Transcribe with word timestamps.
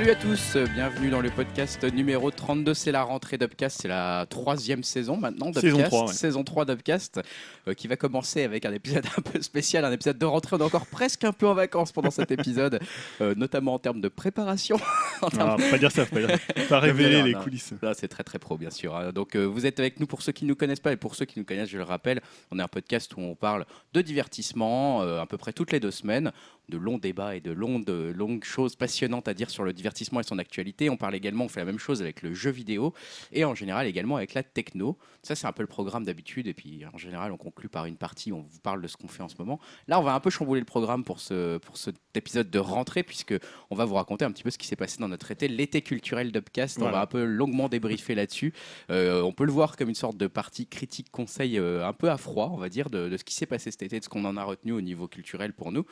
Salut 0.00 0.12
à 0.12 0.14
tous, 0.14 0.56
bienvenue 0.74 1.10
dans 1.10 1.20
le 1.20 1.28
podcast 1.28 1.84
numéro 1.84 2.30
32, 2.30 2.72
c'est 2.72 2.90
la 2.90 3.02
rentrée 3.02 3.36
d'Upcast, 3.36 3.82
c'est 3.82 3.88
la 3.88 4.24
troisième 4.30 4.82
saison 4.82 5.18
maintenant 5.18 5.52
Saison 5.52 5.76
d'Upcast, 5.76 5.90
3, 5.90 6.06
ouais. 6.06 6.12
saison 6.14 6.42
3 6.42 6.64
d'Upcast, 6.64 7.20
euh, 7.68 7.74
qui 7.74 7.86
va 7.86 7.96
commencer 7.96 8.42
avec 8.42 8.64
un 8.64 8.72
épisode 8.72 9.04
un 9.18 9.20
peu 9.20 9.42
spécial, 9.42 9.84
un 9.84 9.92
épisode 9.92 10.16
de 10.16 10.24
rentrée, 10.24 10.56
on 10.56 10.60
est 10.60 10.64
encore 10.64 10.86
presque 10.86 11.24
un 11.24 11.34
peu 11.34 11.46
en 11.46 11.52
vacances 11.52 11.92
pendant 11.92 12.10
cet 12.10 12.30
épisode, 12.30 12.80
euh, 13.20 13.34
notamment 13.34 13.74
en 13.74 13.78
termes 13.78 14.00
de 14.00 14.08
préparation. 14.08 14.80
En 15.22 15.28
termes 15.28 15.56
Ah, 15.58 15.62
faut 15.62 15.70
pas 15.70 15.76
dire 15.76 15.92
ça, 15.92 16.06
pas, 16.06 16.18
dire 16.18 16.38
pas 16.70 16.80
révéler 16.80 17.18
Non, 17.18 17.24
les 17.26 17.32
non. 17.34 17.42
coulisses. 17.42 17.74
Là, 17.82 17.92
c'est 17.92 18.08
très 18.08 18.22
très 18.24 18.38
pro, 18.38 18.56
bien 18.56 18.70
sûr. 18.70 18.96
hein. 18.96 19.12
Donc, 19.12 19.36
euh, 19.36 19.44
vous 19.44 19.66
êtes 19.66 19.78
avec 19.78 20.00
nous 20.00 20.06
pour 20.06 20.22
ceux 20.22 20.32
qui 20.32 20.46
ne 20.46 20.48
nous 20.48 20.56
connaissent 20.56 20.80
pas 20.80 20.92
et 20.92 20.96
pour 20.96 21.14
ceux 21.14 21.26
qui 21.26 21.38
nous 21.38 21.44
connaissent, 21.44 21.68
je 21.68 21.76
le 21.76 21.84
rappelle, 21.84 22.22
on 22.50 22.58
est 22.58 22.62
un 22.62 22.68
podcast 22.68 23.12
où 23.18 23.20
on 23.20 23.34
parle 23.34 23.66
de 23.92 24.00
divertissement 24.00 25.02
à 25.02 25.26
peu 25.26 25.36
près 25.36 25.52
toutes 25.52 25.72
les 25.72 25.80
deux 25.80 25.90
semaines, 25.90 26.32
de 26.70 26.78
longs 26.78 26.98
débats 26.98 27.36
et 27.36 27.40
de 27.40 27.50
longues, 27.50 27.84
de 27.84 28.12
longues 28.16 28.44
choses 28.44 28.76
passionnantes 28.76 29.28
à 29.28 29.34
dire 29.34 29.50
sur 29.50 29.64
le 29.64 29.72
divertissement 29.72 30.20
et 30.20 30.22
son 30.22 30.38
actualité. 30.38 30.88
On 30.88 30.96
parle 30.96 31.14
également, 31.14 31.44
on 31.44 31.48
fait 31.48 31.60
la 31.60 31.66
même 31.66 31.78
chose 31.78 32.00
avec 32.00 32.22
le 32.22 32.32
jeu 32.32 32.50
vidéo 32.50 32.94
et 33.32 33.44
en 33.44 33.54
général 33.54 33.86
également 33.86 34.16
avec 34.16 34.34
la 34.34 34.42
techno. 34.42 34.96
Ça, 35.22 35.34
c'est 35.34 35.46
un 35.46 35.52
peu 35.52 35.62
le 35.62 35.68
programme 35.68 36.04
d'habitude. 36.04 36.46
Et 36.46 36.54
puis, 36.54 36.84
en 36.92 36.98
général, 36.98 37.32
on 37.32 37.36
conclut 37.36 37.68
par 37.68 37.86
une 37.86 37.96
partie 37.96 38.32
où 38.32 38.36
on 38.36 38.42
vous 38.42 38.60
parle 38.60 38.80
de 38.80 38.88
ce 38.88 38.96
qu'on 38.96 39.08
fait 39.08 39.22
en 39.22 39.28
ce 39.28 39.36
moment. 39.38 39.60
Là, 39.88 40.00
on 40.00 40.02
va 40.02 40.14
un 40.14 40.20
peu 40.20 40.30
chambouler 40.30 40.60
le 40.60 40.66
programme 40.66 41.04
pour, 41.04 41.20
ce, 41.20 41.58
pour 41.58 41.76
cet 41.76 41.96
épisode 42.14 42.50
de 42.50 42.58
rentrée, 42.58 43.02
puisque 43.02 43.34
on 43.70 43.74
va 43.74 43.84
vous 43.84 43.94
raconter 43.94 44.24
un 44.24 44.32
petit 44.32 44.42
peu 44.42 44.50
ce 44.50 44.58
qui 44.58 44.66
s'est 44.66 44.76
passé 44.76 44.98
dans 44.98 45.08
notre 45.08 45.30
été, 45.30 45.48
l'été 45.48 45.82
culturel 45.82 46.32
d'Upcast. 46.32 46.80
On 46.80 46.90
va 46.90 47.02
un 47.02 47.06
peu 47.06 47.24
longuement 47.24 47.68
débriefer 47.68 48.14
là-dessus. 48.14 48.52
Euh, 48.90 49.22
on 49.22 49.32
peut 49.32 49.44
le 49.44 49.52
voir 49.52 49.76
comme 49.76 49.88
une 49.88 49.94
sorte 49.94 50.16
de 50.16 50.26
partie 50.26 50.66
critique 50.66 51.10
conseil 51.10 51.58
euh, 51.58 51.86
un 51.86 51.92
peu 51.92 52.10
à 52.10 52.16
froid, 52.16 52.50
on 52.52 52.56
va 52.56 52.68
dire, 52.68 52.90
de, 52.90 53.08
de 53.08 53.16
ce 53.16 53.24
qui 53.24 53.34
s'est 53.34 53.46
passé 53.46 53.70
cet 53.70 53.82
été, 53.82 53.98
de 53.98 54.04
ce 54.04 54.08
qu'on 54.08 54.24
en 54.24 54.36
a 54.36 54.44
retenu 54.44 54.72
au 54.72 54.80
niveau 54.80 55.08
culturel 55.08 55.52
pour 55.52 55.72
nous. 55.72 55.84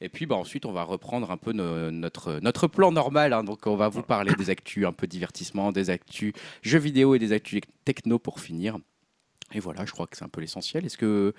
Et 0.00 0.08
puis 0.08 0.26
bah, 0.26 0.36
ensuite, 0.36 0.66
on 0.66 0.72
va 0.72 0.82
reprendre 0.82 1.30
un 1.30 1.36
peu 1.36 1.52
no- 1.52 1.90
notre, 1.90 2.38
notre 2.40 2.66
plan 2.68 2.92
normal. 2.92 3.32
hein. 3.32 3.44
Donc, 3.44 3.66
on 3.66 3.76
va 3.76 3.88
vous 3.88 4.02
parler 4.02 4.34
des 4.34 4.50
actus 4.50 4.84
un 4.86 4.92
peu 4.92 5.06
divertissement, 5.06 5.72
des 5.72 5.90
actus 5.90 6.32
jeux 6.62 6.78
vidéo 6.78 7.14
et 7.14 7.18
des 7.18 7.32
actus 7.32 7.62
techno 7.84 8.18
pour 8.18 8.40
finir. 8.40 8.78
Et 9.54 9.60
voilà, 9.60 9.86
je 9.86 9.92
crois 9.92 10.06
que 10.06 10.16
c'est 10.16 10.24
un 10.24 10.28
peu 10.28 10.40
l'essentiel. 10.40 10.84
Est-ce 10.84 10.98
que 10.98 11.32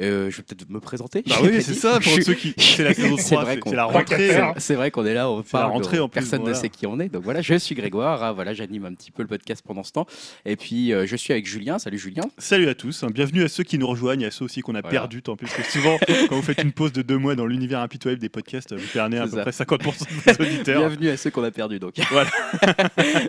euh, 0.00 0.30
je 0.30 0.36
vais 0.38 0.42
peut-être 0.42 0.68
me 0.70 0.80
présenter 0.80 1.22
Bah 1.26 1.36
oui, 1.42 1.62
c'est 1.62 1.74
ça, 1.74 2.00
pour 2.00 2.12
ceux 2.22 2.34
qui. 2.34 2.54
C'est 2.58 2.84
la 2.84 2.94
saison 2.94 3.16
C'est 3.18 3.34
3, 3.34 3.42
vrai 3.44 3.54
c'est 3.54 3.60
qu'on- 3.60 3.70
c'est 3.70 3.76
la 3.76 3.84
rentrée. 3.86 4.36
hein. 4.36 4.54
C'est 4.58 4.74
vrai 4.74 4.90
qu'on 4.90 5.04
est 5.06 5.14
là, 5.14 5.30
on 5.30 5.38
la 5.38 5.42
parle, 5.42 5.72
rentrée, 5.72 5.96
de- 5.98 6.02
en 6.02 6.08
plus, 6.08 6.14
personne 6.20 6.40
ne 6.40 6.44
voilà. 6.46 6.58
sait 6.58 6.68
qui 6.68 6.86
on 6.86 6.98
est. 7.00 7.08
Donc 7.08 7.22
voilà, 7.24 7.40
je 7.42 7.54
suis 7.54 7.74
Grégoire, 7.74 8.22
ah, 8.22 8.32
voilà, 8.32 8.54
j'anime 8.54 8.84
un 8.86 8.94
petit 8.94 9.10
peu 9.10 9.22
le 9.22 9.28
podcast 9.28 9.62
pendant 9.66 9.82
ce 9.82 9.92
temps. 9.92 10.06
Et 10.44 10.56
puis 10.56 10.92
euh, 10.92 11.06
je 11.06 11.16
suis 11.16 11.32
avec 11.32 11.46
Julien. 11.46 11.78
Salut 11.78 11.98
Julien. 11.98 12.22
Salut 12.38 12.68
à 12.68 12.74
tous, 12.74 13.02
hein. 13.02 13.08
bienvenue 13.12 13.42
à 13.42 13.48
ceux 13.48 13.64
qui 13.64 13.78
nous 13.78 13.86
rejoignent, 13.86 14.24
à 14.26 14.30
ceux 14.30 14.44
aussi 14.44 14.60
qu'on 14.60 14.74
a 14.74 14.80
Voilà. 14.80 14.90
perdu 14.90 15.22
tant 15.22 15.36
plus. 15.36 15.46
Parce 15.48 15.66
que 15.66 15.72
souvent, 15.72 15.98
quand 16.28 16.36
vous 16.36 16.42
faites 16.42 16.62
une 16.62 16.72
pause 16.72 16.92
de 16.92 17.02
deux 17.02 17.18
mois 17.18 17.34
dans 17.34 17.46
l'univers 17.46 17.80
impitoyable 17.80 18.20
des 18.20 18.28
podcasts, 18.28 18.74
vous 18.74 18.86
perdez 18.92 19.18
à 19.18 19.24
peu 19.26 19.36
ça. 19.36 19.42
près 19.42 19.76
50% 19.76 19.78
de 19.82 20.32
vos 20.32 20.44
auditeurs. 20.44 20.80
Bienvenue 20.80 21.08
à 21.10 21.16
ceux 21.16 21.30
qu'on 21.30 21.44
a 21.44 21.50
perdus. 21.50 21.78
Donc 21.78 21.94
Voilà. 22.10 22.30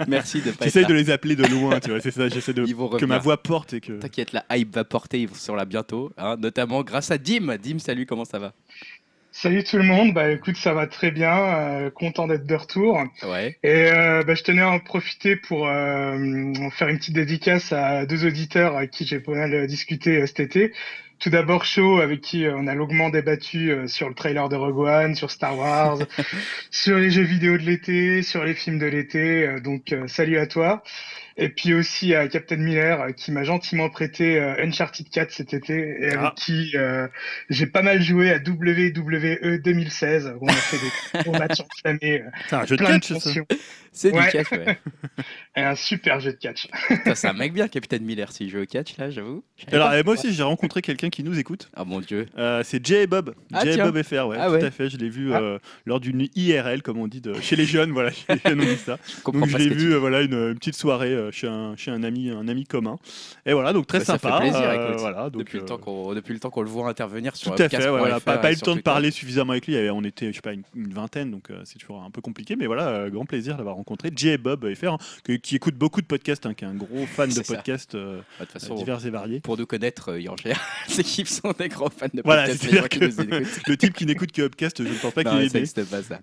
merci 0.08 0.42
de 0.42 0.52
pas 0.52 0.66
là. 0.66 0.84
de 0.84 0.94
les 0.94 1.10
appeler 1.10 1.36
de 1.36 1.46
loin, 1.46 1.80
tu 1.80 1.90
vois, 1.92 2.00
c'est 2.00 2.12
ça, 2.12 2.28
j'essaie 2.30 2.54
de. 2.54 2.66
Que 2.98 3.06
ma 3.06 3.18
voix 3.20 3.38
porte 3.42 3.74
et 3.74 3.82
que. 3.82 3.94
T'inquiète, 3.94 4.32
la 4.34 4.44
hype 4.52 4.74
va 4.74 4.84
porter, 4.84 5.22
ils 5.22 5.36
sont 5.36 5.56
là 5.56 5.66
bientôt, 5.66 6.12
hein, 6.18 6.36
notamment 6.40 6.61
grâce 6.66 7.12
à 7.12 7.18
Dim. 7.18 7.58
Dim, 7.58 7.80
salut, 7.80 8.06
comment 8.06 8.26
ça 8.26 8.40
va 8.40 8.54
Salut 9.34 9.64
tout 9.64 9.78
le 9.78 9.84
monde, 9.84 10.14
bah 10.14 10.30
écoute, 10.30 10.58
ça 10.58 10.74
va 10.74 10.88
très 10.88 11.10
bien, 11.10 11.34
euh, 11.38 11.90
content 11.90 12.28
d'être 12.28 12.46
de 12.46 12.56
retour. 12.56 13.02
Ouais, 13.24 13.58
Et 13.64 13.90
euh, 13.90 14.24
bah, 14.24 14.36
je 14.36 14.44
tenais 14.44 14.62
à 14.62 14.70
en 14.70 14.80
profiter 14.80 15.38
pour 15.38 15.68
euh, 15.68 16.54
faire 16.72 16.90
une 16.90 16.98
petite 16.98 17.16
dédicace 17.16 17.72
à 17.72 18.06
deux 18.06 18.26
auditeurs 18.26 18.76
avec 18.76 18.92
qui 18.92 19.06
j'ai 19.06 19.22
pas 19.22 19.32
mal 19.32 19.68
discuté 19.68 20.28
cet 20.28 20.42
été. 20.42 20.74
Tout 21.20 21.30
d'abord 21.30 21.64
Shaw, 21.64 22.02
avec 22.02 22.20
qui 22.20 22.46
on 22.54 22.68
a 22.68 22.76
longuement 22.76 23.10
débattu 23.10 23.72
sur 23.88 24.10
le 24.10 24.16
trailer 24.16 24.50
de 24.50 24.56
Rogue 24.58 24.80
One, 24.80 25.16
sur 25.16 25.32
Star 25.32 25.58
Wars, 25.58 26.00
sur 26.72 26.98
les 26.98 27.10
jeux 27.10 27.22
vidéo 27.22 27.58
de 27.58 27.64
l'été, 27.64 28.24
sur 28.24 28.44
les 28.44 28.56
films 28.56 28.80
de 28.80 28.88
l'été. 28.88 29.62
donc 29.64 29.96
salut 30.08 30.40
à 30.40 30.48
toi. 30.48 30.84
Et 31.38 31.50
puis 31.50 31.74
aussi 31.74 32.14
à 32.14 32.28
Captain 32.28 32.58
Miller 32.58 33.02
euh, 33.02 33.12
qui 33.12 33.32
m'a 33.32 33.44
gentiment 33.44 33.90
prêté 33.90 34.40
euh, 34.40 34.56
Uncharted 34.64 35.10
4 35.10 35.32
cet 35.32 35.54
été 35.54 35.74
et 36.02 36.06
avec 36.08 36.18
Ah. 36.20 36.34
qui 36.36 36.72
euh, 36.76 37.08
j'ai 37.50 37.68
pas 37.68 37.82
mal 37.82 38.02
joué 38.02 38.32
à 38.32 38.38
WWE 38.38 39.58
2016 39.64 40.34
où 40.40 40.46
on 40.46 40.48
a 40.48 40.54
fait 40.54 40.78
des 40.78 41.24
gros 41.24 41.32
matchs 41.38 41.60
enflammés, 41.62 42.22
euh, 42.22 42.30
C'est 42.50 42.56
un 42.56 42.66
jeu 42.66 42.76
de 42.78 42.84
plein 42.84 42.98
de 42.98 43.06
catch, 43.06 43.24
c'est 43.94 44.14
Ouais. 44.14 44.24
du 44.26 44.32
catch, 44.32 44.52
ouais. 44.52 44.78
et 45.58 45.62
un 45.62 45.76
super 45.76 46.20
jeu 46.22 46.32
de 46.32 46.38
catch. 46.38 46.68
C'est 47.14 47.28
un 47.28 47.34
mec 47.34 47.52
bien, 47.54 47.68
Capitaine 47.68 48.04
Miller, 48.06 48.32
s'il 48.32 48.50
joue 48.50 48.62
au 48.62 48.66
catch, 48.66 48.98
là, 48.98 49.10
j'avoue. 49.10 49.44
Alors, 49.72 49.90
euh, 49.90 50.02
moi 50.06 50.14
aussi, 50.14 50.34
j'ai 50.34 50.44
rencontré 50.44 50.82
quelqu'un 50.82 51.10
qui 51.10 51.24
nous 51.24 51.38
écoute. 51.40 51.70
Ah 51.76 51.84
mon 51.84 52.00
dieu. 52.00 52.26
Euh, 52.38 52.62
c'est 52.64 52.86
Jay 52.86 53.04
et 53.04 53.08
Bob. 53.08 53.36
Ah, 53.52 53.66
Jay. 53.66 53.76
Bob 53.78 54.02
FR, 54.02 54.28
ouais, 54.28 54.38
Ah 54.40 54.48
tout 54.48 54.54
ouais. 54.54 54.64
à 54.64 54.72
fait. 54.72 54.90
Je 54.90 54.96
l'ai 54.98 55.10
vu 55.10 55.34
euh, 55.34 55.60
lors 55.86 56.00
d'une 56.00 56.28
IRL, 56.36 56.82
comme 56.82 57.00
on 57.00 57.08
dit, 57.08 57.20
de... 57.20 57.34
chez 57.42 57.58
les 57.58 57.66
jeunes. 57.66 57.92
Voilà, 57.92 58.12
chez 58.12 58.24
les 58.30 58.40
jeunes, 58.46 58.62
on 58.62 58.64
dit 58.66 58.78
ça. 58.78 58.98
Je 59.26 59.32
Donc 59.32 59.48
je 59.50 59.58
l'ai 59.58 59.68
tu 59.68 59.74
vu, 59.76 59.94
euh, 59.94 59.98
voilà, 60.00 60.22
une, 60.22 60.34
une 60.34 60.56
petite 60.58 60.76
soirée 60.76 61.12
euh, 61.14 61.21
chez 61.32 61.48
un, 61.48 61.76
chez 61.76 61.92
un 61.92 62.02
ami, 62.04 62.30
un 62.32 62.48
ami 62.48 62.64
commun. 62.66 62.98
Et 63.46 63.54
voilà, 63.54 63.74
donc 63.74 63.86
très 63.88 64.00
Bah, 64.00 64.06
ça 64.06 64.18
fait 64.18 64.28
sympa. 64.28 64.40
plaisir, 64.40 64.62
euh, 64.64 64.88
écoute. 64.88 65.00
voilà, 65.02 65.30
donc, 65.30 65.40
depuis, 65.44 65.58
le 65.60 65.64
euh, 65.64 65.68
temps 65.68 65.78
qu'on, 65.78 66.14
depuis 66.16 66.34
le 66.34 66.40
temps 66.40 66.50
qu'on 66.50 66.62
le 66.64 66.70
voit 66.70 66.90
intervenir 66.90 67.36
sur 67.36 67.54
Tout 67.54 67.62
à 67.62 67.70
fait, 67.70 67.88
voilà, 67.90 68.20
pas, 68.20 68.38
pas 68.38 68.52
eu 68.52 68.56
le 68.56 68.62
temps 68.62 68.76
de 68.76 68.82
parler 68.82 69.12
suffisamment 69.12 69.52
avec 69.52 69.68
lui. 69.68 69.76
Il 69.76 69.92
On 69.92 70.04
était, 70.04 70.28
je 70.32 70.36
sais 70.36 70.42
pas, 70.42 70.54
une, 70.54 70.64
une 70.76 70.94
vingtaine, 70.94 71.30
donc 71.32 71.52
euh, 71.52 71.62
c'est 71.66 71.78
toujours 71.78 72.02
un 72.02 72.10
peu 72.10 72.22
compliqué. 72.22 72.56
Mais 72.56 72.66
voilà, 72.66 72.88
euh, 72.88 73.10
grand 73.10 73.26
plaisir 73.26 73.58
d'avoir 73.58 73.76
rencontré 73.76 74.10
Jay 74.16 74.38
Bob 74.38 74.66
FR, 74.74 74.94
hein, 74.94 74.98
qui 75.44 75.56
écoute 75.56 75.76
beaucoup 75.76 76.02
de 76.02 76.08
podcasts, 76.08 76.46
hein, 76.46 76.54
qui 76.54 76.64
est 76.66 76.68
un 76.68 76.74
gros 76.74 77.06
fan 77.06 77.30
de 77.30 77.42
podcasts 77.42 77.96
euh, 77.96 78.18
Bah, 78.40 78.46
De 78.46 78.46
toute 78.46 78.54
façon, 78.54 78.76
divers 78.76 79.06
et 79.06 79.10
variés. 79.10 79.40
pour 79.42 79.58
nous 79.58 79.66
connaître, 79.66 80.12
euh, 80.12 80.20
général, 80.20 80.38
c'est 80.88 81.04
qu'ils 81.04 81.28
sont 81.28 81.54
des 81.58 81.68
grands 81.68 81.90
fans 81.90 82.08
de 82.14 82.22
Voilà, 82.24 82.44
podcast. 82.48 82.64
les 82.64 82.70
c'est-à-dire 82.70 82.90
que 82.90 83.44
le 83.70 83.78
type 83.78 83.94
qui 83.94 84.06
n'écoute 84.06 84.32
que 84.32 84.42
Upcast, 84.44 84.84
je 84.84 84.90
ne 84.90 84.94
pense 84.96 85.14
pas 85.14 85.24
qu'il 85.24 85.38
n'existe 85.38 85.84
pas 85.90 86.02
ça. 86.02 86.20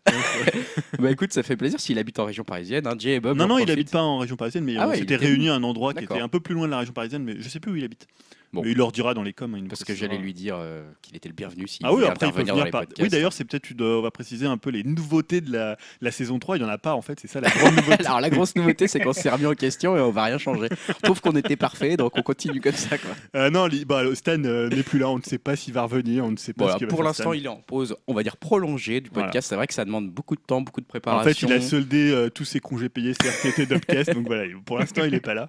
bah 0.98 1.10
écoute, 1.10 1.32
ça 1.32 1.42
fait 1.42 1.56
plaisir 1.56 1.78
s'il 1.80 1.98
habite 1.98 2.18
en 2.18 2.24
région 2.24 2.44
parisienne. 2.44 2.86
Hein, 2.86 2.94
Jay 2.98 3.20
Bob. 3.20 3.36
Non, 3.36 3.46
non, 3.46 3.58
il 3.58 3.70
habite 3.70 3.90
pas 3.90 4.02
en 4.02 4.18
région 4.18 4.36
parisienne, 4.36 4.64
mais 4.64 4.76
Ah 4.78 4.87
on 4.88 4.90
ouais, 4.92 4.98
s'était 4.98 5.16
réunis 5.16 5.48
à 5.48 5.54
un 5.54 5.62
endroit 5.62 5.94
qui 5.94 6.04
était 6.04 6.20
un 6.20 6.28
peu 6.28 6.40
plus 6.40 6.54
loin 6.54 6.66
de 6.66 6.72
la 6.72 6.78
région 6.78 6.92
parisienne, 6.92 7.24
mais 7.24 7.36
je 7.38 7.48
sais 7.48 7.60
plus 7.60 7.72
où 7.72 7.76
il 7.76 7.84
habite. 7.84 8.06
Bon. 8.52 8.62
Mais 8.62 8.70
il 8.70 8.78
leur 8.78 8.92
dira 8.92 9.12
dans 9.14 9.22
les 9.22 9.32
coms. 9.34 9.54
hein, 9.54 9.64
Parce 9.68 9.84
que 9.84 9.94
j'allais 9.94 10.16
lui 10.18 10.32
dire 10.32 10.56
euh, 10.58 10.82
qu'il 11.02 11.14
était 11.16 11.28
le 11.28 11.34
bienvenu 11.34 11.68
s'il 11.68 11.84
Ah 11.84 11.92
oui, 11.92 12.04
après 12.04 12.28
il 12.28 12.32
peut 12.32 12.40
intervenir 12.40 12.46
dans 12.46 12.52
venir 12.54 12.64
les 12.64 12.70
par... 12.70 12.80
podcasts. 12.80 13.02
Oui, 13.02 13.08
d'ailleurs, 13.10 13.32
c'est 13.34 13.44
peut-être, 13.44 13.72
dois- 13.74 13.98
on 13.98 14.02
va 14.02 14.10
préciser 14.10 14.46
un 14.46 14.56
peu 14.56 14.70
les 14.70 14.84
nouveautés 14.84 15.40
de 15.42 15.52
la, 15.52 15.76
la 16.00 16.10
saison 16.10 16.38
3. 16.38 16.56
Il 16.56 16.62
n'y 16.62 16.66
en 16.66 16.70
a 16.70 16.78
pas, 16.78 16.94
en 16.94 17.02
fait, 17.02 17.20
c'est 17.20 17.28
ça 17.28 17.40
la 17.42 17.50
grande 17.50 17.74
nouveauté. 17.76 18.04
Alors 18.06 18.20
la 18.22 18.30
grosse 18.30 18.56
nouveauté, 18.56 18.88
c'est 18.88 19.00
qu'on 19.00 19.12
s'est 19.12 19.28
remis 19.28 19.44
en 19.46 19.54
question 19.54 19.96
et 19.96 20.00
on 20.00 20.10
va 20.10 20.24
rien 20.24 20.38
changer. 20.38 20.68
Je 20.88 20.92
trouve 21.02 21.20
qu'on 21.20 21.36
était 21.36 21.56
parfait, 21.56 21.96
donc 21.98 22.12
on 22.16 22.22
continue 22.22 22.60
comme 22.62 22.72
ça. 22.72 22.96
Quoi. 22.96 23.10
Euh, 23.36 23.50
non, 23.50 23.68
bah, 23.86 24.02
Stan 24.14 24.42
euh, 24.44 24.68
n'est 24.70 24.82
plus 24.82 24.98
là, 24.98 25.10
on 25.10 25.18
ne 25.18 25.22
sait 25.22 25.38
pas 25.38 25.54
s'il 25.54 25.74
va 25.74 25.82
revenir, 25.82 26.24
on 26.24 26.30
ne 26.30 26.36
sait 26.36 26.52
pas 26.54 26.64
Voilà, 26.64 26.72
ce 26.74 26.78
qu'il 26.78 26.86
va 26.86 26.90
pour 26.90 27.02
l'instant, 27.02 27.22
Stan. 27.24 27.32
il 27.34 27.44
est 27.44 27.48
en 27.48 27.56
pause, 27.56 27.96
on 28.06 28.14
va 28.14 28.22
dire 28.22 28.38
prolongée 28.38 29.00
du 29.02 29.10
podcast. 29.10 29.30
Voilà. 29.32 29.42
C'est 29.42 29.54
vrai 29.56 29.66
que 29.66 29.74
ça 29.74 29.84
demande 29.84 30.10
beaucoup 30.10 30.36
de 30.36 30.40
temps, 30.40 30.62
beaucoup 30.62 30.80
de 30.80 30.86
En 30.86 30.88
préparation. 30.88 31.30
fait, 31.30 31.46
il 31.46 31.52
a 31.52 31.60
soldé 31.60 32.10
euh, 32.12 32.30
tous 32.30 32.44
ses 32.46 32.60
congés 32.60 32.88
payés 32.88 33.12
CRTT 33.14 33.66
d'Upcast, 33.66 34.14
donc 34.14 34.26
voilà, 34.26 34.44
pour 34.64 34.78
l'instant, 34.78 35.04
il 35.04 35.10
n'est 35.10 35.20
pas 35.20 35.34
là. 35.34 35.48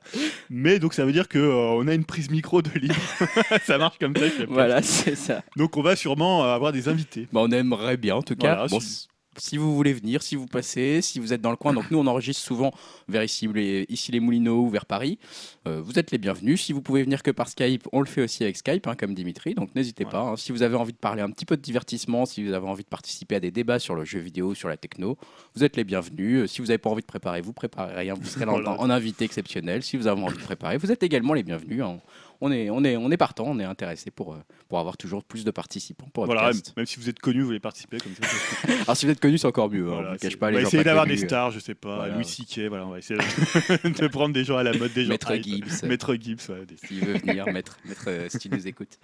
Mais 0.49 0.79
donc, 0.79 0.93
ça 0.93 1.05
veut 1.05 1.13
dire 1.13 1.29
qu'on 1.29 1.87
a 1.87 1.93
une 1.93 2.05
prise 2.05 2.29
micro 2.29 2.61
de 2.61 2.69
ça 3.63 3.77
marche 3.77 3.97
comme 3.99 4.15
ça. 4.15 4.25
Voilà, 4.49 4.81
c'est 4.81 5.15
ça. 5.15 5.43
Donc, 5.55 5.77
on 5.77 5.81
va 5.81 5.95
sûrement 5.95 6.43
euh, 6.43 6.53
avoir 6.55 6.71
des 6.71 6.87
invités. 6.87 7.27
Bah, 7.31 7.41
on 7.43 7.51
aimerait 7.51 7.97
bien, 7.97 8.15
en 8.15 8.21
tout 8.23 8.35
cas. 8.35 8.55
Voilà, 8.55 8.67
Bon, 8.67 8.79
si- 8.79 9.57
vous 9.57 9.73
voulez 9.73 9.93
venir, 9.93 10.21
si 10.21 10.35
vous 10.35 10.47
passez, 10.47 11.01
si 11.01 11.17
vous 11.17 11.31
êtes 11.31 11.39
dans 11.39 11.51
le 11.51 11.55
coin, 11.55 11.71
donc 11.71 11.89
nous 11.91 11.97
on 11.99 12.07
enregistre 12.07 12.43
souvent 12.43 12.73
vers 13.07 13.23
ici 13.23 13.47
les, 13.47 13.85
ici 13.87 14.11
les 14.11 14.19
Moulineaux 14.19 14.63
ou 14.65 14.69
vers 14.69 14.85
Paris. 14.85 15.17
Euh, 15.65 15.79
vous 15.81 15.97
êtes 15.97 16.11
les 16.11 16.17
bienvenus. 16.17 16.61
Si 16.61 16.73
vous 16.73 16.81
pouvez 16.81 17.03
venir 17.03 17.23
que 17.23 17.31
par 17.31 17.47
Skype, 17.47 17.87
on 17.93 18.01
le 18.01 18.05
fait 18.05 18.21
aussi 18.21 18.43
avec 18.43 18.57
Skype, 18.57 18.85
hein, 18.87 18.95
comme 18.99 19.13
Dimitri. 19.13 19.53
Donc 19.53 19.73
n'hésitez 19.75 20.03
pas. 20.03 20.19
hein. 20.19 20.35
Si 20.35 20.51
vous 20.51 20.61
avez 20.61 20.75
envie 20.75 20.91
de 20.91 20.97
parler 20.97 21.21
un 21.21 21.29
petit 21.29 21.45
peu 21.45 21.55
de 21.55 21.61
divertissement, 21.61 22.25
si 22.25 22.43
vous 22.43 22.51
avez 22.51 22.67
envie 22.67 22.83
de 22.83 22.89
participer 22.89 23.35
à 23.35 23.39
des 23.39 23.51
débats 23.51 23.79
sur 23.79 23.95
le 23.95 24.03
jeu 24.03 24.19
vidéo, 24.19 24.55
sur 24.55 24.67
la 24.67 24.75
techno, 24.75 25.17
vous 25.55 25.63
êtes 25.63 25.77
les 25.77 25.85
bienvenus. 25.85 26.43
Euh, 26.43 26.47
Si 26.47 26.59
vous 26.59 26.67
n'avez 26.67 26.77
pas 26.79 26.89
envie 26.89 27.01
de 27.03 27.07
préparer, 27.07 27.39
vous 27.39 27.53
préparez 27.53 27.95
rien. 27.95 28.15
Vous 28.15 28.27
serez 28.27 28.43
en 28.77 28.89
invité 28.89 29.23
exceptionnel. 29.23 29.83
Si 29.83 29.95
vous 29.95 30.07
avez 30.07 30.21
envie 30.21 30.37
de 30.37 30.43
préparer, 30.43 30.75
vous 30.77 30.91
êtes 30.91 31.03
également 31.03 31.33
les 31.33 31.43
bienvenus. 31.43 31.81
hein. 31.81 31.99
On 32.41 32.51
est, 32.51 32.69
on 32.69 32.83
est, 32.85 32.95
on 32.95 33.11
est 33.11 33.17
partant, 33.17 33.45
on 33.47 33.59
est 33.59 33.65
intéressé 33.65 34.11
pour, 34.11 34.33
euh, 34.33 34.37
pour 34.69 34.79
avoir 34.79 34.95
toujours 34.95 35.23
plus 35.25 35.43
de 35.43 35.51
participants. 35.51 36.07
Pour 36.13 36.25
Voilà, 36.25 36.51
même, 36.51 36.61
même 36.77 36.85
si 36.85 36.97
vous 36.97 37.09
êtes 37.09 37.19
connu, 37.19 37.41
vous 37.41 37.47
voulez 37.47 37.59
participer 37.59 37.97
comme 37.97 38.13
ça. 38.15 38.27
Alors 38.83 38.95
si 38.95 39.05
vous 39.05 39.11
êtes 39.11 39.19
connu, 39.19 39.37
c'est 39.37 39.47
encore 39.47 39.69
mieux. 39.69 39.87
hein. 39.89 39.93
voilà, 39.93 40.11
on 40.13 40.17
cache 40.17 40.37
pas 40.37 40.49
va 40.49 40.61
essayer 40.61 40.83
d'avoir 40.83 41.05
des 41.05 41.17
stars, 41.17 41.51
je 41.51 41.59
sais 41.59 41.75
pas, 41.75 41.97
Voilà. 41.97 42.15
Louis 42.15 42.23
C.K., 42.25 42.67
voilà, 42.69 42.85
on 42.87 42.91
va 42.91 42.99
essayer 42.99 43.19
de, 43.83 44.07
prendre 44.07 44.33
des 44.33 44.45
gens 44.45 44.55
à 44.57 44.63
la 44.63 44.71
mode, 44.71 44.93
des 44.93 45.03
gens 45.03 45.09
Maître 45.09 45.31
hype. 45.35 45.43
Gibbs. 45.43 45.83
Maître 45.83 46.15
Gibbs, 46.15 46.49
ouais, 46.49 46.65
des- 46.65 46.77
S'il 46.77 47.03
veut 47.05 47.17
venir, 47.17 47.45
maître, 47.47 47.77
maître 47.85 48.05
euh, 48.07 48.27
si 48.29 48.39
tu 48.39 48.49
nous 48.49 48.67
écoutes. 48.67 48.99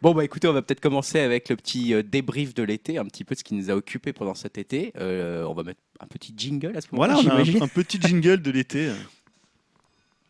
Bon, 0.00 0.14
bah 0.14 0.24
écoutez, 0.24 0.48
on 0.48 0.52
va 0.54 0.62
peut-être 0.62 0.80
commencer 0.80 1.20
avec 1.20 1.50
le 1.50 1.56
petit 1.56 1.92
euh, 1.92 2.02
débrief 2.02 2.54
de 2.54 2.62
l'été, 2.62 2.96
un 2.96 3.04
petit 3.04 3.24
peu 3.24 3.34
de 3.34 3.38
ce 3.38 3.44
qui 3.44 3.54
nous 3.54 3.70
a 3.70 3.74
occupé 3.74 4.12
pendant 4.14 4.34
cet 4.34 4.56
été. 4.56 4.92
Euh, 4.98 5.44
on 5.44 5.52
va 5.52 5.62
mettre 5.62 5.80
un 6.00 6.06
petit 6.06 6.32
jingle 6.36 6.76
à 6.76 6.80
ce 6.80 6.86
moment-là. 6.92 7.14
Voilà, 7.14 7.34
on 7.34 7.60
a 7.60 7.64
un 7.64 7.68
petit 7.68 8.00
jingle 8.00 8.40
de 8.40 8.50
l'été. 8.50 8.88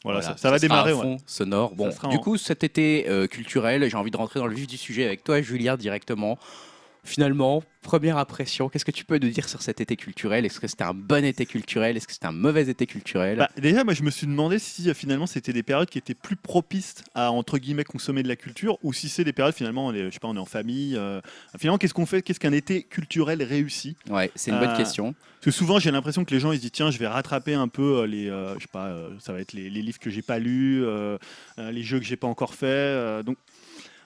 Voilà, 0.04 0.22
ça, 0.22 0.36
ça 0.36 0.50
va 0.50 0.58
démarrer. 0.58 0.92
ouais. 0.92 1.02
fond 1.02 1.16
sonore. 1.26 1.74
Bon, 1.74 1.88
du 1.88 2.16
en- 2.16 2.18
coup, 2.20 2.36
cet 2.36 2.62
été 2.64 3.06
euh, 3.08 3.26
culturel, 3.26 3.88
j'ai 3.90 3.96
envie 3.96 4.10
de 4.12 4.16
rentrer 4.16 4.38
dans 4.38 4.46
le 4.46 4.54
vif 4.54 4.66
du 4.66 4.76
sujet 4.76 5.04
avec 5.04 5.24
toi, 5.24 5.42
Julien, 5.42 5.76
directement. 5.76 6.38
Finalement, 7.08 7.62
première 7.82 8.18
impression, 8.18 8.68
qu'est-ce 8.68 8.84
que 8.84 8.90
tu 8.90 9.04
peux 9.04 9.18
nous 9.18 9.30
dire 9.30 9.48
sur 9.48 9.62
cet 9.62 9.80
été 9.80 9.96
culturel? 9.96 10.44
Est-ce 10.44 10.60
que 10.60 10.66
c'était 10.66 10.84
un 10.84 10.94
bon 10.94 11.24
été 11.24 11.46
culturel? 11.46 11.96
Est-ce 11.96 12.06
que 12.06 12.12
c'était 12.12 12.26
un 12.26 12.32
mauvais 12.32 12.68
été 12.68 12.86
culturel? 12.86 13.38
Bah, 13.38 13.48
déjà, 13.56 13.82
moi, 13.82 13.94
je 13.94 14.02
me 14.02 14.10
suis 14.10 14.26
demandé 14.26 14.58
si 14.58 14.90
euh, 14.90 14.94
finalement 14.94 15.26
c'était 15.26 15.52
des 15.52 15.62
périodes 15.62 15.88
qui 15.88 15.98
étaient 15.98 16.14
plus 16.14 16.36
propices 16.36 16.96
à 17.14 17.32
entre 17.32 17.58
guillemets 17.58 17.84
consommer 17.84 18.22
de 18.22 18.28
la 18.28 18.36
culture, 18.36 18.78
ou 18.82 18.92
si 18.92 19.08
c'est 19.08 19.24
des 19.24 19.32
périodes 19.32 19.54
finalement, 19.54 19.92
est, 19.92 20.04
je 20.06 20.10
sais 20.10 20.18
pas, 20.20 20.28
on 20.28 20.36
est 20.36 20.40
en 20.40 20.44
famille. 20.44 20.96
euh, 20.96 21.20
finalement, 21.58 21.78
qu'est-ce 21.78 21.94
qu'on 21.94 22.06
fait? 22.06 22.22
Qu'est-ce 22.22 22.40
qu'un 22.40 22.52
été 22.52 22.82
culturel 22.82 23.42
réussi 23.42 23.96
Ouais, 24.10 24.30
c'est 24.34 24.50
une 24.50 24.58
bonne 24.58 24.68
Euh, 24.70 24.76
question. 24.76 25.14
Parce 25.40 25.44
que 25.44 25.50
souvent, 25.50 25.78
j'ai 25.78 25.90
l'impression 25.90 26.24
que 26.24 26.34
les 26.34 26.40
gens 26.40 26.52
ils 26.52 26.56
se 26.56 26.62
disent 26.62 26.72
tiens, 26.72 26.90
je 26.90 26.98
vais 26.98 27.06
rattraper 27.06 27.54
un 27.54 27.68
peu 27.68 28.04
les, 28.04 28.28
euh, 28.28 28.54
je 28.56 28.60
sais 28.62 28.68
pas, 28.72 28.94
ça 29.20 29.32
va 29.32 29.40
être 29.40 29.52
les, 29.52 29.70
les 29.70 29.82
livres 29.82 29.98
que 30.00 30.10
j'ai 30.10 30.20
pas 30.22 30.38
lus, 30.38 30.84
les 31.58 31.82
jeux 31.82 31.98
que 32.00 32.04
j'ai 32.04 32.16
pas 32.16 32.26
encore 32.26 32.54
fait. 32.54 33.22
donc 33.24 33.36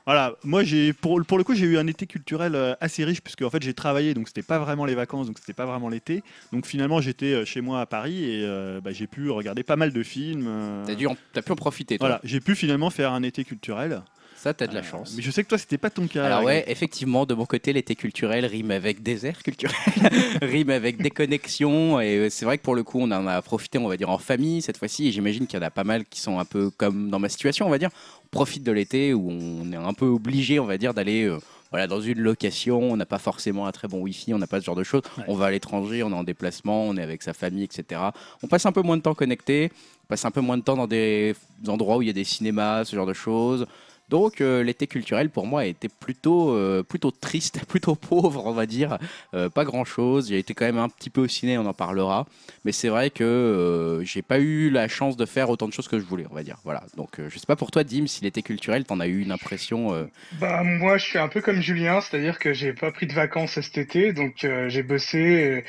voilà, 0.06 0.34
moi 0.44 0.64
j'ai 0.64 0.93
pour, 0.93 1.20
pour 1.25 1.38
le 1.38 1.44
coup 1.44 1.54
j'ai 1.54 1.66
eu 1.66 1.78
un 1.78 1.87
été 1.87 2.06
culturel 2.06 2.54
euh, 2.54 2.75
assez 2.81 3.04
riche 3.04 3.20
puisque 3.20 3.43
en 3.43 3.50
fait 3.50 3.62
j'ai 3.62 3.75
travaillé 3.75 4.14
donc 4.14 4.28
c'était 4.28 4.43
pas 4.43 4.58
vraiment 4.58 4.84
les 4.84 4.94
vacances 4.94 5.26
donc 5.28 5.38
c'était 5.38 5.52
pas 5.52 5.66
vraiment 5.66 5.88
l'été 5.88 6.22
donc 6.52 6.66
finalement 6.66 7.00
j'étais 7.00 7.32
euh, 7.34 7.44
chez 7.44 7.60
moi 7.60 7.81
à 7.81 7.87
Paris 7.87 8.25
et 8.25 8.44
euh, 8.44 8.81
bah, 8.81 8.90
j'ai 8.93 9.06
pu 9.06 9.31
regarder 9.31 9.62
pas 9.62 9.76
mal 9.76 9.93
de 9.93 10.02
films. 10.02 10.49
T'as 10.87 10.94
dû 10.94 11.06
en- 11.06 11.16
t'as 11.32 11.43
pu 11.43 11.52
en 11.52 11.56
profiter, 11.56 11.99
toi. 11.99 12.08
voilà, 12.08 12.20
j'ai 12.25 12.40
pu 12.40 12.54
finalement 12.56 12.90
faire 12.90 13.12
un 13.12 13.22
été 13.22 13.44
culturel. 13.44 14.02
Ça, 14.43 14.53
t'as 14.55 14.67
de 14.67 14.75
la 14.75 14.81
Euh, 14.81 14.83
chance. 14.83 15.15
Mais 15.17 15.23
je 15.23 15.31
sais 15.31 15.44
que 15.44 15.49
toi 15.49 15.56
c'était 15.59 15.79
pas 15.79 15.89
ton 15.91 16.09
cas. 16.09 16.25
Alors 16.25 16.43
ouais, 16.43 16.65
effectivement, 16.67 17.27
de 17.27 17.35
mon 17.35 17.47
côté, 17.47 17.73
l'été 17.73 17.94
culturel 17.94 18.44
rime 18.44 18.73
avec 18.73 19.00
désert 19.00 19.41
culturel, 19.43 19.77
rime 20.43 20.71
avec 20.71 21.00
déconnexion, 21.00 22.00
et 22.00 22.17
euh, 22.17 22.29
c'est 22.29 22.44
vrai 22.44 22.59
que 22.59 22.62
pour 22.65 22.75
le 22.75 22.83
coup, 22.83 22.99
on 23.00 23.11
en 23.12 23.27
a 23.29 23.41
profité, 23.43 23.79
on 23.79 23.87
va 23.87 23.97
dire, 23.97 24.11
en 24.11 24.19
famille 24.19 24.61
cette 24.61 24.79
fois-ci, 24.79 25.06
et 25.09 25.12
j'imagine 25.12 25.47
qu'il 25.47 25.61
y 25.61 25.62
en 25.62 25.67
a 25.67 25.71
pas 25.71 25.85
mal 25.85 26.05
qui 26.05 26.21
sont 26.21 26.41
un 26.41 26.44
peu 26.44 26.71
comme 26.71 27.09
dans 27.11 27.21
ma 27.21 27.29
situation, 27.29 27.67
on 27.67 27.71
va 27.71 27.79
dire, 27.79 27.91
on 28.25 28.29
profite 28.33 28.65
de 28.65 28.73
l'été 28.73 29.15
où 29.15 29.31
on 29.31 29.71
est 29.73 29.77
un 29.77 29.94
peu 29.94 30.06
obligé, 30.06 30.59
on 30.59 30.67
va 30.67 30.77
dire, 30.77 30.93
d'aller... 30.93 31.25
euh, 31.25 31.39
voilà, 31.71 31.87
dans 31.87 32.00
une 32.03 32.19
location, 32.21 32.81
on 32.83 32.97
n'a 32.99 33.06
pas 33.06 33.19
forcément 33.19 33.67
un 33.67 33.73
très 33.73 33.89
bon 33.89 34.00
wifi, 34.00 34.35
on 34.35 34.39
n'a 34.39 34.47
pas 34.47 34.61
ce 34.61 34.67
genre 34.67 34.75
de 34.77 34.83
choses. 34.85 35.03
Ouais. 35.17 35.25
On 35.29 35.35
va 35.35 35.47
à 35.47 35.50
l'étranger, 35.50 36.03
on 36.03 36.11
est 36.11 36.15
en 36.15 36.23
déplacement, 36.25 36.85
on 36.85 36.97
est 36.99 37.03
avec 37.03 37.23
sa 37.23 37.33
famille, 37.33 37.65
etc. 37.65 37.99
On 38.43 38.47
passe 38.47 38.67
un 38.67 38.73
peu 38.73 38.83
moins 38.83 38.99
de 38.99 39.03
temps 39.03 39.15
connecté, 39.15 39.71
on 40.05 40.09
passe 40.09 40.25
un 40.27 40.31
peu 40.31 40.43
moins 40.43 40.59
de 40.59 40.62
temps 40.62 40.77
dans 40.77 40.87
des 40.87 41.35
endroits 41.67 41.97
où 41.97 42.03
il 42.03 42.09
y 42.09 42.11
a 42.11 42.12
des 42.12 42.25
cinémas, 42.25 42.85
ce 42.85 42.94
genre 42.94 43.06
de 43.06 43.15
choses. 43.15 43.67
Donc 44.12 44.43
euh, 44.43 44.62
l'été 44.62 44.87
culturel 44.87 45.31
pour 45.31 45.47
moi 45.47 45.62
a 45.62 45.64
été 45.64 45.88
plutôt, 45.88 46.55
euh, 46.55 46.82
plutôt 46.82 47.11
triste, 47.11 47.64
plutôt 47.67 47.94
pauvre 47.94 48.47
on 48.47 48.53
va 48.53 48.67
dire, 48.67 48.99
Euh, 49.32 49.49
pas 49.49 49.64
grand 49.64 49.87
chose. 49.87 50.29
J'ai 50.29 50.38
été 50.38 50.53
quand 50.53 50.67
même 50.67 50.76
un 50.76 50.91
petit 50.91 51.09
peu 51.09 51.23
au 51.23 51.29
ciné, 51.29 51.56
on 51.56 51.64
en 51.64 51.73
parlera, 51.73 52.26
mais 52.67 52.73
c'est 52.73 52.91
vrai 52.91 53.09
que 53.09 54.03
j'ai 54.05 54.20
pas 54.20 54.38
eu 54.38 54.69
la 54.69 54.87
chance 54.87 55.17
de 55.17 55.25
faire 55.25 55.49
autant 55.49 55.67
de 55.67 55.73
choses 55.73 55.88
que 55.88 55.99
je 55.99 56.05
voulais, 56.05 56.26
on 56.31 56.35
va 56.35 56.43
dire. 56.43 56.59
Voilà. 56.62 56.82
Donc 56.94 57.12
je 57.26 57.38
sais 57.38 57.47
pas 57.47 57.56
pour 57.56 57.70
toi 57.70 57.85
Dim, 57.85 58.06
si 58.06 58.23
l'été 58.23 58.43
culturel 58.43 58.85
t'en 58.85 59.00
as 59.00 59.06
eu 59.06 59.23
une 59.23 59.32
impression. 59.32 60.06
Bah 60.32 60.62
moi 60.62 60.99
je 60.99 61.06
suis 61.06 61.19
un 61.19 61.29
peu 61.29 61.41
comme 61.41 61.62
Julien, 61.62 62.03
c'est-à-dire 62.03 62.38
que 62.38 62.53
j'ai 62.53 62.75
pas 62.75 62.93
pris 62.93 63.06
de 63.06 63.15
vacances 63.15 63.58
cet 63.58 63.79
été, 63.79 64.12
donc 64.12 64.47
j'ai 64.69 64.82
bossé. 64.82 65.65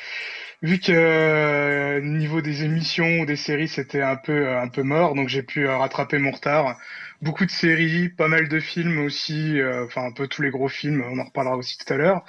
vu 0.60 0.78
que 0.80 2.00
niveau 2.00 2.42
des 2.42 2.64
émissions 2.64 3.20
ou 3.20 3.26
des 3.26 3.36
séries 3.36 3.68
c'était 3.68 4.02
un 4.02 4.16
peu 4.16 4.50
un 4.50 4.68
peu 4.68 4.82
mort, 4.82 5.14
donc 5.14 5.28
j'ai 5.30 5.42
pu 5.42 5.66
rattraper 5.66 6.18
mon 6.18 6.32
retard. 6.32 6.76
Beaucoup 7.24 7.46
de 7.46 7.50
séries, 7.50 8.10
pas 8.10 8.28
mal 8.28 8.48
de 8.48 8.60
films 8.60 8.98
aussi, 8.98 9.58
euh, 9.58 9.86
enfin 9.86 10.02
un 10.04 10.12
peu 10.12 10.28
tous 10.28 10.42
les 10.42 10.50
gros 10.50 10.68
films, 10.68 11.02
on 11.10 11.18
en 11.18 11.24
reparlera 11.24 11.56
aussi 11.56 11.78
tout 11.78 11.90
à 11.90 11.96
l'heure. 11.96 12.22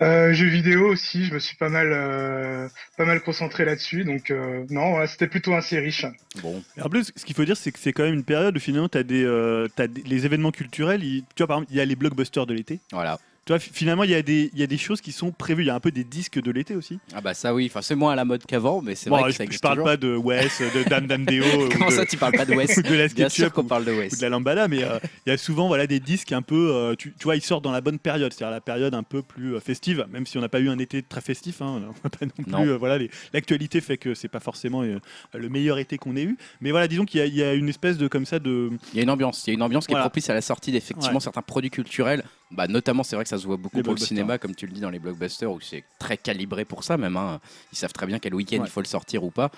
Euh, 0.00 0.32
jeux 0.32 0.46
vidéo 0.46 0.86
aussi, 0.88 1.24
je 1.24 1.34
me 1.34 1.38
suis 1.40 1.56
pas 1.56 1.68
mal 1.68 1.88
euh, 1.92 2.68
pas 2.96 3.04
mal 3.04 3.20
concentré 3.20 3.64
là-dessus, 3.64 4.04
donc 4.04 4.30
euh, 4.30 4.64
non, 4.70 4.90
voilà, 4.92 5.06
c'était 5.08 5.26
plutôt 5.26 5.54
assez 5.54 5.78
riche. 5.78 6.06
bon, 6.40 6.62
Et 6.76 6.82
En 6.82 6.88
plus, 6.88 7.12
ce 7.16 7.24
qu'il 7.24 7.34
faut 7.34 7.44
dire, 7.44 7.56
c'est 7.56 7.72
que 7.72 7.78
c'est 7.80 7.92
quand 7.92 8.04
même 8.04 8.14
une 8.14 8.24
période 8.24 8.56
où 8.56 8.60
finalement, 8.60 8.88
tu 8.88 8.98
as, 8.98 9.02
des, 9.02 9.24
euh, 9.24 9.66
t'as 9.74 9.88
des- 9.88 10.02
les 10.02 10.24
événements 10.24 10.52
culturels. 10.52 11.00
tu 11.00 11.22
vois, 11.38 11.46
par 11.48 11.56
exemple, 11.58 11.72
il 11.72 11.78
y 11.78 11.80
a 11.80 11.84
les 11.84 11.96
blockbusters 11.96 12.46
de 12.46 12.54
l'été. 12.54 12.78
voilà. 12.92 13.18
Tu 13.44 13.52
vois, 13.52 13.58
fi- 13.58 13.70
finalement, 13.72 14.04
il 14.04 14.10
y, 14.10 14.14
a 14.14 14.22
des- 14.22 14.50
il 14.54 14.60
y 14.60 14.62
a 14.62 14.68
des 14.68 14.78
choses 14.78 15.00
qui 15.00 15.10
sont 15.10 15.32
prévues. 15.32 15.64
Il 15.64 15.66
y 15.66 15.70
a 15.70 15.74
un 15.74 15.80
peu 15.80 15.90
des 15.90 16.04
disques 16.04 16.40
de 16.40 16.50
l'été 16.52 16.76
aussi. 16.76 17.00
Ah 17.12 17.20
bah 17.20 17.34
ça 17.34 17.52
oui, 17.52 17.66
enfin 17.68 17.82
c'est 17.82 17.96
moins 17.96 18.12
à 18.12 18.14
la 18.14 18.24
mode 18.24 18.44
qu'avant, 18.46 18.80
mais 18.82 18.94
c'est 18.94 19.10
Bon, 19.10 19.16
vrai 19.16 19.24
que 19.24 19.32
je, 19.32 19.36
ça 19.38 19.42
je 19.42 19.46
existe 19.48 19.62
parle 19.64 19.74
toujours. 19.78 19.86
pas 19.86 19.96
de 19.96 20.14
Wes, 20.14 20.60
de 20.60 20.82
Dame 20.88 21.08
Dame 21.08 21.26
ou, 21.28 21.68
Comment 21.72 21.88
de, 21.88 21.92
ça 21.92 22.06
tu 22.06 22.16
parles 22.16 22.34
pas 22.34 22.44
de 22.44 22.54
Wes 22.54 22.76
ou 22.78 22.82
de 22.82 22.94
la 22.94 23.08
Bien 23.08 23.28
sûr 23.28 23.52
qu'on 23.52 23.64
parle 23.64 23.84
de 23.84 23.90
ou 23.92 23.96
Wes. 23.98 24.16
de 24.16 24.22
la 24.22 24.28
Lambada, 24.28 24.68
mais 24.68 24.84
euh, 24.84 25.00
il 25.26 25.30
y 25.30 25.32
a 25.32 25.36
souvent 25.38 25.66
voilà, 25.66 25.88
des 25.88 25.98
disques 25.98 26.30
un 26.30 26.42
peu. 26.42 26.70
euh, 26.72 26.94
tu, 26.96 27.12
tu 27.18 27.24
vois, 27.24 27.34
ils 27.34 27.42
sortent 27.42 27.64
dans 27.64 27.72
la 27.72 27.80
bonne 27.80 27.98
période, 27.98 28.32
c'est-à-dire 28.32 28.52
la 28.54 28.60
période 28.60 28.94
un 28.94 29.02
peu 29.02 29.22
plus 29.22 29.56
euh, 29.56 29.60
festive, 29.60 30.06
même 30.12 30.24
si 30.24 30.38
on 30.38 30.40
n'a 30.40 30.48
pas 30.48 30.60
eu 30.60 30.68
un 30.68 30.78
été 30.78 31.02
très 31.02 31.20
festif. 31.20 31.62
hein, 31.62 31.82
on 32.04 32.08
n'a 32.08 32.10
pas 32.10 32.24
non 32.26 32.44
plus. 32.44 32.52
Non. 32.52 32.64
euh, 32.64 32.76
voilà, 32.76 33.04
l'actualité 33.32 33.80
fait 33.80 33.96
que 33.98 34.14
c'est 34.14 34.28
pas 34.28 34.38
forcément 34.40 34.82
le 34.82 35.48
meilleur 35.48 35.78
été 35.78 35.98
qu'on 35.98 36.14
ait 36.14 36.22
eu. 36.22 36.36
Mais 36.60 36.70
voilà, 36.70 36.86
disons 36.86 37.04
qu'il 37.06 37.18
y, 37.18 37.22
a- 37.24 37.26
il 37.26 37.34
y 37.34 37.42
a 37.42 37.54
une 37.54 37.68
espèce 37.68 37.98
de 37.98 38.06
comme 38.06 38.24
ça 38.24 38.38
de. 38.38 38.70
Il 38.92 38.98
y 38.98 39.00
a 39.00 39.02
une 39.02 39.10
ambiance, 39.10 39.42
il 39.48 39.50
y 39.50 39.52
a 39.52 39.54
une 39.54 39.62
ambiance 39.62 39.86
qui 39.86 39.92
Voilà. 39.94 40.04
est 40.04 40.08
propice 40.08 40.30
à 40.30 40.34
la 40.34 40.42
sortie 40.42 40.70
d'effectivement 40.70 41.14
Ouais. 41.14 41.20
certains 41.20 41.42
produits 41.42 41.70
culturels. 41.70 42.22
Bah, 42.54 42.68
notamment, 42.68 43.02
c'est 43.02 43.16
vrai 43.16 43.24
que 43.24 43.30
ça 43.30 43.38
se 43.38 43.46
voit 43.46 43.56
beaucoup 43.56 43.78
Les 43.78 43.82
pour 43.82 43.94
le 43.94 43.98
cinéma, 43.98 44.36
comme 44.38 44.54
tu 44.54 44.66
le 44.66 44.72
dis 44.72 44.80
dans 44.80 44.90
les 44.90 44.98
blockbusters, 44.98 45.50
où 45.50 45.58
c'est 45.60 45.84
très 45.98 46.18
calibré 46.18 46.64
pour 46.66 46.84
ça 46.84 46.96
même. 46.98 47.16
hein. 47.16 47.40
Ils 47.72 47.76
savent 47.78 47.92
très 47.94 48.06
bien 48.06 48.18
quel 48.18 48.34
week-end 48.34 48.58
Ouais. 48.58 48.66
il 48.66 48.70
faut 48.70 48.80
le 48.82 48.86
sortir 48.86 49.24
ou 49.24 49.30
pas. 49.30 49.50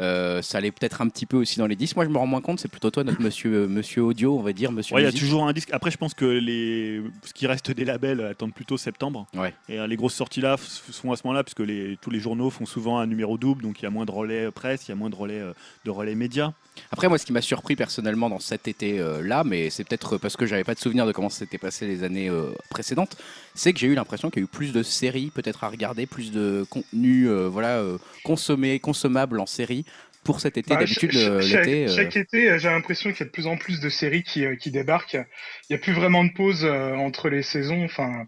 Euh, 0.00 0.40
ça 0.40 0.58
allait 0.58 0.70
peut-être 0.70 1.02
un 1.02 1.08
petit 1.08 1.26
peu 1.26 1.36
aussi 1.36 1.58
dans 1.58 1.66
les 1.66 1.76
disques. 1.76 1.96
Moi, 1.96 2.06
je 2.06 2.10
me 2.10 2.16
rends 2.16 2.26
moins 2.26 2.40
compte, 2.40 2.58
c'est 2.58 2.68
plutôt 2.68 2.90
toi, 2.90 3.04
notre 3.04 3.20
monsieur, 3.20 3.64
euh, 3.64 3.68
monsieur 3.68 4.02
audio, 4.02 4.38
on 4.38 4.42
va 4.42 4.52
dire, 4.52 4.72
monsieur 4.72 4.94
Ouais, 4.94 5.02
il 5.02 5.04
y 5.04 5.08
a 5.08 5.12
toujours 5.12 5.46
un 5.46 5.52
disque. 5.52 5.68
Après, 5.72 5.90
je 5.90 5.98
pense 5.98 6.14
que 6.14 6.24
les... 6.24 7.02
ce 7.22 7.34
qui 7.34 7.46
reste 7.46 7.70
des 7.70 7.84
labels 7.84 8.20
attendent 8.22 8.54
plutôt 8.54 8.78
septembre. 8.78 9.26
Ouais. 9.34 9.54
Et 9.68 9.78
euh, 9.78 9.86
les 9.86 9.96
grosses 9.96 10.14
sorties 10.14 10.40
là 10.40 10.56
sont 10.58 11.12
à 11.12 11.16
ce 11.16 11.22
moment-là, 11.26 11.44
puisque 11.44 11.60
les... 11.60 11.98
tous 12.00 12.10
les 12.10 12.20
journaux 12.20 12.50
font 12.50 12.66
souvent 12.66 12.98
un 12.98 13.06
numéro 13.06 13.36
double, 13.36 13.62
donc 13.62 13.80
il 13.80 13.82
y 13.82 13.86
a 13.86 13.90
moins 13.90 14.06
de 14.06 14.10
relais 14.10 14.50
presse, 14.50 14.88
il 14.88 14.90
y 14.90 14.92
a 14.92 14.96
moins 14.96 15.10
de 15.10 15.16
relais, 15.16 15.42
de 15.84 15.90
relais 15.90 16.14
médias. 16.14 16.52
Après, 16.92 17.08
moi, 17.08 17.18
ce 17.18 17.26
qui 17.26 17.32
m'a 17.32 17.42
surpris 17.42 17.76
personnellement 17.76 18.30
dans 18.30 18.38
cet 18.38 18.68
été-là, 18.68 19.44
mais 19.44 19.70
c'est 19.70 19.84
peut-être 19.84 20.16
parce 20.16 20.36
que 20.36 20.46
j'avais 20.46 20.64
pas 20.64 20.74
de 20.74 20.78
souvenir 20.78 21.06
de 21.06 21.12
comment 21.12 21.28
s'était 21.28 21.58
passé 21.58 21.86
les 21.86 22.02
années 22.04 22.28
euh, 22.28 22.52
précédentes, 22.70 23.16
c'est 23.54 23.72
que 23.72 23.78
j'ai 23.78 23.86
eu 23.86 23.94
l'impression 23.94 24.30
qu'il 24.30 24.40
y 24.40 24.44
a 24.44 24.46
eu 24.46 24.48
plus 24.48 24.72
de 24.72 24.82
séries 24.82 25.30
peut-être 25.34 25.64
à 25.64 25.68
regarder, 25.68 26.06
plus 26.06 26.32
de 26.32 26.64
contenu 26.70 27.28
euh, 27.28 27.48
voilà, 27.48 27.82
consommé, 28.24 28.80
consommable 28.80 29.40
en 29.40 29.46
série 29.46 29.84
pour 30.24 30.40
cet 30.40 30.58
été. 30.58 30.70
Bah, 30.74 30.80
D'habitude, 30.80 31.12
cha- 31.12 31.40
chaque, 31.40 31.66
l'été. 31.66 31.84
euh, 31.88 31.96
chaque 31.96 32.16
été, 32.16 32.50
euh, 32.50 32.58
j'ai 32.58 32.68
l'impression 32.68 33.10
qu'il 33.10 33.20
y 33.20 33.22
a 33.22 33.26
de 33.26 33.30
plus 33.30 33.46
en 33.46 33.56
plus 33.56 33.80
de 33.80 33.88
séries 33.88 34.22
qui, 34.22 34.44
euh, 34.44 34.56
qui 34.56 34.70
débarquent. 34.70 35.14
Il 35.14 35.72
n'y 35.72 35.76
a 35.76 35.78
plus 35.78 35.92
vraiment 35.92 36.24
de 36.24 36.30
pause 36.32 36.64
euh, 36.64 36.94
entre 36.94 37.28
les 37.28 37.42
saisons. 37.42 37.84
Enfin, 37.84 38.26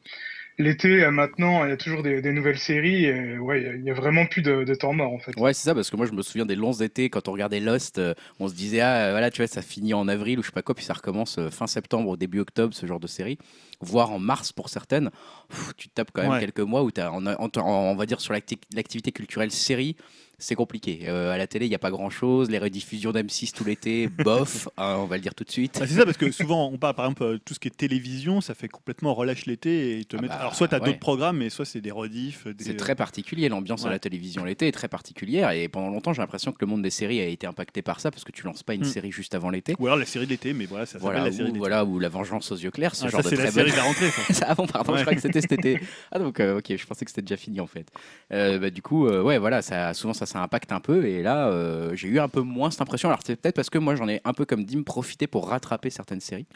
l'été, 0.59 1.07
maintenant, 1.11 1.65
il 1.65 1.71
y 1.71 1.73
a 1.73 1.77
toujours 1.77 2.03
des, 2.03 2.21
des 2.23 2.33
nouvelles 2.33 2.59
séries. 2.59 3.05
Et, 3.07 3.39
ouais, 3.39 3.77
il 3.79 3.85
y 3.85 3.91
a- 3.91 3.95
vraiment 3.95 4.27
plus 4.27 4.43
de, 4.43 4.65
de 4.65 4.75
temps 4.75 4.93
mort, 4.93 5.13
en 5.13 5.19
fait. 5.19 5.33
Ouais, 5.37 5.53
c'est 5.55 5.65
ça, 5.65 5.75
parce 5.75 5.91
que 5.91 5.97
moi 5.97 6.07
je 6.07 6.13
me 6.13 6.23
souviens 6.23 6.47
des 6.47 6.57
longs 6.57 6.73
étés 6.73 7.11
quand 7.11 7.29
on 7.29 7.33
regardait 7.33 7.61
Lost, 7.61 8.01
on 8.41 8.49
se 8.49 8.55
disait, 8.55 8.81
ah 8.81 9.11
voilà, 9.11 9.31
tu 9.31 9.39
vois, 9.43 9.47
ça 9.47 9.63
finit 9.63 9.95
en 9.95 10.09
avril 10.09 10.39
ou 10.39 10.43
je 10.43 10.47
sais 10.49 10.53
pas 10.53 10.63
quoi, 10.63 10.75
puis 10.75 10.85
ça 10.85 10.95
recommence 10.95 11.39
fin 11.51 11.67
septembre 11.67 12.17
début 12.17 12.41
octobre, 12.41 12.75
ce 12.75 12.87
genre 12.87 13.01
de 13.01 13.07
série, 13.07 13.39
voire 13.81 14.11
en 14.13 14.19
mars 14.19 14.53
pour 14.53 14.69
certaines. 14.69 15.11
Pff, 15.51 15.73
tu 15.77 15.89
te 15.89 15.95
tapes 15.95 16.11
quand 16.13 16.23
même 16.23 16.33
Ouais. 16.33 16.41
quelques 16.41 16.61
mois 16.61 16.83
où 16.83 16.91
tu 16.91 17.01
as, 17.01 17.13
en- 17.13 17.25
en- 17.27 17.51
on 17.57 17.95
va 17.97 18.07
dire, 18.07 18.21
sur 18.21 18.33
l'acti- 18.33 18.61
l'activité 18.75 19.13
culturelle 19.13 19.51
série, 19.51 19.97
c'est 20.43 20.55
compliqué. 20.55 21.01
Euh, 21.09 21.31
à 21.33 21.39
la 21.39 21.47
télé, 21.47 21.67
il 21.67 21.69
n'y 21.69 21.75
a 21.75 21.79
pas 21.79 21.91
grand 21.91 22.11
chose, 22.11 22.51
les 22.51 22.59
rediffusions 22.59 23.13
d'M6 23.13 23.53
tout 23.53 23.65
l'été, 23.65 24.09
bof, 24.25 24.69
hein, 24.77 24.97
on 24.99 25.07
va 25.07 25.17
le 25.17 25.23
dire 25.23 25.35
tout 25.35 25.45
de 25.45 25.51
suite. 25.51 25.79
Ah, 25.81 25.87
c'est 25.87 25.95
ça, 25.95 26.05
parce 26.05 26.17
que 26.17 26.31
souvent 26.33 26.69
on 26.73 26.79
parle 26.79 26.95
par 26.95 27.07
exemple 27.07 27.23
euh, 27.23 27.39
tout 27.45 27.55
ce 27.55 27.61
qui 27.61 27.69
est 27.69 27.71
télévision, 27.71 28.41
ça 28.41 28.55
fait 28.55 28.69
complètement 28.69 29.15
relâche 29.15 29.47
l'été 29.47 29.91
et 29.93 29.97
ils 29.99 30.07
te 30.07 30.17
Ah 30.19 30.23
bah, 30.23 30.35
Alors 30.35 30.55
soit 30.55 30.69
tu 30.69 30.75
as 30.75 30.79
ouais. 30.81 30.87
d'autres 30.87 30.99
programmes, 30.99 31.39
mais 31.39 31.51
soit 31.51 31.65
c'est 31.65 31.81
des 31.81 31.91
rediffs. 31.91 32.47
Des... 32.47 32.65
C'est 32.65 32.77
très 32.77 32.95
particulier, 32.95 33.49
l'ambiance 33.49 33.83
à 33.83 33.87
Ouais. 33.87 33.93
la 33.93 33.99
télévision 33.99 34.45
l'été 34.45 34.69
est 34.69 34.73
très 34.73 34.89
particulière 34.89 35.51
et 35.53 35.69
pendant 35.69 35.89
longtemps 35.91 36.13
j'ai 36.13 36.23
l'impression 36.23 36.53
que 36.53 36.59
le 36.61 36.67
monde 36.67 36.83
des 36.83 36.91
séries 36.91 37.21
a 37.21 37.27
été 37.27 37.47
impacté 37.47 37.83
par 37.83 38.01
ça 38.01 38.11
parce 38.11 38.25
que 38.25 38.33
tu 38.33 38.45
lances 38.45 38.63
pas 38.63 38.75
une 38.75 38.83
Hmm. 38.83 38.85
série 38.85 39.13
juste 39.13 39.35
avant 39.35 39.49
l'été. 39.51 39.75
Ou 39.79 39.87
alors 39.87 39.99
la 39.99 40.05
série 40.07 40.27
d'été, 40.27 40.53
mais 40.53 40.67
voilà, 40.67 40.87
ça 40.87 40.93
s'appelle 40.95 41.03
Voilà, 41.05 41.25
la 41.25 41.31
série 41.33 41.45
ou, 41.45 41.47
d'été. 41.49 41.59
voilà, 41.59 41.85
ou 41.85 41.99
la 42.01 42.09
vengeance 42.09 42.51
aux 42.53 42.57
yeux 42.57 42.71
clairs, 42.73 42.95
ce 42.97 43.05
Ah, 43.07 43.09
genre 43.11 43.23
ça 43.23 43.31
de 43.31 43.37
c'est 43.37 43.43
la 43.43 43.51
bonne. 43.51 43.53
série 43.55 43.71
de 43.71 43.77
la 43.77 43.83
rentrée. 43.85 44.11
ça. 44.33 44.47
ah 44.49 44.55
bon, 44.57 44.67
pardon, 44.67 44.97
je 44.97 45.03
crois 45.03 45.15
que 45.15 45.21
c'était 45.21 45.41
cet 45.41 45.53
été. 45.53 45.79
Ah 46.11 46.19
donc, 46.19 46.41
euh, 46.41 46.59
ok, 46.59 46.75
je 46.77 46.85
pensais 46.87 47.05
que 47.05 47.11
c'était 47.11 47.23
déjà 47.23 47.37
fini 47.37 47.61
en 47.61 47.67
fait. 47.67 47.87
Euh, 48.33 48.59
bah, 48.59 48.71
du 48.71 48.83
coup, 48.83 49.07
euh, 49.07 49.23
ouais, 49.23 49.39
voilà, 49.39 49.63
ça, 49.63 49.95
souvent 49.95 50.13
ça, 50.15 50.27
ça 50.33 50.43
impacte 50.43 50.73
un 50.73 50.81
peu. 50.81 51.05
Et 51.07 51.23
là, 51.23 51.49
euh, 51.49 51.95
j'ai 51.95 52.09
eu 52.09 52.19
un 52.19 52.29
peu 52.29 52.41
moins 52.41 52.71
cette 52.71 52.81
impression. 52.81 53.09
Alors 53.09 53.21
c'est 53.25 53.37
peut-être 53.37 53.55
parce 53.55 53.71
que 53.71 53.79
moi, 53.79 53.95
j'en 53.95 54.09
ai 54.09 54.21
un 54.25 54.33
peu 54.33 54.45
comme 54.45 54.65
Dim 54.65 54.83
profité 54.83 55.27
pour 55.27 55.49
rattraper 55.49 55.91
certaines 55.91 56.21
séries. 56.21 56.47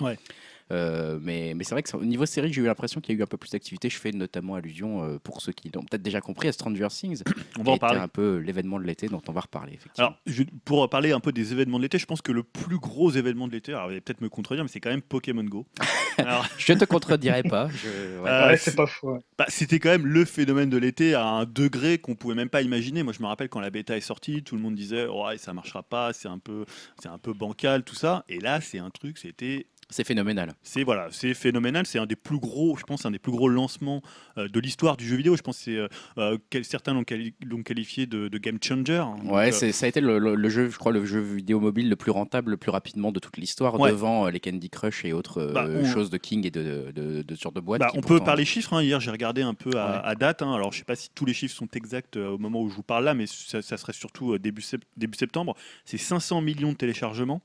Euh, 0.73 1.19
mais 1.23 1.55
mais 1.55 1.63
c'est 1.65 1.75
vrai 1.75 1.83
que 1.83 1.97
au 1.97 2.05
niveau 2.05 2.27
série, 2.27 2.53
j'ai 2.53 2.61
eu 2.61 2.65
l'impression 2.67 3.01
qu'il 3.01 3.15
y 3.15 3.19
a 3.19 3.21
eu 3.21 3.23
un 3.23 3.27
peu 3.27 3.37
plus 3.37 3.51
d'activité. 3.51 3.89
Je 3.89 3.99
fais 3.99 4.11
notamment 4.11 4.57
allusion, 4.57 5.05
euh, 5.05 5.19
pour 5.23 5.41
ceux 5.41 5.53
qui 5.53 5.71
l'ont 5.73 5.83
peut-être 5.83 6.03
déjà 6.03 6.21
compris, 6.21 6.49
à 6.49 6.53
Stranger 6.53 6.89
Things, 6.91 7.23
On 7.57 7.61
qui 7.61 7.65
va 7.67 7.71
a 7.73 7.75
en 7.75 7.79
parler. 7.79 8.01
un 8.01 8.09
peu 8.09 8.39
l'événement 8.39 8.79
de 8.81 8.85
l'été 8.85 9.07
dont 9.09 9.23
on 9.29 9.33
va 9.33 9.43
reparler. 9.43 9.75
Effectivement. 9.75 10.09
Alors, 10.09 10.19
je- 10.27 10.43
pour 10.65 10.89
parler 10.91 11.13
un 11.13 11.21
peu 11.21 11.31
des 11.33 11.53
événements 11.53 11.79
de 11.79 11.83
l'été, 11.85 11.99
je 11.99 12.07
pense 12.07 12.21
que 12.21 12.33
le 12.33 12.43
plus 12.43 12.79
gros 12.79 13.11
événement 13.13 13.47
de 13.47 13.53
l'été, 13.53 13.73
alors 13.75 13.93
il 13.93 13.95
va 13.95 14.01
peut-être 14.01 14.21
me 14.21 14.29
contredire, 14.29 14.65
mais 14.65 14.69
c'est 14.69 14.81
quand 14.81 14.91
même 14.91 15.03
Pokémon 15.03 15.45
Go. 15.45 15.67
Alors, 16.19 16.47
je 16.59 16.73
te 16.73 16.85
contredirai 16.85 17.43
pas. 17.45 17.69
je- 17.69 18.21
ouais. 18.21 18.29
Euh, 18.31 18.49
ouais, 18.49 18.57
c'est- 18.57 18.71
c'est 18.71 18.77
pas 18.77 18.87
faux. 18.87 19.13
ouais. 19.13 19.21
bah, 19.39 19.45
c'était 19.49 19.79
quand 19.79 19.91
même 19.91 20.07
le 20.07 20.25
phénomène 20.25 20.71
de 20.71 20.79
l'été 20.79 21.15
à 21.15 21.25
un 21.27 21.45
degré 21.45 21.99
qu'on 21.99 22.15
pouvait 22.17 22.35
même 22.35 22.49
pas 22.49 22.63
imaginer. 22.63 23.03
Moi, 23.03 23.13
je 23.13 23.23
me 23.23 23.27
rappelle 23.29 23.49
quand 23.49 23.61
la 23.61 23.71
bêta 23.71 23.97
est 23.97 24.01
sortie, 24.01 24.43
tout 24.43 24.57
le 24.57 24.63
monde 24.63 24.75
disait 24.75 25.07
ouais, 25.07 25.39
ça 25.39 25.53
marchera 25.53 25.83
pas, 25.83 26.13
c'est 26.13 26.29
un 26.29 26.39
peu, 26.39 26.65
c'est 27.01 27.09
un 27.09 27.19
peu 27.19 27.33
bancal, 27.35 27.85
tout 27.85 27.95
ça. 27.95 28.25
Et 28.29 28.41
là, 28.41 28.61
c'est 28.61 28.79
un 28.79 28.91
truc, 28.91 29.19
c'était 29.19 29.67
C'est 29.89 30.03
phénoménal. 30.03 30.53
C'est 30.65 30.83
voilà, 30.83 31.07
c'est 31.13 31.33
phénoménal. 31.33 31.87
C'est 31.87 32.01
un 32.01 32.07
des 32.07 32.17
plus 32.17 32.41
gros, 32.41 32.77
je 32.77 32.83
pense, 32.83 33.07
un 33.07 33.13
des 33.13 33.21
plus 33.21 33.31
gros 33.31 33.49
lancements 33.49 34.03
euh, 34.37 34.49
de 34.49 34.59
l'histoire 34.59 34.97
du 34.97 35.07
jeu 35.07 35.15
vidéo. 35.17 35.37
Je 35.37 35.43
pense 35.43 35.63
que 35.65 35.71
euh, 35.71 35.89
euh, 36.19 36.39
certains 36.65 36.93
l'ont 36.93 37.05
quali- 37.05 37.35
l'ont 37.45 37.63
qualifié 37.63 38.07
de, 38.07 38.27
de 38.27 38.39
game 38.39 38.59
changer. 38.61 38.99
Donc, 39.23 39.33
Ouais, 39.33 39.51
euh, 39.55 39.73
ça 39.73 39.87
a 39.87 39.89
été 39.89 40.01
le, 40.01 40.19
le- 40.19 40.35
le 40.35 40.49
jeu, 40.49 40.71
je 40.71 40.77
crois, 40.77 40.91
le 40.91 41.05
jeu 41.05 41.21
vidéo 41.21 41.61
mobile 41.61 41.89
le 41.89 41.95
plus 41.95 42.11
rentable, 42.11 42.51
le 42.51 42.57
plus 42.57 42.71
rapidement 42.73 43.13
de 43.13 43.21
toute 43.21 43.37
l'histoire, 43.37 43.79
Ouais. 43.79 43.91
devant 43.93 44.27
les 44.29 44.41
Candy 44.41 44.69
Crush 44.71 45.05
et 45.05 45.13
autres 45.13 45.53
Bah, 45.55 45.67
on- 45.69 45.85
choses 45.85 46.11
de 46.11 46.17
King 46.17 46.45
et 46.47 46.51
de, 46.51 46.91
de, 46.93 47.23
de, 47.23 47.35
sur 47.37 47.53
de 47.53 47.61
boîtes. 47.61 47.81
Bah, 47.81 47.91
on 47.95 48.01
peut 48.01 48.09
pourtant- 48.09 48.25
parler 48.25 48.45
chiffres. 48.45 48.73
hein. 48.75 48.83
Hier, 48.83 48.99
j'ai 49.01 49.13
regardé 49.13 49.43
un 49.43 49.55
peu 49.55 49.71
à, 49.79 49.91
Ouais. 49.91 50.01
à 50.05 50.15
date. 50.17 50.43
hein. 50.43 50.53
Alors, 50.53 50.73
je 50.73 50.79
sais 50.79 50.85
pas 50.85 50.97
si 50.97 51.11
tous 51.15 51.27
les 51.27 51.33
chiffres 51.35 51.55
sont 51.55 51.69
exacts 51.75 52.17
au 52.17 52.39
moment 52.39 52.61
où 52.61 52.69
je 52.69 52.75
vous 52.75 52.83
parle 52.83 53.05
là, 53.05 53.15
mais 53.15 53.27
ça, 53.27 53.63
ça 53.63 53.77
serait 53.77 53.93
surtout 53.93 54.37
début, 54.39 54.63
sept- 54.63 54.83
début 54.97 55.17
septembre. 55.17 55.55
C'est 55.85 55.97
500 55.99 56.41
millions 56.41 56.73
de 56.73 56.77
téléchargements, 56.77 57.41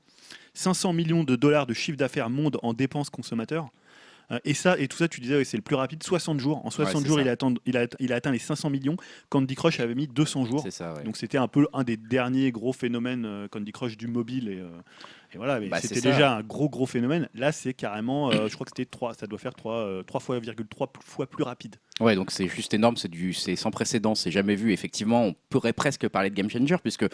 500 0.54 0.92
millions 0.92 1.24
de 1.24 1.36
dollars 1.36 1.66
de 1.66 1.74
chiffre 1.74 1.96
d'affaires 1.98 2.30
monde 2.30 2.58
en 2.62 2.74
dépenses 2.74 3.10
consommateurs. 3.10 3.68
Euh, 4.30 4.38
Et 4.44 4.54
ça, 4.54 4.78
et 4.78 4.86
tout 4.88 4.96
ça, 4.96 5.08
tu 5.08 5.20
disais, 5.20 5.36
ouais, 5.36 5.44
c'est 5.44 5.56
le 5.56 5.62
plus 5.62 5.74
rapide, 5.76 6.02
60 6.02 6.38
jours. 6.38 6.64
En 6.64 6.70
60 6.70 7.02
c'est 7.02 7.08
jours, 7.08 7.20
il 7.20 7.28
a, 7.28 7.32
atteint, 7.32 7.54
il, 7.66 7.76
a, 7.76 7.86
il 7.98 8.12
a 8.12 8.16
atteint 8.16 8.30
les 8.30 8.38
500 8.38 8.70
millions. 8.70 8.96
Candy 9.28 9.54
Crush 9.54 9.80
avait 9.80 9.94
mis 9.96 10.06
200 10.06 10.44
jours. 10.46 10.60
C'est 10.62 10.70
ça, 10.70 10.94
ouais. 10.94 11.02
Donc 11.02 11.16
c'était 11.16 11.38
un 11.38 11.48
peu 11.48 11.66
un 11.72 11.82
des 11.82 11.96
derniers 11.96 12.52
gros 12.52 12.72
phénomènes 12.72 13.24
euh, 13.26 13.48
Candy 13.48 13.72
Crush 13.72 13.96
du 13.96 14.06
mobile 14.06 14.48
et, 14.48 14.60
euh, 14.60 14.68
et 15.34 15.38
voilà. 15.38 15.60
Bah, 15.60 15.80
c'était 15.80 16.00
déjà 16.00 16.36
un 16.36 16.42
gros 16.42 16.68
gros 16.68 16.86
phénomène. 16.86 17.28
Là, 17.34 17.52
c'est 17.52 17.74
carrément, 17.74 18.30
euh, 18.30 18.48
je 18.48 18.54
crois 18.54 18.64
que 18.64 18.70
c'était 18.74 18.88
3, 18.88 19.14
ça 19.14 19.26
doit 19.26 19.38
faire 19.38 19.54
3, 19.54 19.74
euh, 19.74 20.02
3 20.02 20.20
fois, 20.20 20.38
virgule 20.38 20.68
3 20.68 20.92
fois 21.04 21.26
plus 21.26 21.42
rapide. 21.42 21.76
Ouais, 22.00 22.16
donc 22.16 22.30
c'est 22.30 22.48
juste 22.48 22.72
énorme, 22.72 22.96
c'est 22.96 23.10
du, 23.10 23.34
c'est 23.34 23.54
sans 23.54 23.70
précédent, 23.70 24.14
c'est 24.14 24.30
jamais 24.30 24.54
vu. 24.56 24.72
Effectivement, 24.72 25.24
on 25.26 25.34
pourrait 25.50 25.74
presque 25.74 26.08
parler 26.08 26.30
de 26.30 26.34
game 26.34 26.48
changer 26.48 26.76
puisque 26.82 27.04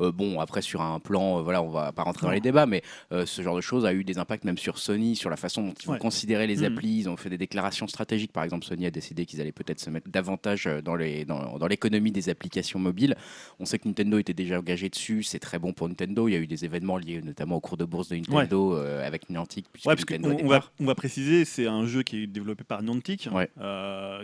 euh, 0.00 0.10
bon, 0.12 0.40
après 0.40 0.60
sur 0.60 0.82
un 0.82 0.98
plan, 0.98 1.38
euh, 1.38 1.42
voilà, 1.42 1.62
on 1.62 1.68
va 1.70 1.92
pas 1.92 2.02
rentrer 2.02 2.26
dans 2.26 2.32
les 2.32 2.40
débats, 2.40 2.66
mais 2.66 2.82
euh, 3.12 3.26
ce 3.26 3.42
genre 3.42 3.54
de 3.54 3.60
choses 3.60 3.86
a 3.86 3.92
eu 3.94 4.02
des 4.02 4.18
impacts 4.18 4.44
même 4.44 4.58
sur 4.58 4.78
Sony, 4.78 5.14
sur 5.14 5.30
la 5.30 5.36
façon 5.36 5.62
dont 5.68 5.74
ils 5.80 5.86
vont 5.86 5.92
Ouais. 5.94 5.98
considérer 6.00 6.48
les 6.48 6.58
Mhm. 6.58 6.64
applis. 6.64 6.96
Ils 6.98 7.08
ont 7.08 7.16
fait 7.16 7.30
des 7.30 7.38
déclarations 7.38 7.86
stratégiques. 7.86 8.32
Par 8.32 8.42
exemple, 8.42 8.64
Sony 8.66 8.86
a 8.86 8.90
décidé 8.90 9.24
qu'ils 9.24 9.40
allaient 9.40 9.52
peut-être 9.52 9.78
se 9.80 9.88
mettre 9.88 10.10
davantage 10.10 10.66
euh, 10.66 10.82
dans 10.82 10.96
les 10.96 11.24
dans, 11.24 11.56
dans 11.56 11.66
l'économie 11.68 12.10
des 12.10 12.28
applications 12.28 12.80
mobiles. 12.80 13.14
On 13.60 13.64
sait 13.64 13.78
que 13.78 13.86
Nintendo 13.86 14.18
était 14.18 14.34
déjà 14.34 14.58
engagé 14.58 14.88
dessus, 14.88 15.22
c'est 15.22 15.38
très 15.38 15.60
bon 15.60 15.72
pour 15.72 15.88
Nintendo. 15.88 16.26
Il 16.28 16.32
y 16.32 16.36
a 16.36 16.40
eu 16.40 16.48
des 16.48 16.64
événements 16.64 16.98
liés 16.98 17.22
notamment 17.22 17.56
au 17.56 17.60
cours 17.60 17.76
de 17.76 17.84
bourse 17.84 18.08
de 18.08 18.16
Nintendo 18.16 18.74
avec 18.74 19.30
Niantic. 19.30 19.66
Ouais, 19.86 19.94
parce 19.94 20.10
Nintendo 20.10 20.48
va, 20.48 20.64
on 20.80 20.86
va 20.86 20.94
préciser, 20.96 21.44
c'est 21.44 21.68
un 21.68 21.86
jeu 21.86 22.02
qui 22.02 22.24
est 22.24 22.26
développé 22.26 22.64
par 22.64 22.82
Niantic, 22.82 23.28
Ouais. 23.32 23.48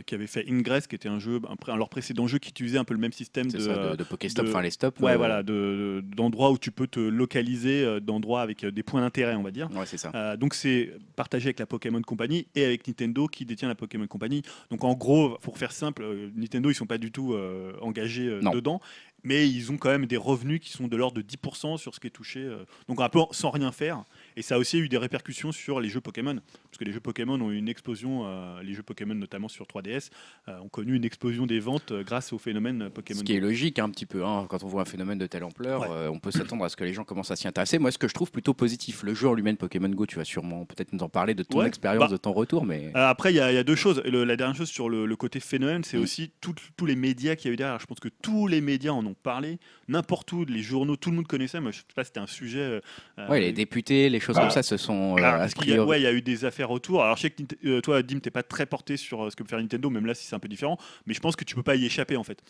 Euh, 0.00 0.02
qui 0.02 0.14
avait 0.14 0.26
fait 0.26 0.45
Ingress, 0.49 0.87
qui 0.87 0.95
était 0.97 1.09
un 1.09 1.19
jeu, 1.19 1.40
un, 1.69 1.76
leur 1.76 1.88
précédent 1.88 2.26
jeu 2.26 2.38
qui 2.38 2.50
utilisait 2.50 2.78
un 2.78 2.85
peu 2.85 2.95
le 2.95 3.00
même 3.00 3.12
système 3.12 3.50
de, 3.50 3.59
ça, 3.59 3.90
de, 3.90 3.97
de 3.97 4.04
Pokéstop, 4.04 4.47
enfin 4.49 4.62
les 4.62 4.71
stops. 4.71 4.99
ouais, 5.00 5.12
euh, 5.12 5.16
voilà, 5.16 5.42
de- 5.42 6.02
d'endroits 6.16 6.50
où 6.50 6.59
tu 6.59 6.71
peux 6.73 6.87
te 6.87 7.00
localiser, 7.00 7.85
euh, 7.85 8.00
d'endroits 8.00 8.42
avec 8.42 8.64
des 8.64 8.83
points 8.83 9.00
d'intérêt, 9.00 9.35
on 9.35 9.42
va 9.42 9.50
dire. 9.50 9.69
Ouais, 9.73 9.87
c'est 9.87 9.99
ça. 9.99 10.11
Euh, 10.14 10.37
donc 10.37 10.54
c'est 10.54 10.92
partagé 11.16 11.47
avec 11.47 11.59
la 11.61 11.66
Pokémon 11.66 12.00
Company 12.02 12.47
et 12.54 12.64
avec 12.64 12.87
Nintendo 12.88 13.26
qui 13.28 13.45
détient 13.45 13.69
la 13.69 13.75
Pokémon 13.75 14.07
Company. 14.07 14.42
Donc 14.71 14.85
en 14.85 14.95
gros, 14.95 15.38
pour 15.42 15.59
faire 15.59 15.73
simple, 15.73 16.04
Nintendo 16.35 16.71
ils 16.71 16.75
sont 16.75 16.87
pas 16.87 16.99
du 16.99 17.12
tout 17.12 17.35
euh, 17.35 17.73
engagés 17.80 18.26
euh, 18.28 18.40
dedans, 18.52 18.80
mais 19.23 19.49
ils 19.49 19.71
ont 19.71 19.76
quand 19.76 19.90
même 19.90 20.07
des 20.07 20.16
revenus 20.16 20.61
qui 20.61 20.71
sont 20.71 20.88
de 20.88 20.97
l'ordre 20.97 21.21
de 21.21 21.23
10% 21.23 21.76
sur 21.76 21.95
ce 21.95 22.00
qui 22.00 22.07
est 22.07 22.11
touché. 22.11 22.49
donc 22.88 23.00
un 23.00 23.09
peu 23.09 23.21
sans 23.33 23.50
rien 23.50 23.71
faire. 23.71 24.04
Et 24.40 24.42
ça 24.42 24.54
a 24.54 24.59
aussi 24.59 24.78
eu 24.78 24.88
des 24.88 24.97
répercussions 24.97 25.52
sur 25.52 25.80
les 25.80 25.90
jeux 25.90 26.00
Pokémon, 26.00 26.35
parce 26.64 26.78
que 26.78 26.85
les 26.85 26.92
jeux 26.92 27.00
Pokémon 27.00 27.38
ont 27.42 27.50
eu 27.50 27.59
une 27.59 27.68
explosion, 27.68 28.23
euh, 28.25 28.62
les 28.62 28.73
jeux 28.73 28.82
Pokémon 28.82 29.14
notamment 29.14 29.49
sur 29.49 29.66
3DS 29.66 30.09
euh, 30.49 30.59
ont 30.61 30.70
connu 30.70 30.94
une 30.97 31.04
explosion 31.04 31.44
des 31.44 31.61
ventes 31.61 31.92
euh, 31.92 32.02
grâce 32.02 32.32
au 32.32 32.38
phénomène 32.38 32.88
Pokémon. 32.88 33.18
Ce 33.18 33.25
qui 33.25 33.35
est 33.37 33.40
logique 33.40 33.78
un 33.78 33.90
petit 33.90 34.06
peu, 34.06 34.25
hein, 34.25 34.47
quand 34.49 34.64
on 34.64 34.66
voit 34.68 34.80
un 34.80 34.87
phénomène 34.87 35.18
de 35.18 35.26
telle 35.26 35.44
ampleur, 35.44 35.82
Ouais. 35.82 36.09
on 36.11 36.18
peut 36.18 36.30
s'attendre 36.30 36.64
à 36.64 36.70
ce 36.70 36.76
que 36.76 36.85
les 36.85 36.94
gens 36.94 37.04
commencent 37.04 37.30
à 37.30 37.37
s'y 37.37 37.49
intéresser. 37.49 37.78
Moi, 37.78 37.90
ce 37.90 37.99
que 37.99 38.09
je 38.09 38.14
trouve 38.14 38.30
plutôt 38.32 38.54
positif, 38.54 39.02
le 39.02 39.12
jeu 39.12 39.28
en 39.28 39.35
lui-même 39.35 39.59
Pokémon 39.59 39.90
Go, 39.90 40.06
tu 40.06 40.16
vas 40.16 40.25
sûrement 40.25 40.64
peut-être 40.64 40.94
nous 40.94 41.00
en 41.02 41.11
parler 41.11 41.35
de 41.35 41.42
ton 41.42 41.59
Ouais, 41.59 41.66
expérience, 41.66 42.04
bah, 42.04 42.09
de 42.09 42.16
ton 42.16 42.32
retour, 42.32 42.64
mais 42.64 42.90
après, 42.94 43.35
il 43.35 43.37
y, 43.37 43.40
a 43.40 43.52
il 43.52 43.56
y 43.56 43.59
a 43.59 43.62
deux 43.64 43.75
choses. 43.76 44.00
Le- 44.06 44.25
la 44.25 44.37
dernière 44.37 44.56
chose 44.56 44.70
sur 44.70 44.88
le, 44.88 45.04
le 45.04 45.16
côté 45.16 45.38
phénomène, 45.40 45.85
c'est 45.85 45.99
Mm. 45.99 46.02
aussi 46.02 46.30
tous 46.40 46.87
les 46.87 46.97
médias 46.97 47.37
qu'il 47.37 47.49
y 47.49 47.50
a 47.50 47.52
eu 47.52 47.56
derrière. 47.56 47.78
Je 47.78 47.85
pense 47.87 48.00
que 48.00 48.09
tous 48.23 48.47
les 48.47 48.62
médias 48.62 48.92
en 48.92 49.04
ont 49.04 49.16
parlé, 49.23 49.59
n'importe 49.88 50.32
où, 50.32 50.47
les 50.47 50.62
journaux, 50.62 50.97
tout 50.97 51.11
le 51.11 51.16
monde 51.16 51.26
connaissait. 51.26 51.61
Moi, 51.61 51.73
je 51.73 51.78
sais 51.80 51.85
pas, 51.94 52.04
c'était 52.04 52.20
un 52.20 52.26
sujet. 52.26 52.80
euh, 53.18 53.28
ouais, 53.28 53.40
les 53.40 53.52
députés, 53.52 54.09
les 54.09 54.20
choses 54.20 54.29
bah, 54.34 54.40
comme 54.40 54.50
ça, 54.50 54.62
ce 54.62 54.76
sont 54.76 55.18
euh, 55.18 55.22
ah, 55.22 55.37
a 55.37 55.38
parce 55.38 55.54
qu'il 55.54 55.68
y 55.68 55.75
a, 55.75 55.76
priori- 55.76 55.84
ouais, 55.84 56.00
il 56.00 56.04
y 56.04 56.06
a 56.06 56.12
eu 56.12 56.22
des 56.22 56.44
affaires 56.44 56.70
autour. 56.70 57.02
Alors, 57.02 57.16
je 57.16 57.22
sais 57.22 57.30
que 57.30 57.42
euh, 57.66 57.80
toi, 57.80 58.02
Dim, 58.02 58.20
t'es 58.20 58.30
pas 58.30 58.42
très 58.42 58.66
porté 58.66 58.96
sur 58.96 59.25
euh, 59.26 59.30
ce 59.30 59.37
que 59.37 59.42
peut 59.42 59.49
faire 59.50 59.60
Nintendo, 59.60 59.90
même 59.90 60.06
là, 60.06 60.14
si 60.14 60.26
c'est 60.26 60.37
un 60.37 60.40
peu 60.40 60.49
différent. 60.49 60.78
Mais 61.06 61.14
je 61.14 61.20
pense 61.20 61.37
que 61.37 61.44
tu 61.44 61.54
peux 61.54 61.62
pas 61.62 61.76
y 61.76 61.87
échapper, 61.87 62.16
en 62.16 62.25
fait. 62.25 62.42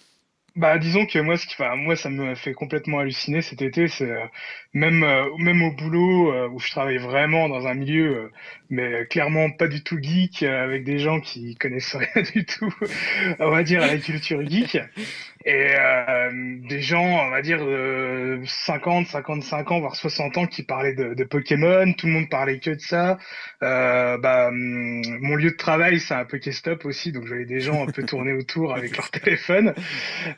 Bah, 0.57 0.79
disons 0.79 1.07
que 1.07 1.19
moi, 1.21 1.37
ce 1.37 1.47
qui, 1.47 1.55
enfin, 1.55 1.77
moi, 1.77 1.95
ça 1.95 2.11
me 2.11 2.35
fait 2.35 2.55
complètement 2.55 2.99
halluciner 2.99 3.41
cet 3.41 3.63
été. 3.63 3.87
C'est 3.87 4.11
même, 4.73 5.03
euh, 5.03 5.29
même 5.39 5.63
au 5.63 5.73
boulot 5.73 6.33
euh, 6.33 6.49
où 6.49 6.61
je 6.61 6.71
travaille 6.71 6.99
vraiment 6.99 7.49
dans 7.49 7.67
un 7.67 7.75
milieu, 7.75 8.17
euh, 8.17 8.33
mais 8.71 9.07
clairement 9.07 9.51
pas 9.51 9.67
du 9.67 9.83
tout 9.83 9.99
geek, 10.01 10.43
avec 10.45 10.85
des 10.85 10.99
gens 10.99 11.21
qui 11.21 11.57
connaissent 11.57 11.97
rien 12.15 12.23
du 12.35 12.45
tout, 12.45 12.73
on 13.41 13.51
va 13.51 13.63
dire, 13.63 13.83
à 13.83 13.89
la 13.89 13.99
culture 13.99 14.47
geek. 14.49 14.79
Et 15.47 15.73
euh, 15.75 16.59
des 16.69 16.83
gens, 16.83 17.03
on 17.03 17.31
va 17.31 17.41
dire, 17.41 17.65
de 17.65 18.41
50, 18.45 19.07
55 19.07 19.71
ans, 19.71 19.81
voire 19.81 19.97
60 19.97 20.37
ans, 20.37 20.47
qui 20.47 20.63
parlaient 20.63 20.93
de, 20.95 21.15
de 21.15 21.25
Pokémon. 21.25 21.91
Tout 21.95 22.09
le 22.09 22.13
monde 22.13 22.29
parlait 22.29 22.59
que 22.59 22.71
de 22.71 22.81
ça. 22.81 23.17
Euh, 23.63 24.19
bah, 24.19 24.49
hum, 24.49 25.03
mon 25.21 25.37
lieu 25.37 25.53
de 25.53 25.57
travail, 25.57 25.99
c'est 25.99 26.13
un 26.13 26.27
Pokéstop 26.27 26.85
aussi, 26.85 27.11
donc 27.13 27.27
j'avais 27.27 27.47
des 27.47 27.61
gens 27.61 27.89
un 27.89 27.91
peu 27.91 28.03
tourner 28.03 28.35
autour 28.35 28.75
avec 28.75 28.95
leur 28.99 29.11
téléphone. 29.11 29.73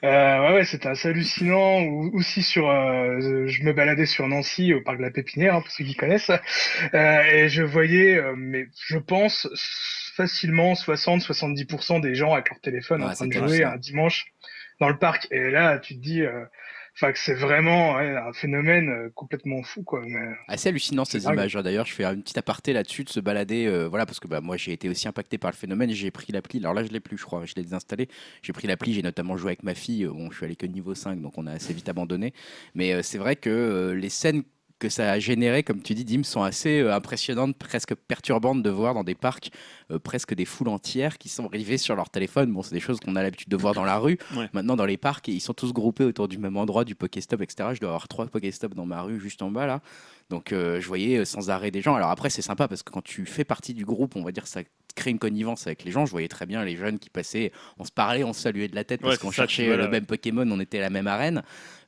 Euh, 0.05 0.41
ouais, 0.41 0.55
ouais, 0.55 0.65
c'était 0.65 0.89
assez 0.89 1.09
hallucinant. 1.09 1.81
Ou, 1.83 2.17
aussi 2.17 2.43
sur, 2.45 2.67
je 2.69 3.63
me 3.65 3.73
baladais 3.73 4.07
sur 4.07 4.22
Nancy 4.29 4.75
au 4.75 4.81
parc 4.81 4.99
de 4.99 5.03
la 5.03 5.11
Pépinière, 5.11 5.57
hein, 5.57 5.61
pour 5.61 5.71
ceux 5.71 5.85
qui 5.85 5.95
connaissent, 5.95 6.31
euh, 6.95 7.23
et 7.23 7.49
je 7.49 7.63
voyais, 7.63 8.17
euh, 8.17 8.35
mais 8.37 8.67
je 8.87 8.99
pense 8.99 9.49
facilement 10.15 10.75
60-70% 10.75 12.01
des 12.01 12.15
gens 12.15 12.33
avec 12.33 12.51
leur 12.51 12.61
téléphone 12.61 13.03
en 13.03 13.13
train 13.13 13.27
de 13.27 13.33
jouer 13.33 13.65
un 13.65 13.77
dimanche 13.77 14.27
dans 14.81 14.89
le 14.89 14.99
parc. 14.99 15.29
Et 15.31 15.51
là, 15.51 15.79
tu 15.79 15.95
te 15.95 16.01
dis, 16.01 16.23
euh, 16.23 16.45
enfin, 16.95 17.13
que 17.13 17.19
c'est 17.19 17.35
vraiment 17.35 17.95
ouais, 17.97 18.17
un 18.17 18.33
phénomène 18.33 18.89
euh, 18.89 19.11
complètement 19.15 19.63
fou, 19.63 19.83
quoi. 19.83 20.03
Mais... 20.07 20.35
assez 20.49 20.69
hallucinant 20.69 21.05
ces 21.05 21.25
images. 21.25 21.57
hein. 21.57 21.63
D'ailleurs, 21.63 21.87
je 21.87 21.93
fais 21.95 22.05
une 22.05 22.23
petite 22.23 22.39
aparté 22.39 22.73
là-dessus 22.73 23.05
de 23.05 23.09
se 23.09 23.21
balader, 23.21 23.67
euh, 23.67 23.89
voilà, 23.89 24.07
parce 24.07 24.21
que 24.21 24.29
bah, 24.29 24.41
moi 24.41 24.57
j'ai 24.57 24.73
été 24.73 24.89
aussi 24.89 25.09
impacté 25.09 25.39
par 25.39 25.51
le 25.51 25.57
phénomène. 25.57 25.91
J'ai 25.91 26.11
pris 26.11 26.33
l'appli. 26.33 26.59
Alors 26.59 26.75
là, 26.75 26.85
je 26.85 26.91
l'ai 26.91 27.01
plus, 27.01 27.19
je 27.19 27.25
crois. 27.25 27.45
Je 27.45 27.55
l'ai 27.57 27.63
désinstallé. 27.63 28.09
J'ai 28.43 28.53
pris 28.53 28.67
l'appli. 28.67 28.93
J'ai 28.95 29.03
notamment 29.03 29.37
joué 29.37 29.51
avec 29.51 29.63
ma 29.63 29.75
fille. 29.75 30.07
Bon, 30.07 30.31
je 30.31 30.37
suis 30.37 30.45
allé 30.45 30.57
que 30.57 30.67
niveau 30.67 30.95
5, 30.95 31.21
donc 31.21 31.39
on 31.39 31.47
a 31.47 31.53
assez 31.53 31.73
vite 31.73 31.89
abandonné. 31.89 32.33
Mais 32.75 32.93
euh, 32.93 33.03
c'est 33.03 33.19
vrai 33.19 33.37
que 33.37 33.51
euh, 33.51 33.95
les 33.95 34.09
scènes 34.09 34.43
que 34.83 34.89
ça 34.89 35.13
a 35.13 35.19
généré, 35.21 35.63
comme 35.63 35.81
tu 35.81 35.95
dis, 35.95 36.05
Dim, 36.05 36.25
sont 36.25 36.43
assez 36.43 36.81
euh, 36.81 36.93
impressionnantes, 36.93 37.57
presque 37.57 37.95
perturbantes 37.95 38.65
de 38.65 38.71
voir 38.71 38.95
dans 38.95 39.05
des 39.05 39.15
parcs 39.15 39.53
euh, 39.93 40.01
presque 40.01 40.35
des 40.35 40.45
foules 40.45 40.69
entières 40.69 41.19
qui 41.19 41.29
sont 41.29 41.47
rivées 41.47 41.79
sur 41.79 41.95
leur 41.95 42.11
téléphone. 42.11 42.53
Bon, 42.53 42.63
c'est 42.63 42.75
des 42.75 42.81
choses 42.81 42.99
qu'on 42.99 43.15
a 43.15 43.23
l'habitude 43.23 43.49
de 43.49 43.57
voir 43.57 43.75
dans 43.75 43.85
la 43.85 43.99
rue. 43.99 44.19
Ouais. 44.37 44.51
Maintenant, 44.53 44.75
dans 44.75 44.85
les 44.85 44.97
parcs, 44.97 45.29
ils 45.29 45.41
sont 45.41 45.55
tous 45.55 45.73
groupés 45.73 46.03
autour 46.03 46.27
du 46.27 46.37
même 46.37 46.57
endroit, 46.57 46.85
du 46.85 46.97
Pokéstop, 46.97 47.43
etc. 47.43 47.71
Je 47.75 47.81
dois 47.81 47.91
avoir 47.91 48.09
trois 48.09 48.27
Pokéstop 48.27 48.75
dans 48.75 48.85
ma 48.85 49.03
rue, 49.03 49.21
juste 49.21 49.41
en 49.43 49.53
bas 49.53 49.67
là. 49.67 49.83
Donc, 50.33 50.53
euh, 50.53 50.81
je 50.81 50.89
voyais 50.89 51.19
euh, 51.19 51.25
sans 51.27 51.51
arrêt 51.51 51.71
des 51.71 51.83
gens. 51.83 51.95
Alors 51.95 52.09
après, 52.11 52.31
c'est 52.31 52.41
sympa 52.41 52.67
parce 52.69 52.83
que 52.83 52.91
quand 52.91 53.05
tu 53.05 53.27
fais 53.27 53.45
partie 53.45 53.75
du 53.75 53.85
groupe, 53.85 54.17
on 54.17 54.25
va 54.25 54.33
dire 54.33 54.47
ça 54.47 54.63
crée 54.95 55.11
une 55.11 55.19
connivence 55.19 55.67
avec 55.67 55.85
les 55.85 55.91
gens. 55.91 56.05
Je 56.07 56.11
voyais 56.11 56.29
très 56.29 56.45
bien 56.47 56.65
les 56.65 56.77
jeunes 56.77 56.99
qui 56.99 57.09
passaient, 57.11 57.51
on 57.79 57.85
se 57.85 57.91
parlait, 57.93 58.25
on 58.25 58.33
se 58.33 58.41
saluait 58.43 58.69
de 58.69 58.75
la 58.75 58.85
tête 58.85 59.01
parce 59.03 59.15
Ouais, 59.17 59.19
qu'on 59.21 59.31
cherchait 59.31 59.67
vois, 59.67 59.77
le 59.77 59.83
là. 59.85 59.89
même 59.89 60.05
Pokémon, 60.07 60.47
on 60.51 60.61
était 60.61 60.79
à 60.79 60.83
la 60.83 60.91
même 60.91 61.07
arène. 61.07 61.43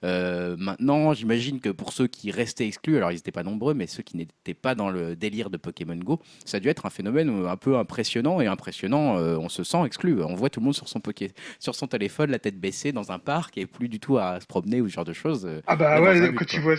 Euh, 0.04 0.56
maintenant, 0.58 1.14
j'imagine 1.14 1.60
que 1.60 1.68
pour 1.70 1.92
ceux 1.92 2.06
qui 2.06 2.30
restaient 2.30 2.66
exclus, 2.66 2.96
alors 2.98 3.10
ils 3.12 3.16
n'étaient 3.16 3.30
pas 3.32 3.42
nombreux, 3.42 3.72
mais 3.74 3.86
ceux 3.86 4.02
qui 4.02 4.16
n'étaient 4.18 4.54
pas 4.54 4.74
dans 4.74 4.90
le 4.90 5.16
délire 5.16 5.48
de 5.50 5.56
Pokémon 5.56 5.96
Go, 5.96 6.20
ça 6.44 6.58
a 6.58 6.60
dû 6.60 6.68
être 6.68 6.86
un 6.86 6.90
phénomène 6.90 7.28
euh, 7.30 7.48
un 7.48 7.56
peu 7.56 7.76
impressionnant 7.78 8.40
et 8.40 8.46
impressionnant. 8.46 9.18
euh, 9.18 9.36
on 9.38 9.48
se 9.48 9.64
sent 9.64 9.82
exclu. 9.86 10.22
On 10.22 10.34
voit 10.34 10.50
tout 10.50 10.60
le 10.60 10.64
monde 10.64 10.74
sur 10.74 10.88
son, 10.88 11.00
poké 11.00 11.32
sur 11.58 11.74
son 11.74 11.86
téléphone, 11.86 12.30
la 12.30 12.38
tête 12.38 12.58
baissée 12.58 12.92
dans 12.92 13.12
un 13.12 13.18
parc 13.18 13.56
et 13.58 13.66
plus 13.66 13.88
du 13.88 14.00
tout 14.00 14.18
à 14.18 14.40
se 14.40 14.46
promener 14.46 14.80
ou 14.80 14.88
ce 14.88 14.94
genre 14.94 15.04
de 15.04 15.12
choses. 15.12 15.44
euh. 15.46 15.60
Ah 15.66 15.76
bah 15.76 16.00
Ouais, 16.00 16.20
un 16.20 16.32
quand 16.32 16.38
but, 16.40 16.46
tu 16.48 16.60
vois, 16.60 16.76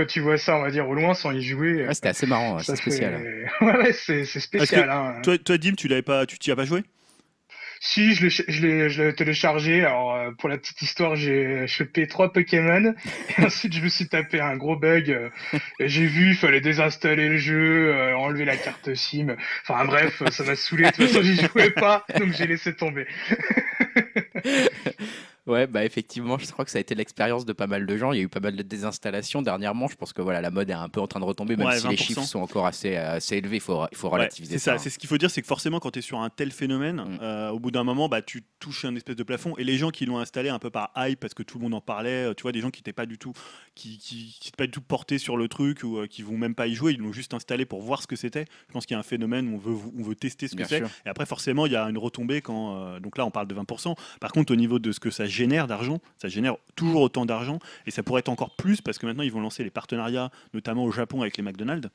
quand 0.00 0.06
tu 0.06 0.20
vois 0.20 0.38
ça, 0.38 0.56
on 0.56 0.62
va 0.62 0.70
dire 0.70 0.88
au 0.88 0.94
loin, 0.94 1.14
sans 1.14 1.32
y 1.32 1.42
jouer. 1.42 1.86
Ouais, 1.86 1.94
C'était 1.94 2.08
assez 2.08 2.26
marrant, 2.26 2.58
ça 2.58 2.74
c'est 2.74 2.82
spécial. 2.82 3.22
fait- 3.22 3.46
ouais, 3.64 3.76
ouais, 3.76 3.92
c'est 3.92 4.24
c'est 4.24 4.40
spécial. 4.40 4.90
hein. 4.90 5.20
Toi, 5.22 5.38
toi 5.38 5.58
Dim, 5.58 5.74
tu 5.74 5.88
l'avais 5.88 6.02
pas, 6.02 6.26
tu 6.26 6.38
t'y 6.38 6.50
as 6.50 6.56
pas 6.56 6.64
joué? 6.64 6.82
Si, 7.82 8.14
je 8.14 8.24
l'ai, 8.24 8.30
je 8.30 8.66
l'ai, 8.66 8.90
je 8.90 9.02
l'ai 9.02 9.14
téléchargé. 9.14 9.84
Alors, 9.84 10.14
euh, 10.14 10.30
pour 10.38 10.50
la 10.50 10.58
petite 10.58 10.82
histoire, 10.82 11.16
j'ai 11.16 11.66
chopé 11.66 12.06
trois 12.06 12.30
Pokémon. 12.32 12.94
Et 13.38 13.42
ensuite, 13.42 13.74
je 13.74 13.80
me 13.80 13.88
suis 13.88 14.06
tapé 14.06 14.38
un 14.40 14.56
gros 14.56 14.76
bug. 14.76 15.10
euh, 15.10 15.30
et 15.78 15.88
j'ai 15.88 16.06
vu, 16.06 16.30
il 16.30 16.36
fallait 16.36 16.60
désinstaller 16.60 17.28
le 17.30 17.38
jeu, 17.38 17.94
euh, 17.94 18.14
enlever 18.16 18.44
la 18.44 18.58
carte 18.58 18.94
SIM. 18.94 19.34
Enfin, 19.66 19.84
bref, 19.86 20.22
ça 20.30 20.44
m'a 20.44 20.56
saoulé. 20.56 20.84
De 20.84 20.90
toute 20.90 21.06
façon, 21.06 21.22
j'y 21.22 21.36
jouais 21.36 21.70
pas. 21.70 22.04
Donc, 22.18 22.32
j'ai 22.34 22.46
laissé 22.46 22.74
tomber. 22.74 23.06
Ouais, 25.50 25.66
bah 25.66 25.84
effectivement, 25.84 26.38
je 26.38 26.50
crois 26.50 26.64
que 26.64 26.70
ça 26.70 26.78
a 26.78 26.80
été 26.80 26.94
l'expérience 26.94 27.44
de 27.44 27.52
pas 27.52 27.66
mal 27.66 27.86
de 27.86 27.96
gens. 27.96 28.12
Il 28.12 28.16
y 28.18 28.20
a 28.20 28.24
eu 28.24 28.28
pas 28.28 28.40
mal 28.40 28.56
de 28.56 28.62
désinstallations 28.62 29.42
dernièrement. 29.42 29.88
Je 29.88 29.96
pense 29.96 30.12
que 30.12 30.22
voilà, 30.22 30.40
la 30.40 30.50
mode 30.50 30.70
est 30.70 30.74
un 30.74 30.88
peu 30.88 31.00
en 31.00 31.06
train 31.06 31.20
de 31.20 31.24
retomber, 31.24 31.56
même 31.56 31.66
Ouais, 31.66 31.78
si 31.78 31.88
les 31.88 31.96
20%. 31.96 32.02
chiffres 32.02 32.22
sont 32.22 32.40
encore 32.40 32.66
assez, 32.66 32.96
assez 32.96 33.36
élevés. 33.36 33.56
Il 33.56 33.60
faut, 33.60 33.84
il 33.90 33.96
faut 33.96 34.08
Ouais, 34.08 34.14
relativiser 34.14 34.52
c'est 34.54 34.58
ça. 34.58 34.72
ça, 34.78 34.84
c'est 34.84 34.90
ce 34.90 34.98
qu'il 34.98 35.08
faut 35.08 35.18
dire, 35.18 35.30
c'est 35.30 35.42
que 35.42 35.46
forcément 35.46 35.80
quand 35.80 35.90
tu 35.90 35.98
es 35.98 36.02
sur 36.02 36.20
un 36.20 36.30
tel 36.30 36.50
phénomène, 36.52 36.96
Mm. 37.00 37.18
euh, 37.22 37.50
au 37.50 37.58
bout 37.58 37.70
d'un 37.70 37.84
moment, 37.84 38.08
bah, 38.08 38.22
tu 38.22 38.42
touches 38.58 38.84
un 38.84 38.94
espèce 38.96 39.16
de 39.16 39.22
plafond. 39.22 39.54
Et 39.58 39.64
les 39.64 39.76
gens 39.78 39.90
qui 39.90 40.06
l'ont 40.06 40.18
installé 40.18 40.48
un 40.48 40.58
peu 40.58 40.70
par 40.70 40.92
hype, 40.96 41.18
parce 41.20 41.34
que 41.34 41.42
tout 41.42 41.58
le 41.58 41.64
monde 41.64 41.74
en 41.74 41.80
parlait, 41.80 42.30
euh, 42.30 42.34
tu 42.34 42.42
vois, 42.42 42.52
des 42.52 42.60
gens 42.60 42.70
qui 42.70 42.80
n'étaient 42.80 42.92
pas 42.92 43.06
du 43.06 43.18
tout, 43.18 43.32
qui, 43.74 43.98
qui, 43.98 44.50
pas 44.56 44.66
du 44.66 44.72
tout 44.72 44.80
portés 44.82 45.18
sur 45.18 45.36
le 45.36 45.48
truc 45.48 45.80
ou 45.82 45.98
euh, 45.98 46.06
qui 46.06 46.22
vont 46.22 46.36
même 46.36 46.54
pas 46.54 46.66
y 46.66 46.74
jouer, 46.74 46.92
ils 46.92 46.98
l'ont 46.98 47.12
juste 47.12 47.34
installé 47.34 47.64
pour 47.64 47.82
voir 47.82 48.02
ce 48.02 48.06
que 48.06 48.16
c'était. 48.16 48.44
Je 48.68 48.72
pense 48.72 48.86
qu'il 48.86 48.94
y 48.94 48.96
a 48.96 49.00
un 49.00 49.04
phénomène 49.04 49.48
où 49.48 49.54
on 49.54 49.58
veut, 49.58 49.76
on 49.98 50.02
veut 50.02 50.14
tester 50.14 50.46
ce 50.48 50.54
que 50.56 50.64
c'est. 50.64 50.80
Et 50.80 51.08
après, 51.08 51.26
forcément, 51.26 51.66
il 51.66 51.72
y 51.72 51.76
a 51.76 51.84
une 51.88 51.98
retombée 51.98 52.40
quand. 52.40 52.76
euh, 52.76 53.00
donc 53.00 53.16
là, 53.18 53.24
on 53.26 53.30
parle 53.30 53.46
de 53.48 53.54
20%. 53.54 53.94
Par 54.20 54.32
contre, 54.32 54.52
au 54.52 54.56
niveau 54.56 54.78
de 54.78 54.92
ce 54.92 55.00
que 55.00 55.10
ça 55.10 55.26
génère 55.40 55.66
d'argent, 55.66 56.00
ça 56.18 56.28
génère 56.28 56.56
toujours 56.76 57.00
autant 57.00 57.24
d'argent. 57.24 57.58
Et 57.86 57.90
ça 57.90 58.02
pourrait 58.02 58.20
être 58.20 58.28
encore 58.28 58.54
plus 58.56 58.80
parce 58.82 58.98
que 58.98 59.06
maintenant, 59.06 59.22
ils 59.22 59.32
vont 59.32 59.40
lancer 59.40 59.64
les 59.64 59.70
partenariats, 59.70 60.30
notamment 60.52 60.84
au 60.84 60.92
Japon 60.92 61.22
avec 61.22 61.36
les 61.38 61.42
McDonald's. 61.42 61.88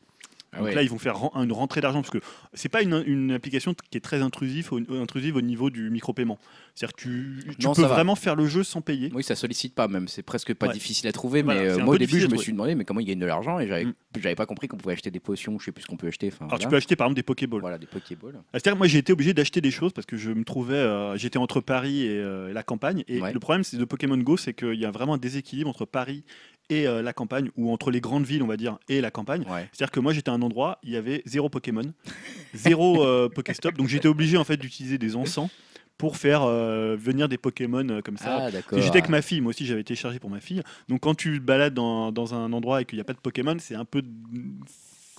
Ah 0.56 0.60
Donc 0.62 0.74
là, 0.74 0.82
ils 0.84 0.90
vont 0.90 0.98
faire 0.98 1.16
une 1.36 1.52
rentrée 1.52 1.82
d'argent 1.82 2.02
parce 2.02 2.12
que 2.12 2.20
c'est 2.54 2.70
pas 2.70 2.82
une, 2.82 3.04
une 3.06 3.32
application 3.32 3.74
qui 3.92 3.98
est 3.98 4.02
très 4.02 4.22
intrusive 4.22 4.72
au, 4.72 4.80
intrusive 5.02 5.36
au 5.36 5.42
niveau 5.42 5.70
du 5.70 5.90
micro-paiement. 5.90 6.40
C'est-à-dire 6.74 6.96
que 6.96 7.02
tu, 7.02 7.40
tu 7.60 7.66
Non, 7.66 7.74
peux 7.74 7.82
va. 7.84 7.88
vraiment 7.90 8.16
faire 8.16 8.36
le 8.36 8.48
jeu 8.48 8.64
sans 8.64 8.82
payer. 8.82 9.12
Oui, 9.14 9.24
ça 9.24 9.36
sollicite 9.36 9.76
pas 9.76 9.88
même. 9.88 10.08
C'est 10.08 10.24
presque 10.24 10.54
pas 10.54 10.68
Ouais. 10.68 10.74
difficile 10.74 11.08
à 11.08 11.12
trouver. 11.12 11.42
Voilà, 11.42 11.62
mais 11.62 11.68
euh, 11.70 11.78
moi, 11.84 11.96
au 11.96 11.98
début, 11.98 12.20
je 12.20 12.28
me 12.28 12.38
suis 12.38 12.52
demandé, 12.52 12.76
mais 12.76 12.86
comment 12.86 13.00
ils 13.00 13.06
gagnent 13.06 13.20
de 13.20 13.26
l'argent 13.26 13.60
Et 13.60 13.68
j'avais 13.68 13.86
Mm. 13.86 14.36
pas 14.36 14.46
compris 14.46 14.68
qu'on 14.68 14.78
pouvait 14.78 14.94
acheter 14.94 15.12
des 15.12 15.20
potions. 15.20 15.58
Je 15.60 15.66
sais 15.66 15.72
plus 15.72 15.82
ce 15.84 15.88
qu'on 15.88 15.98
peut 15.98 16.08
acheter. 16.08 16.30
Enfin, 16.34 16.46
Alors 16.48 16.60
tu 16.60 16.68
peux 16.68 16.76
acheter 16.78 16.96
par 16.96 17.08
exemple 17.08 17.18
des 17.18 17.24
Pokéballs. 17.24 17.60
Voilà, 17.62 17.78
des 17.78 17.86
Pokéballs. 17.86 18.36
Ah, 18.38 18.42
C'est-à-dire 18.54 18.74
que 18.74 18.78
moi 18.78 18.88
j'ai 18.88 18.98
été 19.00 19.12
obligé 19.14 19.34
d'acheter 19.34 19.62
des 19.62 19.72
choses 19.72 19.92
parce 19.94 20.06
que 20.08 20.16
je 20.18 20.32
me 20.32 20.44
trouvais, 20.44 20.76
euh, 20.76 21.18
j'étais 21.18 21.38
entre 21.38 21.60
Paris 21.62 22.04
et 22.04 22.18
euh, 22.20 22.54
la 22.54 22.64
campagne. 22.64 23.04
Et 23.08 23.22
Ouais. 23.22 23.34
le 23.34 23.40
problème 23.40 23.64
c'est 23.64 23.78
de 23.78 23.86
Pokémon 23.86 24.18
Go, 24.18 24.38
c'est 24.38 24.54
qu'il 24.54 24.76
y 24.76 24.86
a 24.86 24.92
vraiment 24.92 25.16
un 25.16 25.18
déséquilibre 25.18 25.70
entre 25.70 25.86
Paris 25.86 26.24
et 26.70 26.88
euh, 26.88 27.02
la 27.02 27.14
campagne, 27.14 27.50
ou 27.58 27.72
entre 27.72 27.92
les 27.92 28.02
grandes 28.02 28.26
villes 28.26 28.44
on 28.44 28.48
va 28.48 28.58
dire 28.58 28.78
et 28.90 29.02
la 29.02 29.12
campagne. 29.12 29.44
Ouais. 29.50 29.70
C'est-à-dire 29.72 29.92
que 29.92 30.00
moi 30.00 30.14
j'étais 30.14 30.30
à 30.30 30.34
un 30.34 30.42
endroit, 30.42 30.80
il 30.84 30.92
y 30.92 30.98
avait 30.98 31.22
zéro 31.26 31.50
Pokémon, 31.50 31.94
zéro 32.54 33.04
euh, 33.06 33.30
Pokéstop, 33.30 33.78
donc 33.78 33.88
j'étais 33.88 34.08
obligé 34.08 34.38
en 34.38 34.44
fait 34.44 34.58
d'utiliser 34.58 34.98
des 34.98 35.16
encens 35.16 35.50
pour 35.98 36.18
faire 36.18 36.44
euh, 36.44 36.96
venir 37.00 37.30
des 37.30 37.38
Pokémon 37.38 37.88
euh, 37.90 38.02
comme 38.02 38.18
ça. 38.18 38.48
Ah, 38.48 38.50
J'étais 38.74 38.98
avec 38.98 39.10
ma 39.10 39.22
fille, 39.22 39.42
moi 39.42 39.52
aussi 39.52 39.66
j'avais 39.66 39.84
téléchargé 39.84 40.20
pour 40.20 40.30
ma 40.30 40.40
fille. 40.40 40.62
Donc 40.90 41.02
quand 41.02 41.16
tu 41.16 41.40
balades 41.40 41.74
dans, 41.74 42.12
dans 42.12 42.34
un 42.34 42.52
endroit 42.52 42.82
et 42.82 42.86
qu'il 42.86 42.98
n'y 42.98 43.02
a 43.02 43.06
pas 43.06 43.14
de 43.14 43.20
Pokémon, 43.20 43.56
c'est 43.60 43.76
un 43.76 43.86
peu 43.86 44.02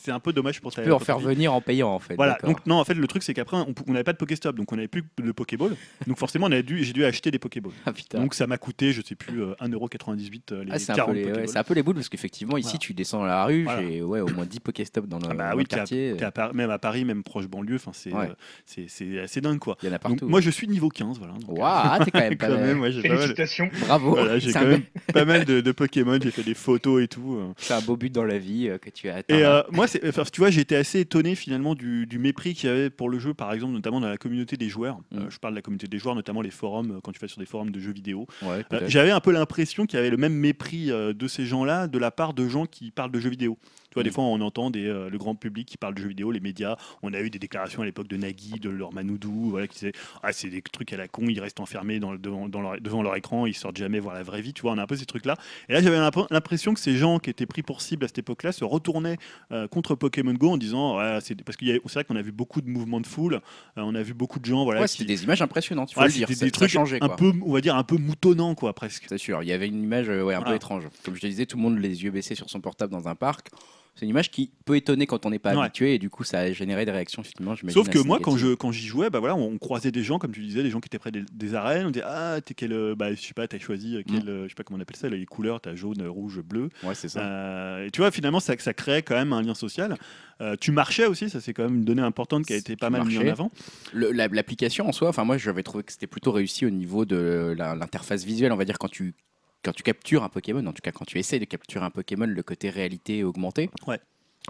c'est 0.07 0.13
un 0.13 0.21
peu 0.21 0.33
dommage 0.33 0.61
pour 0.61 0.73
ta 0.73 0.83
Tu 0.83 0.89
peux 0.89 0.95
en 0.95 0.99
faire 1.01 1.19
venir 1.19 1.53
en 1.53 1.61
payant 1.61 1.91
en 1.91 1.99
fait. 1.99 2.15
Voilà, 2.15 2.39
donc 2.45 2.65
non, 2.67 2.77
en 2.77 2.85
fait, 2.85 2.95
le 2.95 3.07
truc 3.09 3.23
c'est 3.25 3.35
qu'après 3.35 3.57
on 3.57 3.93
n'avait 3.93 4.05
pas 4.05 4.13
de 4.13 4.19
Pokéstop, 4.19 4.55
donc 4.57 4.71
on 4.73 4.77
n'avait 4.77 4.87
plus 4.89 5.03
de 5.19 5.33
Pokéball. 5.33 5.73
donc 6.07 6.17
forcément, 6.19 6.47
on 6.47 6.53
a 6.53 6.63
dû, 6.63 6.85
j'ai 6.85 6.93
dû 6.93 7.05
acheter 7.05 7.31
des 7.31 7.39
Pokéballs. 7.41 7.73
Ah, 7.85 7.93
putain. 7.93 8.21
Donc 8.21 8.35
ça 8.35 8.47
m'a 8.47 8.57
coûté, 8.59 8.93
je 8.93 9.03
sais 9.03 9.15
plus, 9.17 9.43
euh, 9.43 9.55
1,98€ 9.61 10.53
euh, 10.53 10.65
les 10.65 10.71
Ah, 10.73 10.79
c'est 10.79 10.93
un, 10.93 10.95
40 10.95 11.11
peu 11.13 11.15
les, 11.19 11.25
ouais, 11.25 11.31
Pokéballs. 11.31 11.49
c'est 11.49 11.59
un 11.59 11.65
peu 11.65 11.75
les 11.75 11.83
boules 11.83 11.95
parce 11.97 12.09
qu'effectivement 12.09 12.57
ici 12.57 12.69
Voilà. 12.69 12.79
tu 12.79 12.95
descends 12.95 13.19
dans 13.19 13.25
la 13.27 13.45
rue, 13.45 13.65
Voilà. 13.65 13.83
j'ai 13.83 14.03
ouais, 14.03 14.21
au 14.21 14.29
moins 14.29 14.47
10 14.47 14.61
Pokéstop 14.61 15.07
dans 15.07 15.19
le, 15.19 15.25
Ah 15.31 15.35
bah 15.35 15.51
dans 15.51 15.57
oui, 15.57 15.65
le 15.65 15.69
t'es 15.69 15.75
à- 15.75 15.79
quartier. 15.79 16.23
à 16.23 16.31
Par- 16.31 16.55
même 16.55 16.71
à 16.71 16.79
Paris, 16.79 17.05
même 17.05 17.23
proche 17.25 17.47
banlieue, 17.49 17.75
enfin 17.77 17.91
c'est 17.93 18.13
Ouais. 18.13 18.29
euh, 18.31 18.35
c'est- 18.65 18.87
c'est 18.89 19.19
assez 19.21 19.41
dingue 19.41 19.59
quoi. 19.59 19.77
Il 19.83 19.87
y 19.87 19.89
en 19.89 19.93
a 19.95 19.99
Donc, 19.99 20.03
partout. 20.03 20.29
moi 20.29 20.41
je 20.41 20.51
suis 20.51 20.69
niveau 20.69 20.89
15, 20.89 21.19
voilà. 21.19 21.35
donc, 21.35 21.59
Waouh, 21.59 22.05
t'es 22.05 22.11
quand 22.13 22.21
même 22.21 22.37
pas 22.39 22.49
mal, 22.49 22.93
Félicitations. 23.03 23.69
Bravo. 23.81 24.11
voilà, 24.11 24.39
j'ai 24.39 24.53
quand 24.53 24.65
même 24.67 24.83
pas 25.13 25.25
mal 25.25 25.45
de, 25.45 25.73
Pokémon, 25.73 26.19
j'ai 26.23 26.31
fait 26.31 26.43
des 26.45 26.55
photos 26.55 27.03
et 27.03 27.09
tout. 27.09 27.37
euh. 27.41 27.53
c'est 27.57 27.75
un 27.75 27.81
beau 27.81 27.97
but 27.97 28.13
dans 28.13 28.25
la 28.25 28.39
vie 28.39 28.69
euh, 28.69 28.79
que 28.79 28.89
tu 28.91 29.09
as 29.09 29.17
atteint. 29.17 29.37
Et 29.37 29.45
euh, 29.45 29.63
moi, 29.73 29.87
c'est- 30.03 30.09
enfin, 30.09 30.23
tu 30.33 30.41
vois, 30.41 30.51
j'ai 30.51 30.61
été 30.61 30.77
assez 30.77 31.01
étonné 31.01 31.35
finalement 31.35 31.75
du, 31.75 32.07
du 32.07 32.19
mépris 32.19 32.55
qu'il 32.55 32.69
y 32.69 32.73
avait 32.73 32.91
pour 32.91 33.09
le 33.09 33.19
jeu, 33.19 33.35
par 33.35 33.53
exemple, 33.53 33.73
notamment 33.73 34.01
dans 34.01 34.09
la 34.09 34.17
communauté 34.19 34.57
des 34.57 34.69
joueurs. 34.69 34.99
Mm. 35.13 35.19
Euh, 35.19 35.31
je 35.31 35.39
parle 35.39 35.55
de 35.55 35.59
la 35.59 35.63
communauté 35.63 35.87
des 35.89 35.99
joueurs, 35.99 36.15
notamment 36.15 36.41
les 36.43 36.51
forums, 36.51 36.93
euh, 36.97 37.01
quand 37.03 37.13
tu 37.13 37.21
vas 37.21 37.29
sur 37.29 37.39
des 37.41 37.47
forums 37.47 37.71
de 37.71 37.81
jeux 37.81 37.93
vidéo. 37.93 38.27
Ouais, 38.43 38.65
Euh. 38.73 38.81
J'avais 38.87 39.11
un 39.11 39.21
peu 39.21 39.33
l'impression 39.33 39.87
qu'il 39.87 39.97
y 39.97 40.01
avait 40.01 40.11
le 40.11 40.17
même 40.17 40.35
mépris 40.35 40.87
de 40.89 41.29
ces 41.29 41.47
gens-là 41.47 41.87
de 41.89 41.99
la 41.99 42.11
part 42.11 42.35
de 42.35 42.49
gens 42.49 42.67
qui 42.67 42.91
parlent 42.91 43.11
de 43.13 43.21
jeux 43.21 43.31
vidéo. 43.31 43.59
Des 44.03 44.11
fois, 44.11 44.25
on 44.25 44.41
entend 44.41 44.71
des, 44.71 44.87
euh, 44.87 45.09
le 45.11 45.19
grand 45.19 45.35
public 45.35 45.67
qui 45.67 45.77
parle 45.77 45.95
de 45.95 46.01
jeux 46.03 46.09
vidéo, 46.09 46.31
les 46.31 46.41
médias. 46.41 46.77
On 47.03 47.13
a 47.15 47.21
eu 47.21 47.31
des 47.31 47.39
déclarations 47.39 47.83
à 47.83 47.85
l'époque 47.85 48.09
de 48.09 48.17
Nagui, 48.17 48.59
de 48.61 48.69
leur 48.71 48.93
Manoudou, 48.93 49.51
voilà, 49.51 49.67
qui 49.67 49.79
disaient 49.79 49.93
ah, 50.23 50.33
c'est 50.33 50.49
des 50.49 50.63
trucs 50.63 50.93
à 50.93 50.97
la 50.97 51.09
con, 51.09 51.25
ils 51.29 51.41
restent 51.41 51.61
enfermés 51.61 51.99
dans 51.99 52.15
devant, 52.15 52.49
dans 52.49 52.61
leur, 52.61 52.81
devant 52.81 53.03
leur 53.03 53.17
écran, 53.17 53.47
ils 53.47 53.55
sortent 53.55 53.77
jamais 53.77 53.99
voir 54.01 54.15
la 54.15 54.23
vraie 54.23 54.41
vie. 54.43 54.53
Tu 54.53 54.63
vois, 54.63 54.73
on 54.73 54.79
a 54.79 54.83
un 54.83 54.87
peu 54.87 54.97
ces 54.97 55.07
trucs-là. 55.07 55.37
Et 55.69 55.73
là, 55.73 55.81
j'avais 55.83 55.97
l'imp- 55.99 56.27
l'impression 56.31 56.75
que 56.75 56.81
ces 56.81 56.97
gens 56.97 57.19
qui 57.19 57.31
étaient 57.31 57.47
pris 57.47 57.63
pour 57.63 57.81
cible 57.83 58.05
à 58.05 58.09
cette 58.09 58.19
époque-là 58.19 58.53
se 58.53 58.65
retournaient 58.65 59.17
euh, 59.53 59.69
contre 59.69 59.95
Pokémon 59.95 60.35
Go 60.35 60.51
en 60.51 60.57
disant 60.57 60.99
ouais, 60.99 61.19
c'est 61.23 61.35
parce 61.45 61.57
a- 61.57 61.65
c'est 61.87 61.93
vrai 61.95 62.05
qu'on 62.05 62.17
a 62.17 62.23
vu 62.23 62.33
beaucoup 62.33 62.61
de 62.61 62.69
mouvements 62.69 63.01
de 63.01 63.07
foule, 63.07 63.35
euh, 63.35 63.39
on 63.77 63.95
a 63.95 64.03
vu 64.03 64.15
beaucoup 64.15 64.39
de 64.39 64.45
gens, 64.45 64.65
voilà, 64.65 64.81
Ouais, 64.81 64.87
qui- 64.87 64.99
c'était 64.99 65.05
des 65.15 65.25
images 65.25 65.43
impressionnantes, 65.43 65.91
il 65.93 65.95
faut 65.95 66.01
Ouais, 66.01 66.07
le 66.07 66.13
dire. 66.13 66.29
des 66.29 66.51
trucs 66.51 66.71
changé, 66.71 66.99
un 67.01 67.09
peu, 67.09 67.33
on 67.45 67.53
va 67.53 67.61
dire 67.61 67.77
un 67.77 67.85
peu 67.85 67.97
moutonnants 67.97 68.55
quoi, 68.55 68.73
presque. 68.75 69.05
C'est 69.09 69.19
sûr, 69.19 69.43
il 69.43 69.49
y 69.49 69.53
avait 69.53 69.69
une 69.69 69.83
image 69.83 70.09
ouais, 70.09 70.35
un 70.35 70.43
peu 70.43 70.55
étrange. 70.55 70.85
Comme 71.05 71.15
je 71.15 71.21
te 71.21 71.27
disais, 71.27 71.47
tout 71.47 71.57
le 71.57 71.63
monde 71.63 71.79
les 71.79 72.05
yeux 72.05 72.11
baissés 72.11 72.35
sur 72.35 72.51
son 72.51 72.61
portable 72.61 72.93
dans 72.93 73.09
un 73.09 73.15
parc. 73.15 73.51
C'est 73.99 74.05
une 74.05 74.11
image 74.11 74.31
qui 74.31 74.51
peut 74.67 74.77
étonner 74.77 75.07
quand 75.07 75.25
on 75.25 75.31
n'est 75.31 75.39
pas 75.39 75.55
Ouais. 75.57 75.63
habitué 75.65 75.95
et 75.95 75.99
du 75.99 76.11
coup 76.11 76.23
ça 76.23 76.41
a 76.41 76.53
généré 76.53 76.85
des 76.85 76.91
réactions 76.93 77.23
effectivement. 77.23 77.55
Sauf 77.71 77.89
que 77.89 77.99
moi, 77.99 78.19
quand 78.23 78.37
je 78.37 78.55
quand 78.55 78.71
j'y 78.71 78.87
jouais, 78.87 79.09
bah 79.09 79.21
voilà, 79.21 79.35
on, 79.35 79.53
on 79.53 79.59
croisait 79.59 79.91
des 79.91 80.03
gens, 80.03 80.19
comme 80.19 80.33
tu 80.33 80.41
disais, 80.43 80.63
des 80.63 80.69
gens 80.69 80.81
qui 80.81 80.89
étaient 80.89 80.99
près 80.99 81.11
des, 81.11 81.23
des 81.33 81.55
arènes. 81.55 81.87
On 81.87 81.91
disait 81.91 82.05
ah 82.07 82.39
t'es 82.45 82.53
quel, 82.53 82.73
euh, 82.75 82.95
bah 82.95 83.15
je 83.15 83.21
sais 83.21 83.33
pas, 83.33 83.49
t'as 83.49 83.59
choisi 83.59 83.97
euh, 83.97 84.03
quel, 84.07 84.25
Mm. 84.25 84.29
euh, 84.29 84.43
je 84.45 84.49
sais 84.51 84.55
pas 84.55 84.65
comment 84.65 84.79
on 84.79 84.83
appelle 84.83 84.97
ça, 84.97 85.09
les 85.09 85.25
couleurs, 85.25 85.61
t'as 85.63 85.75
jaune, 85.75 86.07
rouge, 86.07 86.41
bleu. 86.43 86.69
Ouais, 86.83 86.95
c'est 86.95 87.09
ça. 87.09 87.21
Euh, 87.21 87.87
et 87.87 87.91
tu 87.91 88.03
vois, 88.03 88.11
finalement, 88.11 88.39
ça 88.41 88.55
ça 88.59 88.75
crée 88.75 89.03
quand 89.03 89.15
même 89.15 89.33
un 89.33 89.41
lien 89.41 89.55
social. 89.55 89.97
Euh, 90.43 90.57
tu 90.61 90.73
marchais 90.73 91.07
aussi, 91.07 91.31
ça 91.31 91.41
c'est 91.41 91.55
quand 91.55 91.65
même 91.65 91.77
une 91.77 91.85
donnée 91.87 92.03
importante 92.03 92.45
qui 92.45 92.53
a 92.53 92.57
été 92.57 92.77
pas 92.77 92.91
mal 92.91 93.05
mise 93.07 93.19
en 93.19 93.27
avant. 93.27 93.51
La- 93.95 94.29
L'application 94.29 94.87
en 94.87 94.93
soi, 94.93 95.09
enfin 95.09 95.25
moi 95.25 95.39
j'avais 95.39 95.63
trouvé 95.63 95.85
que 95.85 95.93
c'était 95.93 96.07
plutôt 96.07 96.33
réussi 96.33 96.67
au 96.67 96.71
niveau 96.71 97.07
de 97.07 97.55
l'interface 97.57 98.25
visuelle, 98.25 98.53
on 98.53 98.57
va 98.57 98.67
dire 98.67 98.79
quand 98.79 98.91
tu 98.91 99.15
quand 99.65 99.73
tu 99.73 99.83
captures 99.83 100.23
un 100.23 100.29
Pokémon, 100.29 100.65
en 100.67 100.73
tout 100.73 100.83
cas 100.83 100.93
quand 100.93 101.05
tu 101.05 101.19
essayes 101.19 101.41
de 101.41 101.45
capturer 101.45 101.85
un 101.85 101.91
Pokémon, 101.91 102.27
le 102.27 102.43
côté 102.43 102.71
réalité 102.71 103.25
augmentée. 103.25 103.71
Ouais. 103.87 104.01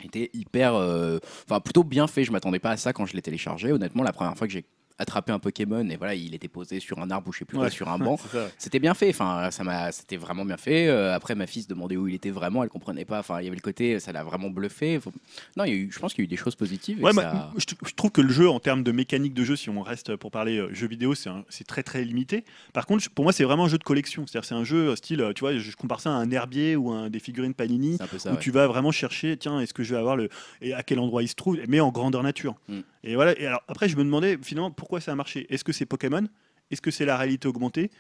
était 0.02 0.30
hyper 0.34 0.74
euh, 0.74 1.18
enfin 1.48 1.60
plutôt 1.60 1.84
bien 1.84 2.06
fait 2.06 2.24
je 2.24 2.32
m'attendais 2.32 2.58
pas 2.58 2.70
à 2.70 2.76
ça 2.76 2.92
quand 2.92 3.06
je 3.06 3.14
l'ai 3.14 3.22
téléchargé 3.22 3.72
honnêtement 3.72 4.02
la 4.02 4.12
première 4.12 4.36
fois 4.36 4.46
que 4.46 4.52
j'ai 4.52 4.66
attrapé 4.98 5.32
un 5.32 5.38
Pokémon 5.38 5.88
et 5.88 5.96
voilà 5.96 6.14
il 6.14 6.34
était 6.34 6.48
posé 6.48 6.80
sur 6.80 6.98
un 7.00 7.10
arbre 7.10 7.28
ou 7.28 7.32
je 7.32 7.40
sais 7.40 7.44
plus 7.44 7.58
quoi, 7.58 7.70
sur 7.70 7.88
un 7.94 7.98
banc 7.98 8.18
c'était 8.58 8.78
bien 8.78 8.94
fait 8.94 9.10
enfin 9.10 9.50
ça 9.50 9.62
m'a 9.64 9.92
c'était 9.92 10.16
vraiment 10.16 10.44
bien 10.44 10.56
fait 10.56 10.88
Euh, 10.88 11.14
après 11.14 11.34
ma 11.34 11.46
fille 11.46 11.62
se 11.62 11.68
demandait 11.68 11.96
où 11.96 12.08
il 12.08 12.14
était 12.14 12.30
vraiment 12.30 12.62
elle 12.62 12.68
comprenait 12.68 13.04
pas 13.04 13.18
enfin 13.20 13.40
il 13.40 13.44
y 13.44 13.46
avait 13.48 13.56
le 13.56 13.62
côté 13.62 14.00
ça 14.00 14.12
l'a 14.12 14.24
vraiment 14.24 14.50
bluffé 14.50 14.98
Faut- 15.00 15.12
non 15.56 15.64
il 15.64 15.70
y 15.70 15.72
a 15.72 15.76
eu 15.76 15.90
je 15.92 15.98
pense 15.98 16.14
qu'il 16.14 16.22
y 16.22 16.24
a 16.24 16.26
eu 16.26 16.28
des 16.28 16.36
choses 16.36 16.54
positives 16.54 17.02
Ouais, 17.02 17.12
ça- 17.12 17.50
je, 17.56 17.94
trouve 17.94 18.10
que 18.10 18.20
le 18.20 18.30
jeu, 18.32 18.48
en 18.48 18.60
termes 18.60 18.82
de 18.82 18.92
mécanique 18.92 19.34
de 19.34 19.44
jeu, 19.44 19.56
si 19.56 19.70
on 19.70 19.80
reste 19.82 20.16
pour 20.16 20.30
parler 20.30 20.58
euh, 20.58 20.72
jeux 20.72 20.88
vidéo, 20.88 21.14
c'est 21.14 21.30
c'est 21.48 21.66
très 21.66 21.82
très 21.82 22.04
limité. 22.04 22.44
Par 22.72 22.86
contre, 22.86 23.08
pour 23.10 23.24
moi, 23.24 23.32
c'est 23.32 23.44
vraiment 23.44 23.64
un 23.64 23.68
jeu 23.68 23.78
de 23.78 23.84
collection. 23.84 24.26
C'est-à-dire, 24.26 24.46
c'est 24.46 24.54
un 24.54 24.64
jeu 24.64 24.90
euh, 24.90 24.96
style, 24.96 25.20
euh, 25.20 25.32
tu 25.32 25.40
vois, 25.40 25.56
je, 25.56 25.76
compare 25.76 26.00
ça 26.00 26.10
à 26.10 26.14
un 26.14 26.30
herbier 26.30 26.76
ou 26.76 26.90
un, 26.90 27.10
des 27.10 27.18
figurines 27.18 27.54
Panini. 27.54 27.96
ça 28.18 28.30
où 28.30 28.34
ouais. 28.34 28.38
tu 28.40 28.50
vas 28.50 28.66
vraiment 28.66 28.92
chercher, 28.92 29.36
tiens, 29.36 29.60
est-ce 29.60 29.74
que 29.74 29.82
je 29.82 29.94
vais 29.94 30.00
avoir 30.00 30.16
le. 30.16 30.28
et 30.62 30.72
à 30.74 30.82
quel 30.82 30.98
endroit 30.98 31.22
il 31.22 31.28
se 31.28 31.34
trouve, 31.34 31.58
mais 31.68 31.80
en 31.80 31.90
grandeur 31.90 32.22
nature. 32.22 32.54
Mm. 32.68 32.80
Et 33.06 33.14
voilà. 33.14 33.38
Et 33.40 33.46
alors, 33.46 33.62
après, 33.68 33.88
je 33.88 33.96
me 33.96 34.04
demandais 34.04 34.36
finalement 34.42 34.70
pourquoi 34.70 35.00
ça 35.00 35.12
a 35.12 35.14
marché? 35.14 35.46
Est-ce 35.48 35.64
que 35.64 35.72
c'est 35.72 35.86
Pokémon? 35.86 36.24
Est-ce 36.70 36.82
que 36.82 36.90
c'est 36.90 37.04
la 37.06 37.16
réalité 37.16 37.48
augmentée? 37.48 37.90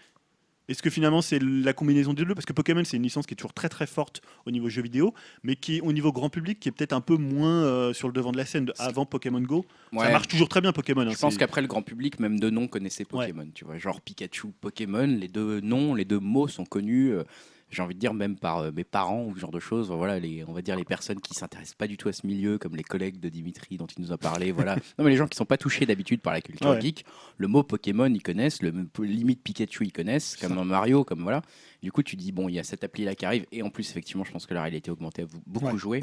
Est-ce 0.68 0.82
que 0.82 0.90
finalement 0.90 1.22
c'est 1.22 1.38
la 1.40 1.72
combinaison 1.72 2.12
des 2.12 2.24
deux? 2.24 2.34
Parce 2.34 2.44
que 2.44 2.52
Pokémon 2.52 2.82
c'est 2.84 2.96
une 2.96 3.04
licence 3.04 3.24
qui 3.24 3.34
est 3.34 3.36
toujours 3.36 3.54
très 3.54 3.68
très 3.68 3.86
forte 3.86 4.20
au 4.46 4.50
niveau 4.50 4.68
jeux 4.68 4.82
vidéo, 4.82 5.14
mais 5.44 5.54
qui 5.54 5.80
au 5.80 5.92
niveau 5.92 6.10
grand 6.10 6.28
public 6.28 6.58
qui 6.58 6.68
est 6.68 6.72
peut-être 6.72 6.92
un 6.92 7.00
peu 7.00 7.16
moins 7.16 7.62
euh, 7.62 7.92
sur 7.92 8.08
le 8.08 8.12
devant 8.12 8.32
de 8.32 8.36
la 8.36 8.44
scène 8.44 8.64
de- 8.64 8.72
avant 8.78 9.06
Pokémon 9.06 9.40
Go. 9.40 9.64
Ça 10.06 10.10
marche 10.10 10.26
toujours 10.26 10.48
très 10.48 10.60
bien 10.60 10.72
Pokémon. 10.72 11.02
hein, 11.02 11.10
Je 11.12 11.18
pense 11.18 11.36
qu'après 11.38 11.60
le 11.62 11.68
grand 11.68 11.82
public, 11.82 12.18
même 12.18 12.40
de 12.40 12.50
nom, 12.50 12.66
connaissait 12.66 13.04
Pokémon. 13.04 13.46
Tu 13.54 13.64
vois, 13.64 13.78
genre 13.78 14.00
Pikachu, 14.00 14.48
Pokémon, 14.60 15.06
les 15.06 15.28
deux 15.28 15.60
noms, 15.60 15.94
les 15.94 16.04
deux 16.04 16.18
mots 16.18 16.48
sont 16.48 16.64
connus. 16.64 17.12
euh, 17.12 17.22
J'ai 17.76 17.82
envie 17.82 17.94
de 17.94 18.00
dire 18.00 18.14
même 18.14 18.38
par 18.38 18.58
euh, 18.60 18.70
mes 18.74 18.84
parents 18.84 19.24
ou 19.26 19.34
ce 19.34 19.40
genre 19.40 19.50
de 19.50 19.60
choses. 19.60 19.90
Voilà, 19.90 20.18
les, 20.18 20.42
on 20.48 20.52
va 20.54 20.62
dire 20.62 20.76
les 20.76 20.84
personnes 20.84 21.20
qui 21.20 21.34
s'intéressent 21.34 21.74
pas 21.74 21.86
du 21.86 21.98
tout 21.98 22.08
à 22.08 22.12
ce 22.14 22.26
milieu, 22.26 22.56
comme 22.56 22.74
les 22.74 22.82
collègues 22.82 23.20
de 23.20 23.28
Dimitri 23.28 23.76
dont 23.76 23.86
il 23.86 24.00
nous 24.02 24.12
a 24.12 24.16
parlé. 24.16 24.50
Voilà. 24.50 24.76
non 24.98 25.04
mais 25.04 25.10
les 25.10 25.16
gens 25.16 25.26
qui 25.26 25.36
sont 25.36 25.44
pas 25.44 25.58
touchés 25.58 25.84
d'habitude 25.84 26.22
par 26.22 26.32
la 26.32 26.40
culture 26.40 26.70
Ouais. 26.70 26.80
geek, 26.80 27.04
le 27.36 27.48
mot 27.48 27.62
Pokémon 27.62 28.06
ils 28.06 28.22
connaissent, 28.22 28.62
le 28.62 28.72
limite 29.00 29.42
Pikachu 29.42 29.84
ils 29.84 29.92
connaissent, 29.92 30.36
comme 30.36 30.56
un 30.56 30.64
Mario, 30.64 31.04
comme 31.04 31.22
voilà. 31.22 31.42
Du 31.82 31.92
coup 31.92 32.02
tu 32.02 32.16
dis 32.16 32.32
bon 32.32 32.48
il 32.48 32.54
y 32.54 32.58
a 32.58 32.64
cette 32.64 32.82
appli 32.82 33.04
là 33.04 33.14
qui 33.14 33.26
arrive 33.26 33.44
et 33.52 33.62
en 33.62 33.68
plus 33.68 33.90
effectivement 33.90 34.24
je 34.24 34.32
pense 34.32 34.46
que 34.46 34.54
la 34.54 34.62
réalité 34.62 34.90
augmentée 34.90 35.22
a 35.22 35.26
beaucoup 35.46 35.66
Ouais. 35.66 35.76
joué. 35.76 36.00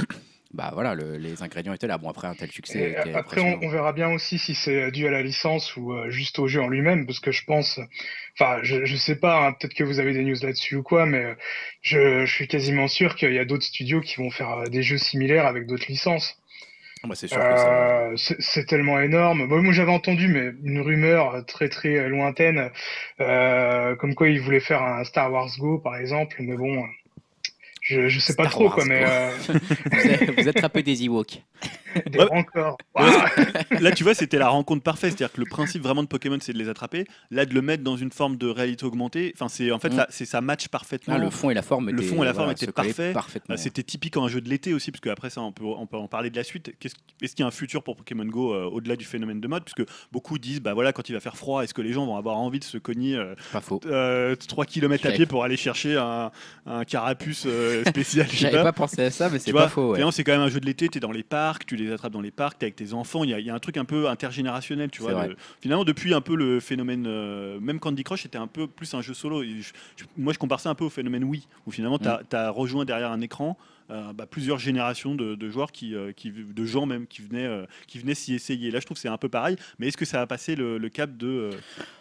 Bah 0.53 0.69
voilà, 0.73 0.93
le- 0.93 1.17
les 1.17 1.41
ingrédients 1.41 1.73
étaient 1.73 1.87
là. 1.87 1.97
Bon 1.97 2.09
après 2.09 2.27
un 2.27 2.35
tel 2.35 2.51
succès. 2.51 2.91
Était 2.91 3.13
après, 3.13 3.41
on, 3.41 3.59
on 3.63 3.69
verra 3.69 3.91
bien 3.91 4.09
aussi 4.11 4.37
si 4.37 4.53
c'est 4.53 4.91
dû 4.91 5.07
à 5.07 5.11
la 5.11 5.23
licence 5.23 5.75
ou 5.75 5.93
euh, 5.93 6.09
juste 6.11 6.37
au 6.37 6.47
jeu 6.47 6.61
en 6.61 6.67
lui-même, 6.67 7.07
parce 7.07 7.19
que 7.19 7.31
je 7.31 7.43
pense, 7.43 7.79
enfin, 8.37 8.59
je, 8.61 8.85
je 8.85 8.95
sais 8.95 9.15
pas, 9.15 9.47
hein, 9.47 9.53
peut-être 9.53 9.73
que 9.73 9.83
vous 9.83 9.99
avez 9.99 10.13
des 10.13 10.23
news 10.23 10.35
là-dessus 10.41 10.75
ou 10.75 10.83
quoi, 10.83 11.07
mais 11.07 11.23
euh, 11.23 11.35
je, 11.81 12.25
je 12.25 12.31
suis 12.33 12.47
quasiment 12.47 12.87
sûr 12.87 13.15
qu'il 13.15 13.33
y 13.33 13.39
a 13.39 13.45
d'autres 13.45 13.65
studios 13.65 13.99
qui 14.01 14.17
vont 14.17 14.29
faire 14.29 14.51
euh, 14.51 14.65
des 14.67 14.83
jeux 14.83 14.99
similaires 14.99 15.47
avec 15.47 15.65
d'autres 15.65 15.87
licences. 15.87 16.37
Bah, 17.03 17.15
c'est 17.15 17.27
sûr 17.27 17.37
que 17.39 17.57
ça. 17.57 17.65
va. 17.65 18.11
Euh, 18.59 18.63
tellement 18.67 18.99
énorme. 19.01 19.47
Bon, 19.49 19.61
moi, 19.61 19.73
j'avais 19.73 19.91
entendu, 19.91 20.27
mais 20.29 20.53
une 20.63 20.79
rumeur 20.79 21.45
très 21.47 21.67
très 21.67 21.97
euh, 21.97 22.07
lointaine, 22.07 22.69
euh, 23.19 23.95
comme 23.97 24.15
quoi 24.15 24.29
ils 24.29 24.39
voulaient 24.39 24.59
faire 24.61 24.81
un 24.81 25.03
Star 25.03 25.31
Wars 25.31 25.49
Go, 25.57 25.79
par 25.79 25.97
exemple. 25.97 26.37
Mais 26.39 26.55
bon, 26.55 26.85
je, 27.83 28.07
je 28.07 28.19
sais 28.19 28.33
pas 28.35 28.43
Star 28.43 28.51
trop, 28.53 28.63
Wars 28.65 28.75
quoi. 28.75 28.85
Mais 28.85 29.03
euh, 29.07 29.29
vous, 30.37 30.47
attrapez 30.49 30.83
des 30.83 31.03
Ewoks. 31.05 31.41
Des 32.07 32.17
Ouais. 32.17 32.27
encore. 32.31 32.77
Là, 33.79 33.91
tu 33.91 34.03
vois, 34.03 34.15
c'était 34.15 34.39
la 34.39 34.49
rencontre 34.49 34.81
parfaite. 34.81 35.11
C'est-à-dire 35.15 35.31
que 35.31 35.39
le 35.39 35.45
principe 35.45 35.83
vraiment 35.83 36.01
de 36.01 36.07
Pokémon, 36.07 36.37
c'est 36.41 36.51
de 36.53 36.57
les 36.57 36.67
attraper. 36.67 37.05
Là, 37.29 37.45
de 37.45 37.53
le 37.53 37.61
mettre 37.61 37.83
dans 37.83 37.95
une 37.97 38.11
forme 38.11 38.35
de 38.35 38.47
réalité 38.47 38.83
augmentée, 38.85 39.31
enfin, 39.35 39.47
c'est 39.47 39.71
en 39.71 39.77
fait, 39.77 39.89
Mm. 39.89 39.95
ça, 39.97 40.07
c'est 40.09 40.25
ça 40.25 40.41
match 40.41 40.69
parfaitement. 40.69 41.13
Ah, 41.15 41.19
le 41.19 41.29
fond 41.29 41.51
et 41.51 41.53
la 41.53 41.61
forme 41.61 41.89
Le 41.91 41.99
étaient, 41.99 42.07
fond 42.07 42.23
et 42.23 42.25
la 42.25 42.33
forme 42.33 42.45
voilà, 42.47 42.53
étaient 42.59 42.71
parfaits. 42.71 43.13
parfaitement. 43.13 43.53
Euh, 43.53 43.57
C'était 43.59 43.83
typique 43.83 44.17
en 44.17 44.25
un 44.25 44.27
jeu 44.27 44.41
de 44.41 44.49
l'été 44.49 44.73
aussi, 44.73 44.89
parce 44.89 45.01
qu'après 45.01 45.29
ça, 45.29 45.41
on 45.41 45.51
peut, 45.51 45.65
on 45.65 45.85
peut 45.85 45.97
en 45.97 46.07
parler 46.07 46.31
de 46.31 46.35
la 46.35 46.43
suite. 46.43 46.73
Qu'est-ce- 46.79 46.95
Est-ce 47.21 47.35
qu'il 47.35 47.43
y 47.43 47.45
a 47.45 47.47
un 47.47 47.51
futur 47.51 47.83
pour 47.83 47.95
Pokémon 47.95 48.25
Go 48.25 48.53
euh, 48.55 48.63
au-delà 48.65 48.95
du 48.95 49.05
phénomène 49.05 49.39
de 49.39 49.47
mode? 49.47 49.63
Puisque 49.63 49.87
beaucoup 50.11 50.39
disent, 50.39 50.61
bah 50.61 50.73
voilà, 50.73 50.93
quand 50.93 51.09
il 51.09 51.13
va 51.13 51.19
faire 51.19 51.37
froid, 51.37 51.63
est-ce 51.63 51.75
que 51.75 51.81
les 51.83 51.93
gens 51.93 52.07
vont 52.07 52.17
avoir 52.17 52.37
envie 52.37 52.59
de 52.59 52.63
se 52.63 52.79
cogner 52.79 53.15
euh, 53.15 53.35
Pas 53.51 53.61
faux. 53.61 53.79
3 53.79 54.65
km 54.65 55.05
à 55.05 55.11
pied 55.11 55.25
pour 55.27 55.43
aller 55.43 55.57
chercher 55.57 55.95
un, 55.97 56.31
un 56.65 56.85
carapuce 56.85 57.45
euh, 57.73 57.83
spécial 57.85 58.27
J'avais 58.31 58.57
pas. 58.57 58.63
pas 58.63 58.73
pensé 58.73 59.01
à 59.03 59.11
ça, 59.11 59.29
mais 59.29 59.39
Tu 59.39 59.45
c'est 59.45 59.51
vois, 59.51 59.63
pas 59.63 59.69
faux. 59.69 59.91
ouais. 59.93 60.11
c'est 60.11 60.23
quand 60.23 60.31
même 60.33 60.41
un 60.41 60.49
jeu 60.49 60.59
de 60.59 60.65
l'été, 60.65 60.87
tu 60.89 60.97
es 60.97 61.01
dans 61.01 61.11
les 61.11 61.23
parcs, 61.23 61.65
tu 61.65 61.75
les 61.75 61.91
attrapes 61.91 62.11
dans 62.13 62.21
les 62.21 62.31
parcs, 62.31 62.59
tu 62.59 62.65
es 62.65 62.67
avec 62.67 62.75
tes 62.75 62.93
enfants, 62.93 63.23
il 63.23 63.29
y, 63.31 63.33
a- 63.33 63.39
il 63.39 63.45
y 63.45 63.49
a 63.49 63.53
un 63.55 63.59
truc 63.59 63.77
un 63.77 63.85
peu 63.85 64.07
intergénérationnel, 64.09 64.89
tu 64.91 65.01
vois. 65.01 65.27
le- 65.27 65.35
finalement, 65.61 65.83
depuis 65.83 66.13
un 66.13 66.21
peu 66.21 66.35
le 66.35 66.59
phénomène, 66.59 67.05
euh, 67.07 67.59
même 67.59 67.79
Candy 67.79 68.03
Crush 68.03 68.25
était 68.25 68.37
un 68.37 68.47
peu 68.47 68.67
plus 68.67 68.93
un 68.93 69.01
jeu 69.01 69.13
solo. 69.13 69.43
Et 69.43 69.61
je- 69.61 69.73
je- 69.97 70.05
moi, 70.17 70.33
je 70.33 70.39
compare 70.39 70.59
ça 70.59 70.69
un 70.69 70.75
peu 70.75 70.85
au 70.85 70.89
phénomène 70.89 71.23
Wii, 71.23 71.47
où 71.65 71.71
finalement, 71.71 71.97
tu 71.99 72.07
Mm. 72.07 72.19
as, 72.33 72.49
rejoint 72.49 72.85
derrière 72.85 73.11
un 73.11 73.21
écran 73.21 73.57
bah, 73.89 74.25
plusieurs 74.25 74.57
générations 74.59 75.15
de, 75.15 75.35
de 75.35 75.49
joueurs, 75.49 75.71
qui, 75.71 75.95
euh, 75.95 76.11
qui, 76.11 76.31
de 76.31 76.65
gens 76.65 76.85
même, 76.85 77.07
qui 77.07 77.21
venaient, 77.21 77.45
euh, 77.45 77.65
qui 77.87 77.99
venaient 77.99 78.15
s'y 78.15 78.33
essayer. 78.33 78.71
Là, 78.71 78.79
je 78.79 78.85
trouve 78.85 78.95
que 78.95 79.01
c'est 79.01 79.07
un 79.09 79.17
peu 79.17 79.29
pareil, 79.29 79.55
mais 79.79 79.87
est-ce 79.87 79.97
que 79.97 80.05
ça 80.05 80.21
a 80.21 80.27
passé 80.27 80.55
le, 80.55 80.77
le 80.77 80.89
cap 80.89 81.15
de... 81.17 81.27
euh, 81.27 81.51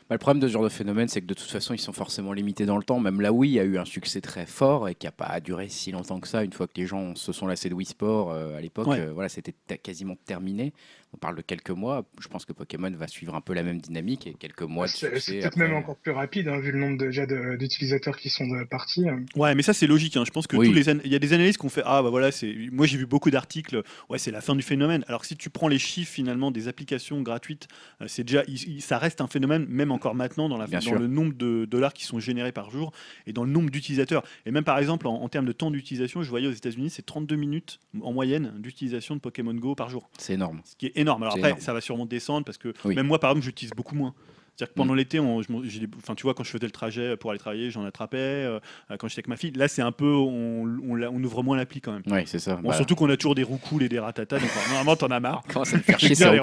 Bah, 0.08 0.14
le 0.14 0.18
problème 0.18 0.40
de 0.40 0.48
ce 0.48 0.52
genre 0.52 0.64
de 0.64 0.68
phénomène, 0.68 1.08
c'est 1.08 1.20
que 1.20 1.26
de 1.26 1.34
toute 1.34 1.50
façon, 1.50 1.74
ils 1.74 1.78
sont 1.80 1.92
forcément 1.92 2.32
limités 2.32 2.66
dans 2.66 2.76
le 2.76 2.84
temps. 2.84 3.00
Même 3.00 3.20
là, 3.20 3.32
Wii 3.32 3.58
a 3.60 3.64
eu 3.64 3.78
un 3.78 3.84
succès 3.84 4.20
très 4.20 4.46
fort 4.46 4.88
et 4.88 4.94
qui 4.94 5.06
n'a 5.06 5.12
pas 5.12 5.40
duré 5.40 5.68
si 5.68 5.92
longtemps 5.92 6.20
que 6.20 6.28
ça. 6.28 6.44
Une 6.44 6.52
fois 6.52 6.66
que 6.66 6.74
les 6.76 6.86
gens 6.86 7.14
se 7.16 7.32
sont 7.32 7.46
lassés 7.46 7.68
de 7.68 7.74
Wii 7.74 7.86
Sport 7.86 8.30
euh, 8.32 8.56
à 8.56 8.60
l'époque, 8.60 8.86
Ouais. 8.88 9.00
euh, 9.00 9.12
voilà, 9.12 9.28
c'était 9.28 9.54
ta- 9.66 9.76
quasiment 9.78 10.16
terminé. 10.24 10.72
On 11.14 11.18
parle 11.18 11.36
de 11.36 11.42
quelques 11.42 11.70
mois. 11.70 12.04
Je 12.20 12.28
pense 12.28 12.44
que 12.46 12.52
Pokémon 12.52 12.90
va 12.90 13.06
suivre 13.06 13.34
un 13.34 13.40
peu 13.42 13.52
la 13.52 13.62
même 13.62 13.80
dynamique 13.80 14.26
et 14.26 14.32
quelques 14.34 14.62
mois 14.62 14.88
C'est 14.88 15.10
peut-être 15.10 15.46
après. 15.46 15.60
même 15.60 15.74
encore 15.74 15.96
plus 15.96 16.10
rapide, 16.12 16.48
hein, 16.48 16.58
vu 16.58 16.72
le 16.72 16.78
nombre 16.78 16.96
déjà 16.98 17.26
d'utilisateurs 17.56 18.16
qui 18.16 18.30
sont 18.30 18.46
de- 18.46 18.64
partis. 18.64 19.08
hein. 19.08 19.24
Ouais, 19.36 19.54
mais 19.54 19.62
ça 19.62 19.72
c'est 19.74 19.86
logique. 19.86 20.16
hein. 20.16 20.24
Je 20.26 20.30
pense 20.30 20.46
que 20.46 20.56
Oui. 20.56 20.66
tous 20.68 20.72
les 20.72 20.88
an- 20.88 20.98
il 21.04 21.12
y 21.12 21.14
a 21.14 21.18
des 21.18 21.32
analystes 21.32 21.58
qui 21.58 21.66
ont 21.66 21.70
fait 21.70 21.82
ah 21.84 22.02
bah 22.02 22.10
voilà 22.10 22.30
c'est 22.32 22.54
moi 22.72 22.86
j'ai 22.86 22.96
vu 22.96 23.06
beaucoup 23.06 23.30
d'articles 23.30 23.82
ouais 24.08 24.18
c'est 24.18 24.30
la 24.30 24.40
fin 24.40 24.54
du 24.56 24.62
phénomène. 24.62 25.04
Alors 25.08 25.20
que 25.20 25.26
si 25.26 25.36
tu 25.36 25.50
prends 25.50 25.68
les 25.68 25.78
chiffres 25.78 26.10
finalement 26.12 26.50
des 26.50 26.68
applications 26.68 27.20
gratuites, 27.22 27.68
euh, 28.00 28.06
c'est 28.08 28.24
déjà 28.24 28.42
ça 28.80 28.98
reste 28.98 29.20
un 29.20 29.26
phénomène 29.26 29.66
même 29.68 29.92
encore 29.92 30.14
maintenant 30.14 30.48
dans 30.48 30.56
la 30.58 30.66
Bien 30.66 30.78
dans 30.78 30.84
sûr. 30.86 30.98
le 30.98 31.06
nombre 31.08 31.34
de 31.34 31.66
dollars 31.66 31.92
qui 31.92 32.04
sont 32.04 32.20
générés 32.20 32.52
par 32.52 32.70
jour 32.70 32.92
et 33.26 33.32
dans 33.32 33.44
le 33.44 33.50
nombre 33.50 33.70
d'utilisateurs. 33.70 34.22
Et 34.46 34.50
même 34.50 34.64
par 34.64 34.78
exemple 34.78 35.06
en, 35.06 35.14
en 35.22 35.28
termes 35.28 35.46
de 35.46 35.52
temps 35.52 35.70
d'utilisation, 35.70 36.22
je 36.22 36.30
voyais 36.30 36.46
aux 36.46 36.52
États-Unis 36.52 36.90
c'est 36.90 37.04
32 37.04 37.36
minutes 37.36 37.80
en 38.00 38.12
moyenne 38.12 38.54
d'utilisation 38.58 39.14
de 39.16 39.20
Pokémon 39.20 39.54
Go 39.54 39.74
par 39.74 39.90
jour, 39.90 40.08
C'est 40.18 40.34
énorme. 40.34 40.60
ce 40.64 40.76
qui 40.76 40.86
est 40.86 40.92
énorme. 41.02 41.22
Alors 41.22 41.34
après 41.34 41.50
énorme. 41.50 41.60
ça 41.60 41.72
va 41.72 41.80
sûrement 41.80 42.06
descendre 42.06 42.44
parce 42.44 42.58
que 42.58 42.72
Oui. 42.84 42.94
même 42.94 43.06
moi 43.06 43.18
par 43.20 43.30
exemple 43.30 43.44
j'utilise 43.44 43.72
beaucoup 43.72 43.94
moins. 43.94 44.14
C'est-à-dire 44.56 44.74
que 44.74 44.76
pendant 44.76 44.92
Mm. 44.92 44.96
l'été, 44.96 45.18
des- 45.18 45.88
enfin, 45.96 46.14
tu 46.14 46.22
vois, 46.24 46.34
quand 46.34 46.44
je 46.44 46.50
faisais 46.50 46.66
le 46.66 46.70
trajet 46.72 47.16
pour 47.16 47.30
aller 47.30 47.38
travailler, 47.38 47.70
j'en 47.70 47.84
attrapais. 47.84 48.18
euh, 48.18 48.58
quand 48.98 49.08
j'étais 49.08 49.20
avec 49.20 49.28
ma 49.28 49.36
fille, 49.36 49.50
là, 49.52 49.66
c'est 49.68 49.82
un 49.82 49.92
peu, 49.92 50.12
on, 50.12 50.78
on, 50.88 50.94
la- 50.94 51.10
on 51.10 51.22
ouvre 51.24 51.42
moins 51.42 51.56
l'appli 51.56 51.80
quand 51.80 51.92
même. 51.92 52.02
Oui, 52.10 52.20
c'est 52.26 52.38
ça. 52.38 52.56
Bon, 52.56 52.68
Bah, 52.68 52.74
surtout 52.76 52.94
qu'on 52.94 53.08
a 53.10 53.16
toujours 53.16 53.34
des 53.34 53.44
cool 53.44 53.82
et 53.82 53.88
des 53.88 53.98
ratatas, 53.98 54.38
donc 54.38 54.48
normalement, 54.68 54.96
t'en 54.96 55.08
as 55.08 55.20
marre. 55.20 55.42
Comment 55.52 55.64
ça 55.64 55.76
me 55.76 55.82
fait 55.82 55.92
chier 55.98 56.08
les. 56.10 56.40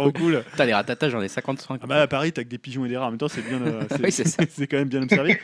Putain, 0.52 0.66
les 0.66 0.74
ratatas, 0.74 1.10
j'en 1.10 1.22
ai 1.22 1.28
55. 1.28 1.80
Ah 1.84 1.88
bah, 1.88 2.02
à 2.02 2.08
Paris, 2.08 2.32
t'as 2.32 2.44
que 2.44 2.50
des 2.50 2.58
pigeons 2.58 2.86
et 2.86 2.90
des 2.90 2.98
rats. 2.98 3.08
En 3.08 3.12
même 3.12 3.18
temps, 3.20 3.28
c'est 3.28 3.42
bien. 3.48 3.62
euh, 3.62 3.84
c'est- 3.90 4.04
Oui, 4.04 4.68
quand 4.68 4.78
même 4.78 4.90
bien 4.90 5.04
observé. 5.04 5.40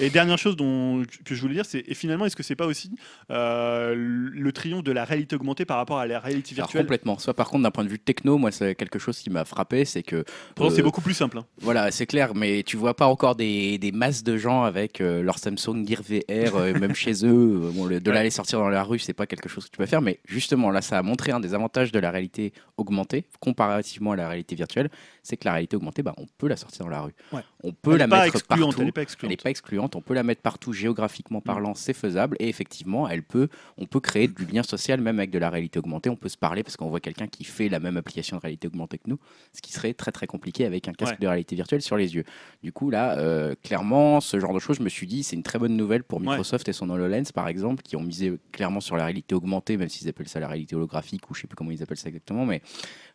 et 0.00 0.08
dernière 0.10 0.38
chose 0.38 0.56
dont, 0.56 1.02
que 1.24 1.34
je 1.34 1.40
voulais 1.40 1.54
dire, 1.54 1.64
c'est 1.66 1.84
et 1.86 1.94
finalement, 1.94 2.24
est-ce 2.26 2.36
que 2.36 2.42
c'est 2.42 2.56
pas 2.56 2.66
aussi 2.66 2.90
euh, 3.30 3.94
le 3.96 4.52
triomphe 4.52 4.84
de 4.84 4.92
la 4.92 5.04
réalité 5.04 5.36
augmentée 5.36 5.64
par 5.64 5.76
rapport 5.76 5.98
à 5.98 6.06
la 6.06 6.18
réalité 6.20 6.54
Alors, 6.54 6.66
virtuelle? 6.66 6.82
complètement. 6.84 7.18
Soit 7.18 7.34
par 7.34 7.48
contre, 7.48 7.62
d'un 7.64 7.70
point 7.70 7.84
de 7.84 7.88
vue 7.88 7.98
techno, 7.98 8.38
moi, 8.38 8.50
c'est 8.50 8.74
quelque 8.74 8.98
chose 8.98 9.18
qui 9.18 9.30
m'a 9.30 9.44
frappé, 9.44 9.84
c'est 9.84 10.02
que 10.02 10.24
Pourtant, 10.54 10.74
c'est 10.74 10.80
euh, 10.80 10.84
beaucoup 10.84 11.00
plus 11.00 11.14
simple. 11.14 11.38
hein. 11.38 11.44
Voilà, 11.60 11.90
c'est 11.90 12.05
clair, 12.06 12.34
mais 12.34 12.62
tu 12.62 12.76
vois 12.76 12.94
pas 12.94 13.06
encore 13.06 13.36
des, 13.36 13.78
des 13.78 13.92
masses 13.92 14.22
de 14.24 14.36
gens 14.36 14.62
avec 14.62 15.00
euh, 15.00 15.22
leur 15.22 15.38
Samsung 15.38 15.84
Gear 15.86 16.02
VR, 16.02 16.56
euh, 16.56 16.72
même 16.78 16.94
chez 16.94 17.24
eux. 17.26 17.60
euh, 17.64 17.70
bon, 17.74 17.84
le- 17.86 18.00
de 18.00 18.10
l'aller 18.10 18.30
sortir 18.30 18.58
dans 18.58 18.68
la 18.68 18.82
rue, 18.82 18.98
c'est 18.98 19.12
pas 19.12 19.26
quelque 19.26 19.48
chose 19.48 19.64
que 19.66 19.70
tu 19.70 19.76
peux 19.76 19.86
faire, 19.86 20.00
mais 20.02 20.18
justement, 20.26 20.70
là, 20.70 20.80
ça 20.82 20.98
a 20.98 21.02
montré 21.02 21.32
un 21.32 21.40
des 21.40 21.54
avantages 21.54 21.92
de 21.92 21.98
la 21.98 22.10
réalité 22.10 22.52
augmentée, 22.76 23.26
comparativement 23.40 24.12
à 24.12 24.16
la 24.16 24.28
réalité 24.28 24.54
virtuelle, 24.54 24.90
c'est 25.26 25.36
que 25.36 25.44
la 25.44 25.52
réalité 25.52 25.76
augmentée, 25.76 26.02
bah, 26.02 26.14
on 26.18 26.26
peut 26.38 26.48
la 26.48 26.56
sortir 26.56 26.84
dans 26.84 26.90
la 26.90 27.02
rue. 27.02 27.14
Ouais. 27.32 27.40
On 27.62 27.72
peut 27.72 27.92
Elle 27.92 27.98
la 27.98 28.06
mettre 28.06 28.32
partout. 28.46 28.62
Elle 28.78 28.92
pas 28.92 29.26
n'est 29.28 29.36
pas 29.36 29.50
excluante, 29.50 29.96
on 29.96 30.00
peut 30.00 30.14
la 30.14 30.22
mettre 30.22 30.40
partout 30.42 30.72
géographiquement 30.72 31.40
parlant, 31.40 31.74
c'est 31.74 31.92
faisable 31.92 32.36
et 32.38 32.48
effectivement, 32.48 33.08
elle 33.08 33.22
peut, 33.22 33.48
on 33.76 33.86
peut 33.86 34.00
créer 34.00 34.28
du 34.28 34.44
lien 34.46 34.62
social 34.62 35.00
même 35.00 35.18
avec 35.18 35.30
de 35.30 35.38
la 35.38 35.50
réalité 35.50 35.78
augmentée. 35.78 36.10
On 36.10 36.16
peut 36.16 36.28
se 36.28 36.36
parler 36.38 36.62
parce 36.62 36.76
qu'on 36.76 36.88
voit 36.88 37.00
quelqu'un 37.00 37.26
qui 37.26 37.44
fait 37.44 37.68
la 37.68 37.80
même 37.80 37.96
application 37.96 38.36
de 38.36 38.42
réalité 38.42 38.68
augmentée 38.68 38.98
que 38.98 39.08
nous, 39.08 39.18
ce 39.52 39.60
qui 39.60 39.72
serait 39.72 39.94
très 39.94 40.12
très 40.12 40.26
compliqué 40.26 40.64
avec 40.64 40.88
un 40.88 40.92
casque 40.92 41.12
Ouais. 41.12 41.18
de 41.20 41.26
réalité 41.26 41.56
virtuelle 41.56 41.82
sur 41.82 41.96
les 41.96 42.14
yeux. 42.14 42.24
Du 42.62 42.72
coup, 42.72 42.90
là, 42.90 43.18
euh, 43.18 43.54
clairement, 43.62 44.20
ce 44.20 44.38
genre 44.40 44.52
de 44.54 44.58
choses, 44.58 44.76
je 44.78 44.82
me 44.82 44.88
suis 44.88 45.06
dit, 45.06 45.22
c'est 45.22 45.36
une 45.36 45.42
très 45.42 45.58
bonne 45.58 45.76
nouvelle 45.76 46.04
pour 46.04 46.20
Ouais. 46.20 46.26
Microsoft 46.26 46.68
et 46.68 46.72
son 46.72 46.88
HoloLens 46.90 47.32
par 47.34 47.48
exemple, 47.48 47.82
qui 47.82 47.96
ont 47.96 48.02
misé 48.02 48.38
clairement 48.52 48.80
sur 48.80 48.96
la 48.96 49.04
réalité 49.04 49.34
augmentée, 49.34 49.76
même 49.76 49.88
s'ils 49.88 50.08
appellent 50.08 50.28
ça 50.28 50.40
la 50.40 50.48
réalité 50.48 50.76
holographique 50.76 51.28
ou 51.30 51.34
je 51.34 51.42
sais 51.42 51.46
plus 51.46 51.56
comment 51.56 51.70
ils 51.70 51.82
appellent 51.82 51.96
ça 51.96 52.08
exactement, 52.08 52.44
mais 52.46 52.62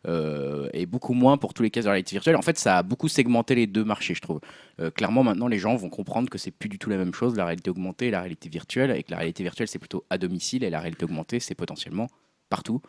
euh, 0.08 0.68
et 0.72 0.86
beaucoup 0.86 1.14
moins 1.14 1.36
pour 1.36 1.54
tous 1.54 1.62
les 1.62 1.70
cas 1.70 1.80
de 1.82 1.88
En 2.34 2.42
fait, 2.42 2.58
ça 2.58 2.78
a 2.78 2.82
beaucoup 2.82 3.08
segmenté 3.08 3.54
les 3.54 3.66
deux 3.66 3.84
marchés, 3.84 4.14
je 4.14 4.20
trouve. 4.20 4.40
Euh, 4.80 4.90
clairement, 4.90 5.22
maintenant, 5.22 5.48
les 5.48 5.58
gens 5.58 5.76
vont 5.76 5.88
comprendre 5.88 6.28
que 6.28 6.38
c'est 6.38 6.50
plus 6.50 6.68
du 6.68 6.78
tout 6.78 6.90
la 6.90 6.96
même 6.96 7.14
chose, 7.14 7.36
la 7.36 7.44
réalité 7.44 7.70
augmentée 7.70 8.08
et 8.08 8.10
la 8.10 8.20
réalité 8.20 8.48
virtuelle, 8.48 8.90
et 8.90 9.02
que 9.02 9.10
la 9.10 9.18
réalité 9.18 9.42
virtuelle, 9.42 9.68
c'est 9.68 9.78
plutôt 9.78 10.04
à 10.10 10.18
domicile, 10.18 10.64
et 10.64 10.70
la 10.70 10.80
réalité 10.80 11.04
augmentée, 11.04 11.40
c'est 11.40 11.54
potentiellement 11.54 12.08
partout. 12.48 12.82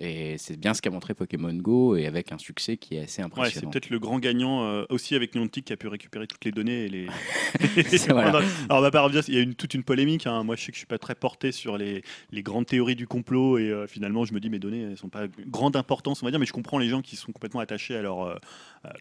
Et 0.00 0.38
c'est 0.38 0.56
bien 0.56 0.74
ce 0.74 0.80
qu'a 0.82 0.90
montré 0.90 1.12
Pokémon 1.14 1.52
Go, 1.54 1.96
et 1.96 2.06
avec 2.06 2.30
un 2.30 2.38
succès 2.38 2.76
qui 2.76 2.94
est 2.94 3.00
assez 3.00 3.04
Ouais, 3.04 3.08
c'est 3.14 3.22
impressionnant. 3.22 3.70
peut-être 3.70 3.90
le 3.90 3.98
grand 3.98 4.18
gagnant 4.20 4.64
euh, 4.64 4.84
aussi 4.90 5.14
avec 5.16 5.34
Niantic 5.34 5.64
qui 5.64 5.72
a 5.72 5.76
pu 5.76 5.88
récupérer 5.88 6.26
toutes 6.28 6.44
les 6.44 6.52
données 6.52 6.84
et 6.84 6.88
les. 6.88 7.06
Voilà. 8.08 8.28
Alors 8.68 8.78
on 8.78 8.80
va 8.80 8.90
pas 8.90 9.02
revenir, 9.02 9.22
il 9.28 9.34
y 9.34 9.38
a 9.38 9.40
une, 9.40 9.54
toute 9.54 9.74
une 9.74 9.82
polémique. 9.82 10.26
hein. 10.26 10.44
Moi 10.44 10.54
je 10.56 10.62
sais 10.64 10.70
que 10.72 10.76
je 10.76 10.80
suis 10.80 10.86
pas 10.86 10.98
très 10.98 11.14
porté 11.14 11.50
sur 11.52 11.76
les, 11.78 12.02
les 12.30 12.42
grandes 12.42 12.66
théories 12.66 12.94
du 12.96 13.06
complot 13.06 13.58
et 13.58 13.70
euh, 13.70 13.86
finalement 13.86 14.24
je 14.24 14.32
me 14.34 14.40
dis 14.40 14.50
mes 14.50 14.58
données 14.58 14.82
elles 14.82 14.96
sont 14.96 15.08
pas 15.08 15.26
grande 15.46 15.74
importance 15.76 16.22
on 16.22 16.26
va 16.26 16.30
dire, 16.30 16.38
mais 16.40 16.46
je 16.46 16.52
comprends 16.52 16.78
les 16.78 16.88
gens 16.88 17.02
qui 17.02 17.16
sont 17.16 17.32
complètement 17.32 17.60
attachés 17.60 17.96
à 17.96 18.02
leur 18.02 18.22
euh, 18.22 18.36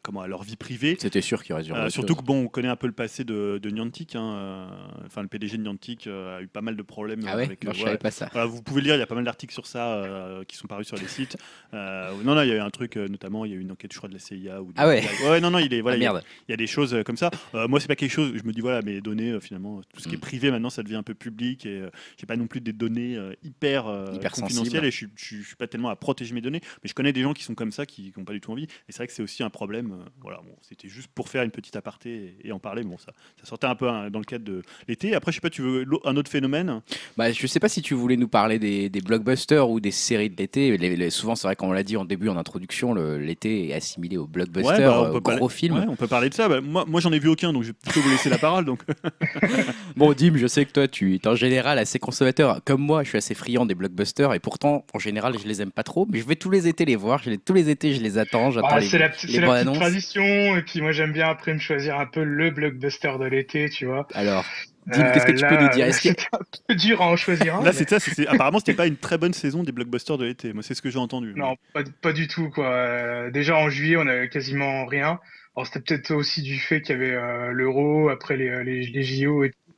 comment 0.04 0.22
à 0.22 0.28
leur 0.28 0.44
vie 0.44 0.56
privée. 0.56 0.98
C'était 1.00 1.22
sûr 1.22 1.44
qu'il 1.44 1.52
y 1.52 1.54
aurait 1.54 1.64
de 1.86 1.90
surtout 1.90 2.14
choses. 2.14 2.22
que 2.22 2.26
bon, 2.26 2.44
on 2.46 2.48
connaît 2.48 2.68
un 2.70 2.76
peu 2.76 2.88
le 2.88 2.94
passé 2.94 3.24
de, 3.24 3.60
de 3.62 3.70
Niantic. 3.70 4.16
hein, 4.16 4.68
Enfin, 5.06 5.22
le 5.22 5.28
PDG 5.28 5.58
de 5.58 5.64
Niantic 5.64 6.08
a 6.08 6.42
eu 6.42 6.48
pas 6.48 6.62
mal 6.62 6.76
de 6.76 6.82
problèmes 6.82 7.22
Ah 7.28 7.36
ouais, 7.38 7.44
avec. 7.44 7.64
Non, 7.64 7.72
je 7.74 7.80
ouais. 7.80 7.86
savais 7.86 7.98
pas 7.98 8.12
ça. 8.12 8.30
Voilà, 8.32 8.48
vous 8.48 8.62
pouvez 8.64 8.82
lire, 8.82 8.96
il 8.96 9.00
y 9.00 9.04
a 9.04 9.08
pas 9.08 9.16
mal 9.16 9.24
d'articles 9.26 9.54
sur 9.54 9.68
ça 9.68 10.04
qui 10.48 10.58
sont 10.58 10.68
parus 10.68 10.87
sur 10.88 10.98
les 10.98 11.08
sites. 11.08 11.38
Euh, 11.74 12.12
non, 12.24 12.36
non, 12.36 12.42
il 12.42 12.50
y 12.50 12.52
a 12.52 12.56
eu 12.56 12.60
un 12.60 12.70
truc, 12.70 12.98
euh, 12.98 13.08
notamment, 13.08 13.46
il 13.46 13.52
y 13.52 13.54
a 13.54 13.58
eu 13.58 13.62
une 13.62 13.72
enquête, 13.72 13.92
je 13.94 13.98
crois, 13.98 14.10
de 14.10 14.14
la 14.14 14.20
CIA. 14.20 14.62
Ou 14.62 14.68
de- 14.68 14.74
Ah 14.78 14.88
ouais. 14.88 15.04
Ouais, 15.24 15.40
non, 15.42 15.52
non, 15.52 15.60
il 15.60 15.74
est, 15.74 15.82
voilà, 15.82 15.96
Ah, 15.96 15.98
il 15.98 16.04
y 16.04 16.06
a- 16.08 16.14
merde. 16.14 16.24
il 16.48 16.52
y, 16.52 16.54
a 16.54 16.58
des 16.58 16.68
choses 16.68 16.94
euh, 16.94 17.04
comme 17.04 17.18
ça. 17.18 17.30
Euh, 17.56 17.68
moi, 17.68 17.80
c'est 17.80 17.88
pas 17.88 17.96
quelque 17.96 18.12
chose, 18.12 18.34
je 18.36 18.44
me 18.44 18.54
dis, 18.54 18.62
voilà, 18.62 18.82
mes 18.82 19.02
données, 19.02 19.32
euh, 19.32 19.40
finalement, 19.40 19.82
tout 19.94 20.00
ce 20.02 20.08
qui 20.08 20.16
est 20.16 20.18
Mm. 20.18 20.22
privé, 20.22 20.52
maintenant, 20.52 20.70
ça 20.70 20.84
devient 20.84 20.96
un 20.96 21.04
peu 21.04 21.14
public 21.14 21.66
et 21.66 21.82
euh, 21.82 21.90
j'ai 22.20 22.26
pas 22.26 22.36
non 22.38 22.48
plus 22.48 22.62
des 22.62 22.74
données 22.74 23.16
euh, 23.18 23.34
hyper, 23.44 23.88
euh, 23.88 24.14
Hyper 24.16 24.32
confidentielles 24.32 24.66
sensibles. 24.66 24.86
et 24.86 24.92
je 24.92 24.96
suis, 24.96 25.08
je, 25.16 25.26
suis- 25.26 25.42
je 25.42 25.48
suis 25.48 25.56
pas 25.56 25.68
tellement 25.68 25.90
à 25.90 25.96
protéger 25.96 26.34
mes 26.34 26.42
données, 26.42 26.62
mais 26.84 26.90
je 26.90 26.94
connais 26.94 27.14
des 27.14 27.22
gens 27.22 27.34
qui 27.34 27.44
sont 27.44 27.56
comme 27.56 27.72
ça, 27.72 27.86
qui 27.86 28.14
n'ont 28.18 28.26
pas 28.26 28.34
du 28.34 28.42
tout 28.42 28.52
envie. 28.52 28.64
Et 28.64 28.68
c'est 28.90 28.98
vrai 28.98 29.08
que 29.08 29.14
c'est 29.14 29.24
aussi 29.24 29.44
un 29.44 29.50
problème. 29.50 29.92
euh, 29.92 30.06
voilà, 30.22 30.38
bon, 30.38 30.56
c'était 30.62 30.88
juste 30.88 31.10
pour 31.14 31.30
faire 31.30 31.44
une 31.44 31.52
petite 31.52 31.76
aparté 31.76 32.36
et, 32.44 32.48
et 32.48 32.52
en 32.52 32.60
parler. 32.60 32.84
Bon, 32.84 32.98
ça, 32.98 33.12
ça 33.40 33.46
sortait 33.46 33.68
un 33.68 33.76
peu 33.76 33.90
hein, 33.90 34.10
dans 34.10 34.20
le 34.20 34.26
cadre 34.26 34.46
de 34.46 34.62
l'été. 34.88 35.14
Après, 35.16 35.32
je 35.32 35.38
sais 35.38 35.42
pas, 35.42 35.50
tu 35.50 35.62
veux 35.62 35.84
l'au- 35.84 36.02
un 36.06 36.16
autre 36.16 36.32
phénomène? 36.32 36.82
Bah, 37.18 37.32
je 37.32 37.48
sais 37.48 37.60
pas 37.60 37.70
si 37.70 37.82
tu 37.82 37.94
voulais 37.94 38.16
nous 38.18 38.28
parler 38.28 38.60
des, 38.60 38.90
des 38.90 39.02
blockbusters 39.02 39.70
ou 39.70 39.80
des 39.80 39.92
séries 39.92 40.30
de 40.30 40.36
l'été. 40.38 40.77
Les- 40.78 40.96
les- 40.96 41.10
souvent, 41.10 41.36
c'est 41.36 41.48
vrai 41.48 41.56
qu'on 41.56 41.72
l'a 41.72 41.84
dit 41.84 41.98
en 41.98 42.06
début, 42.06 42.30
en 42.30 42.38
introduction, 42.38 42.94
l'été 42.94 43.70
est 43.70 43.74
assimilé 43.74 44.18
au 44.18 44.28
blockbuster, 44.28 44.70
Ouais, 44.72 44.80
bah, 44.80 45.02
on 45.02 45.06
euh, 45.06 45.08
peut 45.08 45.20
gros 45.20 45.22
parler- 45.40 45.50
film. 45.50 45.76
Ouais, 45.80 45.86
on 45.88 45.96
peut 45.96 46.08
parler 46.08 46.30
de 46.30 46.34
ça. 46.34 46.48
Bah, 46.48 46.62
moi, 46.62 46.86
moi 46.88 47.02
j'en 47.02 47.12
ai 47.12 47.20
vu 47.20 47.28
aucun, 47.30 47.52
donc 47.54 47.64
je 47.64 47.70
vais 47.70 47.74
plutôt 47.74 48.02
vous 48.02 48.10
laisser 48.10 48.30
la 48.30 48.38
parole. 48.38 48.66
Donc, 48.66 48.82
Bon, 49.96 50.14
Dim, 50.14 50.34
je 50.38 50.48
sais 50.48 50.66
que 50.66 50.72
toi, 50.72 50.88
tu 50.88 51.16
es 51.16 51.28
en 51.28 51.36
général 51.36 51.80
assez 51.80 52.00
consommateur. 52.00 52.60
Comme 52.66 52.82
moi, 52.82 53.04
je 53.04 53.10
suis 53.10 53.18
assez 53.18 53.34
friand 53.34 53.66
des 53.66 53.76
blockbusters 53.76 54.34
et 54.34 54.40
pourtant, 54.40 54.86
en 54.94 55.00
général, 55.00 55.36
je 55.42 55.48
les 55.48 55.62
aime 55.62 55.72
pas 55.72 55.84
trop. 55.84 56.06
Mais 56.10 56.20
je 56.20 56.26
vais 56.28 56.36
tous 56.36 56.50
les 56.50 56.68
étés 56.68 56.86
les 56.86 56.96
voir. 56.96 57.22
Je 57.24 57.32
les, 57.32 57.38
tous 57.38 57.54
les 57.54 57.70
étés, 57.70 57.94
je 57.94 58.02
les 58.02 58.18
attends. 58.18 58.52
J'attends 58.52 58.68
Ah, 58.72 58.80
les, 58.80 58.86
c'est 58.88 58.98
la, 59.00 59.08
les 59.28 59.40
la 59.40 59.64
petite 59.64 59.74
tradition, 59.74 60.24
et 60.58 60.62
puis 60.62 60.82
moi 60.82 60.92
j'aime 60.92 61.12
bien 61.14 61.28
après 61.28 61.54
me 61.54 61.60
choisir 61.60 62.00
un 62.00 62.06
peu 62.06 62.24
le 62.24 62.52
blockbuster 62.52 63.14
de 63.20 63.26
l'été, 63.26 63.70
tu 63.70 63.86
vois. 63.86 64.08
Alors, 64.14 64.46
qu'est-ce 64.92 65.26
que 65.26 65.32
tu 65.34 65.44
Euh, 65.46 65.50
peux 65.50 65.56
là, 65.56 65.62
nous 65.64 65.70
dire 65.70 65.86
Est-ce 65.86 66.02
qu'il 66.02 66.12
y 66.12 66.14
a- 66.14 66.18
C'était 66.22 66.36
un 66.36 66.40
peu 66.68 66.76
dur 66.76 67.02
à 67.02 67.08
en 67.08 67.16
choisir 67.16 67.56
un. 67.56 67.60
là, 67.64 67.66
mais- 67.72 67.74
c'est 67.74 67.90
ça. 67.90 68.00
c'est- 68.00 68.28
apparemment, 68.28 68.60
c'était 68.60 68.74
pas 68.74 68.88
une 68.88 68.98
très 68.98 69.18
bonne 69.18 69.34
saison 69.34 69.64
des 69.64 69.72
blockbusters 69.72 70.18
de 70.18 70.26
l'été. 70.26 70.54
Moi, 70.54 70.64
c'est 70.64 70.74
ce 70.74 70.82
que 70.82 70.90
j'ai 70.90 71.00
entendu. 71.00 71.34
Non, 71.36 71.56
pas, 71.74 71.84
pas 72.02 72.14
du 72.14 72.28
tout, 72.28 72.50
quoi. 72.50 72.68
Euh, 72.72 73.32
déjà 73.32 73.56
en 73.58 73.70
juillet, 73.70 73.98
on 73.98 74.08
avait 74.08 74.30
quasiment 74.30 74.86
rien. 74.86 75.20
Alors 75.56 75.66
c'était 75.68 75.80
peut-être 75.80 76.12
aussi 76.12 76.42
du 76.44 76.58
fait 76.60 76.82
qu'il 76.82 76.96
y 76.96 77.00
avait 77.00 77.14
euh, 77.16 77.52
l'Euro, 77.52 78.10
après 78.10 78.38
les, 78.38 78.64
les, 78.64 78.86
les 78.86 79.04
JO 79.04 79.44
et 79.44 79.50
tout. 79.50 79.74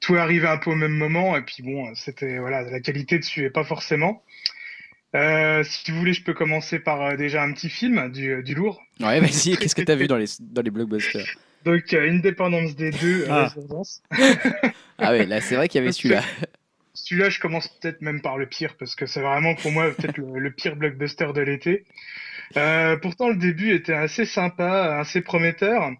Tout 0.00 0.14
est 0.16 0.18
arrivé 0.20 0.46
un 0.46 0.58
peu 0.58 0.70
au 0.70 0.74
même 0.74 0.92
moment, 0.92 1.36
et 1.38 1.40
puis 1.40 1.62
bon, 1.62 1.94
c'était 1.94 2.36
voilà, 2.38 2.62
la 2.62 2.80
qualité 2.80 3.16
ne 3.16 3.22
suivait 3.22 3.48
pas 3.50 3.64
forcément. 3.64 4.22
Euh, 5.14 5.62
si 5.64 5.90
vous 5.90 5.98
voulez, 5.98 6.12
je 6.12 6.22
peux 6.22 6.34
commencer 6.34 6.78
par 6.78 7.00
euh, 7.00 7.16
déjà 7.16 7.42
un 7.42 7.52
petit 7.52 7.70
film 7.70 8.12
du, 8.12 8.42
du 8.42 8.54
lourd. 8.54 8.82
Ouais, 9.00 9.18
vas-y, 9.20 9.56
qu'est-ce 9.56 9.74
que 9.74 9.80
tu 9.80 9.90
as 9.90 9.96
vu 9.96 10.06
dans 10.08 10.18
les, 10.18 10.26
dans 10.40 10.60
les 10.60 10.70
blockbusters? 10.70 11.24
Donc, 11.66 11.92
euh, 11.94 12.08
Independence 12.08 12.76
Day 12.76 12.92
2, 12.92 13.24
euh, 13.24 13.26
Ah. 13.28 13.52
Ah 14.98 15.10
ouais, 15.10 15.26
là, 15.26 15.40
c'est 15.40 15.56
vrai 15.56 15.68
qu'il 15.68 15.80
y 15.80 15.82
avait 15.82 15.92
celui-là. 15.92 16.22
celui-là, 16.94 17.28
je 17.28 17.40
commence 17.40 17.66
peut-être 17.66 18.00
même 18.02 18.22
par 18.22 18.38
le 18.38 18.46
pire, 18.46 18.76
parce 18.78 18.94
que 18.94 19.04
c'est 19.04 19.20
vraiment 19.20 19.56
pour 19.56 19.72
moi 19.72 19.90
peut-être 19.90 20.16
le, 20.16 20.50
pire 20.52 20.76
blockbuster 20.76 21.26
de 21.34 21.40
l'été. 21.40 21.84
Euh, 22.56 22.96
pourtant, 22.96 23.28
le 23.28 23.34
début 23.34 23.74
était 23.74 23.92
assez 23.92 24.24
sympa, 24.24 24.96
assez 24.96 25.20
prometteur. 25.20 25.90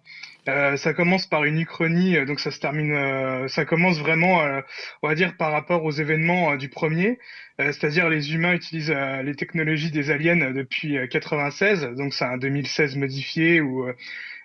Euh, 0.48 0.76
ça 0.76 0.94
commence 0.94 1.26
par 1.26 1.42
une 1.42 1.58
uchronie, 1.58 2.24
donc 2.24 2.38
ça 2.38 2.52
se 2.52 2.60
termine, 2.60 3.48
ça 3.48 3.64
commence 3.64 3.98
vraiment, 3.98 4.44
on 5.02 5.08
va 5.08 5.16
dire, 5.16 5.36
par 5.36 5.50
rapport 5.50 5.82
aux 5.82 5.90
événements 5.90 6.54
du 6.54 6.68
premier, 6.68 7.18
c'est-à-dire 7.58 8.08
les 8.08 8.32
humains 8.32 8.54
utilisent 8.54 8.94
les 9.24 9.34
technologies 9.34 9.90
des 9.90 10.12
aliens 10.12 10.36
depuis 10.52 10.96
96, 11.10 11.88
donc 11.96 12.14
c'est 12.14 12.24
un 12.24 12.38
2016 12.38 12.94
modifié 12.94 13.60
où 13.60 13.88
euh, 13.88 13.92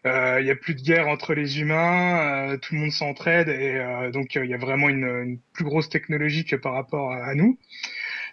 il 0.06 0.46
y 0.46 0.52
a 0.52 0.56
plus 0.56 0.76
de 0.76 0.82
guerre 0.82 1.08
entre 1.08 1.34
les 1.34 1.60
humains, 1.60 2.52
euh, 2.54 2.58
tout 2.58 2.74
le 2.74 2.82
monde 2.82 2.92
s'entraide 2.92 3.50
et 3.50 3.76
euh, 3.76 4.12
donc 4.12 4.36
il 4.36 4.46
y 4.46 4.54
a 4.54 4.58
vraiment 4.58 4.90
une, 4.90 5.06
une, 5.06 5.40
plus 5.54 5.64
grosse 5.64 5.90
technologie 5.90 6.46
que 6.46 6.56
par 6.56 6.74
rapport 6.74 7.12
à, 7.12 7.36
nous. 7.36 7.60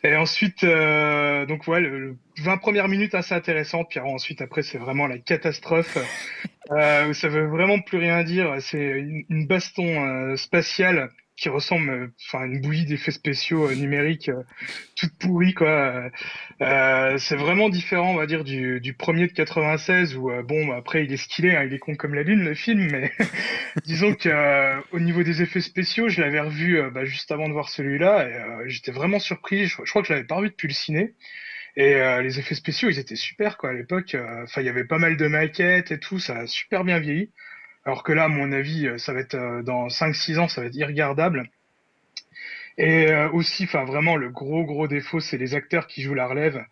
Et 0.04 0.14
ensuite, 0.16 0.64
donc 0.64 1.66
ouais, 1.66 1.80
le, 1.80 2.16
20 2.38 2.56
premières 2.58 2.88
minutes 2.88 3.14
assez 3.14 3.34
intéressantes, 3.34 3.88
puis 3.90 3.98
ensuite 3.98 4.40
après 4.40 4.62
c'est 4.62 4.78
vraiment 4.78 5.06
la 5.06 5.18
catastrophe. 5.18 5.98
euh, 6.70 7.12
ça 7.12 7.28
veut 7.28 7.46
vraiment 7.46 7.80
plus 7.80 7.98
rien 7.98 8.22
dire. 8.22 8.56
C'est 8.60 8.78
une, 8.78 9.24
une 9.28 9.46
baston 9.46 10.36
spatiale 10.36 11.10
qui 11.38 11.48
ressemble 11.48 11.90
euh, 11.90 12.06
enfin 12.26 12.44
une 12.44 12.60
bouillie 12.60 12.84
d'effets 12.84 13.12
spéciaux 13.12 13.70
euh, 13.70 13.74
numériques 13.74 14.28
euh, 14.28 14.42
toute 14.96 15.16
pourrie 15.18 15.54
quoi. 15.54 16.10
Euh, 16.60 17.18
c'est 17.18 17.36
vraiment 17.36 17.68
différent 17.68 18.10
on 18.10 18.16
va 18.16 18.26
dire 18.26 18.42
du, 18.42 18.80
du 18.80 18.92
premier 18.92 19.28
de 19.28 19.32
96 19.32 20.16
où 20.16 20.30
bon 20.42 20.72
après 20.72 21.04
il 21.04 21.12
est 21.12 21.16
stylé 21.16 21.54
hein, 21.54 21.62
il 21.64 21.72
est 21.72 21.78
con 21.78 21.94
comme 21.94 22.14
la 22.14 22.24
lune 22.24 22.42
le 22.42 22.54
film 22.54 22.88
mais 22.90 23.12
disons 23.84 24.14
que 24.14 24.28
au 24.92 24.98
niveau 24.98 25.22
des 25.22 25.40
effets 25.40 25.60
spéciaux 25.60 26.08
je 26.08 26.20
l'avais 26.20 26.40
revu 26.40 26.82
bah, 26.90 27.04
juste 27.04 27.30
avant 27.30 27.48
de 27.48 27.52
voir 27.52 27.68
celui-là 27.68 28.28
et 28.28 28.68
j'étais 28.68 28.90
vraiment 28.90 29.20
surpris. 29.20 29.66
Je, 29.66 29.76
je, 29.84 29.90
crois 29.90 30.02
que 30.02 30.08
je 30.08 30.14
l'avais 30.14 30.26
pas 30.26 30.36
revu 30.36 30.48
depuis 30.48 30.68
le 30.68 30.74
ciné. 30.74 31.14
Et 31.76 31.94
les 32.22 32.40
effets 32.40 32.56
spéciaux 32.56 32.88
ils 32.88 32.98
étaient 32.98 33.14
super 33.14 33.56
quoi 33.56 33.70
à 33.70 33.72
l'époque. 33.72 34.16
Enfin 34.42 34.60
il 34.62 34.66
y 34.66 34.70
avait 34.70 34.84
pas 34.84 34.98
mal 34.98 35.16
de 35.16 35.28
maquettes 35.28 35.92
et 35.92 36.00
tout 36.00 36.18
ça 36.18 36.38
a 36.38 36.46
super 36.48 36.82
bien 36.82 36.98
vieilli 36.98 37.30
alors 37.88 38.02
que 38.02 38.12
là, 38.12 38.28
mon 38.28 38.52
avis, 38.52 38.86
euh, 38.86 38.98
ça 38.98 39.14
va 39.14 39.20
être 39.20 39.34
euh, 39.34 39.62
dans 39.62 39.88
5-6 39.88 40.38
ans, 40.38 40.46
ça 40.46 40.60
va 40.60 40.66
être 40.66 40.74
irregardable. 40.74 41.48
Et 42.76 43.10
euh, 43.10 43.30
aussi, 43.30 43.64
vraiment, 43.64 44.16
le 44.16 44.28
gros 44.28 44.62
gros 44.64 44.86
défaut, 44.86 45.20
c'est 45.20 45.38
les 45.38 45.54
acteurs 45.54 45.86
qui 45.86 46.02
jouent 46.02 46.12
la 46.12 46.26
relève. 46.26 46.62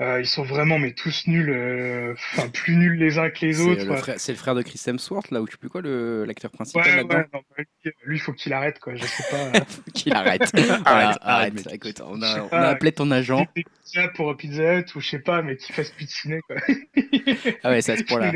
Euh, 0.00 0.20
ils 0.20 0.26
sont 0.26 0.42
vraiment 0.42 0.80
mais 0.80 0.92
tous 0.92 1.28
nuls, 1.28 1.50
euh, 1.50 2.14
enfin 2.14 2.48
plus 2.48 2.74
nuls 2.74 2.98
les 2.98 3.18
uns 3.18 3.30
que 3.30 3.46
les 3.46 3.60
autres. 3.60 4.14
C'est 4.16 4.32
le 4.32 4.38
frère 4.38 4.56
de 4.56 4.62
Chris 4.62 4.80
Hemsworth 4.84 5.30
là, 5.30 5.40
ou 5.40 5.46
je 5.46 5.52
sais 5.52 5.56
plus 5.56 5.68
quoi, 5.68 5.82
l'acteur 5.82 6.50
principal 6.50 6.84
ouais, 6.84 6.96
là-dedans. 6.96 7.42
Ouais, 7.56 7.66
lui, 8.02 8.16
il 8.16 8.20
faut 8.20 8.32
qu'il 8.32 8.52
arrête 8.52 8.80
quoi. 8.80 8.96
Je 8.96 9.04
sais 9.04 9.22
pas. 9.30 9.60
faut 9.68 9.90
qu'il 9.92 10.12
arrête. 10.12 10.50
arrête, 10.84 11.18
arrête. 11.20 11.68
Écoute, 11.70 12.02
on 12.04 12.20
a, 12.22 12.42
on 12.42 12.56
a 12.56 12.68
appelé 12.70 12.90
ton 12.90 13.08
agent. 13.12 13.46
Pizza 13.54 14.08
pour 14.16 14.36
Pizza 14.36 14.80
Hut 14.80 14.86
ou 14.96 15.00
je 15.00 15.10
sais 15.10 15.20
pas, 15.20 15.42
mais 15.42 15.56
qu'il 15.56 15.72
fasse 15.76 15.90
plus 15.92 16.06
de 16.06 16.10
ciné 16.10 16.40
quoi. 16.48 16.56
ah 17.62 17.70
ouais, 17.70 17.80
c'est 17.80 17.92
à 17.92 17.96
ce 17.96 18.02
point-là. 18.02 18.32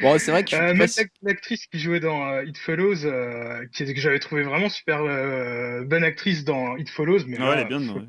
bon, 0.00 0.18
c'est 0.20 0.30
vrai 0.30 0.44
que. 0.44 0.54
Euh, 0.54 0.74
même 0.74 0.88
l'actrice 1.22 1.66
qui 1.66 1.80
jouait 1.80 1.98
dans 1.98 2.40
It 2.40 2.56
Follows, 2.56 2.98
qui, 3.72 3.92
que 3.92 4.00
j'avais 4.00 4.20
trouvé 4.20 4.44
vraiment 4.44 4.68
super 4.68 5.00
bonne 5.86 6.04
actrice 6.04 6.44
dans 6.44 6.76
It 6.76 6.88
Follows, 6.88 7.26
mais. 7.26 7.36
Ah 7.40 7.48
ouais, 7.48 7.54
elle 7.54 7.60
est 7.62 7.64
bien. 7.64 7.80
Ouais. 7.80 8.02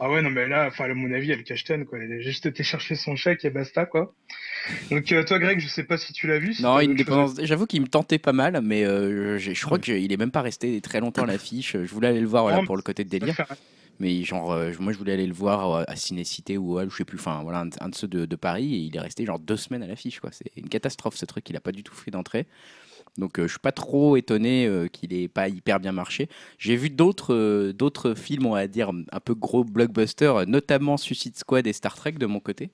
Ah 0.00 0.10
ouais, 0.10 0.22
non, 0.22 0.30
mais 0.30 0.48
là, 0.48 0.66
enfin, 0.66 0.90
à 0.90 0.94
mon 0.94 1.12
avis, 1.12 1.30
elle 1.30 1.44
cache 1.44 1.64
quoi. 1.64 1.98
Elle 2.00 2.12
a 2.12 2.20
juste 2.20 2.46
été 2.46 2.64
chercher 2.64 2.96
son 2.96 3.14
chèque 3.14 3.44
et 3.44 3.50
basta, 3.50 3.86
quoi. 3.86 4.12
Donc, 4.90 5.12
euh, 5.12 5.22
toi, 5.22 5.38
Greg, 5.38 5.60
je 5.60 5.68
sais 5.68 5.84
pas 5.84 5.98
si 5.98 6.12
tu 6.12 6.26
l'as 6.26 6.38
vu. 6.38 6.54
non, 6.60 6.76
Indépendance. 6.78 7.34
J'avoue 7.42 7.66
qu'il 7.66 7.80
me 7.80 7.86
tentait 7.86 8.18
pas 8.18 8.32
mal, 8.32 8.60
mais 8.62 8.84
euh, 8.84 9.38
je 9.38 9.64
crois 9.64 9.78
qu'il 9.78 10.12
est 10.12 10.16
même 10.16 10.32
pas 10.32 10.42
resté 10.42 10.80
très 10.80 10.98
longtemps 11.00 11.22
à 11.22 11.26
l'affiche. 11.26 11.72
Je 11.72 11.94
voulais 11.94 12.08
aller 12.08 12.20
le 12.20 12.26
voir 12.26 12.42
voilà, 12.42 12.62
pour 12.62 12.76
le 12.76 12.82
côté 12.82 13.04
de 13.04 13.08
délire. 13.08 13.36
Mais 14.00 14.24
genre, 14.24 14.50
euh, 14.50 14.72
moi, 14.80 14.92
je 14.92 14.98
voulais 14.98 15.12
aller 15.12 15.28
le 15.28 15.32
voir 15.32 15.84
à 15.86 15.94
Cinécité 15.94 16.58
ou 16.58 16.78
à, 16.78 16.88
je 16.88 16.96
sais 16.96 17.04
plus, 17.04 17.18
enfin, 17.18 17.42
voilà, 17.44 17.64
un, 17.80 17.88
de 17.88 17.94
ceux 17.94 18.08
de, 18.08 18.26
de, 18.26 18.36
Paris, 18.36 18.74
et 18.74 18.78
il 18.78 18.96
est 18.96 19.00
resté 19.00 19.24
genre 19.24 19.38
deux 19.38 19.56
semaines 19.56 19.84
à 19.84 19.86
l'affiche, 19.86 20.18
quoi. 20.18 20.30
C'est 20.32 20.50
une 20.56 20.68
catastrophe, 20.68 21.14
ce 21.14 21.24
truc. 21.24 21.48
Il 21.48 21.56
a 21.56 21.60
pas 21.60 21.70
du 21.70 21.84
tout 21.84 21.94
fait 21.94 22.10
d'entrée. 22.10 22.46
Donc 23.18 23.38
euh, 23.38 23.44
je 23.44 23.52
suis 23.52 23.60
pas 23.60 23.72
trop 23.72 24.16
étonné 24.16 24.66
euh, 24.66 24.88
qu'il 24.88 25.12
ait 25.12 25.28
pas 25.28 25.48
hyper 25.48 25.80
bien 25.80 25.92
marché. 25.92 26.28
J'ai 26.58 26.76
vu 26.76 26.90
d'autres 26.90 27.34
euh, 27.34 27.72
d'autres 27.72 28.14
films, 28.14 28.46
on 28.46 28.52
va 28.52 28.66
dire 28.66 28.90
un 28.90 29.20
peu 29.20 29.34
gros 29.34 29.64
blockbusters, 29.64 30.46
notamment 30.46 30.96
Suicide 30.96 31.36
Squad 31.36 31.66
et 31.66 31.72
Star 31.72 31.94
Trek 31.94 32.12
de 32.12 32.26
mon 32.26 32.40
côté. 32.40 32.70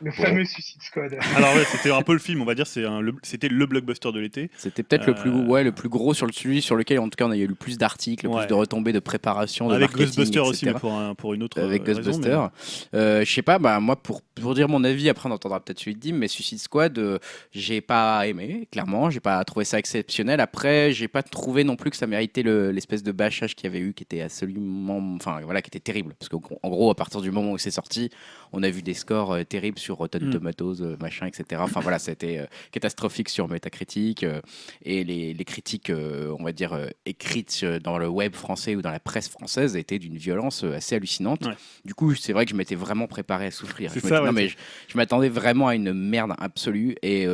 Le 0.00 0.12
fameux 0.12 0.44
Suicide 0.44 0.82
Squad. 0.82 1.18
Alors 1.36 1.54
ouais, 1.54 1.64
c'était 1.64 1.90
un 1.90 2.02
peu 2.02 2.12
le 2.12 2.18
film, 2.18 2.40
on 2.40 2.44
va 2.44 2.54
dire, 2.54 2.66
c'était 2.66 3.48
le 3.48 3.66
blockbuster 3.66 4.12
de 4.12 4.20
l'été. 4.20 4.50
C'était 4.56 4.82
peut-être 4.82 5.06
le 5.06 5.14
plus, 5.14 5.30
ouais, 5.30 5.64
le 5.64 5.72
plus 5.72 5.88
gros 5.88 6.14
sur 6.14 6.26
le 6.26 6.32
celui 6.32 6.62
sur 6.62 6.76
lequel 6.76 7.00
en 7.00 7.08
tout 7.08 7.16
cas 7.16 7.26
on 7.26 7.30
a 7.32 7.36
eu 7.36 7.46
le 7.46 7.54
plus 7.54 7.78
d'articles, 7.78 8.26
le 8.26 8.36
plus 8.36 8.46
de 8.46 8.54
retombées, 8.54 8.92
de 8.92 9.00
préparation, 9.00 9.68
de 9.68 9.74
avec 9.74 9.92
Ghostbuster 9.92 10.40
aussi, 10.40 10.66
mais 10.66 10.74
pour, 10.74 10.96
pour 11.16 11.34
une 11.34 11.42
autre. 11.42 11.60
Avec 11.60 11.84
Ghostbuster, 11.84 12.46
je 12.92 13.24
sais 13.24 13.42
pas, 13.42 13.58
bah 13.58 13.80
moi 13.80 13.96
pour 13.96 14.22
pour 14.22 14.54
dire 14.54 14.68
mon 14.68 14.84
avis, 14.84 15.08
après 15.08 15.28
on 15.28 15.32
entendra 15.32 15.58
peut-être 15.58 15.80
celui 15.80 15.94
de 15.94 16.00
Dim, 16.00 16.14
mais 16.14 16.28
Suicide 16.28 16.60
Squad, 16.60 17.20
j'ai 17.50 17.80
pas 17.80 18.26
aimé, 18.26 18.68
clairement, 18.70 19.10
j'ai 19.10 19.20
pas 19.20 19.42
trouvé 19.44 19.64
ça 19.64 19.78
exceptionnel. 19.78 20.40
Après, 20.40 20.92
j'ai 20.92 21.08
pas 21.08 21.22
trouvé 21.22 21.64
non 21.64 21.74
plus 21.74 21.90
que 21.90 21.96
ça 21.96 22.06
méritait 22.06 22.42
l'espèce 22.44 23.02
de 23.02 23.10
bâchage 23.10 23.56
qu'il 23.56 23.64
y 23.64 23.68
avait 23.68 23.80
eu, 23.80 23.94
qui 23.94 24.04
était 24.04 24.20
absolument, 24.20 25.16
enfin 25.16 25.40
voilà, 25.42 25.60
qui 25.60 25.68
était 25.68 25.80
terrible, 25.80 26.14
parce 26.18 26.28
qu'en 26.28 26.68
gros 26.68 26.90
à 26.90 26.94
partir 26.94 27.20
du 27.20 27.30
moment 27.32 27.52
où 27.52 27.58
c'est 27.58 27.72
sorti, 27.72 28.10
on 28.52 28.62
a 28.62 28.70
vu 28.70 28.82
des 28.82 28.94
scores 28.94 29.36
terribles 29.48 29.78
sur 29.78 29.87
Rotten 29.92 30.26
mm. 30.26 30.30
Tomatoes, 30.30 30.80
euh, 30.80 30.96
machin, 31.00 31.26
etc. 31.26 31.60
Enfin 31.64 31.80
voilà, 31.80 31.98
c'était 31.98 32.38
euh, 32.38 32.46
catastrophique 32.72 33.28
sur 33.28 33.48
Metacritic 33.48 34.22
euh, 34.22 34.40
et 34.82 35.04
les, 35.04 35.34
les 35.34 35.44
critiques, 35.44 35.90
on 35.90 36.42
va 36.42 36.52
dire, 36.52 36.78
écrites 37.06 37.64
dans 37.64 37.98
le 37.98 38.08
web 38.08 38.34
français 38.34 38.76
ou 38.76 38.82
dans 38.82 38.90
la 38.90 39.00
presse 39.00 39.28
française 39.28 39.76
étaient 39.76 39.98
d'une 39.98 40.16
violence 40.16 40.64
assez 40.64 40.96
hallucinante. 40.96 41.48
Du 41.84 41.94
coup, 41.94 42.14
c'est 42.14 42.32
vrai 42.32 42.44
que 42.44 42.50
je 42.50 42.56
m'étais 42.56 42.74
vraiment 42.74 43.06
préparé 43.06 43.46
à 43.46 43.50
souffrir. 43.50 43.92
Je, 43.94 44.06
non, 44.08 44.32
mais 44.32 44.48
je, 44.48 44.56
je 44.88 44.96
m'attendais 44.96 45.28
vraiment 45.28 45.68
à 45.68 45.74
une 45.74 45.92
merde 45.92 46.34
absolue 46.38 46.96
et 47.02 47.26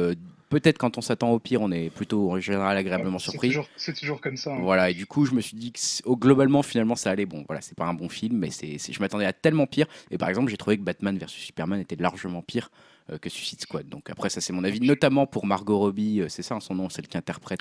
peut-être 0.60 0.78
quand 0.78 0.98
on 0.98 1.00
s'attend 1.00 1.30
au 1.30 1.40
pire, 1.40 1.60
on 1.62 1.72
est 1.72 1.90
plutôt 1.90 2.30
en 2.30 2.38
général 2.38 2.76
agréablement 2.76 3.18
surpris. 3.18 3.56
C'est 3.76 3.94
toujours, 3.94 4.20
comme 4.20 4.36
ça. 4.36 4.52
Hein. 4.52 4.60
Voilà, 4.62 4.90
et 4.90 4.94
du 4.94 5.04
coup, 5.04 5.26
je 5.26 5.34
me 5.34 5.40
suis 5.40 5.56
dit 5.56 5.72
que 5.72 5.80
oh, 6.04 6.16
globalement, 6.16 6.62
finalement, 6.62 6.94
ça 6.94 7.10
allait. 7.10 7.26
Bon, 7.26 7.44
voilà, 7.48 7.60
c'est 7.60 7.76
pas 7.76 7.86
un 7.86 7.94
bon 7.94 8.08
film, 8.08 8.38
mais 8.38 8.50
c'est, 8.50 8.78
je 8.78 9.00
m'attendais 9.00 9.26
à 9.26 9.32
tellement 9.32 9.66
pire. 9.66 9.86
Et 10.10 10.18
par 10.18 10.28
exemple, 10.28 10.50
j'ai 10.50 10.56
trouvé 10.56 10.78
que 10.78 10.82
Batman 10.82 11.18
vs 11.18 11.26
Superman 11.28 11.80
était 11.80 11.96
largement 11.96 12.42
pire. 12.42 12.70
Euh, 13.12 13.18
que 13.18 13.28
Suicide 13.28 13.60
Squad. 13.60 13.86
Donc 13.86 14.08
après, 14.08 14.30
ça 14.30 14.40
c'est 14.40 14.54
mon 14.54 14.64
avis, 14.64 14.80
notamment 14.80 15.26
pour 15.26 15.44
Margot 15.44 15.76
Robbie, 15.76 16.22
euh, 16.22 16.28
c'est 16.30 16.40
ça 16.40 16.58
son 16.58 16.74
nom, 16.74 16.88
celle 16.88 17.06
qui 17.06 17.18
interprète. 17.18 17.60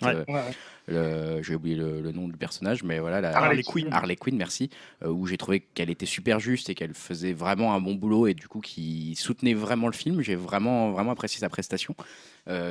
Euh, 0.90 1.44
j'ai 1.44 1.56
oublié 1.56 1.76
le, 1.76 2.14
nom 2.14 2.30
du 2.30 2.38
personnage, 2.38 2.82
mais 2.84 3.00
voilà, 3.00 3.20
la, 3.20 3.36
Harley 3.36 3.62
Quinn. 3.62 3.92
Harley 3.92 4.16
Quinn, 4.16 4.38
merci. 4.38 4.70
où 5.06 5.28
j'ai 5.28 5.36
trouvé 5.36 5.60
qu'elle 5.60 5.90
était 5.90 6.06
super 6.06 6.40
juste 6.40 6.70
et 6.70 6.76
qu'elle 6.76 6.94
faisait 6.94 7.34
vraiment 7.34 7.74
un 7.74 7.82
bon 7.82 7.96
boulot 7.96 8.28
et 8.28 8.34
du 8.34 8.48
coup 8.48 8.62
qui 8.62 9.16
soutenait 9.16 9.54
vraiment 9.54 9.88
le 9.88 9.94
film. 9.94 10.22
J'ai 10.22 10.36
vraiment 10.36 10.92
vraiment 10.92 11.12
apprécié 11.12 11.42
sa 11.42 11.50
prestation. 11.50 11.94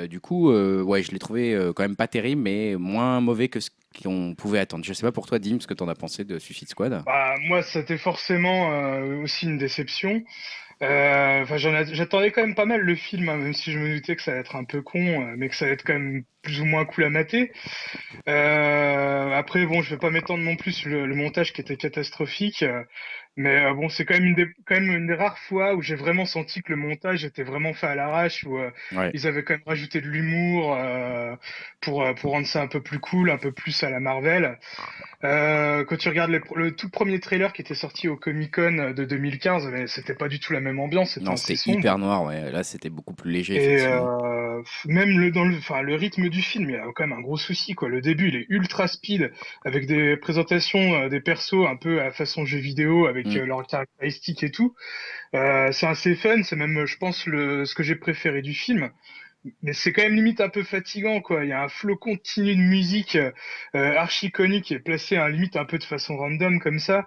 du 0.08 0.20
coup, 0.20 0.50
ouais, 0.50 1.02
je 1.02 1.10
l'ai 1.10 1.18
trouvé 1.18 1.70
quand 1.76 1.82
même 1.82 1.96
pas 1.96 2.08
terrible, 2.08 2.40
mais 2.40 2.76
moins 2.76 3.20
mauvais 3.20 3.48
que 3.48 3.60
ce 3.60 3.68
qu'on 4.02 4.34
pouvait 4.34 4.60
attendre. 4.60 4.82
Je 4.82 4.94
sais 4.94 5.04
pas 5.04 5.12
pour 5.12 5.26
toi, 5.26 5.38
Dim, 5.38 5.60
ce 5.60 5.66
que 5.66 5.74
tu 5.74 5.82
en 5.82 5.88
as 5.88 5.94
pensé 5.94 6.24
de 6.24 6.38
Suicide 6.38 6.70
Squad? 6.70 7.02
Bah, 7.04 7.34
moi, 7.42 7.62
c'était 7.62 7.98
forcément 7.98 8.70
aussi 9.22 9.44
une 9.44 9.58
déception. 9.58 10.22
Euh, 10.82 11.44
j'attendais 11.92 12.32
quand 12.32 12.42
même 12.42 12.56
pas 12.56 12.64
mal 12.64 12.80
le 12.80 12.94
film, 12.96 13.28
hein, 13.28 13.36
même 13.36 13.52
si 13.52 13.72
je 13.72 13.78
me 13.78 13.94
doutais 13.94 14.16
que 14.16 14.22
ça 14.22 14.32
allait 14.32 14.40
être 14.40 14.56
un 14.56 14.64
peu 14.64 14.82
con, 14.82 14.98
euh, 14.98 15.34
mais 15.36 15.48
que 15.48 15.54
ça 15.54 15.64
allait 15.64 15.74
être 15.74 15.84
quand 15.84 15.92
même 15.92 16.24
plus 16.42 16.60
ou 16.60 16.64
moins 16.64 16.84
cool 16.84 17.04
à 17.04 17.10
mater. 17.10 17.52
Euh, 18.28 19.30
après, 19.32 19.64
bon, 19.66 19.80
je 19.82 19.90
vais 19.90 19.98
pas 19.98 20.10
m'étendre 20.10 20.42
non 20.42 20.56
plus 20.56 20.72
sur 20.72 20.90
le, 20.90 21.14
montage 21.14 21.52
qui 21.52 21.60
était 21.60 21.76
catastrophique. 21.76 22.64
Mais 23.36 23.64
euh, 23.64 23.72
bon, 23.72 23.88
c'est 23.88 24.04
quand 24.04 24.14
même 24.14 24.26
une 24.26 24.34
des 24.34 24.46
quand 24.66 24.74
même 24.74 24.90
une 24.90 25.06
des 25.06 25.14
rares 25.14 25.38
fois 25.38 25.74
où 25.74 25.80
j'ai 25.80 25.94
vraiment 25.94 26.26
senti 26.26 26.60
que 26.62 26.70
le 26.70 26.76
montage 26.76 27.24
était 27.24 27.44
vraiment 27.44 27.72
fait 27.72 27.86
à 27.86 27.94
l'arrache, 27.94 28.44
où 28.44 28.58
euh, 28.58 28.70
ils 29.14 29.26
avaient 29.26 29.42
quand 29.42 29.54
même 29.54 29.62
rajouté 29.64 30.02
de 30.02 30.06
l'humour 30.06 30.76
euh, 30.78 31.34
pour 31.80 32.04
pour 32.16 32.32
rendre 32.32 32.46
ça 32.46 32.60
un 32.60 32.66
peu 32.66 32.82
plus 32.82 32.98
cool, 32.98 33.30
un 33.30 33.38
peu 33.38 33.50
plus 33.50 33.82
à 33.84 33.90
la 33.90 34.00
Marvel. 34.00 34.58
quand 35.22 35.96
tu 35.98 36.08
regardes 36.10 36.38
le 36.54 36.72
tout 36.72 36.90
premier 36.90 37.20
trailer 37.20 37.54
qui 37.54 37.62
était 37.62 37.74
sorti 37.74 38.06
au 38.06 38.16
Comic 38.16 38.54
Con 38.54 38.92
de 38.94 39.04
2015, 39.04 39.66
mais 39.68 39.86
c'était 39.86 40.14
pas 40.14 40.28
du 40.28 40.38
tout 40.38 40.52
la 40.52 40.60
même 40.60 40.78
ambiance. 40.78 41.16
Non, 41.16 41.36
c'était 41.36 41.70
hyper 41.70 41.96
noir. 41.96 42.24
Ouais. 42.24 42.50
Là, 42.50 42.62
c'était 42.62 42.90
beaucoup 42.90 43.14
plus 43.14 43.30
léger. 43.30 43.80
Et 43.80 43.86
même 44.86 45.18
le 45.18 45.30
dans 45.32 45.44
le 45.44 45.56
enfin 45.56 45.80
le 45.80 45.94
rythme 45.94 46.28
du 46.28 46.42
film, 46.42 46.68
il 46.68 46.74
y 46.74 46.76
a 46.76 46.84
quand 46.94 47.06
même 47.06 47.18
un 47.18 47.22
gros 47.22 47.38
souci 47.38 47.74
quoi. 47.74 47.88
Le 47.88 48.02
début, 48.02 48.28
il 48.28 48.36
est 48.36 48.46
ultra 48.50 48.86
speed 48.86 49.32
avec 49.64 49.86
des 49.86 50.18
présentations 50.18 51.08
des 51.08 51.20
persos 51.20 51.66
un 51.66 51.76
peu 51.76 52.02
à 52.02 52.10
façon 52.10 52.44
jeu 52.44 52.58
vidéo 52.58 53.06
avec 53.06 53.21
avec 53.24 53.36
mm. 53.36 53.40
euh, 53.40 53.46
leurs 53.46 53.66
caractéristiques 53.66 54.42
et 54.42 54.50
tout. 54.50 54.74
Euh, 55.34 55.70
c'est 55.72 55.86
assez 55.86 56.14
fun, 56.14 56.42
c'est 56.42 56.56
même, 56.56 56.84
je 56.86 56.96
pense, 56.96 57.26
le, 57.26 57.64
ce 57.64 57.74
que 57.74 57.82
j'ai 57.82 57.96
préféré 57.96 58.42
du 58.42 58.54
film. 58.54 58.90
Mais 59.62 59.72
c'est 59.72 59.92
quand 59.92 60.02
même 60.02 60.14
limite 60.14 60.40
un 60.40 60.48
peu 60.48 60.62
fatigant, 60.62 61.20
quoi. 61.20 61.44
Il 61.44 61.48
y 61.48 61.52
a 61.52 61.62
un 61.62 61.68
flot 61.68 61.96
continu 61.96 62.54
de 62.54 62.60
musique 62.60 63.16
euh, 63.16 63.96
archi 63.96 64.30
conique 64.30 64.66
qui 64.66 64.74
est 64.74 64.78
placé 64.78 65.16
à 65.16 65.28
limite 65.28 65.56
un 65.56 65.64
peu 65.64 65.78
de 65.78 65.84
façon 65.84 66.16
random 66.16 66.60
comme 66.60 66.78
ça. 66.78 67.04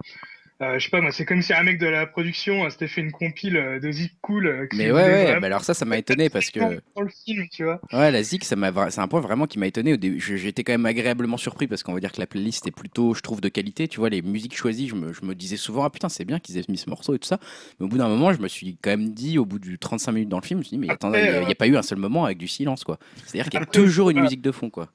Euh, 0.62 0.80
je 0.80 0.86
sais 0.86 0.90
pas, 0.90 1.02
moi, 1.02 1.12
c'est 1.12 1.26
comme 1.26 1.42
si 1.42 1.54
un 1.54 1.64
mec 1.64 1.80
de 1.80 1.88
la 1.88 2.06
production 2.06 2.64
euh, 2.64 2.70
s'était 2.70 2.88
fait 2.88 3.02
une 3.02 3.12
compile 3.12 3.58
euh, 3.58 3.80
de 3.80 3.92
Zik 3.92 4.14
Cool. 4.22 4.70
Mais 4.74 4.90
ouais, 4.90 5.04
ouais, 5.04 5.40
bah 5.42 5.48
alors 5.48 5.66
ça, 5.66 5.74
ça 5.74 5.84
m'a 5.84 5.98
étonné 5.98 6.30
parce 6.30 6.50
que. 6.50 6.60
dans 6.60 7.02
le 7.02 7.10
film, 7.26 7.46
tu 7.52 7.66
vois. 7.66 7.82
Ouais, 7.92 8.10
la 8.10 8.24
Zik, 8.24 8.46
ça 8.46 8.56
m'a 8.56 8.72
c'est 8.90 9.02
un 9.02 9.08
point 9.10 9.20
vraiment 9.20 9.48
qui 9.48 9.60
m'a 9.60 9.68
étonné. 9.68 10.00
J'étais 10.18 10.64
quand 10.64 10.72
même 10.72 10.86
agréablement 10.86 11.36
surpris 11.36 11.68
parce 11.68 11.84
qu'on 11.84 11.94
va 11.94 12.00
dire 12.00 12.14
que 12.14 12.22
la 12.22 12.28
playlist 12.28 12.66
est 12.68 12.72
plutôt, 12.72 13.14
je 13.14 13.20
trouve, 13.22 13.42
de 13.42 13.50
qualité. 13.50 13.90
Tu 13.90 14.00
vois, 14.00 14.10
les 14.10 14.22
musiques 14.22 14.56
choisies, 14.56 14.88
je 14.88 14.96
me, 14.96 15.12
je 15.12 15.26
me 15.26 15.36
disais 15.36 15.58
souvent, 15.58 15.84
ah 15.84 15.90
putain, 15.90 16.08
c'est 16.08 16.26
bien 16.26 16.40
qu'ils 16.40 16.58
aient 16.58 16.64
mis 16.70 16.78
ce 16.78 16.90
morceau 16.90 17.14
et 17.14 17.20
tout 17.20 17.28
ça. 17.28 17.40
Mais 17.80 17.86
au 17.86 17.90
bout 17.90 17.98
d'un 17.98 18.08
moment, 18.08 18.32
je 18.32 18.40
me 18.40 18.48
suis 18.48 18.78
quand 18.82 18.92
même 18.92 19.10
dit, 19.10 19.38
au 19.38 19.46
bout 19.46 19.60
du 19.60 19.78
35 19.78 20.14
minutes 20.14 20.30
dans 20.30 20.40
le 20.40 20.46
film, 20.46 20.60
je 20.60 20.62
me 20.62 20.64
suis 20.64 20.78
dit, 20.78 20.88
mais 20.88 20.90
attends, 20.94 21.14
il 21.14 21.22
n'y 21.22 21.28
a, 21.28 21.50
a 21.50 21.56
pas 21.56 21.68
eu 21.68 21.76
un 21.76 21.82
seul 21.82 21.98
moment 21.98 22.24
avec 22.24 22.38
du 22.38 22.48
silence, 22.48 22.86
quoi. 22.86 22.98
C'est-à-dire 23.26 23.50
qu'il 23.50 23.60
y 23.60 23.64
a 23.64 23.66
toujours 23.66 24.10
une 24.10 24.22
musique 24.22 24.42
de 24.42 24.52
fond, 24.54 24.70
quoi. 24.70 24.90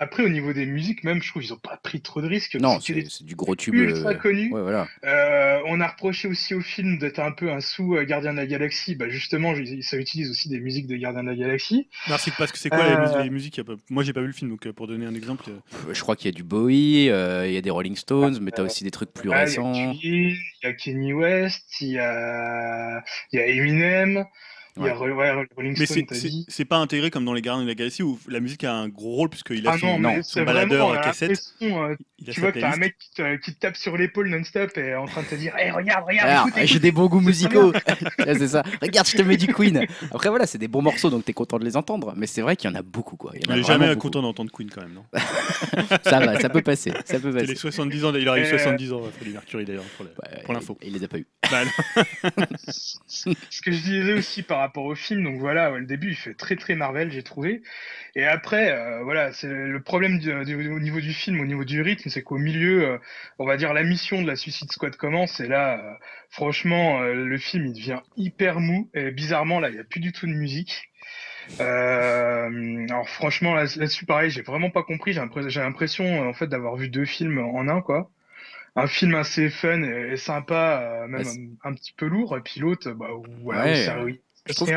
Après, 0.00 0.24
au 0.24 0.28
niveau 0.28 0.52
des 0.52 0.66
musiques, 0.66 1.04
même, 1.04 1.22
je 1.22 1.30
trouve 1.30 1.42
qu'ils 1.42 1.52
ont 1.52 1.58
pas 1.58 1.76
pris 1.82 2.00
trop 2.00 2.20
de 2.20 2.26
risques. 2.26 2.56
Non, 2.56 2.80
C'est 2.80 2.94
c'est 2.94 3.02
des 3.02 3.08
c'est 3.08 3.24
du 3.24 3.36
gros 3.36 3.54
tube. 3.54 3.74
ultra 3.74 4.10
euh. 4.10 4.48
Ouais, 4.50 4.60
voilà. 4.60 4.88
Euh, 5.04 5.60
on 5.66 5.80
a 5.80 5.86
reproché 5.86 6.26
aussi 6.26 6.52
au 6.54 6.60
film 6.60 6.98
d'être 6.98 7.20
un 7.20 7.30
peu 7.30 7.50
un 7.52 7.60
sous 7.60 7.94
euh, 7.94 8.04
Gardien 8.04 8.32
de 8.32 8.38
la 8.38 8.46
Galaxie. 8.46 8.96
Bah 8.96 9.08
justement, 9.08 9.54
ça 9.82 9.96
utilise 9.96 10.30
aussi 10.30 10.48
des 10.48 10.58
musiques 10.58 10.88
de 10.88 10.96
Gardien 10.96 11.22
de 11.22 11.28
la 11.28 11.36
Galaxie. 11.36 11.88
Merci 12.08 12.32
parce 12.36 12.50
que 12.50 12.58
c'est 12.58 12.70
quoi 12.70 12.84
les, 12.88 12.94
Euh, 13.16 13.22
les 13.22 13.30
musiques 13.30 13.60
Moi 13.88 14.02
j'ai 14.02 14.12
pas 14.12 14.20
vu 14.20 14.26
le 14.26 14.32
film 14.32 14.50
donc 14.50 14.68
pour 14.72 14.88
donner 14.88 15.06
un 15.06 15.14
exemple. 15.14 15.44
Je 15.92 16.00
crois 16.00 16.16
qu'il 16.16 16.26
y 16.26 16.34
a 16.34 16.36
du 16.36 16.42
Bowie, 16.44 17.08
euh, 17.10 17.46
il 17.46 17.54
y 17.54 17.56
a 17.56 17.60
des 17.60 17.70
Rolling 17.70 17.96
Stones, 17.96 18.38
mais 18.42 18.50
t'as 18.50 18.64
aussi 18.64 18.82
des 18.82 18.90
trucs 18.90 19.12
plus 19.12 19.30
Ah, 19.32 19.40
récents. 19.40 19.72
Queen, 19.72 19.94
il 20.02 20.36
y 20.64 20.66
a 20.66 20.72
Kanye 20.72 21.12
West, 21.12 21.80
il 21.80 21.90
y 21.92 21.98
a, 22.00 23.02
il 23.32 23.38
y 23.38 23.42
a 23.42 23.46
Eminem, 23.46 24.24
il 24.76 24.82
y 24.84 24.88
a 24.88 24.92
Ouais. 24.98 25.12
Ro- 25.12 25.18
ouais, 25.18 25.46
Rolling 25.56 25.76
Mais 25.78 25.86
Stone, 25.86 26.04
c'est- 26.48 26.64
pas 26.64 26.78
intégré 26.78 27.10
comme 27.10 27.24
dans 27.24 27.32
les 27.32 27.42
Gardiens 27.42 27.62
de 27.64 27.68
la 27.68 27.74
Galaxie 27.74 28.02
où 28.02 28.18
la 28.28 28.40
musique 28.40 28.64
a 28.64 28.72
un 28.74 28.88
gros 28.88 29.14
rôle 29.14 29.28
puisqu'il 29.28 29.66
a 29.68 29.72
Ah 29.74 29.78
son, 29.78 29.98
non, 30.00 30.16
son 30.16 30.22
c'est 30.22 30.44
baladeur 30.44 30.88
vraiment 30.88 31.00
à 31.00 31.04
cassette. 31.04 31.40
euh, 31.62 31.94
Il 32.18 32.30
a 32.30 32.32
tu 32.32 32.40
vois 32.40 32.52
que 32.52 32.58
t'as 32.58 32.72
un 32.72 32.76
mec 32.76 32.96
qui 32.98 33.10
te, 33.10 33.36
qui 33.36 33.54
te 33.54 33.60
tape 33.60 33.76
sur 33.76 33.96
l'épaule 33.96 34.28
non-stop 34.28 34.76
et 34.76 34.80
est 34.80 34.94
en 34.94 35.06
train 35.06 35.22
de 35.22 35.26
te 35.28 35.34
dire 35.36 35.54
hey, 35.56 35.70
regarde, 35.70 36.04
regarde, 36.06 36.28
Alors, 36.28 36.48
écoute, 36.48 36.62
j'ai 36.64 36.78
des 36.80 36.90
bons 36.92 37.06
goûts 37.06 37.20
musicaux. 37.20 37.72
C'est 38.24 38.48
ça. 38.48 38.62
Regarde, 38.82 39.06
je 39.06 39.16
te 39.16 39.22
mets 39.22 39.36
du 39.36 39.46
Queen. 39.46 39.86
Après, 40.10 40.28
voilà, 40.28 40.46
c'est 40.46 40.58
des 40.58 40.68
bons 40.68 40.82
morceaux, 40.82 41.10
donc 41.10 41.24
t'es 41.24 41.32
content 41.32 41.58
de 41.58 41.64
les 41.64 41.76
entendre. 41.76 42.14
Mais 42.16 42.26
c'est 42.26 42.40
vrai 42.42 42.56
qu'il 42.56 42.68
y 42.70 42.72
en 42.72 42.76
a 42.76 42.82
beaucoup, 42.82 43.16
quoi. 43.16 43.32
Il 43.34 43.42
y 43.42 43.46
en 43.46 43.50
On 43.50 43.54
a 43.54 43.58
est 43.58 43.60
vraiment 43.60 43.80
jamais 43.82 43.94
beaucoup. 43.94 44.08
content 44.08 44.22
d'entendre 44.22 44.50
Queen 44.52 44.70
quand 44.70 44.82
même, 44.82 44.94
non 44.94 45.04
Ça 46.04 46.18
va, 46.20 46.40
ça 46.40 46.48
peut 46.48 46.62
passer. 46.62 46.92
Ça 47.04 47.20
peut 47.20 47.30
les 47.30 47.42
passer. 47.42 47.54
70 47.56 48.04
ans, 48.06 48.14
il 48.14 48.28
aurait 48.28 48.40
eu 48.40 48.44
Euh, 48.44 48.58
70 48.58 48.92
ans, 48.92 49.02
Freddie 49.16 49.32
Mercury 49.32 49.64
d'ailleurs, 49.64 49.84
pour, 50.44 50.54
l'info. 50.54 50.78
Il, 50.82 50.88
il 50.88 50.94
les 50.94 51.04
a 51.04 51.08
pas 51.08 51.18
eu. 51.18 51.26
Bah, 51.50 51.60
ce 52.66 53.62
que 53.62 53.72
je 53.72 53.80
disais 53.82 54.12
aussi 54.14 54.42
par 54.42 54.60
rapport 54.64 54.84
au 54.84 54.94
film, 54.94 55.22
donc 55.24 55.38
voilà, 55.38 55.72
ouais, 55.72 55.80
le 55.80 55.86
début 55.86 56.08
il 56.10 56.16
fait 56.16 56.34
très 56.34 56.56
très 56.56 56.74
Marvel, 56.74 57.10
j'ai 57.12 57.22
trouvé. 57.22 57.62
Et 58.16 58.24
après, 58.24 58.70
euh, 58.72 59.02
voilà, 59.04 59.32
c'est 59.32 59.48
le 59.48 59.80
problème 59.80 60.18
du, 60.18 60.32
du- 60.44 60.70
au 60.70 60.80
niveau 60.80 61.00
du 61.00 61.12
film, 61.12 61.40
au 61.40 61.46
niveau 61.46 61.64
du 61.64 61.80
rythme, 61.82 62.08
c'est 62.10 62.22
qu'au 62.22 62.38
milieu, 62.38 62.84
euh, 62.88 62.98
on 63.38 63.46
va 63.46 63.56
dire 63.56 63.72
la 63.74 63.82
mission 63.84 64.20
de 64.22 64.26
la 64.26 64.36
Suicide 64.36 64.70
Squad 64.72 64.96
commence, 64.96 65.40
et 65.40 65.48
là, 65.48 65.78
euh, 65.78 65.94
franchement, 66.30 67.00
le 67.00 67.38
film 67.38 67.66
il 67.66 67.72
devient 67.74 68.00
hyper 68.16 68.60
mou, 68.60 68.90
et 68.94 69.10
bizarrement 69.10 69.60
là, 69.60 69.68
il 69.70 69.76
y 69.76 69.80
a 69.80 69.84
plus 69.84 70.00
du 70.00 70.12
tout 70.12 70.26
de 70.26 70.32
musique. 70.32 70.90
Euh, 71.60 72.86
alors 72.88 73.08
franchement 73.08 73.54
là- 73.54 73.64
là-dessus 73.76 74.06
pareil, 74.06 74.30
j'ai 74.30 74.42
vraiment 74.42 74.70
pas 74.70 74.82
compris. 74.82 75.12
J'ai 75.12 75.60
l'impression, 75.60 76.28
en 76.28 76.32
fait 76.32 76.46
d'avoir 76.46 76.76
vu 76.76 76.88
deux 76.88 77.04
films 77.04 77.38
en 77.38 77.68
un 77.68 77.80
quoi. 77.80 78.10
Un 78.76 78.88
film 78.88 79.14
assez 79.14 79.50
fun 79.50 79.82
et, 79.82 80.16
sympa, 80.16 81.04
même 81.08 81.20
Ouais, 81.20 81.24
c'est- 81.24 81.38
un, 81.64 81.70
un 81.70 81.74
petit 81.74 81.92
peu 81.96 82.06
lourd, 82.06 82.36
et 82.36 82.40
puis 82.40 82.58
l'autre, 82.60 82.90
bah 82.90 83.06
voilà, 83.42 83.66
Ouais, 83.66 83.74
euh, 84.48 84.52
je 84.52 84.54
trouve-. 84.54 84.70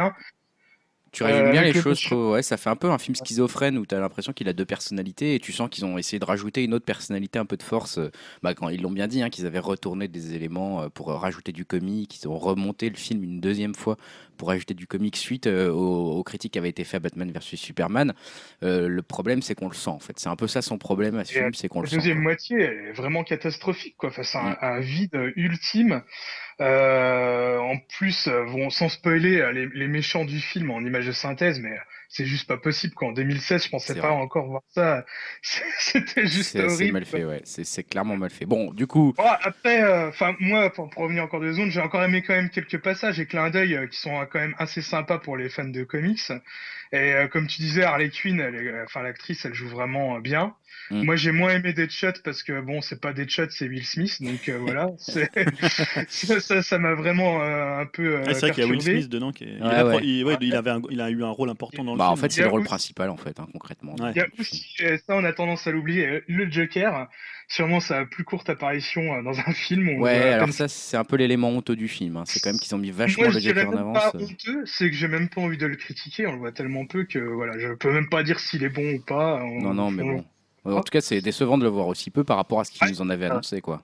Tu 1.13 1.23
résumes 1.23 1.45
Euh, 1.47 1.51
bien 1.51 1.62
avec 1.62 1.73
les 1.73 1.80
le 1.80 1.84
choses, 1.84 1.97
je 1.99 2.10
coach- 2.10 2.12
trouve. 2.17 2.32
Ouais, 2.34 2.43
ça 2.43 2.58
fait 2.58 2.69
un 2.69 2.75
peu 2.75 2.91
un 2.91 2.97
film 2.97 3.15
schizophrène 3.15 3.77
où 3.77 3.86
tu 3.86 3.95
as 3.95 3.99
l'impression 3.99 4.34
qu'il 4.34 4.49
a 4.49 4.53
deux 4.53 4.65
personnalités 4.65 5.36
et 5.36 5.39
tu 5.39 5.53
sens 5.53 5.69
qu'ils 5.69 5.86
ont 5.86 5.97
essayé 5.97 6.19
de 6.19 6.25
rajouter 6.25 6.63
une 6.65 6.73
autre 6.73 6.86
personnalité 6.86 7.39
un 7.39 7.45
peu 7.45 7.56
de 7.58 7.63
force. 7.63 7.97
euh, 7.97 8.12
Bah, 8.43 8.53
quand 8.53 8.67
ils 8.69 8.82
l'ont 8.82 8.91
bien 8.91 9.08
dit, 9.08 9.23
hein, 9.23 9.30
qu'ils 9.30 9.45
avaient 9.45 9.58
retourné 9.58 10.10
des 10.10 10.36
éléments 10.36 10.82
euh, 10.82 10.89
pour 10.89 11.10
euh, 11.10 11.15
rajouter 11.17 11.53
du 11.53 11.65
comique, 11.65 12.10
qu'ils 12.12 12.27
ont 12.27 12.38
remonté 12.38 12.89
le 12.89 12.97
film 12.97 13.23
une 13.23 13.39
deuxième 13.39 13.73
fois 13.73 13.97
pour 14.38 14.47
rajouter 14.50 14.73
du 14.73 14.88
comique 14.88 15.17
suite 15.17 15.47
euh, 15.47 15.69
aux, 15.71 16.17
aux 16.17 16.23
critiques 16.23 16.54
qui 16.54 16.60
avaient 16.60 16.69
été 16.69 16.84
faites 16.84 16.95
à 16.95 17.00
Batman 17.00 17.32
versus 17.32 17.60
Superman. 17.60 18.13
Euh, 18.63 18.88
le 18.88 19.02
problème, 19.02 19.41
c'est 19.41 19.56
qu'on 19.56 19.67
le 19.67 19.76
sent 19.76 19.89
en 19.89 20.00
fait. 20.00 20.17
C'est 20.19 20.30
un 20.30 20.36
peu 20.36 20.47
ça 20.47 20.62
son 20.62 20.78
problème 20.78 21.17
à 21.17 21.26
ce 21.26 21.34
film, 21.34 21.54
c'est 21.54 21.67
qu'on 21.67 21.82
le 21.82 21.88
La 21.88 21.97
deuxième 21.97 22.21
moitié 22.21 22.62
elle 22.62 22.88
est 22.88 22.91
vraiment 22.93 23.23
catastrophique, 23.23 23.95
quoi, 23.97 24.12
face 24.12 24.36
à 24.36 24.39
un, 24.41 24.52
Mm. 24.52 24.58
un 24.62 24.80
vide 24.80 25.34
ultime. 25.36 26.04
Euh, 26.60 27.58
en 27.60 27.78
plus, 27.97 28.28
bon, 28.28 28.69
sans 28.69 28.89
spoiler, 28.89 29.52
les, 29.54 29.67
les 29.73 29.88
méchants 29.88 30.26
du 30.26 30.39
film 30.39 30.71
en 30.71 30.80
image 30.80 31.06
de 31.06 31.12
synthèse, 31.12 31.60
mais 31.60 31.78
c'est 32.09 32.25
juste 32.25 32.47
pas 32.47 32.57
possible. 32.57 32.93
Qu'en 32.95 33.11
2016, 33.11 33.65
je 33.65 33.69
pensais 33.69 33.95
pas 33.95 34.11
vrai. 34.11 34.21
encore 34.21 34.47
voir 34.47 34.63
ça. 34.69 35.05
C'était 35.79 36.27
juste 36.27 36.51
C'est 36.51 36.69
c'est 36.69 36.73
horrible. 36.73 36.93
mal 36.93 37.05
fait, 37.05 37.23
ouais. 37.25 37.41
C'est 37.45 37.83
clairement 37.83 38.17
mal 38.17 38.29
fait. 38.29 38.45
Bon, 38.45 38.71
du 38.73 38.87
coup, 38.87 39.13
Bon, 39.17 39.23
après, 39.41 39.81
euh, 39.83 40.09
enfin 40.09 40.35
moi, 40.39 40.71
pour, 40.71 40.89
pour 40.89 41.03
revenir 41.03 41.23
encore 41.23 41.39
deux 41.41 41.53
secondes, 41.53 41.71
j'ai 41.71 41.81
encore 41.81 42.03
aimé 42.03 42.21
quand 42.21 42.33
même 42.35 42.49
quelques 42.49 42.79
passages 42.81 43.19
et 43.19 43.25
clins 43.25 43.49
d'œil 43.49 43.75
euh, 43.75 43.87
qui 43.87 43.97
sont 43.99 44.19
euh, 44.21 44.25
quand 44.25 44.39
même 44.39 44.55
assez 44.57 44.81
sympas 44.81 45.19
pour 45.19 45.37
les 45.37 45.49
fans 45.49 45.65
de 45.67 45.83
comics. 45.83 46.31
Et 46.93 47.13
euh, 47.13 47.28
comme 47.28 47.47
tu 47.47 47.62
disais, 47.62 47.84
Harley 47.84 48.10
Quinn, 48.10 48.39
elle 48.39 48.56
est- 48.56 48.82
enfin 48.84 49.02
l'actrice, 49.04 49.43
elle 49.45 49.54
joue 49.54 49.67
vraiment 49.67 50.15
euh, 50.17 50.19
bien. 50.21 50.54
Mm. 50.89 51.04
Moi, 51.04 51.15
j'ai 51.17 51.32
moins 51.32 51.50
aimé 51.54 51.73
Deadshot 51.73 52.13
parce 52.23 52.43
que 52.43 52.62
bon, 52.62 52.82
c'est 52.82 53.02
pas 53.02 53.12
Deadshot, 53.12 53.50
c'est 53.50 53.67
Will 53.67 53.86
Smith, 53.86 54.21
donc 54.21 54.47
euh, 54.47 54.58
voilà. 54.60 54.88
ça, 54.97 56.39
ça, 56.39 56.62
ça 56.62 56.80
m'a 56.80 56.93
vraiment 56.93 57.41
euh, 57.43 57.80
un 57.82 57.86
peu 57.86 58.15
euh, 58.17 58.23
Ah, 58.28 58.34
c'est 58.34 58.39
vrai 58.41 58.52
qu'il 58.52 58.63
y 58.63 58.67
a 58.67 58.69
Will. 58.69 58.82
Smith 58.82 59.10
dedans. 59.10 59.32
Qui 59.32 59.43
est- 59.45 59.58
il, 59.60 59.63
Ouais, 59.63 59.73
a, 59.76 59.86
ouais. 59.86 60.00
il- 60.04 60.23
ouais, 60.26 60.38
il 60.41 60.56
avait 60.56 60.69
un- 60.71 60.82
il 60.89 61.02
a 61.02 61.10
eu 61.10 61.23
un 61.23 61.30
rôle 61.30 61.50
important 61.50 61.84
dans 61.84 61.93
le 61.93 61.97
bah, 61.97 62.06
en 62.10 62.15
film. 62.15 62.21
fait, 62.21 62.32
c'est 62.32 62.41
le 62.43 62.47
rôle 62.47 62.62
aussi- 62.62 62.67
principal, 62.69 63.10
en 63.10 63.17
fait, 63.17 63.39
hein, 63.39 63.47
concrètement. 63.52 63.95
Ouais. 64.00 64.12
Il 64.15 64.17
y 64.17 64.21
a 64.21 64.28
aussi, 64.39 64.65
ça 65.06 65.15
on 65.15 65.23
a 65.23 65.34
tendance 65.34 65.67
à 65.67 65.71
l'oublier, 65.71 66.23
le 66.28 66.50
Joker, 66.50 67.08
sûrement 67.47 67.79
sa 67.79 68.05
plus 68.05 68.23
courte 68.23 68.49
apparition 68.49 69.13
euh, 69.15 69.21
dans 69.23 69.39
un 69.39 69.53
film. 69.53 69.89
on 69.89 70.01
Ouais, 70.01 70.33
alors 70.33 70.45
peine 70.45 70.53
ça, 70.53 70.67
c'est 70.67 70.97
un 70.97 71.03
peu 71.03 71.15
l'élément 71.15 71.49
honteux 71.49 71.75
du 71.75 71.88
film. 71.88 72.17
hein. 72.17 72.23
C'est 72.25 72.39
quand 72.39 72.49
même 72.51 72.60
qu'ils 72.60 72.75
ont 72.75 72.79
mis 72.79 72.91
vachement 72.91 73.23
Moi, 73.25 73.33
le 73.33 73.39
Joker 73.39 73.69
en 73.69 73.71
même 73.86 73.93
pas 73.93 74.07
avance. 74.07 74.29
honteux, 74.31 74.63
c'est 74.65 74.89
que 74.89 74.95
j'ai 74.95 75.07
même 75.07 75.29
pas 75.29 75.41
envie 75.41 75.57
de 75.57 75.65
le 75.65 75.75
critiquer. 75.75 76.27
On 76.27 76.33
le 76.33 76.39
voit 76.39 76.51
tellement 76.51 76.86
peu 76.86 77.05
que 77.05 77.19
voilà, 77.19 77.57
je 77.57 77.73
peux 77.73 77.91
même 77.91 78.10
pas 78.10 78.23
dire 78.23 78.39
s'il 78.39 78.63
est 78.63 78.69
bon 78.69 78.95
ou 78.95 78.99
pas. 79.01 79.41
On- 79.43 79.62
Non, 79.62 79.73
non, 79.73 79.91
mais 79.91 80.03
on- 80.03 80.13
bon. 80.65 80.75
En 80.77 80.81
tout 80.81 80.91
cas, 80.91 80.99
c'est 81.01 81.21
décevant 81.21 81.57
de 81.57 81.63
le 81.63 81.69
voir 81.69 81.88
aussi 81.88 82.12
peu 82.12 82.25
par 82.25 82.36
rapport 82.36 82.60
à 82.60 82.65
ce 82.65 82.71
qu'ils 82.71 82.88
nous 82.89 83.01
en 83.01 83.10
avaient 83.10 83.27
annoncé, 83.27 83.62
quoi. 83.62 83.83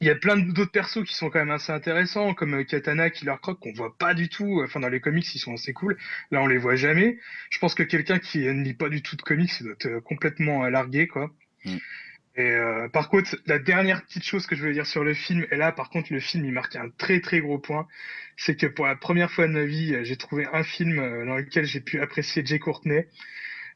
Il 0.00 0.08
y 0.08 0.10
a 0.10 0.16
plein 0.16 0.36
d'autres 0.36 0.72
persos 0.72 1.04
qui 1.04 1.14
sont 1.14 1.30
quand 1.30 1.38
même 1.38 1.52
assez 1.52 1.70
intéressants, 1.70 2.34
comme 2.34 2.54
euh, 2.54 2.64
Katana, 2.64 3.08
Killer 3.08 3.36
Croc, 3.40 3.60
qu'on 3.60 3.72
voit 3.72 3.96
pas 3.96 4.14
du 4.14 4.28
tout. 4.28 4.60
Enfin, 4.64 4.80
dans 4.80 4.88
les 4.88 4.98
comics, 4.98 5.32
ils 5.32 5.38
sont 5.38 5.54
assez 5.54 5.72
cool. 5.72 5.96
Là, 6.32 6.42
on 6.42 6.48
les 6.48 6.58
voit 6.58 6.74
jamais. 6.74 7.18
Je 7.50 7.58
pense 7.60 7.76
que 7.76 7.84
quelqu'un 7.84 8.18
qui 8.18 8.38
ne 8.40 8.64
lit 8.64 8.74
pas 8.74 8.88
du 8.88 9.00
tout 9.02 9.14
de 9.14 9.22
comics, 9.22 9.52
doit 9.62 9.74
être 9.74 9.86
euh, 9.86 10.00
complètement 10.00 10.64
euh, 10.64 10.70
largué, 10.70 11.06
quoi. 11.06 11.30
Mm. 11.64 11.76
Et 12.34 12.50
euh, 12.50 12.88
par 12.88 13.08
contre, 13.10 13.36
la 13.46 13.58
dernière 13.58 14.02
petite 14.04 14.24
chose 14.24 14.46
que 14.46 14.56
je 14.56 14.60
voulais 14.62 14.72
dire 14.72 14.86
sur 14.86 15.04
le 15.04 15.14
film, 15.14 15.46
et 15.50 15.56
là, 15.56 15.70
par 15.72 15.90
contre, 15.90 16.12
le 16.12 16.20
film, 16.20 16.44
il 16.44 16.52
marque 16.52 16.76
un 16.76 16.88
très 16.96 17.20
très 17.20 17.40
gros 17.40 17.58
point, 17.58 17.86
c'est 18.36 18.56
que 18.56 18.66
pour 18.66 18.86
la 18.86 18.96
première 18.96 19.30
fois 19.30 19.46
de 19.46 19.52
ma 19.52 19.64
vie, 19.64 19.94
euh, 19.94 20.04
j'ai 20.04 20.16
trouvé 20.16 20.46
un 20.52 20.62
film 20.62 20.98
euh, 20.98 21.26
dans 21.26 21.36
lequel 21.36 21.66
j'ai 21.66 21.80
pu 21.80 22.00
apprécier 22.00 22.44
Jay 22.44 22.58
Courtney. 22.58 23.06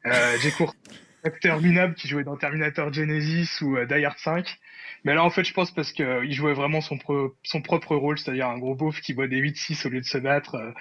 Euh, 0.05 0.37
Jay 0.41 0.51
Courtney, 0.51 0.79
acteur 1.23 1.61
minable 1.61 1.95
qui 1.95 2.07
jouait 2.07 2.23
dans 2.23 2.37
Terminator 2.37 2.91
Genesis 2.93 3.61
ou 3.63 3.77
euh, 3.77 3.85
Die 3.85 4.05
Hard 4.05 4.17
5. 4.19 4.57
Mais 5.03 5.13
là, 5.13 5.23
en 5.23 5.29
fait, 5.29 5.43
je 5.43 5.53
pense 5.53 5.71
parce 5.73 5.93
que 5.93 6.03
euh, 6.03 6.25
il 6.25 6.33
jouait 6.33 6.53
vraiment 6.53 6.81
son, 6.81 6.97
pro- 6.97 7.35
son 7.43 7.61
propre 7.61 7.95
rôle, 7.95 8.17
c'est-à-dire 8.17 8.47
un 8.47 8.57
gros 8.57 8.75
beauf 8.75 8.99
qui 9.01 9.13
boit 9.13 9.27
des 9.27 9.39
8-6 9.39 9.85
au 9.87 9.89
lieu 9.89 10.01
de 10.01 10.05
se 10.05 10.17
battre, 10.17 10.55
euh, 10.55 10.71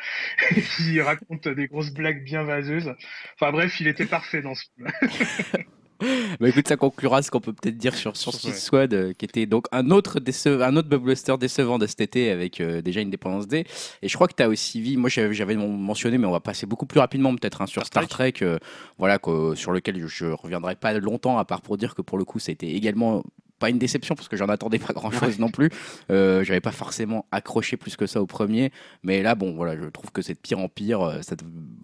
et 0.56 0.62
qui 0.62 1.00
raconte 1.00 1.48
des 1.48 1.66
grosses 1.68 1.92
blagues 1.92 2.24
bien 2.24 2.42
vaseuses. 2.44 2.94
Enfin 3.34 3.52
bref, 3.52 3.80
il 3.80 3.88
était 3.88 4.06
parfait 4.06 4.42
dans 4.42 4.54
ce 4.54 4.64
film. 4.76 4.88
Bah 6.40 6.48
écoute, 6.48 6.68
ça 6.68 6.76
conclura 6.76 7.22
ce 7.22 7.30
qu'on 7.30 7.40
peut 7.40 7.52
peut-être 7.52 7.78
dire 7.78 7.94
sur, 7.94 8.16
sur. 8.16 8.32
Suicide 8.34 8.54
Squad, 8.60 8.94
euh, 8.94 9.12
qui 9.14 9.24
était 9.24 9.46
donc 9.46 9.66
un 9.72 9.90
autre, 9.90 10.20
déce- 10.20 10.46
un 10.46 10.76
autre 10.76 10.88
blockbuster 10.88 11.36
décevant 11.38 11.78
de 11.78 11.86
cet 11.86 12.00
été 12.02 12.30
avec 12.30 12.60
euh, 12.60 12.82
déjà 12.82 13.00
Independence 13.00 13.48
Day. 13.48 13.64
Et 14.02 14.08
je 14.08 14.14
crois 14.14 14.28
que 14.28 14.34
tu 14.34 14.42
as 14.42 14.48
aussi 14.48 14.80
vu, 14.80 14.96
moi 14.96 15.08
j'avais 15.08 15.56
mentionné, 15.56 16.18
mais 16.18 16.26
on 16.26 16.32
va 16.32 16.40
passer 16.40 16.66
beaucoup 16.66 16.86
plus 16.86 17.00
rapidement 17.00 17.34
peut-être 17.34 17.62
hein, 17.62 17.66
sur 17.66 17.84
Star 17.86 18.04
Star 18.04 18.08
Trek, 18.08 18.34
euh, 18.42 18.58
voilà, 18.98 19.18
sur 19.54 19.72
lequel 19.72 20.00
je, 20.00 20.06
je 20.06 20.26
reviendrai 20.26 20.76
pas 20.76 20.92
longtemps, 20.94 21.38
à 21.38 21.44
part 21.44 21.62
pour 21.62 21.76
dire 21.78 21.94
que 21.94 22.02
pour 22.02 22.18
le 22.18 22.24
coup, 22.24 22.38
ça 22.38 22.50
a 22.50 22.52
été 22.52 22.74
également 22.76 23.22
pas 23.58 23.70
une 23.70 23.78
déception 23.78 24.14
parce 24.14 24.28
que 24.28 24.36
j'en 24.36 24.48
attendais 24.48 24.78
pas 24.78 24.92
grand 24.92 25.10
chose 25.10 25.38
non 25.38 25.50
plus. 25.50 25.70
Euh, 26.10 26.44
J'avais 26.44 26.60
pas 26.60 26.72
forcément 26.72 27.26
accroché 27.32 27.76
plus 27.76 27.96
que 27.96 28.06
ça 28.06 28.20
au 28.20 28.26
premier, 28.26 28.70
mais 29.02 29.22
là, 29.22 29.34
bon, 29.34 29.54
voilà, 29.54 29.76
je 29.80 29.88
trouve 29.88 30.10
que 30.12 30.22
c'est 30.22 30.34
de 30.34 30.38
pire 30.38 30.58
en 30.58 30.68
pire. 30.68 31.00
euh, 31.02 31.20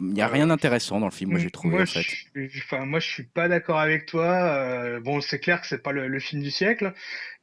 Il 0.00 0.06
n'y 0.12 0.20
a 0.22 0.28
rien 0.28 0.46
d'intéressant 0.48 1.00
dans 1.00 1.06
le 1.06 1.12
film, 1.12 1.30
moi 1.30 1.40
j'ai 1.40 1.50
trouvé 1.50 1.74
moi, 1.74 1.82
en 1.82 1.86
fait. 1.86 2.02
je, 2.02 2.08
suis- 2.48 2.60
enfin, 2.64 2.84
moi, 2.84 3.00
je 3.00 3.08
suis 3.08 3.22
pas 3.24 3.48
d'accord 3.48 3.78
avec 3.80 4.06
toi. 4.06 4.26
Euh, 4.26 5.00
bon, 5.00 5.20
c'est 5.20 5.38
clair 5.38 5.60
que 5.60 5.66
c'est 5.66 5.82
pas 5.82 5.92
le, 5.92 6.08
le 6.08 6.20
film 6.20 6.42
du 6.42 6.50
siècle, 6.50 6.92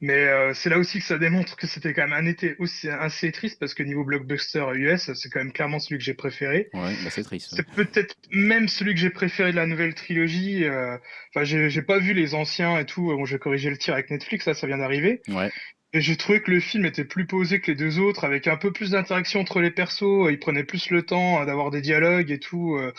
mais 0.00 0.14
euh, 0.26 0.54
c'est 0.54 0.70
là 0.70 0.78
aussi 0.78 0.98
que 0.98 1.04
ça 1.04 1.18
démontre 1.18 1.56
que 1.56 1.66
c'était 1.66 1.92
quand 1.94 2.08
même 2.08 2.12
un 2.12 2.26
été 2.26 2.56
aussi 2.58 2.88
assez 2.88 3.30
triste 3.32 3.58
parce 3.60 3.74
que 3.74 3.82
niveau 3.82 4.04
blockbuster 4.04 4.64
US, 4.74 5.12
c'est 5.12 5.28
quand 5.30 5.40
même 5.40 5.52
clairement 5.52 5.78
celui 5.78 5.98
que 5.98 6.04
j'ai 6.04 6.14
préféré. 6.14 6.68
Ouais, 6.72 6.94
bah 7.04 7.10
c'est 7.10 7.22
triste. 7.22 7.52
ouais. 7.52 7.58
C'est 7.58 7.74
peut-être 7.84 8.16
même 8.32 8.68
celui 8.68 8.94
que 8.94 9.00
j'ai 9.00 9.10
préféré 9.10 9.50
de 9.52 9.56
la 9.56 9.66
nouvelle 9.66 9.94
trilogie. 9.94 10.64
euh, 10.64 10.96
Enfin, 11.34 11.44
j'ai 11.44 11.70
j'ai 11.70 11.82
pas 11.82 11.98
vu 11.98 12.12
les 12.14 12.34
anciens 12.34 12.78
et 12.78 12.86
tout. 12.86 13.06
Bon, 13.06 13.24
j'ai 13.24 13.38
corrigé 13.38 13.70
le 13.70 13.76
tir 13.78 13.94
avec 13.94 14.10
Netflix, 14.10 14.46
là, 14.46 14.54
ça 14.54 14.66
vient 14.66 14.78
d'arriver. 14.78 15.20
Ouais. 15.28 15.50
Et 15.92 16.00
j'ai 16.00 16.16
trouvé 16.16 16.40
que 16.40 16.52
le 16.52 16.60
film 16.60 16.84
était 16.86 17.04
plus 17.04 17.26
posé 17.26 17.60
que 17.60 17.68
les 17.72 17.76
deux 17.76 17.98
autres, 17.98 18.24
avec 18.24 18.46
un 18.46 18.56
peu 18.56 18.72
plus 18.72 18.90
d'interaction 18.92 19.40
entre 19.40 19.60
les 19.60 19.72
persos. 19.72 20.28
Il 20.30 20.38
prenait 20.38 20.62
plus 20.64 20.90
le 20.90 21.02
temps 21.02 21.42
euh, 21.42 21.44
d'avoir 21.46 21.70
des 21.72 21.80
dialogues 21.80 22.30
et 22.30 22.38
tout. 22.38 22.76
euh, 22.76 22.92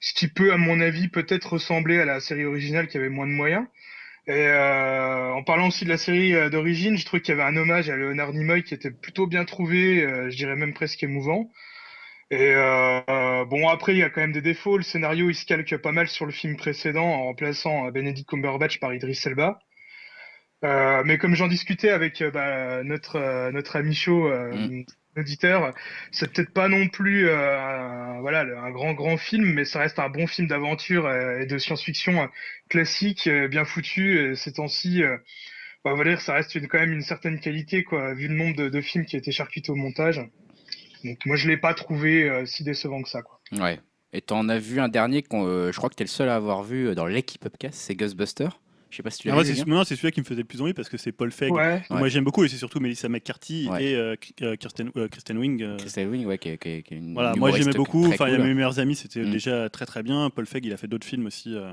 Ce 0.00 0.14
qui 0.14 0.28
peut, 0.28 0.52
à 0.52 0.56
mon 0.56 0.80
avis, 0.80 1.08
peut-être 1.08 1.54
ressembler 1.54 1.98
à 2.00 2.04
la 2.04 2.20
série 2.20 2.44
originale 2.44 2.86
qui 2.86 2.96
avait 2.96 3.08
moins 3.08 3.26
de 3.26 3.32
moyens. 3.32 3.66
Et 4.26 4.32
euh, 4.32 5.32
en 5.32 5.42
parlant 5.42 5.68
aussi 5.68 5.84
de 5.84 5.90
la 5.90 5.98
série 5.98 6.34
euh, 6.34 6.50
d'origine, 6.50 6.96
je 6.96 7.04
trouve 7.04 7.20
qu'il 7.20 7.34
y 7.34 7.40
avait 7.40 7.48
un 7.48 7.56
hommage 7.56 7.90
à 7.90 7.96
Leonard 7.96 8.32
Nimoy 8.32 8.62
qui 8.62 8.74
était 8.74 8.90
plutôt 8.90 9.26
bien 9.26 9.44
trouvé, 9.44 10.04
euh, 10.04 10.30
je 10.30 10.36
dirais 10.36 10.56
même 10.56 10.74
presque 10.74 11.02
émouvant. 11.02 11.50
Et 12.30 12.52
euh, 12.54 13.44
bon, 13.46 13.68
après, 13.68 13.94
il 13.94 13.98
y 13.98 14.02
a 14.04 14.10
quand 14.10 14.20
même 14.20 14.32
des 14.32 14.42
défauts. 14.42 14.76
Le 14.76 14.84
scénario, 14.84 15.30
il 15.30 15.34
se 15.34 15.44
calque 15.46 15.76
pas 15.78 15.92
mal 15.92 16.08
sur 16.08 16.26
le 16.26 16.32
film 16.32 16.56
précédent 16.56 17.06
en 17.06 17.24
remplaçant 17.24 17.90
Benedict 17.90 18.28
Cumberbatch 18.28 18.78
par 18.78 18.94
Idris 18.94 19.20
Elba. 19.26 19.58
Mais 20.62 21.18
comme 21.18 21.34
j'en 21.34 21.48
discutais 21.48 21.90
avec 21.90 22.22
bah, 22.22 22.82
notre, 22.84 23.50
notre 23.50 23.76
ami 23.76 23.96
euh, 24.08 24.52
Mm. 24.52 24.84
Auditeur, 25.16 25.74
c'est 26.12 26.32
peut-être 26.32 26.52
pas 26.52 26.68
non 26.68 26.88
plus 26.88 27.28
euh, 27.28 28.20
voilà, 28.20 28.40
un 28.40 28.70
grand, 28.70 28.94
grand 28.94 29.16
film, 29.16 29.52
mais 29.52 29.64
ça 29.64 29.80
reste 29.80 29.98
un 29.98 30.08
bon 30.08 30.26
film 30.26 30.48
d'aventure 30.48 31.06
euh, 31.06 31.40
et 31.40 31.46
de 31.46 31.58
science-fiction 31.58 32.22
euh, 32.22 32.26
classique, 32.68 33.28
bien 33.28 33.64
foutu. 33.64 34.34
Ces 34.36 34.52
temps-ci, 34.52 35.02
bah, 35.84 35.94
va 35.94 36.04
dire, 36.04 36.20
ça 36.20 36.34
reste 36.34 36.66
quand 36.68 36.78
même 36.78 36.92
une 36.92 37.02
certaine 37.02 37.40
qualité, 37.40 37.82
quoi, 37.82 38.14
vu 38.14 38.28
le 38.28 38.34
nombre 38.34 38.68
de, 38.68 38.80
films 38.80 39.04
qui 39.04 39.16
étaient 39.16 39.32
charcutés 39.32 39.70
au 39.70 39.76
montage. 39.76 40.20
Donc 41.04 41.18
moi, 41.26 41.36
je 41.36 41.48
l'ai 41.48 41.56
pas 41.56 41.74
trouvé 41.74 42.42
si 42.46 42.62
décevant 42.62 43.02
que 43.02 43.08
ça, 43.08 43.22
quoi. 43.22 43.40
Ouais. 43.52 43.80
Et 44.12 44.20
t'en 44.20 44.48
as 44.48 44.58
vu 44.58 44.80
un 44.80 44.88
dernier, 44.88 45.22
qu'on, 45.22 45.70
je 45.70 45.76
crois 45.76 45.88
que 45.88 45.94
t'es 45.94 46.04
le 46.04 46.08
seul 46.08 46.28
à 46.28 46.36
avoir 46.36 46.62
vu 46.62 46.94
dans 46.94 47.06
l'équipe 47.06 47.44
Upcast, 47.44 47.74
c'est 47.74 47.94
Ghostbuster. 47.94 48.48
Je 48.90 48.96
sais 48.96 49.02
pas 49.04 49.10
si 49.10 49.20
tu 49.20 49.28
l'as 49.28 49.32
Ah, 49.32 49.36
moi, 49.36 49.44
vu. 49.44 49.50
c'est 49.50 49.54
Julien 49.60 49.76
non, 49.76 49.84
c'est 49.84 49.94
celui-là 49.94 50.10
qui 50.10 50.20
me 50.20 50.24
faisait 50.24 50.40
le 50.40 50.46
plus 50.46 50.60
envie 50.60 50.72
parce 50.74 50.88
que 50.88 50.96
c'est 50.96 51.12
Paul 51.12 51.30
Feig. 51.30 51.52
Ouais. 51.52 51.82
Moi, 51.90 52.08
j'aime 52.08 52.24
beaucoup 52.24 52.42
et 52.44 52.48
c'est 52.48 52.56
surtout 52.56 52.80
Melissa 52.80 53.08
McCarthy 53.08 53.68
Ouais. 53.70 53.84
et 53.84 53.94
euh, 53.94 54.16
K- 54.16 54.32
euh, 54.42 54.56
Kirsten, 54.56 54.90
euh, 54.96 55.06
Kristen 55.08 55.38
Wiig. 55.38 55.62
euh, 55.62 55.76
Kristen 55.76 56.08
Wiig, 56.10 56.26
ouais, 56.26 56.38
qui 56.38 56.48
est, 56.50 56.58
qui 56.58 56.68
est- 56.68 56.84
une 56.90 57.14
Voilà, 57.14 57.34
moi 57.36 57.52
j'aimais 57.52 57.72
beaucoup. 57.72 58.06
Enfin, 58.08 58.28
cool. 58.28 58.38
mes 58.42 58.52
meilleurs 58.54 58.80
amis, 58.80 58.96
c'était 58.96 59.20
Mm. 59.22 59.30
déjà 59.30 59.68
très 59.70 59.86
très 59.86 60.02
bien. 60.02 60.28
Paul 60.30 60.44
Feig, 60.46 60.60
il 60.64 60.72
a 60.72 60.76
fait 60.76 60.88
d'autres 60.88 61.06
films 61.06 61.26
aussi, 61.26 61.54
euh, 61.54 61.70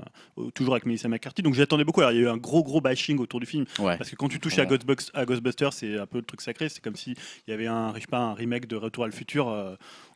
toujours 0.53 0.76
avec 0.76 0.86
Melissa 0.86 1.07
McCarthy. 1.07 1.41
Donc 1.41 1.55
j'attendais 1.55 1.84
beaucoup. 1.84 2.01
Alors 2.01 2.11
il 2.11 2.18
y 2.18 2.20
a 2.20 2.24
eu 2.24 2.28
un 2.30 2.38
gros 2.38 2.63
gros 2.63 2.82
bashing 2.82 3.18
autour 3.18 3.39
du 3.39 3.47
film 3.47 3.65
Ouais. 3.80 3.97
parce 3.97 4.09
que 4.11 4.15
quand 4.15 4.28
tu 4.30 4.39
touches 4.39 4.53
à, 4.59 4.65
Vraiment. 4.65 4.78
Ghostbusters, 4.78 5.15
à 5.20 5.26
Ghostbusters, 5.26 5.74
c'est 5.74 5.97
un 5.97 6.05
peu 6.05 6.20
le 6.20 6.24
truc 6.26 6.41
sacré. 6.41 6.70
C'est 6.70 6.84
comme 6.84 6.95
si 6.95 7.15
il 7.47 7.51
y 7.51 7.53
avait 7.53 7.68
un, 7.68 7.93
je 7.95 8.01
sais 8.01 8.07
pas, 8.07 8.20
un 8.20 8.34
remake 8.36 8.68
de 8.68 8.76
Retour 8.76 9.05
à 9.05 9.07
le 9.07 9.13
futur. 9.13 9.49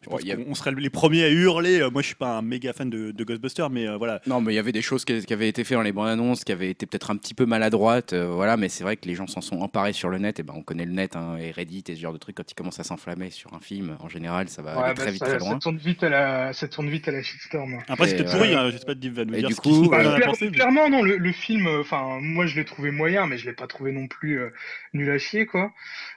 Ouais, 0.09 0.21
on 0.47 0.55
serait 0.55 0.71
les 0.71 0.89
premiers 0.89 1.23
à 1.25 1.29
hurler. 1.29 1.79
Euh, 1.81 1.89
Moi, 1.91 2.01
je 2.01 2.07
suis 2.07 2.15
pas 2.15 2.37
un 2.37 2.41
méga 2.41 2.73
fan 2.73 2.89
de, 2.89 3.11
de 3.11 3.23
Ghostbusters, 3.23 3.69
mais 3.69 3.87
euh, 3.87 3.97
voilà. 3.97 4.19
Non, 4.25 4.41
mais 4.41 4.51
il 4.51 4.55
y 4.55 4.59
avait 4.59 4.71
des 4.71 4.81
choses 4.81 5.05
qui, 5.05 5.23
qui 5.23 5.31
avaient 5.33 5.47
été 5.47 5.63
faites 5.63 5.77
dans 5.77 5.83
les 5.83 5.91
bandes 5.91 6.07
annonces, 6.07 6.43
qui 6.43 6.51
avaient 6.51 6.71
été 6.71 6.87
peut-être 6.87 7.11
un 7.11 7.17
petit 7.17 7.33
peu 7.35 7.45
maladroites, 7.45 8.13
euh, 8.13 8.25
voilà. 8.27 8.57
Mais 8.57 8.67
c'est 8.67 8.83
vrai 8.83 8.97
que 8.97 9.07
les 9.07 9.13
gens 9.13 9.27
s'en 9.27 9.41
sont 9.41 9.59
emparés 9.59 9.93
sur 9.93 10.09
le 10.09 10.17
net. 10.17 10.39
Et 10.39 10.43
ben, 10.43 10.53
on 10.57 10.63
connaît 10.63 10.85
le 10.85 10.91
net 10.93 11.15
hein, 11.15 11.37
et 11.39 11.51
Reddit 11.51 11.83
et 11.89 11.95
ce 11.95 12.01
genre 12.01 12.13
de 12.13 12.17
trucs. 12.17 12.35
Quand 12.35 12.49
ils 12.49 12.55
commencent 12.55 12.79
à 12.79 12.83
s'enflammer 12.83 13.29
sur 13.29 13.53
un 13.53 13.59
film, 13.59 13.95
en 13.99 14.09
général, 14.09 14.49
ça 14.49 14.63
va 14.63 14.75
Ouais, 14.75 14.83
aller 14.85 14.93
bah, 14.95 15.01
très 15.03 15.11
vite, 15.11 15.19
ça, 15.19 15.25
très 15.27 15.39
ça 15.39 15.45
loin. 15.49 15.59
tourne 15.59 15.77
vite 15.77 16.01
à 16.03 16.09
la, 16.09 16.53
ça 16.53 16.67
tourne 16.67 16.89
vite 16.89 17.07
à 17.07 17.11
la 17.11 17.21
shitstorm. 17.21 17.77
Après, 17.87 18.07
c'était 18.07 18.27
euh, 18.27 18.31
pourri. 18.31 18.55
hein, 18.55 18.69
je 18.71 18.77
sais 18.77 18.85
pas, 18.85 18.95
Div 18.95 19.13
va 19.13 19.25
nous 19.25 19.35
et 19.35 19.39
dire 19.39 19.49
du 19.49 19.55
coup, 19.55 19.87
Bah, 19.89 19.97
en 19.97 20.13
a 20.13 20.15
clair- 20.15 20.27
pensé, 20.29 20.45
mais- 20.45 20.51
clairement, 20.51 20.89
non, 20.89 21.03
le, 21.03 21.17
le 21.17 21.31
film, 21.31 21.67
enfin, 21.79 22.17
moi 22.21 22.47
je 22.47 22.55
l'ai 22.55 22.65
trouvé 22.65 22.89
moyen, 22.89 23.27
mais 23.27 23.37
je 23.37 23.45
l'ai 23.45 23.53
pas 23.55 23.67
trouvé 23.67 23.91
non 23.91 24.07
plus 24.07 24.39
euh, 24.39 24.49
nul 24.93 25.11
à 25.11 25.19
chier, 25.19 25.45
quoi. 25.45 25.71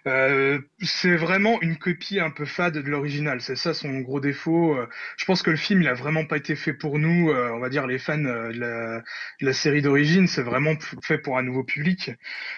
Euh, 0.06 0.58
c'est 0.80 1.16
vraiment 1.16 1.60
une 1.60 1.76
copie 1.76 2.18
un 2.20 2.30
peu 2.30 2.46
fade 2.46 2.74
de 2.78 2.88
l'original, 2.90 3.40
c'est 3.42 3.56
ça 3.56 3.73
son 3.74 4.00
gros 4.00 4.20
défaut. 4.20 4.74
Euh, 4.76 4.88
je 5.16 5.24
pense 5.24 5.42
que 5.42 5.50
le 5.50 5.56
film, 5.56 5.82
il 5.82 5.88
a 5.88 5.94
vraiment 5.94 6.24
pas 6.24 6.36
été 6.36 6.56
fait 6.56 6.72
pour 6.72 6.98
nous, 6.98 7.30
euh, 7.30 7.50
on 7.52 7.58
va 7.60 7.68
dire 7.68 7.86
les 7.86 7.98
fans 7.98 8.24
euh, 8.24 8.52
de, 8.52 8.58
la, 8.60 8.98
de 9.40 9.46
la 9.46 9.52
série 9.52 9.82
d'origine, 9.82 10.26
c'est 10.26 10.42
vraiment 10.42 10.74
fait 11.02 11.18
pour 11.18 11.36
un 11.38 11.42
nouveau 11.42 11.64
public. 11.64 12.10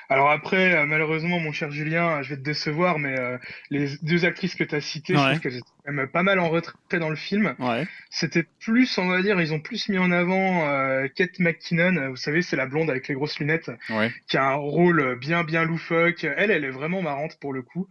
Alors 0.08 0.30
après, 0.30 0.86
malheureusement, 0.86 1.40
mon 1.40 1.52
cher 1.52 1.70
Julien, 1.70 2.22
je 2.22 2.30
vais 2.30 2.36
te 2.36 2.42
décevoir, 2.42 2.98
mais 2.98 3.16
les 3.70 3.88
deux 4.02 4.24
actrices 4.24 4.54
que 4.54 4.64
tu 4.64 4.74
as 4.74 4.80
citées, 4.80 5.18
je 5.18 5.24
Ouais. 5.24 5.24
trouve 5.24 5.40
qu'elles 5.40 5.56
étaient 5.56 5.72
quand 5.75 5.75
même 5.92 6.06
pas 6.08 6.22
mal 6.22 6.38
en 6.38 6.48
retrait 6.48 6.98
dans 6.98 7.10
le 7.10 7.16
film. 7.16 7.54
Ouais. 7.58 7.86
C'était 8.10 8.44
plus, 8.60 8.98
on 8.98 9.08
va 9.08 9.22
dire, 9.22 9.40
ils 9.40 9.52
ont 9.52 9.60
plus 9.60 9.88
mis 9.88 9.98
en 9.98 10.10
avant 10.10 10.68
euh, 10.68 11.06
Kate 11.14 11.38
McKinnon, 11.38 12.10
vous 12.10 12.16
savez, 12.16 12.42
c'est 12.42 12.56
la 12.56 12.66
blonde 12.66 12.90
avec 12.90 13.08
les 13.08 13.14
grosses 13.14 13.38
lunettes, 13.38 13.70
Ouais. 13.90 14.12
qui 14.28 14.36
a 14.36 14.44
un 14.46 14.54
rôle 14.54 15.18
bien, 15.18 15.44
bien 15.44 15.64
loufoque. 15.64 16.24
Elle, 16.24 16.50
elle 16.50 16.64
est 16.64 16.70
vraiment 16.70 17.02
marrante 17.02 17.38
pour 17.40 17.52
le 17.52 17.62
coup. 17.62 17.86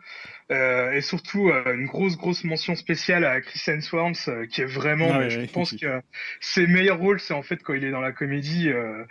Euh, 0.51 0.91
et 0.91 1.01
surtout, 1.01 1.49
euh, 1.49 1.73
une 1.75 1.85
grosse, 1.87 2.17
grosse 2.17 2.43
mention 2.43 2.75
spéciale 2.75 3.25
à 3.25 3.41
Chris 3.41 3.61
Hemsworth, 3.67 4.27
euh, 4.27 4.45
qui 4.45 4.61
est 4.61 4.65
vraiment, 4.65 5.13
mais 5.19 5.29
je 5.29 5.41
pense 5.51 5.75
que 5.75 6.01
ses 6.39 6.67
meilleurs 6.67 6.99
rôles, 6.99 7.19
c'est 7.19 7.33
en 7.33 7.41
fait 7.41 7.63
quand 7.63 7.73
il 7.73 7.83
est 7.83 7.91
dans 7.91 8.01
la 8.01 8.11
comédie, 8.11 8.69
euh, 8.69 9.03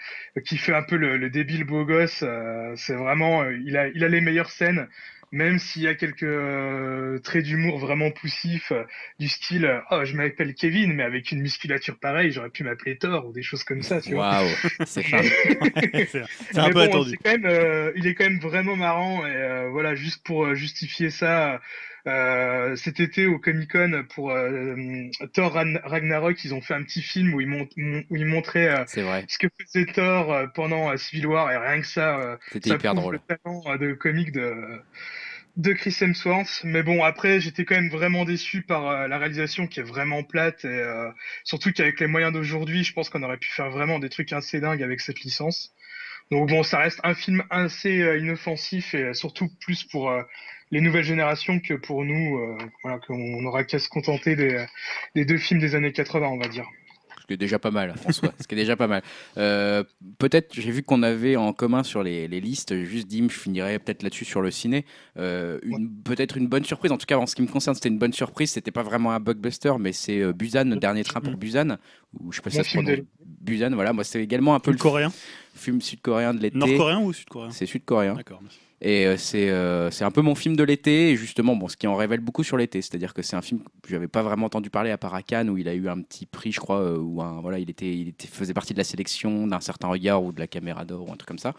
qui 0.47 0.57
fait 0.59 0.75
un 0.75 0.83
peu 0.83 0.97
le, 0.97 1.17
le 1.17 1.31
débile 1.31 1.65
beau 1.65 1.85
gosse. 1.85 2.23
euh, 2.23 2.73
c'est 2.77 2.95
vraiment, 2.95 3.45
il 3.51 3.77
a, 3.77 3.89
il 3.89 4.05
a 4.05 4.09
les 4.09 4.21
meilleures 4.21 4.51
scènes. 4.51 4.89
Même 5.35 5.59
s'il 5.59 5.83
y 5.83 5.89
a 5.89 5.95
quelques 5.97 6.23
euh, 6.23 7.19
traits 7.19 7.45
d'humour 7.45 7.79
vraiment 7.79 8.11
poussifs, 8.13 8.71
euh, 8.73 8.85
du 9.19 9.29
style 9.29 9.65
euh, 9.67 9.81
Oh, 9.91 10.05
je 10.05 10.15
m'appelle 10.17 10.55
Kevin, 10.55 10.93
mais 10.95 11.03
avec 11.03 11.33
une 11.33 11.41
musculature 11.43 11.99
pareille, 11.99 12.31
j'aurais 12.31 12.51
pu 12.51 12.63
m'appeler 12.65 12.97
Thor 12.99 13.27
ou 13.27 13.33
des 13.33 13.43
choses 13.43 13.65
comme 13.65 13.83
ça, 13.83 14.01
tu 14.01 14.15
vois. 14.15 14.27
Waouh, 14.43 14.59
c'est 14.85 15.03
c'est 16.53 16.59
un 16.59 16.69
Mais 16.69 16.71
peu 16.71 16.79
bon, 16.79 16.83
attendu. 16.83 17.11
c'est 17.11 17.17
quand 17.19 17.33
même, 17.33 17.47
euh, 17.47 17.93
il 17.97 18.07
est 18.07 18.15
quand 18.15 18.25
même 18.25 18.39
vraiment 18.41 18.77
marrant 18.77 19.27
et 19.27 19.35
euh, 19.35 19.69
voilà, 19.71 19.95
juste 19.95 20.25
pour 20.25 20.45
euh, 20.47 20.55
justifier 20.55 21.11
ça, 21.11 21.61
euh, 22.07 22.77
cet 22.77 23.01
été 23.01 23.27
au 23.27 23.39
Comic 23.39 23.73
Con 23.73 24.05
pour 24.15 24.31
euh, 24.31 24.77
Thor 25.33 25.53
Ragnarok, 25.53 26.45
ils 26.45 26.55
ont 26.55 26.61
fait 26.61 26.75
un 26.75 26.83
petit 26.83 27.03
film 27.03 27.35
où 27.35 27.41
ils, 27.41 27.49
mont- 27.49 27.69
où 28.11 28.17
ils 28.17 28.27
montraient 28.27 28.69
euh, 28.69 28.85
ce 29.27 29.39
que 29.39 29.49
faisait 29.61 29.87
Thor 29.87 30.33
euh, 30.33 30.47
pendant 30.55 30.91
euh, 30.93 30.97
Civil 30.97 31.27
War 31.27 31.51
et 31.51 31.57
rien 31.57 31.81
que 31.81 31.87
ça, 31.87 32.21
euh, 32.21 32.37
C'était 32.53 32.69
ça 32.71 32.75
hyper 32.75 32.93
prouve 32.93 33.03
drôle. 33.03 33.15
le 33.29 33.37
talent 33.37 33.63
euh, 33.67 33.79
de 33.79 33.95
comique 33.95 34.33
de 34.33 34.55
de 35.57 35.73
Chris 35.73 35.97
Hemsworth. 36.01 36.63
Mais 36.65 36.83
bon, 36.83 37.03
après, 37.05 37.41
j'étais 37.41 37.65
quand 37.65 37.77
même 37.77 37.91
vraiment 37.91 38.25
déçu 38.25 38.63
par 38.63 38.89
euh, 38.89 39.09
la 39.09 39.19
réalisation 39.19 39.67
qui 39.67 39.81
est 39.81 39.85
vraiment 39.85 40.23
plate 40.23 40.65
et 40.65 40.69
euh, 40.69 41.11
surtout 41.45 41.73
qu'avec 41.73 42.01
les 42.01 42.07
moyens 42.07 42.33
d'aujourd'hui, 42.33 42.85
je 42.85 42.93
pense 42.93 43.09
qu'on 43.11 43.23
aurait 43.23 43.39
pu 43.39 43.49
faire 43.51 43.71
vraiment 43.71 43.99
des 43.99 44.09
trucs 44.09 44.33
assez 44.33 44.61
dingues 44.61 44.83
avec 44.83 45.01
cette 45.01 45.21
licence. 45.21 45.73
Donc 46.31 46.49
bon, 46.49 46.63
ça 46.63 46.79
reste 46.79 47.01
un 47.05 47.15
film 47.15 47.45
assez 47.51 48.03
euh, 48.03 48.19
inoffensif 48.19 48.95
et 48.95 49.15
surtout 49.15 49.49
plus 49.61 49.85
pour 49.85 50.11
euh, 50.11 50.23
les 50.71 50.81
nouvelles 50.81 51.05
générations 51.05 51.61
que 51.61 51.75
pour 51.75 52.05
nous. 52.05 52.59
voilà, 52.83 52.99
qu'on 52.99 53.17
n'aura 53.41 53.65
qu'à 53.65 53.79
se 53.79 53.89
contenter 53.89 54.35
des, 54.35 54.65
des 55.15 55.25
deux 55.25 55.39
films 55.39 55.61
des 55.61 55.75
années 55.77 55.93
80, 55.93 56.27
on 56.27 56.39
va 56.39 56.49
dire. 56.49 56.69
Ce 57.25 57.29
qui 57.29 57.33
est 57.35 57.39
déjà 57.39 57.59
pas 57.59 57.71
mal, 57.71 57.95
François. 57.97 58.35
ce 58.39 58.47
qui 58.47 58.55
est 58.55 58.59
déjà 58.59 58.77
pas 58.77 58.87
mal. 58.87 59.03
Euh, 59.39 59.83
peut-être, 60.19 60.53
j'ai 60.53 60.71
vu 60.71 60.83
qu'on 60.83 61.03
avait 61.03 61.37
en 61.37 61.55
commun 61.55 61.83
sur 61.83 62.03
les, 62.03 62.29
les 62.29 62.39
listes, 62.39 62.85
juste 62.85 63.09
Dim, 63.09 63.29
je 63.31 63.39
finirais 63.39 63.79
peut-être 63.79 64.03
là-dessus 64.03 64.27
sur 64.27 64.43
le 64.43 64.51
ciné. 64.51 64.85
Euh, 65.17 65.59
une- 65.63 65.91
Peut-être 66.05 66.37
une 66.37 66.49
bonne 66.49 66.65
surprise, 66.65 66.93
en 66.93 66.99
tout 66.99 67.07
cas 67.07 67.17
en 67.17 67.27
ce 67.27 67.35
qui 67.35 67.41
me 67.41 67.47
concerne, 67.47 67.75
c'était 67.75 67.89
une 67.89 67.99
bonne 67.99 68.13
surprise. 68.13 68.51
C'était 68.51 68.71
pas 68.71 68.83
vraiment 68.83 69.13
un 69.13 69.21
blockbuster, 69.21 69.73
mais 69.81 69.93
c'est 69.95 70.21
euh, 70.21 70.35
Busan, 70.35 70.65
le 70.69 70.77
dernier 70.77 71.03
train 71.03 71.23
pour 71.23 71.35
Busan. 71.39 71.79
Ou 72.21 72.31
je 72.31 72.37
sais 72.37 72.43
pas 72.43 72.51
si 72.51 72.57
ça 72.59 72.63
se 72.65 72.77
prononce. 72.77 72.99
Busan, 73.41 73.71
voilà, 73.75 73.95
moi 73.95 74.05
c'est 74.05 74.23
également 74.23 74.55
un 74.55 74.61
peu 74.61 74.71
Le 74.73 74.77
le 74.77 74.83
coréen 74.83 75.11
film 75.55 75.81
sud-coréen 75.81 76.35
de 76.35 76.41
l'été. 76.43 76.59
Nord-coréen 76.59 77.01
ou 77.01 77.13
sud-coréen? 77.15 77.51
C'est 77.53 77.65
sud-coréen. 77.67 78.15
D'accord. 78.15 78.41
merci. 78.43 78.59
Et 78.85 79.07
euh, 79.07 79.17
c'est 79.17 79.49
euh, 79.49 79.91
c'est 79.91 80.05
un 80.05 80.11
peu 80.11 80.21
mon 80.21 80.35
film 80.35 80.57
de 80.57 80.63
l'été, 80.63 81.11
et 81.11 81.17
justement, 81.17 81.57
bon, 81.57 81.69
ce 81.69 81.77
qui 81.77 81.87
en 81.87 81.97
révèle 81.97 82.21
beaucoup 82.21 82.45
sur 82.45 82.59
l'été. 82.59 82.83
C'est-à-dire 82.83 83.15
que 83.15 83.23
c'est 83.23 83.35
un 83.35 83.41
film 83.41 83.61
que 83.83 83.89
j'avais 83.89 84.09
pas 84.09 84.23
vraiment 84.23 84.45
entendu 84.45 84.69
parler 84.69 84.91
à 84.91 84.99
part 84.99 85.15
à 85.15 85.23
Cannes, 85.23 85.49
où 85.49 85.57
il 85.57 85.69
a 85.69 85.75
eu 85.75 85.89
un 85.89 86.03
petit 86.03 86.27
prix, 86.27 86.53
je 86.53 86.61
crois, 86.61 86.81
euh, 86.81 86.99
où 86.99 87.23
un, 87.23 87.41
voilà, 87.41 87.59
il, 87.59 87.71
était, 87.71 87.91
il 87.97 88.09
était, 88.09 88.27
faisait 88.27 88.53
partie 88.53 88.75
de 88.75 88.79
la 88.79 88.85
sélection 88.85 89.47
d'un 89.47 89.61
certain 89.61 89.89
regard 89.89 90.23
ou 90.23 90.33
de 90.33 90.39
la 90.39 90.47
caméra 90.47 90.85
d'or 90.85 91.09
ou 91.09 91.13
un 91.13 91.17
truc 91.17 91.27
comme 91.27 91.39
ça. 91.39 91.55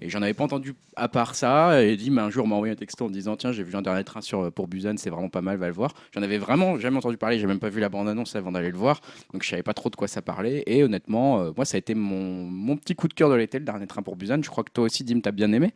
Et 0.00 0.08
j'en 0.08 0.22
avais 0.22 0.32
pas 0.32 0.44
entendu 0.44 0.74
à 0.96 1.08
part 1.08 1.34
ça. 1.34 1.84
Et 1.84 1.98
dit, 1.98 2.10
mais 2.10 2.22
un 2.22 2.30
jour, 2.30 2.48
m'a 2.48 2.54
envoyé 2.54 2.72
un 2.72 2.76
texto 2.76 3.04
en 3.04 3.10
disant 3.10 3.36
Tiens, 3.36 3.52
j'ai 3.52 3.62
vu 3.62 3.76
un 3.76 3.82
dernier 3.82 4.04
train 4.04 4.22
sur, 4.22 4.50
pour 4.50 4.66
Busan, 4.66 4.94
c'est 4.96 5.10
vraiment 5.10 5.28
pas 5.28 5.42
mal, 5.42 5.58
va 5.58 5.66
le 5.66 5.74
voir. 5.74 5.92
J'en 6.14 6.22
avais 6.22 6.38
vraiment 6.38 6.78
jamais 6.78 6.96
entendu 6.96 7.18
parler, 7.18 7.38
j'ai 7.38 7.46
même 7.46 7.60
pas 7.60 7.68
vu 7.68 7.80
la 7.80 7.90
bande-annonce 7.90 8.36
avant 8.36 8.52
d'aller 8.52 8.70
le 8.70 8.78
voir. 8.78 9.02
Donc 9.34 9.42
je 9.42 9.50
savais 9.50 9.62
pas 9.62 9.74
trop 9.74 9.90
de 9.90 9.96
quoi 9.96 10.08
ça 10.08 10.22
parlait. 10.22 10.62
Et 10.66 10.82
honnêtement, 10.82 11.52
moi, 11.54 11.66
ça 11.66 11.76
a 11.76 11.78
été 11.78 11.94
mon, 11.94 12.46
mon 12.46 12.78
petit 12.78 12.94
coup 12.94 13.06
de 13.06 13.12
cœur 13.12 13.28
de 13.28 13.34
l'été, 13.34 13.58
le 13.58 13.66
dernier 13.66 13.86
train 13.86 14.00
pour 14.00 14.16
Busan. 14.16 14.42
Je 14.42 14.48
crois 14.48 14.64
que 14.64 14.72
toi 14.72 14.84
aussi, 14.84 15.04
Dim, 15.04 15.20
t'as 15.20 15.32
bien 15.32 15.52
aimé. 15.52 15.74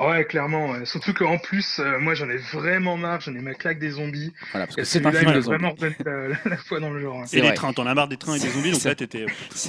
Ouais, 0.00 0.24
clairement. 0.24 0.70
ouais. 0.70 0.84
Surtout 0.86 1.12
qu'en 1.12 1.38
plus, 1.38 1.78
euh, 1.80 1.98
moi, 1.98 2.14
j'en 2.14 2.28
ai 2.30 2.36
vraiment 2.52 2.96
marre. 2.96 3.20
J'en 3.20 3.34
ai 3.34 3.40
ma 3.40 3.54
claque 3.54 3.78
des 3.80 3.90
zombies. 3.90 4.32
Voilà, 4.52 4.66
parce 4.66 4.76
que 4.76 4.84
c'est 4.84 5.04
un 5.04 5.10
film 5.12 5.30
il 5.30 5.34
de 5.34 5.40
zombies. 5.40 5.56
vraiment 5.58 5.70
redonné 5.72 5.96
la, 6.04 6.28
la 6.50 6.56
foi 6.56 6.78
dans 6.80 6.90
le 6.90 7.00
genre. 7.00 7.20
hein. 7.20 7.24
Et 7.32 7.40
les 7.40 7.52
trains, 7.54 7.72
t'en 7.72 7.86
as 7.86 7.94
marre 7.94 8.06
des 8.08 8.16
trains 8.16 8.34
et 8.36 8.40
des 8.40 8.48
zombies, 8.48 8.70
donc 8.70 8.80
C'est- 8.80 8.88
là 8.90 8.94
t'étais. 8.94 9.26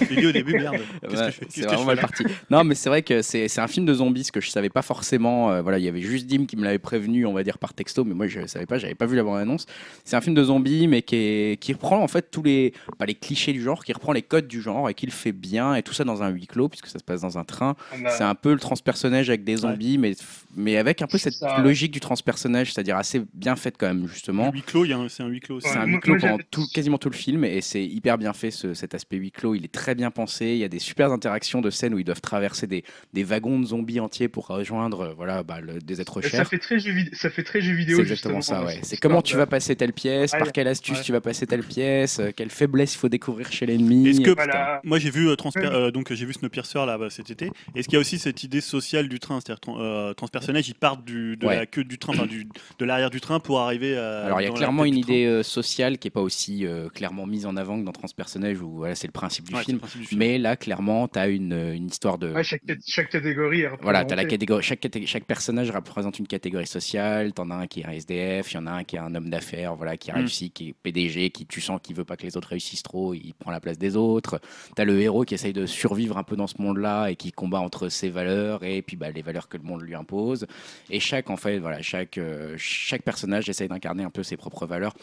T'es 0.07 0.15
dit 0.15 0.27
au 0.27 0.31
début, 0.31 0.53
merde. 0.53 0.75
Qu'est-ce 1.01 1.15
Ouais, 1.15 1.25
que 1.27 1.31
je 1.31 1.37
fais? 1.37 1.45
c'est 1.49 1.61
Qu'est-ce 1.61 1.61
que 1.61 1.65
vraiment 1.73 1.85
mal 1.85 1.97
parti. 1.99 2.23
Non, 2.49 2.63
mais 2.63 2.75
c'est 2.75 2.89
vrai 2.89 3.01
que 3.01 3.21
c'est 3.21 3.47
c'est 3.47 3.61
un 3.61 3.67
film 3.67 3.85
de 3.85 3.93
zombies, 3.93 4.23
ce 4.23 4.31
que 4.31 4.41
je 4.41 4.49
savais 4.49 4.69
pas 4.69 4.81
forcément. 4.83 5.51
euh, 5.51 5.61
voilà, 5.61 5.79
il 5.79 5.85
y 5.85 5.87
avait 5.87 6.01
juste 6.01 6.27
Dim 6.27 6.45
qui 6.45 6.55
me 6.57 6.63
l'avait 6.63 6.77
prévenu, 6.79 7.25
on 7.25 7.33
va 7.33 7.43
dire 7.43 7.57
par 7.57 7.73
texto, 7.73 8.03
mais 8.05 8.13
moi 8.13 8.27
je 8.27 8.45
savais 8.45 8.65
pas, 8.65 8.77
j'avais 8.77 8.95
pas 8.95 9.05
vu 9.07 9.15
la 9.15 9.23
bande-annonce. 9.23 9.65
C'est 10.05 10.15
un 10.15 10.21
film 10.21 10.35
de 10.35 10.43
zombies, 10.43 10.87
mais 10.87 11.01
qui, 11.01 11.15
est- 11.15 11.59
qui 11.59 11.73
reprend 11.73 12.01
en 12.03 12.07
fait 12.07 12.29
tous 12.29 12.43
les, 12.43 12.73
pas 12.99 13.05
les 13.05 13.15
clichés 13.15 13.51
du 13.53 13.61
genre, 13.63 13.83
qui 13.83 13.93
reprend 13.93 14.11
les 14.13 14.21
codes 14.21 14.47
du 14.47 14.61
genre 14.61 14.89
et 14.89 14.93
qui 14.93 15.05
le 15.07 15.11
fait 15.11 15.31
bien, 15.31 15.73
et 15.75 15.81
tout 15.83 15.93
ça 15.93 16.03
dans 16.03 16.21
un 16.23 16.29
huis 16.29 16.45
clos, 16.47 16.69
puisque 16.69 16.87
ça 16.87 16.99
se 16.99 17.03
passe 17.03 17.21
dans 17.21 17.37
un 17.39 17.43
train. 17.43 17.75
On 17.99 18.05
a- 18.05 18.09
C'est 18.11 18.23
un 18.23 18.35
peu 18.35 18.53
le 18.53 18.59
transpersonnage 18.59 19.29
avec 19.29 19.43
des 19.43 19.57
zombies, 19.57 19.97
mais 19.97 20.13
mais 20.55 20.77
avec 20.77 21.01
un 21.01 21.07
peu 21.07 21.17
cette 21.17 21.33
Ça- 21.33 21.59
logique 21.59 21.91
du 21.91 21.99
transpersonnage, 21.99 22.73
c'est-à-dire 22.73 22.97
assez 22.97 23.21
bien 23.33 23.55
faite 23.55 23.75
quand 23.77 23.87
même 23.87 24.07
justement. 24.07 24.47
Un 24.47 24.51
huis 24.51 24.61
clos, 24.63 24.85
il 24.85 24.89
y 24.89 24.93
a 24.93 24.97
un- 24.97 25.09
c'est 25.09 25.23
un 25.23 25.27
huis 25.27 25.39
clos. 25.39 25.59
C'est 25.59 25.69
Ouais, 25.69 25.77
un 25.77 25.85
huis 25.85 25.99
clos 25.99 26.17
pendant 26.19 26.37
tout, 26.51 26.65
quasiment 26.73 26.97
tout 26.97 27.09
le 27.09 27.15
film 27.15 27.43
et 27.45 27.61
c'est 27.61 27.83
hyper 27.85 28.17
bien 28.17 28.33
fait 28.33 28.51
ce- 28.51 28.73
cet 28.73 28.95
aspect 28.95 29.17
huis 29.17 29.31
clos. 29.31 29.55
Il 29.55 29.63
est 29.65 29.71
très 29.71 29.95
bien 29.95 30.11
pensé. 30.11 30.47
Il 30.47 30.57
y 30.57 30.63
a 30.63 30.67
des 30.69 30.79
super 30.79 31.11
interactions 31.11 31.61
de 31.61 31.69
scènes 31.69 31.93
où 31.93 31.99
ils 31.99 32.03
doivent 32.03 32.21
traverser 32.21 32.67
des, 32.67 32.83
des 33.13 33.23
wagons 33.23 33.59
de 33.59 33.65
zombies 33.65 33.99
entiers 33.99 34.27
pour 34.27 34.47
rejoindre 34.47 35.01
euh, 35.01 35.13
voilà, 35.13 35.43
bah, 35.43 35.61
le- 35.61 35.79
des 35.79 36.01
êtres 36.01 36.21
Ça 36.21 36.29
chers. 36.29 36.47
fait 36.47 36.57
très 36.59 36.79
jeu, 36.79 36.91
vid- 36.91 37.13
ça 37.15 37.29
fait 37.29 37.43
très 37.43 37.61
jeu 37.61 37.73
vidéo. 37.73 37.97
C'est 37.97 38.01
exactement 38.03 38.39
justement, 38.39 38.57
ça, 38.59 38.63
euh, 38.63 38.67
ouais. 38.67 38.79
C'est 38.83 38.97
comment 38.97 39.21
tu 39.21 39.35
vas 39.37 39.45
passer 39.45 39.75
telle 39.75 39.93
pièce, 39.93 40.33
Ouais, 40.33 40.39
par 40.39 40.51
quelle 40.51 40.67
astuce 40.67 40.97
ouais. 40.97 41.03
tu 41.03 41.11
vas 41.11 41.21
passer 41.21 41.45
telle 41.45 41.63
pièce, 41.63 42.19
euh, 42.19 42.31
quelle 42.35 42.49
faiblesse 42.49 42.95
il 42.95 42.97
faut 42.97 43.09
découvrir 43.09 43.51
chez 43.51 43.65
l'ennemi. 43.65 44.07
Est-ce 44.09 44.21
que- 44.21 44.31
etc. 44.31 44.35
Voilà. 44.37 44.81
Moi 44.83 44.99
j'ai 44.99 45.11
vu 45.11 45.29
euh, 45.29 45.35
euh, 45.57 45.91
donc 45.91 46.11
j'ai 46.13 46.25
vu 46.25 46.33
Snowpiercer 46.33 46.85
là 46.85 46.97
bah, 46.97 47.09
cet 47.09 47.29
été. 47.29 47.51
Est-ce 47.75 47.87
qu'il 47.87 47.93
y 47.93 47.97
a 47.97 47.99
aussi 47.99 48.19
cette 48.19 48.43
idée 48.43 48.61
sociale 48.61 49.07
du 49.09 49.19
train, 49.19 49.39
c'est-à-dire 49.39 49.59
tran- 49.59 49.77
euh, 50.09 50.13
transpersonnage, 50.13 50.67
ils 50.69 50.75
partent 50.75 51.03
du, 51.05 51.37
de 51.37 51.45
Ouais. 51.47 51.55
la 51.55 51.65
queue 51.65 51.83
du 51.83 51.97
train, 51.97 52.13
enfin 52.13 52.25
du, 52.25 52.47
de 52.79 52.85
l'arrière 52.85 53.09
du 53.09 53.21
train 53.21 53.39
pour 53.39 53.59
arriver 53.59 53.97
à. 53.97 54.25
Alors 54.25 54.41
il 54.41 54.45
y 54.45 54.47
a 54.47 54.51
clairement 54.53 54.85
une 54.85 54.97
idée 54.97 55.25
euh, 55.25 55.43
sociale 55.43 55.97
qui 55.97 56.07
est 56.07 56.11
pas 56.11 56.21
aussi 56.21 56.65
euh, 56.65 56.89
clairement 56.89 57.25
mise 57.25 57.45
en 57.45 57.55
avant 57.57 57.79
que 57.79 57.85
dans 57.85 57.91
Transpersonnage 57.91 58.61
où 58.61 58.69
voilà, 58.77 58.95
c'est 58.95 59.07
le 59.07 59.11
principe 59.13 59.47
du 59.47 59.55
Ouais, 59.55 59.63
film. 59.63 59.77
le 59.77 59.79
principe 59.79 60.01
du 60.01 60.07
film. 60.07 60.19
Mais 60.19 60.37
là, 60.37 60.55
clairement, 60.55 61.07
tu 61.07 61.19
as 61.19 61.27
une, 61.27 61.53
une 61.73 61.87
histoire 61.87 62.17
de. 62.17 62.31
Ouais, 62.33 62.43
chaque, 62.43 62.61
chaque 62.85 63.09
catégorie 63.09 63.61
est 63.61 63.69
Voilà, 63.81 64.03
t'as 64.05 64.15
la 64.15 64.25
catégorie, 64.25 64.63
chaque, 64.63 65.25
personnage 65.25 65.71
représente 65.71 66.19
une 66.19 66.27
catégorie 66.27 66.67
sociale. 66.67 67.33
T'en 67.33 67.49
as 67.51 67.55
un 67.55 67.67
qui 67.67 67.81
est 67.81 67.85
un 67.85 67.91
SDF, 67.91 68.51
il 68.51 68.55
y 68.55 68.57
en 68.57 68.67
a 68.67 68.71
un 68.71 68.83
qui 68.83 68.95
est 68.95 68.99
un 68.99 69.13
homme 69.15 69.29
d'affaires, 69.29 69.75
voilà, 69.75 69.95
qui 69.97 70.09
Mm. 70.11 70.15
réussit, 70.15 70.53
qui 70.53 70.69
est 70.69 70.73
PDG, 70.83 71.29
qui 71.29 71.45
tu 71.45 71.61
sens 71.61 71.79
qu'il 71.83 71.95
veut 71.95 72.03
pas 72.05 72.17
que 72.17 72.23
les 72.23 72.35
autres 72.35 72.49
réussissent 72.49 72.83
trop, 72.83 73.13
il 73.13 73.33
prend 73.33 73.51
la 73.51 73.59
place 73.59 73.77
des 73.77 73.95
autres. 73.95 74.39
T'as 74.75 74.85
le 74.85 74.99
héros 74.99 75.23
qui 75.23 75.33
essaye 75.35 75.53
de 75.53 75.65
survivre 75.65 76.17
un 76.17 76.23
peu 76.23 76.35
dans 76.35 76.47
ce 76.47 76.59
monde-là 76.61 77.09
et 77.09 77.15
qui 77.15 77.31
combat 77.31 77.59
entre 77.59 77.89
ses 77.89 78.09
valeurs 78.09 78.63
et 78.63 78.81
puis 78.81 78.97
bah, 78.97 79.11
les 79.11 79.21
valeurs 79.21 79.47
que 79.47 79.57
le 79.57 79.63
monde 79.63 79.81
lui 79.81 79.95
impose. 79.99 80.47
Et 80.89 80.99
chaque 80.99 81.29
en 81.29 81.37
fait, 81.37 81.59
voilà, 81.59 81.81
chaque 81.81 82.17
euh, 82.17 82.55
chaque 82.57 83.03
personnage 83.03 83.49
essaye 83.49 83.67
d'incarner 83.67 84.03
un 84.03 84.09
peu 84.09 84.23
ses 84.23 84.37
propres 84.37 84.65
valeurs. 84.65 84.93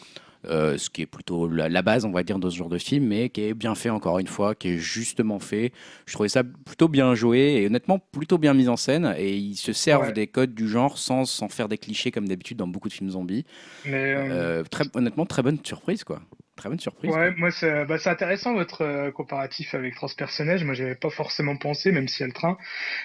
Euh, 0.45 0.77
ce 0.77 0.89
qui 0.91 1.01
est 1.01 1.07
plutôt 1.07 1.47
la, 1.47 1.67
la 1.67 1.81
base, 1.81 2.05
on 2.05 2.11
va 2.11 2.21
dire, 2.23 2.37
de 2.37 2.49
ce 2.49 2.55
genre 2.55 2.69
de 2.69 2.77
film, 2.77 3.07
mais 3.07 3.29
qui 3.29 3.41
est 3.41 3.53
bien 3.55 3.73
fait 3.73 3.89
encore 3.89 4.19
une 4.19 4.27
fois, 4.27 4.53
qui 4.53 4.69
est 4.69 4.77
justement 4.77 5.39
fait. 5.39 5.71
Je 6.05 6.13
trouvais 6.13 6.29
ça 6.29 6.43
plutôt 6.43 6.87
bien 6.87 7.15
joué 7.15 7.55
et 7.61 7.65
honnêtement 7.65 7.97
plutôt 7.99 8.37
bien 8.37 8.53
mis 8.53 8.67
en 8.69 8.77
scène. 8.77 9.15
Et 9.17 9.35
ils 9.35 9.55
se 9.55 9.73
servent 9.73 10.07
Ouais. 10.07 10.13
des 10.13 10.27
codes 10.27 10.53
du 10.53 10.69
genre 10.69 10.97
sans, 10.99 11.25
sans 11.25 11.49
faire 11.49 11.67
des 11.67 11.79
clichés 11.79 12.11
comme 12.11 12.27
d'habitude 12.27 12.57
dans 12.57 12.67
beaucoup 12.67 12.87
de 12.87 12.93
films 12.93 13.09
zombies. 13.09 13.45
Mais, 13.85 14.13
euh, 14.15 14.27
Euh, 14.29 14.63
très, 14.63 14.85
honnêtement, 14.93 15.25
très 15.25 15.41
bonne 15.41 15.57
surprise, 15.63 16.03
quoi. 16.03 16.21
Très 16.57 16.69
bonne 16.69 16.79
surprise. 16.79 17.11
Ouais, 17.11 17.31
moi 17.37 17.51
c'est 17.51 17.85
bah, 17.85 17.99
c'est 17.99 18.09
intéressant 18.09 18.53
votre 18.55 18.81
euh, 18.83 19.11
comparatif 19.11 19.75
avec 19.75 19.93
Transpersonnage. 19.93 20.63
Moi 20.63 20.73
j'avais 20.73 20.95
pas 20.95 21.11
forcément 21.11 21.55
pensé, 21.55 21.91
même 21.91 22.07
s'il 22.07 22.21
y 22.21 22.23
a 22.23 22.27
le 22.27 22.33
train. 22.33 22.57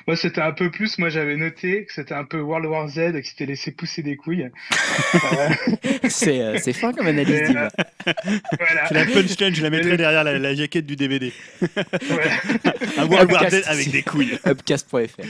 Moi 0.07 0.16
c'était 0.16 0.40
un 0.40 0.53
peu 0.53 0.70
plus. 0.70 0.96
Moi 0.98 1.11
j'avais 1.11 1.36
noté 1.36 1.84
que 1.84 1.92
c'était 1.92 2.14
un 2.14 2.24
peu 2.24 2.40
World 2.40 2.64
War 2.64 2.88
Z 2.88 2.98
et 3.14 3.20
que 3.20 3.26
c'était 3.28 3.44
laissé 3.44 3.70
pousser 3.70 4.03
des 4.03 4.16
couilles. 4.16 4.50
Euh, 5.32 6.09
c'est 6.09 6.40
euh, 6.40 6.59
fin 6.72 6.92
comme 6.92 7.07
analyse. 7.07 7.50
Voilà. 7.50 7.68
C'est 8.88 8.94
la 8.94 9.05
punchline, 9.05 9.55
je 9.55 9.62
la 9.62 9.70
mettrai 9.70 9.94
Et- 9.94 9.96
derrière 9.96 10.24
la, 10.24 10.38
la 10.38 10.55
jaquette 10.55 10.86
du 10.86 10.96
DVD. 10.96 11.32
Un 12.98 13.07
World 13.07 13.30
War. 13.32 13.50
Z 13.50 13.62
avec 13.66 13.90
des 13.90 14.03
couilles. 14.03 14.38
Upcast.fr. 14.46 15.22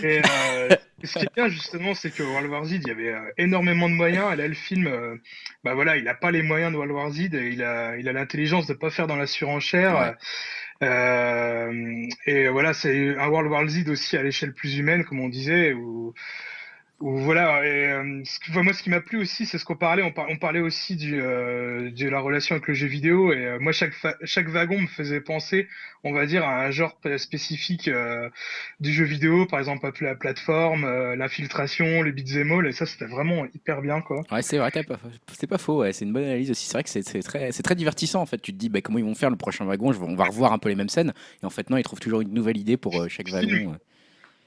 Et 1.02 1.06
ce 1.06 1.18
qui 1.18 1.24
est 1.24 1.34
bien 1.34 1.48
justement, 1.48 1.94
c'est 1.94 2.10
que 2.10 2.22
World 2.22 2.48
War 2.48 2.64
Z, 2.64 2.72
il 2.72 2.86
y 2.86 2.90
avait 2.90 3.12
euh, 3.12 3.20
énormément 3.38 3.88
de 3.88 3.94
moyens. 3.94 4.32
Et 4.32 4.36
là, 4.36 4.46
le 4.46 4.54
film, 4.54 4.86
euh, 4.86 5.16
bah 5.64 5.74
voilà, 5.74 5.96
il 5.96 6.06
a 6.08 6.14
pas 6.14 6.30
les 6.30 6.42
moyens 6.42 6.70
de 6.70 6.76
World 6.76 6.92
War 6.92 7.10
Z. 7.10 7.20
Et 7.34 7.50
il 7.52 7.62
a, 7.62 7.96
il 7.96 8.08
a 8.08 8.12
l'intelligence 8.12 8.66
de 8.66 8.74
pas 8.74 8.90
faire 8.90 9.06
dans 9.06 9.16
la 9.16 9.26
surenchère. 9.26 9.98
Ouais. 9.98 10.86
Euh, 10.88 12.06
et 12.26 12.48
voilà, 12.48 12.72
c'est 12.72 13.16
un 13.16 13.28
World 13.28 13.50
War 13.50 13.66
Z 13.68 13.88
aussi 13.88 14.16
à 14.16 14.22
l'échelle 14.22 14.52
plus 14.52 14.76
humaine, 14.78 15.04
comme 15.04 15.20
on 15.20 15.28
disait, 15.28 15.72
où 15.72 16.14
voilà. 17.04 17.64
Et 17.66 17.86
euh, 17.88 18.22
ce 18.24 18.38
que- 18.38 18.58
moi, 18.60 18.72
ce 18.72 18.82
qui 18.82 18.90
m'a 18.90 19.00
plu 19.00 19.18
aussi, 19.18 19.44
c'est 19.46 19.58
ce 19.58 19.64
qu'on 19.64 19.76
parlait. 19.76 20.02
On, 20.02 20.12
par- 20.12 20.28
on 20.30 20.36
parlait 20.36 20.60
aussi 20.60 20.96
du, 20.96 21.20
euh, 21.20 21.90
de 21.90 22.08
la 22.08 22.20
relation 22.20 22.54
avec 22.54 22.68
le 22.68 22.74
jeu 22.74 22.86
vidéo. 22.86 23.32
Et 23.32 23.44
euh, 23.44 23.58
moi, 23.58 23.72
chaque 23.72 23.92
chaque 24.24 24.48
wagon 24.48 24.80
me 24.80 24.86
faisait 24.86 25.20
penser, 25.20 25.68
on 26.04 26.12
va 26.12 26.26
dire, 26.26 26.44
à 26.44 26.64
un 26.64 26.70
genre 26.70 26.96
spécifique 27.16 27.90
du 28.80 28.92
jeu 28.92 29.04
vidéo, 29.04 29.46
par 29.46 29.58
exemple 29.58 29.90
la 30.00 30.14
plateforme, 30.14 30.86
l'infiltration, 31.14 32.02
les 32.02 32.12
beat'em 32.12 32.52
all. 32.52 32.66
Et 32.66 32.72
ça, 32.72 32.86
c'était 32.86 33.06
vraiment 33.06 33.46
hyper 33.54 33.82
bien, 33.82 34.00
quoi. 34.00 34.22
Ouais, 34.30 34.42
c'est 34.42 34.58
vrai, 34.58 34.70
c'est 35.32 35.46
pas 35.46 35.58
faux, 35.58 35.80
ouais, 35.80 35.92
c'est 35.92 36.04
une 36.04 36.12
bonne 36.12 36.24
analyse 36.24 36.50
aussi. 36.50 36.66
C'est 36.66 36.72
vrai 36.74 36.82
que 36.84 36.90
c'est 36.90 37.02
c'est 37.06 37.22
très, 37.22 37.52
c'est 37.52 37.62
très 37.62 37.74
divertissant 37.74 38.20
en 38.22 38.26
fait. 38.26 38.38
Tu 38.40 38.52
te 38.52 38.58
dis 38.58 38.68
bah, 38.68 38.80
comment 38.80 38.98
ils 38.98 39.04
vont 39.04 39.14
faire 39.14 39.30
le 39.30 39.36
prochain 39.36 39.64
wagon, 39.64 39.92
on 40.02 40.14
va 40.14 40.24
revoir 40.24 40.52
un 40.52 40.58
peu 40.58 40.68
les 40.68 40.74
mêmes 40.76 40.88
scènes. 40.88 41.12
Et 41.42 41.46
en 41.46 41.50
fait, 41.50 41.70
non, 41.70 41.76
ils 41.76 41.82
trouvent 41.82 42.00
toujours 42.00 42.20
une 42.20 42.32
nouvelle 42.32 42.56
idée 42.56 42.76
pour 42.76 43.08
chaque 43.08 43.28
wagon. 43.28 43.76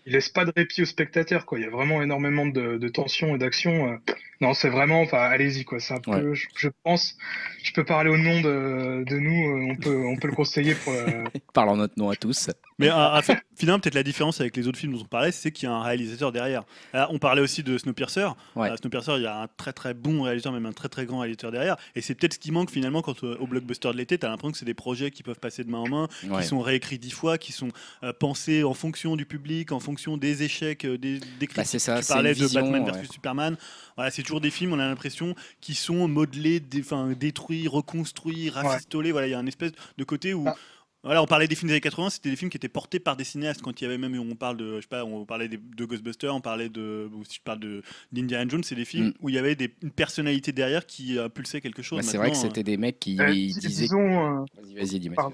Il 0.06 0.14
laisse 0.14 0.30
pas 0.30 0.46
de 0.46 0.52
répit 0.56 0.82
au 0.82 0.86
spectateur 0.86 1.46
quoi 1.46 1.60
il 1.60 1.64
y 1.64 1.68
a 1.68 1.70
vraiment 1.70 2.02
énormément 2.02 2.46
de, 2.46 2.78
de 2.78 2.88
tension 2.90 3.36
et 3.36 3.38
d'action 3.38 3.92
euh. 3.94 3.98
Non 4.42 4.54
c'est 4.54 4.70
vraiment 4.70 5.02
enfin 5.02 5.20
allez-y 5.20 5.64
quoi 5.64 5.80
c'est 5.80 5.94
un 5.94 6.00
peu 6.00 6.34
je, 6.34 6.48
je 6.56 6.70
pense 6.84 7.16
je 7.64 7.72
peux 7.74 7.84
parler 7.84 8.10
au 8.10 8.18
nom 8.18 8.42
de, 8.42 9.04
de 9.08 9.16
nous 9.18 9.50
euh, 9.50 9.72
on 9.72 9.76
peut 9.76 10.06
on 10.06 10.18
peut 10.18 10.28
le 10.28 10.36
conseiller 10.36 10.76
pour 10.76 10.94
euh, 10.94 11.24
Parle 11.54 11.70
en 11.70 11.78
notre 11.78 11.94
nom 11.98 12.10
à 12.10 12.16
tous. 12.16 12.50
Mais 12.80 12.90
euh, 12.90 13.18
en 13.18 13.22
fait, 13.22 13.38
finalement, 13.58 13.80
peut-être 13.80 13.96
la 13.96 14.04
différence 14.04 14.42
avec 14.42 14.58
les 14.58 14.68
autres 14.68 14.78
films 14.78 14.92
dont 14.94 15.02
on 15.02 15.06
parlait, 15.06 15.32
c'est 15.32 15.52
qu'il 15.52 15.70
y 15.70 15.72
a 15.72 15.74
un 15.74 15.82
réalisateur 15.82 16.34
derrière. 16.34 16.64
Là, 16.94 17.08
on 17.12 17.18
parlait 17.20 17.42
aussi 17.42 17.64
de 17.64 17.78
Snowpiercer. 17.78 18.28
Ouais. 18.58 18.70
Euh, 18.70 18.76
Snowpiercer, 18.76 19.14
il 19.16 19.24
y 19.24 19.26
a 19.26 19.44
un 19.44 19.48
très 19.48 19.72
très 19.72 19.94
bon 19.94 20.24
réalisateur, 20.24 20.52
même 20.52 20.66
un 20.66 20.74
très 20.74 20.90
très 20.90 21.06
grand 21.06 21.20
réalisateur 21.20 21.52
derrière. 21.54 21.78
Et 21.96 22.02
c'est 22.02 22.14
peut-être 22.16 22.34
ce 22.34 22.40
qui 22.40 22.52
manque 22.52 22.70
finalement 22.72 23.02
quand 23.02 23.24
euh, 23.24 23.38
au 23.40 23.48
blockbuster 23.48 23.94
de 23.94 23.98
l'été, 23.98 24.18
tu 24.18 24.26
as 24.26 24.30
l'impression 24.30 24.52
que 24.52 24.58
c'est 24.58 24.66
des 24.66 24.74
projets 24.74 25.12
qui 25.12 25.24
peuvent 25.24 25.40
passer 25.40 25.64
de 25.64 25.72
main 25.72 25.78
en 25.78 25.88
main, 25.88 26.08
Ouais. 26.28 26.42
qui 26.42 26.48
sont 26.48 26.60
réécrits 26.60 27.00
dix 27.00 27.12
fois, 27.12 27.38
qui 27.38 27.54
sont 27.54 27.70
euh, 28.04 28.12
pensés 28.12 28.66
en 28.66 28.74
fonction 28.74 29.16
du 29.16 29.26
public, 29.26 29.72
en 29.72 29.80
fonction 29.80 30.18
des 30.18 30.44
échecs, 30.44 30.86
des, 30.86 30.98
des 31.20 31.20
critiques. 31.48 31.56
Bah, 31.56 31.64
c'est 31.64 31.80
ça, 31.80 32.00
tu 32.00 32.04
c'est 32.04 32.14
parlais 32.14 32.34
de 32.34 32.40
vision, 32.40 32.62
Batman 32.62 32.84
ouais. 32.84 32.92
versus 32.92 33.10
Superman. 33.10 33.56
Voilà, 33.96 34.12
c'est 34.12 34.24
toujours 34.26 34.42
des 34.42 34.50
films, 34.52 34.74
on 34.74 34.80
a 34.80 34.88
l'impression, 34.88 35.36
qui 35.62 35.74
sont 35.76 36.08
modelés, 36.08 36.60
dé- 36.60 36.82
enfin, 36.82 37.14
détruits, 37.18 37.68
reconstruits, 37.68 38.50
rafistolés. 38.50 39.12
Voilà, 39.12 39.28
il 39.28 39.32
y 39.32 39.34
a 39.34 39.40
un 39.40 39.48
espèce 39.48 39.72
de 39.98 40.04
côté 40.04 40.34
où. 40.34 40.46
Ah. 40.48 40.56
Voilà, 41.04 41.22
on 41.22 41.28
parlait 41.28 41.48
des 41.48 41.54
films 41.54 41.68
des 41.68 41.74
années 41.76 41.82
80, 41.82 42.10
c'était 42.10 42.32
des 42.32 42.36
films 42.36 42.50
qui 42.50 42.58
étaient 42.58 42.68
portés 42.68 43.00
par 43.00 43.16
des 43.16 43.24
cinéastes. 43.24 43.62
Quand 43.62 43.80
il 43.80 43.84
y 43.84 43.86
avait 43.88 44.00
même, 44.00 44.18
on 44.20 44.34
parle 44.36 44.58
de, 44.58 44.78
je 44.78 44.82
sais 44.82 44.88
pas, 44.90 45.06
on 45.06 45.24
parlait 45.24 45.48
des- 45.48 45.60
de 45.60 45.86
Ghostbusters, 45.86 46.34
on 46.34 46.42
parlait 46.42 46.68
de, 46.68 47.08
ou 47.14 47.24
si 47.26 47.36
je 47.36 47.42
parle 47.44 47.60
de 47.60 47.84
d'Indiana 48.12 48.50
Jones, 48.50 48.64
c'est 48.64 48.74
des 48.74 48.86
films 48.86 49.10
Mm. 49.10 49.14
où 49.22 49.30
il 49.30 49.36
y 49.36 49.38
avait 49.38 49.54
des, 49.54 49.72
une 49.84 49.92
personnalité 49.92 50.52
derrière 50.52 50.88
qui 50.88 51.20
impulsait 51.20 51.62
quelque 51.62 51.84
chose. 51.84 52.00
Bah, 52.00 52.04
c'est 52.04 52.18
vrai 52.18 52.32
que 52.32 52.36
Maintenant, 52.36 52.50
c'était 52.50 52.64
des 52.64 52.78
mecs 52.78 53.00
qui 53.00 53.22
euh, 53.22 53.32
disaient. 53.32 53.68
disons 53.68 54.00
euh, 54.42 54.46
Vas-y, 54.60 54.74
vas-y, 54.74 55.00
dis-moi. 55.00 55.32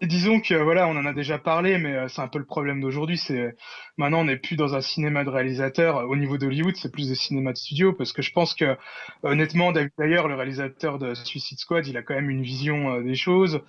Et 0.00 0.06
disons 0.06 0.40
que 0.40 0.54
voilà, 0.54 0.86
on 0.86 0.96
en 0.96 1.06
a 1.06 1.12
déjà 1.12 1.38
parlé, 1.38 1.78
mais 1.78 1.94
euh, 1.94 2.08
c'est 2.08 2.20
un 2.20 2.28
peu 2.28 2.38
le 2.38 2.44
problème 2.44 2.80
d'aujourd'hui. 2.80 3.16
C'est 3.16 3.54
maintenant 3.96 4.20
on 4.20 4.24
n'est 4.24 4.36
plus 4.36 4.56
dans 4.56 4.74
un 4.74 4.80
cinéma 4.80 5.24
de 5.24 5.30
réalisateur. 5.30 6.08
Au 6.08 6.16
niveau 6.16 6.36
d'Hollywood, 6.38 6.76
c'est 6.76 6.92
plus 6.92 7.08
des 7.08 7.14
cinémas 7.14 7.52
de 7.52 7.58
studio 7.58 7.92
parce 7.92 8.12
que 8.12 8.20
je 8.22 8.32
pense 8.32 8.54
que 8.54 8.76
honnêtement, 9.22 9.72
David 9.72 9.92
Ayer, 10.00 10.22
le 10.28 10.34
réalisateur 10.34 10.98
de 10.98 11.14
Suicide 11.14 11.58
Squad, 11.58 11.86
il 11.86 11.96
a 11.96 12.02
quand 12.02 12.14
même 12.14 12.30
une 12.30 12.42
vision 12.42 12.94
euh, 12.96 13.02
des 13.02 13.14
choses. 13.14 13.60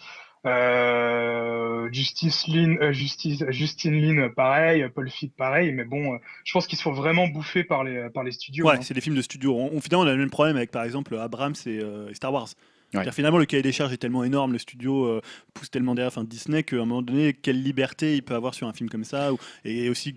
Euh, 0.45 1.89
Justice 1.91 2.47
Lin, 2.47 2.78
euh, 2.82 2.91
Justice, 2.93 3.43
Justine 3.49 3.93
Lin, 3.99 4.30
pareil, 4.30 4.88
Paul 4.93 5.09
Feig, 5.09 5.32
pareil. 5.38 5.72
Mais 5.74 5.84
bon, 5.84 6.13
euh, 6.13 6.17
je 6.45 6.53
pense 6.53 6.67
qu'ils 6.67 6.78
se 6.78 6.84
font 6.84 6.93
vraiment 6.93 7.28
bouffer 7.28 7.63
par 7.63 7.84
les 7.84 8.09
par 8.13 8.24
les 8.24 8.32
studios. 8.32 8.65
Ouais, 8.65 8.76
hein. 8.76 8.82
c'est 8.82 8.93
des 8.93 9.01
films 9.01 9.15
de 9.15 9.22
studio. 9.22 9.55
On, 9.55 9.72
on- 9.74 9.82
finalement, 9.82 10.05
on 10.05 10.07
a 10.07 10.13
le 10.13 10.20
même 10.20 10.30
problème 10.30 10.55
avec, 10.57 10.72
par 10.72 10.84
exemple, 10.84 11.17
Abrams 11.17 11.55
et 11.65 11.82
Star 12.13 12.34
Wars. 12.34 12.47
Ouais. 12.94 13.12
Finalement, 13.12 13.38
le 13.38 13.46
cahier 13.46 13.62
des 13.62 13.72
charges 13.72 13.94
est 13.94 13.98
tellement 13.98 14.24
énorme, 14.24 14.54
le 14.54 14.58
studio 14.60 15.06
euh, 15.06 15.22
pousse 15.54 15.70
tellement 15.70 15.94
derrière, 15.94 16.08
enfin 16.12 16.24
Disney, 16.24 16.64
qu'à 16.64 16.78
un 16.78 16.80
moment 16.80 17.02
donné, 17.04 17.34
quelle 17.34 17.62
liberté 17.62 18.16
il 18.16 18.24
peut 18.24 18.34
avoir 18.34 18.54
sur 18.56 18.68
un 18.68 18.74
film 18.74 18.90
comme 18.90 19.04
ça, 19.04 19.32
ou- 19.32 19.38
et 19.64 19.90
aussi 19.90 20.14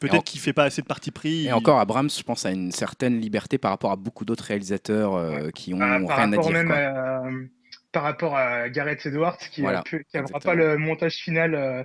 peut-être 0.00 0.14
en- 0.14 0.20
qu'il 0.20 0.40
fait 0.40 0.52
pas 0.52 0.64
assez 0.64 0.82
de 0.82 0.86
parti 0.88 1.12
pris. 1.12 1.46
Et 1.46 1.52
encore, 1.52 1.78
Abrams, 1.78 2.10
je 2.10 2.22
pense, 2.24 2.44
a 2.44 2.50
une 2.50 2.72
certaine 2.72 3.20
liberté 3.20 3.58
par 3.58 3.70
rapport 3.70 3.92
à 3.92 3.96
beaucoup 3.96 4.24
d'autres 4.24 4.44
réalisateurs 4.44 5.14
euh, 5.14 5.50
qui 5.50 5.72
ont 5.72 5.78
par 5.78 6.18
rien 6.18 6.32
à 6.32 6.36
dire. 6.36 6.50
même 6.50 6.66
quoi. 6.66 6.76
à, 6.76 7.22
par 7.92 8.02
rapport 8.02 8.36
à 8.36 8.68
Gareth 8.70 9.06
Edwards 9.06 9.38
qui 9.52 9.62
n'aura 9.62 10.40
pas 10.40 10.54
le 10.54 10.76
montage 10.78 11.14
final 11.14 11.54
euh, 11.54 11.82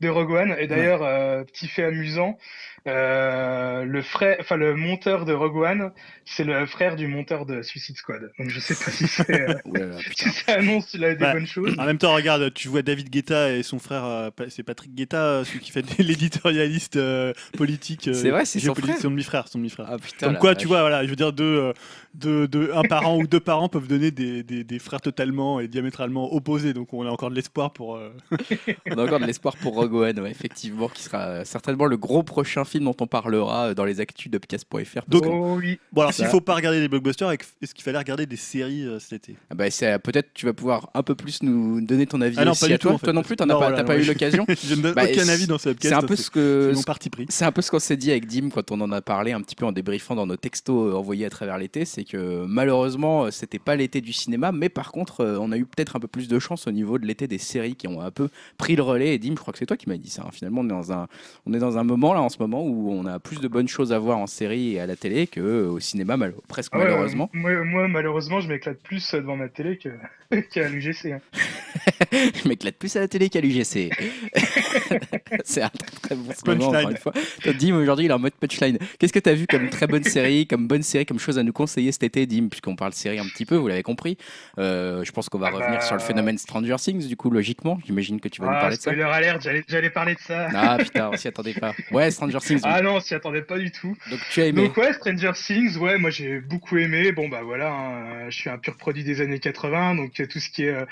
de 0.00 0.08
Rogue 0.08 0.30
One 0.32 0.56
et 0.58 0.66
d'ailleurs 0.66 1.02
euh, 1.02 1.44
petit 1.44 1.68
fait 1.68 1.84
amusant 1.84 2.38
euh, 2.86 3.84
le 3.84 4.00
frère 4.02 4.36
enfin 4.40 4.56
le 4.56 4.74
monteur 4.74 5.24
de 5.26 5.32
Rogue 5.34 5.56
One 5.56 5.92
c'est 6.24 6.44
le 6.44 6.64
frère 6.66 6.96
du 6.96 7.06
monteur 7.06 7.44
de 7.44 7.60
Suicide 7.62 7.96
Squad 7.96 8.30
donc 8.38 8.48
je 8.48 8.58
sais 8.58 8.74
pas 8.74 8.90
si 8.90 9.06
c'est 9.06 9.30
euh, 9.48 9.54
là 9.66 9.86
là, 9.86 9.98
si 10.16 10.28
ça 10.30 10.54
annonce 10.54 10.94
a 10.94 10.98
des 10.98 11.14
Bah, 11.16 11.34
bonnes 11.34 11.46
choses 11.46 11.74
En 11.78 11.84
même 11.84 11.98
temps, 11.98 12.14
regarde, 12.14 12.52
tu 12.54 12.68
vois 12.68 12.80
David 12.82 13.10
Guetta 13.10 13.52
et 13.52 13.62
son 13.62 13.78
frère, 13.78 14.04
euh, 14.04 14.30
c'est 14.48 14.62
Patrick 14.62 14.94
Guetta, 14.94 15.44
celui 15.44 15.60
qui 15.60 15.70
fait 15.70 15.84
l'éditorialiste 15.98 16.96
euh, 16.96 17.32
politique. 17.58 18.08
euh, 18.08 18.14
C'est 18.14 18.30
vrai, 18.30 18.44
c'est 18.44 18.60
son 18.60 18.74
frère 18.74 18.96
son 18.98 19.10
demi-frère, 19.10 19.48
son 19.48 19.58
demi-frère. 19.58 19.86
Ah, 19.90 19.98
putain, 19.98 20.28
Comme 20.28 20.38
quoi, 20.38 20.54
tu 20.54 20.66
vois, 20.66 20.80
voilà, 20.80 21.04
je 21.04 21.10
veux 21.10 21.16
dire, 21.16 21.32
deux, 21.32 21.44
euh, 21.44 21.72
deux- 22.14 22.48
deux- 22.48 22.70
un 22.74 22.82
parent 22.82 23.18
ou 23.18 23.26
deux 23.26 23.40
parents 23.40 23.68
peuvent 23.68 23.88
donner 23.88 24.10
des, 24.10 24.42
des- 24.42 24.64
des 24.64 24.78
frères 24.78 25.00
totalement 25.00 25.60
et 25.60 25.68
diamétralement 25.68 26.32
opposés. 26.32 26.72
Donc, 26.72 26.92
on 26.94 27.06
a 27.06 27.10
encore 27.10 27.30
de 27.30 27.34
l'espoir 27.34 27.72
pour. 27.72 27.96
euh, 27.96 28.10
On 28.90 28.98
a 28.98 29.04
encore 29.04 29.20
de 29.20 29.26
l'espoir 29.26 29.56
pour 29.56 29.74
Rogue 29.74 29.89
Rogue 29.90 29.94
One, 30.16 30.20
ouais, 30.20 30.30
effectivement, 30.30 30.88
qui 30.88 31.02
sera 31.02 31.44
certainement 31.44 31.86
le 31.86 31.96
gros 31.96 32.22
prochain 32.22 32.64
film 32.64 32.84
dont 32.84 32.96
on 33.00 33.06
parlera 33.06 33.74
dans 33.74 33.84
les 33.84 34.00
actus 34.00 34.30
d'Upcast.fr. 34.30 35.00
Donc, 35.08 35.24
Oh 35.26 35.56
oui. 35.58 35.78
Bon, 35.92 36.02
alors 36.02 36.12
s'il 36.12 36.26
faut 36.26 36.40
pas 36.40 36.54
regarder 36.54 36.80
des 36.80 36.88
blockbusters, 36.88 37.30
est-ce 37.30 37.74
qu'il 37.74 37.84
fallait 37.84 37.98
regarder 37.98 38.26
des 38.26 38.36
séries 38.36 38.84
euh, 38.86 38.98
cet 38.98 39.12
été? 39.28 39.36
Ah 39.50 39.54
bah, 39.54 39.70
c'est- 39.70 39.98
peut-être 39.98 40.28
tu 40.34 40.46
vas 40.46 40.52
pouvoir 40.52 40.90
un 40.94 41.02
peu 41.02 41.14
plus 41.14 41.42
nous 41.42 41.80
donner 41.80 42.06
ton 42.06 42.20
avis 42.20 42.36
Ah 42.38 42.44
non, 42.44 42.52
aussi 42.52 42.60
pas 42.62 42.66
du 42.68 42.72
à 42.74 42.78
tout, 42.78 42.88
toi. 42.88 42.94
en 42.94 42.98
fait. 42.98 43.04
Toi 43.06 43.12
non 43.12 43.22
plus, 43.22 43.36
t'en 43.36 43.44
as 43.44 43.48
Non, 43.48 43.54
pas, 43.54 43.66
voilà, 43.68 43.76
t'as 43.78 43.84
pas 43.84 43.94
ouais, 43.94 44.00
eu 44.00 44.04
je- 44.04 44.12
l'occasion. 44.12 44.44
Je 44.64 44.74
ne 44.74 44.82
donne 44.82 44.94
Bah, 44.94 45.04
aucun 45.10 45.28
avis 45.28 45.46
dans 45.46 45.58
ce 45.58 45.70
podcast. 45.70 45.94
C'est 45.94 46.04
un 46.04 46.06
peu 46.06 46.16
ce 46.16 46.30
que 46.30 46.70
c'est 46.72 46.76
mon 46.76 46.82
parti 46.82 47.10
pris. 47.10 47.26
C'est 47.28 47.44
un 47.44 47.52
peu 47.52 47.62
ce 47.62 47.70
qu'on 47.70 47.78
s'est 47.78 47.96
dit 47.96 48.10
avec 48.10 48.26
Dim 48.26 48.50
quand 48.50 48.70
on 48.72 48.80
en 48.80 48.92
a 48.92 49.00
parlé 49.02 49.32
un 49.32 49.40
petit 49.40 49.56
peu 49.56 49.64
en 49.66 49.72
débriefant 49.72 50.14
dans 50.14 50.26
nos 50.26 50.36
textos 50.36 50.92
euh, 50.92 50.96
envoyés 50.96 51.26
à 51.26 51.30
travers 51.30 51.58
l'été, 51.58 51.84
c'est 51.84 52.04
que 52.04 52.44
malheureusement 52.46 53.24
euh, 53.24 53.30
c'était 53.30 53.58
pas 53.58 53.76
l'été 53.76 54.00
du 54.00 54.12
cinéma, 54.12 54.52
mais 54.52 54.68
par 54.68 54.92
contre 54.92 55.20
euh, 55.20 55.38
on 55.40 55.50
a 55.52 55.56
eu 55.56 55.64
peut-être 55.64 55.96
un 55.96 56.00
peu 56.00 56.08
plus 56.08 56.28
de 56.28 56.38
chance 56.38 56.66
au 56.66 56.70
niveau 56.72 56.98
de 56.98 57.06
l'été 57.06 57.26
des 57.26 57.38
séries 57.38 57.74
qui 57.74 57.88
ont 57.88 58.00
un 58.00 58.10
peu 58.10 58.28
pris 58.58 58.76
le 58.76 58.82
relais. 58.82 59.14
Et 59.14 59.18
Dim, 59.18 59.30
je 59.30 59.40
crois 59.40 59.52
que 59.52 59.58
c'est 59.58 59.66
toi 59.66 59.76
qui 59.80 59.88
m'as 59.88 59.96
dit 59.96 60.10
ça. 60.10 60.22
hein. 60.26 60.30
Finalement 60.32 60.60
on 60.60 60.66
est 60.66 60.68
dans 60.68 60.92
un 60.92 61.08
on 61.46 61.52
est 61.54 61.58
dans 61.58 61.78
un 61.78 61.84
moment 61.84 62.14
là 62.14 62.20
en 62.22 62.28
ce 62.28 62.38
moment 62.38 62.62
où 62.64 62.92
on 62.92 63.06
a 63.06 63.18
plus 63.18 63.40
de 63.40 63.48
bonnes 63.48 63.68
choses 63.68 63.92
à 63.92 63.98
voir 63.98 64.18
en 64.18 64.26
série 64.26 64.74
et 64.74 64.80
à 64.80 64.86
la 64.86 64.96
télé 64.96 65.26
que 65.26 65.40
euh, 65.40 65.68
au 65.70 65.80
cinéma 65.80 66.16
mal- 66.16 66.34
presque 66.48 66.72
Ah 66.74 66.78
ouais, 66.78 66.84
malheureusement. 66.84 67.30
euh, 67.34 67.38
moi, 67.38 67.64
moi, 67.64 67.88
malheureusement, 67.88 68.40
je 68.40 68.48
m'éclate 68.48 68.78
plus 68.82 69.14
devant 69.14 69.36
ma 69.36 69.48
télé 69.48 69.78
que 69.78 69.88
qu'à 70.52 70.68
l'UGC. 70.68 71.12
hein. 71.12 71.20
Je 72.12 72.48
m'éclate 72.48 72.76
plus 72.76 72.94
à 72.96 73.00
la 73.00 73.08
télé 73.08 73.28
qu'à 73.28 73.40
l'UGC. 73.40 73.90
c'est 75.44 75.62
un 75.62 75.68
très, 75.68 75.90
très 76.02 76.14
bon 76.14 76.32
slogan, 76.32 76.62
encore 76.62 76.72
Punchline. 76.72 76.90
une 76.90 76.96
fois. 76.96 77.12
Dim, 77.54 77.74
aujourd'hui, 77.76 78.06
il 78.06 78.10
est 78.10 78.14
en 78.14 78.18
mode 78.18 78.32
punchline. 78.34 78.78
Qu'est-ce 78.98 79.12
que 79.12 79.18
tu 79.18 79.28
as 79.30 79.34
vu 79.34 79.46
comme 79.46 79.68
très 79.70 79.86
bonne 79.86 80.04
série, 80.04 80.46
comme 80.46 80.66
bonne 80.66 80.82
série, 80.82 81.06
comme 81.06 81.18
chose 81.18 81.38
à 81.38 81.42
nous 81.42 81.52
conseiller 81.52 81.92
cet 81.92 82.02
été, 82.04 82.26
Dim, 82.26 82.48
puisqu'on 82.48 82.76
parle 82.76 82.92
série 82.92 83.18
un 83.18 83.24
petit 83.26 83.46
peu, 83.46 83.56
vous 83.56 83.68
l'avez 83.68 83.82
compris. 83.82 84.16
Euh, 84.58 85.04
je 85.04 85.12
pense 85.12 85.28
qu'on 85.28 85.38
va 85.38 85.48
Ah 85.48 85.56
revenir 85.56 85.78
bah. 85.78 85.80
sur 85.80 85.94
le 85.94 86.00
phénomène 86.02 86.38
Stranger 86.38 86.76
Things, 86.78 87.06
du 87.06 87.16
coup, 87.16 87.30
logiquement. 87.30 87.78
J'imagine 87.86 88.20
que 88.20 88.28
tu 88.28 88.40
vas 88.40 88.48
nous 88.48 88.54
Ah, 88.56 88.60
parler 88.60 88.76
de 88.76 88.80
ça. 88.82 88.90
spoiler 88.92 89.02
alert, 89.10 89.40
j'allais 89.70 89.90
parler 89.90 90.14
de 90.14 90.20
ça. 90.20 90.48
Ah 90.54 90.76
putain, 90.78 91.10
on 91.12 91.16
s'y 91.16 91.28
attendait 91.28 91.54
pas. 91.54 91.74
Ouais, 91.90 92.10
Stranger 92.10 92.38
Things. 92.38 92.56
oui. 92.56 92.62
Ah 92.64 92.82
non, 92.82 92.96
on 92.96 93.00
s'y 93.00 93.14
attendait 93.14 93.42
pas 93.42 93.58
du 93.58 93.70
tout. 93.70 93.96
Donc 94.10 94.20
tu 94.30 94.42
as 94.42 94.46
aimé. 94.46 94.62
Donc 94.66 94.76
ouais, 94.76 94.92
Stranger 94.92 95.32
Things, 95.34 95.76
ouais, 95.78 95.98
moi 95.98 96.10
j'ai 96.10 96.40
beaucoup 96.40 96.76
aimé. 96.78 97.12
Bon 97.12 97.28
bah 97.28 97.42
voilà, 97.42 97.72
hein, 97.72 98.30
je 98.30 98.36
suis 98.36 98.50
un 98.50 98.58
pur 98.58 98.76
produit 98.76 99.04
des 99.04 99.20
années 99.20 99.38
80, 99.38 99.94
donc 99.94 100.20
euh, 100.20 100.26
tout 100.26 100.40
ce 100.40 100.50
qui 100.50 100.64
est 100.64 100.74
euh, 100.74 100.84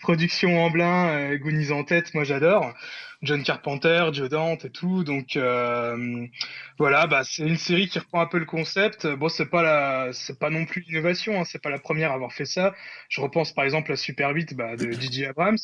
production 0.00 0.64
en 0.64 0.70
blanc, 0.70 1.08
euh, 1.08 1.36
Goonies 1.36 1.72
en 1.72 1.84
tête, 1.84 2.14
moi 2.14 2.24
j'adore. 2.24 2.72
John 3.24 3.42
Carpenter, 3.42 4.10
Joe 4.12 4.28
Dante 4.28 4.64
et 4.64 4.70
tout. 4.70 5.04
Donc 5.04 5.36
euh, 5.36 6.26
voilà, 6.78 7.06
bah 7.06 7.22
c'est 7.24 7.46
une 7.46 7.56
série 7.56 7.88
qui 7.88 7.98
reprend 7.98 8.20
un 8.20 8.26
peu 8.26 8.38
le 8.38 8.44
concept. 8.44 9.06
Bon, 9.06 9.28
c'est 9.28 9.46
pas 9.46 9.62
la, 9.62 10.12
c'est 10.12 10.38
pas 10.38 10.50
non 10.50 10.64
plus 10.66 10.82
l'innovation, 10.82 11.40
hein, 11.40 11.44
c'est 11.44 11.62
pas 11.62 11.70
la 11.70 11.78
première 11.78 12.10
à 12.10 12.14
avoir 12.14 12.32
fait 12.32 12.44
ça. 12.44 12.74
Je 13.08 13.20
repense 13.20 13.52
par 13.52 13.64
exemple 13.64 13.92
à 13.92 13.96
Super 13.96 14.30
8 14.30 14.54
bah, 14.54 14.76
de 14.76 14.90
J.J. 14.90 15.26
Abrams, 15.26 15.58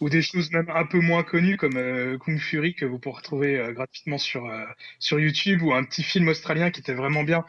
ou 0.00 0.08
des 0.08 0.22
choses 0.22 0.50
même 0.52 0.70
un 0.70 0.84
peu 0.84 1.00
moins 1.00 1.22
connues 1.22 1.56
comme 1.56 1.76
euh, 1.76 2.18
Kung 2.18 2.38
Fury 2.38 2.74
que 2.74 2.84
vous 2.84 2.98
pourrez 2.98 3.16
retrouver 3.16 3.58
euh, 3.58 3.72
gratuitement 3.72 4.18
sur 4.18 4.46
euh, 4.46 4.64
sur 4.98 5.20
YouTube, 5.20 5.62
ou 5.62 5.72
un 5.72 5.84
petit 5.84 6.02
film 6.02 6.28
australien 6.28 6.70
qui 6.70 6.80
était 6.80 6.94
vraiment 6.94 7.22
bien, 7.22 7.44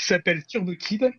qui 0.00 0.06
s'appelle 0.06 0.44
Turbo 0.46 0.74
Kid. 0.74 1.12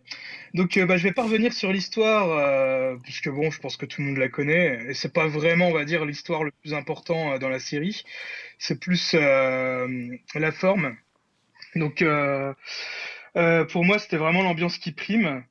Donc 0.54 0.76
euh, 0.76 0.86
bah, 0.86 0.96
je 0.96 1.04
vais 1.04 1.12
pas 1.12 1.22
revenir 1.22 1.52
sur 1.52 1.72
l'histoire, 1.72 2.28
euh, 2.30 2.96
puisque 3.02 3.28
bon, 3.28 3.50
je 3.50 3.60
pense 3.60 3.76
que 3.76 3.86
tout 3.86 4.00
le 4.02 4.08
monde 4.08 4.18
la 4.18 4.28
connaît, 4.28 4.86
et 4.88 4.94
c'est 4.94 5.12
pas 5.12 5.26
vraiment, 5.26 5.68
on 5.68 5.72
va 5.72 5.84
dire, 5.84 6.04
l'histoire 6.04 6.44
le 6.44 6.50
plus 6.50 6.74
important 6.74 7.32
euh, 7.32 7.38
dans 7.38 7.48
la 7.48 7.60
série. 7.60 8.02
C'est 8.58 8.78
plus 8.80 9.14
euh, 9.14 10.16
la 10.34 10.52
forme. 10.52 10.96
Donc 11.74 12.04
pour 13.70 13.84
moi, 13.84 13.98
c'était 13.98 14.18
vraiment 14.18 14.42
l'ambiance 14.42 14.76
qui 14.78 14.92
prime. 14.92 15.44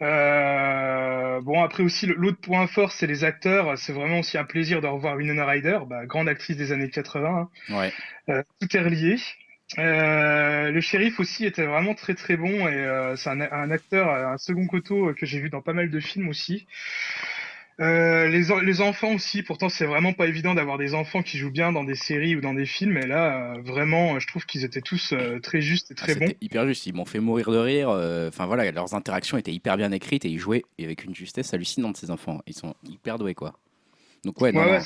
Bon, 0.00 1.62
après 1.62 1.82
aussi, 1.82 2.06
l'autre 2.06 2.40
point 2.40 2.66
fort, 2.68 2.92
c'est 2.92 3.08
les 3.08 3.24
acteurs. 3.24 3.76
C'est 3.76 3.92
vraiment 3.92 4.20
aussi 4.20 4.38
un 4.38 4.44
plaisir 4.44 4.80
de 4.80 4.86
revoir 4.86 5.16
Winona 5.16 5.44
Ryder, 5.44 5.80
bah, 5.88 6.06
grande 6.06 6.28
actrice 6.28 6.56
des 6.56 6.70
années 6.70 6.90
80. 6.90 7.50
hein. 7.70 7.74
Ouais. 7.74 8.42
Tout 8.60 8.76
est 8.76 8.80
relié. 8.80 9.16
Euh, 9.78 10.70
le 10.70 10.80
shérif 10.80 11.18
aussi 11.20 11.46
était 11.46 11.64
vraiment 11.66 11.94
très 11.94 12.14
très 12.14 12.36
bon 12.36 12.68
et 12.68 12.74
euh, 12.74 13.16
c'est 13.16 13.30
un, 13.30 13.40
un 13.40 13.70
acteur, 13.70 14.08
un 14.08 14.38
second 14.38 14.66
coteau 14.66 15.08
euh, 15.08 15.14
que 15.14 15.26
j'ai 15.26 15.40
vu 15.40 15.50
dans 15.50 15.62
pas 15.62 15.72
mal 15.72 15.90
de 15.90 16.00
films 16.00 16.28
aussi. 16.28 16.66
Euh, 17.80 18.28
les, 18.28 18.52
en- 18.52 18.60
les 18.60 18.80
enfants 18.80 19.14
aussi, 19.14 19.42
pourtant 19.42 19.68
c'est 19.68 19.86
vraiment 19.86 20.12
pas 20.12 20.26
évident 20.28 20.54
d'avoir 20.54 20.78
des 20.78 20.94
enfants 20.94 21.22
qui 21.22 21.38
jouent 21.38 21.50
bien 21.50 21.72
dans 21.72 21.82
des 21.82 21.96
séries 21.96 22.36
ou 22.36 22.40
dans 22.40 22.54
des 22.54 22.66
films, 22.66 22.96
et 22.98 23.06
là 23.06 23.56
vraiment 23.64 24.20
je 24.20 24.28
trouve 24.28 24.46
qu'ils 24.46 24.64
étaient 24.64 24.80
tous 24.82 25.12
très 25.42 25.60
justes 25.60 25.90
et 25.90 25.94
Ah, 25.98 26.04
très 26.04 26.14
bons. 26.14 26.26
C'était 26.28 26.38
hyper 26.40 26.68
juste, 26.68 26.86
ils 26.86 26.94
m'ont 26.94 27.04
fait 27.04 27.18
mourir 27.18 27.50
de 27.50 27.56
rire. 27.58 27.88
Enfin 28.28 28.46
voilà, 28.46 28.70
leurs 28.70 28.94
interactions 28.94 29.38
étaient 29.38 29.52
hyper 29.52 29.76
bien 29.76 29.90
écrites 29.90 30.24
et 30.24 30.28
ils 30.28 30.38
jouaient 30.38 30.62
avec 30.80 31.02
une 31.02 31.16
justesse 31.16 31.52
hallucinante, 31.52 31.96
ces 31.96 32.12
enfants. 32.12 32.42
Ils 32.46 32.54
sont 32.54 32.76
hyper 32.88 33.18
doués, 33.18 33.34
quoi. 33.34 33.54
Donc 34.24 34.40
ouais, 34.40 34.52
non, 34.52 34.60
Ouais, 34.60 34.78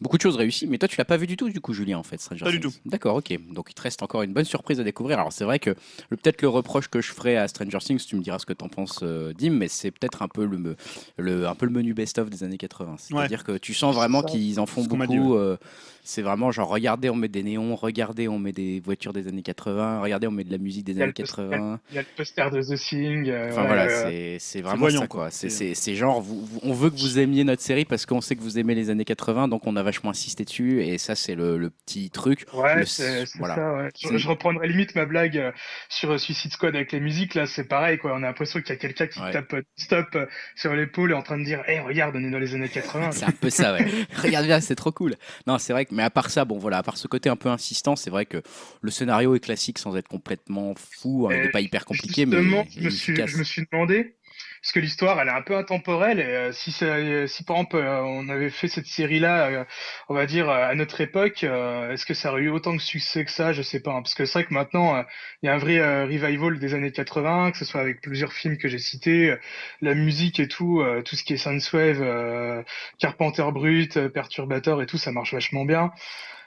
Beaucoup 0.00 0.16
de 0.16 0.22
choses 0.22 0.36
réussies, 0.36 0.66
mais 0.66 0.76
toi 0.76 0.88
tu 0.88 0.96
l'as 0.98 1.04
pas 1.04 1.16
vu 1.16 1.26
du 1.26 1.36
tout 1.36 1.48
du 1.48 1.60
coup 1.60 1.72
Julien 1.72 1.98
en 1.98 2.02
fait 2.02 2.20
Stranger 2.20 2.44
Pas 2.44 2.50
du 2.50 2.60
Things. 2.60 2.78
D'accord, 2.84 3.16
ok. 3.16 3.38
Donc 3.52 3.68
il 3.70 3.74
te 3.74 3.82
reste 3.82 4.02
encore 4.02 4.22
une 4.22 4.32
bonne 4.32 4.44
surprise 4.44 4.80
à 4.80 4.84
découvrir. 4.84 5.18
Alors 5.20 5.32
c'est 5.32 5.44
vrai 5.44 5.58
que 5.60 5.70
peut-être 6.10 6.42
le 6.42 6.48
reproche 6.48 6.88
que 6.88 7.00
je 7.00 7.12
ferai 7.12 7.36
à 7.36 7.46
Stranger 7.48 7.78
Things, 7.78 8.04
tu 8.04 8.16
me 8.16 8.20
diras 8.20 8.38
ce 8.40 8.44
que 8.46 8.52
t'en 8.52 8.68
penses 8.68 9.00
euh, 9.02 9.32
Dim, 9.32 9.50
mais 9.52 9.68
c'est 9.68 9.92
peut-être 9.92 10.22
un 10.22 10.28
peu 10.28 10.44
le, 10.46 11.46
un 11.46 11.54
peu 11.54 11.66
le 11.66 11.72
menu 11.72 11.94
best-of 11.94 12.28
des 12.28 12.42
années 12.42 12.58
80. 12.58 12.96
C'est-à-dire 12.98 13.44
que 13.44 13.56
tu 13.56 13.72
sens 13.72 13.94
vraiment 13.94 14.22
qu'ils 14.22 14.58
en 14.60 14.66
font 14.66 14.82
ce 14.82 14.88
beaucoup. 14.88 15.06
dit, 15.06 15.18
euh, 15.20 15.56
c'est 16.02 16.20
vraiment 16.22 16.50
genre 16.50 16.68
regardez 16.68 17.08
on 17.08 17.14
met 17.14 17.28
des 17.28 17.42
néons, 17.44 17.76
regardez 17.76 18.26
on 18.28 18.38
met 18.38 18.52
des 18.52 18.80
voitures 18.80 19.12
des 19.12 19.28
années 19.28 19.42
80, 19.42 20.00
regardez 20.00 20.26
on 20.26 20.32
met 20.32 20.44
de 20.44 20.50
la 20.50 20.58
musique 20.58 20.84
des 20.84 20.96
années 20.96 21.06
le 21.06 21.12
poster. 21.12 21.48
80. 21.48 21.80
Il 21.90 21.94
y 21.94 21.98
a 21.98 22.02
le 22.02 22.06
poster 22.16 22.50
de 22.50 22.60
The 22.62 22.78
Thing. 22.78 23.28
euh, 23.30 23.48
Enfin 23.50 23.60
ouais, 23.62 23.66
voilà, 23.68 23.86
euh, 24.08 24.36
c'est 24.40 24.60
vraiment 24.60 24.80
voyant, 24.80 25.00
ça 25.02 25.06
quoi. 25.06 25.28
quoi. 25.28 25.30
C'est 25.30 25.94
genre, 25.94 26.20
vous- 26.20 26.44
vous- 26.44 26.60
on 26.64 26.72
veut 26.74 26.90
que 26.90 26.96
vous 26.98 27.18
aimiez 27.20 27.44
notre 27.44 27.62
série 27.62 27.84
parce 27.84 28.04
qu'on 28.06 28.20
sait 28.20 28.34
que 28.36 28.42
vous 28.42 28.58
aimez 28.58 28.74
les 28.74 28.90
années 28.90 29.04
80, 29.04 29.48
donc 29.48 29.66
on 29.66 29.76
a 29.76 29.83
vachement 29.84 30.10
insisté 30.10 30.44
dessus 30.44 30.82
et 30.82 30.98
ça 30.98 31.14
c'est 31.14 31.34
le, 31.36 31.56
le 31.58 31.70
petit 31.70 32.10
truc. 32.10 32.44
Ouais, 32.52 32.80
Le- 32.80 32.84
c'est 32.86 33.24
voilà. 33.36 33.54
ça. 33.54 33.74
Ouais. 33.74 34.18
Je, 34.18 34.26
reprendrai 34.28 34.66
limite 34.66 34.94
ma 34.96 35.04
blague 35.06 35.38
euh, 35.38 35.52
sur 35.88 36.18
Suicide 36.18 36.52
Squad 36.52 36.74
avec 36.74 36.90
les 36.92 37.00
musiques. 37.00 37.34
Là, 37.34 37.46
c'est 37.46 37.68
pareil. 37.68 37.98
Quoi. 37.98 38.12
On 38.14 38.16
a 38.18 38.20
l'impression 38.26 38.60
qu'il 38.60 38.70
y 38.70 38.72
a 38.72 38.76
quelqu'un 38.76 39.06
qui 39.06 39.20
Ouais. 39.20 39.30
tape 39.30 39.52
euh, 39.54 39.62
stop 39.76 40.06
euh, 40.16 40.26
sur 40.56 40.74
l'épaule 40.74 41.12
et 41.12 41.14
en 41.14 41.22
train 41.22 41.38
de 41.38 41.44
dire 41.44 41.62
Hé, 41.68 41.78
regarde, 41.80 42.16
on 42.16 42.24
est 42.24 42.30
dans 42.30 42.38
les 42.40 42.54
années 42.54 42.68
80. 42.68 43.12
C'est 43.12 43.24
un 43.26 43.30
peu 43.30 43.50
ça, 43.50 43.74
ouais. 43.74 43.86
Regarde 44.16 44.46
bien, 44.46 44.60
c'est 44.60 44.74
trop 44.74 44.90
cool. 44.92 45.14
Non, 45.46 45.58
c'est 45.58 45.72
vrai 45.72 45.84
que, 45.84 45.94
mais 45.94 46.02
à 46.02 46.10
part 46.10 46.30
ça, 46.30 46.44
bon 46.44 46.58
voilà, 46.58 46.78
à 46.78 46.82
part 46.82 46.96
ce 46.96 47.06
côté 47.06 47.28
un 47.28 47.36
peu 47.36 47.48
insistant, 47.48 47.94
c'est 47.96 48.10
vrai 48.10 48.26
que 48.26 48.42
le 48.80 48.90
scénario 48.90 49.34
est 49.34 49.40
classique 49.40 49.78
sans 49.78 49.96
être 49.96 50.08
complètement 50.08 50.74
fou. 50.76 51.28
hein, 51.30 51.34
il 51.36 51.42
n'est 51.42 51.50
pas 51.50 51.60
hyper 51.60 51.84
compliqué, 51.84 52.26
mais 52.26 52.40
me, 52.40 52.90
suis, 52.90 53.14
je 53.14 53.36
me 53.38 53.44
suis 53.44 53.66
demandé, 53.70 54.16
parce 54.64 54.72
que 54.72 54.80
l'histoire, 54.80 55.20
elle 55.20 55.28
est 55.28 55.30
un 55.30 55.42
peu 55.42 55.56
intemporelle, 55.56 56.20
et 56.20 56.24
euh, 56.24 56.52
si, 56.52 56.72
ça- 56.72 57.26
si 57.28 57.44
par 57.44 57.56
exemple 57.56 57.76
euh, 57.76 58.00
on 58.02 58.28
avait 58.30 58.48
fait 58.50 58.66
cette 58.68 58.86
série-là, 58.86 59.46
euh, 59.48 59.64
on 60.08 60.14
va 60.14 60.24
dire, 60.26 60.48
euh, 60.48 60.68
à 60.70 60.74
notre 60.74 61.02
époque, 61.02 61.44
est-ce 61.44 62.06
que 62.06 62.14
ça 62.14 62.30
aurait 62.32 62.42
eu 62.42 62.48
autant 62.50 62.72
de 62.74 62.80
succès 62.80 63.24
que 63.26 63.30
ça? 63.30 63.52
Je 63.52 63.60
sais 63.62 63.80
pas. 63.80 63.92
hein, 63.92 64.02
parce 64.02 64.14
que 64.14 64.24
c'est 64.24 64.38
vrai 64.40 64.44
que 64.46 64.54
maintenant, 64.54 65.04
il 65.42 65.46
y 65.46 65.48
a 65.50 65.54
un 65.54 65.58
vrai 65.58 65.78
revival 66.06 66.58
des 66.58 66.74
années 66.74 66.92
80, 66.92 67.50
que 67.52 67.58
ce 67.58 67.64
soit 67.66 67.80
avec 67.82 68.00
plusieurs 68.00 68.32
films 68.32 68.56
que 68.58 68.68
j'ai 68.68 68.78
cités, 68.78 69.34
la 69.82 69.94
musique 69.94 70.40
et 70.40 70.48
tout, 70.48 70.82
tout 71.04 71.16
ce 71.16 71.24
qui 71.24 71.34
est 71.34 71.36
Soundwave, 71.36 72.64
Carpenter 72.98 73.44
Brut, 73.52 74.08
Perturbator 74.08 74.82
et 74.82 74.86
tout, 74.86 74.98
ça 74.98 75.12
marche 75.12 75.34
vachement 75.34 75.64
bien. 75.64 75.92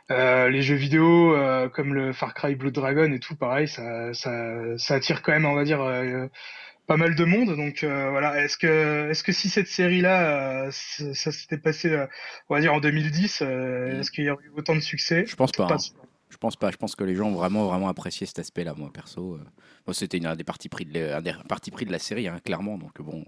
Euh, 0.09 0.49
les 0.49 0.61
jeux 0.61 0.75
vidéo 0.75 1.35
euh, 1.35 1.67
comme 1.69 1.93
le 1.93 2.13
Far 2.13 2.33
Cry 2.33 2.55
Blood 2.55 2.73
Dragon 2.73 3.11
et 3.11 3.19
tout, 3.19 3.35
pareil, 3.35 3.67
ça, 3.67 4.13
ça, 4.13 4.31
ça 4.77 4.95
attire 4.95 5.21
quand 5.21 5.33
même, 5.33 5.45
on 5.45 5.53
va 5.53 5.65
dire, 5.65 5.81
euh, 5.81 6.27
pas 6.87 6.97
mal 6.97 7.15
de 7.15 7.25
monde. 7.25 7.55
Donc 7.55 7.83
euh, 7.83 8.09
voilà, 8.09 8.43
est-ce 8.43 8.57
que, 8.57 9.09
est-ce 9.11 9.23
que 9.23 9.31
si 9.31 9.49
cette 9.49 9.67
série-là, 9.67 10.65
euh, 10.67 10.71
ça, 10.71 11.31
s'était 11.31 11.57
passé, 11.57 11.89
euh, 11.89 12.07
on 12.49 12.55
va 12.55 12.61
dire 12.61 12.73
en 12.73 12.79
2010, 12.79 13.41
euh, 13.41 13.97
Mm. 13.97 13.99
est-ce 13.99 14.11
qu'il 14.11 14.23
y 14.25 14.29
aurait 14.29 14.43
eu 14.45 14.51
autant 14.57 14.75
de 14.75 14.79
succès? 14.79 15.25
Je 15.27 15.35
pense 15.35 15.51
pas. 15.51 15.67
Pas 15.67 15.75
hein. 15.75 16.06
Je 16.29 16.35
pense 16.37 16.55
pas. 16.57 16.71
Je 16.71 16.77
pense 16.77 16.95
que 16.95 17.03
les 17.05 17.15
gens 17.15 17.29
ont 17.29 17.35
vraiment, 17.35 17.67
vraiment 17.67 17.87
apprécié 17.87 18.27
cet 18.27 18.39
aspect-là, 18.39 18.73
moi, 18.75 18.89
perso. 18.93 19.35
euh. 19.35 19.93
C'était 19.93 20.17
une- 20.17 20.25
un 20.25 20.35
des 20.35 20.43
parties 20.43 20.67
pris 20.67 20.83
de, 20.83 20.99
la- 20.99 21.17
un 21.17 21.21
des 21.21 21.33
parties 21.47 21.71
pris 21.71 21.85
de 21.85 21.91
la 21.93 21.99
série, 21.99 22.27
hein, 22.27 22.39
clairement. 22.43 22.77
Donc, 22.77 23.01
bon. 23.01 23.23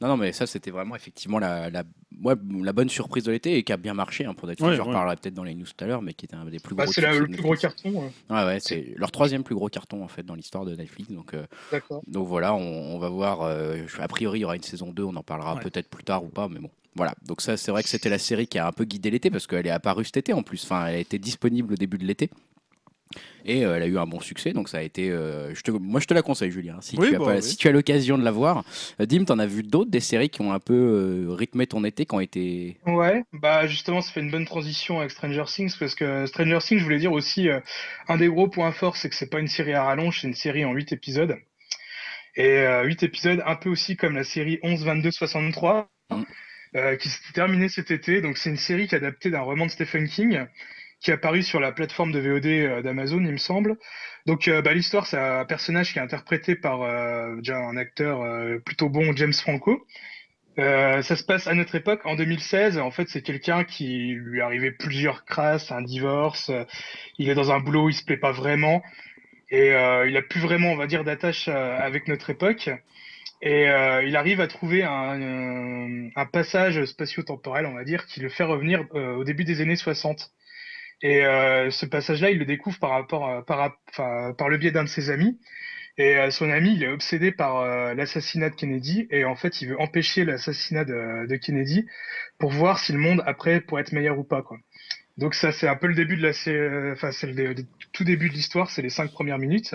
Non, 0.00 0.08
non, 0.08 0.16
mais 0.16 0.32
ça, 0.32 0.46
c'était 0.48 0.72
vraiment 0.72 0.96
effectivement 0.96 1.38
la, 1.38 1.70
la, 1.70 1.84
ouais, 2.24 2.34
la 2.62 2.72
bonne 2.72 2.88
surprise 2.88 3.22
de 3.22 3.30
l'été 3.30 3.56
et 3.56 3.62
qui 3.62 3.72
a 3.72 3.76
bien 3.76 3.94
marché 3.94 4.24
hein, 4.24 4.34
pour 4.34 4.48
Netflix. 4.48 4.68
Ouais, 4.70 4.74
Je 4.76 4.82
ouais. 4.82 4.88
reparlerai 4.88 5.14
peut-être 5.14 5.34
dans 5.34 5.44
les 5.44 5.54
news 5.54 5.64
tout 5.66 5.84
à 5.84 5.86
l'heure, 5.86 6.02
mais 6.02 6.12
qui 6.12 6.24
était 6.24 6.34
un 6.34 6.44
des 6.46 6.58
plus 6.58 6.74
Bah, 6.74 6.82
gros 6.84 6.92
c'est 6.92 7.00
le 7.02 7.26
plus 7.28 7.36
gros 7.40 7.54
carton. 7.54 7.90
ouais. 7.92 8.10
Ouais, 8.28 8.44
ouais, 8.44 8.58
c'est 8.60 8.94
leur 8.96 9.12
troisième 9.12 9.44
plus 9.44 9.54
gros 9.54 9.68
carton 9.68 10.02
en 10.02 10.08
fait 10.08 10.24
dans 10.24 10.34
l'histoire 10.34 10.64
de 10.64 10.74
Netflix. 10.74 11.12
Donc, 11.12 11.34
euh, 11.34 11.46
D'accord. 11.70 12.02
donc 12.08 12.26
voilà, 12.26 12.52
on, 12.54 12.60
on 12.60 12.98
va 12.98 13.08
voir. 13.08 13.42
euh, 13.42 13.76
a 14.00 14.08
priori, 14.08 14.40
il 14.40 14.42
y 14.42 14.44
aura 14.44 14.56
une 14.56 14.62
saison 14.64 14.90
2, 14.90 15.04
on 15.04 15.14
en 15.14 15.22
parlera 15.22 15.54
Ouais. 15.54 15.60
peut-être 15.60 15.88
plus 15.88 16.02
tard 16.02 16.24
ou 16.24 16.28
pas, 16.28 16.48
mais 16.48 16.58
bon. 16.58 16.70
Voilà, 17.00 17.14
donc 17.26 17.40
ça 17.40 17.56
c'est 17.56 17.70
vrai 17.70 17.82
que 17.82 17.88
c'était 17.88 18.10
la 18.10 18.18
série 18.18 18.46
qui 18.46 18.58
a 18.58 18.66
un 18.66 18.72
peu 18.72 18.84
guidé 18.84 19.10
l'été 19.10 19.30
parce 19.30 19.46
qu'elle 19.46 19.66
est 19.66 19.70
apparue 19.70 20.04
cet 20.04 20.18
été 20.18 20.34
en 20.34 20.42
plus. 20.42 20.62
Enfin, 20.64 20.86
elle 20.86 20.96
a 20.96 20.98
été 20.98 21.18
disponible 21.18 21.72
au 21.72 21.76
début 21.76 21.96
de 21.96 22.04
l'été. 22.04 22.28
Et 23.46 23.64
euh, 23.64 23.74
elle 23.74 23.82
a 23.82 23.86
eu 23.86 23.96
un 23.96 24.04
bon 24.06 24.20
succès, 24.20 24.52
donc 24.52 24.68
ça 24.68 24.76
a 24.78 24.82
été. 24.82 25.08
euh, 25.10 25.54
je 25.54 25.62
te, 25.62 25.70
moi, 25.70 25.98
je 25.98 26.06
te 26.06 26.12
la 26.12 26.20
conseille, 26.20 26.50
Julien. 26.50 26.76
Si, 26.82 26.96
Oui, 26.98 27.08
tu, 27.08 27.14
as 27.16 27.18
bah 27.18 27.24
pas- 27.24 27.34
oui. 27.36 27.42
si 27.42 27.56
tu 27.56 27.68
as 27.68 27.72
l'occasion 27.72 28.18
de 28.18 28.22
la 28.22 28.30
voir, 28.30 28.64
Euh, 29.00 29.06
Dim, 29.06 29.24
t'en 29.24 29.38
as 29.38 29.46
vu 29.46 29.62
d'autres 29.62 29.90
des 29.90 30.00
séries 30.00 30.28
qui 30.28 30.42
ont 30.42 30.52
un 30.52 30.60
peu 30.60 30.74
euh, 30.74 31.32
rythmé 31.34 31.66
ton 31.66 31.82
été, 31.84 32.04
qui 32.04 32.14
ont 32.14 32.20
été. 32.20 32.76
Ouais, 32.84 33.24
bah 33.32 33.66
justement, 33.66 34.02
ça 34.02 34.12
fait 34.12 34.20
une 34.20 34.30
bonne 34.30 34.44
transition 34.44 34.98
avec 35.00 35.10
Stranger 35.10 35.44
Things 35.46 35.74
parce 35.80 35.94
que 35.94 36.26
Stranger 36.26 36.58
Things, 36.60 36.78
je 36.80 36.84
voulais 36.84 36.98
dire 36.98 37.12
aussi, 37.12 37.48
un 38.08 38.16
des 38.18 38.28
gros 38.28 38.46
points 38.48 38.72
forts, 38.72 38.98
c'est 38.98 39.08
que 39.08 39.14
c'est 39.16 39.30
pas 39.30 39.40
une 39.40 39.48
série 39.48 39.72
à 39.72 39.84
rallonge, 39.84 40.20
c'est 40.20 40.28
une 40.28 40.34
série 40.34 40.66
en 40.66 40.72
8 40.74 40.92
épisodes. 40.92 41.34
Et 42.36 42.46
euh, 42.58 42.84
8 42.84 43.02
épisodes, 43.04 43.42
un 43.46 43.56
peu 43.56 43.70
aussi 43.70 43.96
comme 43.96 44.14
la 44.16 44.24
série 44.24 44.58
11, 44.62 44.84
22, 44.84 45.10
63, 45.12 45.88
Mm. 46.12 46.24
Euh, 46.76 46.96
qui 46.96 47.08
s'est 47.08 47.32
terminée 47.32 47.68
cet 47.68 47.90
été. 47.90 48.20
Donc 48.20 48.38
c'est 48.38 48.50
une 48.50 48.56
série 48.56 48.86
qui 48.88 48.94
est 48.94 48.98
adaptée 48.98 49.30
d'un 49.30 49.40
roman 49.40 49.66
de 49.66 49.70
Stephen 49.70 50.08
King, 50.08 50.46
qui 51.00 51.10
est 51.10 51.14
apparu 51.14 51.42
sur 51.42 51.60
la 51.60 51.72
plateforme 51.72 52.12
de 52.12 52.20
VOD 52.20 52.82
d'Amazon, 52.82 53.24
il 53.24 53.32
me 53.32 53.38
semble. 53.38 53.76
Donc 54.26 54.50
bah, 54.50 54.74
l'histoire, 54.74 55.06
c'est 55.06 55.18
un 55.18 55.44
personnage 55.46 55.92
qui 55.92 55.98
est 55.98 56.02
interprété 56.02 56.54
par 56.54 56.80
déjà 57.38 57.56
un 57.56 57.76
acteur 57.78 58.22
plutôt 58.66 58.90
bon, 58.90 59.16
James 59.16 59.32
Franco. 59.32 59.86
ça 60.58 61.02
se 61.02 61.24
passe 61.24 61.46
à 61.46 61.54
notre 61.54 61.74
époque, 61.74 62.02
en 62.04 62.16
2016. 62.16 62.76
En 62.76 62.90
fait, 62.90 63.08
c'est 63.08 63.22
quelqu'un 63.22 63.64
qui 63.64 64.12
lui 64.12 64.42
arrivait 64.42 64.72
plusieurs 64.72 65.24
crasses, 65.24 65.72
un 65.72 65.80
divorce. 65.80 66.50
il 67.18 67.30
est 67.30 67.34
dans 67.34 67.50
un 67.50 67.60
boulot 67.60 67.84
où 67.84 67.88
il 67.88 67.94
se 67.94 68.04
plaît 68.04 68.18
pas 68.18 68.32
vraiment. 68.32 68.82
Et 69.50 69.74
euh, 69.74 70.08
il 70.08 70.16
a 70.16 70.22
plus 70.22 70.40
vraiment, 70.40 70.72
on 70.72 70.76
va 70.76 70.86
dire, 70.86 71.04
d'attache 71.04 71.48
euh, 71.48 71.78
avec 71.78 72.06
notre 72.08 72.30
époque. 72.30 72.70
Et 73.42 73.68
euh, 73.68 74.04
il 74.04 74.16
arrive 74.16 74.40
à 74.40 74.46
trouver 74.46 74.82
un, 74.84 76.10
un 76.14 76.26
passage 76.26 76.84
spatio-temporel, 76.84 77.66
on 77.66 77.74
va 77.74 77.84
dire, 77.84 78.06
qui 78.06 78.20
le 78.20 78.28
fait 78.28 78.44
revenir 78.44 78.84
au 78.94 79.24
début 79.24 79.44
des 79.44 79.60
années 79.60 79.76
60. 79.76 80.30
Et 81.02 81.22
ce 81.22 81.86
passage-là, 81.86 82.30
il 82.30 82.38
le 82.38 82.44
découvre 82.44 82.78
par 82.78 82.90
rapport, 82.90 83.42
par, 83.46 83.74
par 84.36 84.48
le 84.50 84.58
biais 84.58 84.70
d'un 84.70 84.84
de 84.84 84.88
ses 84.88 85.08
amis. 85.08 85.40
Et 85.96 86.30
son 86.30 86.50
ami, 86.50 86.74
il 86.74 86.82
est 86.82 86.88
obsédé 86.88 87.32
par 87.32 87.64
l'assassinat 87.94 88.50
de 88.50 88.54
Kennedy, 88.54 89.06
et 89.10 89.24
en 89.24 89.34
fait, 89.34 89.62
il 89.62 89.68
veut 89.68 89.80
empêcher 89.80 90.26
l'assassinat 90.26 90.84
de, 90.84 91.26
de, 91.26 91.36
Kennedy 91.36 91.86
pour 92.38 92.50
voir 92.50 92.78
si 92.78 92.92
le 92.92 92.98
monde 92.98 93.22
après 93.26 93.62
pourrait 93.62 93.80
être 93.80 93.92
meilleur 93.92 94.18
ou 94.18 94.24
pas, 94.24 94.42
quoi. 94.42 94.58
Donc 95.20 95.34
ça, 95.34 95.52
c'est 95.52 95.68
un 95.68 95.76
peu 95.76 95.86
le 95.86 95.94
début 95.94 96.16
de 96.16 96.22
la, 96.22 96.32
euh, 96.48 96.92
enfin 96.94 97.12
c'est 97.12 97.26
le, 97.26 97.54
tout 97.92 98.04
début 98.04 98.30
de 98.30 98.34
l'histoire, 98.34 98.70
c'est 98.70 98.80
les 98.80 98.88
cinq 98.88 99.12
premières 99.12 99.38
minutes. 99.38 99.74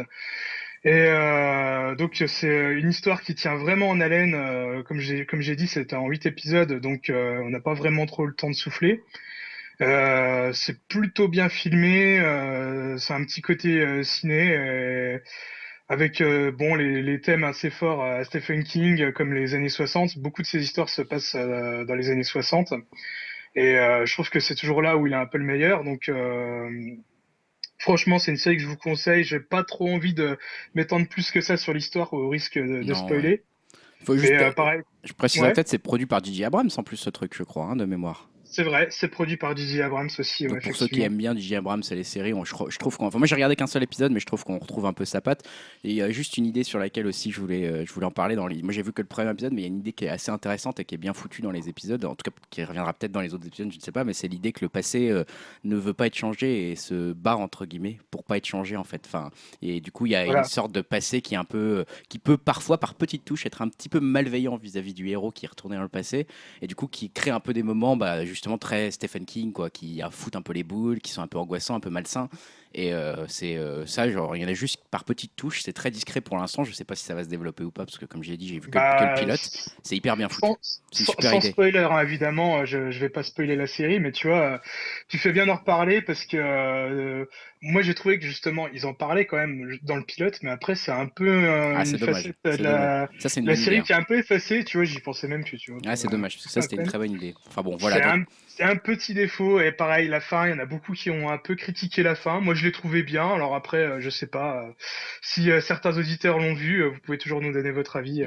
Et 0.86 0.92
euh, 0.92 1.96
donc 1.96 2.24
c'est 2.28 2.74
une 2.74 2.90
histoire 2.90 3.22
qui 3.22 3.36
tient 3.36 3.56
vraiment 3.56 3.90
en 3.90 4.00
haleine. 4.00 4.36
Euh, 4.36 4.84
comme 4.84 5.00
j'ai 5.00 5.26
comme 5.26 5.42
j'ai 5.42 5.56
dit, 5.56 5.68
c'est 5.68 5.94
en 5.94 6.08
huit 6.08 6.26
épisodes, 6.26 6.74
donc 6.80 7.12
on 7.12 7.50
n'a 7.50 7.60
pas 7.60 7.74
vraiment 7.74 8.06
trop 8.06 8.26
le 8.26 8.34
temps 8.34 8.50
de 8.50 8.56
souffler. 8.56 9.02
c'est 9.80 10.88
plutôt 10.88 11.28
bien 11.28 11.50
filmé. 11.50 12.20
c'est 13.00 13.14
un 13.14 13.24
petit 13.26 13.42
côté 13.42 14.04
ciné. 14.04 15.20
avec 15.90 16.22
bon 16.58 16.76
les, 16.76 17.02
les, 17.02 17.22
thèmes 17.22 17.44
assez 17.44 17.70
forts 17.70 18.04
à 18.04 18.24
Stephen 18.24 18.64
King 18.64 19.12
comme 19.14 19.34
les 19.34 19.54
années 19.54 19.70
60 19.70 20.18
beaucoup 20.18 20.42
de 20.42 20.48
ces 20.48 20.64
histoires 20.64 20.90
se 20.90 21.02
passent 21.04 21.36
dans 21.36 21.96
les 21.96 22.10
années 22.10 22.24
60 22.24 22.74
et 23.56 23.78
euh, 23.78 24.06
je 24.06 24.14
trouve 24.14 24.30
que 24.30 24.40
c'est 24.40 24.56
toujours 24.56 24.82
là 24.82 24.98
où 24.98 25.08
il 25.08 25.14
est 25.14 25.18
un 25.18 25.26
peu 25.26 25.38
le 25.38 25.46
meilleur. 25.46 25.84
Donc, 25.84 26.10
euh, 26.10 26.70
franchement, 27.78 28.20
c'est 28.20 28.32
une 28.32 28.38
série 28.38 28.58
que 28.58 28.64
je 28.64 28.68
vous 28.68 28.78
conseille. 28.78 29.24
J'ai 29.24 29.40
pas 29.40 29.64
trop 29.64 29.90
envie 29.90 30.14
de 30.14 30.38
m'étendre 30.74 31.08
plus 31.08 31.32
que 31.32 31.42
ça 31.42 31.58
sur 31.58 31.74
l'histoire 31.74 32.14
au 32.14 32.30
risque 32.30 32.58
de, 32.58 32.94
spoiler. 32.94 33.44
Faut 34.04 34.18
juste, 34.18 34.34
euh, 34.34 34.52
pareil. 34.52 34.82
Je 35.04 35.14
précise 35.14 35.42
peut-être, 35.42 35.68
c'est 35.68 35.80
produit 35.80 36.06
par 36.06 36.24
J.J. 36.24 36.46
Abrams 36.46 36.70
en 36.78 36.84
plus 36.84 36.98
ce 36.98 37.10
truc, 37.10 37.36
je 37.36 37.44
crois, 37.44 37.66
hein, 37.66 37.76
de 37.76 37.86
mémoire. 37.86 38.30
C'est 38.56 38.64
vrai, 38.64 38.88
c'est 38.90 39.10
produit 39.10 39.36
par 39.36 39.54
DJ 39.54 39.82
Abrams 39.82 40.08
aussi. 40.18 40.48
pour 40.48 40.76
ceux 40.78 40.88
qui 40.88 41.02
aiment 41.02 41.18
bien 41.18 41.36
DJ 41.36 41.54
Abrams 41.54 41.84
et 41.92 41.96
les 41.96 42.06
séries, 42.06 42.32
je, 42.46 42.78
trouve 42.78 42.96
qu'on. 42.96 43.08
Enfin, 43.08 43.18
moi, 43.18 43.28
j'ai 43.28 43.36
regardé 43.36 43.58
qu'un 43.58 43.68
seul 43.68 43.84
épisode, 43.84 44.14
mais 44.14 44.22
je 44.22 44.26
trouve 44.26 44.46
qu'on 44.46 44.60
retrouve 44.60 44.86
un 44.86 44.94
peu 44.94 45.04
sa 45.04 45.20
patte. 45.20 45.46
Et 45.84 45.90
il 45.90 45.96
y 45.96 46.02
a 46.02 46.10
juste 46.10 46.38
une 46.38 46.46
idée 46.46 46.64
sur 46.64 46.80
laquelle 46.80 47.06
aussi 47.06 47.32
je 47.32 47.42
voulais, 47.42 47.66
euh, 47.66 47.86
je 47.86 47.92
voulais 47.92 48.06
en 48.06 48.12
parler. 48.12 48.38
Dans 48.38 48.48
les... 48.48 48.64
Moi, 48.64 48.72
j'ai 48.72 48.82
vu 48.82 48.94
que 48.94 49.02
le 49.02 49.10
premier 49.10 49.30
épisode, 49.30 49.52
mais 49.52 49.60
il 49.60 49.64
y 49.64 49.68
a 49.68 49.68
une 49.68 49.80
idée 49.80 49.92
qui 49.92 50.06
est 50.06 50.10
assez 50.10 50.32
intéressante 50.32 50.80
et 50.80 50.86
qui 50.86 50.96
est 50.96 50.98
bien 50.98 51.14
foutue 51.14 51.42
dans 51.42 51.52
les 51.52 51.68
épisodes. 51.68 52.06
En 52.06 52.16
tout 52.16 52.32
cas, 52.32 52.32
qui 52.50 52.64
reviendra 52.64 52.94
peut-être 52.94 53.12
dans 53.12 53.20
les 53.20 53.34
autres 53.34 53.46
épisodes, 53.46 53.70
je 53.70 53.76
ne 53.76 53.82
sais 53.82 53.92
pas. 53.92 54.06
Mais 54.06 54.14
c'est 54.14 54.30
l'idée 54.30 54.54
que 54.54 54.64
le 54.64 54.70
passé 54.70 55.10
euh, 55.10 55.26
ne 55.66 55.76
veut 55.76 55.94
pas 55.94 56.08
être 56.08 56.16
changé 56.16 56.72
et 56.72 56.78
se 56.78 57.12
bat 57.12 57.36
entre 57.36 57.66
guillemets 57.66 57.98
pour 58.10 58.24
pas 58.24 58.38
être 58.38 58.46
changé 58.46 58.78
en 58.78 58.86
fait. 58.86 59.04
Enfin, 59.06 59.32
et 59.62 59.82
du 59.82 59.92
coup, 59.92 60.06
il 60.06 60.14
y 60.14 60.16
a 60.16 60.26
une 60.26 60.46
sorte 60.46 60.72
de 60.72 60.80
passé 60.80 61.20
qui 61.22 61.34
est 61.34 61.38
un 61.38 61.44
peu, 61.44 61.80
euh, 61.80 61.84
qui 62.08 62.20
peut 62.20 62.38
parfois 62.38 62.78
par 62.78 62.94
petites 62.94 63.26
touches 63.26 63.46
être 63.46 63.62
un 63.62 63.68
petit 63.68 63.90
peu 63.90 64.00
malveillant 64.00 64.56
vis-à-vis 64.56 64.94
du 64.94 65.10
héros 65.10 65.32
qui 65.32 65.46
est 65.46 65.50
retourné 65.50 65.76
dans 65.76 65.84
le 65.84 65.90
passé 65.90 66.26
et 66.62 66.68
du 66.68 66.76
coup 66.76 66.88
qui 66.88 67.10
crée 67.10 67.32
un 67.32 67.42
peu 67.42 67.52
des 67.52 67.62
moments, 67.62 67.98
bah, 67.98 68.24
justement 68.24 68.45
très 68.58 68.92
Stephen 68.92 69.26
King, 69.26 69.52
quoi, 69.52 69.70
qui 69.70 70.02
foutent 70.12 70.36
un 70.36 70.42
peu 70.42 70.54
les 70.54 70.64
boules, 70.64 71.00
qui 71.00 71.12
sont 71.12 71.22
un 71.22 71.28
peu 71.28 71.38
angoissants, 71.38 71.76
un 71.76 71.80
peu 71.80 71.90
malsains. 71.90 72.30
Et 72.78 72.94
euh, 72.94 73.26
c'est 73.30 73.56
euh, 73.56 73.86
ça, 73.86 74.10
genre, 74.12 74.36
il 74.36 74.42
y 74.42 74.46
en 74.46 74.50
a 74.50 74.54
juste 74.54 74.82
par 74.92 75.06
petites 75.06 75.34
touches. 75.38 75.62
C'est 75.62 75.72
très 75.72 75.92
discret 75.92 76.20
pour 76.20 76.36
l'instant. 76.36 76.66
Je 76.66 76.74
sais 76.74 76.84
pas 76.84 76.96
si 76.96 77.06
ça 77.06 77.16
va 77.16 77.24
se 77.24 77.30
développer 77.30 77.64
ou 77.64 77.72
pas, 77.72 77.86
parce 77.86 77.98
que 77.98 78.06
comme 78.06 78.22
j'ai 78.22 78.36
dit, 78.36 78.50
j'ai 78.50 78.60
vu 78.60 78.70
que, 78.70 78.72
bah, 78.72 79.14
le 79.14 79.20
pilote. 79.22 79.40
C'est 79.82 79.96
hyper 79.96 80.18
bien 80.18 80.28
foutu. 80.28 80.60
Sans, 80.92 81.40
spoiler, 81.40 81.88
hein, 81.90 82.02
évidemment, 82.02 82.58
euh, 82.58 82.66
je, 82.66 82.92
je 82.92 83.00
vais 83.00 83.08
pas 83.08 83.24
spoiler 83.24 83.56
la 83.56 83.68
série, 83.68 84.02
mais 84.02 84.12
tu 84.12 84.28
vois, 84.28 84.62
tu 85.08 85.18
fais 85.18 85.32
bien 85.32 85.46
d'en 85.46 85.56
reparler 85.56 86.02
parce 86.02 86.26
que 86.26 87.26
moi 87.62 87.82
j'ai 87.82 87.96
trouvé 87.96 88.20
que 88.20 88.26
justement 88.26 88.68
ils 88.68 88.86
en 88.86 88.94
parlaient 88.94 89.26
quand 89.26 89.38
même 89.38 89.78
dans 89.82 89.96
le 89.96 90.04
pilote, 90.04 90.38
mais 90.44 90.52
après 90.52 90.76
c'est 90.76 90.92
un 90.92 91.08
peu 91.08 91.48
ah, 91.48 91.84
une 91.86 91.98
facette 91.98 92.36
de 92.44 92.64
la, 92.64 93.10
la 93.44 93.56
série 93.56 93.82
qui 93.84 93.94
est 93.94 93.96
un 93.96 94.04
peu 94.04 94.18
effacée. 94.18 94.64
Tu 94.66 94.78
vois, 94.78 94.86
j'y 94.86 95.00
pensais 95.00 95.28
même 95.28 95.44
plus. 95.46 95.58
Tu 95.58 95.72
vois, 95.72 95.82
ah, 95.86 95.96
c'est 95.96 96.10
dommage, 96.10 96.36
parce 96.36 96.46
que 96.46 96.52
ça 96.52 96.62
c'était 96.62 96.76
une 96.76 96.84
très 96.84 96.98
bonne 96.98 97.14
idée. 97.14 97.34
Enfin 97.48 97.62
bon, 97.62 97.78
voilà 97.78 98.18
c'est 98.56 98.64
un 98.64 98.76
petit 98.78 99.14
défaut. 99.14 99.60
Et 99.60 99.72
pareil, 99.72 100.08
la 100.08 100.22
fin, 100.22 100.48
il 100.48 100.52
y 100.52 100.54
en 100.54 100.60
a 100.60 100.66
beaucoup 100.66 100.94
qui 100.94 101.10
ont 101.12 101.30
un 101.30 101.38
peu 101.38 101.56
critiqué 101.56 102.04
la 102.04 102.16
fin. 102.16 102.40
Moi, 102.40 102.54
je 102.54 102.66
l'ai 102.66 102.72
trouvé 102.72 103.04
bien. 103.04 103.28
Alors 103.34 103.56
après, 103.56 103.86
euh, 103.86 104.00
je 104.00 104.10
sais 104.10 104.28
pas 104.28 104.64
euh, 104.64 104.72
si 105.22 105.52
euh, 105.52 105.62
certains 105.62 105.98
auditeurs 105.98 106.40
l'ont 106.40 106.54
vu. 106.54 106.84
vous 106.84 107.00
pouvez 107.02 107.18
toujours 107.18 107.42
nous 107.42 107.52
donner 107.52 107.72
votre 107.72 107.98
avis. 107.98 108.24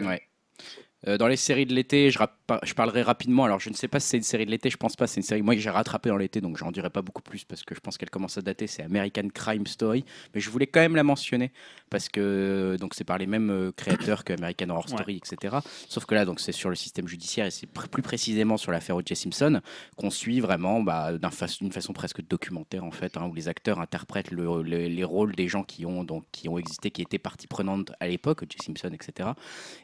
Euh, 1.07 1.17
dans 1.17 1.29
les 1.29 1.37
séries 1.37 1.65
de 1.65 1.75
l'été, 1.75 2.11
je, 2.11 2.19
je, 2.65 2.75
parlerai 2.75 3.03
rapidement. 3.03 3.45
Alors, 3.45 3.61
je 3.61 3.71
ne 3.71 3.75
sais 3.75 3.87
pas 3.87 4.01
si 4.01 4.09
c'est 4.09 4.17
une 4.17 4.25
série 4.25 4.47
de 4.47 4.51
l'été, 4.51 4.69
je 4.69 4.77
pense 4.77 4.97
pas. 4.97 5.07
C'est 5.07 5.21
une 5.21 5.27
série 5.27 5.43
moi 5.43 5.55
que 5.55 5.61
j'ai 5.61 5.71
rattrapée 5.71 6.09
dans 6.09 6.17
l'été, 6.17 6.41
donc 6.41 6.57
j'en 6.57 6.73
dirai 6.73 6.91
pas 6.91 7.03
beaucoup 7.03 7.23
plus 7.23 7.45
parce 7.45 7.63
que 7.63 7.75
je 7.75 7.81
pense 7.81 7.97
qu'elle 7.99 8.11
commence 8.11 8.37
à 8.37 8.43
dater. 8.43 8.67
C'est 8.67 8.83
American 8.83 9.29
Crime 9.33 9.67
Story, 9.67 10.05
mais 10.35 10.41
je 10.41 10.51
voulais 10.51 10.67
quand 10.67 10.81
même 10.81 10.97
la 10.97 11.05
mentionner 11.05 11.53
parce 11.89 12.09
que 12.09 12.77
donc 12.81 12.95
c'est 12.95 13.05
par 13.05 13.19
les 13.19 13.29
mêmes 13.29 13.51
euh, 13.51 13.73
créateurs 13.77 14.25
que 14.25 14.33
American 14.33 14.71
Horror 14.71 14.89
Story, 14.89 15.21
etc. 15.25 15.59
Sauf 15.89 16.05
que 16.05 16.17
là, 16.17 16.25
donc 16.25 16.41
c'est 16.41 16.53
sur 16.53 16.69
le 16.69 16.75
système 16.75 17.07
judiciaire 17.07 17.47
et 17.47 17.51
c'est 17.53 17.69
plus 17.69 18.03
précisément 18.03 18.57
sur 18.57 18.73
l'affaire 18.73 18.97
O.J. 18.97 19.15
Simpson 19.15 19.61
qu'on 19.97 20.11
suit 20.11 20.41
vraiment 20.41 20.81
bah, 20.81 21.13
d'une 21.13 21.73
façon 21.73 21.93
presque 21.93 22.27
documentaire 22.27 22.85
en 22.85 22.91
fait, 22.91 23.17
hein, 23.17 23.29
où 23.31 23.35
les 23.35 23.49
acteurs 23.49 23.81
interprètent 23.81 24.33
les 24.33 25.05
rôles 25.05 25.37
des 25.37 25.47
gens 25.47 25.63
qui 25.63 25.87
ont 25.87 26.03
donc 26.03 26.25
qui 26.33 26.49
ont 26.49 26.59
existé, 26.59 26.91
qui 26.91 27.03
étaient 27.03 27.19
partie 27.19 27.47
prenante 27.47 27.93
à 28.01 28.09
l'époque, 28.09 28.43
O.J. 28.43 28.59
Simpson, 28.65 28.91
etc. 28.93 29.31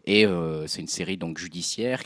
Et 0.06 0.26
euh, 0.26 0.66
c'est 0.66 0.80
une 0.80 0.88
série 0.88 1.03
donc 1.16 1.38
judiciaire, 1.38 2.02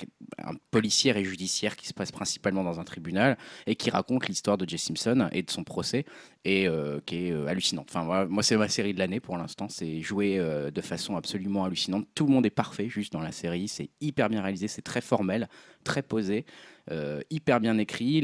policière 0.71 1.17
et 1.17 1.25
judiciaire 1.25 1.77
qui 1.77 1.87
se 1.87 1.95
passe 1.95 2.13
principalement 2.13 2.63
dans 2.63 2.81
un 2.81 2.85
tribunal 2.85 3.39
et 3.67 3.75
qui 3.77 3.91
raconte 3.91 4.29
l'histoire 4.29 4.59
de 4.59 4.69
Jay 4.69 4.77
Simpson 4.77 5.29
et 5.33 5.43
de 5.43 5.51
son 5.51 5.65
procès 5.65 6.05
et 6.45 6.69
euh, 6.69 7.01
qui 7.05 7.27
est 7.27 7.33
euh, 7.33 7.47
hallucinante. 7.47 7.89
Enfin, 7.91 8.27
moi, 8.27 8.43
c'est 8.43 8.57
ma 8.57 8.69
série 8.69 8.95
de 8.95 8.99
l'année 8.99 9.21
pour 9.21 9.37
l'instant. 9.37 9.69
C'est 9.69 10.01
joué 10.01 10.39
euh, 10.39 10.71
de 10.71 10.81
façon 10.81 11.17
absolument 11.17 11.65
hallucinante. 11.65 12.07
Tout 12.15 12.27
le 12.27 12.33
monde 12.33 12.47
est 12.47 12.51
parfait 12.51 12.89
juste 12.89 13.13
dans 13.13 13.21
la 13.21 13.33
série. 13.33 13.69
C'est 13.69 13.91
hyper 14.01 14.29
bien 14.29 14.43
réalisé, 14.43 14.69
c'est 14.69 14.83
très 14.83 15.01
formel, 15.01 15.49
très 15.85 16.03
posé. 16.03 16.45
Euh, 16.91 17.21
hyper 17.31 17.61
bien 17.61 17.77
écrit. 17.79 18.21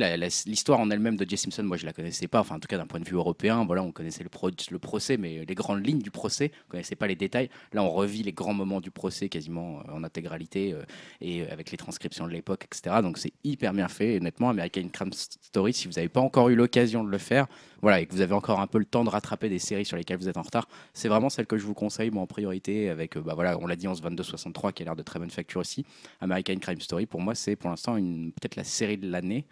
L'histoire 0.46 0.80
en 0.80 0.90
elle-même 0.90 1.16
de 1.16 1.28
Jay 1.28 1.36
Simpson, 1.36 1.62
moi 1.62 1.76
je 1.76 1.84
la 1.84 1.92
connaissais 1.92 2.28
pas, 2.28 2.40
enfin 2.40 2.56
en 2.56 2.60
tout 2.60 2.68
cas 2.68 2.78
d'un 2.78 2.86
point 2.86 3.00
de 3.00 3.08
vue 3.08 3.16
européen. 3.16 3.64
Voilà, 3.64 3.82
on 3.82 3.92
connaissait 3.92 4.24
le, 4.24 4.30
le, 4.70 4.78
procès, 4.78 5.16
mais 5.16 5.44
les 5.46 5.54
grandes 5.54 5.86
lignes 5.86 6.00
du 6.00 6.10
procès, 6.10 6.50
on 6.66 6.70
connaissait 6.70 6.96
pas 6.96 7.06
les 7.06 7.16
détails. 7.16 7.50
Là, 7.72 7.82
on 7.82 7.90
revit 7.90 8.22
les 8.22 8.32
grands 8.32 8.54
moments 8.54 8.80
du 8.80 8.90
procès 8.90 9.28
quasiment 9.28 9.80
euh, 9.80 9.92
en 9.92 10.04
intégralité 10.04 10.72
euh, 10.72 10.82
et 11.20 11.46
avec 11.48 11.70
les 11.70 11.76
transcriptions 11.76 12.26
de 12.26 12.32
l'époque, 12.32 12.64
etc. 12.64 12.96
Donc 13.02 13.18
c'est 13.18 13.32
hyper 13.44 13.72
bien 13.72 13.88
fait. 13.88 14.16
honnêtement, 14.16 14.50
American 14.50 14.88
Crime 14.92 15.12
Story, 15.12 15.72
si 15.74 15.86
vous 15.86 15.94
n'avez 15.94 16.08
pas 16.08 16.20
encore 16.20 16.48
eu 16.48 16.54
l'occasion 16.54 17.04
de 17.04 17.10
le 17.10 17.18
faire, 17.18 17.46
voilà, 17.84 18.00
et 18.00 18.06
que 18.06 18.14
vous 18.14 18.22
avez 18.22 18.32
encore 18.32 18.60
un 18.60 18.66
peu 18.66 18.78
le 18.78 18.86
temps 18.86 19.04
de 19.04 19.10
rattraper 19.10 19.50
des 19.50 19.58
séries 19.58 19.84
sur 19.84 19.98
lesquelles 19.98 20.16
vous 20.16 20.30
êtes 20.30 20.38
en 20.38 20.42
retard, 20.42 20.66
c'est 20.94 21.08
vraiment 21.08 21.28
celle 21.28 21.44
que 21.44 21.58
je 21.58 21.66
vous 21.66 21.74
conseille, 21.74 22.10
moi 22.10 22.22
en 22.22 22.26
priorité, 22.26 22.88
avec, 22.88 23.18
bah 23.18 23.34
voilà, 23.34 23.58
on 23.58 23.66
l'a 23.66 23.76
dit, 23.76 23.86
11-22-63, 23.86 24.72
qui 24.72 24.82
a 24.82 24.86
l'air 24.86 24.96
de 24.96 25.02
très 25.02 25.18
bonne 25.18 25.30
facture 25.30 25.60
aussi. 25.60 25.84
American 26.22 26.56
Crime 26.56 26.80
Story, 26.80 27.04
pour 27.04 27.20
moi, 27.20 27.34
c'est 27.34 27.56
pour 27.56 27.68
l'instant 27.68 27.96
peut-être 27.96 28.56
la 28.56 28.64
série 28.64 28.96
de 28.96 29.10
l'année. 29.10 29.44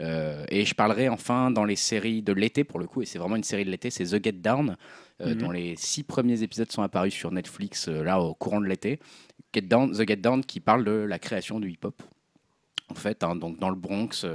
Euh, 0.00 0.44
et 0.50 0.66
je 0.66 0.74
parlerai 0.74 1.08
enfin 1.08 1.50
dans 1.50 1.64
les 1.64 1.76
séries 1.76 2.20
de 2.20 2.34
l'été, 2.34 2.62
pour 2.62 2.78
le 2.78 2.86
coup, 2.86 3.00
et 3.00 3.06
c'est 3.06 3.18
vraiment 3.18 3.36
une 3.36 3.42
série 3.42 3.64
de 3.64 3.70
l'été, 3.70 3.88
c'est 3.88 4.04
The 4.04 4.22
Get 4.22 4.32
Down, 4.32 4.76
euh, 5.22 5.34
mhm. 5.34 5.40
dont 5.40 5.50
les 5.50 5.74
six 5.76 6.02
premiers 6.02 6.42
épisodes 6.42 6.70
sont 6.70 6.82
apparus 6.82 7.14
sur 7.14 7.32
Netflix, 7.32 7.88
euh, 7.88 8.02
là, 8.02 8.20
au 8.20 8.34
courant 8.34 8.60
de 8.60 8.66
l'été. 8.66 9.00
Get 9.54 9.62
Down, 9.62 9.92
The 9.92 10.06
Get 10.06 10.16
Down, 10.16 10.44
qui 10.44 10.60
parle 10.60 10.84
de 10.84 10.92
la 10.92 11.18
création 11.18 11.58
du 11.58 11.70
hip-hop 11.70 12.02
en 12.90 12.94
fait, 12.94 13.22
hein, 13.22 13.36
donc 13.36 13.58
dans 13.58 13.70
le 13.70 13.76
Bronx, 13.76 14.26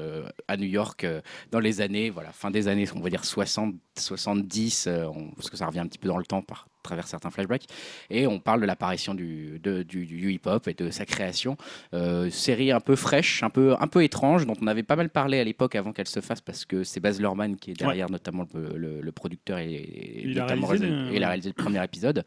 à 0.48 0.58
New 0.58 0.68
York, 0.68 1.06
dans 1.52 1.60
les 1.60 1.82
années, 1.82 2.10
voilà, 2.10 2.32
fin 2.32 2.52
des 2.52 2.68
années, 2.68 2.86
on 2.96 3.00
va 3.00 3.10
dire 3.10 3.26
60, 3.26 3.76
70, 3.98 4.90
parce 5.36 5.50
que 5.50 5.58
ça 5.58 5.68
revient 5.68 5.80
un 5.80 5.88
petit 5.88 5.98
peu 5.98 6.08
dans 6.08 6.18
le 6.18 6.26
temps 6.26 6.42
par, 6.42 6.68
travers 6.84 7.08
certains 7.08 7.32
flashbacks. 7.32 7.66
Et 8.10 8.28
on 8.28 8.40
parle 8.40 8.62
de 8.62 8.66
l'apparition 8.66 9.16
du, 9.16 9.60
du, 9.60 10.34
hip-hop 10.34 10.68
et 10.68 10.74
de 10.74 10.92
sa 10.92 11.06
création. 11.06 11.58
Euh, 11.94 12.30
série 12.30 12.72
un 12.72 12.80
peu 12.80 12.96
fraîche, 12.96 13.44
un 13.44 13.50
peu, 13.50 13.76
un 13.80 13.88
peu 13.88 14.04
étrange, 14.04 14.46
dont 14.46 14.56
on 14.62 14.68
avait 14.68 14.84
pas 14.84 14.96
mal 14.96 15.10
parlé 15.10 15.40
à 15.40 15.44
l'époque 15.44 15.76
avant 15.76 15.94
qu'elle 15.94 16.08
se 16.08 16.20
fasse, 16.20 16.42
parce 16.42 16.66
que 16.66 16.84
c'est 16.84 17.00
Baz 17.00 17.20
Luhrmann 17.20 17.56
qui 17.56 17.72
est 17.72 17.74
derrière, 17.74 18.10
notamment 18.10 18.46
le, 18.54 19.12
producteur 19.12 19.60
et, 19.60 20.24
il, 20.26 20.40
a 20.40 20.46
réalisé, 20.46 20.88
il 21.14 21.24
a 21.24 21.28
réalisé 21.28 21.50
le 21.50 21.62
premier 21.62 21.84
épisode. 21.84 22.24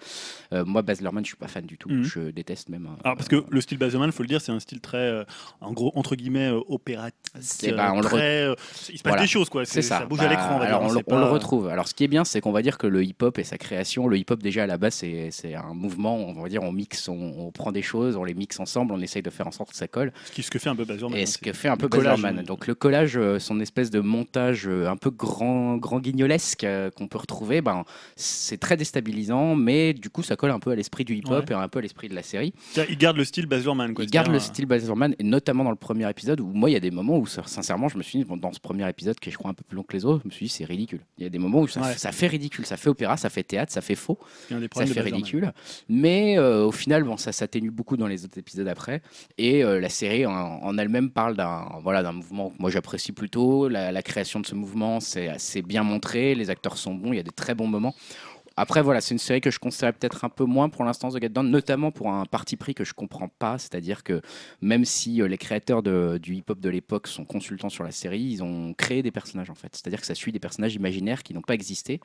Euh, 0.53 0.65
moi, 0.65 0.83
Baz 0.83 1.01
Luhrmann, 1.01 1.25
je 1.25 1.31
suis 1.31 1.37
pas 1.37 1.49
fan 1.49 1.67
du 1.67 1.77
tout. 1.77 1.89
Mhm. 1.89 2.05
Je 2.05 2.31
déteste 2.31 2.69
même. 2.69 2.89
Alors, 3.05 3.17
parce 3.17 3.29
que 3.29 3.45
le 3.49 3.61
style 3.61 3.79
Baz 3.79 3.93
Luhrmann, 3.93 4.13
faut 4.13 4.23
le 4.23 4.29
dire, 4.29 4.41
c'est 4.41 4.53
un 4.53 4.61
style 4.61 4.81
très, 4.81 4.99
euh, 4.99 5.25
en 5.61 5.73
gros, 5.73 5.93
entre 5.95 6.17
guillemets, 6.17 6.51
opératique. 6.69 7.75
Bah, 7.77 7.93
très, 8.03 8.55
il 8.91 8.99
se 8.99 9.03
passe 9.03 9.21
des 9.21 9.27
choses, 9.27 9.49
quoi. 9.49 9.65
C'est 9.65 9.83
ça. 9.83 10.07
bouge 10.07 10.21
à 10.21 10.29
l'écran. 10.29 10.61
alors, 10.61 10.83
on, 11.07 11.19
le 11.19 11.25
retrouve. 11.25 11.69
Alors, 11.69 11.89
ce 11.89 11.95
qui 11.95 12.05
est 12.05 12.09
bien, 12.09 12.25
c'est 12.25 12.41
qu'on 12.41 12.53
va 12.53 12.63
dire 12.63 12.79
que 12.79 12.87
le 12.87 13.05
hip-hop 13.05 13.39
et 13.39 13.45
sa 13.45 13.59
création, 13.59 14.07
le 14.07 14.17
hip-hop 14.17 14.43
déjà 14.47 14.63
à 14.63 14.67
la 14.67 14.79
base, 14.79 14.95
c'est 14.95 15.55
un 15.55 15.75
mouvement, 15.75 16.17
on 16.17 16.41
va 16.41 16.49
dire, 16.49 16.63
on 16.63 16.71
mixe, 16.73 17.09
on, 17.09 17.35
on 17.39 17.51
prend 17.51 17.73
des 17.73 17.83
choses, 17.83 18.17
on 18.17 18.23
les 18.25 18.35
mixe 18.35 18.61
ensemble, 18.61 18.93
on 18.93 19.01
essaye 19.01 19.23
de 19.23 19.31
faire 19.31 19.47
en 19.47 19.51
sorte 19.51 19.71
que 19.71 19.77
ça 19.77 19.89
colle. 19.89 20.13
Ce, 20.27 20.33
qui, 20.33 20.43
ce 20.45 20.51
que 20.51 20.59
fait 20.59 20.69
un 20.69 20.77
peu 20.77 20.85
Baz 20.85 20.99
Luhrmann, 20.99 21.19
Et 21.19 21.27
ce 21.27 21.37
que 21.39 21.53
fait 21.53 21.69
un 21.69 21.77
peu 21.77 21.87
le 21.87 21.89
Baz 21.91 22.01
collage, 22.01 22.19
Luhrmann. 22.19 22.39
euh, 22.39 22.43
Donc 22.45 22.67
le 22.69 22.75
collage, 22.77 23.17
euh, 23.17 23.39
son 23.41 23.59
espèce 23.61 23.91
de 23.91 23.99
montage 24.01 24.69
euh, 24.69 24.89
un 24.89 24.97
peu 24.97 25.11
grand, 25.11 25.77
grand 25.77 25.99
guignolesque 25.99 26.63
euh, 26.65 26.91
qu'on 26.91 27.09
peut 27.09 27.19
retrouver, 27.19 27.61
ben, 27.61 27.85
c'est 28.15 28.59
très 28.59 28.77
déstabilisant, 28.77 29.57
mais 29.57 29.93
du 29.93 30.11
coup 30.11 30.23
ça 30.23 30.37
colle 30.37 30.51
un 30.53 30.61
peu 30.61 30.71
à 30.71 30.75
l'esprit 30.77 31.05
du 31.05 31.15
hip-hop 31.17 31.51
et 31.51 31.55
un 31.55 31.69
peu 31.69 31.81
à 31.81 31.83
l'esprit 31.83 32.09
de 32.09 32.15
la 32.15 32.23
série. 32.23 32.53
Il 32.89 32.97
garde 32.99 33.17
le 33.17 33.25
style 33.25 33.47
Baz 33.47 33.65
Luhrmann. 33.65 33.95
quoi. 33.95 34.05
Il 34.05 34.11
garde 34.11 34.31
le 34.31 34.39
style 34.39 34.67
Baz 34.67 34.85
Luhrmann, 34.85 35.15
et 35.19 35.25
notamment 35.25 35.65
dans 35.65 35.71
le 35.71 35.77
premier 35.77 36.09
épisode, 36.09 36.41
où 36.41 36.47
moi 36.47 36.71
il 36.71 36.75
y 36.75 36.77
a 36.77 36.81
des 36.81 36.91
moments 36.91 37.19
où 37.19 37.27
sincèrement 37.27 37.89
je 37.89 37.99
me 37.99 38.03
suis 38.03 38.19
dit, 38.21 38.25
bon, 38.25 38.37
dans 38.37 38.53
ce 38.53 38.61
premier 38.61 38.89
épisode 38.89 39.19
qui 39.19 39.29
est 39.29 39.33
je 39.33 39.39
crois 39.39 39.51
un 39.51 39.55
peu 39.55 39.65
plus 39.67 39.77
long 39.77 39.83
que 39.83 39.97
les 39.97 40.05
autres, 40.05 40.21
je 40.23 40.29
me 40.29 40.33
suis 40.33 40.47
dit 40.47 40.53
c'est 40.53 40.65
ridicule. 40.65 41.01
Il 41.19 41.25
y 41.25 41.27
a 41.27 41.31
des 41.31 41.39
moments 41.39 41.61
où 41.61 41.69
ça, 41.69 41.81
Ouais. 41.81 41.95
ça 41.97 42.11
fait 42.13 42.27
ridicule, 42.27 42.65
ça 42.67 42.77
fait 42.77 42.89
opéra, 42.89 43.17
ça 43.17 43.29
fait 43.31 43.43
théâtre, 43.43 43.73
ça 43.73 43.81
fait 43.81 43.95
faux. 43.95 44.19
Ça 44.49 44.55
de 44.59 44.69
fait 44.89 44.95
Luhrmann. 45.03 45.15
ridicule. 45.15 45.53
Mais 45.89 46.39
euh, 46.39 46.65
au 46.65 46.73
final, 46.73 47.03
bon, 47.05 47.17
ça 47.17 47.33
s'atténue 47.33 47.71
beaucoup 47.71 47.97
dans 47.97 48.07
les 48.07 48.25
autres 48.25 48.39
épisodes 48.39 48.69
après. 48.69 49.03
Et 49.39 49.65
euh, 49.65 49.81
la 49.81 49.89
série 49.89 50.27
en, 50.27 50.33
en 50.33 50.79
elle-même 50.79 51.11
parle 51.11 51.37
d'un 51.37 51.67
voilà, 51.83 52.03
d'un 52.03 52.13
mouvement 52.13 52.51
que 52.51 52.57
moi 52.59 52.71
j'apprécie 52.71 53.13
plutôt. 53.13 53.69
La, 53.69 53.93
la 53.93 54.03
création 54.03 54.41
de 54.41 54.47
ce 54.47 54.55
mouvement, 54.55 55.01
c'est 55.01 55.29
assez 55.29 55.63
bien 55.63 55.83
montré. 55.83 56.35
Les 56.35 56.51
acteurs 56.51 56.77
sont 56.79 56.95
bons, 56.95 57.13
il 57.13 57.17
y 57.17 57.21
a 57.21 57.25
des 57.25 57.31
très 57.31 57.55
bons 57.55 57.67
moments. 57.69 57.95
Après, 58.59 58.81
voilà, 58.81 59.03
c'est 59.03 59.13
une 59.13 59.19
série 59.19 59.43
que 59.43 59.51
je 59.51 59.59
conseillerais 59.59 59.93
peut-être 59.93 60.25
un 60.25 60.31
peu 60.31 60.45
moins 60.47 60.71
pour 60.71 60.83
l'instant 60.83 61.11
The 61.11 61.21
Get 61.21 61.29
Down, 61.29 61.51
notamment 61.51 61.91
pour 61.91 62.11
un 62.11 62.25
parti 62.25 62.57
pris 62.57 62.75
que 62.75 62.85
je 62.85 62.95
comprends 62.95 63.29
pas. 63.29 63.59
C'est-à-dire 63.59 64.03
que 64.03 64.23
même 64.63 64.87
si 64.87 65.21
euh, 65.21 65.29
les 65.29 65.37
créateurs 65.37 65.83
de- 65.83 66.17
du 66.23 66.37
hip-hop 66.37 66.59
de 66.59 66.71
l'époque 66.71 67.07
sont 67.07 67.27
consultants 67.27 67.69
sur 67.69 67.85
la 67.85 67.91
série, 67.91 68.23
ils 68.23 68.43
ont 68.43 68.73
créé 68.73 69.03
des 69.03 69.11
personnages 69.11 69.51
en 69.51 69.55
fait. 69.55 69.69
C'est-à-dire 69.73 70.01
que 70.01 70.07
ça 70.07 70.15
suit 70.15 70.33
des 70.33 70.39
personnages 70.41 70.75
imaginaires 70.75 71.23
qui 71.23 71.35
n'ont 71.35 71.43
pas 71.43 71.53
existé. 71.53 72.01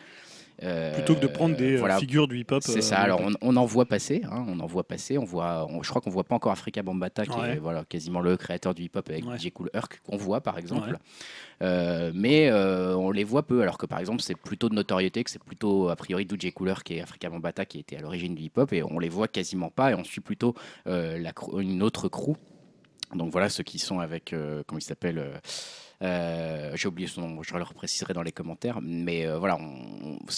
Euh, 0.63 0.93
Plutôt 0.93 1.15
que 1.15 1.21
de 1.21 1.27
prendre 1.27 1.55
des 1.57 1.75
euh, 1.75 1.79
voilà, 1.79 1.97
figures 1.97 2.27
du 2.27 2.37
hip-hop. 2.39 2.61
c'est 2.63 2.77
euh, 2.77 2.81
ça. 2.81 2.99
Alors 2.99 3.19
on, 3.21 3.31
on 3.41 3.55
en 3.57 3.65
voit 3.65 3.85
passer, 3.85 4.21
hein, 4.31 4.45
on 4.47 4.59
en 4.59 4.65
voit 4.67 4.83
passer. 4.83 5.17
On 5.17 5.23
voit, 5.25 5.65
on- 5.69 5.81
je 5.81 5.89
crois 5.89 6.01
qu'on 6.01 6.11
voit 6.11 6.23
pas 6.23 6.35
encore 6.35 6.51
Afrika 6.51 6.83
Bambaataa, 6.83 7.25
qui 7.25 7.31
Ouais. 7.39 7.53
est 7.53 7.57
voilà 7.57 7.83
quasiment 7.83 8.19
le 8.21 8.37
créateur 8.37 8.73
du 8.75 8.83
hip-hop 8.83 9.09
avec 9.09 9.25
Ouais. 9.25 9.37
DJ 9.39 9.49
Cool 9.51 9.69
Herc 9.73 10.01
qu'on 10.05 10.17
voit 10.17 10.41
par 10.41 10.57
exemple. 10.59 10.89
Ouais. 11.61 12.11
Mais 12.13 12.51
on 12.51 13.11
les 13.11 13.23
voit 13.23 13.43
peu, 13.43 13.61
alors 13.61 13.77
que 13.77 13.85
par 13.85 13.99
exemple 13.99 14.21
c'est 14.21 14.35
plutôt 14.37 14.69
de 14.69 14.75
notoriété, 14.75 15.23
que 15.23 15.29
c'est 15.31 15.43
plutôt 15.43 15.89
a 15.89 15.95
priori 15.95 16.27
DJ 16.29 16.51
Cooler 16.53 16.75
qui 16.85 16.95
est 16.95 17.01
Afrika 17.01 17.29
Bambaataa 17.29 17.65
qui 17.65 17.79
était 17.79 17.97
à 17.97 18.01
l'origine 18.01 18.35
du 18.35 18.43
hip-hop 18.43 18.71
et 18.73 18.83
on 18.83 18.99
les 18.99 19.09
voit 19.09 19.27
quasiment 19.27 19.69
pas 19.69 19.91
et 19.91 19.95
on 19.95 20.03
suit 20.03 20.21
plutôt 20.21 20.53
la 20.85 21.31
une 21.57 21.81
autre 21.83 22.07
crew. 22.07 22.35
Donc 23.15 23.31
voilà 23.31 23.49
ceux 23.49 23.63
qui 23.63 23.79
sont 23.79 23.99
avec 23.99 24.35
comment 24.67 24.79
il 24.79 24.83
s'appelle. 24.83 25.41
Euh, 26.01 26.71
J'ai 26.75 26.87
oublié 26.87 27.07
son 27.07 27.27
nom, 27.27 27.43
je 27.43 27.53
le 27.55 27.63
repréciserai 27.63 28.13
dans 28.13 28.23
les 28.23 28.31
commentaires. 28.31 28.79
Mais 28.81 29.25
euh, 29.25 29.37
voilà, 29.37 29.57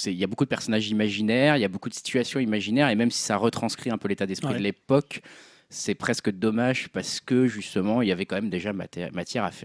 il 0.05 0.13
y 0.13 0.23
a 0.23 0.27
beaucoup 0.27 0.43
de 0.45 0.49
personnages 0.49 0.89
imaginaires, 0.89 1.55
il 1.57 1.61
y 1.61 1.65
a 1.65 1.69
beaucoup 1.69 1.89
de 1.89 1.93
situations 1.93 2.39
imaginaires, 2.39 2.89
et 2.89 2.95
même 2.95 3.11
si 3.11 3.21
ça 3.21 3.37
retranscrit 3.37 3.89
un 3.89 3.97
peu 3.97 4.07
l'état 4.07 4.25
d'esprit 4.25 4.51
Ouais. 4.53 4.57
de 4.59 4.63
l'époque, 4.63 5.21
c'est 5.73 5.95
presque 5.95 6.29
dommage 6.29 6.89
parce 6.89 7.19
que 7.19 7.47
justement, 7.47 8.01
il 8.01 8.07
y 8.07 8.11
avait 8.11 8.25
quand 8.25 8.35
même 8.35 8.49
déjà 8.49 8.71
matière 8.73 9.11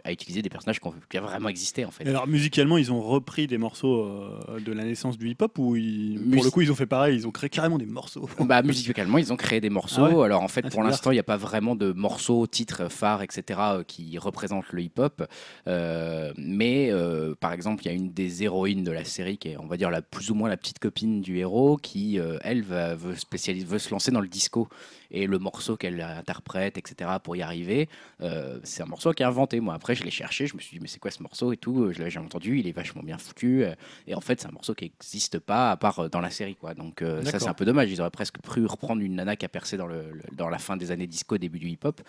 à, 0.05 0.11
utiliser 0.13 0.41
des 0.43 0.49
personnages 0.49 0.81
qui 0.81 0.89
ont, 0.89 0.95
vraiment 1.21 1.49
existé 1.49 1.85
en 1.85 1.91
fait. 1.91 2.05
Et 2.05 2.09
alors 2.09 2.27
musicalement, 2.27 2.79
ils 2.79 2.91
ont 2.91 3.01
repris 3.03 3.47
des 3.47 3.59
morceaux 3.59 4.05
euh, 4.05 4.59
de 4.61 4.73
la 4.73 4.85
naissance 4.85 5.19
du 5.19 5.29
hip-hop 5.29 5.59
ou 5.59 5.77
ils- 5.77 6.19
Mus- 6.19 6.37
pour 6.37 6.45
le 6.45 6.51
coup 6.51 6.63
ils 6.63 6.73
ont 6.73 6.75
fait 6.75 6.87
pareil, 6.87 7.17
ils 7.17 7.27
ont 7.27 7.31
créé 7.31 7.51
carrément 7.51 7.79
des 7.79 7.87
morceaux? 7.87 8.29
Bah, 8.41 8.63
musicalement, 8.65 9.19
ils 9.19 9.33
ont 9.33 9.37
créé 9.37 9.61
des 9.61 9.71
morceaux. 9.71 10.05
Ah 10.05 10.15
ouais 10.17 10.25
Alors 10.25 10.43
en 10.43 10.49
fait, 10.49 10.65
Ah, 10.67 10.71
pour 10.71 10.83
l'instant, 10.83 11.11
il 11.11 11.15
n'y 11.15 11.21
a 11.21 11.25
pas 11.25 11.37
vraiment 11.37 11.77
de 11.77 11.93
morceaux, 11.93 12.47
titres 12.47 12.89
phares, 12.91 13.23
etc., 13.23 13.61
euh, 13.61 13.83
qui 13.85 14.17
représentent 14.19 14.73
le 14.73 14.83
hip-hop. 14.83 15.25
Euh, 15.67 16.33
mais 16.39 16.91
euh, 16.91 17.35
par 17.39 17.53
exemple, 17.53 17.85
il 17.85 17.89
y 17.89 17.91
a 17.91 17.95
une 17.95 18.13
des 18.13 18.43
héroïnes 18.45 18.85
de 18.85 18.93
la 18.93 19.05
série 19.05 19.37
qui 19.37 19.51
est, 19.51 19.57
on 19.59 19.67
va 19.67 19.77
dire, 19.77 19.91
la 19.91 20.01
plus 20.03 20.31
ou 20.31 20.35
moins 20.35 20.49
la 20.49 20.57
petite 20.57 20.79
copine 20.79 21.21
du 21.21 21.39
héros, 21.39 21.77
qui 21.77 22.19
elle 22.43 22.63
va, 22.63 22.95
veut, 22.95 23.15
spécialis- 23.15 23.65
veut 23.67 23.79
se 23.79 23.91
lancer 23.91 24.11
dans 24.11 24.21
le 24.21 24.29
disco. 24.29 24.69
Et 25.11 25.27
le 25.27 25.39
morceau 25.39 25.77
qu'elle 25.77 26.01
interprète, 26.01 26.77
etc., 26.77 27.11
pour 27.23 27.35
y 27.37 27.43
arriver, 27.43 27.89
euh, 28.21 28.59
c'est 28.63 28.83
un 28.83 28.87
morceau 28.87 29.13
qui 29.13 29.23
est 29.23 29.27
inventé. 29.27 29.59
Moi, 29.61 29.73
après, 29.75 29.95
je 29.95 30.05
l'ai 30.05 30.11
cherché, 30.11 30.47
je 30.47 30.55
me 30.55 30.61
suis 30.61 30.77
dit, 30.77 30.83
mais 30.83 30.89
c'est 30.89 30.99
quoi 30.99 31.11
ce 31.11 31.23
morceau 31.23 31.53
et 31.53 31.57
tout 31.57 31.91
Je 31.93 31.99
l'avais 31.99 32.11
jamais 32.11 32.27
entendu, 32.27 32.59
il 32.59 32.67
est 32.69 32.73
vachement 32.73 33.03
bien 33.03 33.17
foutu. 33.19 33.65
euh, 33.65 33.75
Et 34.07 34.15
en 34.15 34.21
fait, 34.21 34.41
c'est 34.41 34.49
un 34.49 34.53
morceau 34.53 34.75
qui 34.75 34.85
n'existe 34.85 35.39
pas 35.39 35.71
à 35.71 35.77
part 35.77 35.99
euh, 36.01 36.09
dans 36.09 36.21
la 36.21 36.31
série. 36.31 36.57
Quoi. 36.57 36.75
Donc, 36.75 37.01
euh, 37.03 37.23
ça, 37.25 37.39
c'est 37.39 37.49
un 37.49 37.55
peu 37.55 37.65
dommage. 37.65 37.91
Ils 37.91 38.01
auraient 38.01 38.11
presque 38.11 38.37
pu 38.41 38.67
reprendre 38.67 39.01
une 39.01 39.15
nana 39.15 39.35
qui 39.37 39.47
a 39.47 39.49
percé 39.49 39.77
dans, 39.77 39.87
le, 39.87 40.11
le- 40.13 40.23
dans 40.37 40.49
la 40.51 40.59
fin 40.59 40.77
des 40.77 40.91
années 40.91 41.07
disco, 41.07 41.39
début 41.39 41.59
du 41.59 41.69
hip-hop. 41.69 42.01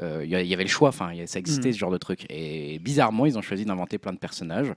Euh, 0.00 0.22
Il 0.24 0.30
y, 0.30 0.54
avait 0.54 0.64
le 0.64 0.68
choix, 0.68 0.88
enfin, 0.88 1.12
ça 1.26 1.38
existait 1.38 1.68
Mhm. 1.68 1.72
ce 1.74 1.78
genre 1.78 1.90
de 1.92 1.98
truc. 1.98 2.26
Et 2.28 2.78
bizarrement, 2.80 3.26
ils 3.26 3.38
ont 3.38 3.42
choisi 3.42 3.64
d'inventer 3.64 3.96
plein 3.96 4.12
de 4.12 4.18
personnages. 4.18 4.72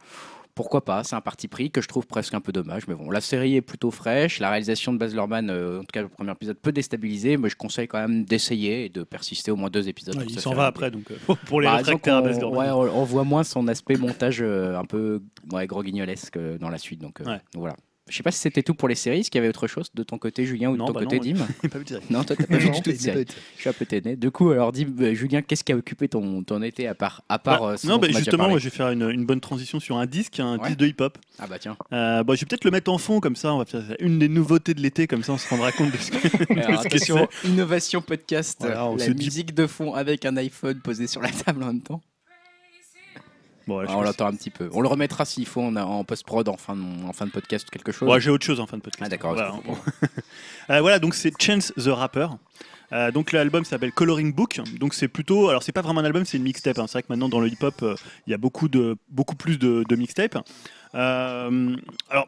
Pourquoi 0.58 0.84
pas 0.84 1.04
C'est 1.06 1.16
un 1.16 1.22
parti 1.22 1.48
pris 1.48 1.72
que 1.72 1.82
je 1.82 1.88
trouve 1.88 2.06
presque 2.06 2.34
un 2.34 2.42
peu 2.42 2.52
dommage. 2.52 2.88
Mais 2.90 2.96
bon, 2.96 3.10
la 3.12 3.22
série 3.22 3.56
est 3.56 3.62
plutôt 3.62 3.92
fraîche. 3.92 4.40
La 4.40 4.50
réalisation 4.50 4.92
de 4.92 4.98
Baz 4.98 5.14
Luhrmann, 5.14 5.50
euh, 5.50 5.78
en 5.78 5.82
tout 5.82 5.88
cas 5.94 6.02
le 6.02 6.10
premier 6.10 6.32
épisode, 6.32 6.58
peut 6.58 6.72
déstabiliser. 6.74 7.38
Mais 7.38 7.48
je 7.50 7.56
conseille 7.56 7.88
quand 7.88 8.00
même 8.00 8.26
d'essayer 8.26 8.86
et 8.86 8.90
de 8.90 9.04
persister 9.04 9.52
au 9.52 9.56
moins 9.56 9.70
deux 9.70 9.88
épisodes. 9.88 10.16
Ouais, 10.18 10.26
il 10.28 10.34
se 10.36 10.42
s'en 10.42 10.54
va 10.54 10.66
après 10.66 10.92
donc 10.92 11.10
euh, 11.12 11.36
pour 11.46 11.62
les 11.62 11.68
Bah, 11.68 11.76
réfractaires 11.78 12.22
Baz 12.24 12.40
Luhrmann. 12.40 12.60
ouais, 12.60 12.90
on, 12.90 13.00
on 13.02 13.04
voit 13.06 13.24
moins 13.24 13.44
son 13.44 13.68
aspect 13.68 13.96
montage 13.96 14.40
euh, 14.42 14.76
un 14.78 14.86
peu 14.86 15.22
ouais, 15.52 15.68
gros 15.68 15.84
guignolesque 15.84 16.38
dans 16.60 16.70
la 16.70 16.78
suite. 16.80 17.00
Donc 17.02 17.22
voilà. 17.56 17.76
Je 18.10 18.16
sais 18.16 18.24
pas 18.24 18.32
si 18.32 18.40
c'était 18.40 18.64
tout 18.64 18.74
pour 18.74 18.88
les 18.88 18.96
séries. 18.96 19.20
Est-ce 19.20 19.30
qu'il 19.32 19.40
y 19.40 19.42
avait 19.42 19.50
autre 19.50 19.68
chose 19.68 19.90
de 19.94 20.04
ton 20.04 20.18
côté, 20.18 20.46
Julien, 20.46 20.70
ou 20.70 20.74
de 20.74 20.78
Non, 20.78 20.86
ton 20.88 20.94
bah 20.94 21.02
côté, 21.04 21.18
non, 21.18 21.24
Dim 21.24 21.70
pas 21.70 21.78
vu 21.78 21.84
de 21.84 21.90
série. 21.90 22.04
Non, 22.10 22.24
toi, 22.24 22.36
t'as 22.38 22.46
pas 22.46 22.58
vu 22.58 22.70
du 22.70 22.82
tout 22.82 22.92
de 22.92 22.96
série. 22.98 23.26
Je 23.56 23.62
suis 23.62 23.70
un 23.70 23.74
peu 23.74 23.86
téné. 23.86 24.16
Du 24.16 24.32
coup, 24.32 24.50
alors 24.52 24.72
dis, 24.72 24.88
euh, 25.02 25.14
Julien, 25.14 25.42
qu'est-ce 25.42 25.64
qui 25.64 25.72
a 25.74 25.76
occupé 25.76 26.08
ton, 26.08 26.42
ton 26.44 26.62
été 26.62 26.88
à 26.88 26.96
part, 26.96 27.24
à 27.28 27.38
part 27.40 27.62
Bah, 27.62 27.68
euh, 27.72 27.78
ce 27.78 27.86
non, 27.88 27.96
dont 27.96 28.00
bah, 28.00 28.06
on 28.06 28.06
a 28.06 28.08
déjà 28.08 28.20
justement, 28.20 28.38
parlé 28.38 28.52
moi, 28.54 28.60
je 28.60 28.64
vais 28.66 28.76
faire 28.76 28.90
une, 28.92 29.10
une 29.10 29.26
bonne 29.26 29.42
transition 29.42 29.80
sur 29.80 29.98
un 29.98 30.06
disque, 30.06 30.40
un 30.40 30.58
Ouais. 30.58 30.68
disque 30.68 30.80
de 30.80 30.88
hip-hop. 30.88 31.18
Ah 31.40 31.48
bah 31.48 31.60
tiens. 31.60 31.76
Euh, 31.94 32.24
bon, 32.24 32.34
je 32.36 32.40
vais 32.42 32.46
peut-être 32.46 32.66
le 32.66 32.72
mettre 32.72 32.92
en 32.92 32.98
fond 32.98 33.20
comme 33.20 33.36
ça. 33.36 33.54
On 33.54 33.58
va 33.58 33.66
faire 33.66 33.84
une 34.00 34.20
des 34.20 34.30
nouveautés 34.30 34.74
de 34.74 34.82
l'été, 34.82 35.06
comme 35.08 35.24
ça, 35.24 35.34
on 35.34 35.38
se 35.38 35.48
rendra 35.50 35.72
compte 35.72 35.92
de 35.92 35.98
ce 35.98 36.12
que. 36.12 36.54
de 36.54 36.60
Alors, 36.60 36.84
ce 36.84 36.88
que 36.88 36.96
attention, 36.96 37.28
c'est. 37.42 37.48
innovation 37.50 38.02
podcast, 38.02 38.58
Voilà, 38.62 38.88
on 38.88 38.96
la 38.96 39.06
se 39.06 39.12
dit- 39.12 39.26
musique 39.26 39.54
de 39.54 39.68
fond 39.68 39.94
avec 39.94 40.26
un 40.26 40.38
iPhone 40.38 40.80
posé 40.80 41.08
sur 41.08 41.22
la 41.22 41.30
table 41.30 41.62
en 41.64 41.68
même 41.68 41.82
temps. 41.82 42.02
Bon, 43.68 43.80
ouais, 43.80 43.86
Ah, 43.90 43.98
on 43.98 44.02
l'entend 44.02 44.28
un 44.28 44.34
petit 44.34 44.50
peu. 44.50 44.70
On 44.74 44.82
le 44.82 44.88
remettra 44.88 45.26
s'il 45.26 45.46
faut 45.46 45.62
en, 45.62 45.76
en 45.76 46.04
post-prod, 46.04 46.48
en 46.48 46.58
fin, 46.58 46.76
de, 46.76 46.82
en 47.06 47.14
fin 47.14 47.26
de 47.26 47.32
podcast 47.32 47.68
ou 47.68 47.72
quelque 47.72 47.92
chose. 47.92 48.08
Ouais, 48.10 48.22
j'ai 48.22 48.30
autre 48.30 48.46
chose 48.46 48.60
en 48.60 48.66
fin 48.68 48.78
de 48.78 48.82
podcast. 48.82 49.04
ah 49.06 49.10
d'accord. 49.10 49.34
Voilà, 49.34 49.54
Euh, 50.70 50.82
voilà, 50.82 51.00
donc 51.00 51.14
c'est 51.16 51.34
Chance 51.42 51.74
the 51.78 51.88
Rapper. 51.88 52.28
Euh, 52.94 53.12
donc 53.12 53.34
l'album 53.34 53.66
s'appelle 53.66 53.92
Coloring 53.92 54.34
Book. 54.34 54.62
Donc 54.80 54.94
c'est 54.94 55.10
plutôt, 55.10 55.50
alors 55.50 55.62
c'est 55.64 55.74
pas 55.74 55.82
vraiment 55.82 56.00
un 56.00 56.06
album, 56.06 56.24
c'est 56.26 56.38
une 56.38 56.44
mixtape. 56.44 56.80
hein. 56.80 56.86
C'est 56.88 56.94
vrai 56.94 57.04
que 57.04 57.08
maintenant 57.10 57.28
dans 57.30 57.42
le 57.42 57.50
hip-hop, 57.50 57.76
euh, 57.84 57.96
il 58.26 58.32
y 58.32 58.34
a 58.34 58.38
beaucoup 58.38 58.70
de 58.70 58.96
beaucoup 59.10 59.36
plus 59.36 59.58
de, 59.60 59.84
de 59.88 59.96
mixtapes. 59.98 60.38
Euh, 60.96 61.76
alors 62.10 62.28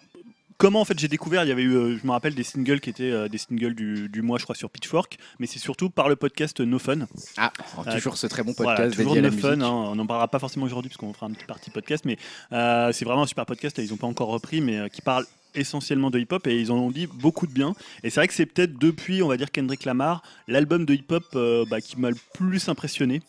comment 0.59 0.81
en 0.81 0.85
fait 0.85 0.99
j'ai 0.99 1.07
découvert 1.07 1.43
Il 1.43 1.47
y 1.47 1.51
avait 1.51 1.63
eu, 1.63 1.73
euh, 1.75 1.97
je 1.99 2.05
me 2.05 2.11
rappelle 2.11 2.35
des 2.35 2.43
singles 2.43 2.79
qui 2.81 2.91
étaient 2.91 3.09
euh, 3.11 3.27
des 3.27 3.39
singles 3.39 3.73
du, 3.73 4.07
du 4.09 4.21
mois, 4.21 4.37
je 4.37 4.43
crois 4.43 4.55
sur 4.55 4.69
Pitchfork, 4.69 5.17
mais 5.39 5.47
c'est 5.47 5.57
surtout 5.57 5.89
par 5.89 6.07
le 6.09 6.15
podcast 6.15 6.59
No 6.59 6.77
Fun. 6.77 7.07
Ah, 7.37 7.51
Euh, 7.87 7.91
toujours 7.93 8.17
ce 8.17 8.27
très 8.27 8.43
bon 8.43 8.53
Voilà, 8.57 8.75
podcast 8.75 8.97
toujours 8.97 9.13
dédié 9.15 9.27
à 9.27 9.31
No 9.31 9.35
la 9.35 9.41
Fun. 9.41 9.61
hein. 9.61 9.69
on 9.91 9.95
n'en 9.95 10.05
parlera 10.05 10.27
pas 10.27 10.37
forcément 10.37 10.65
aujourd'hui 10.67 10.89
parce 10.89 10.97
qu'on 10.97 11.11
fera 11.13 11.25
un 11.25 11.31
petit 11.31 11.45
partie 11.45 11.71
podcast, 11.71 12.03
mais 12.05 12.17
euh, 12.51 12.91
c'est 12.91 13.05
vraiment 13.05 13.23
un 13.23 13.27
super 13.27 13.45
podcast. 13.47 13.77
Là, 13.77 13.83
ils 13.83 13.89
n'ont 13.89 13.97
pas 13.97 14.07
encore 14.07 14.27
repris, 14.27 14.61
mais 14.61 14.89
qui 14.91 15.01
parle 15.01 15.25
essentiellement 15.55 16.11
de 16.11 16.19
hip-hop 16.19 16.45
et 16.45 16.59
ils 16.59 16.71
en 16.71 16.75
ont 16.75 16.91
dit 16.91 17.07
beaucoup 17.07 17.47
de 17.47 17.53
bien. 17.53 17.73
Et 18.03 18.09
c'est 18.11 18.19
vrai 18.19 18.27
que 18.27 18.35
c'est 18.35 18.45
peut-être 18.45 18.77
depuis, 18.77 19.23
on 19.23 19.27
va 19.27 19.37
dire 19.37 19.49
Kendrick 19.51 19.83
Lamar, 19.85 20.21
l'album 20.47 20.85
de 20.85 20.93
hip-hop 20.93 21.23
bah, 21.69 21.81
qui 21.81 21.99
m'a 21.99 22.11
le 22.11 22.17
plus 22.33 22.69
impressionné. 22.69 23.21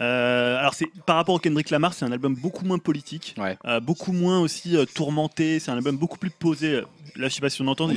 Euh, 0.00 0.56
alors 0.58 0.74
c'est 0.74 0.86
par 1.06 1.16
rapport 1.16 1.34
au 1.34 1.38
Kendrick 1.38 1.70
Lamar, 1.70 1.92
c'est 1.92 2.04
un 2.04 2.12
album 2.12 2.34
beaucoup 2.34 2.64
moins 2.64 2.78
politique, 2.78 3.34
Ouais. 3.38 3.58
euh, 3.66 3.80
beaucoup 3.80 4.12
moins 4.12 4.38
aussi 4.40 4.76
euh, 4.76 4.84
tourmenté. 4.84 5.58
C'est 5.58 5.70
un 5.70 5.76
album 5.76 5.96
beaucoup 5.96 6.18
plus 6.18 6.30
posé. 6.30 6.82
Là, 7.16 7.26
je 7.28 7.34
sais 7.34 7.40
pas 7.40 7.50
si 7.50 7.60
on 7.62 7.66
entend. 7.66 7.88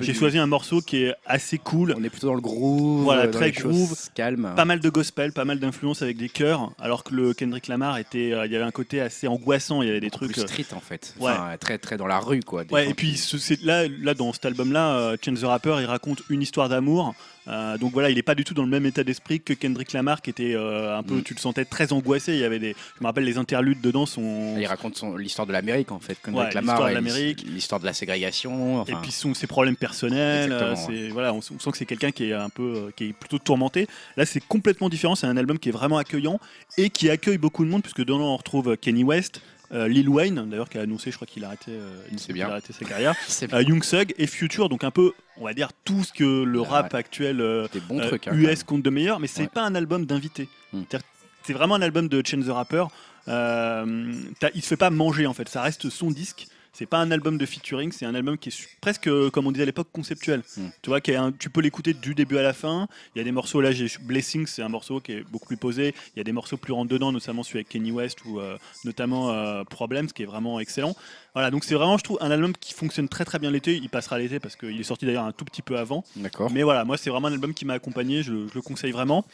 J'ai 0.00 0.12
du- 0.12 0.18
choisi 0.18 0.38
un 0.38 0.46
morceau 0.46 0.80
qui 0.80 1.04
est 1.04 1.14
assez 1.24 1.58
cool. 1.58 1.94
On 1.96 2.02
est 2.02 2.10
plutôt 2.10 2.26
dans 2.26 2.34
le 2.34 2.40
groove. 2.40 3.04
Voilà, 3.04 3.28
très 3.28 3.52
groove. 3.52 3.94
Calme. 4.14 4.52
Pas 4.56 4.64
mal 4.64 4.80
de 4.80 4.88
gospel, 4.88 5.32
pas 5.32 5.44
mal 5.44 5.60
d'influences 5.60 6.02
avec 6.02 6.16
des 6.16 6.28
chœurs, 6.28 6.72
alors 6.80 7.04
que 7.04 7.14
le 7.14 7.32
Kendrick 7.32 7.68
Lamar 7.68 7.98
était, 7.98 8.30
il 8.30 8.52
y 8.52 8.56
avait 8.56 8.62
un 8.64 8.70
côté 8.72 9.00
assez 9.00 9.28
angoissant. 9.28 9.82
Il 9.82 9.86
y 9.88 9.90
avait 9.90 10.00
des 10.00 10.10
trucs. 10.10 10.32
plus 10.32 10.40
street 10.42 10.66
en 10.74 10.80
fait. 10.80 11.14
ouais. 11.20 11.30
Enfin, 11.30 11.56
très 11.60 11.78
très 11.78 11.96
dans 11.96 12.08
la 12.08 12.18
rue 12.18 12.40
quoi. 12.40 12.64
Ouais, 12.72 12.88
et 12.90 12.94
puis 12.94 13.20
là, 13.62 13.84
là 13.86 14.14
dans 14.14 14.32
cet 14.32 14.46
album-là, 14.46 14.96
euh, 14.96 15.16
Chance 15.24 15.40
the 15.40 15.44
Rapper, 15.44 15.76
il 15.80 15.86
raconte 15.86 16.22
une 16.28 16.42
histoire 16.42 16.68
d'amour. 16.68 17.14
Euh, 17.48 17.78
donc 17.78 17.92
voilà, 17.92 18.10
il 18.10 18.18
est 18.18 18.22
pas 18.22 18.34
du 18.34 18.44
tout 18.44 18.54
dans 18.54 18.62
le 18.64 18.68
même 18.68 18.86
état 18.86 19.04
d'esprit 19.04 19.40
que 19.40 19.52
Kendrick 19.52 19.92
Lamar, 19.92 20.20
qui 20.22 20.30
était 20.30 20.54
euh, 20.54 20.96
un 20.98 21.02
peu, 21.02 21.16
Mm. 21.16 21.22
tu 21.22 21.34
le 21.34 21.38
sentais 21.40 21.64
très 21.64 21.92
angoissé. 21.92 22.34
Il 22.34 22.40
y 22.40 22.44
avait 22.44 22.58
des, 22.58 22.74
je 22.98 23.02
me 23.02 23.06
rappelle 23.06 23.24
les 23.24 23.38
interludes 23.38 23.80
dedans 23.80 24.06
sont. 24.06 24.56
Il 24.58 24.66
raconte 24.66 24.96
son- 24.96 25.16
l'histoire 25.16 25.46
de 25.46 25.52
l'Amérique 25.52 25.92
en 25.92 26.00
fait. 26.00 26.16
Kendrick 26.22 26.48
Ouais, 26.48 26.54
Lamar, 26.54 26.74
l'histoire 26.76 26.88
de 26.88 26.92
et 26.92 27.00
l'his- 27.00 27.08
l'Amérique. 27.14 27.46
l'histoire 27.48 27.80
de 27.80 27.86
la 27.86 27.92
ségrégation. 27.92 28.84
Et 28.86 28.94
puis 29.02 29.12
son, 29.12 29.34
ses 29.34 29.46
problèmes 29.46 29.76
personnels, 29.76 30.50
euh, 30.52 30.74
voilà, 31.12 31.32
on, 31.32 31.38
on 31.38 31.40
sent 31.40 31.70
que 31.70 31.76
c'est 31.78 31.86
quelqu'un 31.86 32.10
qui 32.10 32.30
est 32.30 32.32
un 32.32 32.48
peu, 32.48 32.90
qui 32.96 33.04
est 33.08 33.12
plutôt 33.12 33.38
tourmenté. 33.38 33.86
Là, 34.16 34.26
c'est 34.26 34.40
complètement 34.46 34.88
différent. 34.88 35.14
C'est 35.14 35.26
un 35.26 35.36
album 35.36 35.58
qui 35.58 35.68
est 35.68 35.72
vraiment 35.72 35.98
accueillant 35.98 36.40
et 36.78 36.90
qui 36.90 37.10
accueille 37.10 37.38
beaucoup 37.38 37.64
de 37.64 37.70
monde, 37.70 37.82
puisque 37.82 38.00
dedans 38.00 38.20
on 38.20 38.36
retrouve 38.36 38.76
Kenny 38.76 39.04
West, 39.04 39.40
euh, 39.72 39.88
Lil 39.88 40.08
Wayne, 40.08 40.48
d'ailleurs, 40.48 40.68
qui 40.68 40.78
a 40.78 40.82
annoncé, 40.82 41.10
je 41.10 41.16
crois 41.16 41.26
qu'il 41.26 41.44
a 41.44 41.48
arrêté, 41.48 41.72
euh, 41.72 42.02
il 42.28 42.42
a 42.42 42.48
arrêté 42.48 42.72
sa 42.72 42.84
carrière, 42.84 43.14
euh, 43.52 43.62
Young 43.62 43.82
Thug 43.82 44.14
et 44.18 44.26
Future, 44.26 44.68
donc 44.68 44.84
un 44.84 44.90
peu, 44.90 45.12
on 45.36 45.44
va 45.44 45.54
dire 45.54 45.70
tout 45.84 46.04
ce 46.04 46.12
que 46.12 46.42
le 46.44 46.60
Ouais, 46.60 46.66
rap 46.68 46.94
actuel 46.94 47.38
des 47.72 47.80
bons 47.80 48.00
euh, 48.00 48.06
trucs. 48.08 48.28
hein, 48.28 48.34
US 48.34 48.62
compte 48.64 48.82
de 48.82 48.90
meilleur, 48.90 49.20
mais 49.20 49.26
c'est 49.26 49.42
Ouais. 49.42 49.48
pas 49.48 49.62
un 49.64 49.74
album 49.74 50.06
d'invité. 50.06 50.48
Hmm. 50.72 50.82
C'est 51.42 51.52
vraiment 51.52 51.74
un 51.76 51.82
album 51.82 52.08
de 52.08 52.22
Chance 52.26 52.46
the 52.46 52.50
Rapper. 52.50 52.84
Il 53.26 54.62
se 54.62 54.66
fait 54.68 54.76
pas 54.76 54.90
manger 54.90 55.26
en 55.26 55.34
fait, 55.34 55.48
ça 55.48 55.62
reste 55.62 55.90
son 55.90 56.10
disque. 56.10 56.46
C'est 56.78 56.84
pas 56.84 56.98
un 56.98 57.10
album 57.10 57.38
de 57.38 57.46
featuring, 57.46 57.90
c'est 57.90 58.04
un 58.04 58.14
album 58.14 58.36
qui 58.36 58.50
est 58.50 58.68
presque, 58.82 59.06
euh, 59.08 59.30
comme 59.30 59.46
on 59.46 59.50
disait 59.50 59.62
à 59.62 59.66
l'époque, 59.66 59.88
conceptuel. 59.92 60.42
Mm. 60.58 60.66
Tu 60.82 60.90
vois, 60.90 61.00
qui 61.00 61.10
est 61.12 61.16
un- 61.16 61.32
tu 61.32 61.48
peux 61.48 61.62
l'écouter 61.62 61.94
du 61.94 62.14
début 62.14 62.36
à 62.36 62.42
la 62.42 62.52
fin. 62.52 62.86
Il 63.14 63.18
y 63.18 63.22
a 63.22 63.24
des 63.24 63.32
morceaux, 63.32 63.62
là, 63.62 63.72
j'ai 63.72 63.86
Blessings, 64.02 64.46
c'est 64.46 64.60
un 64.60 64.68
morceau 64.68 65.00
qui 65.00 65.12
est 65.12 65.22
beaucoup 65.22 65.46
plus 65.46 65.56
posé. 65.56 65.94
Il 66.14 66.18
y 66.18 66.20
a 66.20 66.24
des 66.24 66.32
morceaux 66.32 66.58
plus 66.58 66.74
rentre 66.74 66.90
dedans, 66.90 67.12
notamment 67.12 67.42
celui 67.44 67.60
avec 67.60 67.70
Kenny 67.70 67.92
West 67.92 68.26
ou 68.26 68.40
euh, 68.40 68.58
notamment 68.84 69.30
euh, 69.30 69.64
Problems, 69.64 70.08
qui 70.08 70.22
est 70.24 70.26
vraiment 70.26 70.60
excellent. 70.60 70.94
Voilà, 71.36 71.50
donc 71.50 71.64
c'est 71.64 71.74
vraiment, 71.74 71.98
je 71.98 72.02
trouve, 72.02 72.16
un 72.22 72.30
album 72.30 72.54
qui 72.58 72.72
fonctionne 72.72 73.10
très 73.10 73.26
très 73.26 73.38
bien 73.38 73.50
l'été. 73.50 73.76
Il 73.76 73.90
passera 73.90 74.18
l'été 74.18 74.40
parce 74.40 74.56
qu'il 74.56 74.80
est 74.80 74.84
sorti 74.84 75.04
d'ailleurs 75.04 75.24
un 75.26 75.32
tout 75.32 75.44
petit 75.44 75.60
peu 75.60 75.76
avant. 75.76 76.02
D'accord. 76.16 76.50
Mais 76.50 76.62
voilà, 76.62 76.86
moi 76.86 76.96
c'est 76.96 77.10
vraiment 77.10 77.28
un 77.28 77.32
album 77.32 77.52
qui 77.52 77.66
m'a 77.66 77.74
accompagné, 77.74 78.22
je, 78.22 78.32
le- 78.32 78.48
je 78.48 78.54
le 78.54 78.62
conseille 78.62 78.92
vraiment. 78.92 79.26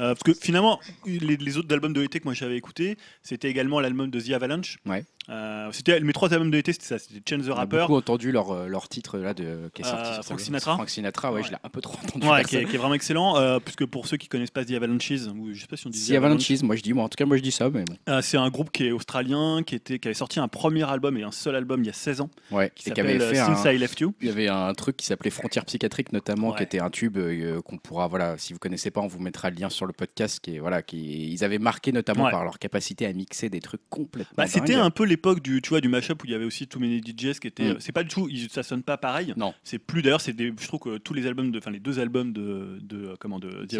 Euh, 0.00 0.14
parce 0.14 0.22
que 0.22 0.32
finalement, 0.34 0.78
les, 1.06 1.36
les 1.38 1.56
autres 1.56 1.72
albums 1.74 1.92
de 1.92 2.00
l'été 2.00 2.20
que 2.20 2.24
moi 2.24 2.34
j'avais 2.34 2.56
écouté, 2.56 2.96
c'était 3.22 3.48
également 3.50 3.80
l'album 3.80 4.10
de 4.10 4.20
The 4.20 4.30
Avalanche. 4.30 4.76
Ouais. 4.86 5.04
Euh, 5.28 5.68
c'était 5.72 5.98
mes 6.00 6.12
trois 6.12 6.32
albums 6.32 6.50
de 6.52 6.56
l'été, 6.56 6.72
c'était 6.72 6.86
ça, 6.86 6.98
c'était 7.00 7.20
Change 7.28 7.46
the 7.46 7.50
Rapper, 7.50 7.78
beaucoup 7.80 7.96
entendu 7.96 8.30
leur, 8.30 8.50
euh, 8.52 8.66
leur 8.68 8.88
titre 8.88 9.18
là 9.18 9.34
de, 9.34 9.70
qui 9.74 9.82
est 9.82 9.84
sorti. 9.84 10.10
Euh, 10.10 10.22
Frank. 10.22 10.40
Sinatra 10.40 10.74
Frank 10.74 10.88
Sinatra, 10.88 11.32
ouais, 11.32 11.40
Ouais. 11.40 11.46
je 11.46 11.50
l'ai 11.50 11.56
un 11.64 11.68
peu 11.68 11.80
trop 11.80 11.98
entendu. 12.02 12.26
ouais, 12.28 12.44
qui, 12.44 12.56
est, 12.56 12.64
qui 12.66 12.76
est 12.76 12.78
vraiment 12.78 12.94
excellent. 12.94 13.36
euh, 13.38 13.58
puisque 13.58 13.84
pour 13.86 14.06
ceux 14.06 14.16
qui 14.18 14.28
connaissent 14.28 14.52
pas 14.52 14.64
The 14.64 14.70
Avalanches, 14.72 15.10
ou 15.36 15.52
je 15.52 15.60
sais 15.60 15.66
pas 15.66 15.76
si 15.76 15.86
on 15.88 15.90
dit 15.90 16.06
The 16.06 16.12
Avalanches, 16.12 16.62
moi 16.62 16.76
je 16.76 16.82
dis, 16.82 16.92
moi 16.92 17.04
en 17.04 17.08
tout 17.08 17.16
cas 17.16 17.26
moi 17.26 17.36
je 17.36 17.42
dis 17.42 17.50
ça, 17.50 17.68
mais 17.68 17.84
bon. 17.84 17.96
Euh, 18.08 18.22
c'est 18.22 18.36
un 18.38 18.48
groupe 18.50 18.70
qui 18.70 18.86
est 18.86 18.92
australien, 18.92 19.62
qui, 19.66 19.74
était, 19.74 19.98
qui 19.98 20.06
avait 20.06 20.14
sorti 20.14 20.38
un 20.38 20.48
premier 20.48 20.88
album 20.88 21.18
et 21.18 21.24
un 21.24 21.32
seul 21.38 21.54
album 21.56 21.82
il 21.82 21.86
y 21.86 21.90
a 21.90 21.94
16 21.94 22.20
ans, 22.20 22.30
Ouais, 22.50 22.70
qui 22.74 22.84
s'appelle 22.84 23.20
euh, 23.20 23.30
un, 23.30 23.54
Since 23.54 23.64
I 23.74 23.78
Left 23.78 24.00
You. 24.00 24.14
Il 24.20 24.26
y 24.26 24.30
avait 24.30 24.48
un 24.48 24.72
truc 24.74 24.96
qui 24.96 25.06
s'appelait 25.06 25.30
Frontières 25.30 25.64
psychiatriques 25.64 26.12
notamment, 26.12 26.52
qui 26.52 26.62
était 26.62 26.80
un 26.80 26.90
tube 26.90 27.16
euh, 27.16 27.60
qu'on 27.62 27.78
pourra, 27.78 28.08
voilà, 28.08 28.36
si 28.38 28.52
vous 28.52 28.58
connaissez 28.58 28.90
pas, 28.90 29.00
on 29.00 29.06
vous 29.06 29.20
mettra 29.20 29.50
le 29.50 29.56
lien 29.56 29.68
sur 29.70 29.86
le 29.86 29.92
podcast. 29.92 30.40
Qui 30.40 30.56
est, 30.56 30.58
voilà, 30.58 30.82
qui 30.82 31.32
ils 31.32 31.44
avaient 31.44 31.58
marqué 31.58 31.92
notamment 31.92 32.24
Ouais. 32.24 32.30
par 32.30 32.42
leur 32.44 32.58
capacité 32.58 33.06
à 33.06 33.12
mixer 33.12 33.48
des 33.48 33.60
trucs 33.60 33.80
complètement. 33.88 34.34
Bah, 34.36 34.46
c'était 34.46 34.74
un 34.74 34.90
peu 34.90 35.04
l'époque 35.04 35.40
du, 35.40 35.62
tu 35.62 35.70
vois, 35.70 35.80
du 35.80 35.88
mashup 35.88 36.22
où 36.22 36.26
il 36.26 36.32
y 36.32 36.34
avait 36.34 36.44
aussi 36.44 36.66
Too 36.66 36.80
Many 36.80 37.00
DJs 37.00 37.38
qui 37.40 37.46
était. 37.46 37.74
Mm. 37.74 37.76
C'est 37.80 37.92
pas 37.92 38.02
du 38.02 38.08
tout, 38.08 38.28
ça 38.50 38.62
sonne 38.62 38.82
pas 38.82 38.96
pareil. 38.96 39.34
Non. 39.36 39.54
C'est 39.62 39.78
plus 39.78 40.02
d'ailleurs, 40.02 40.20
c'est 40.20 40.34
je 40.38 40.66
trouve 40.66 40.80
que 40.80 40.98
tous 40.98 41.14
les 41.14 41.26
albums 41.26 41.50
de, 41.52 41.58
enfin 41.58 41.70
les 41.70 41.78
deux 41.80 41.98
albums 42.00 42.32
de, 42.32 42.78
de 42.82 43.08
euh, 43.08 43.14
comment 43.20 43.38
de 43.38 43.64
The 43.66 43.78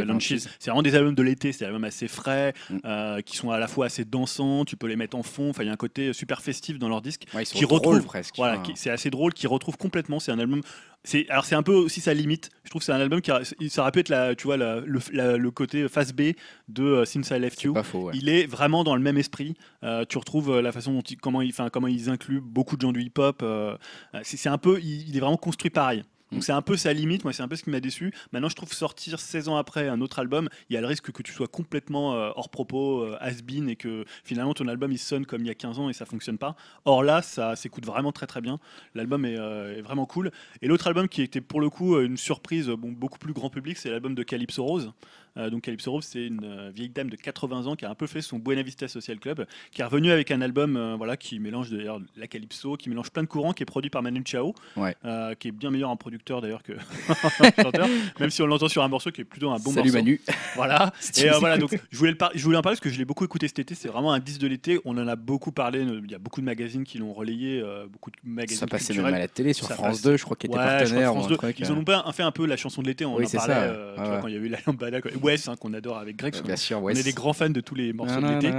c'est 0.58 0.70
vraiment 0.70 0.82
des 0.82 0.94
albums 0.94 1.14
de 1.14 1.22
l'été, 1.22 1.52
c'est 1.52 1.60
des 1.60 1.64
albums 1.66 1.84
assez 1.84 2.08
frais, 2.08 2.54
Mm. 2.70 2.78
euh, 2.84 3.20
qui 3.22 3.36
sont 3.36 3.50
à 3.50 3.58
la 3.58 3.66
fois 3.68 3.86
assez 3.86 4.04
dansants, 4.04 4.64
tu 4.64 4.76
peux 4.76 4.86
les 4.86 4.96
mettre 4.96 5.16
en 5.16 5.22
fond. 5.22 5.50
Enfin, 5.50 5.62
il 5.62 5.66
y 5.66 5.70
a 5.70 5.72
un 5.72 5.76
côté 5.76 6.12
super 6.12 6.42
festif 6.42 6.78
dans 6.78 6.88
leur 6.88 7.02
disque. 7.02 7.24
Ouais, 7.34 7.44
qui 7.54 7.64
retrouve- 7.64 8.04
presque. 8.04 8.36
Voilà, 8.36 8.54
Enfin, 8.54 8.62
qui- 8.62 8.72
c'est 8.76 8.90
assez 8.90 9.10
drôle, 9.10 9.32
qui 9.32 9.46
retrouve 9.46 9.76
complètement. 9.76 10.18
C'est 10.20 10.32
un 10.32 10.38
album. 10.38 10.60
C'est 11.04 11.28
alors 11.30 11.44
c'est 11.44 11.54
un 11.54 11.62
peu 11.62 11.72
aussi 11.74 12.00
sa 12.00 12.12
limite. 12.12 12.50
Je 12.64 12.70
trouve 12.70 12.80
que 12.80 12.86
c'est 12.86 12.92
un 12.92 13.00
album 13.00 13.20
qui 13.20 13.30
a- 13.30 13.40
ça 13.68 13.84
être 14.00 14.08
la, 14.08 14.34
tu 14.34 14.44
vois, 14.48 14.56
la- 14.56 14.80
le, 14.80 14.98
la- 15.12 15.36
le 15.36 15.50
côté 15.50 15.88
face 15.88 16.12
B 16.12 16.32
de 16.68 16.82
euh, 16.82 17.04
Since 17.04 17.30
I 17.30 17.38
Left 17.38 17.62
You. 17.62 17.72
pas 17.72 17.82
faux. 17.82 18.04
ouais. 18.04 18.12
Il 18.16 18.28
est 18.28 18.46
vraiment 18.46 18.82
dans 18.84 18.96
le 18.96 19.02
même 19.02 19.16
esprit. 19.16 19.54
Euh, 19.84 20.04
tu 20.08 20.18
retrouves 20.18 20.50
euh, 20.50 20.60
la 20.62 20.72
façon 20.72 20.92
dont 20.92 21.00
il, 21.02 21.16
comment, 21.16 21.40
il, 21.40 21.50
enfin, 21.50 21.68
comment 21.70 21.86
ils 21.86 22.10
incluent 22.10 22.40
beaucoup 22.40 22.76
de 22.76 22.82
gens 22.82 22.92
du 22.92 23.02
hip-hop. 23.02 23.40
euh, 23.42 23.76
c'est 24.22 24.36
c'est 24.36 24.48
un 24.48 24.58
peu, 24.58 24.80
il, 24.80 25.08
il 25.08 25.16
est 25.16 25.20
vraiment 25.20 25.36
construit 25.36 25.70
pareil. 25.70 26.02
Donc 26.32 26.44
c'est 26.44 26.52
un 26.52 26.62
peu 26.62 26.76
sa 26.76 26.92
limite. 26.92 27.24
Moi, 27.24 27.32
c'est 27.32 27.42
un 27.42 27.48
peu 27.48 27.56
ce 27.56 27.64
qui 27.64 27.70
m'a 27.70 27.80
déçu. 27.80 28.12
Maintenant, 28.32 28.48
je 28.48 28.56
trouve 28.56 28.72
sortir 28.72 29.18
16 29.18 29.48
ans 29.48 29.56
après 29.56 29.88
un 29.88 30.00
autre 30.00 30.18
album, 30.18 30.48
il 30.68 30.74
y 30.74 30.76
a 30.76 30.80
le 30.80 30.86
risque 30.86 31.10
que 31.10 31.22
tu 31.22 31.32
sois 31.32 31.48
complètement 31.48 32.14
euh, 32.14 32.30
hors 32.36 32.48
propos, 32.50 33.02
euh, 33.02 33.16
has-been, 33.20 33.68
et 33.68 33.76
que 33.76 34.04
finalement 34.24 34.54
ton 34.54 34.68
album 34.68 34.92
il 34.92 34.98
sonne 34.98 35.26
comme 35.26 35.42
il 35.42 35.48
y 35.48 35.50
a 35.50 35.54
15 35.54 35.78
ans 35.78 35.88
et 35.88 35.92
ça 35.92 36.04
fonctionne 36.04 36.38
pas. 36.38 36.56
Or 36.84 37.02
là, 37.02 37.22
ça 37.22 37.56
s'écoute 37.56 37.86
vraiment 37.86 38.12
très 38.12 38.26
très 38.26 38.40
bien. 38.40 38.58
L'album 38.94 39.24
est, 39.24 39.38
euh, 39.38 39.80
vraiment 39.82 40.06
cool. 40.06 40.30
Et 40.62 40.68
l'autre 40.68 40.86
album 40.86 41.08
qui 41.08 41.22
était 41.22 41.40
pour 41.40 41.60
le 41.60 41.70
coup 41.70 41.94
euh, 41.96 42.04
une 42.04 42.16
surprise, 42.16 42.68
beaucoup 42.68 43.18
plus 43.18 43.32
grand 43.32 43.50
public, 43.50 43.78
c'est 43.78 43.90
l'album 43.90 44.14
de 44.14 44.22
Calypso 44.22 44.64
Rose. 44.64 44.92
Euh, 45.38 45.50
donc 45.50 45.62
Calypso 45.62 45.92
Rose, 45.92 46.04
c'est 46.04 46.26
une 46.26 46.40
euh, 46.44 46.70
vieille 46.74 46.88
dame 46.88 47.10
de 47.10 47.16
80 47.16 47.66
ans 47.66 47.76
qui 47.76 47.84
a 47.84 47.90
un 47.90 47.94
peu 47.94 48.06
fait 48.06 48.20
son 48.20 48.38
Buena 48.38 48.62
Vista 48.62 48.88
Social 48.88 49.18
Club, 49.18 49.46
qui 49.70 49.80
est 49.80 49.84
revenue 49.84 50.10
avec 50.10 50.30
un 50.30 50.40
album 50.40 50.76
euh, 50.76 50.96
voilà, 50.96 51.16
qui 51.16 51.38
mélange 51.38 51.70
d'ailleurs 51.70 52.00
la 52.16 52.26
Calypso, 52.26 52.76
qui 52.76 52.88
mélange 52.88 53.10
plein 53.10 53.22
de 53.22 53.28
courants, 53.28 53.52
qui 53.52 53.62
est 53.62 53.66
produit 53.66 53.90
par 53.90 54.02
Manu 54.02 54.22
Chao, 54.24 54.54
Ouais. 54.76 54.94
qui 55.38 55.48
est 55.48 55.52
bien 55.52 55.70
meilleur 55.70 55.90
en 55.90 55.96
producteur 55.96 56.40
d'ailleurs 56.40 56.62
que 56.62 56.72
chanteur, 57.62 57.88
même 58.20 58.30
si 58.30 58.42
on 58.42 58.46
l'entend 58.46 58.68
sur 58.68 58.82
un 58.82 58.88
morceau 58.88 59.10
qui 59.10 59.20
est 59.20 59.24
plutôt 59.24 59.50
un 59.50 59.58
bon 59.58 59.70
Salut 59.70 59.90
morceau. 59.90 59.98
Manu. 60.04 60.20
Voilà. 60.56 60.92
Si 61.00 61.24
Et 61.24 61.30
voilà, 61.38 61.56
donc 61.58 61.78
je 61.90 61.96
voulais, 61.98 62.10
le 62.10 62.16
par- 62.16 62.30
je 62.34 62.42
voulais 62.44 62.56
en 62.56 62.62
parler 62.62 62.74
parce 62.74 62.80
que 62.80 62.90
je 62.90 62.98
l'ai 62.98 63.04
beaucoup 63.04 63.24
écouté 63.24 63.46
cet 63.48 63.58
été. 63.60 63.74
C'est 63.74 63.88
vraiment 63.88 64.12
un 64.12 64.18
disque 64.20 64.40
de 64.40 64.46
l'été. 64.46 64.78
On 64.84 64.96
en 64.98 65.06
a 65.08 65.16
beaucoup 65.16 65.52
parlé. 65.52 65.80
Il 65.82 66.10
y 66.10 66.14
a 66.14 66.18
beaucoup 66.18 66.40
de 66.40 66.46
magazines 66.46 66.84
qui 66.84 66.98
l'ont 66.98 67.12
relayé, 67.12 67.62
beaucoup 67.92 68.10
de 68.10 68.16
magazines 68.24 68.58
Ça 68.60 68.66
passait 68.66 68.86
culturels. 68.86 69.12
même 69.12 69.14
à 69.14 69.18
la 69.22 69.28
télé 69.28 69.52
sur 69.52 69.66
Ça 69.66 69.74
France 69.74 69.86
passe. 69.98 70.02
2, 70.02 70.16
je 70.16 70.24
crois 70.24 70.36
qu'il 70.36 70.50
était 70.50 70.58
Ouais, 70.58 70.64
partenaire. 70.64 71.10
France 71.10 71.24
ou 71.24 71.26
un 71.26 71.30
2, 71.30 71.36
truc, 71.36 71.56
Ils 71.60 71.72
en 71.72 71.76
ont 71.78 72.12
fait 72.12 72.22
un 72.22 72.32
peu 72.32 72.46
la 72.46 72.56
chanson 72.56 72.82
de 72.82 72.88
l'été. 72.88 73.04
On 73.04 73.16
Oui, 73.16 73.26
en 73.26 73.30
parlait 73.30 73.52
ça, 73.54 73.60
euh, 73.62 73.94
tu 73.94 74.00
ouais, 74.00 74.06
vois, 74.08 74.18
quand 74.18 74.28
il 74.28 74.34
y 74.34 74.36
a 74.36 74.40
eu 74.40 74.48
la 74.48 74.58
lambada. 74.66 75.00
quoi. 75.00 75.10
Wes, 75.28 75.48
hein, 75.48 75.56
qu'on 75.60 75.74
adore 75.74 75.98
avec 75.98 76.16
Greg. 76.16 76.34
Bien 76.44 76.56
sûr, 76.56 76.82
on 76.82 76.88
est 76.88 77.02
des 77.02 77.12
grands 77.12 77.32
fans 77.34 77.50
de 77.50 77.60
tous 77.60 77.74
les 77.74 77.92
morceaux 77.92 78.20
de 78.20 78.26
l'été. 78.26 78.50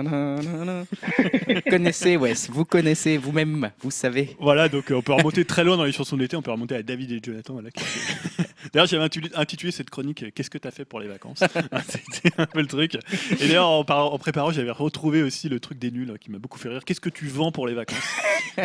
Vous 1.54 1.62
connaissez 1.70 2.16
Wes, 2.18 2.50
vous 2.52 2.66
connaissez 2.66 3.18
vous-même, 3.18 3.72
vous 3.82 3.92
savez. 3.92 4.36
Voilà, 4.40 4.70
donc 4.70 4.92
euh, 4.92 4.96
on 4.96 5.02
peut 5.02 5.14
remonter 5.14 5.46
très 5.46 5.64
loin 5.64 5.78
dans 5.78 5.84
les 5.84 5.92
chansons 5.92 6.16
de 6.16 6.22
l'été. 6.22 6.36
On 6.38 6.42
peut 6.42 6.52
remonter 6.52 6.76
à 6.76 6.84
David 6.84 7.12
et 7.12 7.20
Jonathan. 7.24 7.54
Voilà, 7.54 7.72
qui- 7.72 7.84
D'ailleurs, 8.74 8.88
j'avais 8.88 9.04
intitulé, 9.04 9.30
intitulé 9.36 9.72
cette 9.72 9.90
chronique 9.90 10.24
euh, 10.24 10.30
Qu'est-ce 10.34 10.50
que 10.50 10.58
tu 10.60 10.68
as 10.68 10.72
fait 10.72 10.86
pour 10.86 11.00
les 11.00 11.08
vacances? 11.08 11.40
C'était 11.90 12.32
un 12.38 12.46
peu 12.46 12.60
le 12.62 12.68
truc. 12.68 12.96
Et 13.32 13.48
d'ailleurs, 13.48 13.68
en, 13.70 13.84
par- 13.84 14.14
en 14.14 14.20
préparant, 14.20 14.52
j'avais 14.52 14.70
retrouvé 14.72 15.24
aussi 15.24 15.50
le 15.50 15.60
truc 15.60 15.80
des 15.80 15.90
nuls 15.92 16.12
euh, 16.12 16.18
qui 16.18 16.30
m'a 16.30 16.38
beaucoup 16.38 16.60
fait 16.60 16.70
rire. 16.70 16.86
Qu'est-ce 16.86 17.02
que 17.02 17.10
tu 17.10 17.26
vends 17.28 17.52
pour 17.52 17.68
les 17.68 17.74
vacances? 17.74 17.98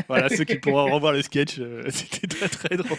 Voilà, 0.08 0.28
ceux 0.28 0.44
qui 0.44 0.56
pourront 0.56 0.92
revoir 0.92 1.12
le 1.12 1.22
sketch, 1.22 1.58
euh, 1.60 1.84
c'était 1.90 2.26
très 2.26 2.48
très 2.48 2.76
drôle. 2.76 2.98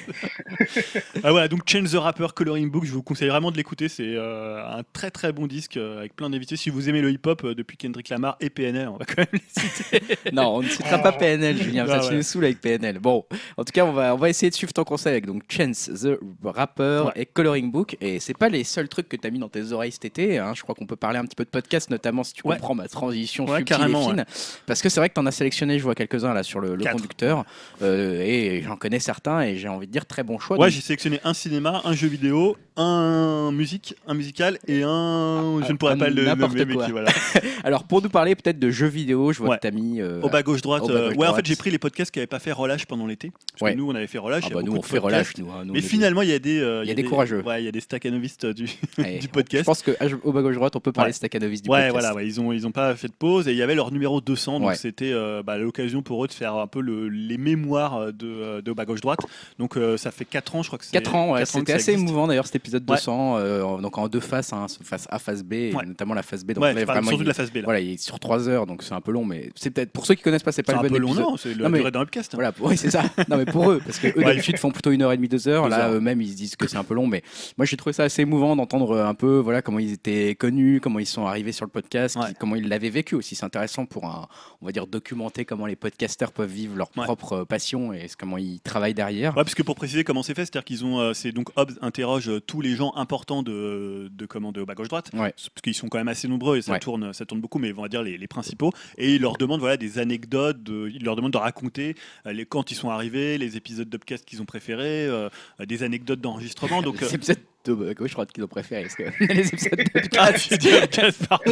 ah, 1.23 1.31
voilà, 1.31 1.47
donc 1.47 1.61
Change 1.67 1.91
the 1.91 1.95
Rapper 1.95 2.27
Coloring 2.33 2.69
Book, 2.71 2.85
je 2.85 2.91
vous 2.91 3.03
conseille 3.03 3.27
vraiment 3.27 3.51
de 3.51 3.57
l'écouter. 3.57 3.89
C'est 3.89 4.15
euh, 4.15 4.65
un 4.65 4.83
très 4.93 5.11
très 5.11 5.31
bon 5.31 5.47
disque 5.47 5.77
euh, 5.77 5.99
avec 5.99 6.15
plein 6.15 6.29
d'invités. 6.29 6.55
Si 6.55 6.69
vous 6.69 6.89
aimez 6.89 7.01
le 7.01 7.11
hip-hop 7.11 7.43
euh, 7.43 7.55
depuis 7.55 7.77
Kendrick 7.77 8.09
Lamar 8.09 8.37
et 8.39 8.49
PNL, 8.49 8.87
on 8.87 8.97
va 8.97 9.05
quand 9.05 9.17
même 9.17 9.27
les 9.33 9.41
citer. 9.61 10.01
Non, 10.33 10.55
on 10.57 10.61
ne 10.61 10.67
citera 10.67 10.99
pas 10.99 11.11
PNL, 11.11 11.57
Julien, 11.61 11.85
ça 11.87 12.11
nous 12.13 12.21
saoule 12.23 12.45
avec 12.45 12.61
PNL. 12.61 12.99
Bon, 12.99 13.25
en 13.57 13.63
tout 13.63 13.71
cas, 13.73 13.85
on 13.85 13.91
va, 13.93 14.13
on 14.15 14.17
va 14.17 14.29
essayer 14.29 14.49
de 14.49 14.55
suivre 14.55 14.73
ton 14.73 14.83
conseil 14.83 15.11
avec 15.13 15.25
donc 15.25 15.43
Chance 15.49 15.89
the 16.03 16.17
Rapper 16.43 17.03
Ouais. 17.07 17.11
et 17.21 17.25
Coloring 17.25 17.71
Book. 17.71 17.97
Et 18.01 18.19
c'est 18.19 18.37
pas 18.37 18.49
les 18.49 18.63
seuls 18.63 18.87
trucs 18.89 19.07
que 19.09 19.15
tu 19.17 19.27
as 19.27 19.29
mis 19.31 19.39
dans 19.39 19.49
tes 19.49 19.71
oreilles 19.71 19.91
cet 19.91 20.05
été. 20.05 20.39
hein. 20.39 20.53
Je 20.55 20.61
crois 20.63 20.75
qu'on 20.75 20.85
peut 20.85 20.95
parler 20.95 21.19
un 21.19 21.25
petit 21.25 21.35
peu 21.35 21.43
de 21.45 21.49
podcast, 21.49 21.89
notamment 21.89 22.23
si 22.23 22.33
tu 22.33 22.45
Ouais. 22.47 22.55
comprends 22.55 22.75
ma 22.75 22.87
transition 22.87 23.45
Ouais, 23.45 23.59
subtile 23.59 23.77
et 23.89 23.95
fine. 23.95 24.25
Parce 24.65 24.81
que 24.81 24.89
c'est 24.89 24.99
vrai 24.99 25.09
que 25.09 25.13
tu 25.15 25.19
en 25.19 25.25
as 25.25 25.31
sélectionné, 25.31 25.77
je 25.79 25.83
vois 25.83 25.95
quelques-uns 25.95 26.33
là 26.33 26.43
sur 26.43 26.59
le, 26.59 26.77
conducteur. 26.77 27.43
Euh, 27.81 28.21
et 28.21 28.61
j'en 28.63 28.75
connais 28.77 28.99
certains 28.99 29.41
et 29.41 29.57
j'ai 29.57 29.67
envie 29.67 29.87
de 29.87 29.91
dire 29.91 30.05
très 30.05 30.23
bon 30.23 30.39
choix. 30.39 30.57
Ouais, 30.57 30.67
Donc, 30.67 30.73
j'ai 30.75 30.81
sélectionné 30.81 31.19
un 31.23 31.33
cinéma, 31.33 31.81
un 31.85 31.93
jeu 31.93 32.07
vidéo, 32.07 32.57
un 32.77 33.51
musique, 33.51 33.95
un 34.07 34.13
musical 34.13 34.57
et 34.67 34.74
un. 34.83 35.61
je 35.65 35.71
ne 35.71 35.77
pourrais 35.77 35.97
pas 35.97 36.09
le 36.09 36.25
nommer, 36.25 36.65
mais 36.65 36.75
qui 36.85 36.91
voilà. 36.91 37.11
Alors, 37.63 37.83
pour 37.83 38.01
nous 38.01 38.09
parler 38.09 38.35
peut-être 38.35 38.59
de 38.59 38.69
jeux 38.69 38.87
vidéo, 38.87 39.31
je 39.33 39.39
vois 39.39 39.49
Ouais. 39.49 39.55
que 39.57 39.61
tu 39.61 39.67
as 39.67 39.71
mis. 39.71 40.01
euh, 40.01 40.21
Au 40.21 40.29
bas 40.29 40.43
gauche 40.43 40.61
droite. 40.61 40.83
Au 40.83 40.87
bas 40.87 40.93
euh, 40.93 41.07
gauche 41.09 41.17
ouais, 41.17 41.27
en 41.27 41.33
fait, 41.33 41.45
j'ai 41.45 41.55
pris 41.55 41.71
les 41.71 41.79
podcasts 41.79 42.11
qui 42.11 42.19
n'avaient 42.19 42.27
pas 42.27 42.39
fait 42.39 42.51
relâche 42.51 42.85
pendant 42.85 43.07
l'été. 43.07 43.31
Parce 43.51 43.61
Ouais. 43.61 43.73
que 43.73 43.77
nous, 43.77 43.89
on 43.89 43.95
avait 43.95 44.07
fait 44.07 44.17
relâche. 44.17 44.43
ah 44.47 44.53
bah, 44.53 44.61
nous, 44.63 44.75
on 44.75 44.81
fait 44.81 44.97
relâche. 44.99 45.33
Nous, 45.37 45.49
hein, 45.51 45.63
nous, 45.65 45.73
Mais 45.73 45.81
finalement, 45.81 46.21
il 46.21 46.29
y 46.29 46.33
a 46.33 46.39
des. 46.39 46.59
euh, 46.59 46.83
Il 46.83 46.87
y 46.89 46.91
a 46.91 46.95
des 46.95 47.03
courageux. 47.03 47.41
Ouais, 47.43 47.61
il 47.61 47.65
y 47.65 47.67
a 47.67 47.71
des 47.71 47.79
staccanovistes 47.79 48.45
du, 48.45 48.65
du 48.97 49.21
Je 49.21 49.27
podcast. 49.27 49.65
pense 49.65 49.81
que 49.81 49.91
ah, 49.99 50.07
je- 50.07 50.15
au 50.23 50.31
bas 50.31 50.41
gauche 50.41 50.55
droite, 50.55 50.75
on 50.75 50.79
peut 50.79 50.91
parler 50.91 51.09
Ouais. 51.09 51.13
Stacanoviste 51.13 51.63
du 51.65 51.69
Ouais, 51.71 51.87
podcast. 51.87 51.93
voilà, 51.93 52.15
ouais, 52.15 52.27
ils 52.27 52.39
ont 52.41 52.51
ils 52.51 52.65
ont 52.67 52.71
pas 52.71 52.95
fait 52.95 53.07
de 53.07 53.13
pause 53.13 53.47
et 53.47 53.51
il 53.51 53.57
y 53.57 53.61
avait 53.61 53.75
leur 53.75 53.91
numéro 53.91 54.21
200, 54.21 54.59
donc 54.59 54.75
c'était 54.75 55.11
euh, 55.11 55.41
bah, 55.43 55.57
l'occasion 55.57 56.01
pour 56.01 56.23
eux 56.23 56.27
de 56.27 56.33
faire 56.33 56.55
un 56.55 56.67
peu 56.67 56.81
le- 56.81 57.09
les 57.09 57.37
mémoires 57.37 58.13
de, 58.13 58.61
de 58.61 58.71
bas 58.73 58.85
gauche 58.85 59.01
droite. 59.01 59.19
Donc 59.59 59.77
ça 59.97 60.11
fait 60.11 60.25
4 60.25 60.55
ans, 60.55 60.63
je 60.63 60.67
crois 60.69 60.79
que 60.79 60.85
c'est 60.85 60.91
4 60.91 61.15
ans, 61.15 61.35
c'était 61.45 61.73
assez 61.73 61.93
émouvant 61.93 62.27
d'ailleurs 62.27 62.45
cet 62.45 62.55
épisode 62.57 62.83
Ouais. 62.89 62.95
200, 62.97 63.37
euh, 63.37 63.61
en- 63.63 63.81
donc 63.81 63.97
en 63.97 64.07
deux 64.07 64.19
faces, 64.19 64.53
hein, 64.65 64.83
face 64.83 65.07
A, 65.09 65.19
face 65.19 65.43
B, 65.43 65.53
et 65.53 65.73
Ouais. 65.75 65.85
notamment 65.85 66.13
la 66.13 66.23
face 66.23 66.43
B. 66.43 66.51
Donc 66.53 66.63
Ouais, 66.63 66.73
là, 66.73 66.85
vraiment, 66.85 67.07
surtout 67.09 67.21
il, 67.21 67.25
de 67.25 67.29
la 67.29 67.33
phase 67.33 67.51
B 67.51 67.55
là. 67.57 67.61
voilà, 67.65 67.79
il 67.79 67.91
est 67.91 67.97
sur 67.97 68.19
3 68.19 68.49
heures, 68.49 68.65
donc 68.65 68.83
c'est 68.83 68.93
un 68.93 69.01
peu 69.01 69.11
long, 69.11 69.25
mais 69.25 69.49
c'est 69.55 69.69
peut-être 69.71 69.91
pour 69.91 70.05
ceux 70.05 70.15
qui 70.15 70.23
connaissent 70.23 70.43
pas, 70.43 70.51
c'est 70.51 70.63
pas 70.63 70.73
c'est 70.73 70.79
le 70.79 70.85
un 70.85 70.89
bon 70.89 70.95
peu 70.95 70.99
long, 71.01 71.07
épisode. 71.09 71.23
non, 71.25 71.37
c'est 71.37 71.53
la 71.55 71.69
durée 71.69 71.91
d'un 71.91 71.99
webcast. 71.99 72.33
hein. 72.33 72.37
Voilà, 72.37 72.53
oui, 72.59 72.77
c'est 72.77 72.91
ça. 72.91 73.03
Non, 73.29 73.37
mais 73.37 73.45
pour 73.45 73.71
eux, 73.71 73.81
parce 73.83 73.99
que 73.99 74.07
eux 74.07 74.23
d'habitude 74.23 74.57
font 74.57 74.71
plutôt 74.71 74.91
une 74.91 75.01
heure 75.01 75.11
et 75.11 75.17
demie, 75.17 75.27
deux 75.29 75.47
heures. 75.47 75.67
Là, 75.69 75.91
eux-mêmes, 75.91 76.21
ils 76.21 76.31
se 76.31 76.35
disent 76.35 76.55
que 76.55 76.67
c'est 76.67 76.77
un 76.77 76.83
peu 76.83 76.93
long, 76.93 77.07
mais 77.07 77.23
moi, 77.57 77.65
j'ai 77.65 77.77
trouvé 77.77 77.93
ça 77.93 78.03
assez 78.03 78.21
émouvant 78.23 78.55
d'entendre 78.55 78.91
euh, 78.91 79.05
un 79.07 79.13
peu, 79.13 79.37
voilà, 79.39 79.61
comment 79.61 79.79
ils 79.79 79.93
étaient 79.93 80.35
connus, 80.35 80.79
comment 80.81 80.99
ils 80.99 81.05
sont 81.05 81.25
arrivés 81.25 81.51
sur 81.51 81.65
le 81.65 81.71
podcast, 81.71 82.17
qui- 82.27 82.33
comment 82.39 82.55
ils 82.55 82.67
l'avaient 82.67 82.89
vécu 82.89 83.15
aussi. 83.15 83.35
C'est 83.35 83.45
intéressant 83.45 83.85
pour 83.85 84.05
un, 84.05 84.27
on 84.61 84.65
va 84.65 84.71
dire, 84.71 84.87
documenter 84.87 85.45
comment 85.45 85.65
les 85.65 85.75
podcasters 85.75 86.31
peuvent 86.31 86.49
vivre 86.51 86.75
leur 86.75 86.89
propre 86.89 87.33
euh, 87.33 87.45
passion 87.45 87.93
et 87.93 88.07
comment 88.17 88.37
ils 88.37 88.59
travaillent 88.61 88.93
derrière. 88.93 89.31
Ouais, 89.37 89.43
parce 89.43 89.55
que 89.55 89.63
pour 89.63 89.75
préciser 89.75 90.03
comment 90.03 90.23
c'est 90.23 90.33
fait, 90.35 90.45
c'est-à-dire 90.45 90.63
qu'ils 90.65 90.85
ont, 90.85 90.99
euh, 90.99 91.13
c'est 91.13 91.31
donc 91.31 91.49
Hobbes 91.55 91.73
interroge 91.81 92.31
tous 92.47 92.61
les 92.61 92.75
gens 92.75 92.93
importants 92.95 93.43
de, 93.43 94.09
de 94.11 94.25
comment 94.25 94.51
de 94.55 94.63
bas 94.63 94.73
gauche 94.73 94.87
droite, 94.87 95.09
Ouais. 95.13 95.31
parce 95.31 95.49
qu'ils 95.63 95.73
sont 95.75 95.87
quand 95.89 95.97
même 95.97 96.07
assez 96.07 96.27
nombreux 96.27 96.57
et 96.57 96.61
ça 96.61 96.71
Ouais. 96.73 96.79
tourne, 96.79 97.13
ça 97.13 97.25
tourne 97.25 97.41
beaucoup, 97.41 97.59
mais 97.59 97.73
on 97.77 97.81
va 97.81 97.87
dire 97.87 98.01
les, 98.03 98.17
les 98.17 98.27
principaux, 98.27 98.71
et 98.97 99.15
il 99.15 99.21
leur 99.21 99.37
demande 99.37 99.59
voilà 99.59 99.77
des 99.77 99.99
anecdotes, 99.99 100.63
de, 100.63 100.89
il 100.93 101.03
leur 101.03 101.15
demande 101.15 101.33
de 101.33 101.37
raconter 101.37 101.95
euh, 102.25 102.33
les 102.33 102.45
quand 102.45 102.71
ils 102.71 102.75
sont 102.75 102.89
arrivés, 102.89 103.37
les 103.37 103.57
épisodes 103.57 103.87
d'Upcast 103.89 104.25
qu'ils 104.25 104.41
ont 104.41 104.45
préférés, 104.45 105.05
euh, 105.07 105.29
euh, 105.59 105.65
des 105.65 105.83
anecdotes 105.83 106.21
d'enregistrement. 106.21 106.81
Donc 106.81 107.01
euh, 107.01 107.05
les 107.09 107.15
épisodes 107.15 107.37
de 107.65 107.93
gauche 107.93 108.11
droite 108.11 108.31
qu'ils 108.31 108.43
ont 108.43 108.47
préféré. 108.47 108.83
Parce 108.83 108.95
que 108.95 109.03
les 109.33 109.47
épisodes 109.47 109.73
ah, 110.17 110.31
d'Upcast, 110.31 110.65
Upcast, 110.83 111.27
pardon. 111.27 111.51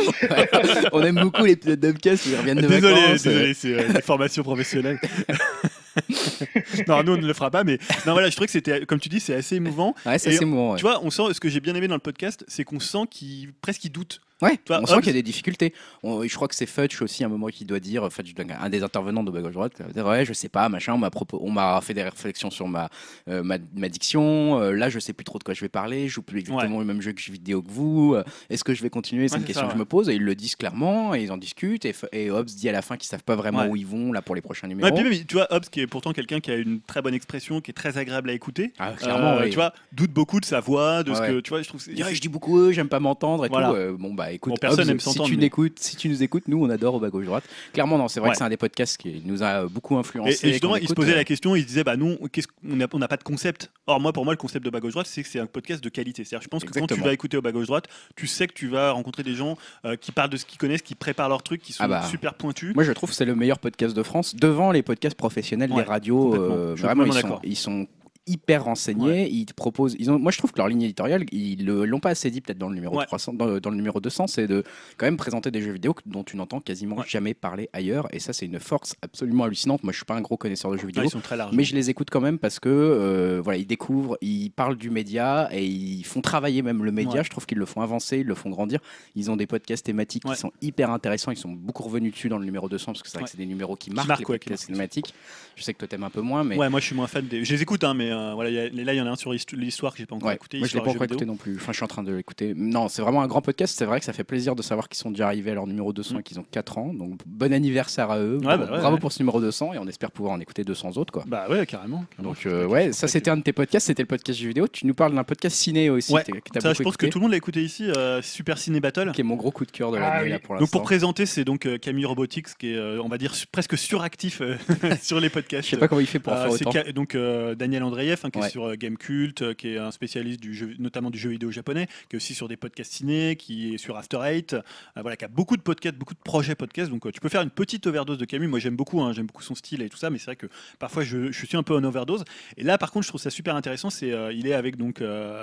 on 0.92 1.02
aime 1.04 1.20
beaucoup 1.22 1.44
l'épisode 1.46 1.80
d'Upcast 1.80 2.26
ils 2.28 2.36
reviennent 2.36 2.62
de 2.62 2.68
Désolé, 2.68 2.94
vacances. 3.02 3.24
désolé, 3.24 3.54
c'est 3.56 3.74
euh, 3.74 3.94
des 3.94 4.02
formations 4.02 4.44
professionnelles. 4.44 5.00
non, 6.88 7.04
nous 7.04 7.14
on 7.14 7.18
ne 7.18 7.28
le 7.28 7.34
fera 7.34 7.52
pas, 7.52 7.64
mais 7.64 7.78
non 8.06 8.14
voilà, 8.14 8.30
je 8.30 8.36
trouvais 8.36 8.48
que 8.48 8.52
c'était, 8.52 8.86
comme 8.86 9.00
tu 9.00 9.10
dis, 9.10 9.20
c'est 9.20 9.36
assez 9.36 9.56
émouvant. 9.56 9.96
Ouais, 10.06 10.18
c'est 10.18 10.34
assez 10.34 10.44
émouvant. 10.44 10.72
ouais. 10.72 10.78
Tu 10.78 10.84
vois, 10.84 11.04
on 11.04 11.10
sent 11.10 11.24
ce 11.34 11.40
que 11.40 11.50
j'ai 11.50 11.60
bien 11.60 11.76
aimé 11.76 11.88
dans 11.88 11.96
le 11.96 12.00
podcast, 12.00 12.44
c'est 12.48 12.64
qu'on 12.64 12.80
sent 12.80 13.06
qu'il 13.10 13.54
presque 13.54 13.84
il 13.86 13.92
doute. 13.92 14.22
Ouais, 14.44 14.58
Toi, 14.66 14.80
on 14.82 14.86
sent 14.86 14.98
qu'il 14.98 15.08
y 15.08 15.10
a 15.10 15.14
des 15.14 15.24
difficultés. 15.24 15.74
On- 16.04 16.24
je 16.24 16.36
crois 16.36 16.48
que 16.48 16.56
c'est 16.56 16.66
Fudge 16.66 17.02
aussi, 17.02 17.24
à 17.24 17.28
un 17.28 17.30
moment, 17.30 17.48
qui 17.48 17.66
doit 17.66 17.80
dire, 17.80 18.08
Fudge, 18.12 18.34
donc, 18.34 18.48
un 18.52 18.70
des 18.70 18.84
intervenants 18.84 19.24
de 19.24 19.32
Bas 19.32 19.42
Gauche 19.42 19.54
Droite, 19.54 19.74
qui 19.76 19.84
va 19.84 19.90
dire, 19.90 20.06
ouais, 20.06 20.26
je 20.26 20.34
sais 20.34 20.50
pas, 20.50 20.68
machin, 20.70 20.94
on 20.94 20.98
m'a 20.98 21.10
propo- 21.10 21.40
on 21.42 21.50
m'a 21.52 21.80
fait 21.82 21.94
des 21.94 22.04
réflexions 22.04 22.50
sur 22.52 22.68
ma, 22.68 22.90
euh, 23.30 23.42
ma, 23.44 23.58
ma 23.76 23.90
diction, 23.90 24.60
euh, 24.60 24.72
là, 24.74 24.90
je 24.90 25.00
sais 25.00 25.14
plus 25.14 25.24
trop 25.24 25.40
de 25.40 25.44
quoi 25.44 25.54
je 25.54 25.62
vais 25.62 25.70
parler, 25.70 26.08
je 26.08 26.14
joue 26.16 26.22
plus 26.22 26.40
exactement 26.40 26.80
le 26.80 26.86
même 26.86 27.02
jeu 27.02 27.14
que 27.14 27.22
je 27.22 27.32
vidéo 27.32 27.62
que 27.62 27.72
vous, 27.72 28.14
euh, 28.16 28.24
est-ce 28.50 28.64
que 28.64 28.74
je 28.74 28.84
vais 28.84 28.90
continuer 28.90 29.28
C'est 29.28 29.36
Ouais, 29.36 29.38
une 29.40 29.42
c'est 29.44 29.48
question 29.48 29.62
ça, 29.64 29.68
que 29.68 29.74
je 29.74 29.76
ouais. 29.78 29.80
me 29.80 29.86
pose, 29.86 30.10
et 30.10 30.16
ils 30.16 30.24
le 30.24 30.36
disent 30.36 30.56
clairement, 30.56 31.16
et 31.16 31.24
ils 31.24 31.32
en 31.32 31.38
discutent, 31.38 31.86
et, 31.86 31.92
F- 31.92 32.08
et 32.12 32.30
Hobbs 32.30 32.46
dit 32.46 32.68
à 32.70 32.72
la 32.74 32.82
fin 32.82 32.98
qu'ils 32.98 33.08
savent 33.08 33.24
pas 33.24 33.36
vraiment 33.36 33.62
Ouais. 33.64 33.70
où 33.70 33.76
ils 33.76 33.86
vont, 33.88 34.12
là, 34.12 34.22
pour 34.22 34.36
les 34.36 34.42
prochains 34.42 34.68
Ouais, 34.68 34.74
numéros. 34.76 34.96
puis 34.96 35.04
même, 35.04 35.26
tu 35.26 35.36
vois, 35.36 35.48
Hobbs, 35.54 35.66
qui 35.72 35.80
est 35.82 35.88
pourtant 35.88 36.12
quelqu'un 36.14 36.40
qui 36.40 36.52
a 36.52 36.56
une 36.56 36.82
très 36.82 37.02
bonne 37.02 37.14
expression, 37.14 37.62
qui 37.62 37.72
est 37.72 37.74
très 37.74 37.98
agréable 37.98 38.30
à 38.30 38.34
écouter. 38.34 38.74
Ah, 38.80 38.92
clairement, 38.98 39.38
Euh. 39.38 39.48
Tu 39.50 39.56
vois, 39.56 39.74
doute 39.92 40.12
beaucoup 40.12 40.40
de 40.40 40.46
sa 40.46 40.60
voix, 40.60 41.04
de 41.04 41.14
ce 41.14 41.22
que 41.22 41.40
tu 41.40 41.50
vois. 41.50 41.62
Je 41.62 41.68
trouve. 41.68 41.80
que 41.84 41.92
c'est- 41.92 41.98
Il 41.98 42.04
je 42.16 42.22
dis 42.22 42.28
beaucoup, 42.28 42.72
j'aime 42.72 42.90
pas 42.90 43.00
m'entendre 43.00 43.46
et 43.46 43.50
Voilà. 43.50 43.70
tout. 43.70 43.76
Euh, 43.76 43.96
bon 43.98 44.14
bah 44.14 44.33
écoute, 44.34 44.52
Bon, 44.52 44.58
personne 44.60 44.90
Hobbs, 44.90 45.00
si 45.00 45.20
tu 45.22 45.38
n'écoutes, 45.38 45.80
si 45.80 45.96
tu 45.96 46.10
nous 46.10 46.22
écoutes, 46.24 46.48
nous 46.48 46.64
on 46.64 46.70
adore 46.70 46.96
au 46.96 47.00
bas 47.00 47.10
gauche 47.10 47.26
droite. 47.26 47.44
Clairement 47.74 47.98
non, 47.98 48.08
c'est 48.08 48.20
vrai 48.20 48.30
Ouais. 48.30 48.34
que 48.34 48.38
c'est 48.40 48.44
un 48.44 48.50
des 48.50 48.58
podcasts 48.58 48.98
qui 48.98 49.22
nous 49.26 49.44
a 49.44 49.66
beaucoup 49.68 49.98
influencé. 49.98 50.48
et 50.48 50.52
justement, 50.54 50.76
il 50.76 50.88
se 50.88 50.94
posait 50.94 51.14
euh, 51.14 51.16
la 51.16 51.24
question, 51.24 51.56
il 51.56 51.62
se 51.64 51.68
disait, 51.68 51.84
bah 51.84 51.96
non, 51.98 52.18
on 52.64 53.00
n'a 53.00 53.08
pas 53.08 53.18
de 53.18 53.24
concept. 53.24 53.72
Or, 53.88 54.00
moi, 54.00 54.14
pour 54.14 54.24
moi, 54.26 54.34
le 54.34 54.38
concept 54.38 54.66
de 54.66 54.70
bas 54.70 54.80
gauche 54.80 54.94
droite, 54.94 55.08
c'est 55.08 55.24
que 55.24 55.30
c'est 55.30 55.40
un 55.40 55.46
podcast 55.46 55.84
de 55.84 55.90
qualité. 55.90 56.24
C'est-à-dire, 56.24 56.44
je 56.44 56.48
pense 56.50 56.64
que 56.64 56.72
quand 56.78 56.88
tu 56.88 57.00
vas 57.02 57.14
écouter 57.14 57.38
au 57.38 57.42
bas 57.42 57.52
gauche 57.52 57.68
droite, 57.68 57.88
tu 58.16 58.28
sais 58.28 58.48
que 58.48 58.54
tu 58.54 58.68
vas 58.68 58.92
rencontrer 58.92 59.24
des 59.24 59.36
gens 59.36 59.58
euh, 59.86 59.96
qui 59.96 60.12
parlent 60.12 60.30
de 60.30 60.38
ce 60.38 60.46
qu'ils 60.46 60.58
connaissent, 60.58 60.82
qui 60.82 60.96
préparent 60.96 61.30
leurs 61.30 61.44
trucs, 61.44 61.62
qui 61.62 61.74
sont 61.74 61.84
Ah 61.84 61.88
bah. 61.88 62.04
super 62.10 62.34
pointus. 62.34 62.74
Moi 62.76 62.84
je 62.84 62.92
trouve 62.92 63.10
que 63.10 63.16
c'est 63.16 63.26
le 63.26 63.36
meilleur 63.36 63.60
podcast 63.60 63.96
de 63.96 64.04
France 64.04 64.36
devant 64.36 64.72
les 64.72 64.84
podcasts 64.84 65.16
professionnels 65.16 65.72
Ouais, 65.72 65.84
des 65.84 65.90
radios. 65.90 66.34
euh, 66.36 66.76
vraiment 66.78 67.06
ils 67.06 67.14
sont, 67.14 67.40
ils 67.44 67.56
sont 67.56 67.88
hyper 68.28 68.64
renseignés. 68.64 69.30
Ils 69.30 69.46
te 69.46 69.54
proposent. 69.54 69.96
Ils 70.00 70.10
ont, 70.12 70.18
moi 70.20 70.32
je 70.32 70.38
trouve 70.38 70.52
que 70.52 70.58
leur 70.58 70.68
ligne 70.68 70.82
éditoriale, 70.84 71.26
ils 71.32 71.66
l'ont 71.66 72.00
pas 72.00 72.10
assez 72.12 72.30
dit 72.32 72.42
peut-être 72.42 72.58
dans 72.58 72.70
le 72.70 72.76
numéro 72.76 72.98
Ouais. 72.98 73.06
300, 73.06 73.34
dans, 73.34 73.60
dans 73.60 73.70
le 73.70 73.76
numéro 73.76 74.00
200, 74.00 74.28
c'est 74.28 74.48
de 74.48 74.64
quand 74.98 75.06
même 75.06 75.18
présenter 75.18 75.52
des 75.52 75.62
jeux 75.62 75.72
vidéo 75.74 75.96
dont 76.06 76.24
tu 76.24 76.38
n'entends 76.38 76.60
quasiment 76.60 76.98
Ouais. 76.98 77.04
jamais 77.08 77.34
parler 77.34 77.70
ailleurs. 77.74 78.08
Et 78.14 78.20
ça 78.20 78.34
c'est 78.34 78.46
une 78.46 78.60
force 78.60 78.96
absolument 79.02 79.44
hallucinante. 79.46 79.84
Moi 79.84 79.92
je 79.94 79.98
suis 79.98 80.06
pas 80.06 80.16
un 80.16 80.22
gros 80.22 80.38
connaisseur 80.38 80.72
de 80.72 80.78
jeux 80.78 80.84
Ouais, 80.84 80.88
vidéo. 80.92 81.04
ils 81.06 81.10
sont 81.10 81.20
très 81.22 81.38
larges. 81.38 81.56
Mais 81.56 81.64
je 81.64 81.76
les 81.76 81.90
écoute 81.90 82.10
quand 82.12 82.22
même 82.22 82.40
parce 82.40 82.60
que 82.60 82.70
euh, 82.70 83.42
voilà, 83.44 83.58
ils 83.60 83.66
découvrent, 83.66 84.18
ils 84.22 84.50
parlent 84.52 84.78
du 84.78 84.90
média 84.90 85.50
et 85.52 85.66
ils 85.66 86.04
font 86.06 86.22
travailler 86.22 86.62
même 86.62 86.84
le 86.84 86.92
média. 86.92 87.20
Ouais. 87.20 87.24
Je 87.24 87.30
trouve 87.30 87.46
qu'ils 87.46 87.58
le 87.58 87.66
font 87.66 87.82
avancer, 87.82 88.20
ils 88.20 88.26
le 88.28 88.36
font 88.36 88.50
grandir. 88.50 88.80
Ils 89.16 89.32
ont 89.32 89.36
des 89.36 89.48
podcasts 89.48 89.86
thématiques 89.86 90.26
Ouais. 90.26 90.36
qui 90.36 90.40
sont 90.42 90.52
hyper 90.62 90.92
intéressants. 90.92 91.32
Ils 91.32 91.38
sont 91.38 91.50
beaucoup 91.52 91.84
revenus 91.84 92.14
dessus 92.14 92.30
dans 92.30 92.38
le 92.38 92.46
numéro 92.46 92.70
200 92.70 92.94
parce 92.94 93.02
que 93.04 93.08
c'est 93.10 93.14
vrai 93.18 93.24
Ouais. 93.24 93.26
que 93.26 93.32
c'est 93.32 93.38
des 93.38 93.46
numéros 93.46 93.76
qui 93.76 93.90
marquent, 93.90 94.08
marquent, 94.08 94.20
les 94.22 94.26
ouais, 94.34 94.40
qui 94.40 94.50
podcasts 94.50 94.68
thématiques. 94.68 95.14
Je 95.56 95.64
sais 95.64 95.74
que 95.74 95.80
toi 95.80 95.88
t'aimes 95.88 96.04
un 96.04 96.10
peu 96.10 96.22
moins, 96.22 96.44
mais 96.44 96.58
Ouais, 96.58 96.70
moi 96.70 96.80
je 96.80 96.86
suis 96.86 96.96
moins 96.96 97.08
fan 97.08 97.28
des. 97.28 97.44
Je 97.44 97.54
les 97.54 97.62
écoute, 97.62 97.84
hein, 97.84 97.94
mais 97.94 98.12
euh, 98.14 98.34
voilà, 98.34 98.50
il 98.50 98.54
y 98.56 98.60
a- 98.60 98.70
là 98.86 98.94
il 98.94 98.98
y 98.98 99.02
en 99.02 99.08
a 99.08 99.10
un 99.12 99.16
sur 99.16 99.32
l'histo- 99.34 99.56
l'histoire 99.56 99.92
que 99.94 100.00
j'ai 100.00 100.06
pas 100.06 100.16
encore 100.16 100.30
Ouais, 100.30 100.36
écouté. 100.36 100.60
moi 100.60 100.68
je 100.68 100.74
l'ai 100.76 100.82
pas 100.82 100.90
encore 100.92 101.04
écouté 101.04 101.26
non 101.26 101.36
plus. 101.36 101.56
Enfin, 101.56 101.72
je 101.72 101.78
suis 101.78 101.84
en 101.84 101.88
train 101.88 102.04
de 102.04 102.12
l'écouter. 102.14 102.54
Non, 102.56 102.88
c'est 102.88 103.02
vraiment 103.02 103.22
un 103.22 103.28
grand 103.28 103.42
podcast. 103.42 103.76
C'est 103.78 103.86
vrai 103.86 104.00
que 104.00 104.06
ça 104.06 104.14
fait 104.14 104.24
plaisir 104.24 104.56
de 104.56 104.62
savoir 104.62 104.88
qu'ils 104.90 104.98
sont 105.00 105.12
déjà 105.12 105.28
arrivés 105.28 105.52
à 105.52 105.56
leur 105.56 105.68
numéro 105.68 105.92
200 105.94 106.16
Mm. 106.16 106.20
et 106.20 106.24
qu'ils 106.24 106.40
ont 106.40 106.46
4 106.50 106.78
ans. 106.78 106.94
Donc 106.94 107.20
bon 107.26 107.54
anniversaire 107.54 108.12
à 108.12 108.20
eux. 108.20 108.36
Ouais, 108.38 108.44
Bravo, 108.44 108.66
bah 108.66 108.72
ouais, 108.74 108.80
bravo 108.80 108.96
ouais. 108.96 109.00
pour 109.02 109.12
ce 109.12 109.20
numéro 109.20 109.40
200 109.42 109.74
et 109.74 109.80
on 109.80 109.88
espère 109.88 110.12
pouvoir 110.12 110.34
en 110.36 110.40
écouter 110.40 110.64
200 110.64 110.92
autres 110.98 111.12
quoi. 111.14 111.24
Bah 111.28 111.48
ouais, 111.50 111.66
carrément. 111.66 112.06
carrément. 112.16 112.30
Donc 112.34 112.46
euh, 112.46 112.66
ouais, 112.68 112.92
ça 112.92 113.08
c'était 113.08 113.30
un 113.32 113.38
de 113.38 113.44
tes 113.44 113.54
podcasts, 113.54 113.88
c'était 113.88 114.04
le 114.04 114.08
podcast 114.08 114.40
jeux 114.40 114.48
vidéo. 114.48 114.68
Tu 114.68 114.86
nous 114.88 114.94
parles 114.94 115.14
d'un 115.14 115.24
podcast 115.24 115.56
ciné 115.56 115.90
aussi 115.90 116.14
Ouais, 116.14 116.24
que 116.24 116.60
Ça, 116.62 116.74
je 116.74 116.84
pense 116.84 116.98
que 116.98 117.06
tout 117.08 117.20
le 117.20 117.24
monde 117.24 117.32
l'a 117.32 117.38
écouté 117.38 117.62
ici, 117.64 117.90
euh, 117.90 118.22
Super 118.22 118.58
Ciné 118.58 118.80
Battle. 118.80 119.12
qui 119.14 119.22
est 119.22 119.24
mon 119.24 119.36
gros 119.36 119.52
coup 119.52 119.66
de 119.66 119.72
cœur 119.72 119.92
de 119.92 119.98
Ah 119.98 120.22
l'année 120.24 120.40
pour 120.40 120.58
Donc 120.58 120.70
pour 120.72 120.84
présenter, 120.84 121.26
c'est 121.26 121.44
donc 121.44 121.68
Camille 121.80 122.06
Robotics 122.06 122.48
qui 122.58 122.74
est, 122.74 122.80
on 123.00 123.08
va 123.08 123.18
dire, 123.18 123.34
presque 123.52 123.78
suractif 123.78 124.42
sur 125.02 125.20
les 125.20 125.30
podcasts. 125.30 125.66
Je 125.66 125.72
sais 125.72 125.78
pas 125.78 125.88
comment 125.88 126.02
il 126.02 126.08
fait 126.08 126.20
pour 126.20 126.34
faire 126.34 126.50
autant. 126.52 126.72
Donc 126.94 127.18
Daniel 127.58 127.84
Andreev 128.04 128.20
hein, 128.24 128.30
qui 128.30 128.40
Ouais. 128.40 128.48
est 128.48 128.50
sur 128.50 128.66
euh, 128.70 128.76
Game 128.76 128.98
Cult, 128.98 129.42
euh, 129.42 129.54
qui 129.54 129.70
est 129.70 129.78
un 129.78 129.92
spécialiste 129.92 130.40
du 130.40 130.54
jeu, 130.54 130.74
notamment 130.80 131.10
du 131.10 131.18
jeu 131.18 131.30
vidéo 131.30 131.52
japonais, 131.52 131.88
qui 132.10 132.16
est 132.16 132.18
aussi 132.18 132.34
sur 132.34 132.48
des 132.48 132.58
podcasts 132.58 132.92
ciné, 132.94 133.36
qui 133.36 133.74
est 133.74 133.78
sur 133.78 133.98
After 133.98 134.20
Eight, 134.24 134.54
euh, 134.54 134.62
voilà, 134.98 135.16
qui 135.18 135.26
a 135.26 135.28
beaucoup 135.28 135.58
de 135.58 135.62
podcasts, 135.62 135.96
beaucoup 135.96 136.14
de 136.14 136.20
projets 136.24 136.56
podcasts. 136.56 136.90
Donc 136.92 137.12
tu 137.12 137.20
peux 137.20 137.30
faire 137.30 137.42
une 137.42 137.50
petite 137.50 137.88
overdose 137.88 138.18
de 138.18 138.26
Camille. 138.26 138.48
Moi 138.48 138.60
j'aime 138.60 138.76
beaucoup, 138.76 139.02
hein, 139.02 139.14
j'aime 139.14 139.26
beaucoup 139.28 139.44
son 139.44 139.56
style 139.56 139.82
et 139.82 139.90
tout 139.90 139.98
ça, 139.98 140.10
mais 140.10 140.18
c'est 140.18 140.26
vrai 140.26 140.36
que 140.36 140.48
parfois 140.80 141.04
je, 141.04 141.32
je 141.32 141.46
suis 141.46 141.58
un 141.58 141.64
peu 141.64 141.76
en 141.76 141.84
overdose. 141.84 142.24
Et 142.58 142.64
là 142.64 142.78
par 142.78 142.92
contre 142.92 143.04
je 143.06 143.10
trouve 143.10 143.22
ça 143.22 143.30
super 143.30 143.56
intéressant. 143.56 143.90
C'est 143.90 144.12
il 144.34 144.48
est 144.48 144.54
avec 144.54 144.76
donc 144.78 145.02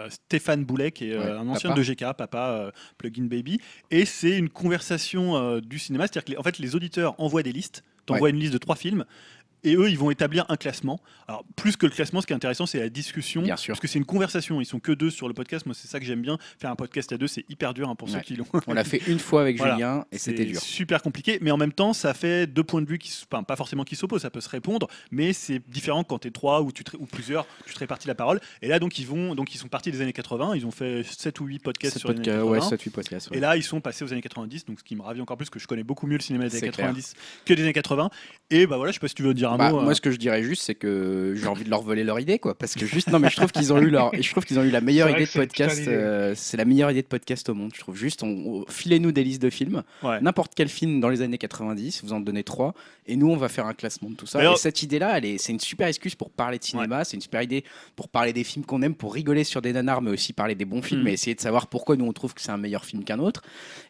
Stéphane 0.09 0.65
Boulet, 0.65 0.93
qui 0.93 1.11
est 1.11 1.17
Ouais, 1.17 1.31
un 1.31 1.49
ancien 1.49 1.71
papa. 1.71 1.81
de 1.83 1.85
GK, 1.93 2.17
papa 2.17 2.73
Plugin 2.99 3.25
Baby, 3.25 3.61
et 3.91 4.05
c'est 4.05 4.37
une 4.39 4.49
conversation 4.49 5.59
du 5.61 5.79
cinéma, 5.79 6.05
c'est-à-dire 6.05 6.25
que 6.25 6.31
les, 6.33 6.37
en 6.37 6.43
fait 6.43 6.59
les 6.59 6.75
auditeurs 6.75 7.15
envoient 7.19 7.43
des 7.43 7.53
listes. 7.53 7.83
T'envoies 8.07 8.31
une 8.31 8.41
liste 8.41 8.53
de 8.55 8.59
trois 8.59 8.75
films 8.77 9.05
et 9.65 9.77
eux, 9.77 9.91
ils 9.91 9.99
vont 9.99 10.11
établir 10.11 10.45
un 10.49 10.57
classement. 10.57 11.01
Alors, 11.29 11.45
plus 11.57 11.77
que 11.77 11.87
le 11.87 11.93
classement, 11.93 12.21
ce 12.21 12.27
qui 12.27 12.33
est 12.33 12.37
intéressant, 12.37 12.67
c'est 12.67 12.79
la 12.81 12.89
discussion. 12.89 13.43
Bien 13.43 13.57
sûr. 13.57 13.73
Parce 13.73 13.81
que 13.81 13.89
c'est 13.89 13.99
une 13.99 14.05
conversation. 14.05 14.61
Ils 14.61 14.65
sont 14.67 14.81
que 14.81 14.93
deux 14.93 15.11
sur 15.11 15.29
le 15.29 15.35
podcast. 15.35 15.67
Moi, 15.67 15.75
c'est 15.75 15.89
ça 15.89 16.01
que 16.01 16.07
j'aime 16.07 16.23
bien. 16.23 16.39
Faire 16.59 16.71
un 16.71 16.77
podcast 16.77 17.13
à 17.13 17.19
deux, 17.19 17.27
c'est 17.27 17.45
hyper 17.49 17.75
dur 17.75 17.89
hein, 17.89 17.95
pour 17.95 18.09
ceux 18.09 18.17
Ouais. 18.17 18.23
qui 18.23 18.35
l'ont. 18.37 18.47
On 18.67 18.73
l'a 18.75 18.85
fait 18.85 19.03
une 19.07 19.19
fois 19.19 19.43
avec 19.43 19.57
Voilà. 19.59 19.75
Julien 19.75 20.05
et 20.13 20.19
c'était 20.19 20.45
dur. 20.45 20.61
super 20.61 21.03
compliqué, 21.03 21.39
mais 21.41 21.51
en 21.51 21.57
même 21.57 21.73
temps, 21.73 21.93
ça 21.93 22.15
fait 22.15 22.47
deux 22.47 22.65
points 22.65 22.83
de 22.83 22.89
vue 22.89 22.99
qui, 22.99 23.13
enfin, 23.31 23.43
pas 23.43 23.57
forcément 23.57 23.85
qui 23.85 23.97
s'opposent, 23.97 24.23
ça 24.23 24.31
peut 24.31 24.41
se 24.41 24.49
répondre, 24.49 24.89
mais 25.11 25.33
c'est 25.33 25.61
différent 25.69 26.05
quand 26.05 26.19
tu 26.21 26.29
es 26.29 26.31
trois 26.31 26.63
ou, 26.63 26.73
tu 26.73 26.85
te- 26.85 26.97
ou 26.97 27.07
plusieurs, 27.07 27.47
tu 27.67 27.75
te 27.75 27.79
répartis 27.79 28.09
la 28.09 28.15
parole. 28.15 28.41
Et 28.63 28.69
là, 28.69 28.79
donc, 28.79 28.99
ils 28.99 29.07
vont, 29.07 29.35
donc, 29.35 29.55
ils 29.55 29.59
sont 29.59 29.69
partis 29.69 29.91
des 29.91 30.01
années 30.01 30.13
80, 30.13 30.55
ils 30.57 30.67
ont 30.67 30.71
fait 30.71 31.03
7 31.05 31.41
ou 31.41 31.47
8 31.47 31.59
podcasts 31.61 31.99
sur 31.99 32.09
les 32.09 32.17
années 32.17 32.23
podcasts- 32.25 32.39
80. 32.45 32.51
ouais, 32.51 32.61
7 32.61 32.83
8 32.83 32.91
podcasts. 32.91 33.31
ouais. 33.31 33.37
Et 33.37 33.41
là, 33.41 33.57
ils 33.57 33.63
sont 33.63 33.81
passés 33.81 34.05
aux 34.05 34.13
années 34.13 34.21
90, 34.23 34.65
donc 34.67 34.79
ce 34.81 34.85
qui 34.85 34.97
me 34.97 35.03
ravit 35.03 35.21
encore 35.21 35.37
plus, 35.37 35.51
que 35.51 35.59
je 35.59 35.67
connais 35.67 35.85
beaucoup 35.85 36.07
mieux 36.07 36.17
le 36.17 36.23
cinéma 36.23 36.45
des 36.45 36.57
années 36.57 36.61
C'est 36.67 36.71
clair. 36.73 36.87
90 36.89 37.15
que 37.45 37.55
des 37.55 37.63
années 37.63 37.73
80. 37.73 38.11
Et 38.53 38.67
bah 38.67 38.77
voilà, 38.77 38.91
je 38.91 38.95
sais 38.97 39.01
pas 39.01 39.07
si 39.09 39.15
tu 39.15 39.23
veux 39.23 39.33
dire 39.33 39.53
un 39.53 39.57
Bah, 39.59 39.71
mot. 39.71 39.81
moi, 39.81 39.93
euh, 39.93 39.95
ce 39.95 40.01
que 40.01 40.11
je 40.11 40.17
dirais 40.17 40.43
juste, 40.43 40.63
c'est 40.63 40.75
que 40.75 41.35
j'ai 41.37 41.47
envie 41.47 41.63
de 41.65 41.71
leur 41.71 41.83
voler 41.83 42.03
leur 42.03 42.19
idée, 42.19 42.39
quoi. 42.41 42.57
Parce 42.57 42.75
que 42.75 42.85
juste, 42.85 43.09
non, 43.09 43.21
mais 43.21 43.31
je 43.31 43.37
trouve 43.37 43.53
qu'ils 43.53 43.73
ont 43.73 43.79
eu 43.79 43.91
leur, 43.91 44.11
je 44.15 44.29
trouve 44.31 44.45
qu'ils 44.45 44.59
ont 44.59 44.65
eu 44.65 44.71
la 44.71 44.81
meilleure 44.81 45.09
idée 45.11 45.25
de 45.27 45.31
podcast. 45.31 45.87
euh, 45.87 46.35
c'est 46.37 46.57
la 46.57 46.65
meilleure 46.65 46.91
idée 46.91 47.03
de 47.03 47.07
podcast 47.07 47.49
au 47.49 47.55
monde, 47.55 47.71
je 47.75 47.81
trouve. 47.81 47.97
Juste, 47.97 48.23
on, 48.25 48.27
on- 48.29 48.65
filez-nous 48.69 49.13
des 49.13 49.23
listes 49.23 49.41
de 49.43 49.51
films, 49.51 49.83
ouais. 50.03 50.21
n'importe 50.21 50.53
quel 50.57 50.69
film 50.69 50.99
dans 51.01 51.09
les 51.09 51.23
années 51.23 51.39
90, 51.39 52.03
vous 52.05 52.13
en 52.13 52.19
donnez 52.21 52.43
trois, 52.43 52.75
et 53.07 53.15
nous, 53.17 53.29
on 53.31 53.37
va 53.37 53.49
faire 53.49 53.67
un 53.67 53.73
classement 53.75 54.11
de 54.11 54.17
tout 54.17 54.27
ça. 54.27 54.43
Et 54.45 54.57
cette 54.57 54.83
idée-là, 54.83 55.17
elle 55.19 55.25
est, 55.27 55.39
c'est 55.39 55.53
une 55.53 55.61
super 55.61 55.87
excuse 55.87 56.15
pour 56.17 56.31
parler 56.31 56.59
de 56.59 56.65
cinéma, 56.65 57.05
c'est 57.05 57.17
une 57.17 57.23
super 57.23 57.43
idée 57.43 57.63
pour 57.95 58.09
parler 58.09 58.33
des 58.33 58.43
films 58.45 58.65
qu'on 58.65 58.83
aime, 58.83 58.95
pour 58.97 59.15
rigoler 59.15 59.45
sur 59.45 59.63
des 59.63 59.73
nanars, 59.73 60.03
mais 60.03 60.11
aussi 60.11 60.33
parler 60.33 60.57
des 60.57 60.65
bons 60.65 60.83
films, 60.83 61.03
Mhm. 61.03 61.09
et 61.09 61.13
essayer 61.13 61.35
de 61.37 61.41
savoir 61.41 61.69
pourquoi 61.69 61.95
nous 61.97 62.05
on 62.05 62.13
trouve 62.13 62.35
que 62.35 62.41
c'est 62.41 62.51
un 62.51 62.57
meilleur 62.57 62.85
film 62.85 63.05
qu'un 63.05 63.21
autre. 63.21 63.43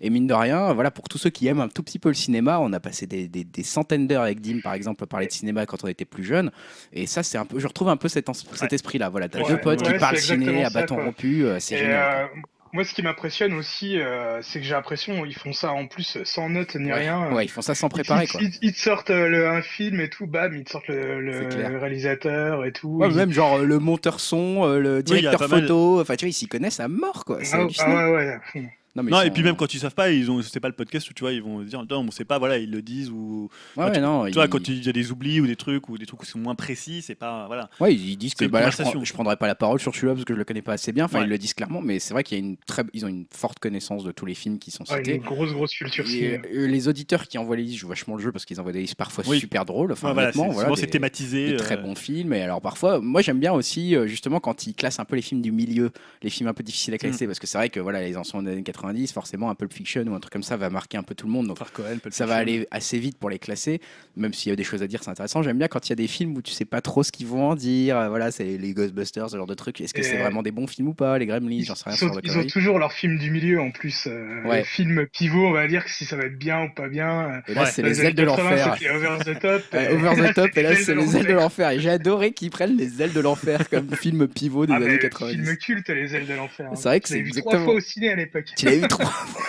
Et 0.02 0.10
mine 0.10 0.26
de 0.26 0.34
rien, 0.34 0.72
voilà, 0.74 0.90
pour 0.90 1.08
tous 1.08 1.16
ceux 1.18 1.30
qui 1.30 1.46
aiment 1.46 1.60
un 1.60 1.68
tout 1.68 1.82
petit 1.82 1.98
peu 1.98 2.10
le 2.10 2.14
cinéma, 2.14 2.58
on 2.60 2.72
a 2.74 2.80
passé 2.80 3.06
des, 3.06 3.26
des- 3.26 3.44
des 3.44 3.62
centaines 3.62 4.06
d'heures 4.06 4.22
avec 4.22 4.40
Dim, 4.54 4.60
par 4.60 4.74
exemple, 4.74 5.06
parler 5.06 5.26
de 5.26 5.32
cinéma 5.32 5.66
quand 5.66 5.84
on 5.84 5.88
était 5.88 6.04
plus 6.04 6.24
jeune. 6.24 6.50
Et 6.92 7.06
ça, 7.06 7.22
c'est 7.22 7.38
un 7.38 7.44
peu, 7.44 7.58
je 7.58 7.66
retrouve 7.66 7.88
un 7.88 7.96
peu 7.96 8.08
cet, 8.08 8.28
esprit-là. 8.72 9.08
Voilà, 9.08 9.28
t'as 9.28 9.40
Ouais, 9.42 9.48
deux 9.48 9.58
potes 9.60 9.86
ouais, 9.86 9.92
qui 9.94 9.98
parlent 9.98 10.16
ciné 10.18 10.64
à 10.64 10.70
bâton 10.70 10.96
quoi. 10.96 11.04
rompu, 11.04 11.44
euh, 11.44 11.58
c'est 11.60 11.78
génial. 11.78 12.28
euh, 12.34 12.40
moi, 12.72 12.84
ce 12.84 12.94
qui 12.94 13.02
m'impressionne 13.02 13.52
aussi, 13.54 13.98
euh, 14.00 14.40
c'est 14.42 14.60
que 14.60 14.64
j'ai 14.64 14.74
l'impression 14.74 15.24
ils 15.24 15.34
font 15.34 15.52
ça 15.52 15.72
en 15.72 15.88
plus 15.88 16.18
sans 16.22 16.48
notes 16.48 16.76
ni 16.76 16.92
Ouais. 16.92 17.00
rien. 17.00 17.32
Ouais, 17.32 17.44
ils 17.44 17.48
font 17.48 17.62
ça 17.62 17.74
sans 17.74 17.88
préparer, 17.88 18.26
ils, 18.26 18.30
quoi. 18.30 18.40
ils- 18.42 18.58
ils 18.62 18.72
te 18.72 18.78
sortent 18.78 19.10
le- 19.10 19.48
un 19.48 19.60
film 19.60 19.98
et 20.00 20.08
tout, 20.08 20.28
bam, 20.28 20.54
ils 20.54 20.62
te 20.62 20.70
sortent 20.70 20.86
le, 20.88 21.78
réalisateur 21.80 22.64
et 22.64 22.70
tout. 22.72 22.88
Ouais, 22.98 23.08
Ils- 23.08 23.16
même 23.16 23.32
genre 23.32 23.58
le 23.58 23.78
monteur 23.80 24.20
son, 24.20 24.66
le 24.78 25.02
directeur 25.02 25.48
mal- 25.48 25.62
photo, 25.62 26.00
enfin 26.00 26.14
tu 26.14 26.24
vois, 26.26 26.30
ils 26.30 26.32
s'y 26.34 26.46
connaissent 26.46 26.78
à 26.80 26.86
mort 26.88 27.24
quoi. 27.24 27.38
Ah, 27.52 27.66
ah 27.80 28.10
ouais, 28.12 28.38
ouais. 28.54 28.70
Non, 28.96 29.04
mais 29.04 29.10
Non, 29.12 29.22
ils 29.22 29.28
et 29.28 29.30
puis 29.30 29.44
même 29.44 29.54
quand 29.54 29.72
ils 29.72 29.78
savent 29.78 29.94
pas, 29.94 30.10
ils 30.10 30.30
ont, 30.32 30.42
c'est 30.42 30.58
pas 30.58 30.66
le 30.68 30.74
podcast 30.74 31.08
où 31.08 31.12
tu 31.14 31.20
vois, 31.22 31.32
ils 31.32 31.40
vont 31.42 31.60
dire, 31.62 31.80
non, 31.88 31.98
on 32.08 32.10
sait 32.10 32.24
pas, 32.24 32.38
voilà, 32.40 32.58
ils 32.58 32.70
le 32.70 32.82
disent 32.82 33.08
ou. 33.10 33.48
Ouais, 33.76 33.84
ouais, 33.84 34.00
non, 34.00 34.26
Tu 34.26 34.32
vois, 34.32 34.46
ils- 34.46 34.48
quand 34.48 34.66
il 34.68 34.84
y 34.84 34.88
a 34.88 34.92
des 34.92 35.12
oublis 35.12 35.40
ou 35.40 35.46
des 35.46 35.54
trucs 35.54 35.88
ou 35.88 35.96
des 35.96 36.06
trucs 36.06 36.20
qui 36.22 36.26
sont 36.26 36.40
moins 36.40 36.56
précis, 36.56 37.00
c'est 37.00 37.14
pas, 37.14 37.46
voilà. 37.46 37.70
Ouais, 37.78 37.94
ils 37.94 38.16
disent 38.16 38.34
que 38.34 38.44
bah, 38.46 38.60
là, 38.60 38.70
je, 38.70 38.82
prends- 38.82 39.04
je 39.04 39.12
prendrai 39.12 39.36
pas 39.36 39.46
la 39.46 39.54
parole 39.54 39.78
sur 39.78 39.94
celui-là 39.94 40.14
parce 40.14 40.24
que 40.24 40.34
je 40.34 40.38
le 40.38 40.44
connais 40.44 40.60
pas 40.62 40.72
assez 40.72 40.90
bien. 40.90 41.04
Enfin, 41.04 41.18
Ouais. 41.20 41.24
ils 41.26 41.30
le 41.30 41.38
disent 41.38 41.54
clairement, 41.54 41.80
mais 41.80 42.00
c'est 42.00 42.12
vrai 42.14 42.24
qu'il 42.24 42.36
y 42.38 42.40
a 42.40 42.44
une 42.44 42.56
très, 42.56 42.82
ils 42.92 43.04
ont 43.04 43.08
une 43.08 43.26
forte 43.32 43.60
connaissance 43.60 44.02
de 44.02 44.10
tous 44.10 44.26
les 44.26 44.34
films 44.34 44.58
qui 44.58 44.72
sont 44.72 44.82
Ouais, 44.90 44.96
cités. 44.96 45.14
une 45.14 45.22
grosse, 45.22 45.52
grosse 45.52 45.72
culture 45.74 46.04
Et, 46.10 46.40
euh, 46.52 46.66
les 46.66 46.88
auditeurs 46.88 47.28
qui 47.28 47.38
envoient 47.38 47.54
les 47.56 47.62
listes 47.62 47.78
jouent 47.78 47.88
vachement 47.88 48.16
le 48.16 48.22
jeu 48.22 48.32
parce 48.32 48.44
qu'ils 48.44 48.60
envoient 48.60 48.72
des 48.72 48.80
listes 48.80 48.96
parfois 48.96 49.22
Oui. 49.28 49.38
super 49.38 49.64
drôles. 49.64 49.92
Enfin, 49.92 50.08
Ouais, 50.08 50.14
voilà, 50.14 50.32
c'est, 50.32 50.38
voilà, 50.38 50.52
souvent 50.62 50.74
des- 50.74 50.80
c'est 50.80 50.86
thématisé. 50.88 51.50
des 51.50 51.56
très 51.56 51.78
euh, 51.78 51.82
bons 51.82 51.94
films. 51.94 52.32
Et 52.32 52.42
alors 52.42 52.60
parfois, 52.60 53.00
moi 53.00 53.22
j'aime 53.22 53.38
bien 53.38 53.52
aussi 53.52 53.94
euh, 53.94 54.08
justement 54.08 54.40
quand 54.40 54.66
ils 54.66 54.74
classent 54.74 54.98
un 54.98 55.04
peu 55.04 55.14
les 55.14 55.22
films 55.22 55.42
du 55.42 55.52
milieu, 55.52 55.92
les 56.22 56.30
films 56.30 56.48
un 56.48 56.54
peu 56.54 56.64
difficiles 56.64 56.92
à 56.94 56.96
Mm. 56.96 56.98
classer, 56.98 57.26
parce 57.28 57.38
que 57.38 57.46
c'est 57.46 57.56
vrai 57.56 57.68
que 57.68 57.78
voilà, 57.78 58.02
les 58.02 58.16
anciens 58.16 58.42
des 58.42 58.50
années 58.50 58.62
90, 58.80 59.12
forcément 59.12 59.50
un 59.50 59.54
Pulp 59.54 59.72
Fiction 59.72 60.02
ou 60.06 60.14
un 60.14 60.20
truc 60.20 60.32
comme 60.32 60.42
ça 60.42 60.56
va 60.56 60.70
marquer 60.70 60.96
un 60.98 61.02
peu 61.02 61.14
tout 61.14 61.26
le 61.26 61.32
monde. 61.32 61.46
Donc 61.48 61.58
Cohen, 61.72 61.98
ça 62.10 62.26
va 62.26 62.36
aller 62.36 62.66
assez 62.70 62.98
vite 62.98 63.18
pour 63.18 63.30
les 63.30 63.38
classer, 63.38 63.80
même 64.16 64.32
s'il 64.32 64.50
y 64.50 64.52
a 64.52 64.56
des 64.56 64.64
choses 64.64 64.82
à 64.82 64.86
dire, 64.86 65.02
c'est 65.02 65.10
intéressant. 65.10 65.42
J'aime 65.42 65.58
bien 65.58 65.68
quand 65.68 65.86
il 65.88 65.90
y 65.90 65.92
a 65.92 65.96
des 65.96 66.06
films 66.06 66.36
où 66.36 66.42
tu 66.42 66.52
sais 66.52 66.64
pas 66.64 66.80
trop 66.80 67.02
ce 67.02 67.12
qu'ils 67.12 67.26
vont 67.26 67.50
en 67.50 67.54
dire. 67.54 67.96
Euh, 67.98 68.08
Voilà, 68.08 68.30
c'est 68.30 68.44
les 68.58 68.72
Ghostbusters, 68.72 69.30
ce 69.30 69.36
genre 69.36 69.46
de 69.46 69.54
trucs. 69.54 69.80
Est-ce 69.80 69.94
que 69.94 70.02
c'est 70.02 70.18
euh, 70.18 70.22
vraiment 70.22 70.42
des 70.42 70.50
bons 70.50 70.66
films 70.66 70.88
ou 70.88 70.94
pas? 70.94 71.18
Les 71.18 71.26
Gremlins, 71.26 71.62
j'en 71.62 71.74
sais 71.74 71.84
rien 71.86 71.94
ils 71.94 71.98
sur 71.98 72.10
ont, 72.12 72.42
ils 72.42 72.46
toujours 72.52 72.78
leur 72.78 72.92
film 72.92 73.18
du 73.18 73.30
milieu 73.30 73.60
en 73.60 73.70
plus. 73.70 74.06
euh, 74.06 74.42
Ouais. 74.44 74.64
Film 74.64 75.06
pivot, 75.06 75.46
on 75.48 75.52
va 75.52 75.66
dire, 75.68 75.84
que 75.84 75.90
si 75.90 76.04
ça 76.04 76.16
va 76.16 76.24
être 76.24 76.38
bien 76.38 76.64
ou 76.64 76.70
pas 76.74 76.88
bien. 76.88 77.42
Et 77.46 77.54
là, 77.54 77.62
Ouais. 77.64 77.70
c'est 77.70 77.82
Dans 77.82 77.88
les 77.88 78.00
ailes 78.04 78.14
de 78.14 78.24
80, 78.24 78.50
l'enfer. 78.50 78.94
Over 78.94 79.18
the 79.24 79.40
top. 79.40 79.62
Ouais, 79.72 79.88
over 79.92 80.10
the 80.30 80.34
top, 80.34 80.56
et 80.56 80.62
là, 80.62 80.74
c'est 80.76 80.94
les 80.94 81.16
ailes 81.16 81.26
de 81.26 81.32
l'enfer. 81.34 81.70
Et 81.70 81.80
j'ai 81.80 81.90
adoré 81.90 82.32
qu'ils 82.32 82.50
prennent 82.50 82.76
les 82.76 83.02
ailes 83.02 83.12
de 83.12 83.20
l'enfer 83.20 83.68
comme 83.68 83.90
film 83.94 84.26
pivot 84.28 84.66
des 84.66 84.72
Ah, 84.72 84.76
années 84.76 84.86
mais 84.92 84.98
90. 84.98 85.34
film 85.44 85.56
culte, 85.56 85.88
les 85.88 86.14
ailes 86.16 86.26
de 86.26 86.34
l'enfer. 86.34 86.68
hein. 86.70 86.74
C'est 86.76 86.88
vrai 86.88 87.00
que 87.00 87.08
Je 87.08 87.14
l'ai 87.14 87.18
c'est 87.18 87.22
vu 87.22 87.28
exactement- 87.28 87.52
trois 87.54 87.64
fois 87.64 87.74
au 87.74 87.80
ciné 87.80 88.10
à 88.10 88.16
l'époque. 88.16 88.44
Tu 88.56 88.66
l'as 88.70 88.76
eu 88.76 88.88
trois 88.88 89.06
fois. 89.06 89.42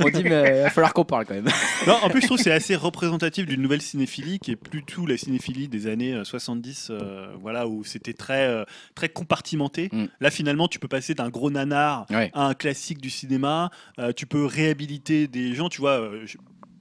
On 0.00 0.08
dit, 0.10 0.22
mais 0.22 0.58
il 0.58 0.62
va 0.62 0.70
falloir 0.70 0.94
qu'on 0.94 1.04
parle 1.04 1.26
quand 1.26 1.34
même. 1.34 1.48
Non, 1.86 1.94
en 2.02 2.08
plus, 2.08 2.20
je 2.20 2.26
trouve 2.26 2.38
que 2.38 2.44
c'est 2.44 2.52
assez 2.52 2.76
représentatif 2.76 3.46
d'une 3.46 3.60
nouvelle 3.60 3.82
cinéphilie 3.82 4.38
qui 4.38 4.52
est 4.52 4.56
plus 4.56 4.84
tout 4.84 5.06
la 5.06 5.16
cinéphilie 5.16 5.66
des 5.68 5.86
années 5.88 6.14
euh, 6.14 6.24
70, 6.24 6.88
euh, 6.90 7.26
voilà, 7.40 7.66
où 7.66 7.82
c'était 7.84 8.12
très, 8.12 8.46
euh, 8.46 8.64
très 8.94 9.08
compartimenté. 9.08 9.88
Mm. 9.92 10.04
Là, 10.20 10.30
finalement, 10.30 10.68
tu 10.68 10.78
peux 10.78 10.88
passer 10.88 11.14
d'un 11.14 11.28
gros 11.30 11.50
nanar 11.50 12.06
Ouais. 12.10 12.30
à 12.34 12.46
un 12.46 12.54
classique 12.54 12.98
du 13.00 13.10
cinéma. 13.10 13.70
Euh, 13.98 14.12
tu 14.12 14.26
peux 14.26 14.44
réhabiliter 14.44 15.26
des 15.26 15.54
gens, 15.54 15.68
tu 15.68 15.80
vois. 15.80 16.00
euh, 16.00 16.24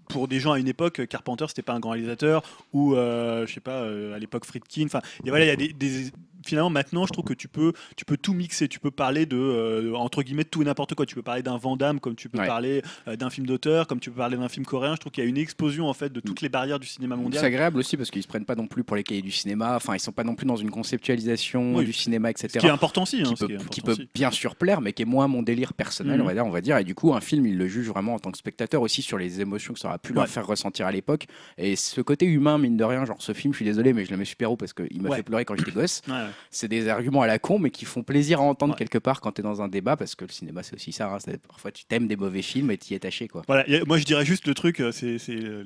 pour 0.09 0.29
des 0.29 0.39
gens 0.39 0.53
à 0.53 0.59
une 0.59 0.69
époque, 0.69 1.05
Carpenter 1.07 1.43
c'était 1.49 1.61
pas 1.63 1.73
un 1.73 1.81
grand 1.81 1.89
réalisateur 1.91 2.41
ou 2.71 2.95
euh, 2.95 3.45
je 3.45 3.53
sais 3.53 3.59
pas 3.59 3.81
euh, 3.81 4.15
à 4.15 4.19
l'époque 4.19 4.45
Friedkin. 4.45 4.85
Enfin, 4.85 5.01
il 5.19 5.25
y 5.25 5.29
a- 5.29 5.31
voilà, 5.33 5.43
il 5.43 5.49
y 5.49 5.51
a 5.51 5.55
des, 5.57 5.73
des- 5.73 6.11
finalement 6.47 6.69
maintenant 6.69 7.05
je 7.05 7.13
trouve 7.13 7.25
que 7.25 7.33
tu 7.33 7.47
peux 7.47 7.73
tu 7.95 8.05
peux 8.05 8.17
tout 8.17 8.33
mixer. 8.33 8.67
Tu 8.67 8.79
peux 8.79 8.91
parler 8.91 9.25
de 9.25 9.37
euh, 9.37 9.93
entre 9.95 10.23
guillemets 10.23 10.43
tout 10.43 10.61
et 10.61 10.65
n'importe 10.65 10.95
quoi. 10.95 11.05
Tu 11.05 11.15
peux 11.15 11.21
parler 11.21 11.43
d'un 11.43 11.57
Van 11.57 11.75
Damme 11.77 11.99
comme 11.99 12.15
tu 12.15 12.29
peux 12.29 12.39
Ouais. 12.39 12.47
parler 12.47 12.81
euh, 13.07 13.15
d'un 13.15 13.29
film 13.29 13.45
d'auteur, 13.47 13.87
comme 13.87 13.99
tu 13.99 14.09
peux 14.11 14.17
parler 14.17 14.37
d'un 14.37 14.49
film 14.49 14.65
coréen. 14.65 14.95
Je 14.95 14.99
trouve 14.99 15.11
qu'il 15.11 15.23
y 15.23 15.27
a 15.27 15.29
une 15.29 15.37
explosion 15.37 15.87
en 15.87 15.93
fait 15.93 16.11
de 16.11 16.19
toutes 16.19 16.41
les 16.41 16.49
barrières 16.49 16.79
du 16.79 16.87
cinéma 16.87 17.15
C'est 17.15 17.21
mondial. 17.21 17.45
agréable 17.45 17.77
aussi 17.79 17.97
parce 17.97 18.09
qu'ils 18.11 18.23
se 18.23 18.27
prennent 18.27 18.45
pas 18.45 18.55
non 18.55 18.67
plus 18.67 18.83
pour 18.83 18.95
les 18.95 19.03
cahiers 19.03 19.21
du 19.21 19.31
cinéma. 19.31 19.75
Enfin, 19.75 19.95
ils 19.95 19.99
sont 19.99 20.11
pas 20.11 20.23
non 20.23 20.35
plus 20.35 20.45
dans 20.45 20.55
une 20.55 20.71
conceptualisation 20.71 21.75
Oui. 21.75 21.85
du 21.85 21.93
cinéma, 21.93 22.29
etc. 22.29 22.47
Ce 22.53 22.59
qui 22.59 22.65
est 22.67 22.69
important 22.69 23.03
aussi. 23.03 23.21
hein, 23.21 23.23
qui 23.25 23.35
peut, 23.35 23.47
qui 23.57 23.67
qui 23.69 23.81
peut 23.81 23.91
aussi. 23.93 24.09
bien 24.13 24.31
sûr 24.31 24.55
plaire, 24.55 24.81
mais 24.81 24.93
qui 24.93 25.01
est 25.03 25.05
moins 25.05 25.27
mon 25.27 25.41
délire 25.43 25.73
personnel, 25.73 26.17
Mhm. 26.17 26.21
on, 26.23 26.25
va 26.27 26.33
dire, 26.33 26.45
on 26.45 26.49
va 26.49 26.61
dire. 26.61 26.77
Et 26.77 26.83
du 26.83 26.95
coup, 26.95 27.13
un 27.13 27.21
film, 27.21 27.45
il 27.45 27.57
le 27.57 27.67
juge 27.67 27.87
vraiment 27.87 28.13
en 28.15 28.19
tant 28.19 28.31
que 28.31 28.37
spectateur 28.37 28.81
aussi 28.81 29.01
sur 29.01 29.17
les 29.17 29.41
émotions 29.41 29.73
que 29.73 29.79
ça 29.79 29.87
aura 29.89 29.97
pu 29.99 30.13
leur 30.13 30.23
Ouais. 30.23 30.29
faire 30.29 30.45
ressentir 30.47 30.85
à 30.85 30.91
l'époque. 30.91 31.25
Et 31.57 31.75
ce 31.75 32.01
côté 32.01 32.25
humain, 32.25 32.57
mine 32.57 32.77
de 32.77 32.83
rien, 32.83 33.05
genre 33.05 33.21
ce 33.21 33.33
film, 33.33 33.53
je 33.53 33.57
suis 33.57 33.65
désolé, 33.65 33.93
mais 33.93 34.05
je 34.05 34.11
l'aimais 34.11 34.25
super 34.25 34.51
haut 34.51 34.57
parce 34.57 34.73
qu'il 34.73 35.01
m'a 35.01 35.09
Ouais. 35.09 35.17
fait 35.17 35.23
pleurer 35.23 35.45
quand 35.45 35.55
j'étais 35.55 35.71
gosse. 35.71 36.01
Ouais. 36.07 36.13
C'est 36.51 36.67
des 36.67 36.87
arguments 36.87 37.21
à 37.21 37.27
la 37.27 37.39
con, 37.39 37.59
mais 37.59 37.69
qui 37.69 37.85
font 37.85 38.03
plaisir 38.03 38.39
à 38.39 38.43
entendre 38.43 38.73
Ouais. 38.73 38.77
quelque 38.79 38.97
part 38.97 39.21
quand 39.21 39.31
tu 39.33 39.41
es 39.41 39.43
dans 39.43 39.61
un 39.61 39.67
débat, 39.67 39.95
parce 39.97 40.15
que 40.15 40.25
le 40.25 40.31
cinéma, 40.31 40.63
c'est 40.63 40.75
aussi 40.75 40.91
ça. 40.91 41.07
hein. 41.13 41.17
Parfois, 41.47 41.71
tu 41.71 41.85
t'aimes 41.85 42.07
des 42.07 42.15
mauvais 42.15 42.41
films 42.41 42.71
et 42.71 42.77
t'y 42.77 42.93
es 42.93 42.97
attaché, 42.97 43.27
quoi. 43.27 43.41
Voilà, 43.47 43.63
a- 43.63 43.85
moi 43.85 43.97
je 43.97 44.03
dirais 44.05 44.25
juste 44.25 44.47
le 44.47 44.53
truc, 44.53 44.79
euh, 44.81 44.91
c'est 44.91 45.17
c'est 45.17 45.33
le, 45.35 45.65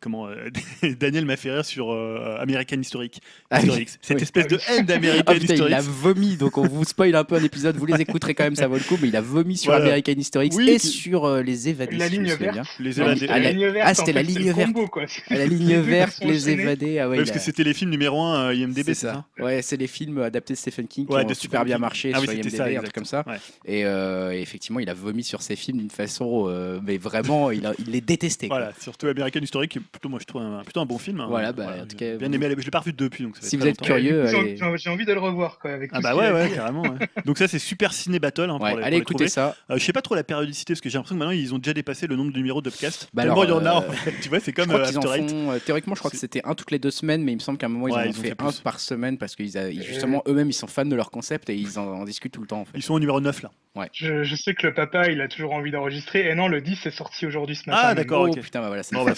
comment 0.00 0.26
euh, 0.28 0.50
Daniel 1.00 1.24
m'a 1.26 1.36
fait 1.36 1.50
rire 1.52 1.64
sur 1.64 1.92
euh, 1.92 2.36
American 2.40 2.80
Historic. 2.80 3.20
Ah 3.50 3.60
oui. 3.62 3.86
Cette 4.00 4.16
Oui. 4.16 4.22
espèce 4.22 4.46
de 4.48 4.58
haine 4.68 4.86
d'American 4.86 5.24
Ah 5.26 5.34
putain, 5.34 5.54
il 5.54 5.74
a 5.74 5.80
vomi, 5.80 6.36
donc 6.36 6.58
on 6.58 6.66
vous 6.66 6.84
spoil 6.84 7.14
un 7.14 7.24
peu 7.24 7.34
un 7.36 7.44
épisode, 7.44 7.76
vous 7.76 7.86
les 7.86 8.00
écouterez 8.00 8.34
quand 8.34 8.44
même, 8.44 8.56
ça 8.56 8.66
vaut 8.68 8.76
le 8.76 8.80
coup, 8.84 8.96
mais 9.00 9.08
il 9.08 9.16
a 9.16 9.20
vomi 9.20 9.56
sur 9.56 9.72
Voilà. 9.72 9.86
American 9.86 10.12
Historics 10.12 10.54
Oui, 10.56 10.70
et 10.70 10.78
qui- 10.78 10.86
sur 10.88 11.24
euh, 11.24 11.42
les 11.42 11.68
évadés. 11.68 11.96
La 11.96 12.08
ligne 12.08 12.32
verte. 12.34 12.54
bien. 12.54 12.62
Les 12.78 12.98
Ah, 13.00 13.02
évadés. 13.04 13.26
ah, 13.28 13.38
la- 13.38 13.52
ligne 13.52 13.66
verte, 13.68 13.86
ah, 13.88 13.94
c'était 13.94 14.12
la 14.12 14.22
ligne 14.22 14.52
verte. 14.52 14.70
la 15.30 15.36
Les 15.38 15.46
ligne 15.46 15.76
verte, 15.80 16.18
les 16.24 16.50
évadés. 16.50 16.98
Ah 16.98 17.08
ouais, 17.08 17.16
parce 17.18 17.30
que 17.30 17.38
c'était 17.38 17.64
les 17.64 17.74
films 17.74 17.90
numéro 17.90 18.20
1 18.22 18.52
IMDB, 18.54 18.82
c'est 18.86 18.94
ça 18.94 19.26
Ouais, 19.38 19.62
c'est 19.62 19.76
les 19.76 19.86
films 19.86 19.99
adaptés 20.22 20.54
de 20.54 20.58
Stephen 20.58 20.86
King 20.88 21.06
qui 21.06 21.12
Ouais, 21.12 21.24
ont 21.24 21.28
de 21.28 21.34
super 21.34 21.60
Stephen 21.60 21.64
bien 21.66 21.76
King. 21.76 21.80
marché 21.80 22.12
Ah 22.14 22.18
oui, 22.20 22.24
sur 22.26 22.32
c'était 22.34 22.48
IMDb, 22.48 22.56
ça, 22.56 22.64
un 22.64 22.66
exact. 22.68 22.82
truc 22.82 22.94
comme 22.94 23.04
ça. 23.04 23.24
Ouais. 23.26 23.36
Et 23.64 23.84
euh, 23.84 24.30
effectivement, 24.32 24.80
il 24.80 24.88
a 24.90 24.94
vomi 24.94 25.22
sur 25.24 25.42
ces 25.42 25.56
films 25.56 25.78
d'une 25.78 25.90
façon, 25.90 26.46
euh, 26.48 26.80
mais 26.82 26.98
vraiment, 26.98 27.50
il, 27.50 27.66
a- 27.66 27.74
il 27.78 27.90
les 27.92 28.00
détestait. 28.00 28.48
quoi. 28.48 28.58
Voilà, 28.58 28.72
surtout 28.80 29.06
American 29.08 29.40
qui 29.40 29.78
est 29.78 29.80
plutôt, 29.80 30.08
moi 30.08 30.18
je 30.20 30.26
trouve 30.26 30.42
un, 30.42 30.62
plutôt 30.62 30.80
un 30.80 30.86
bon 30.86 30.98
film. 30.98 31.20
hein. 31.20 31.26
Voilà, 31.28 31.52
bah, 31.52 31.74
en 31.82 31.86
tout 31.86 31.96
cas, 31.96 32.16
bien 32.16 32.28
vous- 32.28 32.34
aimé, 32.34 32.48
je 32.58 32.64
l'ai 32.64 32.70
pas 32.70 32.80
revu 32.80 32.92
depuis. 32.92 33.24
Donc 33.24 33.36
ça 33.36 33.42
Si 33.46 33.56
vous 33.56 33.62
êtes 33.66 33.80
longtemps. 33.80 33.84
curieux, 33.94 34.26
J'ai 34.26 34.36
allez, 34.38 34.56
j'ai- 34.56 34.76
j'ai 34.78 34.90
envie 34.90 35.04
de 35.04 35.12
le 35.12 35.20
revoir, 35.20 35.58
quoi. 35.58 35.72
Avec 35.72 35.90
Ah 35.92 36.00
bah 36.00 36.14
ouais, 36.16 36.30
ouais, 36.32 36.50
carrément. 36.54 36.82
ouais. 36.82 37.08
Donc 37.24 37.38
ça 37.38 37.48
c'est 37.48 37.58
Super 37.58 37.92
Ciné 37.92 38.18
Battle. 38.18 38.42
hein, 38.50 38.58
pour 38.58 38.68
pour 38.68 38.78
allez 38.78 38.90
les 38.90 38.96
écouter 39.02 39.28
ça. 39.28 39.56
Euh, 39.70 39.76
je 39.78 39.84
sais 39.84 39.92
pas 39.92 40.02
trop 40.02 40.14
la 40.14 40.24
périodicité 40.24 40.72
parce 40.72 40.80
que 40.80 40.88
j'ai 40.88 40.96
l'impression 40.98 41.16
que 41.16 41.18
maintenant 41.20 41.32
ils 41.38 41.54
ont 41.54 41.58
déjà 41.58 41.72
dépassé 41.74 42.06
le 42.06 42.16
nombre 42.16 42.32
de 42.32 42.38
numéros 42.38 42.62
de 42.62 42.70
podcast. 42.70 43.08
Bah 43.12 43.22
Tellement 43.22 43.44
il 43.44 43.50
y 43.50 43.52
en 43.52 43.66
a. 43.66 43.82
euh. 43.82 44.10
Tu 44.22 44.28
vois, 44.28 44.40
c'est 44.40 44.52
comme 44.52 44.70
euh, 44.70 44.84
euh, 44.86 45.58
théoriquement, 45.64 45.94
je 45.94 46.00
crois 46.00 46.10
que 46.10 46.16
c'était 46.16 46.40
un 46.44 46.54
toutes 46.54 46.70
les 46.70 46.78
deux 46.78 46.90
semaines, 46.90 47.22
mais 47.22 47.32
il 47.32 47.36
me 47.36 47.40
semble 47.40 47.58
qu'à 47.58 47.66
un 47.66 47.68
moment, 47.70 47.88
ils 47.88 47.92
Ouais, 47.92 47.98
en 47.98 48.02
ont 48.02 48.04
ils 48.06 48.10
ont 48.10 48.12
fait, 48.22 48.28
fait 48.28 48.42
un 48.42 48.46
plus. 48.50 48.60
par 48.60 48.80
semaine 48.80 49.18
parce 49.18 49.36
qu'ils 49.36 49.56
ils- 49.80 49.86
justement, 49.86 50.22
eux-mêmes, 50.26 50.48
ils 50.50 50.54
sont 50.54 50.66
fans 50.66 50.84
de 50.84 50.94
leur 50.96 51.10
concept 51.10 51.50
et 51.50 51.54
ils 51.54 51.78
en, 51.78 51.86
en 51.86 52.04
discutent 52.04 52.32
tout 52.32 52.40
le 52.40 52.46
temps. 52.46 52.60
En 52.60 52.64
fait. 52.64 52.72
Ils 52.76 52.82
sont 52.82 52.94
au 52.94 53.00
numéro 53.00 53.20
9 53.20 53.42
là. 53.42 53.50
Je, 53.92 54.24
je 54.24 54.36
sais 54.36 54.54
que 54.54 54.66
le 54.66 54.74
papa, 54.74 55.08
il 55.10 55.20
a 55.20 55.28
toujours 55.28 55.52
envie 55.52 55.70
d'enregistrer. 55.70 56.28
Et 56.28 56.34
non, 56.34 56.48
le 56.48 56.60
10 56.60 56.86
est 56.86 56.90
sorti 56.90 57.26
aujourd'hui 57.26 57.56
ce 57.56 57.68
matin. 57.68 57.82
Ah, 57.84 57.94
d'accord. 57.94 58.22
Oh 58.22 58.28
ok. 58.28 58.40
putain, 58.40 58.60
bah 58.60 58.68
voilà, 58.68 58.82
c'est 58.82 58.94
bah, 58.96 59.14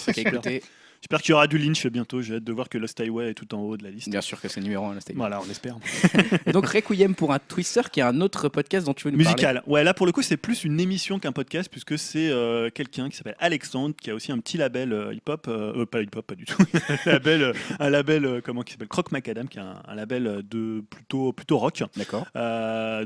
J'espère 1.03 1.21
qu'il 1.21 1.31
y 1.31 1.33
aura 1.33 1.47
du 1.47 1.57
Lynch 1.57 1.85
bientôt. 1.87 2.21
J'ai 2.21 2.35
hâte 2.35 2.45
de 2.45 2.53
voir 2.53 2.69
que 2.69 2.77
Lost 2.77 2.97
Highway 3.01 3.31
est 3.31 3.33
tout 3.33 3.53
en 3.53 3.59
haut 3.59 3.75
de 3.75 3.83
la 3.83 3.89
liste. 3.91 4.07
Bien 4.07 4.21
sûr 4.21 4.39
que 4.39 4.47
c'est 4.47 4.61
numéro 4.61 4.85
1 4.85 4.93
là, 4.93 5.01
c'était- 5.01 5.11
Voilà, 5.13 5.41
on 5.45 5.49
espère. 5.51 5.75
Et 6.45 6.53
donc 6.53 6.65
Requiem 6.65 7.13
pour 7.13 7.33
un 7.33 7.39
Twister, 7.39 7.81
qui 7.91 7.99
est 7.99 8.03
un 8.03 8.21
autre 8.21 8.47
podcast 8.47 8.85
dont 8.85 8.93
tu 8.93 9.03
veux 9.03 9.11
nous 9.11 9.17
parler. 9.17 9.33
Musical. 9.33 9.63
Ouais, 9.67 9.83
là 9.83 9.93
pour 9.93 10.05
le 10.05 10.13
coup, 10.13 10.21
c'est 10.21 10.37
plus 10.37 10.63
une 10.63 10.79
émission 10.79 11.19
qu'un 11.19 11.33
podcast 11.33 11.67
puisque 11.69 11.99
c'est 11.99 12.29
euh, 12.29 12.69
quelqu'un 12.69 13.09
qui 13.09 13.17
s'appelle 13.17 13.35
Alexandre 13.39 13.93
qui 14.01 14.11
a 14.11 14.15
aussi 14.15 14.31
un 14.31 14.39
petit 14.39 14.55
label 14.57 14.93
euh, 14.93 15.13
hip-hop, 15.13 15.45
euh, 15.49 15.81
euh, 15.81 15.85
pas 15.85 16.01
hip-hop, 16.01 16.25
pas 16.25 16.35
du 16.35 16.45
tout. 16.45 16.55
un 17.05 17.11
label, 17.11 17.53
un 17.81 17.89
label 17.89 18.41
comment 18.41 18.61
qui 18.63 18.71
s'appelle 18.71 18.87
Croc 18.87 19.11
Macadam, 19.11 19.49
qui 19.49 19.57
est 19.57 19.61
un, 19.61 19.81
un 19.85 19.95
label 19.95 20.41
de 20.49 20.85
plutôt 20.89 21.33
plutôt 21.33 21.57
rock. 21.57 21.83
D'accord. 21.97 22.25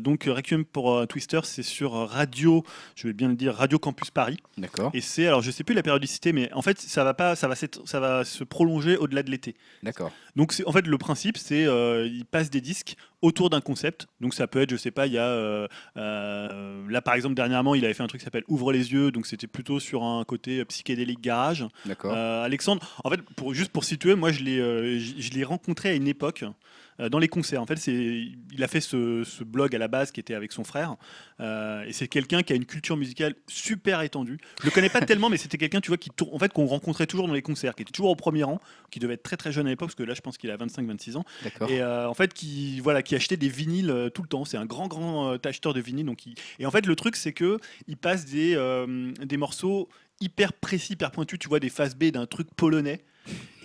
Donc 0.01 0.25
Requiem 0.25 0.65
pour 0.65 0.93
euh, 0.93 1.05
Twister, 1.07 1.39
c'est 1.45 1.63
sur 1.63 1.93
Radio, 1.93 2.63
je 2.95 3.07
vais 3.07 3.13
bien 3.13 3.29
le 3.29 3.35
dire, 3.35 3.55
Radio 3.55 3.79
Campus 3.79 4.11
Paris. 4.11 4.37
D'accord. 4.59 4.91
Et 4.93 5.01
c'est, 5.01 5.25
alors 5.25 5.41
je 5.41 5.49
sais 5.49 5.63
plus 5.63 5.73
la 5.73 5.81
périodicité, 5.81 6.31
mais 6.31 6.53
en 6.53 6.61
fait 6.61 6.79
ça 6.79 7.03
va 7.03 7.15
pas, 7.15 7.35
ça 7.35 7.47
va, 7.47 7.55
s'être- 7.55 7.81
ça 7.87 7.99
va 7.99 8.23
se 8.23 8.43
prolonger 8.43 8.97
au-delà 8.97 9.23
de 9.23 9.31
l'été. 9.31 9.55
D'accord. 9.83 10.11
Donc 10.35 10.53
en 10.65 10.71
fait 10.71 10.85
le 10.85 10.97
principe 10.97 11.37
c'est 11.37 11.65
euh, 11.65 12.07
il 12.07 12.25
passe 12.25 12.49
des 12.49 12.61
disques 12.61 12.95
autour 13.21 13.49
d'un 13.49 13.61
concept. 13.61 14.07
Donc 14.21 14.33
ça 14.33 14.47
peut 14.47 14.61
être 14.61 14.69
je 14.69 14.77
sais 14.77 14.91
pas 14.91 15.07
il 15.07 15.13
y 15.13 15.17
a 15.17 15.27
euh, 15.27 15.67
euh, 15.97 16.85
là 16.89 17.01
par 17.01 17.15
exemple 17.15 17.35
dernièrement 17.35 17.75
il 17.75 17.83
avait 17.85 17.93
fait 17.93 18.03
un 18.03 18.07
truc 18.07 18.21
qui 18.21 18.25
s'appelle 18.25 18.43
Ouvre 18.47 18.71
les 18.71 18.91
yeux 18.93 19.11
donc 19.11 19.25
c'était 19.25 19.47
plutôt 19.47 19.79
sur 19.79 20.03
un 20.03 20.23
côté 20.23 20.63
psychédélique 20.65 21.21
garage. 21.21 21.65
D'accord. 21.85 22.13
Euh, 22.13 22.43
Alexandre 22.43 22.87
en 23.03 23.09
fait 23.09 23.21
pour 23.35 23.53
juste 23.53 23.71
pour 23.71 23.83
situer 23.83 24.15
moi 24.15 24.31
je 24.31 24.43
l'ai 24.43 24.59
euh, 24.59 24.99
je 24.99 25.31
l'ai 25.31 25.43
rencontré 25.43 25.89
à 25.89 25.93
une 25.93 26.07
époque 26.07 26.43
euh, 26.43 26.51
dans 26.99 27.19
les 27.19 27.27
concerts. 27.27 27.61
En 27.61 27.65
fait, 27.65 27.85
il 27.87 28.63
a 28.63 28.67
fait 28.67 28.81
ce, 28.81 29.23
ce 29.23 29.43
blog 29.43 29.75
à 29.75 29.77
la 29.79 29.87
base 29.87 30.11
qui 30.11 30.19
était 30.19 30.33
avec 30.33 30.51
son 30.51 30.63
frère. 30.63 30.95
Euh, 31.39 31.83
et 31.83 31.93
c'est 31.93 32.07
quelqu'un 32.07 32.41
qui 32.43 32.53
a 32.53 32.55
une 32.55 32.65
culture 32.65 32.97
musicale 32.97 33.35
super 33.47 34.01
étendue. 34.01 34.37
Je 34.61 34.65
le 34.65 34.71
connais 34.71 34.89
pas 34.89 35.01
tellement, 35.05 35.29
mais 35.29 35.37
c'était 35.37 35.57
quelqu'un, 35.57 35.81
tu 35.81 35.89
vois, 35.89 35.97
qui 35.97 36.09
en 36.31 36.39
fait, 36.39 36.51
qu'on 36.51 36.65
rencontrait 36.65 37.05
toujours 37.07 37.27
dans 37.27 37.33
les 37.33 37.41
concerts, 37.41 37.75
qui 37.75 37.83
était 37.83 37.91
toujours 37.91 38.09
au 38.11 38.15
premier 38.15 38.43
rang, 38.43 38.59
qui 38.89 38.99
devait 38.99 39.13
être 39.13 39.23
très 39.23 39.37
très 39.37 39.51
jeune 39.51 39.67
à 39.67 39.69
l'époque, 39.69 39.89
parce 39.89 39.95
que 39.95 40.03
là, 40.03 40.13
je 40.15 40.21
pense 40.21 40.37
qu'il 40.37 40.49
a 40.51 40.57
25-26 40.57 41.17
ans. 41.17 41.25
Et 41.69 41.81
euh, 41.81 42.09
en 42.09 42.13
fait, 42.13 42.33
qui 42.33 42.79
voilà, 42.79 43.03
qui 43.03 43.15
achetait 43.15 43.37
des 43.37 43.49
vinyles 43.49 43.91
euh, 43.91 44.09
tout 44.09 44.21
le 44.23 44.27
temps. 44.27 44.45
C'est 44.45 44.57
un 44.57 44.65
grand 44.65 44.87
grand 44.87 45.33
euh, 45.33 45.37
acheteur 45.45 45.73
de 45.73 45.81
vinyles. 45.81 46.05
Donc, 46.05 46.25
il- 46.25 46.35
et 46.59 46.65
en 46.65 46.71
fait, 46.71 46.85
le 46.85 46.95
truc, 46.95 47.15
c'est 47.15 47.33
que 47.33 47.59
il 47.87 47.97
passe 47.97 48.25
des 48.25 48.55
euh, 48.55 49.11
des 49.23 49.37
morceaux 49.37 49.87
hyper 50.21 50.53
précis, 50.53 50.93
hyper 50.93 51.11
pointus. 51.11 51.39
Tu 51.39 51.47
vois 51.47 51.59
des 51.59 51.69
phases 51.69 51.95
B 51.95 52.05
d'un 52.05 52.25
truc 52.25 52.47
polonais. 52.55 53.01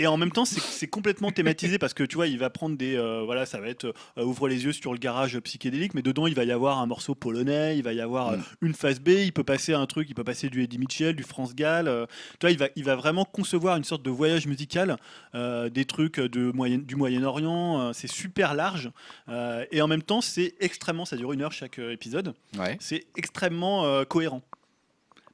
Et 0.01 0.09
en 0.09 0.17
même 0.17 0.33
temps, 0.33 0.45
c'est- 0.45 0.89
complètement 0.89 1.31
thématisé 1.31 1.79
parce 1.79 1.95
que 1.95 2.03
tu 2.03 2.17
vois, 2.17 2.27
il 2.27 2.37
va 2.37 2.51
prendre 2.51 2.77
des. 2.77 2.97
euh, 2.97 3.23
voilà, 3.25 3.47
ça 3.47 3.61
va 3.61 3.69
être 3.69 3.85
euh, 4.19 4.25
ouvre 4.25 4.49
les 4.49 4.65
yeux 4.65 4.73
sur 4.73 4.93
le 4.93 4.99
garage 4.99 5.39
psychédélique, 5.39 5.95
mais 5.95 6.03
dedans, 6.03 6.27
il 6.27 6.35
va 6.35 6.43
y 6.43 6.51
avoir 6.51 6.79
un 6.81 6.87
morceau 6.87 7.15
polonais, 7.15 7.77
il 7.79 7.85
va 7.85 7.93
y 7.93 8.01
avoir 8.01 8.31
euh, 8.31 8.37
Mm. 8.39 8.43
une 8.63 8.75
phase 8.75 8.99
B, 8.99 9.11
il 9.11 9.33
peut 9.33 9.45
passer 9.45 9.73
un 9.73 9.87
truc, 9.87 10.09
il 10.11 10.15
peut 10.17 10.25
passer 10.25 10.49
du 10.51 10.65
Eddie 10.65 10.79
Mitchell, 10.79 11.15
du 11.15 11.23
France 11.23 11.55
Gall. 11.55 11.85
tu 11.85 12.39
vois, 12.47 12.51
il 12.51 12.59
va, 12.59 12.67
il 12.75 12.83
va 12.83 12.97
vraiment 12.97 13.25
concevoir 13.25 13.77
une 13.77 13.85
sorte 13.85 14.03
de 14.03 14.11
voyage 14.11 14.49
musical, 14.49 14.97
des 15.33 15.85
trucs 15.85 16.19
de 16.19 16.51
moyen, 16.51 16.79
du 16.79 16.97
Moyen-Orient. 16.97 17.93
c'est 17.93 18.11
super 18.11 18.55
large. 18.55 18.91
et 19.71 19.81
en 19.81 19.87
même 19.87 20.03
temps, 20.03 20.21
c'est 20.23 20.55
extrêmement. 20.59 21.05
Ça 21.05 21.17
dure 21.17 21.33
une 21.33 21.43
heure 21.43 21.53
chaque 21.53 21.79
épisode. 21.79 22.35
Ouais. 22.59 22.77
C'est 22.81 23.05
extrêmement 23.17 24.05
cohérent. 24.07 24.43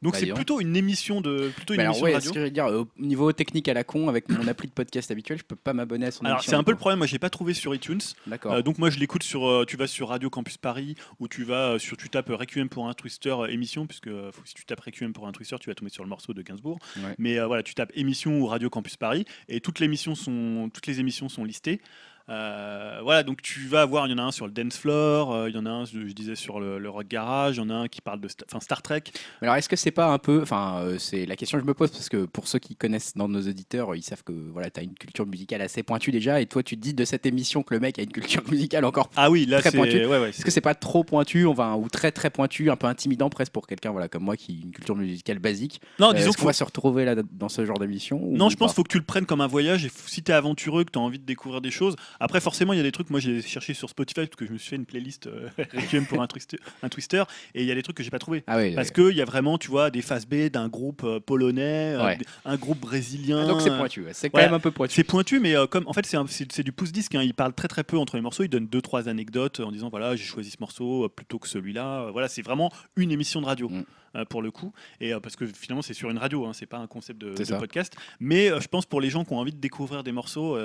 Donc 0.03 0.13
Bah, 0.15 0.19
c'est 0.21 0.33
plutôt 0.33 0.61
une 0.61 0.77
émission 0.77 1.21
de 1.21 1.51
plutôt 1.55 1.75
une 1.75 1.79
Mais 1.79 1.83
alors, 1.85 1.95
émission 1.97 2.05
ouais, 2.07 2.15
radio. 2.15 2.29
ce 2.29 2.35
que 2.35 2.41
je 2.41 2.45
veux 2.45 2.51
dire, 2.51 2.67
au 2.67 2.87
niveau 2.99 3.33
technique 3.33 3.69
à 3.69 3.75
la 3.75 3.85
con, 3.85 4.09
avec 4.09 4.29
mon 4.29 4.47
appli 4.47 4.69
de 4.69 4.73
podcast 4.73 5.11
habituel, 5.11 5.39
je 5.39 5.45
peux 5.45 5.57
pas 5.57 5.73
m'abonner 5.73 6.07
à 6.07 6.11
son 6.11 6.25
Alors 6.25 6.39
émission, 6.39 6.51
c'est 6.51 6.57
un 6.57 6.63
peu 6.65 6.71
le 6.71 6.77
problème, 6.77 6.99
moi 6.99 7.07
j'ai 7.07 7.19
pas 7.19 7.31
trouvé 7.31 7.55
sur 7.55 7.75
iTunes. 7.75 8.01
D'accord. 8.27 8.53
Euh, 8.53 8.63
donc 8.63 8.79
moi 8.79 8.91
je 8.91 8.99
l'écoute 8.99 9.23
sur, 9.23 9.49
euh, 9.49 9.65
tu 9.67 9.77
vas 9.77 9.87
sur 9.87 10.09
Radio 10.09 10.31
Campus 10.31 10.57
Paris 10.57 10.95
ou 11.19 11.29
tu 11.29 11.45
vas 11.45 11.73
euh, 11.73 11.79
sur, 11.79 11.97
tu 11.97 12.09
tapes 12.09 12.29
Requiem 12.29 12.69
pour 12.69 12.89
un 12.89 12.95
Twister 12.95 13.31
euh, 13.31 13.47
émission 13.47 13.87
puisque 13.87 14.11
si 14.45 14.55
tu 14.55 14.65
tapes 14.65 14.81
Requiem 14.81 15.13
pour 15.13 15.27
un 15.27 15.33
Twister, 15.33 15.57
tu 15.61 15.69
vas 15.69 15.75
tomber 15.75 15.91
sur 15.91 16.05
le 16.05 16.09
morceau 16.09 16.33
de 16.35 16.43
Gainsbourg. 16.43 16.79
Ouais. 16.97 17.15
Mais 17.19 17.41
voilà, 17.41 17.63
tu 17.63 17.75
tapes 17.75 17.93
émission 17.95 18.39
ou 18.41 18.47
Radio 18.47 18.71
Campus 18.71 18.97
Paris 18.97 19.25
et 19.49 19.61
toutes 19.61 19.81
les 19.81 19.87
émissions 19.87 20.15
sont, 20.15 20.71
toutes 20.73 20.87
les 20.87 21.01
émissions 21.01 21.29
sont 21.29 21.45
listées. 21.45 21.81
Euh, 22.31 23.01
voilà, 23.03 23.23
donc 23.23 23.41
tu 23.43 23.61
vas 23.69 23.83
avoir, 23.83 24.07
il 24.07 24.11
y 24.11 24.15
en 24.15 24.19
a 24.19 24.23
un 24.23 24.33
sur 24.33 24.47
le 24.47 24.53
dance 24.53 24.77
floor, 24.77 25.33
euh, 25.35 25.49
il 25.49 25.55
y 25.55 25.59
en 25.59 25.65
a 25.67 25.71
un, 25.71 25.85
je, 25.87 26.07
je 26.07 26.13
disais 26.13 26.35
sur 26.35 26.61
le, 26.61 26.79
le 26.79 26.91
rock 26.91 27.09
garage, 27.09 27.57
il 27.57 27.61
y 27.61 27.63
en 27.63 27.71
a 27.71 27.75
un 27.75 27.89
qui 27.89 28.01
parle 28.01 28.21
de, 28.21 28.29
sta- 28.29 28.61
Star 28.61 28.83
Trek. 28.83 29.03
Mais 29.41 29.47
alors, 29.49 29.57
est-ce 29.57 29.69
que 29.69 29.77
c'est 29.77 29.91
pas 29.91 30.13
un 30.13 30.19
peu. 30.19 30.43
Enfin, 30.43 30.81
euh, 30.83 30.99
c'est 30.99 31.25
la 31.27 31.37
question 31.37 31.59
que 31.59 31.65
je 31.65 31.69
me 31.69 31.75
pose 31.75 31.91
parce 31.91 32.09
que 32.09 32.27
pour 32.27 32.47
ceux 32.49 32.59
qui 32.59 32.77
connaissent 32.77 33.15
dans 33.17 33.29
nos 33.29 33.41
auditeurs, 33.41 33.95
ils 33.95 34.03
savent 34.03 34.23
que 34.25 34.33
voilà, 34.33 34.69
tu 34.71 34.81
as 34.81 34.83
une 34.83 34.95
culture 34.95 35.27
musicale 35.27 35.63
assez 35.63 35.83
pointue 35.83 36.11
déjà. 36.11 36.41
Et 36.41 36.47
toi, 36.47 36.63
tu 36.63 36.77
te 36.77 36.83
dis 36.83 36.93
de 36.95 37.05
cette 37.05 37.25
émission 37.25 37.63
que 37.63 37.73
le 37.75 37.81
mec 37.81 37.99
a 37.99 38.03
une 38.03 38.13
culture 38.13 38.43
musicale 38.51 38.85
encore. 38.85 39.11
Ah 39.17 39.31
oui, 39.31 39.47
là 39.47 39.61
Très 39.61 39.71
c'est, 39.71 39.77
pointu. 39.79 39.97
ouais, 40.05 40.19
ouais, 40.19 40.29
Est-ce 40.31 40.45
que 40.45 40.51
c'est 40.51 40.61
pas 40.61 40.75
trop 40.75 41.05
pointu 41.05 41.47
enfin, 41.47 41.75
ou 41.77 41.89
très 41.89 42.13
très 42.13 42.31
pointu, 42.31 42.71
un 42.71 42.77
peu 42.77 42.87
intimidant 42.87 43.31
presque 43.31 43.53
pour 43.53 43.67
quelqu'un 43.67 43.91
voilà, 43.91 44.09
comme 44.09 44.25
moi 44.25 44.37
qui 44.37 44.53
a 44.53 44.67
une 44.67 44.73
culture 44.73 44.97
musicale 44.97 45.39
basique? 45.39 45.81
Non, 45.99 46.13
disons 46.13 46.33
qu'on 46.33 46.45
va 46.47 46.53
se 46.53 46.65
retrouver 46.65 47.05
là 47.05 47.15
dans 47.15 47.49
ce 47.49 47.65
genre 47.65 47.79
d'émission 47.79 48.21
Non, 48.23 48.51
je 48.51 48.57
pense 48.57 48.73
qu'il 48.73 48.77
faut 48.77 48.83
que 48.83 48.93
tu 48.93 48.99
le 48.99 49.05
prennes 49.05 49.25
comme 49.27 49.41
un 49.41 49.47
voyage 49.47 49.85
et 49.87 49.91
si 50.07 50.23
tu 50.23 50.31
es 50.31 50.35
aventureux, 50.35 50.85
que 50.85 50.91
tu 50.91 50.99
as 50.99 51.03
envie 51.03 51.19
de 51.19 51.25
découvrir 51.25 51.61
des 51.61 51.71
choses. 51.71 51.97
Après, 52.21 52.41
forcément, 52.41 52.73
il 52.73 52.77
y 52.77 52.81
a 52.81 52.83
des 52.83 52.93
trucs. 52.93 53.11
Moi, 53.11 53.21
j'ai 53.21 53.41
cherché 53.43 53.75
sur 53.75 53.89
Spotify 53.89 54.21
parce 54.27 54.37
que 54.37 54.47
je 54.47 54.53
me 54.53 54.59
suis 54.59 54.71
fait 54.71 54.77
une 54.77 54.87
playlist 54.87 55.27
euh, 55.29 55.49
Requiem 55.75 56.05
pour 56.07 56.21
un 56.21 56.27
twister, 56.27 56.59
un 56.83 56.89
twister 56.89 57.23
et 57.55 57.63
il 57.63 57.69
y 57.69 57.73
a 57.73 57.75
des 57.75 57.83
trucs 57.83 57.97
que 57.97 58.03
j'ai 58.03 58.11
pas 58.11 58.19
trouvé. 58.19 58.43
Ah 58.47 58.57
oui, 58.59 58.75
Parce 58.75 58.91
qu'il 58.91 59.17
y 59.17 59.23
a 59.23 59.25
vraiment, 59.25 59.59
tu 59.59 59.69
vois, 59.69 59.91
des 59.91 60.03
phases 60.03 60.27
B 60.27 60.49
d'un 60.51 60.69
groupe 60.69 61.03
euh, 61.05 61.21
polonais, 61.21 61.95
euh, 61.95 62.05
Ouais. 62.05 62.19
un 62.45 62.57
groupe 62.57 62.81
brésilien. 62.81 63.43
Ah, 63.45 63.47
donc 63.47 63.61
c'est 63.61 63.77
pointu, 63.77 64.05
c'est 64.13 64.31
quand 64.31 64.39
ouais. 64.39 64.45
même 64.47 64.55
un 64.55 64.61
peu 64.61 64.71
pointu. 64.71 64.95
C'est 64.95 65.05
pointu, 65.05 65.41
mais 65.41 65.55
euh, 65.57 65.67
comme 65.67 65.85
en 65.87 65.93
fait 65.93 66.07
c'est 66.07 66.63
du 66.63 66.73
pouce 66.73 66.93
disque. 66.93 67.15
hein. 67.15 67.23
Il 67.23 67.35
parle 67.35 67.53
très 67.53 67.69
très 67.69 67.85
peu 67.85 67.99
entre 67.99 68.17
les 68.17 68.23
morceaux. 68.23 68.43
Il 68.45 68.49
donne 68.49 68.67
deux 68.67 68.81
trois 68.83 69.09
anecdotes 69.09 69.61
en 69.61 69.71
disant 69.73 69.89
voilà 69.89 70.17
j'ai 70.17 70.25
choisi 70.25 70.51
ce 70.51 70.57
morceau 70.61 71.09
plutôt 71.09 71.39
que 71.39 71.49
celui-là. 71.49 72.11
Voilà, 72.13 72.29
c'est 72.29 72.43
vraiment 72.43 72.73
une 72.97 73.11
émission 73.13 73.41
de 73.41 73.47
radio. 73.47 73.69
Mm. 73.69 73.85
Euh, 74.17 74.25
pour 74.25 74.43
le 74.43 74.51
coup. 74.51 74.73
Et 75.01 75.13
euh, 75.15 75.21
parce 75.21 75.37
que 75.37 75.47
finalement, 75.47 75.83
c'est 75.83 75.95
sur 75.95 76.11
une 76.11 76.19
radio, 76.19 76.47
hein, 76.47 76.53
c'est 76.53 76.67
pas 76.67 76.79
un 76.79 76.87
concept 76.87 77.21
de, 77.21 77.35
podcast. 77.59 77.95
Mais 78.21 78.51
euh, 78.51 78.61
je 78.61 78.69
pense 78.69 78.87
pour 78.87 79.01
les 79.01 79.11
gens 79.11 79.25
qui 79.25 79.33
ont 79.33 79.39
envie 79.39 79.53
de 79.53 79.59
découvrir 79.61 80.05
des 80.05 80.13
morceaux, 80.13 80.57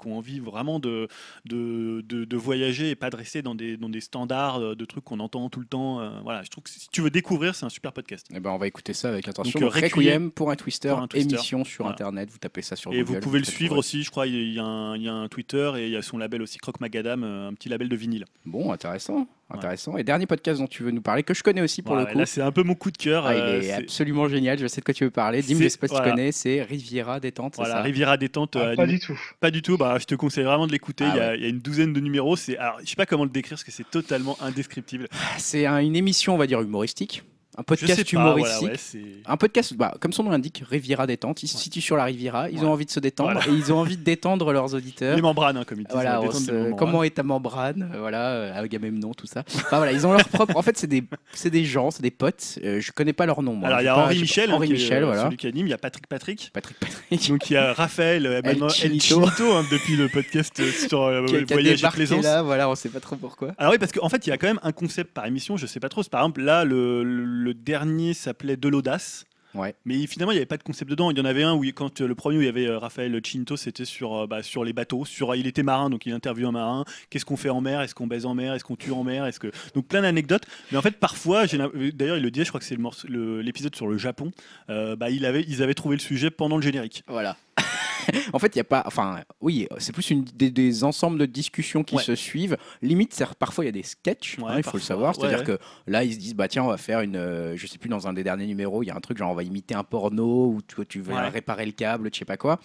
qui 0.00 0.06
ont 0.06 0.16
envie 0.18 0.40
vraiment 0.40 0.78
de, 0.78 1.08
de, 1.44 2.02
de- 2.06 2.24
de 2.24 2.36
voyager 2.36 2.90
et 2.90 2.94
pas 2.94 3.10
de 3.10 3.16
rester 3.16 3.42
dans 3.42 3.54
des, 3.54 3.76
dans 3.76 3.88
des 3.88 4.00
standards 4.00 4.76
de 4.76 4.84
trucs 4.84 5.04
qu'on 5.04 5.20
entend 5.20 5.48
tout 5.48 5.60
le 5.60 5.66
temps. 5.66 6.22
voilà, 6.22 6.42
je 6.42 6.48
trouve 6.50 6.64
que 6.64 6.70
si 6.70 6.88
tu 6.90 7.00
veux 7.00 7.10
découvrir, 7.10 7.54
c'est 7.54 7.66
un 7.66 7.70
super 7.70 7.92
podcast. 7.92 8.26
Eh 8.34 8.40
ben, 8.40 8.50
on 8.50 8.58
va 8.58 8.66
écouter 8.66 8.92
ça 8.92 9.08
avec 9.08 9.26
attention. 9.28 9.58
Donc, 9.60 9.72
Requiem 9.74 10.30
pour 10.30 10.50
un 10.50 10.56
Twister, 10.56 10.88
pour 10.90 10.98
un 11.00 11.08
Twister. 11.08 11.34
émission 11.34 11.64
sur 11.64 11.84
Voilà. 11.84 11.94
internet. 11.94 12.30
Vous 12.30 12.38
tapez 12.38 12.62
ça 12.62 12.76
sur 12.76 12.92
Et 12.92 12.98
Google. 13.02 13.14
vous 13.14 13.20
pouvez 13.20 13.38
le 13.38 13.44
suivre 13.44 13.70
trouver. 13.74 13.78
aussi, 13.80 14.02
je 14.02 14.10
crois, 14.10 14.26
il 14.26 14.52
y, 14.52 14.58
a 14.58 14.64
un, 14.64 14.96
il 14.96 15.02
y 15.02 15.08
a 15.08 15.12
un 15.14 15.28
Twitter 15.28 15.72
et 15.78 15.86
il 15.86 15.92
y 15.92 15.96
a 15.96 16.02
son 16.02 16.18
label 16.18 16.42
aussi, 16.42 16.58
Croque 16.58 16.80
Macadam, 16.80 17.22
euh, 17.24 17.48
un 17.48 17.54
petit 17.54 17.68
label 17.68 17.88
de 17.88 17.96
vinyle. 17.96 18.24
Bon, 18.44 18.72
intéressant. 18.72 19.26
Intéressant. 19.50 19.96
Et 19.96 20.04
dernier 20.04 20.26
podcast 20.26 20.60
dont 20.60 20.66
tu 20.66 20.82
veux 20.82 20.90
nous 20.90 21.00
parler, 21.00 21.22
que 21.22 21.34
je 21.34 21.42
connais 21.42 21.60
aussi 21.62 21.82
pour 21.82 21.96
le 21.96 22.04
coup. 22.06 22.18
Là, 22.18 22.26
c'est 22.26 22.42
un 22.42 22.52
peu 22.52 22.62
mon 22.62 22.74
coup 22.74 22.90
de 22.90 22.96
cœur. 22.96 23.26
Ah, 23.26 23.34
il 23.34 23.40
euh, 23.40 23.58
est 23.58 23.62
c'est- 23.62 23.72
absolument 23.74 24.28
génial. 24.28 24.58
Je 24.58 24.66
sais 24.66 24.80
de 24.80 24.84
quoi 24.84 24.94
tu 24.94 25.04
veux 25.04 25.10
parler. 25.10 25.42
Dim, 25.42 25.56
C'est- 25.56 25.64
je 25.64 25.68
sais 25.68 25.78
pas 25.78 25.88
si 25.88 25.92
voilà. 25.94 26.06
tu 26.06 26.10
connais. 26.12 26.32
C'est 26.32 26.62
Riviera 26.62 27.20
détente. 27.20 27.54
c'est 27.56 27.62
Voilà, 27.62 27.74
ça 27.76 27.82
Riviera 27.82 28.16
détente. 28.16 28.56
Ah, 28.56 28.60
euh, 28.68 28.76
pas 28.76 28.86
du 28.86 28.98
tout. 29.00 29.18
Pas 29.40 29.50
du 29.50 29.62
tout, 29.62 29.76
bah, 29.78 29.96
je 29.98 30.04
te 30.04 30.14
conseille 30.14 30.44
vraiment 30.44 30.66
de 30.66 30.72
l'écouter. 30.72 31.04
Ah 31.06 31.12
il, 31.14 31.16
y 31.16 31.20
a, 31.20 31.28
ouais. 31.30 31.36
il 31.38 31.42
y 31.42 31.46
a 31.46 31.48
une 31.48 31.58
douzaine 31.60 31.92
de 31.92 32.00
numéros. 32.00 32.36
C'est, 32.36 32.56
alors, 32.58 32.78
je 32.82 32.88
sais 32.88 32.96
pas 32.96 33.06
comment 33.06 33.24
le 33.24 33.30
décrire 33.30 33.52
parce 33.56 33.64
que 33.64 33.72
c'est 33.72 33.88
totalement 33.90 34.36
indescriptible. 34.40 35.08
C'est 35.38 35.66
un- 35.66 35.78
une 35.78 35.96
émission, 35.96 36.34
on 36.34 36.38
va 36.38 36.46
dire, 36.46 36.60
humoristique. 36.60 37.22
Un 37.58 37.64
podcast 37.64 38.12
voilà, 38.12 38.28
humoristique. 38.36 38.94
ouais, 38.94 39.10
Un 39.26 39.36
podcast, 39.36 39.74
bah, 39.74 39.92
comme 40.00 40.12
son 40.12 40.22
nom 40.22 40.30
l'indique, 40.30 40.62
Riviera 40.70 41.08
détente. 41.08 41.42
Ils 41.42 41.48
se 41.48 41.58
situent 41.58 41.80
sur 41.80 41.96
la 41.96 42.04
Riviera. 42.04 42.48
Ils 42.50 42.64
ont 42.64 42.70
envie 42.72 42.86
de 42.86 42.90
se 42.90 43.00
détendre 43.00 43.40
et 43.48 43.50
ils 43.50 43.72
ont 43.72 43.78
envie 43.78 43.96
de 43.96 44.04
détendre 44.04 44.52
leurs 44.52 44.74
auditeurs. 44.74 45.16
Les 45.16 45.22
membranes, 45.22 45.56
hein, 45.56 45.64
comme 45.66 45.80
ils 45.80 45.84
disent. 45.84 45.92
Voilà, 45.92 46.20
se- 46.30 46.72
comment 46.74 47.02
est 47.02 47.16
ta 47.16 47.24
membrane, 47.24 47.90
euh, 47.94 47.98
voilà, 47.98 48.28
euh, 48.30 48.62
Agamemnon, 48.62 49.12
tout 49.12 49.26
ça. 49.26 49.42
Enfin 49.56 49.78
voilà, 49.78 49.90
ils 49.90 50.06
ont 50.06 50.12
leur 50.12 50.28
propre. 50.28 50.56
En 50.56 50.62
fait, 50.62 50.78
c'est 50.78 50.86
des, 50.86 51.02
des 51.46 51.64
gens, 51.64 51.90
c'est 51.90 52.02
des 52.02 52.12
potes. 52.12 52.60
euh, 52.62 52.80
je 52.80 52.92
connais 52.92 53.12
pas 53.12 53.26
leur 53.26 53.42
nom. 53.42 53.54
Moi. 53.54 53.66
Alors, 53.68 53.80
il 53.80 53.84
y 53.84 53.88
a 53.88 53.96
Henri 53.98 54.20
Michel, 54.20 54.50
hein, 54.50 54.54
Henri 54.54 54.68
Michel, 54.70 55.02
euh, 55.02 55.06
voilà. 55.06 55.24
celui 55.24 55.36
qui 55.36 55.48
anime. 55.48 55.66
Il 55.66 55.70
y 55.70 55.74
a 55.74 55.78
Patrick 55.78 56.06
Patrick. 56.06 56.50
Patrick 56.52 56.78
Patrick. 56.78 57.28
Donc 57.28 57.50
il 57.50 57.54
y 57.54 57.56
a 57.56 57.72
Raphaël, 57.72 58.24
El 58.44 58.68
Chinito. 58.70 59.20
Hein, 59.24 59.64
depuis 59.70 59.96
le 59.96 60.08
podcast 60.08 60.62
sur 60.88 61.00
Voyage 61.48 61.82
et 61.84 61.88
Plaisance. 61.88 62.22
là, 62.22 62.42
voilà, 62.42 62.68
on 62.70 62.74
sait 62.76 62.88
pas 62.88 63.00
trop 63.00 63.16
pourquoi. 63.16 63.52
Alors 63.58 63.72
oui, 63.72 63.78
parce 63.78 63.90
qu'en 63.90 64.08
fait, 64.08 64.26
il 64.26 64.30
y 64.30 64.32
a 64.32 64.38
quand 64.38 64.46
même 64.46 64.60
un 64.62 64.72
concept 64.72 65.12
par 65.12 65.26
émission, 65.26 65.56
je 65.56 65.66
sais 65.66 65.80
pas 65.80 65.88
trop. 65.88 66.04
Par 66.04 66.20
exemple, 66.20 66.42
là, 66.42 66.64
le, 66.64 67.47
le 67.48 67.54
dernier 67.54 68.12
s'appelait 68.12 68.58
De 68.58 68.68
l'audace. 68.68 69.24
Ouais. 69.54 69.74
Mais 69.86 70.06
finalement, 70.06 70.32
il 70.32 70.34
n'y 70.34 70.40
avait 70.40 70.46
pas 70.46 70.58
de 70.58 70.62
concept 70.62 70.90
dedans. 70.90 71.10
Il 71.10 71.16
y 71.16 71.20
en 71.22 71.24
avait 71.24 71.42
un 71.42 71.54
où, 71.54 71.64
quand 71.74 72.02
euh, 72.02 72.06
le 72.06 72.14
premier 72.14 72.36
où 72.36 72.42
il 72.42 72.44
y 72.44 72.48
avait 72.48 72.66
euh, 72.66 72.78
Raphaël 72.78 73.18
Chinto, 73.24 73.56
c'était 73.56 73.86
sur, 73.86 74.14
euh, 74.14 74.26
bah, 74.26 74.42
sur 74.42 74.62
les 74.62 74.74
bateaux. 74.74 75.06
Sur, 75.06 75.34
il 75.34 75.46
était 75.46 75.62
marin, 75.62 75.88
donc 75.88 76.04
il 76.04 76.12
interviewe 76.12 76.48
un 76.48 76.52
marin. 76.52 76.84
Qu'est-ce 77.08 77.24
qu'on 77.24 77.38
fait 77.38 77.48
en 77.48 77.62
mer? 77.62 77.80
Est-ce 77.80 77.94
qu'on 77.94 78.06
baise 78.06 78.26
en 78.26 78.34
mer? 78.34 78.52
Est-ce 78.52 78.64
qu'on 78.64 78.76
tue 78.76 78.92
en 78.92 79.04
mer? 79.04 79.24
Est-ce 79.24 79.40
que 79.40 79.50
donc 79.74 79.86
plein 79.86 80.02
d'anecdotes. 80.02 80.44
Mais 80.70 80.76
en 80.76 80.82
fait, 80.82 80.98
parfois, 80.98 81.46
d'ailleurs, 81.46 82.18
il 82.18 82.22
le 82.22 82.30
disait, 82.30 82.44
je 82.44 82.50
crois 82.50 82.60
que 82.60 82.66
c'est 82.66 82.78
l'épisode 83.08 83.74
sur 83.74 83.88
le 83.88 83.96
Japon. 83.96 84.30
euh, 84.68 84.96
bah, 84.96 85.08
il 85.08 85.24
avait, 85.24 85.44
ils 85.48 85.62
avaient 85.62 85.74
trouvé 85.74 85.96
le 85.96 86.02
sujet 86.02 86.30
pendant 86.30 86.56
le 86.56 86.62
générique. 86.62 87.02
Voilà. 87.08 87.38
en 88.32 88.38
fait, 88.38 88.54
il 88.54 88.58
y 88.58 88.60
a 88.60 88.64
pas. 88.64 88.82
Enfin, 88.86 89.20
oui, 89.40 89.68
c'est 89.78 89.92
plus 89.92 90.10
une, 90.10 90.24
des, 90.24 90.50
des 90.50 90.84
ensembles 90.84 91.18
de 91.18 91.26
discussions 91.26 91.84
qui 91.84 91.96
Ouais. 91.96 92.02
se 92.02 92.14
suivent. 92.14 92.56
Limite, 92.82 93.22
parfois, 93.38 93.64
il 93.64 93.66
y 93.66 93.70
a 93.70 93.72
des 93.72 93.82
sketchs, 93.82 94.38
Ouais, 94.38 94.44
hein, 94.48 94.54
il 94.58 94.62
faut 94.62 94.76
le 94.76 94.82
savoir. 94.82 95.14
C'est-à-dire 95.14 95.40
ouais. 95.40 95.44
que 95.44 95.58
là, 95.86 96.04
ils 96.04 96.14
se 96.14 96.18
disent, 96.18 96.34
bah 96.34 96.48
tiens, 96.48 96.62
on 96.64 96.68
va 96.68 96.76
faire 96.76 97.00
une. 97.00 97.16
euh, 97.16 97.56
je 97.56 97.66
sais 97.66 97.78
plus, 97.78 97.88
dans 97.88 98.06
un 98.08 98.12
des 98.12 98.24
derniers 98.24 98.46
numéros, 98.46 98.82
il 98.82 98.86
y 98.86 98.90
a 98.90 98.96
un 98.96 99.00
truc 99.00 99.18
genre, 99.18 99.30
on 99.30 99.34
va 99.34 99.42
imiter 99.42 99.74
un 99.74 99.84
porno 99.84 100.46
ou 100.46 100.62
tu, 100.66 100.84
tu 100.86 101.00
veux 101.00 101.14
réparer 101.14 101.66
le 101.66 101.72
câble, 101.72 102.10
je 102.12 102.18
sais 102.20 102.24
pas 102.24 102.36
quoi. 102.36 102.58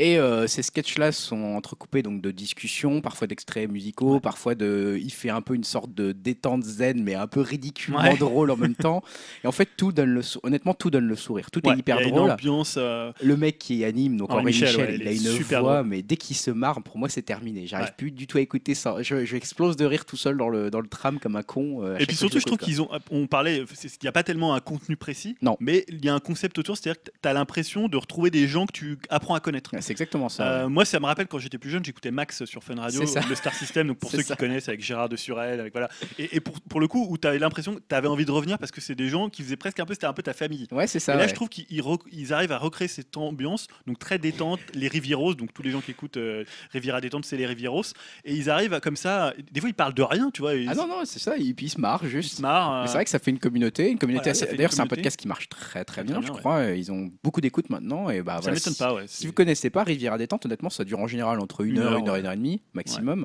Et 0.00 0.16
euh, 0.16 0.46
ces 0.46 0.62
sketchs-là 0.62 1.10
sont 1.10 1.42
entrecoupés 1.56 2.02
donc 2.02 2.22
de 2.22 2.30
discussions, 2.30 3.00
parfois 3.00 3.26
d'extraits 3.26 3.68
musicaux, 3.68 4.20
parfois 4.20 4.54
de. 4.54 4.96
Il 5.02 5.12
fait 5.12 5.28
un 5.30 5.40
peu 5.42 5.54
une 5.54 5.64
sorte 5.64 5.92
de 5.92 6.12
détente 6.12 6.62
zen, 6.62 7.02
mais 7.02 7.16
un 7.16 7.26
peu 7.26 7.40
ridiculement 7.40 7.98
Ouais. 8.02 8.16
drôle 8.16 8.52
en 8.52 8.56
même 8.56 8.74
temps. 8.76 9.02
Et 9.42 9.48
en 9.48 9.52
fait, 9.52 9.68
tout 9.76 9.90
donne 9.90 10.10
le. 10.10 10.22
sou- 10.22 10.38
Honnêtement, 10.44 10.72
tout 10.72 10.90
donne 10.90 11.06
le 11.08 11.16
sourire. 11.16 11.50
Tout 11.50 11.66
Ouais, 11.66 11.74
est 11.74 11.78
hyper 11.78 12.00
y 12.00 12.04
a 12.04 12.08
drôle. 12.10 12.26
Une 12.26 12.30
ambiance. 12.30 12.76
euh, 12.78 13.12
Le 13.20 13.36
mec 13.36 13.58
qui 13.58 13.84
anime, 13.84 14.16
donc 14.16 14.30
Henri 14.30 14.42
Henri 14.42 14.52
Michel, 14.52 14.68
Michel, 14.68 15.00
il 15.02 15.08
a 15.08 15.12
une 15.32 15.42
voix, 15.42 15.58
drôle. 15.78 15.86
mais 15.88 16.02
dès 16.02 16.16
qu'il 16.16 16.36
se 16.36 16.52
marre, 16.52 16.80
pour 16.84 16.96
moi 16.96 17.08
c'est 17.08 17.22
terminé. 17.22 17.66
J'arrive 17.66 17.92
plus 17.98 18.12
du 18.12 18.28
tout 18.28 18.38
à 18.38 18.40
écouter 18.40 18.74
ça. 18.76 18.96
Je, 19.02 19.24
je 19.24 19.34
explose 19.36 19.74
de 19.76 19.84
rire 19.84 20.04
tout 20.04 20.16
seul 20.16 20.36
dans 20.36 20.48
le, 20.48 20.70
dans 20.70 20.80
le 20.80 20.86
tram 20.88 21.18
comme 21.18 21.34
un 21.34 21.42
con. 21.42 21.82
euh, 21.82 21.96
Et 21.98 22.06
puis 22.06 22.14
surtout, 22.14 22.38
je 22.38 22.44
trouve 22.44 22.58
qu'ils 22.58 22.80
ont. 22.80 22.88
On 23.10 23.26
parlait, 23.26 23.64
il 23.82 23.90
n'y 24.02 24.08
a 24.08 24.12
pas 24.12 24.22
tellement 24.22 24.54
un 24.54 24.60
contenu 24.60 24.96
précis, 24.96 25.36
Non. 25.42 25.56
mais 25.58 25.84
il 25.88 26.04
y 26.04 26.08
a 26.08 26.14
un 26.14 26.20
concept 26.20 26.56
autour, 26.58 26.76
c'est-à-dire 26.76 27.02
que 27.02 27.10
tu 27.20 27.28
as 27.28 27.32
l'impression 27.32 27.88
de 27.88 27.96
retrouver 27.96 28.30
des 28.30 28.46
gens 28.46 28.64
que 28.64 28.72
tu 28.72 28.98
apprends 29.10 29.34
à 29.34 29.40
connaître. 29.40 29.74
C'est 29.88 29.92
exactement 29.92 30.28
ça. 30.28 30.42
Euh, 30.46 30.64
ouais. 30.64 30.70
moi, 30.70 30.84
ça 30.84 31.00
me 31.00 31.06
rappelle 31.06 31.26
quand 31.26 31.38
j'étais 31.38 31.58
plus 31.58 31.70
jeune, 31.70 31.84
j'écoutais 31.84 32.10
Max 32.10 32.44
sur 32.44 32.62
Fun 32.62 32.76
Radio, 32.76 33.00
le 33.00 33.34
Star 33.34 33.54
System. 33.54 33.88
Donc 33.88 33.98
pour 33.98 34.10
ceux 34.10 34.22
ça. 34.22 34.34
qui 34.34 34.40
connaissent, 34.40 34.68
avec 34.68 34.82
Gérard 34.82 35.08
de 35.08 35.16
Surel, 35.16 35.60
avec 35.60 35.72
voilà. 35.72 35.88
Et, 36.18 36.36
et 36.36 36.40
pour, 36.40 36.60
pour 36.60 36.80
le 36.80 36.88
coup, 36.88 37.06
où 37.08 37.18
tu 37.18 37.26
avais 37.26 37.38
l'impression 37.38 37.74
que 37.74 37.80
tu 37.86 37.94
avais 37.94 38.08
envie 38.08 38.24
de 38.24 38.30
revenir 38.30 38.58
parce 38.58 38.70
que 38.70 38.80
c'est 38.80 38.94
des 38.94 39.08
gens 39.08 39.28
qui 39.28 39.42
faisaient 39.42 39.56
presque 39.56 39.80
un 39.80 39.86
peu, 39.86 39.94
c'était 39.94 40.06
un 40.06 40.12
peu 40.12 40.22
ta 40.22 40.32
famille. 40.32 40.66
Ouais, 40.70 40.86
c'est 40.86 41.00
ça. 41.00 41.14
et 41.14 41.16
là, 41.16 41.22
ouais. 41.22 41.28
je 41.28 41.34
trouve 41.34 41.48
qu'ils 41.48 42.32
arrivent 42.32 42.52
à 42.52 42.58
recréer 42.58 42.88
cette 42.88 43.16
ambiance, 43.16 43.66
donc 43.86 43.98
très 43.98 44.18
détente, 44.18 44.60
les 44.74 44.88
Rivieros, 44.88 45.34
donc 45.34 45.52
tous 45.52 45.62
les 45.62 45.70
gens 45.70 45.80
qui 45.80 45.90
écoutent 45.90 46.16
euh, 46.16 46.44
Riviera 46.72 47.00
détente, 47.00 47.24
c'est 47.24 47.36
les 47.36 47.46
Rivieros, 47.46 47.82
et 48.24 48.34
ils 48.34 48.50
arrivent 48.50 48.74
à, 48.74 48.80
comme 48.80 48.96
ça. 48.96 49.32
Des 49.50 49.60
fois, 49.60 49.70
ils 49.70 49.74
parlent 49.74 49.94
de 49.94 50.02
rien, 50.02 50.30
tu 50.32 50.42
vois. 50.42 50.52
Ah 50.68 50.74
non, 50.74 50.86
non, 50.86 51.02
c'est 51.04 51.18
ça. 51.18 51.36
Ils 51.36 51.70
se 51.70 51.80
marrent 51.80 52.00
ils 52.04 52.10
juste. 52.10 52.36
se 52.36 52.42
marrent. 52.42 52.70
Mais 52.70 52.82
euh, 52.82 52.86
C'est 52.86 52.94
vrai 52.94 53.04
que 53.04 53.10
ça 53.10 53.18
fait 53.18 53.30
une 53.30 53.38
communauté, 53.38 53.90
une 53.90 53.98
communauté 53.98 54.32
Voilà, 54.32 54.52
D'ailleurs, 54.52 54.72
c'est 54.72 54.80
un 54.80 54.86
podcast 54.86 55.16
qui 55.16 55.28
marche 55.28 55.48
très 55.48 55.84
très 55.84 55.98
Très, 55.98 56.04
bien, 56.04 56.20
je 56.20 56.28
crois. 56.28 56.64
Ils 56.70 56.92
ont 56.92 57.10
beaucoup 57.22 57.40
d'écoute 57.40 57.70
maintenant 57.70 58.10
et 58.10 58.22
bah 58.22 58.36
ça 58.36 58.40
voilà, 58.42 58.54
m'étonne 58.54 58.72
si- 58.72 58.78
pas, 58.78 58.94
ouais. 58.94 59.04
Si 59.06 59.26
vous 59.26 59.32
connaissez 59.32 59.70
pas 59.70 59.77
Riviera 59.84 60.18
détente, 60.18 60.46
honnêtement, 60.46 60.70
ça 60.70 60.84
dure 60.84 60.98
en 61.00 61.06
général 61.06 61.40
entre 61.40 61.62
une, 61.62 61.72
Une 61.72 61.78
heure, 61.78 61.92
heure, 61.92 61.98
une 61.98 62.08
heure, 62.08 62.14
ouais. 62.14 62.20
une 62.20 62.26
heure 62.26 62.32
et 62.32 62.36
demie 62.36 62.60
maximum. 62.74 63.24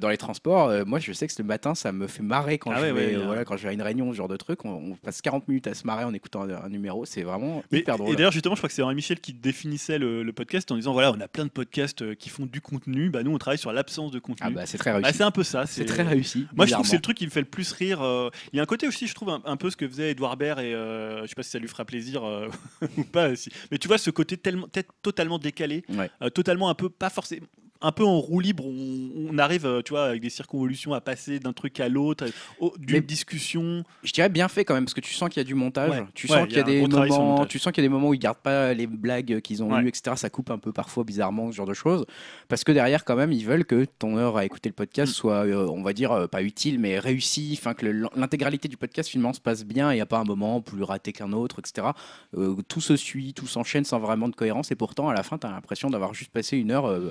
Dans 0.00 0.08
les 0.10 0.16
transports, 0.18 0.68
euh, 0.68 0.84
moi 0.84 0.98
je 0.98 1.12
sais 1.12 1.26
que 1.26 1.32
le 1.38 1.44
matin 1.44 1.74
ça 1.74 1.92
me 1.92 2.06
fait 2.06 2.22
marrer 2.22 2.58
quand 2.58 2.70
Ah 2.72 2.76
je 2.80 2.82
ouais, 2.82 2.92
vais, 2.92 3.06
ouais, 3.16 3.22
euh, 3.22 3.24
voilà, 3.26 3.44
quand 3.44 3.56
je 3.56 3.62
vais 3.62 3.70
à 3.70 3.72
une 3.72 3.82
réunion, 3.82 4.10
ce 4.12 4.16
genre 4.16 4.28
de 4.28 4.36
truc. 4.36 4.64
On, 4.64 4.70
on 4.92 4.94
passe 4.96 5.22
40 5.22 5.48
minutes 5.48 5.66
à 5.66 5.74
se 5.74 5.86
marrer 5.86 6.04
en 6.04 6.12
écoutant 6.12 6.42
un, 6.42 6.50
un 6.64 6.68
numéro, 6.68 7.04
c'est 7.06 7.22
vraiment 7.22 7.62
Mais- 7.72 7.78
hyper 7.80 7.96
drôle. 7.96 8.12
et 8.12 8.16
d'ailleurs, 8.16 8.32
justement, 8.32 8.54
je 8.54 8.60
crois 8.60 8.68
que 8.68 8.74
c'est 8.74 8.82
Henri 8.82 8.94
Michel 8.94 9.20
qui 9.20 9.32
définissait 9.32 9.98
le, 9.98 10.22
le 10.22 10.32
podcast 10.32 10.70
en 10.70 10.76
disant 10.76 10.92
voilà, 10.92 11.10
on 11.12 11.20
a 11.20 11.28
plein 11.28 11.44
de 11.44 11.50
podcasts 11.50 12.02
euh, 12.02 12.14
qui 12.14 12.28
font 12.28 12.46
du 12.46 12.60
contenu. 12.60 13.08
Bah, 13.10 13.22
nous, 13.22 13.30
on 13.32 13.38
travaille 13.38 13.58
sur 13.58 13.72
l'absence 13.72 14.10
de 14.12 14.18
contenu. 14.18 14.46
Ah 14.46 14.50
bah 14.50 14.66
c'est 14.66 14.78
très 14.78 14.90
Bah, 14.92 14.98
réussi. 14.98 15.16
c'est 15.18 15.24
un 15.24 15.30
peu 15.30 15.42
ça. 15.44 15.64
c'est 15.66 15.84
très 15.84 16.02
réussi. 16.02 16.46
Moi, 16.54 16.66
je 16.66 16.72
trouve 16.72 16.84
que 16.84 16.90
c'est 16.90 16.96
le 16.96 17.02
truc 17.02 17.16
qui 17.16 17.24
me 17.26 17.30
fait 17.30 17.40
le 17.40 17.46
plus 17.46 17.72
rire. 17.72 18.02
euh, 18.02 18.28
Il 18.52 18.56
y 18.56 18.60
a 18.60 18.62
un 18.62 18.66
côté 18.66 18.86
aussi, 18.86 19.06
je 19.06 19.14
trouve, 19.14 19.30
un, 19.30 19.40
un 19.44 19.56
peu 19.56 19.70
ce 19.70 19.76
que 19.76 19.88
faisait 19.88 20.10
Edouard 20.10 20.36
Baird 20.36 20.58
et 20.60 20.74
euh, 20.74 21.22
je 21.22 21.28
sais 21.28 21.34
pas 21.34 21.42
si 21.42 21.50
ça 21.50 21.58
lui 21.58 21.68
fera 21.68 21.84
plaisir 21.84 22.24
euh, 22.24 22.48
ou 22.98 23.04
pas. 23.04 23.34
si- 23.36 23.50
Mais 23.70 23.78
tu 23.78 23.88
vois, 23.88 23.98
ce 23.98 24.10
côté 24.10 24.36
tellement, 24.36 24.66
totalement 25.02 25.38
décalé, 25.38 25.84
Ouais. 25.88 26.10
euh, 26.22 26.30
totalement 26.30 26.68
un 26.68 26.74
peu, 26.74 26.88
pas 26.88 27.10
forcément. 27.10 27.46
Un 27.80 27.92
peu 27.92 28.04
en 28.04 28.18
roue 28.18 28.40
libre, 28.40 28.64
on, 28.66 29.10
on 29.30 29.38
arrive, 29.38 29.64
euh, 29.64 29.82
tu 29.82 29.90
vois, 29.92 30.06
avec 30.06 30.20
des 30.20 30.30
circonvolutions 30.30 30.94
à 30.94 31.00
passer 31.00 31.38
d'un 31.38 31.52
truc 31.52 31.78
à 31.78 31.88
l'autre, 31.88 32.26
au- 32.58 32.74
d'une 32.76 33.00
discussion. 33.00 33.84
Je 34.02 34.12
dirais 34.12 34.28
bien 34.28 34.48
fait 34.48 34.64
quand 34.64 34.74
même 34.74 34.84
parce 34.84 34.94
que 34.94 35.00
tu 35.00 35.14
sens 35.14 35.28
qu'il 35.28 35.38
y 35.40 35.42
a 35.42 35.44
du 35.44 35.54
montage. 35.54 35.90
Ouais. 35.90 36.04
Tu 36.14 36.26
sens 36.26 36.38
il 36.42 36.46
qu'il 36.48 36.54
y 36.56 36.58
y 36.58 36.60
a 36.60 36.64
des 36.64 36.80
moments, 36.86 37.46
tu 37.46 37.58
sens 37.60 37.72
qu'il 37.72 37.84
y 37.84 37.86
a 37.86 37.88
des 37.88 37.92
moments 37.92 38.08
où 38.08 38.14
ils 38.14 38.18
gardent 38.18 38.38
pas 38.38 38.74
les 38.74 38.86
blagues 38.88 39.40
qu'ils 39.42 39.62
ont 39.62 39.72
Ouais. 39.72 39.82
eues, 39.82 39.88
etc. 39.88 40.16
Ça 40.16 40.28
coupe 40.28 40.50
un 40.50 40.58
peu 40.58 40.72
parfois 40.72 41.04
bizarrement 41.04 41.52
ce 41.52 41.56
genre 41.56 41.66
de 41.66 41.74
choses 41.74 42.04
parce 42.48 42.64
que 42.64 42.72
derrière 42.72 43.04
quand 43.04 43.14
même 43.16 43.30
ils 43.32 43.44
veulent 43.44 43.64
que 43.64 43.84
ton 43.98 44.16
heure 44.16 44.36
à 44.38 44.44
écouter 44.44 44.68
le 44.68 44.74
podcast 44.74 45.12
Mm. 45.12 45.14
soit, 45.14 45.46
euh, 45.46 45.66
on 45.68 45.82
va 45.82 45.92
dire 45.92 46.10
euh, 46.10 46.26
pas 46.26 46.42
utile 46.42 46.78
mais 46.80 46.98
réussi, 46.98 47.56
enfin 47.60 47.74
que 47.74 47.86
l'intégralité 48.16 48.66
du 48.68 48.76
podcast 48.76 49.08
finalement 49.08 49.32
se 49.32 49.40
passe 49.40 49.64
bien. 49.64 49.92
Il 49.92 49.94
n'y 49.96 50.00
a 50.00 50.06
pas 50.06 50.18
un 50.18 50.24
moment 50.24 50.60
plus 50.60 50.82
raté 50.82 51.12
qu'un 51.12 51.32
autre, 51.32 51.60
etc. 51.60 51.88
Euh, 52.36 52.56
tout 52.66 52.80
se 52.80 52.96
suit, 52.96 53.34
tout 53.34 53.46
s'enchaîne 53.46 53.84
sans 53.84 54.00
vraiment 54.00 54.28
de 54.28 54.34
cohérence 54.34 54.72
et 54.72 54.74
pourtant 54.74 55.08
à 55.08 55.14
la 55.14 55.22
fin 55.22 55.38
tu 55.38 55.46
as 55.46 55.50
l'impression 55.50 55.90
d'avoir 55.90 56.12
juste 56.14 56.32
passé 56.32 56.56
une 56.56 56.72
heure 56.72 56.86
euh, 56.86 57.10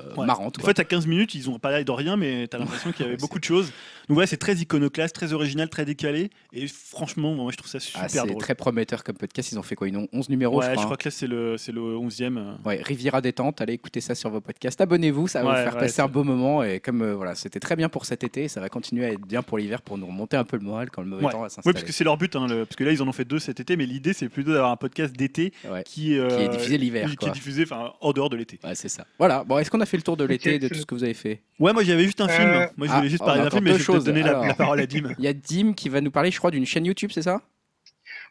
En 0.58 0.64
quoi. 0.64 0.74
fait, 0.74 0.80
à 0.80 0.84
15 0.84 1.08
minutes, 1.08 1.36
ils 1.36 1.50
ont 1.50 1.60
parlé 1.60 1.84
de 1.84 1.92
rien, 1.92 2.18
mais 2.18 2.48
t'as 2.48 2.58
l'impression 2.58 2.92
qu'il 2.92 3.06
y 3.06 3.08
avait 3.08 3.18
beaucoup 3.18 3.40
de 3.40 3.44
choses. 3.44 3.72
Donc, 4.10 4.18
ouais, 4.18 4.28
c'est 4.28 4.38
très 4.38 4.56
iconoclaste, 4.56 5.14
très 5.16 5.34
original, 5.34 5.70
très 5.70 5.86
décalé. 5.86 6.30
Et 6.54 6.68
franchement, 6.68 7.34
moi, 7.34 7.52
je 7.52 7.58
trouve 7.58 7.70
ça 7.70 7.80
super 7.80 8.02
Ah, 8.04 8.10
c'est 8.10 8.26
drôle. 8.26 8.38
très 8.42 8.56
prometteur 8.56 9.04
comme 9.04 9.16
podcast. 9.18 9.52
Ils 9.52 9.60
ont 9.60 9.64
fait 9.64 9.76
quoi 9.76 9.88
Ils 9.90 9.98
ont 9.98 10.08
11 10.14 10.30
numéros, 10.30 10.60
ouais, 10.60 10.74
je 10.76 10.80
je 10.80 10.86
crois. 10.86 10.98
que 10.98 11.08
là, 11.08 11.12
c'est 11.12 11.28
le, 11.28 11.58
c'est 11.58 11.72
le 11.72 11.82
11e. 11.82 12.38
euh. 12.38 12.54
Ouais, 12.66 12.82
Riviera 12.84 13.22
détente, 13.22 13.60
allez 13.62 13.74
écouter 13.74 14.00
ça 14.02 14.16
sur 14.16 14.30
vos 14.30 14.42
podcasts. 14.42 14.80
Abonnez-vous, 14.82 15.28
ça 15.28 15.44
va 15.44 15.50
Ouais, 15.50 15.56
vous 15.58 15.64
faire 15.64 15.74
ouais, 15.76 15.80
passer 15.88 16.02
un 16.02 16.08
beau 16.08 16.24
moment. 16.24 16.64
Et 16.64 16.80
comme 16.80 17.02
euh, 17.02 17.16
voilà, 17.16 17.36
c'était 17.36 17.60
très 17.60 17.76
bien 17.76 17.90
pour 17.90 18.06
cet 18.06 18.24
été, 18.24 18.44
et 18.44 18.48
ça 18.48 18.62
va 18.62 18.70
continuer 18.70 19.06
à 19.06 19.10
être 19.10 19.22
bien 19.28 19.44
pour 19.44 19.58
l'hiver 19.58 19.82
pour 19.82 19.98
nous 19.98 20.08
remonter 20.08 20.38
un 20.38 20.44
peu 20.46 20.58
le 20.58 20.64
moral 20.64 20.90
quand 20.90 21.02
le 21.02 21.08
mauvais 21.10 21.26
Ouais. 21.26 21.32
temps 21.32 21.40
va 21.40 21.46
Oui, 21.46 21.50
s'installer. 21.52 21.74
parce 21.74 21.84
que 21.86 21.92
c'est 21.92 22.04
leur 22.04 22.18
but. 22.18 22.36
hein, 22.36 22.48
le- 22.48 22.66
parce 22.66 22.76
que 22.76 22.84
là, 22.84 22.92
ils 22.92 23.02
en 23.02 23.08
ont 23.08 23.12
fait 23.14 23.26
deux 23.26 23.40
cet 23.40 23.60
été, 23.60 23.76
mais 23.76 23.86
l'idée, 23.86 24.14
c'est 24.14 24.30
plutôt 24.30 24.54
d'avoir 24.54 24.72
un 24.72 24.78
podcast 24.78 25.14
d'été 25.16 25.52
Ouais. 25.70 25.84
qui, 25.84 26.18
euh, 26.18 26.30
Qui 26.30 26.44
est 26.44 26.50
diffusé 26.50 26.78
l'hiver, 26.78 27.10
Qui, 27.10 27.16
quoi. 27.18 27.30
est 27.30 27.32
diffusé 27.32 27.64
enfin, 27.64 27.94
en 28.00 28.12
dehors 28.14 28.30
de 28.30 28.38
l'été. 28.38 28.60
Ouais, 28.64 28.76
c'est 28.76 28.90
ça. 28.90 29.06
Voilà. 29.20 29.44
Bon, 29.44 29.58
est-ce 29.60 29.70
qu'on 29.70 29.82
a 29.82 29.86
fait 29.86 29.98
le 29.98 30.04
tour 30.04 30.16
de 30.18 30.24
l'été 30.24 30.47
de 30.60 30.68
tout 30.68 30.76
ce 30.76 30.86
que 30.86 30.96
vous 30.96 31.04
avez 31.04 31.14
fait 31.14 31.42
Ouais, 31.60 31.74
moi, 31.74 31.84
j'avais 31.84 32.04
juste 32.04 32.22
un 32.22 32.28
film. 32.28 32.48
Euh, 32.48 32.68
Moi, 32.78 32.88
je 32.88 32.92
ah, 32.94 32.98
voulais 32.98 33.10
juste 33.10 33.24
on 33.24 33.26
parler 33.26 33.42
d'un 33.44 33.50
film, 33.50 33.64
mais 33.64 33.72
je 33.72 33.78
vais 33.78 33.84
choses. 33.84 34.04
donner 34.04 34.22
la, 34.22 34.30
Alors. 34.30 34.46
la 34.46 34.54
parole 34.54 34.80
à 34.80 34.86
Dim. 34.86 35.14
Il 35.20 35.24
y 35.24 35.28
a 35.28 35.34
Dim 35.34 35.74
qui 35.74 35.90
va 35.90 36.02
nous 36.02 36.12
parler, 36.12 36.32
je 36.32 36.38
crois, 36.38 36.52
d'une 36.52 36.66
chaîne 36.66 36.86
YouTube, 36.86 37.12
c'est 37.14 37.24
ça? 37.24 37.42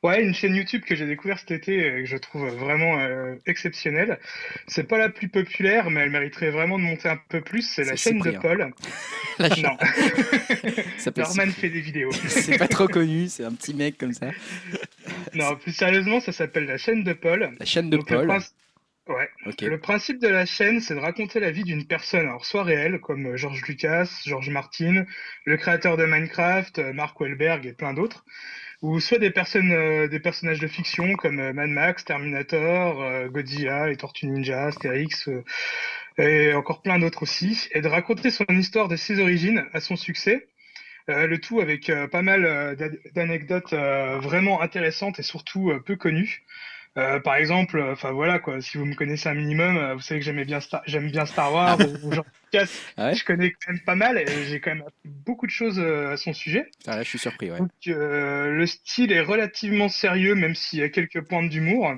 Ouais, 0.03 0.23
une 0.23 0.35
chaîne 0.35 0.55
YouTube 0.55 0.83
que 0.87 0.95
j'ai 0.95 1.07
découvert 1.07 1.39
cet 1.39 1.51
été 1.51 1.87
et 1.87 1.91
que 2.03 2.05
je 2.05 2.17
trouve 2.17 2.47
vraiment 2.49 2.99
euh, 3.01 3.35
exceptionnelle. 3.47 4.19
C'est 4.67 4.87
pas 4.87 4.99
la 4.99 5.09
plus 5.09 5.29
populaire, 5.29 5.91
mais 5.91 6.01
elle 6.01 6.11
mériterait 6.11 6.51
vraiment 6.51 6.79
de 6.79 6.85
monter 6.85 7.09
un 7.09 7.19
peu 7.29 7.41
plus. 7.41 7.63
C'est 7.63 7.85
la 7.85 7.97
chaîne 7.97 8.21
de. 8.21 8.31
Paul. 8.33 8.73
La 9.39 9.55
chaîne 9.55 9.65
Non, 9.65 9.77
Norman 11.17 11.53
fait 11.53 11.69
des 11.69 11.81
vidéos. 11.81 12.11
C'est 12.13 12.57
pas 12.59 12.69
trop 12.69 12.89
connu, 12.89 13.29
c'est 13.29 13.45
un 13.45 13.53
petit 13.53 13.75
mec 13.75 13.99
comme 13.99 14.13
ça. 14.15 14.29
Non, 15.35 15.57
plus 15.57 15.73
sérieusement, 15.73 16.21
ça 16.21 16.33
s'appelle 16.33 16.65
la 16.65 16.79
chaîne 16.79 17.05
de 17.05 17.13
Paul. 17.13 17.51
La 17.59 17.67
chaîne 17.67 17.91
de 17.91 17.99
Donc, 17.99 18.09
le 18.11 18.27
Paul. 18.27 18.41
Ouais. 19.09 19.29
Le 19.63 19.79
principe 19.79 20.21
de 20.21 20.27
la 20.27 20.47
chaîne, 20.47 20.81
c'est 20.81 20.95
de 20.95 21.01
raconter 21.01 21.39
la 21.39 21.53
vie 21.53 21.63
d'une 21.63 21.87
personne, 21.87 22.27
alors 22.27 22.45
soit 22.45 22.65
réelle, 22.65 23.01
comme 23.01 23.27
euh, 23.27 23.37
George 23.37 23.63
Lucas, 23.63 24.23
George 24.27 24.51
Martin, 24.51 25.05
le 25.45 25.57
créateur 25.57 25.97
de 25.97 26.05
Minecraft, 26.05 26.81
euh, 26.81 26.93
Mark 26.93 27.21
Wahlberg 27.21 27.67
et 27.67 27.73
plein 27.73 27.95
d'autres, 27.95 28.25
ou 28.83 28.99
soit 28.99 29.19
des 29.19 29.31
personnes, 29.31 29.71
euh, 29.71 30.09
des 30.09 30.19
personnages 30.19 30.59
de 30.59 30.67
fiction 30.67 31.15
comme 31.15 31.37
Mad 31.53 31.71
Max, 31.71 32.05
Terminator, 32.05 33.01
euh, 33.01 33.29
Godzilla, 33.29 33.87
les 33.87 33.97
Tortues 33.97 34.27
Ninja, 34.27 34.65
Asterix, 34.67 35.29
et 36.19 36.53
encore 36.55 36.83
plein 36.83 36.99
d'autres 36.99 37.23
aussi, 37.23 37.69
et 37.73 37.83
de 37.83 37.89
raconter 37.89 38.33
son 38.33 38.45
histoire 38.51 38.89
de 38.89 38.97
ses 38.97 39.21
origines 39.21 39.67
à 39.73 39.81
son 39.81 39.95
succès. 39.97 40.49
le 41.09 41.37
tout 41.39 41.61
avec 41.61 41.93
pas 42.11 42.23
mal 42.23 42.75
d'anecdotes 43.15 43.75
vraiment 43.75 44.63
intéressantes 44.63 45.21
et 45.21 45.23
surtout 45.23 45.73
peu 45.85 45.95
connues. 45.95 46.43
Euh, 46.99 47.21
par 47.21 47.37
exemple, 47.37 47.79
euh, 47.79 47.93
enfin 47.93 48.13
voilà 48.13 48.39
quoi, 48.39 48.61
si 48.63 48.79
vous 48.79 48.87
me 48.87 48.95
connaissez 48.95 49.29
un 49.29 49.35
minimum, 49.35 49.77
euh, 49.77 49.95
vous 49.95 50.01
savez 50.01 50.21
que 50.21 50.25
j'aimais 50.25 50.47
bien 50.47 50.61
Star, 50.61 50.83
j'aime 50.87 51.11
bien 51.11 51.27
Star 51.27 51.53
Wars 51.53 51.79
ou, 52.03 52.13
genre 52.13 52.25
ah 52.97 53.13
je 53.13 53.23
connais 53.23 53.51
quand 53.51 53.73
même 53.73 53.81
pas 53.81 53.97
mal 53.97 54.17
et 54.17 54.45
j'ai 54.49 54.61
quand 54.61 54.71
même 54.71 54.81
appris 54.81 54.95
beaucoup 55.05 55.47
de 55.47 55.51
choses 55.51 55.79
à 55.79 56.17
son 56.17 56.33
sujet. 56.33 56.71
Ah 56.87 57.03
je 57.03 57.09
suis 57.09 57.19
surpris. 57.19 57.51
Ouais. 57.51 57.59
Donc, 57.59 57.71
le 57.85 58.65
style 58.65 59.13
est 59.13 59.21
relativement 59.21 59.91
sérieux, 59.91 60.35
même 60.35 60.55
s'il 60.55 60.79
y 60.79 60.83
a 60.83 60.89
quelques 60.89 61.21
points 61.21 61.47
d'humour. 61.47 61.93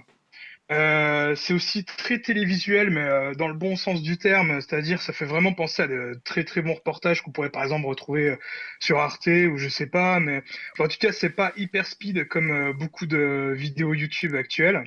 Euh, 0.70 1.35
c'est 1.35 1.55
aussi 1.55 1.85
très 1.85 2.19
télévisuel, 2.19 2.90
mais 2.90 3.01
euh, 3.01 3.35
dans 3.35 3.49
le 3.49 3.55
bon 3.55 3.74
sens 3.74 4.03
du 4.03 4.19
terme, 4.19 4.61
c'est-à-dire 4.61 5.01
ça 5.01 5.15
fait 5.15 5.24
vraiment 5.24 5.55
penser 5.55 5.82
à 5.82 5.86
de 5.86 6.20
très 6.24 6.45
très 6.45 6.61
bons 6.61 6.74
reportages 6.74 7.23
qu'on 7.23 7.31
pourrait 7.32 7.49
par 7.51 7.62
exemple 7.62 7.86
retrouver 7.86 8.31
euh, 8.31 8.36
sur 8.78 8.99
Arte 8.99 9.28
ou 9.28 9.57
je 9.57 9.69
sais 9.69 9.86
pas, 9.86 10.20
mais 10.20 10.43
en 10.78 10.86
tout 10.89 10.99
cas 11.01 11.12
c'est 11.12 11.31
pas 11.31 11.53
hyper 11.57 11.86
speed 11.86 12.28
comme 12.28 12.73
beaucoup 12.73 13.07
de 13.07 13.55
vidéos 13.57 13.95
YouTube 13.95 14.35
actuelles. 14.35 14.85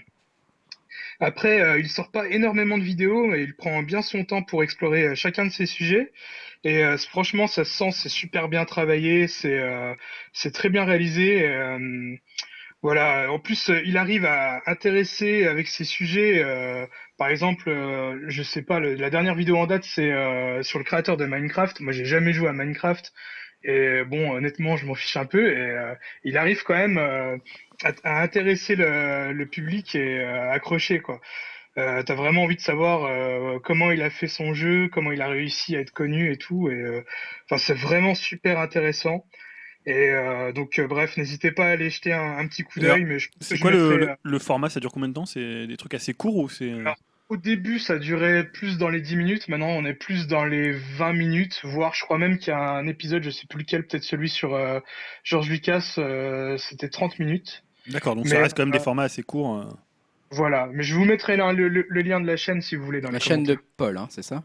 Après, 1.20 1.80
il 1.80 1.88
sort 1.88 2.12
pas 2.12 2.28
énormément 2.30 2.78
de 2.80 2.84
vidéos, 2.84 3.28
mais 3.28 3.44
il 3.44 3.56
prend 3.56 3.84
bien 3.84 4.02
son 4.02 4.26
temps 4.26 4.42
pour 4.44 4.64
explorer 4.64 5.16
chacun 5.16 5.46
de 5.46 5.52
ces 5.52 5.68
sujets. 5.68 6.12
Et 6.64 6.84
franchement, 7.10 7.48
ça 7.48 7.64
se 7.64 7.72
sent, 7.72 7.92
c'est 7.92 8.10
super 8.10 8.50
bien 8.50 8.66
travaillé, 8.66 9.28
c'est 9.28 10.52
très 10.52 10.70
bien 10.70 10.84
réalisé. 10.84 11.46
Voilà, 12.84 13.32
en 13.32 13.38
plus, 13.38 13.70
euh, 13.70 13.80
il 13.86 13.96
arrive 13.98 14.26
à 14.26 14.64
intéresser 14.66 15.46
avec 15.46 15.68
ses 15.68 15.84
sujets. 15.84 16.42
Euh, 16.44 16.88
par 17.18 17.30
exemple, 17.30 17.70
euh, 17.70 18.20
je 18.28 18.42
sais 18.42 18.64
pas, 18.64 18.80
la 18.80 19.10
dernière 19.12 19.36
vidéo 19.36 19.58
en 19.58 19.68
date, 19.68 19.84
c'est 19.84 20.12
sur 20.64 20.80
le 20.80 20.86
créateur 20.86 21.16
de 21.18 21.26
Minecraft. 21.26 21.80
Moi, 21.82 21.94
j'ai 21.94 22.06
jamais 22.06 22.34
joué 22.34 22.50
à 22.50 22.54
Minecraft. 22.54 23.14
Et 23.64 24.04
bon, 24.06 24.32
honnêtement, 24.32 24.76
je 24.78 24.88
m'en 24.88 24.96
fiche 24.96 25.18
un 25.18 25.26
peu. 25.26 25.52
Et 25.52 25.78
il 26.24 26.38
arrive 26.38 26.64
quand 26.64 26.76
même 26.76 26.98
à, 26.98 28.22
intéresser 28.24 28.76
le, 28.76 29.46
public 29.46 29.96
et 29.96 30.24
accrocher, 30.24 31.00
quoi. 31.00 31.22
Euh, 31.78 32.04
T'as 32.04 32.16
vraiment 32.16 32.44
envie 32.44 32.56
de 32.56 32.62
savoir 32.62 33.62
comment 33.62 33.92
il 33.92 34.02
a 34.02 34.10
fait 34.10 34.28
son 34.28 34.54
jeu, 34.56 34.90
comment 34.92 35.12
il 35.12 35.22
a 35.22 35.28
réussi 35.28 35.76
à 35.76 35.80
être 35.82 35.92
connu 35.92 36.32
et 36.32 36.38
tout. 36.38 36.70
Et 36.70 37.04
enfin, 37.46 37.58
c'est 37.58 37.78
vraiment 37.78 38.16
super 38.16 38.60
intéressant. 38.60 39.26
Et 39.86 40.10
euh, 40.10 40.52
donc, 40.52 40.78
euh, 40.78 40.88
bref, 40.88 41.18
n'hésitez 41.18 41.52
pas 41.52 41.66
à 41.66 41.70
aller 41.70 41.90
jeter 41.90 42.14
un, 42.14 42.46
petit 42.48 42.64
coup 42.64 42.80
d'œil. 42.80 43.04
Mais 43.04 43.18
c'est 43.40 43.58
quoi 43.58 43.72
le, 43.72 44.16
le, 44.22 44.40
format 44.40 44.70
Ça 44.70 44.80
dure 44.80 44.92
combien 44.92 45.10
de 45.10 45.14
temps? 45.14 45.26
C'est 45.26 45.66
des 45.66 45.78
trucs 45.78 45.96
assez 45.96 46.14
courts 46.14 46.38
ou 46.38 46.50
c'est 46.50 46.72
Au 47.30 47.38
début, 47.38 47.80
ça 47.80 47.98
durait 47.98 48.44
plus 48.44 48.78
dans 48.78 48.90
les 48.90 49.02
10 49.02 49.16
minutes. 49.16 49.48
Maintenant, 49.48 49.70
on 49.70 49.84
est 49.86 49.96
plus 49.96 50.28
dans 50.28 50.46
les 50.46 50.72
20 50.72 51.14
minutes, 51.14 51.62
voire 51.64 51.96
je 51.96 52.04
crois 52.04 52.20
même 52.20 52.38
qu'il 52.38 52.50
y 52.50 52.56
a 52.56 52.60
un 52.60 52.88
épisode, 52.88 53.24
je 53.24 53.32
sais 53.32 53.48
plus 53.48 53.60
lequel, 53.60 53.88
peut-être 53.88 54.04
celui 54.04 54.30
sur 54.30 54.54
euh, 54.54 54.80
George 55.24 55.50
Lucas, 55.50 55.98
c'était 56.58 56.90
30 56.90 57.18
minutes. 57.20 57.64
D'accord, 57.88 58.16
donc 58.16 58.28
ça 58.28 58.40
reste 58.40 58.56
quand 58.56 58.64
même 58.64 58.72
des 58.72 58.80
formats 58.80 59.04
assez 59.04 59.24
courts. 59.24 59.66
Voilà, 60.30 60.70
mais 60.72 60.84
je 60.84 60.96
vous 60.96 61.04
mettrai 61.04 61.36
le, 61.36 61.68
le, 61.68 62.02
lien 62.02 62.22
de 62.22 62.28
la 62.28 62.38
chaîne 62.38 62.62
si 62.62 62.78
vous 62.78 62.86
voulez 62.86 63.02
dans 63.02 63.12
la 63.12 63.20
chaîne 63.20 63.44
de 63.44 63.58
Paul, 63.76 63.98
hein, 63.98 64.08
c'est 64.10 64.22
ça? 64.22 64.44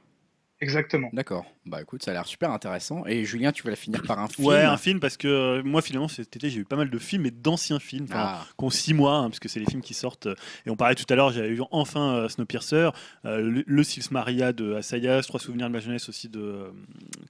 Exactement. 0.61 1.11
D'accord. 1.13 1.45
Bah 1.67 1.83
écoute, 1.83 2.03
ça 2.03 2.13
a 2.13 2.15
l'air 2.15 2.27
super 2.27 2.51
intéressant. 2.51 3.05
Et 3.07 3.25
Julien, 3.27 3.53
tu 3.53 3.63
vas 3.63 3.71
la 3.71 3.77
finir 3.77 4.03
par 4.03 4.19
un 4.19 4.29
film 4.29 4.49
Ouais, 4.49 4.63
un 4.63 4.79
film 4.79 5.01
parce 5.01 5.19
que 5.19 5.29
euh, 5.29 5.63
moi 5.63 5.83
finalement 5.83 6.09
cet 6.09 6.35
été 6.35 6.49
j'ai 6.49 6.61
eu 6.61 6.65
pas 6.65 6.77
mal 6.77 6.89
de 6.89 6.99
films 6.99 7.27
et 7.27 7.31
d'anciens 7.31 7.79
films, 7.79 8.07
ah. 8.13 8.43
qui 8.59 8.65
ont 8.65 8.71
six 8.71 8.95
mois, 8.95 9.17
hein, 9.17 9.29
parce 9.29 9.39
que 9.39 9.49
c'est 9.49 9.61
les 9.61 9.67
films 9.67 9.83
qui 9.83 9.93
sortent. 9.93 10.29
Et 10.65 10.71
on 10.71 10.77
parlait 10.77 10.95
tout 10.95 11.05
à 11.11 11.15
l'heure, 11.15 11.31
j'avais 11.31 11.51
vu 11.51 11.61
enfin 11.73 12.15
euh, 12.15 12.29
Snowpiercer, 12.29 12.91
euh, 13.27 13.41
le, 13.41 13.65
le 13.67 13.83
Sils 13.85 14.11
Maria 14.11 14.53
de 14.53 14.75
Assayas, 14.75 15.23
Trois 15.23 15.41
souvenirs 15.41 15.67
de 15.67 15.73
ma 15.73 15.81
jeunesse 15.81 16.09
aussi 16.09 16.29
de 16.29 16.73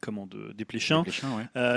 comment 0.01 0.27
de 0.27 0.53
Desplechin. 0.53 1.03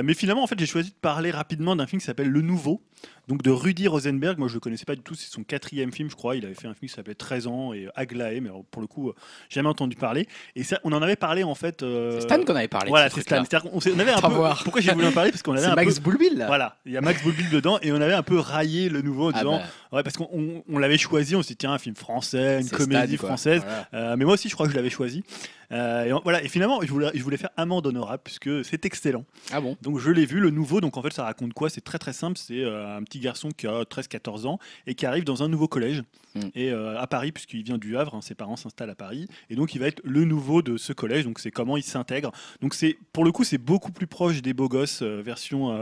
mais 0.04 0.14
finalement 0.14 0.44
en 0.44 0.48
fait 0.48 0.60
j'ai 0.60 0.68
choisi 0.68 0.92
de 0.92 0.96
parler 0.96 1.32
rapidement 1.32 1.76
d'un 1.76 1.88
film 1.88 2.00
qui 2.00 2.06
s'appelle 2.06 2.30
Le 2.30 2.42
Nouveau, 2.42 2.84
donc 3.30 3.44
de 3.44 3.52
Rudy 3.52 3.88
Rosenberg. 3.88 4.38
Moi 4.38 4.48
je 4.48 4.56
le 4.56 4.60
connaissais 4.60 4.86
pas 4.86 4.96
du 4.96 5.02
tout, 5.02 5.16
c'est 5.16 5.32
son 5.32 5.44
quatrième 5.44 5.94
film 5.94 6.10
je 6.10 6.16
crois. 6.16 6.36
Il 6.36 6.44
avait 6.46 6.56
fait 6.56 6.68
un 6.68 6.74
film 6.74 6.90
qui 6.90 6.96
s'appelait 6.96 7.16
13 7.16 7.48
ans 7.48 7.74
et 7.74 7.88
Aglaé, 7.96 8.42
mais 8.42 8.50
pour 8.72 8.82
le 8.82 8.88
coup 8.88 9.14
jamais 9.50 9.70
entendu 9.70 9.96
parler. 9.96 10.28
Et 10.56 10.64
ça, 10.64 10.80
on 10.84 10.92
en 10.92 11.02
avait 11.02 11.16
parlé 11.16 11.44
en 11.44 11.56
fait. 11.56 11.80
c'est 11.80 12.22
Stan 12.22 12.44
qu'on 12.44 12.56
avait 12.56 12.68
parlé. 12.68 12.90
Voilà, 12.90 13.10
c'est 13.10 13.22
Stan. 13.22 13.44
On, 13.72 14.00
avait 14.00 14.12
un 14.12 14.22
peu, 14.22 14.64
pourquoi 14.64 14.82
j'ai 14.82 14.92
voulu 14.92 15.06
en 15.06 15.12
parler? 15.12 15.32
Parce 15.32 15.44
qu'on 15.44 15.54
avait 15.56 15.68
un 15.68 15.76
Max 15.76 16.00
peu, 16.00 16.12
Boulbil. 16.12 16.44
Voilà, 16.48 16.78
il 16.86 16.92
y 16.92 16.98
a 16.98 17.02
Max 17.02 17.24
Boulbil 17.24 17.50
dedans 17.50 17.78
et 17.82 17.92
on 17.92 18.02
avait 18.02 18.14
un 18.14 18.24
peu 18.24 18.40
raillé 18.40 18.90
le 18.90 19.02
nouveau 19.02 19.28
en 19.28 19.32
ah 19.34 19.40
disant, 19.40 19.58
bah. 19.60 19.98
ouais, 19.98 20.04
parce 20.04 20.18
qu'on 20.18 20.64
on, 20.68 20.78
l'avait 20.80 20.98
choisi, 20.98 21.36
on 21.36 21.44
s'est 21.44 21.50
dit 21.50 21.58
tiens 21.58 21.74
un 21.74 21.78
film 21.78 21.96
français, 21.96 22.62
une 22.62 22.70
comédie 22.70 23.18
française. 23.18 23.62
Euh, 23.94 24.16
mais 24.18 24.26
moi 24.26 24.34
aussi 24.34 24.50
je 24.50 24.56
crois 24.56 24.66
que 24.66 24.72
je 24.72 24.78
l'avais 24.78 24.90
choisi. 24.90 25.24
Euh, 25.72 26.06
et, 26.06 26.22
voilà, 26.24 26.44
et 26.44 26.48
finalement, 26.48 26.82
je 26.82 26.92
voulais, 26.92 27.12
je 27.14 27.24
voulais 27.24 27.38
faire 27.38 27.52
Amende 27.58 27.88
honorable 27.88 28.22
puisque 28.24 28.66
c'est 28.66 28.86
excellent. 28.86 29.26
Ah 29.52 29.62
bon? 29.62 29.78
Donc 29.82 30.00
je 30.00 30.12
l'ai 30.12 30.26
vu, 30.26 30.40
le 30.40 30.50
nouveau. 30.50 30.82
Donc 30.82 30.98
en 30.98 31.02
fait, 31.02 31.14
ça 31.14 31.24
raconte 31.24 31.54
quoi? 31.54 31.70
C'est 31.70 31.82
très 31.82 32.00
très 32.00 32.14
simple. 32.14 32.38
C'est 32.38 32.64
euh, 32.64 32.98
un 32.98 33.04
petit 33.04 33.20
garçon 33.20 33.50
qui 33.50 33.68
a 33.68 33.84
13-14 33.84 34.48
ans 34.48 34.60
et 34.88 34.96
qui 34.96 35.06
arrive 35.06 35.24
dans 35.24 35.44
un 35.44 35.48
nouveau 35.48 35.68
collège 35.68 36.04
hmm. 36.36 36.50
et 36.56 36.72
à 36.72 37.08
Paris 37.08 37.32
puisqu'il 37.32 37.64
vient 37.64 37.78
du 37.78 37.98
Havre. 37.98 38.16
Hein, 38.16 38.22
ses 38.22 38.36
parents 38.36 38.56
s'installent 38.56 38.90
à 38.90 38.96
Paris 38.96 39.28
et 39.50 39.56
donc 39.56 39.76
il 39.76 39.80
va 39.80 39.88
être 39.88 40.02
le 40.04 40.26
nouveau 40.26 40.62
de 40.62 40.78
ce 40.78 40.94
collège. 40.94 41.26
Donc 41.26 41.40
c'est 41.40 41.52
comment 41.52 41.78
il 41.78 41.84
s'intègre. 41.84 42.32
Donc 42.62 42.74
c'est 42.74 42.98
pour 43.14 43.24
le 43.24 43.32
coup, 43.32 43.44
c'est 43.44 43.58
beaucoup 43.58 43.92
plus 43.92 44.08
proche 44.08 44.42
des 44.42 44.54
beaux 44.54 44.70
gosses 44.70 45.02
euh, 45.02 45.22
version 45.22 45.74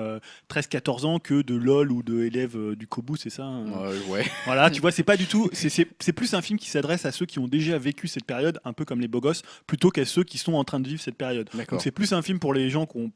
13-14 0.50 1.04
euh, 1.04 1.08
ans 1.08 1.20
que 1.20 1.42
de 1.42 1.56
LOL 1.56 1.92
ou 1.92 2.04
de 2.04 2.24
élèves 2.24 2.58
euh, 2.58 2.76
du 2.76 2.88
Kobu, 2.88 3.18
c'est 3.18 3.30
ça 3.30 3.44
hein? 3.44 3.66
Ouais. 4.10 4.26
Voilà, 4.46 4.70
tu 4.70 4.82
vois, 4.82 4.92
c'est 4.92 5.04
pas 5.04 5.18
du 5.18 5.26
tout. 5.26 5.50
C'est 5.54 6.14
plus 6.14 6.34
un 6.34 6.42
film 6.42 6.58
qui 6.58 6.70
s'adresse 6.70 7.06
à 7.06 7.12
ceux 7.12 7.26
qui 7.26 7.40
ont 7.40 7.48
déjà 7.48 7.78
vécu 7.78 8.08
cette 8.08 8.26
période, 8.26 8.60
un 8.66 8.74
peu 8.74 8.86
comme 8.86 9.02
les 9.02 9.08
beaux 9.08 9.22
gosses, 9.22 9.42
plutôt 9.78 9.92
qu'à 9.92 10.06
ceux 10.06 10.24
qui 10.24 10.40
sont 10.40 10.56
en 10.56 10.64
train 10.64 10.80
de 10.80 10.88
vivre 10.88 11.00
cette 11.00 11.18
période. 11.18 11.48
Donc 11.70 11.82
c'est 11.82 11.92
plus 11.92 12.12
un 12.14 12.24
film 12.24 12.40
pour 12.40 12.54
les 12.54 12.72
gens 12.72 12.88
qui 12.88 12.98
ont 12.98 13.12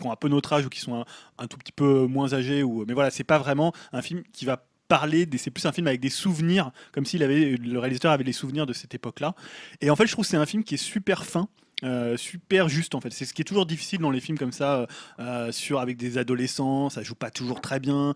qui 0.00 0.06
ont 0.06 0.12
un 0.12 0.16
peu 0.16 0.28
notre 0.28 0.52
âge 0.52 0.66
ou 0.66 0.68
qui 0.68 0.78
sont 0.78 1.04
un, 1.38 1.46
tout 1.46 1.56
petit 1.56 1.72
peu 1.72 2.06
moins 2.06 2.34
âgés 2.34 2.62
ou 2.62 2.84
mais 2.86 2.92
voilà 2.92 3.10
c'est 3.10 3.24
pas 3.24 3.38
vraiment 3.38 3.72
un 3.94 4.02
film 4.02 4.22
qui 4.30 4.44
va 4.44 4.62
parler 4.88 5.26
c'est 5.38 5.50
plus 5.50 5.64
un 5.64 5.72
film 5.72 5.86
avec 5.86 6.00
des 6.00 6.10
souvenirs 6.10 6.70
comme 6.92 7.06
s'il 7.06 7.22
avait 7.22 7.56
le 7.56 7.78
réalisateur 7.78 8.12
avait 8.12 8.22
les 8.22 8.34
souvenirs 8.34 8.66
de 8.66 8.74
cette 8.74 8.94
époque 8.94 9.20
là 9.20 9.34
et 9.80 9.88
en 9.88 9.96
fait 9.96 10.06
je 10.06 10.12
trouve 10.12 10.26
que 10.26 10.30
c'est 10.30 10.36
un 10.36 10.44
film 10.44 10.64
qui 10.64 10.74
est 10.74 10.78
super 10.78 11.24
fin 11.24 11.48
euh, 11.84 12.16
super 12.16 12.70
juste 12.70 12.94
en 12.94 13.02
fait. 13.02 13.12
C'est 13.12 13.26
ce 13.26 13.34
qui 13.34 13.42
est 13.42 13.44
toujours 13.44 13.66
difficile 13.66 13.98
dans 13.98 14.10
les 14.10 14.20
films 14.20 14.38
comme 14.38 14.52
ça, 14.52 14.86
euh, 15.18 15.52
sur 15.52 15.78
avec 15.78 15.98
des 15.98 16.16
adolescents, 16.16 16.88
ça 16.88 17.02
joue 17.02 17.14
pas 17.14 17.30
toujours 17.30 17.60
très 17.60 17.80
bien 17.80 18.14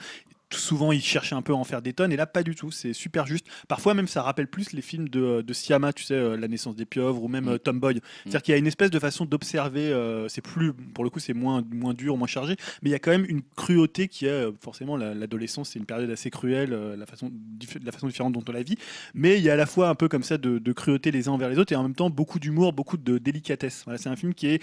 souvent 0.55 0.93
ils 0.93 1.03
cherchaient 1.03 1.35
un 1.35 1.43
peu 1.43 1.53
à 1.53 1.57
en 1.57 1.65
faire 1.65 1.83
des 1.83 1.93
tonnes 1.93 2.13
et 2.13 2.17
là 2.17 2.27
pas 2.27 2.43
du 2.43 2.55
tout 2.55 2.71
c'est 2.71 2.93
super 2.93 3.27
juste 3.27 3.47
parfois 3.69 3.95
même 3.95 4.09
ça 4.09 4.23
rappelle 4.23 4.49
plus 4.49 4.73
les 4.73 4.83
films 4.83 5.09
de, 5.09 5.43
de 5.43 5.53
Siama 5.53 5.93
tu 5.93 6.05
sais 6.05 6.15
euh, 6.15 6.37
la 6.37 6.49
naissance 6.49 6.77
des 6.77 6.87
pieuvres 6.87 7.23
ou 7.23 7.29
même 7.29 7.45
mm. 7.45 7.49
euh, 7.49 7.59
Tomboy 7.59 7.97
mm. 7.97 8.01
c'est 8.25 8.29
à 8.29 8.31
dire 8.31 8.43
qu'il 8.43 8.53
y 8.53 8.55
a 8.55 8.59
une 8.59 8.67
espèce 8.67 8.91
de 8.91 8.99
façon 8.99 9.25
d'observer 9.25 9.93
euh, 9.93 10.29
c'est 10.29 10.43
plus 10.43 10.73
pour 10.73 11.05
le 11.05 11.11
coup 11.11 11.21
c'est 11.21 11.35
moins 11.35 11.63
moins 11.73 11.95
dur 11.95 12.17
moins 12.17 12.27
chargé 12.27 12.57
mais 12.83 12.91
il 12.91 12.93
y 12.93 12.97
a 12.97 12.99
quand 12.99 13.11
même 13.11 13.27
une 13.29 13.43
cruauté 13.57 14.09
qui 14.09 14.27
est 14.27 14.49
forcément 14.61 14.97
l'adolescence 14.97 15.71
c'est 15.71 15.79
une 15.79 15.87
période 15.87 16.11
assez 16.11 16.31
cruelle 16.31 16.71
la 16.71 17.07
façon 17.07 17.31
la 17.83 17.93
façon 17.93 18.07
différente 18.07 18.33
dont 18.33 18.45
on 18.49 18.53
la 18.53 18.63
vit 18.63 18.77
mais 19.15 19.39
il 19.39 19.45
y 19.45 19.51
a 19.51 19.55
à 19.55 19.57
la 19.57 19.67
fois 19.67 19.89
un 19.89 19.95
peu 19.95 20.09
comme 20.09 20.23
ça 20.23 20.39
de, 20.39 20.73
cruauté 20.73 21.11
les 21.11 21.29
uns 21.29 21.33
envers 21.33 21.49
les 21.49 21.59
autres 21.59 21.73
et 21.73 21.77
en 21.77 21.83
même 21.83 21.95
temps 21.95 22.11
beaucoup 22.11 22.39
d'humour 22.39 22.73
beaucoup 22.73 22.97
de 22.97 23.19
délicatesse 23.19 23.83
voilà, 23.85 23.99
c'est 23.99 24.09
un 24.09 24.17
film 24.17 24.35
qui 24.35 24.47
est 24.49 24.63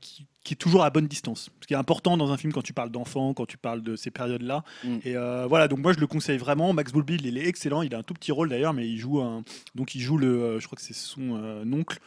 qui, 0.00 0.26
qui 0.44 0.52
est 0.52 0.56
toujours 0.56 0.84
à 0.84 0.90
bonne 0.90 1.06
distance. 1.06 1.50
Ce 1.62 1.66
qui 1.66 1.72
est 1.72 1.76
important 1.76 2.16
dans 2.18 2.30
un 2.30 2.36
film 2.36 2.52
quand 2.52 2.62
tu 2.62 2.74
parles 2.74 2.90
d'enfants, 2.90 3.32
quand 3.32 3.46
tu 3.46 3.56
parles 3.56 3.82
de 3.82 3.96
ces 3.96 4.10
périodes-là. 4.10 4.62
Mm. 4.84 4.98
Et 5.04 5.16
euh, 5.16 5.46
voilà, 5.48 5.68
donc 5.68 5.78
moi 5.78 5.94
je 5.94 5.98
le 5.98 6.06
conseille 6.06 6.36
vraiment. 6.36 6.72
Max 6.74 6.92
Boublil, 6.92 7.26
il 7.26 7.38
est 7.38 7.46
excellent. 7.46 7.80
Il 7.80 7.94
a 7.94 7.98
un 7.98 8.02
tout 8.02 8.14
petit 8.14 8.30
rôle 8.30 8.50
d'ailleurs, 8.50 8.74
mais 8.74 8.86
il 8.86 8.98
joue 8.98 9.20
un. 9.20 9.42
Donc 9.74 9.94
il 9.94 10.02
joue 10.02 10.18
le. 10.18 10.42
Euh, 10.42 10.60
je 10.60 10.66
crois 10.66 10.76
que 10.76 10.82
c'est 10.82 10.94
son 10.94 11.40
euh, 11.42 11.64
oncle 11.72 11.98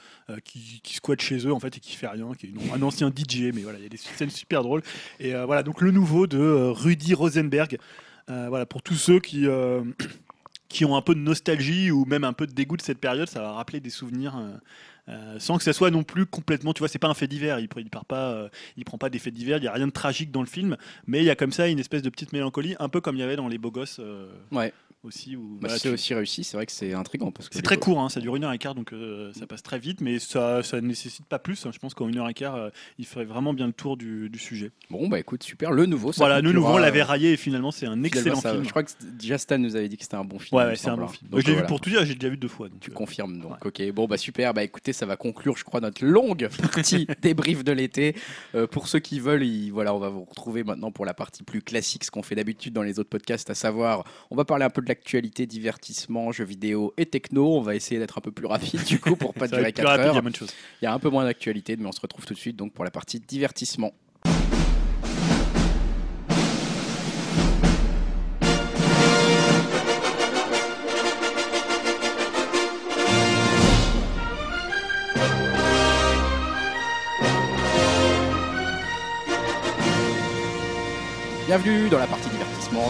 qui, 0.44 0.82
qui 0.84 0.96
squatte 0.96 1.22
chez 1.22 1.48
eux 1.48 1.54
en 1.54 1.60
fait 1.60 1.78
et 1.78 1.80
qui 1.80 1.96
fait 1.96 2.08
rien, 2.08 2.30
qui 2.38 2.48
est 2.48 2.74
un 2.74 2.82
ancien 2.84 3.10
DJ. 3.10 3.52
Mais 3.54 3.62
voilà, 3.62 3.80
il 3.80 3.84
y 3.84 3.88
a 3.88 3.90
des 3.90 3.98
scènes 3.98 4.30
super 4.30 4.62
drôles. 4.62 4.84
Et 5.20 5.34
voilà, 5.34 5.64
donc 5.64 5.82
le 5.82 5.92
nouveau 5.92 6.28
de 6.28 6.38
Rudy 6.38 7.16
Rosenberg. 7.16 7.78
voilà, 8.28 8.66
pour 8.66 8.84
tous 8.84 8.96
ceux 8.96 9.20
qui. 9.20 9.48
qui 10.70 10.86
ont 10.86 10.96
un 10.96 11.02
peu 11.02 11.16
de 11.16 11.20
nostalgie 11.20 11.92
ou 11.92 12.06
même 12.06 12.24
un 12.24 12.34
peu 12.34 12.48
de 12.48 12.54
dégoût 12.54 12.78
de 12.78 12.82
cette 12.82 13.00
période, 13.00 13.30
ça 13.30 13.42
va 13.42 13.54
rappeler 13.54 13.80
des 13.80 13.90
souvenirs 13.90 14.38
euh, 14.38 14.56
sans 15.40 15.58
que 15.58 15.64
ça 15.64 15.74
soit 15.74 15.92
non 15.92 16.04
plus 16.04 16.26
complètement, 16.26 16.74
tu 16.74 16.80
vois, 16.80 16.88
c'est 16.88 17.00
pas 17.00 17.08
un 17.08 17.14
fait 17.14 17.28
divers, 17.28 17.60
il, 17.60 17.70
il 17.78 17.90
pas, 17.90 18.32
euh, 18.32 18.50
il 18.76 18.86
prend 18.86 18.98
pas 18.98 19.10
des 19.10 19.20
faits 19.20 19.34
divers, 19.34 19.58
il 19.58 19.64
y 19.64 19.68
a 19.68 19.74
rien 19.74 19.88
de 19.88 19.92
tragique 19.92 20.32
dans 20.32 20.42
le 20.42 20.48
film, 20.48 20.78
mais 21.06 21.20
il 21.20 21.26
y 21.26 21.30
a 21.30 21.36
comme 21.36 21.52
ça 21.52 21.68
une 21.68 21.80
espèce 21.80 22.02
de 22.02 22.10
petite 22.10 22.34
mélancolie, 22.34 22.76
un 22.80 22.90
peu 22.90 23.02
comme 23.02 23.16
il 23.16 23.20
y 23.20 23.24
avait 23.24 23.36
dans 23.36 23.48
les 23.48 23.58
beaux 23.58 23.72
gosses. 23.72 24.00
Euh, 24.00 24.30
ouais. 24.52 24.74
Aussi. 25.04 25.36
Où, 25.36 25.54
Bah, 25.54 25.58
voilà, 25.62 25.76
c'est 25.78 25.88
tu- 25.90 25.94
aussi 25.94 26.14
réussi, 26.14 26.44
c'est 26.44 26.58
vrai 26.58 26.66
que 26.66 26.72
c'est 26.72 26.94
intriguant. 26.94 27.32
parce 27.32 27.50
que 27.50 27.56
c'est 27.56 27.62
très 27.62 27.78
court, 27.78 28.00
hein, 28.00 28.10
ça 28.10 28.20
dure 28.20 28.36
une 28.36 28.44
heure 28.44 28.52
et 28.52 28.58
quart, 28.58 28.76
donc 28.76 28.94
euh, 28.94 29.32
ça 29.34 29.48
passe 29.48 29.64
très 29.64 29.80
vite, 29.80 30.02
mais 30.02 30.20
ça 30.20 30.64
ça 30.64 30.82
ne 30.82 30.88
nécessite 30.88 31.26
pas 31.26 31.40
plus. 31.40 31.66
hein. 31.66 31.72
Je 31.74 31.80
pense 31.80 31.94
qu'en 31.94 32.08
une 32.08 32.18
heure 32.18 32.30
et 32.30 32.34
quart, 32.34 32.56
euh, 32.56 32.70
il 32.98 33.06
ferait 33.06 33.26
vraiment 33.26 33.54
bien 33.54 33.68
le 33.68 33.74
tour 33.74 33.96
du, 33.98 34.30
du 34.30 34.40
sujet. 34.40 34.72
Bon, 34.90 35.08
bah 35.08 35.20
écoute, 35.20 35.44
super. 35.44 35.72
Le 35.72 35.86
nouveau, 35.86 36.12
ça 36.12 36.18
voilà, 36.24 36.42
nous, 36.42 36.50
conclura, 36.52 36.74
on 36.74 36.78
l'avait 36.78 37.02
euh, 37.02 37.06
raillé 37.06 37.34
et 37.34 37.38
finalement, 37.38 37.72
c'est 37.72 37.86
un 37.86 38.04
excellent 38.04 38.36
ça- 38.42 38.52
film. 38.52 38.64
Je 38.64 38.70
crois 38.70 38.84
que 38.84 38.92
déjà 39.14 39.38
Stan 39.38 39.58
nous 39.58 39.76
avait 39.76 39.88
dit 39.90 39.98
que 39.98 40.04
c'était 40.04 40.16
un 40.16 40.26
bon 40.26 40.40
film. 40.40 40.58
Ouais, 40.60 40.76
c'est 40.76 40.90
un 40.90 40.98
bon 40.98 41.04
hein. 41.04 41.08
film. 41.08 41.30
Donc, 41.30 41.42
je 41.42 41.48
l'ai 41.48 41.56
vu 41.56 41.64
pour 41.66 41.80
tout 41.80 41.90
dire, 41.90 42.04
j'ai 42.06 42.16
déjà 42.16 42.30
vu 42.30 42.38
deux 42.38 42.48
fois. 42.48 42.70
donc, 42.70 42.80
Tu 42.80 42.92
euh, 42.92 42.94
confirmes 42.94 43.40
donc, 43.40 43.66
ok. 43.66 43.92
Bon, 43.92 44.08
bah 44.08 44.18
super. 44.18 44.54
Bah 44.54 44.64
écoutez, 44.64 44.94
ça 44.94 45.06
va 45.06 45.16
conclure, 45.16 45.56
je 45.58 45.64
crois, 45.64 45.80
notre 45.80 46.04
longue 46.06 46.50
partie 46.74 47.08
débrief 47.22 47.64
de 47.64 47.72
l'été. 47.72 48.16
Pour 48.72 48.88
ceux 48.88 49.00
qui 49.00 49.20
veulent, 49.20 49.44
il- 49.44 49.72
voilà, 49.72 49.94
on 49.94 50.00
va 50.00 50.10
vous 50.10 50.24
retrouver 50.26 50.64
maintenant 50.64 50.92
pour 50.92 51.06
la 51.06 51.14
partie 51.14 51.44
plus 51.44 51.62
classique, 51.62 52.04
ce 52.04 52.12
qu'on 52.12 52.24
fait 52.24 52.36
d'habitude 52.36 52.74
dans 52.74 52.82
les 52.84 53.00
autres 53.00 53.10
podcasts, 53.10 53.50
à 53.50 53.56
savoir, 53.56 54.04
on 54.32 54.36
va 54.36 54.44
parler 54.46 54.66
un 54.66 54.70
peu 54.70 54.82
de 54.82 54.87
l'actualité, 54.88 55.46
divertissement, 55.46 56.32
jeux 56.32 56.46
vidéo 56.46 56.94
et 56.98 57.06
techno. 57.06 57.58
On 57.58 57.62
va 57.62 57.76
essayer 57.76 58.00
d'être 58.00 58.18
un 58.18 58.22
peu 58.22 58.32
plus 58.32 58.48
rapide 58.48 58.84
du 58.84 59.00
coup 59.00 59.16
pour 59.16 59.34
pas 59.34 59.48
ça 59.48 59.58
durer 59.58 59.70
être 59.70 59.76
plus 59.76 59.84
4 59.84 59.88
rapide, 59.88 60.06
il 60.06 60.14
y 60.14 60.18
heures. 60.18 60.24
de. 60.24 60.54
Il 60.82 60.86
y 60.86 60.88
a 60.88 60.94
un 60.94 61.00
peu 61.00 61.10
moins 61.10 61.26
d'actualité, 61.26 61.76
mais 61.76 61.86
on 61.88 61.92
se 61.92 62.02
retrouve 62.02 62.26
tout 62.26 62.34
de 62.34 62.40
suite 62.40 62.56
donc 62.56 62.74
pour 62.74 62.86
la 62.86 62.92
partie 62.92 63.20
divertissement. 63.20 63.94
Bienvenue 81.48 81.88
dans 81.90 81.98
la 81.98 82.08
partie 82.08 82.30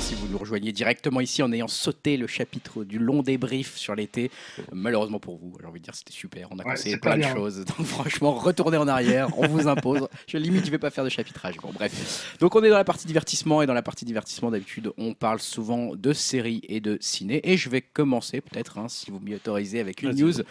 Si 0.02 0.14
vous 0.16 0.28
nous 0.28 0.38
rejoignez 0.38 0.72
directement 0.74 1.22
ici 1.22 1.42
en 1.42 1.52
ayant 1.52 1.68
sauté 1.68 2.18
le 2.18 2.28
chapitre 2.28 2.84
du 2.84 3.00
long 3.00 3.24
débrief 3.24 3.78
sur 3.78 3.96
l'été, 3.96 4.30
malheureusement 4.72 5.20
pour 5.20 5.38
vous, 5.38 5.58
j'ai 5.60 5.66
envie 5.66 5.80
de 5.80 5.86
dire 5.86 5.96
c'était 5.96 6.14
super. 6.14 6.50
On 6.52 6.60
a 6.60 6.64
Ouais, 6.64 6.72
conseillé 6.72 6.98
plein 6.98 7.18
de 7.18 7.24
choses. 7.24 7.66
Donc 7.66 7.86
franchement, 7.88 8.34
retournez 8.34 8.78
en 8.78 8.88
arrière, 8.88 9.30
on 9.40 9.48
vous 9.48 9.68
impose. 9.68 10.08
Je 10.28 10.38
limite, 10.38 10.66
je 10.66 10.72
vais 10.72 10.78
pas 10.78 10.92
faire 10.92 11.04
de 11.04 11.10
chapitrage. 11.10 11.56
Bon, 11.58 11.72
bref. 11.74 12.36
Donc 12.40 12.56
on 12.56 12.64
est 12.64 12.70
dans 12.70 12.78
la 12.78 12.84
partie 12.84 13.08
divertissement 13.08 13.62
et 13.62 13.66
dans 13.66 13.74
la 13.74 13.82
partie 13.82 14.06
divertissement 14.06 14.52
d'habitude, 14.52 14.92
on 14.98 15.14
parle 15.14 15.40
souvent 15.40 15.96
de 15.96 16.14
séries 16.14 16.62
et 16.68 16.80
de 16.80 16.98
ciné. 17.02 17.40
Et 17.50 17.58
je 17.58 17.70
vais 17.70 17.82
commencer 17.82 18.42
peut-être, 18.42 18.78
hein, 18.78 18.90
si 18.90 19.10
vous 19.10 19.20
m'y 19.20 19.34
autorisez, 19.36 19.80
avec 19.80 20.04
une 20.04 20.12
news. 20.12 20.42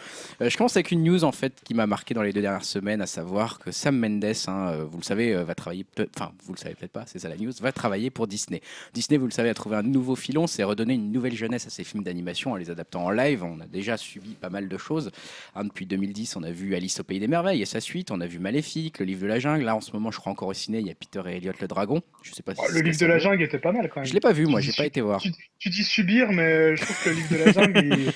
Euh, 0.41 0.49
je 0.49 0.57
commence 0.57 0.75
avec 0.75 0.91
une 0.91 1.03
news 1.03 1.23
en 1.23 1.31
fait 1.31 1.53
qui 1.63 1.73
m'a 1.73 1.87
marqué 1.87 2.13
dans 2.13 2.23
les 2.23 2.33
deux 2.33 2.41
dernières 2.41 2.65
semaines, 2.65 3.01
à 3.01 3.07
savoir 3.07 3.59
que 3.59 3.71
Sam 3.71 3.97
Mendes, 3.97 4.25
hein, 4.47 4.69
euh, 4.71 4.83
vous 4.83 4.97
le 4.97 5.03
savez, 5.03 5.33
euh, 5.33 5.43
va 5.43 5.55
travailler, 5.55 5.85
enfin 6.15 6.31
vous 6.43 6.53
le 6.53 6.59
savez 6.59 6.75
peut-être 6.75 6.91
pas, 6.91 7.05
c'est 7.05 7.19
ça 7.19 7.29
la 7.29 7.37
news, 7.37 7.51
va 7.61 7.71
travailler 7.71 8.09
pour 8.09 8.27
Disney. 8.27 8.61
Disney, 8.93 9.17
vous 9.17 9.26
le 9.27 9.31
savez, 9.31 9.49
a 9.49 9.53
trouvé 9.53 9.75
un 9.77 9.83
nouveau 9.83 10.15
filon, 10.15 10.47
c'est 10.47 10.63
redonner 10.63 10.95
une 10.95 11.11
nouvelle 11.11 11.35
jeunesse 11.35 11.67
à 11.67 11.69
ses 11.69 11.83
films 11.83 12.03
d'animation 12.03 12.53
en 12.53 12.55
les 12.55 12.69
adaptant 12.69 13.05
en 13.05 13.11
live. 13.11 13.43
On 13.43 13.59
a 13.59 13.65
déjà 13.67 13.97
suivi 13.97 14.33
pas 14.33 14.49
mal 14.49 14.67
de 14.67 14.77
choses. 14.77 15.11
Hein, 15.55 15.65
depuis 15.65 15.85
2010, 15.85 16.35
on 16.35 16.43
a 16.43 16.51
vu 16.51 16.75
Alice 16.75 16.99
au 16.99 17.03
pays 17.03 17.19
des 17.19 17.27
merveilles 17.27 17.61
et 17.61 17.65
sa 17.65 17.79
suite, 17.79 18.11
on 18.11 18.19
a 18.21 18.25
vu 18.27 18.39
Maléfique, 18.39 18.99
le 18.99 19.05
livre 19.05 19.21
de 19.21 19.27
la 19.27 19.39
jungle. 19.39 19.63
Là, 19.65 19.75
en 19.75 19.81
ce 19.81 19.91
moment, 19.91 20.11
je 20.11 20.17
crois 20.19 20.31
encore 20.31 20.47
au 20.47 20.53
ciné, 20.53 20.79
il 20.79 20.87
y 20.87 20.91
a 20.91 20.95
Peter 20.95 21.21
et 21.27 21.37
Elliot 21.37 21.53
le 21.61 21.67
dragon. 21.67 22.01
Je 22.23 22.33
sais 22.33 22.43
pas 22.43 22.55
si 22.55 22.61
Oh, 22.63 22.71
le 22.73 22.81
livre 22.81 22.95
ça 22.97 23.05
de 23.05 23.09
la 23.11 23.19
jungle 23.19 23.43
était 23.43 23.59
pas 23.59 23.71
mal 23.71 23.89
quand 23.89 23.99
même. 24.01 24.05
Je 24.07 24.13
l'ai 24.13 24.19
pas 24.19 24.31
vu, 24.33 24.45
moi, 24.47 24.61
j'ai 24.61 24.73
pas 24.73 24.85
été 24.85 25.01
voir. 25.01 25.21
Tu, 25.21 25.31
tu 25.59 25.69
dis 25.69 25.83
subir, 25.83 26.31
mais 26.31 26.75
je 26.75 26.81
trouve 26.83 27.03
que 27.03 27.09
le 27.09 27.15
livre 27.15 27.29
de 27.31 27.37
la 27.37 27.51
jungle, 27.51 28.13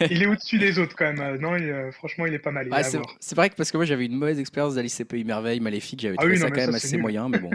il, 0.00 0.06
il 0.10 0.22
est 0.22 0.26
au-dessus 0.26 0.58
des 0.58 0.78
autres 0.78 0.94
quand 0.96 1.04
même. 1.12 1.20
Euh, 1.20 1.38
Non, 1.38 1.56
il, 1.56 1.64
euh, 1.64 1.90
franchement, 1.92 2.26
il 2.26 2.34
est 2.34 2.38
pas 2.38 2.50
mal. 2.50 2.68
Ah, 2.70 2.76
à 2.76 2.82
c'est 2.82 3.34
vrai 3.34 3.50
que 3.50 3.54
parce 3.56 3.70
que 3.70 3.76
moi 3.76 3.84
j'avais 3.86 4.06
une 4.06 4.16
mauvaise 4.16 4.38
expérience 4.38 4.74
d'Alice 4.74 4.98
et 5.00 5.04
Pays 5.04 5.24
Merveille, 5.24 5.60
Maléfique, 5.60 6.00
j'avais 6.00 6.14
Ah 6.18 6.22
trouvé 6.22 6.34
oui, 6.34 6.38
ça 6.40 6.44
non, 6.46 6.50
quand 6.50 6.56
mais 6.56 6.66
même 6.66 6.70
ça, 6.72 6.76
assez 6.86 6.92
nul. 6.92 7.02
moyen, 7.02 7.28
mais 7.28 7.38
bon. 7.38 7.50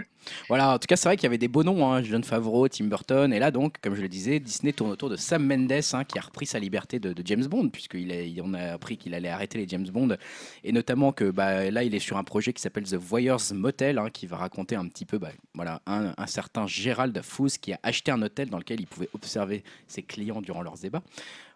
voilà, 0.47 0.73
en 0.75 0.79
tout 0.79 0.87
cas 0.87 0.95
c'est 0.95 1.07
vrai 1.07 1.15
qu'il 1.15 1.23
y 1.23 1.27
avait 1.27 1.37
des 1.37 1.47
beaux 1.47 1.63
noms, 1.63 1.91
hein, 1.91 2.01
John 2.03 2.23
Favreau, 2.23 2.67
Tim 2.67 2.85
Et 3.31 3.39
là 3.39 3.51
donc, 3.51 3.77
comme 3.81 3.95
je 3.95 4.01
le 4.01 4.09
disais, 4.09 4.39
Disney 4.39 4.73
tourne 4.73 4.91
autour 4.91 5.09
de 5.09 5.15
Sam 5.15 5.45
Mendes, 5.45 5.71
hein, 5.93 6.03
qui 6.03 6.17
a 6.17 6.21
repris 6.21 6.45
sa 6.45 6.59
liberté 6.59 6.99
de, 6.99 7.13
James 7.25 7.45
Bond, 7.45 7.69
puisqu'il 7.69 8.41
on 8.43 8.53
a 8.53 8.73
appris 8.73 8.97
qu'il 8.97 9.13
allait 9.13 9.29
arrêter 9.29 9.57
les 9.57 9.67
James 9.67 9.87
Bond, 9.87 10.17
et 10.63 10.71
notamment 10.71 11.11
que 11.11 11.29
bah, 11.31 11.69
là 11.69 11.83
il 11.83 11.93
est 11.93 11.99
sur 11.99 12.17
un 12.17 12.23
projet 12.23 12.53
qui 12.53 12.61
s'appelle 12.61 12.85
The 12.85 12.95
Voyeur's 12.95 13.51
Motel, 13.51 13.97
hein, 13.97 14.09
qui 14.11 14.25
va 14.25 14.37
raconter 14.37 14.75
un 14.75 14.87
petit 14.87 15.05
peu, 15.05 15.17
bah, 15.17 15.31
voilà, 15.53 15.81
un, 15.85 16.13
un 16.17 16.27
certain 16.27 16.67
Gérald 16.67 17.19
Fouz 17.21 17.57
qui 17.57 17.73
a 17.73 17.79
acheté 17.83 18.11
un 18.11 18.21
hôtel 18.21 18.49
dans 18.49 18.57
lequel 18.57 18.79
il 18.79 18.87
pouvait 18.87 19.09
observer 19.13 19.63
ses 19.87 20.01
clients 20.01 20.41
durant 20.41 20.61
leurs 20.61 20.77
débats. 20.77 21.03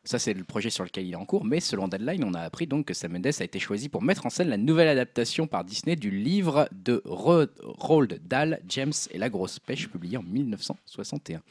Ça, 0.05 0.19
c'est 0.19 0.33
le 0.33 0.43
projet 0.43 0.69
sur 0.69 0.83
lequel 0.83 1.05
il 1.07 1.13
est 1.13 1.15
en 1.15 1.25
cours. 1.25 1.45
Mais 1.45 1.61
selon 1.61 1.87
Deadline, 1.87 2.23
on 2.25 2.33
a 2.33 2.41
appris 2.41 2.67
donc 2.67 2.85
que 2.87 2.93
Sam 2.93 3.13
Mendes 3.13 3.27
a 3.39 3.43
été 3.43 3.57
choisi 3.59 3.87
pour 3.87 4.01
mettre 4.01 4.25
en 4.25 4.29
scène 4.29 4.49
la 4.49 4.57
nouvelle 4.57 4.89
adaptation 4.89 5.47
par 5.47 5.63
Disney 5.63 5.95
du 5.95 6.11
livre 6.11 6.67
de 6.73 7.01
Ro- 7.05 7.45
Roald 7.63 8.19
Dahl, 8.27 8.59
James 8.67 8.91
et 9.11 9.17
la 9.17 9.29
grosse 9.29 9.59
pêche, 9.59 9.87
publié 9.87 10.17
en 10.17 10.23
1961. 10.23 11.41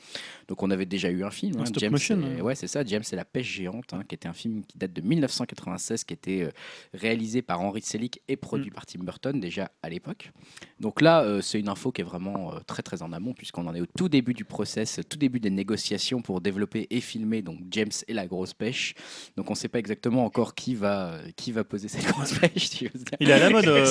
Donc 0.49 0.63
on 0.63 0.71
avait 0.71 0.85
déjà 0.87 1.09
eu 1.11 1.25
un 1.25 1.31
film. 1.31 1.59
Hein, 1.61 1.65
James 1.79 1.93
motion, 1.93 2.21
et- 2.21 2.41
hein. 2.41 2.43
ouais, 2.43 2.55
c'est 2.55 2.67
ça, 2.67 2.85
James 2.85 3.03
et 3.11 3.17
la 3.17 3.25
pêche 3.25 3.47
géante, 3.51 3.93
hein, 3.95 4.03
qui 4.07 4.15
était 4.15 4.29
un 4.29 4.33
film 4.35 4.63
qui 4.67 4.77
date 4.77 4.93
de 4.93 5.01
1996, 5.01 6.05
qui 6.05 6.13
était 6.15 6.43
euh, 6.43 6.51
réalisé 6.93 7.41
par 7.43 7.61
Henry 7.61 7.81
Selick 7.83 8.21
et 8.29 8.37
produit 8.37 8.71
Mm. 8.71 8.75
par 8.75 8.87
Tim 8.87 9.01
Burton 9.03 9.41
déjà 9.41 9.71
à 9.83 9.89
l'époque. 9.89 10.31
Donc 10.79 11.01
là, 11.01 11.23
euh, 11.23 11.41
c'est 11.41 11.59
une 11.59 11.69
info 11.69 11.91
qui 11.91 12.03
est 12.03 12.05
vraiment 12.05 12.53
euh, 12.55 12.59
très 12.67 12.83
très 12.83 13.03
en 13.03 13.13
amont, 13.13 13.33
puisqu'on 13.33 13.67
en 13.67 13.75
est 13.75 13.81
au 13.81 13.87
tout 13.87 14.09
début 14.11 14.35
du 14.35 14.45
process, 14.45 15.01
tout 15.09 15.17
début 15.19 15.41
des 15.41 15.51
négociations 15.51 16.21
pour 16.21 16.41
développer 16.43 16.87
et 16.91 17.01
filmer 17.01 17.41
donc 17.41 17.59
James 17.71 17.91
et 18.09 18.13
la 18.13 18.27
grosse 18.27 18.42
pêche. 18.53 18.95
Donc 19.37 19.49
on 19.49 19.53
ne 19.53 19.57
sait 19.57 19.69
pas 19.69 19.79
exactement 19.79 20.25
encore 20.25 20.55
qui 20.57 20.75
va, 20.75 21.13
qui 21.37 21.53
va 21.53 21.63
poser 21.63 21.87
cette 21.89 22.05
grosse 22.13 22.33
pêche. 22.39 22.71
dire. 22.71 22.91
Il 23.21 23.31
est 23.31 23.33
à 23.35 23.39
la 23.39 23.51
mode. 23.51 23.69
euh. 23.69 23.87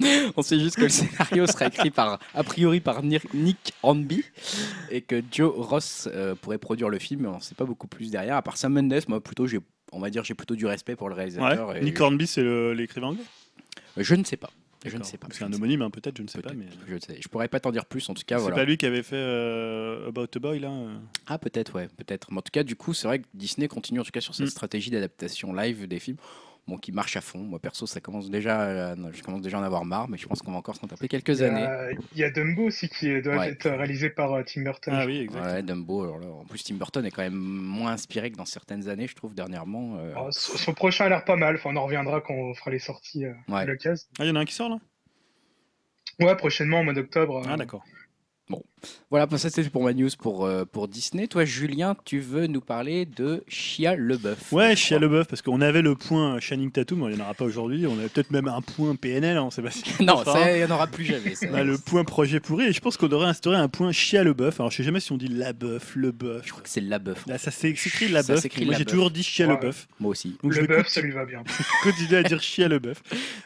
On 0.36 0.42
sait 0.42 0.58
juste 0.58 0.76
que 0.76 0.82
le 0.82 0.88
scénario 0.88 1.46
sera 1.46 1.66
écrit 1.66 1.90
par, 1.90 2.18
a 2.34 2.42
priori 2.42 2.80
par 2.80 3.02
Ni- 3.02 3.18
Nick 3.34 3.72
Hornby 3.82 4.24
et 4.90 5.00
que 5.00 5.22
Joe 5.30 5.52
Ross 5.56 6.08
euh, 6.12 6.34
pourrait 6.34 6.58
produire 6.58 6.88
le 6.88 6.98
film, 6.98 7.22
mais 7.22 7.28
on 7.28 7.36
ne 7.36 7.40
sait 7.42 7.54
pas 7.54 7.64
beaucoup 7.64 7.86
plus 7.86 8.10
derrière. 8.10 8.36
À 8.36 8.42
part 8.42 8.56
Sam 8.56 8.72
Mendes, 8.72 9.00
moi 9.08 9.20
plutôt, 9.22 9.46
j'ai, 9.46 9.58
on 9.92 10.00
va 10.00 10.10
dire, 10.10 10.24
j'ai 10.24 10.34
plutôt 10.34 10.56
du 10.56 10.66
respect 10.66 10.96
pour 10.96 11.08
le 11.08 11.14
réalisateur. 11.14 11.68
ouais. 11.68 11.80
et 11.80 11.84
Nick 11.84 12.00
Hornby, 12.00 12.26
c'est 12.26 12.42
l'écrivain 12.74 13.08
anglais? 13.08 13.22
Je 13.96 14.14
ne 14.14 14.24
sais 14.24 14.36
pas. 14.36 14.50
Je 14.84 14.96
ne 14.96 15.02
sais 15.04 15.16
pas. 15.18 15.28
C'est 15.30 15.44
un 15.44 15.52
homonyme, 15.52 15.82
hein, 15.82 15.90
peut-être, 15.90 16.16
je 16.18 16.22
ne 16.22 16.28
sais 16.28 16.40
pas. 16.42 16.48
pas. 16.50 16.54
Mais... 16.54 16.64
Peut-être. 16.64 16.78
Je 16.88 16.94
ne 16.94 16.98
sais. 17.00 17.18
Je 17.22 17.28
pourrais 17.28 17.48
pas 17.48 17.60
t'en 17.60 17.70
dire 17.70 17.86
plus. 17.86 18.08
En 18.08 18.14
tout 18.14 18.22
cas, 18.26 18.36
C'est 18.36 18.42
voilà. 18.42 18.56
pas 18.56 18.64
lui 18.64 18.76
qui 18.76 18.86
avait 18.86 19.02
fait 19.02 19.16
euh, 19.16 20.08
About 20.08 20.26
a 20.34 20.38
Boy, 20.38 20.58
là 20.58 20.70
euh 20.70 20.96
Ah 21.26 21.38
peut-être 21.38 21.74
ouais, 21.74 21.88
peut-être. 21.96 22.32
Mais 22.32 22.38
en 22.38 22.42
tout 22.42 22.50
cas, 22.52 22.64
du 22.64 22.74
coup, 22.76 22.92
c'est 22.94 23.06
vrai 23.06 23.20
que 23.20 23.26
Disney 23.34 23.68
continue 23.68 24.00
en 24.00 24.04
tout 24.04 24.10
cas 24.10 24.20
sur 24.20 24.34
cette 24.34 24.46
Mm. 24.46 24.50
stratégie 24.50 24.90
d'adaptation 24.90 25.52
live 25.54 25.86
des 25.86 25.98
films. 26.00 26.16
Bon, 26.68 26.78
qui 26.78 26.92
marche 26.92 27.16
à 27.16 27.20
fond. 27.20 27.40
Moi, 27.40 27.58
perso, 27.58 27.86
ça 27.86 28.00
commence 28.00 28.30
déjà, 28.30 28.92
à- 28.92 28.94
je 29.12 29.22
commence 29.24 29.42
déjà 29.42 29.56
à 29.58 29.60
en 29.60 29.64
avoir 29.64 29.84
marre, 29.84 30.08
mais 30.08 30.16
je 30.16 30.28
pense 30.28 30.42
qu'on 30.42 30.52
va 30.52 30.58
encore 30.58 30.76
s'en 30.76 30.86
taper 30.86 31.08
quelques 31.08 31.40
Il 31.40 31.44
années. 31.44 31.64
a, 31.64 31.90
il 31.90 32.18
y 32.18 32.22
a 32.22 32.30
Dumbo 32.30 32.62
aussi 32.68 32.88
qui 32.88 33.20
doit 33.20 33.36
Ouais. 33.36 33.48
être 33.50 33.68
réalisé 33.68 34.10
par 34.10 34.32
euh, 34.32 34.42
Tim 34.46 34.62
Burton. 34.62 34.94
Ah 34.96 35.04
oui, 35.04 35.18
exact. 35.18 35.42
Ouais, 35.44 35.62
Dumbo. 35.64 36.04
Alors 36.04 36.18
là, 36.20 36.28
en 36.28 36.44
plus, 36.44 36.62
Tim 36.62 36.76
Burton 36.76 37.04
est 37.04 37.10
quand 37.10 37.22
même 37.22 37.34
moins 37.34 37.90
inspiré 37.92 38.30
que 38.30 38.36
dans 38.36 38.44
certaines 38.44 38.88
années, 38.88 39.08
je 39.08 39.16
trouve, 39.16 39.34
dernièrement. 39.34 39.96
euh, 39.98 40.12
Alors, 40.12 40.32
son 40.32 40.72
prochain 40.72 41.06
a 41.06 41.08
l'air 41.08 41.24
pas 41.24 41.34
mal. 41.36 41.56
Enfin, 41.56 41.70
on 41.72 41.76
en 41.76 41.84
reviendra 41.84 42.20
quand 42.20 42.34
on 42.34 42.54
fera 42.54 42.70
les 42.70 42.78
sorties 42.78 43.24
euh, 43.26 43.32
Ouais. 43.48 43.66
l'occasion. 43.66 44.06
Ah, 44.20 44.24
il 44.24 44.28
y 44.28 44.30
en 44.30 44.36
a 44.36 44.40
un 44.40 44.44
qui 44.44 44.54
sort 44.54 44.68
là? 44.68 44.78
Ouais, 46.20 46.36
prochainement, 46.36 46.80
au 46.80 46.84
mois 46.84 46.92
d'octobre. 46.94 47.38
euh, 47.38 47.48
Ah, 47.48 47.56
d'accord. 47.56 47.82
Voilà, 49.10 49.26
bah, 49.26 49.38
ça 49.38 49.50
c'était 49.50 49.68
pour 49.68 49.84
ma 49.84 49.92
news 49.92 50.08
pour, 50.18 50.44
euh, 50.46 50.64
pour 50.64 50.88
Disney. 50.88 51.26
Toi, 51.26 51.44
Julien, 51.44 51.94
tu 52.04 52.18
veux 52.20 52.46
nous 52.46 52.60
parler 52.60 53.04
de 53.06 53.44
Chia 53.48 53.94
Leboeuf 53.94 54.52
Ouais, 54.52 54.74
Chia. 54.76 54.98
Leboeuf, 54.98 55.26
parce 55.28 55.42
qu'on 55.42 55.60
avait 55.60 55.82
le 55.82 55.94
point 55.94 56.40
Shining 56.40 56.70
Tattoo, 56.70 56.96
mais 56.96 57.06
il 57.10 57.14
n'y 57.16 57.20
en 57.20 57.24
aura 57.24 57.34
pas 57.34 57.44
aujourd'hui. 57.44 57.86
On 57.86 57.98
avait 57.98 58.08
peut-être 58.08 58.30
même 58.30 58.48
un 58.48 58.60
point 58.62 58.94
PNL, 58.96 59.36
hein, 59.36 59.42
on 59.44 59.50
sait 59.50 59.62
pas 59.62 59.70
si. 59.70 59.82
Non, 60.02 60.24
ça, 60.24 60.50
il 60.52 60.58
n'y 60.58 60.64
en 60.64 60.70
aura 60.74 60.86
plus 60.86 61.04
jamais. 61.04 61.34
ça. 61.34 61.46
on 61.50 61.54
a 61.56 61.62
le 61.64 61.78
point 61.78 62.04
projet 62.04 62.40
pourri, 62.40 62.66
et 62.66 62.72
je 62.72 62.80
pense 62.80 62.96
qu'on 62.96 63.08
devrait 63.08 63.26
instaurer 63.28 63.56
un 63.56 63.68
point 63.68 63.92
Chia 63.92 64.24
Leboeuf. 64.24 64.58
Alors, 64.60 64.70
je 64.70 64.78
sais 64.78 64.82
jamais 64.84 65.00
si 65.00 65.12
on 65.12 65.16
dit 65.18 65.28
la 65.28 65.52
bœuf, 65.52 65.92
le 65.94 66.10
bœuf. 66.12 66.42
Je 66.46 66.50
crois 66.50 66.62
que 66.62 66.68
c'est 66.68 66.80
Leboeuf. 66.80 67.26
Là, 67.26 67.38
ça 67.38 67.50
s'é- 67.50 67.74
s'écrit 67.76 68.08
la 68.08 68.22
bœuf. 68.22 68.42
Moi, 68.44 68.50
j'ai 68.58 68.64
Labeuf. 68.64 68.86
toujours 68.86 69.10
dit 69.10 69.22
Chia 69.22 69.46
Ouais. 69.46 69.54
Leboeuf. 69.54 69.88
Moi 70.00 70.10
aussi. 70.10 70.36
Donc, 70.42 70.54
le 70.54 70.66
bœuf, 70.66 70.88
ça 70.88 71.00
lui 71.00 71.12
va 71.12 71.24
bien. 71.24 71.42
continuer 71.82 72.16
à 72.18 72.22
dire 72.22 72.40
Chia 72.42 72.68
Leboeuf. 72.68 73.02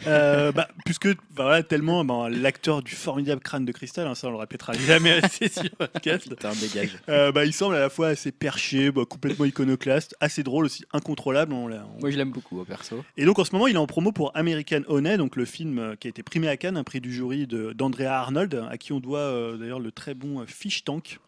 Euh, 0.06 0.52
bah, 0.52 0.68
puisque, 0.84 1.08
bah, 1.08 1.44
voilà, 1.44 1.62
tellement 1.62 2.04
bah, 2.04 2.28
l'acteur 2.30 2.82
du 2.82 2.94
formidable 2.94 3.40
crâne 3.40 3.64
de 3.64 3.72
cristal, 3.72 4.06
hein, 4.06 4.14
ça 4.14 4.28
on 4.28 4.30
le 4.30 4.36
répétera 4.36 4.72
jamais 4.74 5.20
assez 5.48 5.48
sur 5.48 5.70
podcast. 5.70 6.28
Putain, 6.28 6.52
dégage. 6.60 6.96
Euh, 7.08 7.32
bah, 7.32 7.44
il 7.44 7.52
semble 7.52 7.74
à 7.76 7.80
la 7.80 7.90
fois 7.90 8.08
assez 8.08 8.32
perché, 8.32 8.90
bah, 8.90 9.02
complètement 9.08 9.44
iconoclaste, 9.44 10.14
assez 10.20 10.42
drôle 10.42 10.66
aussi, 10.66 10.84
incontrôlable. 10.92 11.52
on 11.52 11.68
l'a- 11.68 11.86
on- 11.96 12.00
Moi, 12.00 12.10
je 12.10 12.16
l'aime 12.16 12.30
beaucoup, 12.30 12.60
au 12.60 12.64
perso. 12.64 13.04
Et 13.16 13.24
donc 13.24 13.38
en 13.38 13.44
ce 13.44 13.52
moment, 13.52 13.66
il 13.66 13.74
est 13.74 13.78
en 13.78 13.86
promo 13.86 14.12
pour 14.12 14.30
American 14.36 14.82
Honey, 14.88 15.16
donc 15.16 15.36
le 15.36 15.44
film 15.44 15.78
euh, 15.78 15.96
qui 15.96 16.08
a 16.08 16.10
été 16.10 16.22
primé 16.22 16.48
à 16.48 16.56
Cannes, 16.56 16.76
un 16.76 16.84
prix 16.84 17.00
du 17.00 17.12
jury 17.12 17.46
de- 17.46 17.72
d'Andrea 17.72 18.06
Arnold, 18.20 18.62
à 18.70 18.78
qui 18.78 18.92
on 18.92 19.00
doit 19.00 19.18
euh, 19.20 19.56
d'ailleurs 19.56 19.80
le 19.80 19.92
très 19.92 20.14
bon 20.14 20.40
euh, 20.40 20.44
Fish 20.46 20.84
Tank. 20.84 21.18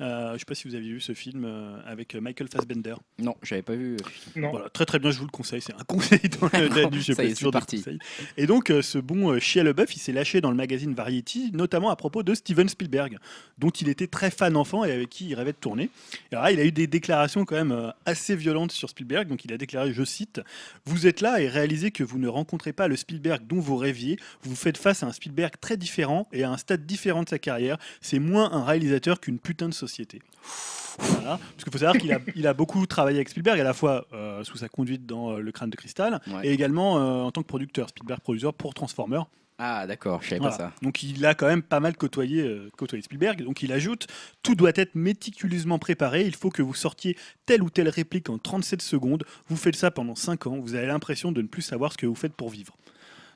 Euh, 0.00 0.28
je 0.30 0.32
ne 0.34 0.38
sais 0.38 0.44
pas 0.44 0.54
si 0.54 0.66
vous 0.68 0.74
avez 0.74 0.88
vu 0.88 1.00
ce 1.00 1.14
film 1.14 1.44
euh, 1.44 1.78
avec 1.86 2.14
euh, 2.14 2.20
Michael 2.20 2.48
Fassbender. 2.48 2.94
Non, 3.18 3.36
j'avais 3.42 3.62
pas 3.62 3.74
vu. 3.74 3.96
Non. 4.34 4.50
Voilà, 4.50 4.68
très 4.68 4.84
très 4.84 4.98
bien, 4.98 5.10
je 5.12 5.18
vous 5.18 5.24
le 5.24 5.30
conseille. 5.30 5.60
C'est 5.60 5.74
un 5.74 5.84
conseil 5.86 6.20
dans 6.40 6.46
le 6.52 6.68
Bon, 6.68 6.74
Danu, 6.74 7.00
je 7.00 7.12
est, 7.12 7.34
toujours 7.34 7.52
parti. 7.52 7.76
conseils. 7.76 7.98
Et 8.36 8.46
donc, 8.46 8.70
euh, 8.70 8.82
ce 8.82 8.98
bon 8.98 9.30
euh, 9.30 9.38
Shia 9.38 9.62
LaBeouf, 9.62 9.94
il 9.94 10.00
s'est 10.00 10.12
lâché 10.12 10.40
dans 10.40 10.50
le 10.50 10.56
magazine 10.56 10.94
Variety, 10.94 11.50
notamment 11.52 11.90
à 11.90 11.96
propos 11.96 12.22
de 12.22 12.34
Steven 12.34 12.68
Spielberg, 12.68 13.18
dont 13.58 13.70
il 13.70 13.88
était 13.88 14.08
très 14.08 14.30
fan 14.30 14.56
enfant 14.56 14.84
et 14.84 14.92
avec 14.92 15.10
qui 15.10 15.28
il 15.28 15.34
rêvait 15.34 15.52
de 15.52 15.58
tourner. 15.58 15.90
Et 16.30 16.34
alors 16.34 16.44
là, 16.44 16.52
il 16.52 16.58
a 16.58 16.64
eu 16.64 16.72
des 16.72 16.86
déclarations 16.88 17.44
quand 17.44 17.54
même 17.54 17.72
euh, 17.72 17.90
assez 18.04 18.34
violentes 18.34 18.72
sur 18.72 18.88
Spielberg. 18.90 19.28
Donc, 19.28 19.44
il 19.44 19.52
a 19.52 19.58
déclaré, 19.58 19.92
je 19.92 20.04
cite, 20.04 20.40
Vous 20.86 21.06
êtes 21.06 21.20
là 21.20 21.40
et 21.40 21.48
réalisez 21.48 21.92
que 21.92 22.02
vous 22.02 22.18
ne 22.18 22.28
rencontrez 22.28 22.72
pas 22.72 22.88
le 22.88 22.96
Spielberg 22.96 23.46
dont 23.46 23.60
vous 23.60 23.76
rêviez. 23.76 24.18
Vous 24.42 24.56
faites 24.56 24.76
face 24.76 25.04
à 25.04 25.06
un 25.06 25.12
Spielberg 25.12 25.52
très 25.60 25.76
différent 25.76 26.26
et 26.32 26.42
à 26.42 26.50
un 26.50 26.56
stade 26.56 26.84
différent 26.84 27.22
de 27.22 27.28
sa 27.28 27.38
carrière. 27.38 27.78
C'est 28.00 28.18
moins 28.18 28.50
un 28.52 28.64
réalisateur 28.64 29.20
qu'une 29.20 29.38
putain 29.38 29.68
de 29.68 29.74
société. 29.86 30.20
Voilà. 30.98 31.38
Parce 31.38 31.64
qu'il 31.64 31.72
faut 31.72 31.78
savoir 31.78 31.96
qu'il 31.98 32.12
a, 32.12 32.20
il 32.36 32.46
a 32.46 32.54
beaucoup 32.54 32.86
travaillé 32.86 33.18
avec 33.18 33.28
Spielberg, 33.28 33.58
à 33.60 33.64
la 33.64 33.72
fois 33.74 34.06
euh, 34.12 34.44
sous 34.44 34.56
sa 34.58 34.68
conduite 34.68 35.06
dans 35.06 35.32
euh, 35.32 35.40
Le 35.40 35.52
Crâne 35.52 35.70
de 35.70 35.76
Cristal, 35.76 36.20
Ouais. 36.28 36.46
et 36.48 36.52
également 36.52 36.98
euh, 36.98 37.22
en 37.22 37.30
tant 37.32 37.42
que 37.42 37.46
producteur. 37.48 37.88
Spielberg 37.88 38.20
producteur 38.20 38.54
pour 38.54 38.74
Transformers. 38.74 39.26
Ah, 39.58 39.86
d'accord, 39.86 40.20
je 40.22 40.30
savais 40.30 40.40
Voilà. 40.40 40.56
pas 40.56 40.62
ça. 40.64 40.72
Donc 40.82 41.04
il 41.04 41.24
a 41.26 41.34
quand 41.34 41.46
même 41.46 41.62
pas 41.62 41.78
mal 41.78 41.96
côtoyé, 41.96 42.42
euh, 42.42 42.70
côtoyé 42.76 43.02
Spielberg. 43.02 43.42
Donc 43.44 43.62
il 43.62 43.72
ajoute 43.72 44.08
Tout 44.42 44.54
doit 44.56 44.72
être 44.74 44.94
méticuleusement 44.96 45.78
préparé. 45.78 46.26
Il 46.26 46.34
faut 46.34 46.50
que 46.50 46.60
vous 46.62 46.74
sortiez 46.74 47.16
telle 47.46 47.62
ou 47.62 47.70
telle 47.70 47.88
réplique 47.88 48.30
en 48.30 48.38
37 48.38 48.82
secondes. 48.82 49.24
Vous 49.48 49.56
faites 49.56 49.76
ça 49.76 49.92
pendant 49.92 50.16
5 50.16 50.48
ans. 50.48 50.58
Vous 50.58 50.74
avez 50.74 50.86
l'impression 50.88 51.30
de 51.30 51.40
ne 51.40 51.46
plus 51.46 51.62
savoir 51.62 51.92
ce 51.92 51.98
que 51.98 52.06
vous 52.06 52.16
faites 52.16 52.34
pour 52.34 52.50
vivre. 52.50 52.76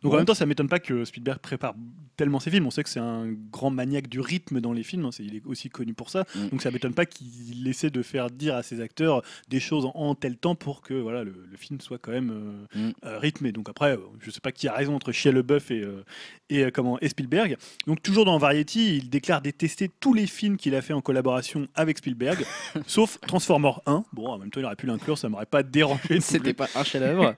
Donc 0.02 0.12
en 0.14 0.16
même 0.16 0.26
temps, 0.26 0.34
ça 0.34 0.46
m'étonne 0.46 0.68
pas 0.68 0.78
que 0.78 1.04
Spielberg 1.04 1.38
prépare 1.38 1.74
tellement 2.16 2.40
ses 2.40 2.50
films. 2.50 2.66
On 2.66 2.70
sait 2.70 2.82
que 2.82 2.90
c'est 2.90 3.00
un 3.00 3.26
grand 3.52 3.70
maniaque 3.70 4.08
du 4.08 4.20
rythme 4.20 4.60
dans 4.60 4.72
les 4.72 4.82
films. 4.82 5.04
hein. 5.06 5.10
C'est- 5.12 5.24
Il 5.24 5.36
est 5.36 5.46
aussi 5.46 5.68
connu 5.68 5.94
pour 5.94 6.10
ça. 6.10 6.24
Mm. 6.34 6.48
Donc 6.48 6.62
ça 6.62 6.70
m'étonne 6.70 6.94
pas 6.94 7.06
qu'il 7.06 7.66
essaie 7.68 7.90
de 7.90 8.02
faire 8.02 8.30
dire 8.30 8.56
à 8.56 8.62
ses 8.62 8.80
acteurs 8.80 9.22
des 9.48 9.60
choses 9.60 9.84
en, 9.86 9.92
en 9.94 10.14
tel 10.14 10.36
temps 10.36 10.54
pour 10.54 10.80
que 10.82 10.94
voilà, 10.94 11.22
le, 11.24 11.46
le 11.50 11.56
film 11.56 11.80
soit 11.80 11.98
quand 11.98 12.12
même 12.12 12.30
euh, 12.30 12.78
Mm. 12.78 12.92
euh, 13.04 13.18
rythmé. 13.18 13.52
Donc 13.52 13.68
après, 13.68 13.92
euh, 13.92 13.98
je 14.20 14.30
sais 14.30 14.40
pas 14.40 14.52
qui 14.52 14.66
a 14.68 14.72
raison 14.74 14.94
entre 14.94 15.12
Shia 15.12 15.32
LeBeouf 15.32 15.70
et, 15.70 15.80
euh, 15.82 16.04
et, 16.50 16.64
euh, 16.64 16.70
comment, 16.72 16.98
et 17.00 17.08
Spielberg. 17.08 17.56
Donc 17.86 18.02
toujours 18.02 18.24
dans 18.24 18.36
Variety, 18.38 18.96
il 18.96 19.10
déclare 19.10 19.40
détester 19.40 19.90
tous 20.00 20.14
les 20.14 20.26
films 20.26 20.56
qu'il 20.56 20.74
a 20.74 20.82
fait 20.82 20.92
en 20.92 21.00
collaboration 21.00 21.68
avec 21.74 21.98
Spielberg, 21.98 22.44
sauf 22.86 23.18
Transformers 23.20 23.80
1. 23.86 24.04
Bon, 24.12 24.28
en 24.28 24.38
même 24.38 24.50
temps, 24.50 24.60
il 24.60 24.64
aurait 24.66 24.76
pu 24.76 24.86
l'inclure, 24.86 25.16
ça 25.18 25.28
m'aurait 25.28 25.46
pas 25.46 25.62
dérangé. 25.62 26.20
C'était 26.20 26.54
pas 26.54 26.68
un 26.74 26.84
chef-d'œuvre. 26.84 27.34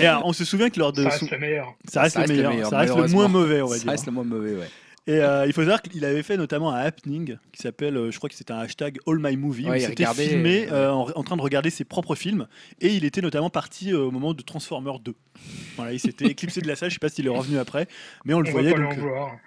Et 0.00 0.06
alors, 0.06 0.26
on 0.26 0.32
se 0.32 0.44
souvient 0.44 0.68
que 0.70 0.78
lors 0.78 0.92
de 0.92 1.02
Ça 1.04 1.10
son- 1.10 1.20
reste 1.26 1.30
le 1.32 1.38
meilleur. 1.38 1.74
Ça 1.96 2.02
reste, 2.02 2.18
le 2.18 2.26
meilleur, 2.28 2.68
ça 2.70 2.78
reste 2.78 2.96
le 2.96 3.08
moins 3.08 3.28
mauvais, 3.28 3.62
on 3.62 3.66
va 3.66 3.76
Ça 3.76 3.82
dire. 3.82 3.90
reste 3.90 4.06
le 4.06 4.12
moins 4.12 4.24
mauvais, 4.24 4.54
ouais. 4.54 4.68
Et 5.08 5.20
euh, 5.20 5.46
il 5.46 5.52
faut 5.52 5.60
savoir 5.60 5.82
qu'il 5.82 6.04
avait 6.04 6.24
fait 6.24 6.36
notamment 6.36 6.72
un 6.72 6.78
happening 6.80 7.36
qui 7.52 7.62
s'appelle, 7.62 7.96
euh, 7.96 8.10
je 8.10 8.16
crois 8.18 8.28
que 8.28 8.34
c'était 8.34 8.52
un 8.52 8.58
hashtag 8.58 8.98
All 9.06 9.18
My 9.20 9.36
Movie, 9.36 9.66
Ouais, 9.66 9.70
où 9.70 9.74
il 9.76 9.80
s'était 9.82 10.02
regardait, 10.04 10.28
filmé 10.28 10.66
euh, 10.72 10.88
euh, 10.88 10.90
en, 10.90 11.08
en 11.14 11.22
train 11.22 11.36
de 11.36 11.42
regarder 11.42 11.70
ses 11.70 11.84
propres 11.84 12.16
films. 12.16 12.48
Et 12.80 12.88
il 12.88 13.04
était 13.04 13.20
notamment 13.20 13.48
parti 13.48 13.92
euh, 13.92 14.00
au 14.00 14.10
moment 14.10 14.34
de 14.34 14.42
Transformers 14.42 14.98
2. 14.98 15.14
Voilà, 15.76 15.92
il 15.92 16.00
s'était 16.00 16.26
éclipsé 16.26 16.60
de 16.62 16.68
la 16.68 16.74
salle, 16.76 16.88
je 16.90 16.94
sais 16.94 16.98
pas 16.98 17.08
s'il 17.08 17.26
est 17.26 17.30
revenu 17.30 17.58
après, 17.58 17.86
mais 18.24 18.32
on 18.34 18.40
le 18.40 18.48
On 18.48 18.52
voyait 18.52 18.72
donc, 18.72 18.96
euh, 18.96 19.02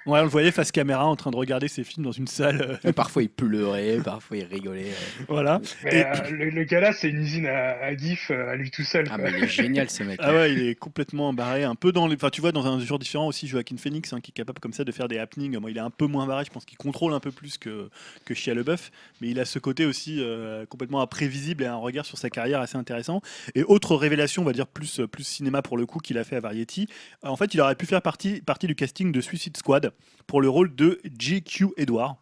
ouais, 0.05 0.19
on 0.19 0.23
le 0.23 0.27
voyait 0.29 0.51
face 0.51 0.71
caméra 0.71 1.05
en 1.07 1.15
train 1.15 1.31
de 1.31 1.35
regarder 1.35 1.67
ses 1.67 1.83
films 1.83 2.05
dans 2.05 2.11
une 2.11 2.27
salle. 2.27 2.79
euh, 2.85 2.93
parfois 2.93 3.23
il 3.23 3.29
pleurait, 3.29 3.97
parfois 4.03 4.37
il 4.37 4.43
rigolait. 4.45 4.83
euh. 4.91 5.23
voilà. 5.27 5.59
Mais, 5.83 5.95
Et- 6.01 6.05
euh, 6.05 6.29
le, 6.31 6.49
le 6.51 6.63
gars 6.65 6.79
là, 6.81 6.93
c'est 6.93 7.09
une 7.09 7.21
usine 7.23 7.47
à, 7.47 7.77
à 7.83 7.95
GIF 7.97 8.29
à 8.31 8.55
lui 8.55 8.69
tout 8.69 8.83
seul. 8.83 9.07
Ah, 9.09 9.17
mais 9.17 9.31
il 9.37 9.43
est 9.43 9.47
génial 9.47 9.89
ce 9.89 10.03
mec. 10.03 10.19
Ah 10.21 10.33
ouais, 10.33 10.53
il 10.53 10.67
est 10.67 10.75
complètement 10.75 11.33
barré, 11.33 11.63
un 11.63 11.75
peu 11.75 11.91
dans 11.91 12.05
les. 12.07 12.15
Enfin, 12.15 12.29
tu 12.29 12.41
vois, 12.41 12.51
dans 12.51 12.67
un 12.67 12.79
genre 12.79 12.99
différent 12.99 13.25
aussi, 13.27 13.47
Joaquin 13.47 13.77
Phoenix, 13.77 14.13
hein, 14.13 14.21
qui 14.21 14.29
est 14.29 14.33
capable 14.33 14.59
comme 14.59 14.73
ça 14.73 14.83
de 14.83 14.91
faire 14.91 15.07
des 15.07 15.17
happenings. 15.17 15.57
Bon, 15.57 15.67
il 15.67 15.77
est 15.77 15.81
un 15.81 15.89
peu 15.89 16.05
moins 16.05 16.27
barré, 16.27 16.45
je 16.45 16.51
pense 16.51 16.65
qu'il 16.65 16.77
contrôle 16.77 17.13
un 17.13 17.19
peu 17.19 17.31
plus 17.31 17.57
que, 17.57 17.89
que 18.25 18.33
Shia 18.35 18.53
LeBeouf, 18.53 18.91
mais 19.21 19.29
il 19.29 19.39
a 19.39 19.45
ce 19.45 19.57
côté 19.57 19.85
aussi 19.87 20.17
euh, 20.19 20.65
complètement 20.67 21.01
imprévisible 21.01 21.63
et 21.63 21.67
un 21.67 21.75
regard 21.77 22.05
sur 22.05 22.19
sa 22.19 22.29
carrière 22.29 22.59
assez 22.61 22.77
intéressant. 22.77 23.21
Et 23.55 23.63
autre 23.63 23.95
révélation, 23.95 24.43
on 24.43 24.45
va 24.45 24.53
dire 24.53 24.67
plus, 24.67 25.01
plus 25.11 25.23
cinéma 25.23 25.61
pour 25.63 25.77
le 25.79 25.85
coup, 25.85 25.99
qu'il 25.99 26.17
a 26.17 26.23
fait 26.23 26.35
à 26.35 26.39
Variety, 26.39 26.87
en 27.23 27.35
fait, 27.35 27.53
il 27.53 27.61
aurait 27.61 27.75
pu 27.75 27.85
faire 27.85 28.01
partie, 28.01 28.41
partie 28.41 28.67
du 28.67 28.75
casting 28.75 29.11
de 29.11 29.21
Suicide 29.21 29.57
Squad 29.57 29.91
pour 30.27 30.41
le 30.41 30.49
rôle 30.49 30.75
de 30.75 30.99
J.Q. 31.17 31.69
Edward. 31.77 32.17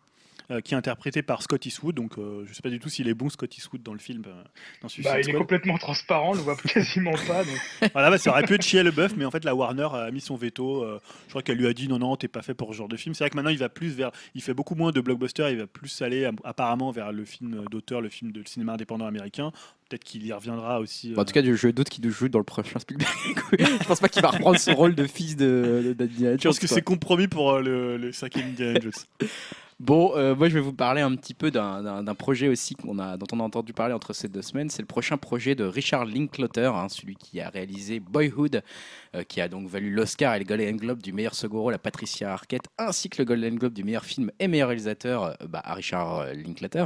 euh, 0.49 0.61
qui 0.61 0.73
est 0.73 0.77
interprété 0.77 1.21
par 1.23 1.41
Scott 1.41 1.65
Eastwood, 1.65 1.95
donc 1.95 2.17
euh, 2.17 2.45
je 2.47 2.53
sais 2.53 2.61
pas 2.61 2.69
du 2.69 2.79
tout 2.79 2.87
s'il 2.87 3.09
est 3.09 3.13
bon 3.13 3.29
Scott 3.29 3.57
Eastwood 3.57 3.83
dans 3.83 3.91
le 3.91 3.99
film, 3.99 4.23
euh, 4.27 4.43
dans 4.81 4.87
Suicide 4.87 5.11
Bah, 5.11 5.19
il 5.19 5.29
est 5.29 5.33
complètement 5.33 5.77
transparent, 5.77 6.31
on 6.31 6.35
le 6.35 6.39
voit 6.39 6.55
quasiment 6.73 7.11
pas. 7.27 7.43
Donc... 7.43 7.91
Voilà, 7.91 8.09
bah, 8.09 8.17
ça 8.17 8.29
aurait 8.31 8.43
pu 8.43 8.53
être 8.53 8.61
Shia 8.63 8.83
LeBeouf, 8.83 9.15
mais 9.17 9.25
en 9.25 9.31
fait 9.31 9.43
la 9.43 9.53
Warner 9.53 9.89
a 9.91 10.09
mis 10.11 10.21
son 10.21 10.37
veto. 10.37 10.83
euh, 10.83 10.99
je 11.25 11.31
crois 11.31 11.41
qu'elle 11.41 11.57
lui 11.57 11.67
a 11.67 11.73
dit 11.73 11.89
non 11.89 11.99
non, 11.99 12.15
t'es 12.15 12.29
pas 12.29 12.41
fait 12.41 12.53
pour 12.53 12.71
ce 12.71 12.77
genre 12.77 12.87
de 12.87 12.95
film. 12.95 13.13
C'est 13.13 13.25
vrai 13.25 13.29
que 13.29 13.35
maintenant 13.35 13.51
il 13.51 13.57
va 13.57 13.67
plus 13.67 13.89
vers, 13.89 14.11
il 14.35 14.41
fait 14.41 14.53
beaucoup 14.53 14.75
moins 14.75 14.91
de 14.91 15.01
blockbusters, 15.01 15.49
il 15.49 15.57
va 15.57 15.67
plus 15.67 16.01
aller 16.01 16.23
euh, 16.23 16.31
apparemment 16.45 16.91
vers 16.91 17.11
le 17.11 17.25
film 17.25 17.65
d'auteur, 17.69 17.99
le 17.99 18.07
film 18.09 18.31
de 18.31 18.41
cinéma 18.47 18.73
indépendant 18.73 19.05
américain. 19.05 19.51
Peut-être 19.89 20.03
qu'il 20.03 20.25
y 20.25 20.33
reviendra 20.33 20.79
aussi. 20.79 21.13
Bon, 21.13 21.21
en 21.21 21.25
tout 21.25 21.33
cas, 21.33 21.41
je 21.43 21.67
doute 21.69 21.89
qu'il 21.89 22.09
joue 22.09 22.27
dans 22.29 22.39
le 22.39 22.43
prochain 22.43 22.77
Spielberg. 22.79 23.09
je 23.57 23.87
pense 23.87 23.99
pas 23.99 24.09
qu'il 24.09 24.21
va 24.21 24.31
reprendre 24.31 24.59
son 24.59 24.75
rôle 24.75 24.95
de 24.95 25.05
fils 25.05 25.35
de, 25.37 25.95
de, 25.97 26.09
je 26.19 26.47
pense 26.47 26.59
que 26.59 26.67
c'est 26.67 26.81
compromis 26.81 27.27
pour 27.27 27.51
euh, 27.51 27.61
le, 27.61 27.97
le 27.97 28.11
cinquième 28.11 28.49
Indiana 28.49 28.79
Jones. 28.81 28.91
Bon, 29.79 30.13
euh, 30.15 30.33
moi 30.35 30.49
je 30.49 30.55
vais 30.55 30.59
vous 30.59 30.73
parler 30.73 31.01
un 31.01 31.15
petit 31.15 31.35
peu 31.35 31.51
d'un- 31.51 32.03
projet 32.15 32.47
aussi 32.47 32.73
a, 32.97 33.15
dont 33.15 33.27
on 33.31 33.39
a 33.39 33.43
entendu 33.43 33.73
parler 33.73 33.93
entre 33.93 34.11
ces 34.11 34.27
deux 34.27 34.41
semaines. 34.41 34.71
C'est 34.71 34.81
le 34.81 34.87
prochain 34.87 35.17
projet 35.17 35.53
de 35.53 35.65
Richard 35.65 36.05
Linklater, 36.05 36.73
hein, 36.75 36.89
celui 36.89 37.15
qui 37.15 37.39
a 37.41 37.49
réalisé 37.49 37.99
Boyhood, 37.99 38.55
euh, 38.55 38.61
qui 39.23 39.41
a 39.41 39.47
donc 39.47 39.67
valu 39.67 39.91
l'Oscar 39.91 40.35
et 40.35 40.39
le 40.39 40.45
Golden 40.45 40.77
Globe 40.77 41.01
du 41.01 41.13
meilleur 41.13 41.35
second 41.35 41.61
rôle 41.61 41.73
à 41.73 41.77
Patricia 41.77 42.33
Arquette, 42.33 42.67
ainsi 42.77 43.09
que 43.09 43.21
le 43.21 43.25
Golden 43.25 43.55
Globe 43.55 43.73
du 43.73 43.83
meilleur 43.83 44.05
film 44.05 44.31
et 44.39 44.47
meilleur 44.47 44.69
réalisateur 44.69 45.23
euh, 45.23 45.33
bah, 45.47 45.61
à 45.63 45.73
Richard 45.73 46.19
euh, 46.19 46.33
Linklater. 46.33 46.85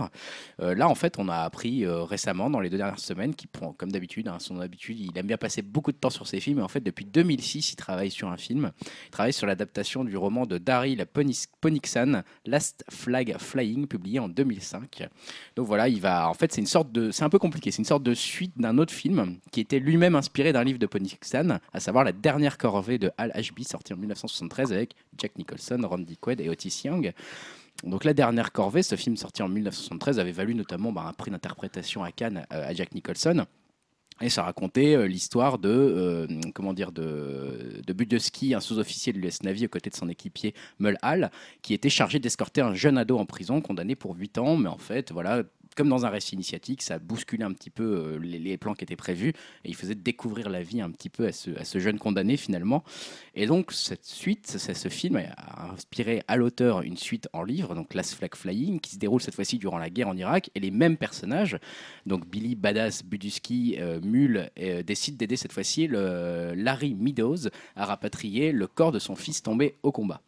Euh, 0.60 0.76
là, 0.76 0.88
en 0.88 0.96
fait, 0.96 1.18
on 1.18 1.30
a 1.30 1.38
appris 1.38 1.86
euh, 1.86 2.04
récemment, 2.04 2.50
dans 2.50 2.60
les 2.60 2.70
deux 2.70 2.78
dernières 2.78 3.00
semaines, 3.00 3.36
qu'il 3.36 3.50
prend, 3.50 3.74
comme 3.74 3.92
d'habitude, 3.92 4.28
hein, 4.28 4.38
son 4.40 4.60
habitude, 4.60 5.00
il 5.00 5.18
aime 5.18 5.28
bien 5.28 5.38
passer 5.38 5.62
beaucoup 5.62 5.92
de 5.92 5.98
temps 5.98 6.10
sur 6.10 6.28
ses 6.28 6.40
films. 6.40 6.60
Et 6.60 6.62
en 6.62 6.68
fait, 6.68 6.82
depuis 6.82 7.06
2006, 7.06 7.74
il 7.74 7.76
travaille 7.76 8.12
sur 8.12 8.30
un 8.30 8.38
film. 8.38 8.72
Il 9.06 9.12
travaille 9.12 9.34
sur 9.34 9.48
l'adaptation 9.48 10.04
du 10.04 10.18
roman 10.18 10.46
de 10.46 10.58
Daryl 10.58 11.06
Ponixan, 11.62 12.24
Last 12.46 12.84
Flag 12.90 13.36
Flying, 13.38 13.88
publié 13.88 14.20
en 14.20 14.30
2005. 14.30 15.08
Donc 15.56 15.68
voilà, 15.68 15.88
il 15.88 16.02
va. 16.02 16.30
En 16.30 16.34
fait, 16.34 16.52
c'est 16.52 16.62
une 16.62 16.68
sorte 16.68 16.92
de. 16.92 17.12
C'est 17.12 17.24
un 17.24 17.30
peu 17.30 17.40
compliqué. 17.40 17.72
C'est 17.72 17.80
une 17.80 17.86
sorte 17.86 18.04
de 18.04 18.14
suite 18.14 18.54
d'un 18.58 18.78
autre 18.78 18.94
film 18.94 19.38
qui 19.52 19.60
était 19.60 19.80
lui-même 19.80 20.16
inspiré 20.16 20.54
d'un 20.54 20.64
livre 20.64 20.80
de 20.80 20.86
Ponixan, 20.86 21.60
à 21.74 21.80
savoir 21.80 22.04
La 22.04 22.12
dernière 22.22 22.58
corvée 22.58 22.98
de 22.98 23.12
Al 23.18 23.32
Ashby, 23.34 23.64
sorti 23.64 23.94
en 23.94 23.98
1973 23.98 24.72
avec 24.72 24.96
Jack 25.18 25.38
Nicholson, 25.38 25.80
Randy 25.84 26.18
Quaid 26.18 26.40
et 26.40 26.50
Otis 26.50 26.84
Young. 26.86 27.14
Donc 27.84 28.04
La 28.04 28.14
dernière 28.14 28.52
corvée, 28.52 28.84
ce 28.84 28.96
film 28.96 29.18
sorti 29.18 29.42
en 29.42 29.50
1973, 29.50 30.20
avait 30.20 30.32
valu 30.32 30.56
notamment 30.56 30.92
bah, 30.92 31.06
un 31.08 31.14
prix 31.14 31.32
d'interprétation 31.32 32.04
à 32.04 32.12
Cannes 32.12 32.46
euh, 32.54 32.68
à 32.68 32.74
Jack 32.74 32.94
Nicholson. 32.94 33.46
Et 34.22 34.30
ça 34.30 34.44
racontait 34.44 34.96
euh, 34.96 35.08
l'histoire 35.08 35.58
de, 35.58 35.70
euh, 35.70 36.28
comment 36.54 36.74
dire, 36.74 36.92
de, 36.92 37.82
de 37.86 38.56
un 38.56 38.60
sous-officier 38.60 39.14
de 39.14 39.20
l'US 39.20 39.42
Navy 39.42 39.66
aux 39.66 39.70
côtés 39.70 39.90
de 39.90 39.96
son 39.96 40.10
équipier 40.10 40.54
Mull 40.80 40.98
Hall, 41.02 41.32
qui 41.64 41.74
était 41.74 41.90
chargé 41.90 42.20
d'escorter 42.20 42.62
un 42.62 42.76
jeune 42.76 42.98
ado 43.00 43.18
en 43.18 43.26
prison, 43.26 43.62
condamné 43.62 43.96
pour 43.96 44.16
8 44.16 44.38
ans. 44.38 44.58
Mais 44.58 44.70
en 44.70 44.78
fait, 44.78 45.12
voilà, 45.12 45.44
comme 45.76 45.90
dans 45.90 46.06
un 46.06 46.10
récit 46.10 46.36
initiatique, 46.36 46.82
ça 46.82 47.00
bousculait 47.00 47.44
un 47.44 47.54
petit 47.54 47.70
peu 47.70 47.84
euh, 47.84 48.20
les, 48.20 48.58
plans 48.58 48.74
qui 48.74 48.84
étaient 48.84 48.96
prévus 48.96 49.30
et 49.64 49.70
il 49.70 49.76
faisait 49.76 49.96
découvrir 49.96 50.50
la 50.50 50.62
vie 50.62 50.82
un 50.82 50.92
petit 50.92 51.10
peu 51.10 51.28
à 51.28 51.32
ce, 51.32 51.80
jeune 51.80 51.98
condamné 51.98 52.38
finalement. 52.38 52.84
Et 53.36 53.46
donc, 53.46 53.72
cette 53.72 54.06
suite, 54.06 54.48
c'est- 54.48 54.74
ce 54.74 54.90
film 54.90 55.16
a 55.16 55.72
inspiré 55.72 56.24
à 56.28 56.36
l'auteur 56.36 56.82
une 56.82 56.98
suite 56.98 57.28
en 57.34 57.44
livre, 57.44 57.76
donc 57.76 57.94
Last 57.94 58.14
Flag 58.16 58.36
Flying, 58.36 58.80
qui 58.80 58.92
se 58.92 58.98
déroule 58.98 59.22
cette 59.22 59.36
fois-ci 59.36 59.58
durant 59.58 59.78
la 59.78 59.90
guerre 59.90 60.10
en 60.10 60.18
Irak. 60.18 60.52
Et 60.56 60.60
les 60.60 60.72
mêmes 60.72 60.98
personnages, 60.98 61.58
donc 62.06 62.28
Billy 62.28 62.56
Badass 62.56 63.04
Buduski 63.04 63.78
euh, 63.80 64.00
Mule, 64.02 64.50
euh, 64.60 64.84
décident 64.84 65.18
d'aider 65.18 65.38
cette 65.38 65.54
fois-ci 65.54 65.88
Larry 65.88 66.94
Meadows 66.96 67.48
à 67.76 67.86
rapatrier 67.86 68.52
le 68.52 68.68
corps 68.68 68.92
de 68.92 69.00
son 69.00 69.16
fils 69.16 69.42
tombé 69.42 69.76
au 69.84 69.92
combat. 69.92 70.22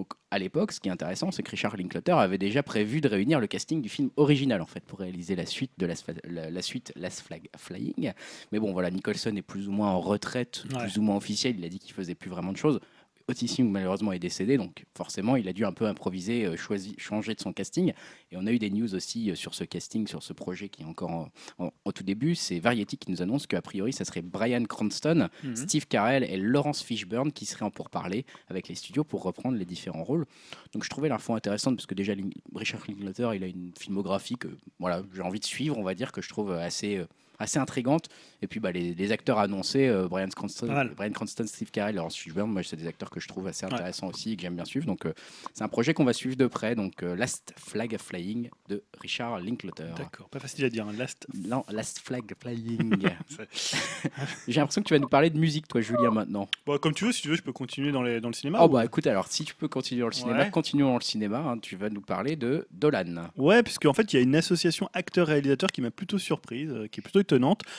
Donc 0.00 0.12
à 0.30 0.38
l'époque, 0.38 0.72
ce 0.72 0.80
qui 0.80 0.88
est 0.88 0.90
intéressant, 0.90 1.30
c'est 1.30 1.42
que 1.42 1.50
Richard 1.50 1.76
Linklater 1.76 2.12
avait 2.18 2.38
déjà 2.38 2.62
prévu 2.62 3.02
de 3.02 3.08
réunir 3.08 3.38
le 3.38 3.46
casting 3.46 3.82
du 3.82 3.90
film 3.90 4.08
original 4.16 4.62
en 4.62 4.66
fait 4.66 4.82
pour 4.82 4.98
réaliser 5.00 5.36
la 5.36 5.44
suite 5.44 5.72
de 5.76 5.84
Last, 5.84 6.10
la, 6.24 6.48
la 6.48 6.62
suite 6.62 6.90
Last 6.96 7.20
Flag 7.20 7.50
Flying. 7.54 8.12
Mais 8.50 8.58
bon, 8.58 8.72
voilà, 8.72 8.90
Nicholson 8.90 9.36
est 9.36 9.42
plus 9.42 9.68
ou 9.68 9.72
moins 9.72 9.90
en 9.90 10.00
retraite, 10.00 10.64
Ouais. 10.72 10.84
plus 10.84 10.96
ou 10.96 11.02
moins 11.02 11.16
officiel. 11.16 11.56
Il 11.58 11.64
a 11.66 11.68
dit 11.68 11.78
qu'il 11.78 11.92
faisait 11.92 12.14
plus 12.14 12.30
vraiment 12.30 12.52
de 12.52 12.56
choses. 12.56 12.80
Otis 13.30 13.56
Young 13.58 13.70
malheureusement 13.70 14.12
est 14.12 14.18
décédé, 14.18 14.56
donc 14.56 14.84
forcément 14.96 15.36
il 15.36 15.48
a 15.48 15.52
dû 15.52 15.64
un 15.64 15.72
peu 15.72 15.86
improviser, 15.86 16.44
euh, 16.44 16.56
changer 16.56 17.34
de 17.34 17.40
son 17.40 17.52
casting. 17.52 17.92
Et 18.32 18.36
on 18.36 18.46
a 18.46 18.52
eu 18.52 18.58
des 18.58 18.70
news 18.70 18.94
aussi 18.94 19.30
euh, 19.30 19.34
sur 19.34 19.54
ce 19.54 19.64
casting, 19.64 20.06
sur 20.06 20.22
ce 20.22 20.32
projet 20.32 20.68
qui 20.68 20.82
est 20.82 20.84
encore 20.84 21.10
en- 21.10 21.28
en- 21.58 21.70
au 21.84 21.92
tout 21.92 22.02
début. 22.04 22.34
C'est 22.34 22.58
Variety 22.58 22.96
qui 22.98 23.10
nous 23.10 23.22
annonce 23.22 23.46
qu'a 23.46 23.62
priori 23.62 23.92
ça 23.92 24.04
serait 24.04 24.22
Brian 24.22 24.64
Cranston, 24.64 25.28
Mhm. 25.44 25.56
Steve 25.56 25.86
Carell 25.86 26.24
et 26.24 26.36
Laurence 26.36 26.82
Fishburne 26.82 27.32
qui 27.32 27.46
seraient 27.46 27.64
en 27.64 27.70
pourparlers 27.70 28.24
avec 28.48 28.68
les 28.68 28.74
studios 28.74 29.04
pour 29.04 29.22
reprendre 29.22 29.56
les 29.56 29.64
différents 29.64 30.04
rôles. 30.04 30.26
Donc 30.72 30.84
je 30.84 30.88
trouvais 30.90 31.08
l'info 31.08 31.34
intéressante 31.34 31.76
parce 31.76 31.86
que 31.86 31.94
déjà 31.94 32.12
Richard 32.54 32.80
Linklater 32.88 33.30
il 33.34 33.44
a 33.44 33.46
une 33.46 33.72
filmographie 33.78 34.36
que 34.36 34.48
voilà, 34.78 35.02
j'ai 35.14 35.22
envie 35.22 35.40
de 35.40 35.44
suivre, 35.44 35.78
on 35.78 35.82
va 35.82 35.94
dire 35.94 36.12
que 36.12 36.20
je 36.22 36.28
trouve 36.28 36.52
assez 36.52 36.96
euh, 36.96 37.06
assez 37.40 37.58
intrigante 37.58 38.08
et 38.42 38.46
puis 38.46 38.60
bah, 38.60 38.70
les, 38.70 38.94
les 38.94 39.12
acteurs 39.12 39.38
annoncés 39.38 39.88
euh, 39.88 40.06
Brian 40.08 40.28
Cranston. 40.28 40.90
Brian 40.96 41.10
Cranston, 41.10 41.44
Steve 41.46 41.70
Carell, 41.72 41.96
Laurence 41.96 42.16
Fishburne, 42.16 42.50
moi 42.50 42.62
c'est 42.62 42.76
des 42.76 42.86
acteurs 42.86 43.10
que 43.10 43.18
je 43.18 43.26
trouve 43.26 43.48
assez 43.48 43.66
intéressants 43.66 44.06
aussi 44.08 44.32
et 44.32 44.36
que 44.36 44.42
j'aime 44.42 44.54
bien 44.54 44.64
suivre. 44.64 44.86
Donc 44.86 45.06
euh, 45.06 45.12
c'est 45.54 45.64
un 45.64 45.68
projet 45.68 45.92
qu'on 45.94 46.04
va 46.04 46.12
suivre 46.12 46.36
de 46.36 46.46
près. 46.46 46.74
Donc 46.76 47.02
euh, 47.02 47.16
Last 47.16 47.52
Flag 47.56 47.96
Flying 47.98 48.48
de 48.68 48.82
Richard 49.00 49.40
Linklater. 49.40 49.92
D'accord, 49.96 50.28
pas 50.28 50.38
facile 50.38 50.64
à 50.66 50.70
dire. 50.70 50.86
hein. 50.86 50.92
Last. 50.96 51.26
Non, 51.34 51.64
Last 51.70 51.98
Flag 52.00 52.24
Flying. 52.38 52.96
J'ai 54.48 54.60
l'impression 54.60 54.82
que 54.82 54.88
tu 54.88 54.94
vas 54.94 55.00
nous 55.00 55.08
parler 55.08 55.30
de 55.30 55.38
musique, 55.38 55.68
toi, 55.68 55.80
Julien, 55.80 56.10
maintenant. 56.10 56.48
Bon, 56.66 56.78
comme 56.78 56.94
tu 56.94 57.04
veux, 57.06 57.12
si 57.12 57.22
tu 57.22 57.28
veux, 57.28 57.36
je 57.36 57.42
peux 57.42 57.52
continuer 57.52 57.92
dans, 57.92 58.02
les, 58.02 58.20
dans 58.20 58.28
le 58.28 58.34
cinéma. 58.34 58.58
Oh 58.62 58.66
ou- 58.66 58.68
bah 58.68 58.84
écoute, 58.84 59.06
alors 59.06 59.26
si 59.28 59.44
tu 59.44 59.54
peux 59.54 59.68
continuer 59.68 60.00
dans 60.02 60.08
le 60.08 60.12
cinéma, 60.12 60.38
Ouais. 60.40 60.50
continuons 60.50 60.88
dans 60.88 60.94
le 60.98 61.02
cinéma. 61.02 61.38
hein, 61.38 61.58
tu 61.58 61.76
vas 61.76 61.90
nous 61.90 62.00
parler 62.00 62.36
de 62.36 62.66
Dolan. 62.70 63.28
Ouais, 63.36 63.62
parce 63.62 63.78
qu'en 63.78 63.92
fait, 63.92 64.12
il 64.12 64.16
y 64.16 64.18
a 64.18 64.22
une 64.22 64.36
association 64.36 64.88
acteurs-réalisateurs 64.92 65.70
qui 65.70 65.80
m'a 65.82 65.90
plutôt 65.90 66.18
surprise, 66.18 66.70
euh, 66.70 66.86
qui 66.88 67.00
est 67.00 67.02
plutôt 67.02 67.20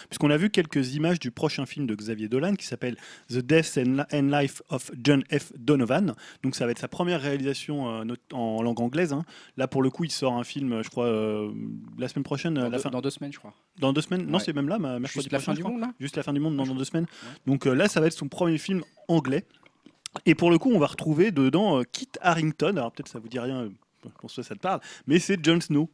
puisqu'on 0.10 0.30
a 0.30 0.38
vu 0.38 0.50
quelques 0.50 0.96
images 0.96 1.20
du 1.20 1.32
prochain 1.32 1.66
film 1.66 1.86
de 1.88 1.96
Xavier 1.96 2.28
Dolan 2.30 2.56
qui 2.56 2.66
s'appelle 2.66 2.96
The 3.30 3.38
Death 3.40 3.78
and 4.14 4.22
Life 4.32 4.62
of 4.70 4.92
John 5.04 5.24
F. 5.32 5.52
Donovan. 5.58 6.14
Donc 6.44 6.56
ça 6.56 6.66
va 6.66 6.72
être 6.72 6.80
sa 6.80 6.88
première 6.88 7.22
réalisation 7.22 8.02
euh, 8.02 8.16
en 8.34 8.62
langue 8.62 8.80
anglaise. 8.80 9.14
hein. 9.14 9.24
Là 9.58 9.68
pour 9.68 9.82
le 9.84 9.90
coup, 9.90 10.04
il 10.04 10.12
sort 10.12 10.34
un 10.34 10.44
film, 10.44 10.82
je 10.84 10.90
crois, 10.90 11.06
euh, 11.06 11.52
la 11.98 12.08
semaine 12.08 12.24
prochaine, 12.24 12.58
euh, 12.58 12.62
Dans, 12.64 12.70
la 12.70 12.78
deux, 12.78 12.84
fin, 12.84 12.90
dans 12.90 13.02
deux 13.02 13.10
semaines, 13.10 13.34
je 13.34 13.40
crois. 13.40 13.54
dans 13.80 13.94
deux 13.94 14.02
semaines? 14.02 14.26
Non, 14.26 14.38
Ouais. 14.38 14.44
c'est 14.44 14.54
même 14.54 14.70
là, 14.70 14.80
mercredi 14.80 15.08
Juste 15.24 15.32
la 15.32 15.40
prochain, 15.40 15.52
fin 15.52 15.52
je 15.54 15.58
du 15.58 15.64
monde, 15.72 15.82
là? 15.82 15.94
Juste 16.00 16.16
la 16.18 16.24
fin 16.24 16.34
du 16.34 16.40
monde 16.40 16.56
dans, 16.56 16.66
dans 16.66 16.76
deux 16.76 16.86
semaines. 16.86 17.06
Ouais. 17.24 17.30
Donc 17.48 17.66
là, 17.66 17.88
ça 17.88 18.00
va 18.02 18.08
être 18.08 18.14
son 18.18 18.28
premier 18.28 18.58
film 18.58 18.84
anglais. 19.08 19.46
Et 20.26 20.36
pour 20.36 20.52
le 20.52 20.58
coup, 20.58 20.72
on 20.74 20.80
va 20.80 20.88
retrouver 20.88 21.32
dedans 21.32 21.82
Kit 21.92 22.10
Harrington. 22.22 22.76
Alors 22.78 22.92
peut-être 22.92 23.08
ça 23.08 23.20
vous 23.20 23.30
dit 23.30 23.40
rien, 23.40 23.62
euh, 23.62 23.70
pour 24.20 24.30
ça 24.30 24.44
ça 24.44 24.56
te 24.56 24.60
parle, 24.60 24.82
mais 25.08 25.20
c'est 25.20 25.44
Jon 25.46 25.62
Snow. 25.62 25.90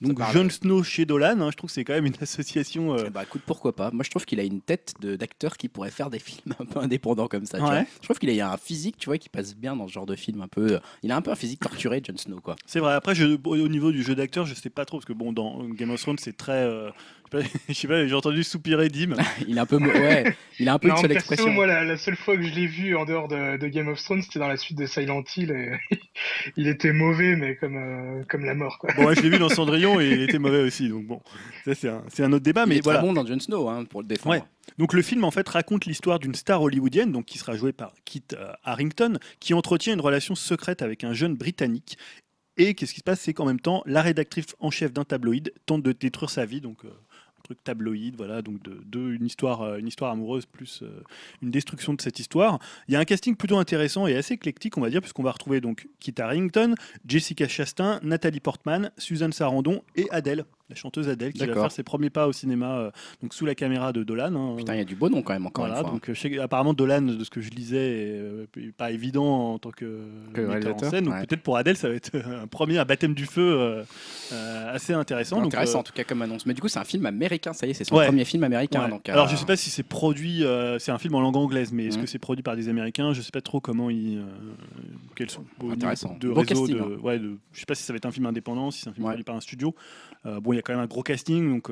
Donc 0.00 0.20
Jon 0.32 0.44
ouais. 0.44 0.50
Snow 0.50 0.82
chez 0.84 1.04
Dolan, 1.06 1.40
hein, 1.40 1.50
je 1.50 1.56
trouve 1.56 1.68
que 1.70 1.74
c'est 1.74 1.82
quand 1.84 1.92
même 1.94 2.06
une 2.06 2.14
association. 2.20 2.94
euh, 2.96 3.10
Bah 3.10 3.24
écoute, 3.24 3.42
pourquoi 3.44 3.74
pas 3.74 3.90
Moi 3.90 4.04
je 4.04 4.10
trouve 4.10 4.24
qu'il 4.24 4.38
a 4.38 4.44
une 4.44 4.60
tête 4.60 4.94
d'acteur 5.00 5.56
qui 5.56 5.68
pourrait 5.68 5.90
faire 5.90 6.08
des 6.08 6.18
films 6.20 6.54
un 6.60 6.64
peu 6.64 6.78
indépendants 6.78 7.26
comme 7.26 7.46
ça. 7.46 7.58
tu 7.58 7.64
Ouais. 7.64 7.70
vois. 7.70 7.84
Je 8.00 8.04
trouve 8.06 8.18
qu'il 8.18 8.40
a 8.40 8.52
un 8.52 8.56
physique, 8.56 8.96
tu 8.98 9.06
vois, 9.06 9.18
qui 9.18 9.28
passe 9.28 9.56
bien 9.56 9.74
dans 9.74 9.88
ce 9.88 9.92
genre 9.92 10.06
de 10.06 10.14
film 10.14 10.40
un 10.40 10.46
peu. 10.48 10.74
euh, 10.74 10.78
Il 11.02 11.10
a 11.10 11.16
un 11.16 11.20
peu 11.22 11.30
un 11.32 11.36
physique 11.36 11.60
torturé, 11.60 12.00
Jon 12.06 12.16
Snow, 12.16 12.40
quoi. 12.40 12.54
C'est 12.66 12.78
vrai. 12.80 12.94
Après, 12.94 13.14
je- 13.14 13.36
au 13.44 13.68
niveau 13.68 13.90
du 13.90 14.02
jeu 14.04 14.14
d'acteur, 14.14 14.46
je 14.46 14.54
sais 14.54 14.70
pas 14.70 14.84
trop 14.84 14.98
parce 14.98 15.06
que 15.06 15.12
bon, 15.12 15.32
dans 15.32 15.64
Game 15.68 15.90
of 15.90 16.00
Thrones, 16.00 16.18
c'est 16.18 16.36
très. 16.36 16.52
euh, 16.64 16.90
je 17.68 17.72
sais 17.74 17.88
pas- 17.88 18.06
j'ai 18.06 18.14
entendu 18.14 18.42
soupirer 18.44 18.88
Dim. 18.88 19.14
Il 19.48 19.58
a 19.58 19.62
un 19.62 19.66
peu, 19.66 19.76
ouais, 19.78 20.36
il 20.58 20.68
a 20.68 20.74
un 20.74 20.78
peu 20.78 20.88
Non, 20.88 20.94
une 20.94 21.00
seule 21.02 21.10
perso, 21.12 21.32
expression. 21.32 21.50
moi, 21.52 21.66
la, 21.66 21.84
la 21.84 21.96
seule 21.96 22.16
fois 22.16 22.36
que 22.36 22.42
je 22.42 22.54
l'ai 22.54 22.66
vu 22.66 22.96
en 22.96 23.04
dehors 23.04 23.28
de, 23.28 23.56
de 23.56 23.66
Game 23.68 23.88
of 23.88 24.02
Thrones, 24.02 24.22
c'était 24.22 24.38
dans 24.38 24.48
la 24.48 24.56
suite 24.56 24.78
de 24.78 24.86
Silent 24.86 25.22
Hill. 25.36 25.50
Et 25.50 25.96
il 26.56 26.68
était 26.68 26.92
mauvais, 26.92 27.36
mais 27.36 27.56
comme, 27.56 27.76
euh, 27.76 28.22
comme 28.28 28.44
la 28.44 28.54
mort. 28.54 28.78
Quoi. 28.78 28.90
Bon, 28.96 29.06
ouais, 29.06 29.14
je 29.14 29.20
l'ai 29.22 29.30
vu 29.30 29.38
dans 29.38 29.48
Cendrillon 29.48 30.00
et 30.00 30.08
il 30.10 30.22
était 30.22 30.38
mauvais 30.38 30.60
aussi. 30.62 30.88
Donc 30.88 31.06
bon, 31.06 31.20
ça 31.64 31.74
c'est 31.74 31.88
un, 31.88 32.02
c'est 32.08 32.22
un 32.24 32.32
autre 32.32 32.44
débat. 32.44 32.64
il 32.64 32.68
mais 32.70 32.76
est 32.78 32.80
voilà. 32.84 32.98
très 33.00 33.06
bon 33.08 33.12
dans 33.12 33.26
Jon 33.26 33.38
Snow, 33.40 33.68
hein, 33.68 33.84
pour 33.84 34.02
le 34.02 34.06
défendre. 34.08 34.36
Ouais. 34.36 34.42
Donc 34.78 34.92
le 34.92 35.02
film 35.02 35.24
en 35.24 35.30
fait 35.30 35.48
raconte 35.48 35.86
l'histoire 35.86 36.18
d'une 36.18 36.34
star 36.34 36.62
hollywoodienne, 36.62 37.10
donc 37.12 37.24
qui 37.26 37.38
sera 37.38 37.56
jouée 37.56 37.72
par 37.72 37.92
Kit 38.04 38.22
euh, 38.34 38.52
Harrington, 38.64 39.18
qui 39.40 39.54
entretient 39.54 39.94
une 39.94 40.00
relation 40.00 40.34
secrète 40.34 40.82
avec 40.82 41.04
un 41.04 41.12
jeune 41.14 41.34
britannique. 41.36 41.96
Et 42.60 42.74
qu'est-ce 42.74 42.92
qui 42.92 42.98
se 42.98 43.04
passe, 43.04 43.20
c'est 43.20 43.32
qu'en 43.32 43.46
même 43.46 43.60
temps, 43.60 43.84
la 43.86 44.02
rédactrice 44.02 44.46
en 44.58 44.70
chef 44.72 44.92
d'un 44.92 45.04
tabloïd 45.04 45.52
tente 45.64 45.82
de 45.84 45.92
détruire 45.92 46.28
sa 46.28 46.44
vie, 46.44 46.60
donc 46.60 46.84
euh, 46.84 46.88
truc 47.48 47.64
tabloïd, 47.64 48.14
voilà, 48.16 48.42
donc 48.42 48.60
de, 48.62 48.98
une 49.10 49.24
histoire, 49.24 49.62
euh, 49.62 49.78
une 49.78 49.88
histoire 49.88 50.10
amoureuse 50.10 50.44
plus 50.44 50.82
euh, 50.82 51.02
une 51.42 51.50
destruction 51.50 51.94
de 51.94 52.00
cette 52.00 52.18
histoire. 52.18 52.58
Il 52.88 52.94
y 52.94 52.96
a 52.96 53.00
un 53.00 53.04
casting 53.06 53.36
plutôt 53.36 53.56
intéressant 53.56 54.06
et 54.06 54.14
assez 54.14 54.34
éclectique, 54.34 54.76
on 54.76 54.82
va 54.82 54.90
dire, 54.90 55.00
puisqu'on 55.00 55.22
va 55.22 55.30
retrouver 55.30 55.62
donc 55.62 55.88
Kit 55.98 56.14
Harrington, 56.18 56.74
Jessica 57.06 57.48
Chastain, 57.48 58.00
Nathalie 58.02 58.40
Portman, 58.40 58.90
Suzanne 58.98 59.32
Sarandon 59.32 59.82
et 59.96 60.06
Adèle, 60.10 60.44
la 60.68 60.74
chanteuse 60.76 61.08
Adèle, 61.08 61.32
qui 61.32 61.46
va 61.46 61.54
faire 61.54 61.72
ses 61.72 61.82
premiers 61.82 62.10
pas 62.10 62.26
au 62.28 62.32
cinéma, 62.32 62.78
euh, 62.78 62.90
donc 63.22 63.32
sous 63.32 63.46
la 63.46 63.54
caméra 63.54 63.92
de 63.92 64.02
Dolan. 64.02 64.34
hein. 64.34 64.54
Putain, 64.56 64.74
il 64.74 64.78
y 64.78 64.82
a 64.82 64.84
du 64.84 64.96
beau 64.96 65.08
nom 65.08 65.22
quand 65.22 65.32
même, 65.32 65.46
encore 65.46 65.64
Voilà, 65.64 65.80
une 65.80 65.84
fois. 65.86 65.92
donc 65.94 66.10
euh, 66.10 66.14
sais 66.14 66.30
que, 66.30 66.38
apparemment 66.40 66.74
Dolan, 66.74 67.00
de 67.02 67.24
ce 67.24 67.30
que 67.30 67.40
je 67.40 67.50
lisais, 67.50 67.76
est 67.76 68.18
euh, 68.18 68.46
pas 68.76 68.90
évident 68.90 69.52
en 69.54 69.58
tant 69.58 69.70
que, 69.70 70.02
Que 70.34 70.42
metteur 70.42 70.74
en 70.74 70.90
scène. 70.90 71.04
Donc 71.04 71.14
ouais. 71.14 71.26
peut-être 71.26 71.42
pour 71.42 71.56
Adèle, 71.56 71.76
ça 71.76 71.88
va 71.88 71.94
être 71.94 72.10
un 72.16 72.46
premier 72.46 72.78
un 72.78 72.84
baptême 72.84 73.14
du 73.14 73.24
feu 73.24 73.40
euh, 73.42 73.82
euh, 74.32 74.74
assez 74.74 74.92
intéressant. 74.92 75.36
Donc, 75.36 75.46
intéressant 75.46 75.78
euh, 75.78 75.80
en 75.80 75.84
tout 75.84 75.92
cas 75.94 76.04
comme 76.04 76.20
annonce. 76.22 76.44
Mais 76.44 76.52
du 76.54 76.60
coup, 76.60 76.68
c'est 76.68 76.78
un 76.80 76.84
film 76.84 77.06
américain, 77.06 77.52
ça 77.54 77.66
y 77.66 77.70
est, 77.70 77.74
c'est 77.74 77.84
son 77.84 77.96
Ouais. 77.96 78.06
premier 78.06 78.24
film 78.26 78.44
américain. 78.44 78.84
ouais. 78.84 78.90
Donc, 78.90 79.08
Alors 79.08 79.26
euh, 79.26 79.30
je 79.30 79.36
sais 79.36 79.46
pas 79.46 79.56
si 79.56 79.70
c'est 79.70 79.82
produit, 79.82 80.44
euh, 80.44 80.78
c'est 80.78 80.92
un 80.92 80.98
film 80.98 81.14
en 81.14 81.20
langue 81.20 81.36
anglaise, 81.36 81.72
mais 81.72 81.86
est-ce 81.86 81.96
Mhm. 81.96 82.04
que 82.04 82.10
c'est 82.10 82.18
produit 82.18 82.42
par 82.42 82.56
des 82.56 82.68
Américains? 82.68 83.12
Je 83.14 83.22
sais 83.22 83.30
pas 83.32 83.40
trop 83.40 83.60
comment 83.60 83.88
ils, 83.90 84.18
euh, 84.18 84.22
quels 85.16 85.30
sont 85.30 85.44
Intéressant. 85.70 86.16
de 86.20 86.28
réseau. 86.28 86.42
casting, 86.44 86.76
de, 86.76 86.80
hein. 86.82 86.98
ouais, 87.02 87.18
de- 87.18 87.36
je 87.52 87.60
sais 87.60 87.66
pas 87.66 87.74
si 87.74 87.82
ça 87.82 87.92
va 87.92 87.96
être 87.96 88.06
un 88.06 88.10
film 88.12 88.26
indépendant, 88.26 88.70
si 88.70 88.82
c'est 88.82 88.90
un 88.90 88.92
film 88.92 89.06
produit 89.06 89.24
par 89.24 89.34
un 89.36 89.40
studio. 89.40 89.74
Euh, 90.26 90.40
bon, 90.40 90.52
il 90.52 90.56
y 90.56 90.58
a 90.58 90.62
quand 90.62 90.72
même 90.72 90.82
un 90.82 90.86
gros 90.86 91.02
casting, 91.02 91.48
donc. 91.48 91.70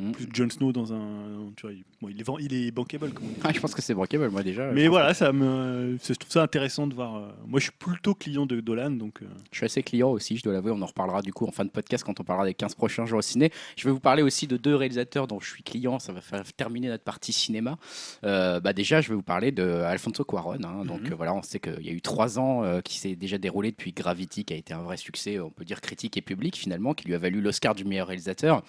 Mhm. 0.00 0.12
Plus 0.12 0.28
Jon 0.32 0.48
Snow 0.48 0.72
dans 0.72 0.92
un, 0.92 1.50
tu 1.56 1.62
vois, 1.62 1.72
il, 1.72 1.82
bon, 2.00 2.08
il 2.08 2.20
est, 2.20 2.24
il 2.44 2.66
est 2.68 2.70
bankable 2.70 3.10
comme 3.10 3.26
on 3.26 3.30
dit. 3.30 3.36
ah, 3.42 3.50
je 3.52 3.58
pense 3.58 3.74
que 3.74 3.82
c'est 3.82 3.94
brokeable, 3.94 4.28
moi 4.30 4.44
déjà. 4.44 4.70
Mais 4.70 4.86
voilà, 4.86 5.12
ça 5.12 5.32
me, 5.32 5.98
je 6.00 6.12
trouve 6.14 6.30
ça 6.30 6.42
intéressant 6.42 6.86
de 6.86 6.94
voir. 6.94 7.16
euh, 7.16 7.28
moi, 7.46 7.58
je 7.58 7.64
suis 7.64 7.72
plutôt 7.76 8.14
client 8.14 8.46
de 8.46 8.60
Dolan, 8.60 8.92
donc. 8.92 9.22
euh, 9.22 9.26
je 9.50 9.56
suis 9.56 9.66
assez 9.66 9.82
client 9.82 10.08
aussi, 10.10 10.36
je 10.36 10.42
dois 10.44 10.52
l'avouer. 10.52 10.70
On 10.70 10.80
en 10.82 10.86
reparlera 10.86 11.20
du 11.20 11.32
coup 11.32 11.46
en 11.46 11.50
fin 11.50 11.64
de 11.64 11.70
podcast 11.70 12.04
quand 12.04 12.20
on 12.20 12.22
parlera 12.24 12.46
des 12.46 12.54
15 12.54 12.76
prochains 12.76 13.06
jours 13.06 13.18
au 13.18 13.22
ciné. 13.22 13.50
Je 13.76 13.84
vais 13.86 13.90
vous 13.90 13.98
parler 13.98 14.22
aussi 14.22 14.46
de 14.46 14.56
deux 14.56 14.76
réalisateurs 14.76 15.26
dont 15.26 15.40
je 15.40 15.50
suis 15.50 15.62
client. 15.64 15.98
Ça 15.98 16.12
va 16.12 16.20
faire 16.20 16.44
terminer 16.52 16.88
notre 16.88 17.02
partie 17.04 17.32
cinéma. 17.32 17.76
Euh, 18.22 18.60
bah 18.60 18.72
déjà, 18.72 19.00
je 19.00 19.08
vais 19.08 19.16
vous 19.16 19.22
parler 19.22 19.50
de 19.50 19.64
Alfonso 19.64 20.24
Cuarón. 20.24 20.58
hein. 20.64 20.84
Donc 20.84 21.00
Mhm. 21.02 21.12
euh, 21.12 21.16
voilà, 21.16 21.34
on 21.34 21.42
sait 21.42 21.58
qu'il 21.58 21.84
y 21.84 21.88
a 21.88 21.92
eu 21.92 22.00
trois 22.02 22.38
ans 22.38 22.62
euh, 22.62 22.80
qui 22.82 22.98
s'est 22.98 23.16
déjà 23.16 23.38
déroulé 23.38 23.72
depuis 23.72 23.92
Gravity, 23.92 24.44
qui 24.44 24.54
a 24.54 24.56
été 24.56 24.72
un 24.74 24.82
vrai 24.82 24.96
succès, 24.96 25.40
on 25.40 25.50
peut 25.50 25.64
dire 25.64 25.80
critique 25.80 26.16
et 26.16 26.22
public 26.22 26.56
finalement, 26.56 26.94
qui 26.94 27.06
lui 27.06 27.14
a 27.14 27.18
valu 27.18 27.40
l'Oscar 27.40 27.74
du 27.74 27.84
meilleur 27.84 28.06
réalisateur. 28.06 28.62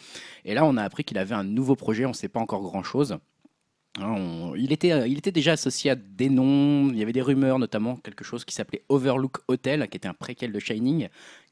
Et 0.45 0.55
là, 0.55 0.65
on 0.65 0.75
a 0.75 0.81
appris 0.83 1.03
qu'il 1.03 1.18
avait 1.19 1.35
un 1.35 1.43
nouveau 1.43 1.75
projet. 1.75 2.05
On 2.05 2.09
ne 2.09 2.13
sait 2.13 2.29
pas 2.29 2.39
encore 2.39 2.61
grand 2.61 2.83
chose. 2.83 3.17
il, 3.97 4.71
était, 4.71 4.91
euh, 4.91 5.07
il 5.07 5.17
était 5.17 5.31
déjà 5.31 5.53
associé 5.53 5.91
à 5.91 5.95
des 5.95 6.29
noms, 6.29 6.89
il 6.89 6.97
y 6.97 7.03
avait 7.03 7.13
des 7.13 7.21
rumeurs, 7.21 7.59
notamment 7.59 7.97
quelque 7.97 8.23
chose 8.23 8.45
qui 8.45 8.55
s'appelait 8.55 8.83
Overlook 8.89 9.37
Hotel, 9.47 9.87
qui 9.89 9.97
était 9.97 10.07
un 10.07 10.13
préquel 10.13 10.51
de 10.51 10.59
Shining, 10.59 11.09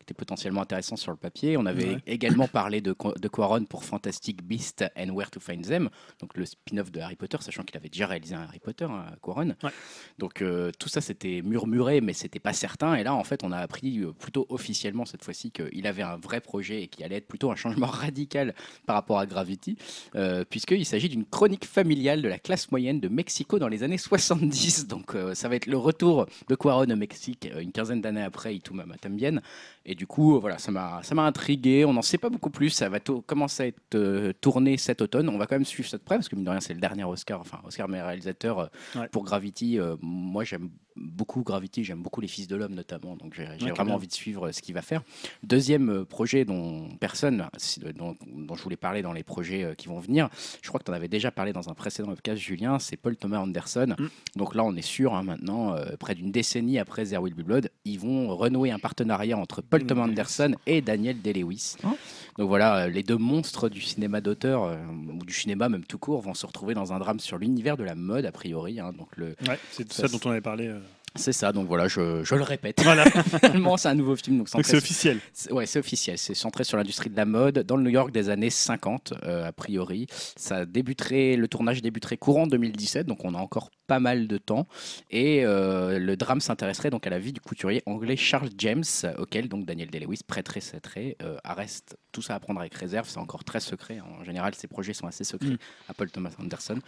était 0.07 0.13
potentiellement 0.13 0.61
intéressant 0.61 0.95
sur 0.95 1.11
le 1.11 1.17
papier. 1.17 1.57
On 1.57 1.65
avait 1.65 1.77
Ouais. 1.95 2.01
également 2.07 2.47
parlé 2.47 2.79
de, 2.81 2.95
de 3.21 3.27
Quaron 3.27 3.65
pour 3.65 3.83
Fantastic 3.83 4.41
Beasts 4.41 4.85
and 4.97 5.09
Where 5.09 5.29
to 5.29 5.39
Find 5.41 5.65
Them, 5.67 5.89
donc 6.19 6.35
le 6.37 6.45
spin-off 6.45 6.91
de 6.91 7.01
Harry 7.01 7.15
Potter, 7.17 7.37
sachant 7.41 7.63
qu'il 7.63 7.75
avait 7.77 7.89
déjà 7.89 8.07
réalisé 8.07 8.33
un 8.35 8.41
Harry 8.43 8.59
Potter, 8.59 8.85
hein, 8.85 9.05
Quaron. 9.21 9.53
Ouais. 9.63 9.69
Donc 10.17 10.41
euh, 10.41 10.71
tout 10.79 10.87
ça 10.87 11.01
c'était 11.01 11.41
murmuré, 11.43 11.99
mais 11.99 12.13
c'était 12.13 12.39
pas 12.39 12.53
certain. 12.53 12.95
Et 12.95 13.03
là, 13.03 13.13
en 13.13 13.23
fait, 13.25 13.43
on 13.43 13.51
a 13.51 13.57
appris 13.57 13.99
euh, 13.99 14.13
plutôt 14.13 14.45
officiellement 14.49 15.05
cette 15.05 15.23
fois-ci 15.25 15.51
qu'il 15.51 15.85
avait 15.87 16.03
un 16.03 16.17
vrai 16.17 16.39
projet 16.39 16.83
et 16.83 16.87
qu'il 16.87 17.03
allait 17.03 17.17
être 17.17 17.27
plutôt 17.27 17.51
un 17.51 17.55
changement 17.55 17.87
radical 18.05 18.55
par 18.85 18.95
rapport 18.95 19.19
à 19.19 19.25
Gravity, 19.25 19.77
euh, 20.15 20.45
puisqu'il 20.49 20.85
s'agit 20.85 21.09
d'une 21.09 21.25
chronique 21.25 21.65
familiale 21.65 22.21
de 22.21 22.29
la 22.29 22.39
classe 22.39 22.71
moyenne 22.71 22.99
de 23.01 23.09
Mexico 23.09 23.59
dans 23.59 23.67
les 23.67 23.83
années 23.83 23.97
70. 23.97 24.87
Donc 24.87 25.15
euh, 25.15 25.35
ça 25.35 25.49
va 25.49 25.55
être 25.57 25.65
le 25.67 25.77
retour 25.77 26.27
de 26.47 26.55
Quaron 26.55 26.89
au 26.89 26.95
Mexique 26.95 27.49
une 27.59 27.71
quinzaine 27.73 27.99
d'années 28.01 28.21
après 28.23 28.55
Itu 28.55 28.73
Mama 28.73 28.95
Tambien. 28.97 29.41
Et 29.85 29.95
du 29.97 30.07
coup, 30.07 30.35
euh, 30.35 30.39
voilà, 30.39 30.57
ça 30.59 30.71
m'a 30.71 31.01
ça 31.03 31.13
m'a 31.15 31.23
intrigué. 31.25 31.83
On 31.83 31.91
n'en 31.93 32.01
sait 32.01 32.17
pas 32.17 32.29
beaucoup 32.29 32.49
plus. 32.51 32.69
Ça 32.69 32.87
va 32.87 32.99
commencer 32.99 33.63
à 33.63 33.67
être 33.67 33.95
euh, 33.95 34.31
tourné 34.39 34.77
cet 34.77 35.01
automne? 35.01 35.27
On 35.27 35.37
va 35.37 35.47
quand 35.47 35.55
même 35.55 35.65
suivre 35.65 35.89
ça 35.89 35.97
de 35.97 36.03
près 36.03 36.15
parce 36.15 36.29
que 36.29 36.35
mine 36.35 36.45
de 36.45 36.49
rien, 36.51 36.59
c'est 36.61 36.73
le 36.73 36.79
dernier 36.79 37.03
Oscar, 37.03 37.41
enfin 37.41 37.59
Oscar 37.65 37.89
meilleur 37.89 38.07
réalisateur 38.07 38.59
euh, 38.59 38.67
Ouais. 38.95 39.09
pour 39.09 39.23
Gravity. 39.25 39.79
Moi, 40.01 40.43
j'aime 40.43 40.69
beaucoup 40.99 41.43
Gravity. 41.43 41.83
J'aime 41.83 42.01
beaucoup 42.01 42.21
les 42.21 42.27
Fils 42.27 42.47
de 42.47 42.55
l'homme 42.55 42.73
notamment. 42.75 43.15
Donc 43.15 43.33
j'ai 43.35 43.43
Ouais, 43.43 43.57
vraiment 43.71 43.85
bien. 43.85 43.95
envie 43.95 44.07
de 44.07 44.13
suivre 44.13 44.47
euh, 44.47 44.51
ce 44.51 44.61
qu'il 44.61 44.73
va 44.75 44.81
faire. 44.81 45.01
Deuxième 45.43 45.89
euh, 45.89 46.05
projet 46.05 46.45
dont 46.45 46.89
personne, 46.99 47.47
si- 47.57 47.79
dont, 47.79 48.15
dont 48.27 48.55
je 48.55 48.63
voulais 48.63 48.75
parler 48.77 49.01
dans 49.01 49.13
les 49.13 49.23
projets 49.23 49.63
euh, 49.63 49.73
qui 49.73 49.87
vont 49.87 49.99
venir. 49.99 50.29
Je 50.61 50.67
crois 50.67 50.79
que 50.79 50.85
tu 50.85 50.91
en 50.91 50.93
avais 50.93 51.07
déjà 51.07 51.31
parlé 51.31 51.53
dans 51.53 51.69
un 51.69 51.73
précédent 51.73 52.09
podcast, 52.09 52.41
Julien. 52.41 52.79
C'est 52.79 52.97
Paul 52.97 53.15
Thomas 53.15 53.39
Anderson. 53.39 53.95
Mm. 53.97 54.07
Donc 54.37 54.55
là, 54.55 54.63
on 54.63 54.75
est 54.75 54.81
sûr 54.81 55.13
hein, 55.15 55.23
maintenant, 55.23 55.73
euh, 55.75 55.95
près 55.99 56.15
d'une 56.15 56.31
décennie 56.31 56.79
après 56.79 57.05
There 57.05 57.19
Will 57.21 57.33
Be 57.33 57.41
Blood, 57.41 57.69
ils 57.85 57.99
vont 57.99 58.35
renouer 58.35 58.71
un 58.71 58.79
partenariat 58.79 59.37
entre 59.37 59.61
Paul 59.61 59.85
Thomas. 59.85 60.03
Anderson 60.03 60.53
et 60.65 60.81
Daniel 60.81 61.21
Day-Lewis. 61.21 61.75
Oh. 61.83 61.89
Donc 62.37 62.47
voilà, 62.49 62.83
euh, 62.85 62.87
les 62.89 63.03
deux 63.03 63.17
monstres 63.17 63.69
du 63.69 63.81
cinéma 63.81 64.21
d'auteur, 64.21 64.63
euh, 64.63 64.75
ou 65.19 65.25
du 65.25 65.33
cinéma 65.33 65.69
même 65.69 65.83
tout 65.85 65.97
court, 65.97 66.21
vont 66.21 66.33
se 66.33 66.45
retrouver 66.45 66.73
dans 66.73 66.93
un 66.93 66.99
drame 66.99 67.19
sur 67.19 67.37
l'univers 67.37 67.77
de 67.77 67.83
la 67.83 67.95
mode, 67.95 68.25
a 68.25 68.31
priori. 68.31 68.79
hein. 68.79 68.91
donc 68.97 69.09
le, 69.17 69.35
Ouais, 69.47 69.57
c'est 69.71 69.91
Ça, 69.91 70.07
ça, 70.07 70.17
dont 70.17 70.19
on 70.25 70.31
avait 70.31 70.41
parlé. 70.41 70.67
euh. 70.67 70.79
c'est 71.15 71.31
ça, 71.33 71.51
donc 71.51 71.67
voilà, 71.67 71.87
je, 71.87 72.23
je 72.23 72.35
le 72.35 72.43
répète. 72.43 72.79
Voilà, 72.83 73.05
Finalement, 73.39 73.75
c'est 73.77 73.89
un 73.89 73.95
nouveau 73.95 74.15
film. 74.15 74.37
Donc, 74.37 74.49
c'est 74.49 74.77
officiel. 74.77 75.19
Ouais, 75.49 75.65
c'est 75.65 75.79
officiel. 75.79 76.17
C'est 76.19 76.35
centré 76.35 76.63
sur 76.63 76.77
l'industrie 76.77 77.09
de 77.09 77.17
la 77.17 77.25
mode 77.25 77.59
dans 77.59 77.75
le 77.75 77.83
New 77.83 77.89
York 77.89 78.11
des 78.11 78.29
années 78.29 78.51
50, 78.51 79.13
euh, 79.23 79.47
a 79.47 79.51
priori. 79.51 80.05
Ça 80.35 80.65
débuterait, 80.67 81.35
le 81.37 81.47
tournage 81.47 81.81
débuterait 81.81 82.17
courant 82.17 82.45
2017, 82.45 83.07
donc 83.07 83.25
on 83.25 83.33
a 83.33 83.39
encore 83.39 83.71
pas 83.87 83.99
mal 83.99 84.27
de 84.27 84.37
temps. 84.37 84.67
Et 85.09 85.45
euh, 85.45 85.97
le 85.97 86.15
drame 86.17 86.41
s'intéresserait 86.41 86.89
donc 86.89 87.07
à 87.07 87.09
la 87.09 87.19
vie 87.19 87.33
du 87.33 87.41
couturier 87.41 87.81
anglais 87.85 88.17
Charles 88.17 88.49
James, 88.57 88.83
auquel 89.17 89.47
donc 89.47 89.65
Daniel 89.65 89.89
Day-Lewis 89.89 90.21
prêterait 90.27 90.61
ses 90.61 90.79
traits. 90.79 91.15
Euh, 91.23 91.37
reste 91.45 91.97
tout 92.11 92.21
ça 92.21 92.35
à 92.35 92.39
prendre 92.39 92.59
avec 92.59 92.73
réserve, 92.73 93.07
c'est 93.07 93.19
encore 93.19 93.43
très 93.43 93.59
secret. 93.59 93.99
En 94.01 94.23
général, 94.23 94.53
ces 94.55 94.67
projets 94.67 94.93
sont 94.93 95.07
assez 95.07 95.23
secrets 95.23 95.47
Mm. 95.47 95.57
à 95.89 95.93
Paul 95.93 96.09
Thomas 96.11 96.31
Anderson. 96.39 96.79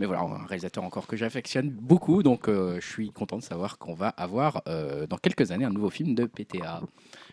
Mais 0.00 0.06
voilà, 0.06 0.22
un 0.22 0.46
réalisateur 0.46 0.84
encore 0.84 1.06
que 1.06 1.16
j'affectionne 1.16 1.70
beaucoup, 1.70 2.22
donc 2.22 2.48
euh, 2.48 2.78
je 2.80 2.86
suis 2.86 3.10
content 3.10 3.36
de 3.36 3.42
savoir 3.42 3.78
qu'on 3.78 3.94
va 3.94 4.08
avoir 4.10 4.62
euh, 4.68 5.06
dans 5.06 5.16
quelques 5.18 5.50
années 5.50 5.64
un 5.64 5.70
nouveau 5.70 5.90
film 5.90 6.14
de 6.14 6.24
PTA. 6.24 6.82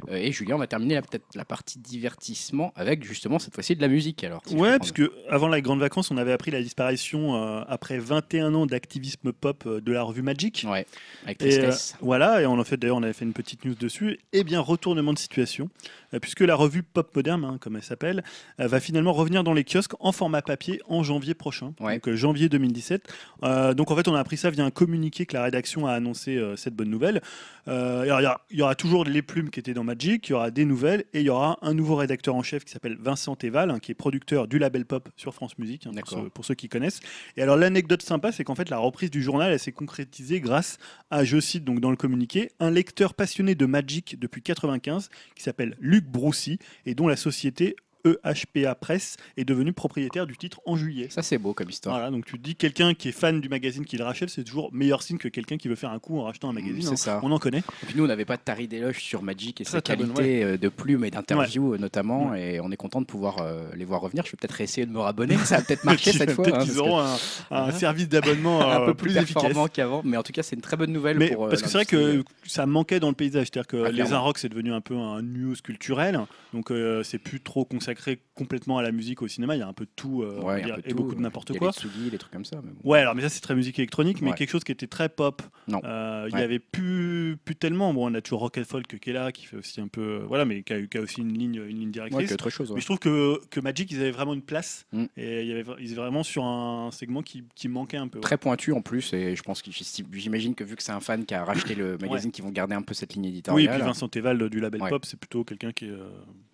Et 0.09 0.31
Julien, 0.31 0.55
on 0.55 0.59
va 0.59 0.67
terminer 0.67 0.99
peut-être 1.01 1.25
la 1.35 1.45
partie 1.45 1.77
divertissement 1.79 2.73
avec 2.75 3.03
justement 3.03 3.37
cette 3.39 3.53
fois-ci 3.53 3.75
de 3.75 3.81
la 3.81 3.87
musique. 3.87 4.23
Alors, 4.23 4.41
si 4.45 4.55
Ouais, 4.55 4.77
parce 4.79 4.91
que 4.91 5.11
avant 5.29 5.47
la 5.47 5.61
grande 5.61 5.79
vacances, 5.79 6.09
on 6.11 6.17
avait 6.17 6.31
appris 6.33 6.51
la 6.51 6.61
disparition 6.61 7.35
après 7.67 7.99
21 7.99 8.53
ans 8.55 8.65
d'activisme 8.65 9.14
pop 9.17 9.63
euh, 9.65 9.81
de 9.81 9.91
la 9.91 10.03
revue 10.03 10.21
Magic. 10.21 10.65
Ouais, 10.67 10.85
avec 11.23 11.41
Et, 11.41 11.59
euh, 11.59 11.71
voilà, 12.01 12.41
et 12.41 12.45
on 12.45 12.59
a 12.59 12.63
fait 12.63 12.77
d'ailleurs, 12.77 12.97
on 12.97 13.03
avait 13.03 13.13
fait 13.13 13.25
une 13.25 13.33
petite 13.33 13.65
news 13.65 13.75
dessus. 13.75 14.19
Eh 14.33 14.43
bien, 14.43 14.59
retournement 14.59 15.13
de 15.13 15.19
situation. 15.19 15.69
Euh, 16.15 16.19
puisque 16.19 16.39
la 16.41 16.55
revue 16.55 16.81
Pop 16.83 17.15
Moderne, 17.15 17.43
hein, 17.45 17.57
comme 17.59 17.75
elle 17.75 17.83
s'appelle, 17.83 18.23
euh, 18.59 18.67
va 18.67 18.79
finalement 18.79 19.13
revenir 19.13 19.43
dans 19.43 19.53
les 19.53 19.63
kiosques 19.63 19.93
en 19.99 20.11
format 20.11 20.41
papier 20.41 20.81
en 20.87 21.03
janvier 21.03 21.33
prochain, 21.33 21.73
Ouais. 21.79 21.95
donc 21.95 22.07
euh, 22.07 22.15
janvier 22.15 22.49
2017. 22.49 23.07
Euh, 23.43 23.73
donc 23.73 23.91
en 23.91 23.95
fait, 23.95 24.07
on 24.07 24.15
a 24.15 24.19
appris 24.19 24.37
ça 24.37 24.49
via 24.49 24.63
un 24.65 24.71
communiqué 24.71 25.25
que 25.25 25.33
la 25.35 25.43
rédaction 25.43 25.85
a 25.87 25.91
annoncé 25.93 26.41
cette 26.55 26.75
bonne 26.75 26.89
nouvelle. 26.89 27.21
Il 27.67 27.71
y, 28.07 28.11
aura- 28.11 28.41
il 28.51 28.57
y 28.59 28.61
aura 28.61 28.75
toujours 28.75 29.05
les 29.05 29.21
plumes 29.23 29.49
qui 29.49 29.59
étaient 29.59 29.73
dans 29.73 29.83
Magic, 29.83 30.27
il 30.29 30.31
y 30.31 30.35
aura 30.35 30.51
des 30.51 30.65
nouvelles 30.65 31.05
et 31.13 31.21
il 31.21 31.25
y 31.25 31.29
aura 31.29 31.57
un 31.63 31.73
nouveau 31.73 31.95
rédacteur 31.95 32.35
en 32.35 32.43
chef 32.43 32.63
qui 32.63 32.71
s'appelle 32.71 32.95
Vincent 32.99 33.35
Teval, 33.35 33.71
hein, 33.71 33.79
qui 33.79 33.91
est 33.91 33.95
producteur 33.95 34.47
du 34.47 34.59
label 34.59 34.85
pop 34.85 35.09
sur 35.15 35.33
France 35.33 35.57
Musique, 35.57 35.87
hein, 35.87 35.89
pour, 35.89 35.95
D'accord. 35.95 36.23
ceux, 36.25 36.29
pour 36.29 36.45
ceux 36.45 36.53
qui 36.53 36.69
connaissent. 36.69 36.99
Et 37.37 37.41
alors 37.41 37.57
l'anecdote 37.57 38.01
sympa, 38.03 38.31
c'est 38.31 38.43
qu'en 38.43 38.53
fait 38.55 38.69
la 38.69 38.77
reprise 38.77 39.09
du 39.09 39.23
journal, 39.23 39.51
elle 39.51 39.59
s'est 39.59 39.71
concrétisée 39.71 40.39
grâce 40.41 40.77
à, 41.09 41.23
je 41.23 41.39
cite 41.39 41.63
donc 41.63 41.79
dans 41.79 41.89
le 41.89 41.95
communiqué, 41.97 42.51
un 42.59 42.69
lecteur 42.69 43.13
passionné 43.15 43.55
de 43.55 43.65
Magic 43.65 44.19
depuis 44.19 44.41
95 44.43 45.09
qui 45.35 45.41
s'appelle 45.43 45.75
Luc 45.79 46.04
Broussy 46.05 46.59
et 46.85 46.95
dont 46.95 47.07
la 47.07 47.15
société 47.15 47.75
EHPA 48.05 48.75
Press 48.75 49.17
est 49.37 49.45
devenue 49.45 49.73
propriétaire 49.73 50.27
du 50.27 50.37
titre 50.37 50.61
en 50.65 50.75
juillet. 50.75 51.07
Ça, 51.09 51.21
c'est 51.21 51.37
beau 51.37 51.53
comme 51.53 51.69
histoire. 51.69 51.95
Voilà, 51.95 52.11
donc 52.11 52.25
tu 52.25 52.37
te 52.37 52.43
dis 52.43 52.55
quelqu'un 52.55 52.93
qui 52.93 53.09
est 53.09 53.11
fan 53.11 53.41
du 53.41 53.49
magazine 53.49 53.85
qui 53.85 53.97
le 53.97 54.03
rachète, 54.03 54.29
c'est 54.29 54.43
toujours 54.43 54.71
meilleur 54.73 55.01
signe 55.01 55.17
que 55.17 55.27
quelqu'un 55.27 55.57
qui 55.57 55.67
veut 55.67 55.75
faire 55.75 55.91
un 55.91 55.99
coup 55.99 56.19
en 56.19 56.23
rachetant 56.23 56.49
un 56.49 56.53
magazine. 56.53 56.81
C'est 56.81 56.91
hein. 56.91 56.95
ça. 56.95 57.19
On 57.23 57.31
en 57.31 57.39
connaît. 57.39 57.59
Et 57.83 57.85
puis 57.87 57.95
nous, 57.95 58.03
on 58.03 58.07
n'avait 58.07 58.25
pas 58.25 58.37
de 58.37 58.41
taré 58.41 58.67
d'éloge 58.67 58.99
sur 58.99 59.21
Magic 59.21 59.61
et 59.61 59.63
Très, 59.63 59.77
sa 59.77 59.81
qualité 59.81 60.43
euh, 60.43 60.57
de 60.57 60.69
plumes 60.69 61.05
et 61.05 61.11
d'interviews 61.11 61.73
euh, 61.73 61.77
notamment. 61.77 62.35
Et 62.35 62.59
on 62.59 62.71
est 62.71 62.77
content 62.77 63.01
de 63.01 63.05
pouvoir 63.05 63.39
euh, 63.39 63.63
les 63.75 63.85
voir 63.85 64.01
revenir. 64.01 64.25
Je 64.25 64.31
vais 64.31 64.37
peut-être 64.39 64.61
essayer 64.61 64.85
de 64.85 64.91
me 64.91 64.99
rabonner. 64.99 65.37
Ça 65.37 65.57
va 65.57 65.63
peut-être 65.63 65.83
marcher 65.85 66.11
cette 66.11 66.31
fois. 66.31 66.43
Peut-être 66.43 66.57
hein, 66.57 66.63
qu'ils 66.63 66.73
que 66.73 66.79
auront 66.79 66.99
un, 66.99 67.17
un 67.51 67.71
service 67.85 68.09
d'abonnement 68.09 68.61
un 68.61 68.81
euh, 68.81 68.85
peu 68.85 68.93
plus, 68.93 69.17
efficace. 69.17 69.53
qu'avant. 69.73 70.01
Mais 70.03 70.17
en 70.17 70.23
tout 70.23 70.33
cas, 70.33 70.43
c'est 70.43 70.55
une 70.55 70.61
très 70.61 70.77
bonne 70.77 70.91
nouvelle. 70.91 71.17
Mais 71.17 71.31
pour, 71.31 71.49
parce 71.49 71.61
que 71.61 71.67
c'est 71.67 71.77
vrai 71.77 71.85
que 71.85 72.23
ça 72.45 72.65
manquait 72.65 72.99
dans 72.99 73.09
le 73.09 73.15
paysage, 73.15 73.47
c'est-à-dire 73.51 73.67
que 73.67 73.85
Ah, 73.85 73.91
les. 73.91 74.13
Inrocks 74.13 74.37
c'est 74.37 74.49
devenu 74.49 74.71
un 74.71 74.81
peu 74.81 74.95
un 74.95 75.21
news 75.23 75.55
culturel, 75.63 76.19
donc 76.53 76.71
euh, 76.71 77.01
c'est 77.03 77.17
plus 77.17 77.41
trop 77.41 77.65
consacré 77.65 77.94
complètement 78.33 78.77
à 78.77 78.83
la 78.83 78.91
musique 78.91 79.21
au 79.21 79.27
cinéma. 79.27 79.55
Il 79.55 79.59
y 79.59 79.61
a 79.61 79.67
un 79.67 79.73
peu 79.73 79.85
de 79.85 79.89
tout, 79.95 80.21
euh, 80.23 80.39
un 80.45 80.61
peu 80.73 80.79
et 80.85 80.89
tout, 80.91 80.95
beaucoup 80.95 81.15
de 81.15 81.21
n'importe 81.21 81.57
quoi. 81.57 81.71
les 82.05 82.09
les 82.11 82.17
trucs 82.17 82.31
comme 82.31 82.45
ça. 82.45 82.61
mais 82.63 82.71
bon. 82.71 82.89
Ouais, 82.89 82.99
alors 82.99 83.15
mais 83.15 83.21
ça 83.21 83.29
c'est 83.29 83.41
très 83.41 83.55
musique 83.55 83.79
électronique, 83.79 84.21
mais 84.21 84.29
Ouais. 84.31 84.35
quelque 84.35 84.49
chose 84.49 84.63
qui 84.63 84.71
était 84.71 84.87
très 84.87 85.09
pop. 85.09 85.41
Non. 85.67 85.81
Euh, 85.83 86.27
Il 86.29 86.35
Ouais. 86.35 86.41
y 86.41 86.43
avait 86.43 86.59
plus, 86.59 87.37
plus 87.43 87.55
tellement. 87.55 87.93
Bon, 87.93 88.09
on 88.09 88.13
a 88.13 88.21
toujours 88.21 88.39
Rock 88.41 88.57
and 88.57 88.63
Folk 88.65 88.99
qui 88.99 89.09
est 89.09 89.13
là, 89.13 89.31
qui 89.31 89.45
fait 89.45 89.57
aussi 89.57 89.79
un 89.81 89.87
peu, 89.87 90.01
euh, 90.01 90.25
voilà, 90.27 90.45
mais 90.45 90.63
qui 90.63 90.73
a, 90.73 90.81
qui 90.85 90.97
a 90.97 91.01
aussi 91.01 91.21
une 91.21 91.37
ligne, 91.37 91.55
une 91.55 91.79
ligne 91.79 91.91
directrice. 91.91 92.31
autre 92.31 92.49
chose. 92.49 92.71
Mais 92.73 92.81
je 92.81 92.85
trouve 92.85 92.99
que, 92.99 93.39
que 93.49 93.59
Magic, 93.59 93.91
ils 93.91 93.99
avaient 93.99 94.11
vraiment 94.11 94.33
une 94.33 94.41
place. 94.41 94.85
Mm. 94.91 95.05
Et 95.17 95.41
il 95.41 95.47
y 95.47 95.51
avait, 95.53 95.65
ils 95.79 95.87
étaient 95.91 95.95
vraiment 96.01 96.23
sur 96.23 96.43
un 96.45 96.89
segment 96.91 97.21
qui, 97.21 97.43
qui 97.55 97.67
manquait 97.67 97.97
un 97.97 98.07
peu. 98.07 98.19
Très 98.19 98.37
pointu 98.37 98.71
en 98.73 98.81
plus, 98.81 99.13
et 99.13 99.35
je 99.35 99.43
pense 99.43 99.61
que 99.61 99.71
j'imagine 100.13 100.55
que 100.55 100.63
vu 100.63 100.75
que 100.75 100.83
c'est 100.83 100.91
un 100.91 100.99
fan 100.99 101.25
qui 101.25 101.33
a 101.33 101.43
racheté 101.45 101.75
le 101.75 101.97
magazine, 101.97 102.31
qu'ils 102.31 102.43
vont 102.43 102.51
garder 102.51 102.75
un 102.75 102.81
peu 102.81 102.93
cette 102.93 103.13
ligne 103.13 103.23
Oui, 103.23 103.29
et 103.29 103.31
éditoriale. 103.33 103.75
puis 103.75 103.81
Vincent 103.85 104.07
Teval 104.07 104.49
du 104.49 104.59
label. 104.59 104.81
Pop, 104.89 105.05
c'est 105.05 105.19
plutôt 105.19 105.43
quelqu'un 105.43 105.71
qui 105.71 105.85
est. 105.85 105.91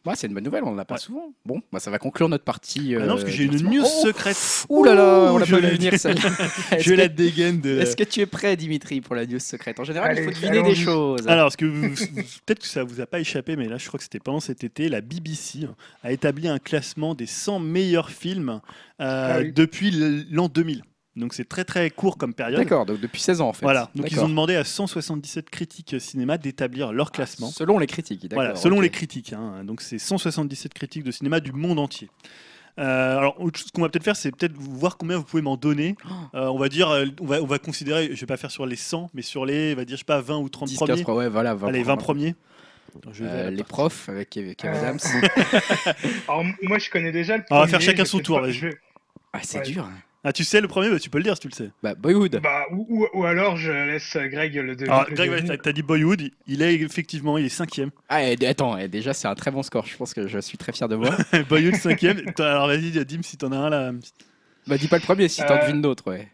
Ouais, 0.05 0.15
c'est 0.15 0.27
une 0.27 0.34
bonne 0.34 0.43
nouvelle, 0.43 0.63
on 0.63 0.69
en 0.72 0.77
a 0.77 0.85
pas 0.85 0.95
Ouais. 0.95 0.99
souvent. 0.99 1.31
Bon, 1.45 1.62
bah, 1.72 1.80
ça 1.80 1.90
va 1.91 1.98
conclure 1.98 2.30
notre 2.30 2.44
partie. 2.44 2.95
Ah 2.95 3.02
non, 3.02 3.08
parce 3.14 3.24
que 3.24 3.30
euh, 3.30 3.32
j'ai 3.32 3.44
une 3.45 3.58
news 3.62 3.84
Oh 3.84 4.06
secrète. 4.06 4.38
Ouh 4.70 4.84
là 4.84 4.94
là, 4.95 5.30
on 5.34 5.38
l'a 5.40 5.45
je 5.45 5.56
pas 5.56 5.62
vu 5.62 5.68
venir 5.76 5.98
celle-là. 5.99 6.30
Est-ce 6.72 6.84
Je 6.84 6.90
que- 6.91 6.95
la 6.98 7.08
dégaine 7.08 7.62
de. 7.62 7.80
Est-ce 7.80 7.95
que 7.95 8.03
tu 8.03 8.20
es 8.22 8.26
prêt, 8.26 8.56
Dimitri, 8.56 9.02
pour 9.02 9.16
la 9.16 9.26
news 9.26 9.40
secrète 9.40 9.80
En 9.80 9.84
général, 9.84 10.16
il 10.18 10.24
faut 10.24 10.30
deviner 10.32 10.64
des 10.64 10.76
choses. 10.76 11.28
Alors, 11.28 11.52
ce 11.52 11.58
que 11.58 11.66
vous- 11.66 11.95
peut-être 12.45 12.60
que 12.60 12.68
ça 12.68 12.84
vous 12.84 13.02
a 13.02 13.06
pas 13.06 13.20
échappé, 13.20 13.56
mais 13.56 13.68
là, 13.68 13.78
je 13.78 13.88
crois 13.88 13.98
que 13.98 14.03
c'était 14.03 14.20
pendant 14.20 14.40
cet 14.40 14.64
été, 14.64 14.88
la 14.90 15.02
BBC 15.02 15.68
a 16.03 16.12
établi 16.12 16.48
un 16.48 16.60
classement 16.60 17.16
des 17.16 17.26
100 17.26 17.60
meilleurs 17.60 18.10
films 18.12 18.62
euh, 18.99 19.36
Ah 19.36 19.40
oui. 19.41 19.52
depuis 19.52 19.91
l'an 20.30 20.48
2000. 20.48 20.84
Donc, 21.17 21.33
c'est 21.33 21.47
très 21.47 21.65
très 21.65 21.89
court 21.89 22.17
comme 22.17 22.33
période. 22.33 22.59
D'accord, 22.59 22.85
donc 22.85 22.99
depuis 23.01 23.19
16 23.21 23.41
ans 23.41 23.49
en 23.49 23.53
fait. 23.53 23.65
Voilà. 23.65 23.89
Donc, 23.95 24.09
ils 24.11 24.19
ont 24.21 24.29
demandé 24.29 24.55
à 24.55 24.63
177 24.63 25.49
critiques 25.49 25.95
cinéma 25.99 26.38
d'établir 26.38 26.93
leur 26.93 27.11
classement. 27.11 27.49
Selon 27.51 27.79
les 27.79 27.88
critiques, 27.88 28.21
d'accord. 28.21 28.35
Voilà, 28.43 28.55
selon 28.55 28.79
les 28.79 28.89
critiques. 28.89 29.33
hein. 29.33 29.63
Donc 29.65 29.81
c'est 29.81 29.99
177 29.99 30.73
critiques 30.73 31.03
de 31.03 31.11
cinéma 31.11 31.39
du 31.41 31.51
monde 31.51 31.79
entier. 31.79 32.09
Euh, 32.79 33.17
alors, 33.17 33.39
autre 33.41 33.59
chose 33.59 33.69
qu'on 33.71 33.81
va 33.81 33.89
peut-être 33.89 34.05
faire, 34.05 34.15
c'est 34.15 34.31
peut-être 34.31 34.53
voir 34.55 34.95
combien 34.95 35.17
vous 35.17 35.25
pouvez 35.25 35.41
m'en 35.41 35.57
donner. 35.57 35.97
Oh. 36.05 36.13
Euh, 36.38 36.47
on 36.47 36.57
va 36.57 36.69
dire, 36.69 36.89
euh, 36.89 37.05
on 37.19 37.25
va, 37.25 37.41
on 37.41 37.45
va 37.45 37.59
considérer, 37.59 38.15
je 38.15 38.19
vais 38.21 38.25
pas 38.25 38.38
faire 38.38 38.49
sur 38.49 38.65
les 38.65 38.77
100, 38.77 39.09
mais 39.13 39.21
sur 39.21 39.45
les, 39.45 39.73
on 39.73 39.75
va 39.75 39.83
dire, 39.83 39.97
je 39.97 40.01
sais 40.01 40.05
pas, 40.05 40.21
20 40.21 40.38
ou 40.38 40.47
30 40.47 40.69
10, 40.69 40.75
premiers. 40.77 41.03
15, 41.03 41.13
ouais, 41.15 41.27
voilà. 41.27 41.53
20 41.53 41.67
Allez, 41.67 41.83
20 41.83 41.97
premiers. 41.97 42.35
Attends, 42.95 43.11
je 43.11 43.25
vais 43.25 43.29
Euh, 43.29 43.49
les 43.51 43.63
profs 43.65 44.07
avec 44.07 44.29
Kev 44.29 44.55
Kev 44.55 44.73
Euh, 44.73 44.79
Adams. 44.79 44.99
Alors, 46.29 46.45
moi, 46.63 46.77
je 46.79 46.89
connais 46.89 47.11
déjà 47.11 47.35
le 47.38 47.43
On 47.49 47.55
va 47.55 47.61
premier. 47.63 47.71
faire 47.71 47.81
chacun 47.81 48.05
son 48.05 48.19
tour, 48.19 48.39
pas- 48.39 48.49
je 48.51 48.67
Ah, 49.33 49.39
c'est 49.43 49.59
Ouais. 49.59 49.63
dur. 49.65 49.89
Ah, 50.23 50.31
tu 50.31 50.43
sais 50.43 50.61
le 50.61 50.68
premier, 50.68 50.89
bah, 50.91 50.99
tu 50.99 51.10
peux 51.10 51.18
le 51.18 51.23
dire 51.23 51.34
si 51.35 51.41
tu 51.41 51.48
le 51.48 51.53
sais. 51.53 51.72
Bah, 51.81 51.95
Boyhood. 51.95 52.39
Bah, 52.43 52.65
ou, 52.72 52.85
ou- 52.89 53.07
ou 53.19 53.26
alors, 53.26 53.57
je 53.57 53.72
laisse 53.72 54.15
Greg 54.15 54.53
le 54.56 54.76
deviner. 54.76 54.89
Alors, 54.95 55.10
le 55.10 55.15
Greg, 55.15 55.31
ouais, 55.31 55.43
t'as- 55.43 55.57
t'as 55.57 55.72
dit 55.72 55.81
Boyhood, 55.81 56.30
il 56.45 56.61
est 56.61 56.76
effectivement, 56.76 57.39
il 57.39 57.45
est 57.45 57.49
cinquième. 57.49 57.89
Ah, 58.07 58.23
et- 58.23 58.45
attends, 58.45 58.77
et 58.77 58.88
déjà, 58.88 59.14
c'est 59.14 59.27
un 59.27 59.34
très 59.35 59.49
bon 59.49 59.64
score. 59.64 59.88
Je 59.88 59.98
pense 59.98 60.14
que 60.14 60.27
je 60.27 60.38
suis 60.39 60.60
très 60.60 60.73
fier 60.73 60.88
de 60.88 60.95
moi. 60.95 61.10
Boyhood 61.49 61.76
cinquième. 61.76 62.22
T'as- 62.35 62.52
Alors 62.52 62.68
vas-y, 62.68 62.91
Dim, 63.03 63.23
si 63.23 63.38
t'en 63.38 63.52
as 63.52 63.57
un 63.57 63.69
là. 63.72 63.91
bah, 64.68 64.77
dis 64.77 64.88
pas 64.88 64.98
le 64.98 65.02
premier 65.03 65.27
si 65.27 65.41
t'en 65.43 65.56
Euh, 65.56 65.61
devines 65.65 65.81
d'autres, 65.81 66.07
ouais. 66.11 66.27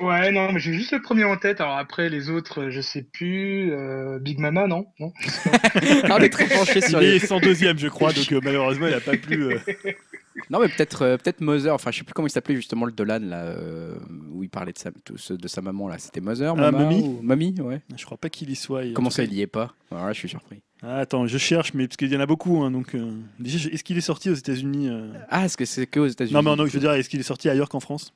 Ouais, 0.00 0.32
non, 0.32 0.50
mais 0.50 0.58
j'ai 0.60 0.72
juste 0.72 0.92
le 0.92 1.02
premier 1.02 1.24
en 1.24 1.36
tête. 1.36 1.60
Alors 1.60 1.76
après, 1.76 2.08
les 2.08 2.30
autres, 2.30 2.62
euh, 2.62 2.70
je 2.70 2.80
sais 2.80 3.02
plus. 3.12 3.70
Euh, 3.70 4.18
Big 4.18 4.38
Mama, 4.40 4.66
non, 4.66 4.86
non 4.98 5.12
Ah, 6.04 6.16
on 6.18 6.22
est 6.22 6.30
très 6.30 6.46
penché 6.48 6.80
sur 6.80 7.02
Il 7.02 7.10
les. 7.10 7.16
est 7.16 7.26
102ème, 7.30 7.78
je 7.78 7.86
crois, 7.88 8.10
donc 8.12 8.32
euh, 8.32 8.40
malheureusement, 8.42 8.86
il 8.88 8.94
a 8.94 9.00
pas 9.00 9.16
pu. 9.18 9.54
euh, 10.40 10.46
Non, 10.50 10.60
mais 10.60 10.68
peut-être 10.68 11.02
euh, 11.02 11.16
peut-être 11.16 11.40
Mother. 11.40 11.74
Enfin, 11.74 11.90
je 11.90 11.98
sais 11.98 12.04
plus 12.04 12.12
comment 12.14 12.26
il 12.28 12.30
s'appelait 12.30 12.56
justement 12.56 12.86
le 12.86 12.92
Dolan 12.92 13.20
là, 13.22 13.42
euh, 13.44 13.94
où 14.32 14.42
il 14.42 14.48
parlait 14.50 14.72
de 14.72 14.78
sa, 14.78 14.90
de, 14.90 14.96
ce- 15.16 15.34
de 15.34 15.48
sa 15.48 15.60
maman 15.60 15.88
là. 15.88 15.98
C'était 15.98 16.20
Mother, 16.20 16.52
Ah, 16.56 16.60
Mama 16.60 16.78
Mamie 16.84 17.02
ou- 17.02 17.20
Mamie, 17.22 17.54
ouais. 17.60 17.80
Je 17.96 18.04
crois 18.04 18.18
pas 18.18 18.28
qu'il 18.30 18.50
y 18.50 18.56
soit. 18.56 18.92
Comment 18.94 19.10
ça, 19.10 19.24
il 19.24 19.32
y 19.34 19.40
est 19.42 19.46
pas? 19.46 19.74
Alors 19.90 20.06
là, 20.06 20.12
je 20.12 20.18
suis 20.18 20.28
surpris. 20.28 20.60
Ah, 20.82 20.98
Attends, 20.98 21.26
je 21.26 21.36
cherche, 21.38 21.74
mais 21.74 21.86
parce 21.86 21.96
qu'il 21.98 22.10
y 22.10 22.16
en 22.16 22.20
a 22.20 22.26
beaucoup. 22.26 22.62
hein, 22.62 22.70
donc, 22.70 22.94
euh, 22.94 23.12
déjà, 23.38 23.58
je- 23.58 23.68
est-ce 23.68 23.84
qu'il 23.84 23.98
est 23.98 24.00
sorti 24.02 24.30
aux 24.30 24.34
États-Unis 24.34 24.88
euh? 24.88 25.12
Ah, 25.28 25.44
est-ce 25.44 25.56
que 25.56 25.64
c'est 25.66 25.86
que 25.86 26.00
aux 26.00 26.06
États-Unis? 26.06 26.34
Non, 26.34 26.42
mais 26.42 26.56
non, 26.56 26.66
je 26.66 26.72
veux 26.72 26.80
dire, 26.80 26.92
est-ce 26.92 27.08
qu'il 27.10 27.20
est 27.20 27.24
sorti 27.24 27.48
ailleurs 27.50 27.68
qu'en 27.68 27.80
France? 27.80 28.14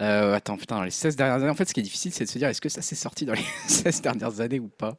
Euh, 0.00 0.34
attends, 0.34 0.56
putain, 0.56 0.76
dans 0.76 0.84
les 0.84 0.90
16 0.92 1.16
dernières 1.16 1.36
années, 1.36 1.48
en 1.50 1.54
fait, 1.54 1.64
ce 1.68 1.74
qui 1.74 1.80
est 1.80 1.82
difficile, 1.82 2.12
c'est 2.12 2.24
de 2.24 2.28
se 2.28 2.38
dire 2.38 2.48
est-ce 2.48 2.60
que 2.60 2.68
ça 2.68 2.82
s'est 2.82 2.94
sorti 2.94 3.24
dans 3.24 3.32
les 3.32 3.42
16 3.66 4.00
dernières 4.02 4.40
années 4.40 4.60
ou 4.60 4.68
pas? 4.68 4.96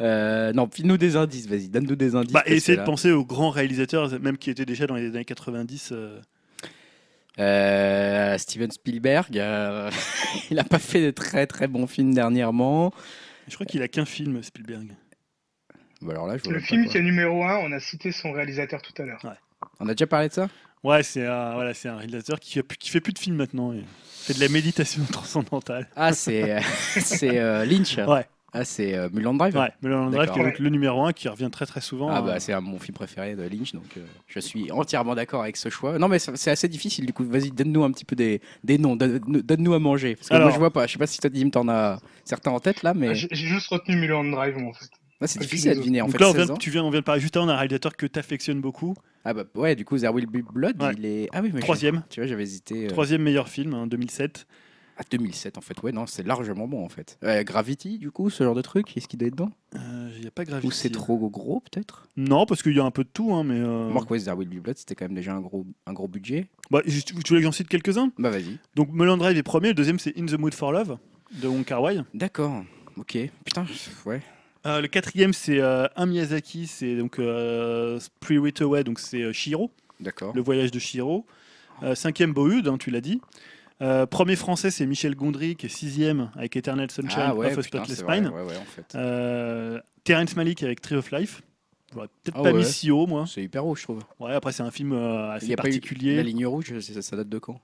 Euh, 0.00 0.52
Non, 0.52 0.68
file-nous 0.70 0.98
des 0.98 1.16
indices, 1.16 1.46
vas-y, 1.46 1.68
donne-nous 1.68 1.96
des 1.96 2.14
indices. 2.14 2.32
Bah, 2.32 2.42
essayez 2.46 2.76
de 2.78 2.84
penser 2.84 3.10
aux 3.10 3.24
grands 3.24 3.50
réalisateurs, 3.50 4.20
même 4.20 4.36
qui 4.36 4.50
étaient 4.50 4.66
déjà 4.66 4.86
dans 4.86 4.96
les 4.96 5.08
années 5.08 5.24
90. 5.24 5.90
euh. 5.92 6.20
Euh, 7.38 8.36
Steven 8.36 8.70
Spielberg, 8.70 9.38
euh, 9.38 9.90
il 10.50 10.58
a 10.58 10.64
pas 10.64 10.80
fait 10.80 11.04
de 11.04 11.10
très 11.12 11.46
très 11.46 11.68
bons 11.68 11.86
films 11.86 12.12
dernièrement. 12.12 12.92
Je 13.46 13.54
crois 13.54 13.64
qu'il 13.64 13.80
a 13.82 13.88
qu'un 13.88 14.04
film, 14.04 14.42
Spielberg. 14.42 14.88
Bah, 16.02 16.12
alors 16.12 16.26
là, 16.26 16.36
je 16.36 16.42
vois 16.42 16.52
Le 16.54 16.60
pas 16.60 16.66
film 16.66 16.86
qui 16.86 16.98
est 16.98 17.02
numéro 17.02 17.44
1, 17.44 17.58
on 17.58 17.72
a 17.72 17.80
cité 17.80 18.12
son 18.12 18.32
réalisateur 18.32 18.82
tout 18.82 18.92
à 19.00 19.04
l'heure. 19.06 19.20
On 19.80 19.88
a 19.88 19.94
déjà 19.94 20.06
parlé 20.06 20.28
de 20.28 20.32
ça? 20.34 20.48
Ouais, 20.84 21.02
c'est 21.02 21.26
un, 21.26 21.54
voilà, 21.54 21.74
c'est 21.74 21.88
un 21.88 21.96
réalisateur 21.96 22.38
qui, 22.40 22.58
a 22.58 22.62
plus- 22.62 22.76
qui 22.78 22.90
fait 22.90 23.00
plus 23.00 23.12
de 23.12 23.18
films 23.18 23.36
maintenant. 23.36 23.72
Il 23.72 23.84
fait 24.06 24.34
de 24.34 24.40
la 24.40 24.48
méditation 24.48 25.02
transcendantale. 25.12 25.88
Ah, 25.96 26.12
c'est 26.12 26.52
euh, 26.56 26.60
c'est 27.00 27.38
euh, 27.38 27.64
Lynch. 27.64 27.96
Ouais. 27.98 28.26
Ah, 28.54 28.64
c'est 28.64 28.94
euh, 28.94 29.10
Mulholland 29.12 29.36
Drive. 29.36 29.54
Ouais, 29.56 29.70
Mulholland 29.82 30.10
Drive, 30.10 30.30
qui 30.32 30.38
est 30.40 30.58
le 30.58 30.70
numéro 30.70 31.04
1 31.04 31.12
qui 31.12 31.28
revient 31.28 31.50
très 31.52 31.66
très 31.66 31.82
souvent. 31.82 32.08
Ah 32.10 32.22
bah 32.22 32.40
c'est 32.40 32.54
un- 32.54 32.62
mon 32.62 32.78
film 32.78 32.94
préféré 32.94 33.36
de 33.36 33.42
Lynch, 33.42 33.72
donc 33.74 33.84
euh, 33.98 34.00
je 34.26 34.40
suis 34.40 34.72
entièrement 34.72 35.14
d'accord 35.14 35.42
avec 35.42 35.58
ce 35.58 35.68
choix. 35.68 35.98
Non 35.98 36.08
mais 36.08 36.18
c'est 36.18 36.34
c'est 36.36 36.50
assez 36.50 36.66
difficile 36.66 37.04
du 37.04 37.12
coup. 37.12 37.24
Vas-y, 37.28 37.50
donne-nous 37.50 37.84
un 37.84 37.90
petit 37.92 38.06
peu 38.06 38.16
des, 38.16 38.40
des 38.64 38.78
noms, 38.78 38.96
donne- 38.96 39.18
donne-nous 39.18 39.74
à 39.74 39.78
manger. 39.78 40.16
Parce 40.16 40.30
que 40.30 40.34
Alors- 40.34 40.46
moi 40.48 40.54
je 40.54 40.58
vois 40.60 40.72
pas. 40.72 40.86
Je 40.86 40.92
sais 40.92 40.98
pas 40.98 41.06
si 41.06 41.18
toi 41.18 41.28
Dim 41.28 41.50
t'en 41.50 41.68
as 41.68 42.00
certains 42.24 42.50
en 42.50 42.58
tête 42.58 42.82
là, 42.82 42.94
mais 42.94 43.08
Ah, 43.08 43.14
J'ai 43.14 43.28
j'ai 43.30 43.46
juste 43.48 43.68
retenu 43.68 43.96
Mulholland 43.96 44.30
Drive, 44.30 44.56
moi, 44.56 44.70
en 44.70 44.72
fait. 44.72 44.88
Là, 45.20 45.26
c'est 45.26 45.40
difficile 45.40 45.70
à 45.70 45.74
deviner. 45.74 46.00
En 46.00 46.06
donc 46.06 46.12
fait, 46.12 46.20
là, 46.20 46.28
on 46.30 46.32
16 46.32 46.44
vient, 46.46 46.54
ans. 46.54 46.58
tu 46.58 46.70
viens, 46.70 46.84
on 46.84 46.90
vient 46.90 47.00
de 47.00 47.04
parler 47.04 47.20
juste 47.20 47.36
avant 47.36 47.46
d'un 47.46 47.56
réalisateur 47.56 47.96
que 47.96 48.06
tu 48.06 48.18
affectionnes 48.18 48.60
beaucoup. 48.60 48.94
Ah 49.24 49.34
bah 49.34 49.44
ouais, 49.56 49.74
du 49.74 49.84
coup 49.84 49.98
There 49.98 50.12
Will 50.14 50.26
Be 50.26 50.38
Blood, 50.52 50.80
Ouais. 50.82 50.92
il 50.96 51.04
est. 51.04 51.28
Ah 51.32 51.40
oui, 51.42 51.50
mais 51.52 51.60
Troisième. 51.60 52.02
Tu 52.08 52.20
vois, 52.20 52.28
j'avais 52.28 52.44
hésité. 52.44 52.84
euh, 52.86 52.88
Troisième 52.88 53.22
meilleur 53.22 53.48
film, 53.48 53.74
hein, 53.74 53.86
2007. 53.86 54.46
À 54.96 55.02
2007 55.10 55.58
en 55.58 55.60
fait. 55.60 55.80
Ouais, 55.82 55.92
non, 55.92 56.06
c'est 56.06 56.26
largement 56.26 56.66
bon 56.66 56.84
en 56.84 56.88
fait. 56.88 57.18
Euh, 57.24 57.42
Gravity, 57.44 57.98
du 57.98 58.10
coup, 58.10 58.30
ce 58.30 58.42
genre 58.42 58.54
de 58.56 58.62
truc, 58.62 58.96
est-ce 58.96 59.06
qu'il 59.06 59.18
doit 59.18 59.28
être 59.28 59.34
dedans 59.34 59.50
Euh, 59.76 60.10
Il 60.16 60.22
n'y 60.22 60.26
a 60.26 60.30
pas 60.32 60.44
Gravity. 60.44 60.66
Ou 60.66 60.70
c'est 60.72 60.90
trop 60.90 61.16
gros 61.30 61.60
peut-être? 61.60 62.08
Non, 62.16 62.46
parce 62.46 62.62
qu'il 62.64 62.74
y 62.76 62.80
a 62.80 62.84
un 62.84 62.90
peu 62.90 63.04
de 63.04 63.08
tout, 63.12 63.32
hein, 63.32 63.44
mais. 63.44 63.58
euh, 63.60 63.90
Mark 63.92 64.10
West, 64.10 64.24
There 64.26 64.36
Will 64.36 64.48
Be 64.48 64.60
Blood, 64.62 64.76
c'était 64.76 64.94
quand 64.96 65.04
même 65.04 65.14
déjà 65.14 65.34
un 65.34 65.40
gros, 65.40 65.64
un 65.86 65.92
gros 65.92 66.08
budget. 66.08 66.46
bah, 66.70 66.80
je- 66.86 67.00
tu 67.00 67.14
voulais 67.14 67.40
que 67.40 67.44
j'en 67.44 67.52
cite 67.52 67.68
quelques-uns? 67.68 68.10
Bah 68.18 68.30
vas-y. 68.30 68.58
Donc 68.74 68.88
Mulholland 68.92 69.18
Drive 69.18 69.36
est 69.36 69.42
premier, 69.44 69.68
le 69.68 69.74
deuxième 69.74 69.98
c'est 70.00 70.18
In 70.18 70.26
the 70.26 70.38
Mood 70.38 70.54
for 70.54 70.72
Love 70.72 70.96
de 71.42 71.46
Wong 71.48 71.64
Kar 71.64 71.80
Wai. 71.82 72.00
D'accord. 72.14 72.64
Ok. 72.96 73.18
Putain, 73.44 73.66
ouais. 74.06 74.20
Euh, 74.66 74.80
le 74.80 74.88
quatrième 74.88 75.32
c'est 75.32 75.60
euh, 75.60 75.86
un 75.96 76.06
Miyazaki, 76.06 76.66
c'est 76.66 76.96
donc 76.96 77.18
euh, 77.18 77.98
Spirit 78.00 78.54
Away, 78.60 78.84
donc 78.84 78.98
c'est 78.98 79.22
euh, 79.22 79.32
Shiro, 79.32 79.70
D'accord. 80.00 80.32
le 80.34 80.42
voyage 80.42 80.70
de 80.70 80.78
Shiro. 80.78 81.26
Euh, 81.84 81.94
cinquième 81.94 82.32
Bohud, 82.32 82.66
hein, 82.66 82.76
tu 82.78 82.90
l'as 82.90 83.00
dit. 83.00 83.20
Premier 84.10 84.34
français 84.34 84.72
c'est 84.72 84.84
Michel 84.86 85.14
Gondry 85.14 85.54
qui 85.54 85.66
est 85.66 85.68
sixième 85.68 86.30
avec 86.34 86.56
Eternal 86.56 86.90
Sunshine 86.90 87.20
Ah 87.22 87.34
ouais, 87.36 87.52
of 87.52 87.58
a 87.58 87.62
Spotless 87.62 88.02
Mind. 88.08 88.26
ouais, 88.26 88.42
ouais, 88.42 88.56
en 88.56 88.64
fait. 88.64 89.82
Terrence 90.02 90.34
Malick 90.34 90.62
avec 90.64 90.80
Tree 90.80 90.96
of 90.96 91.12
Life. 91.12 91.42
J'aurais 91.94 92.08
peut-être 92.24 92.36
Ah 92.38 92.42
pas 92.42 92.52
mis 92.52 92.64
si 92.64 92.90
haut 92.90 93.06
moi. 93.06 93.24
C'est 93.26 93.42
hyper 93.42 93.64
haut, 93.64 93.76
je 93.76 93.84
trouve. 93.84 94.00
Ouais, 94.18 94.32
après 94.34 94.50
c'est 94.52 94.64
un 94.64 94.72
film 94.72 94.92
Il 94.92 95.36
assez 95.36 95.46
y 95.46 95.52
a 95.52 95.56
pas 95.56 95.62
eu 95.68 95.70
particulier. 95.70 96.16
La 96.16 96.22
ligne 96.24 96.44
rouge, 96.46 96.76
ça, 96.80 97.00
ça 97.02 97.16
date 97.16 97.28
de 97.28 97.38
quand? 97.38 97.60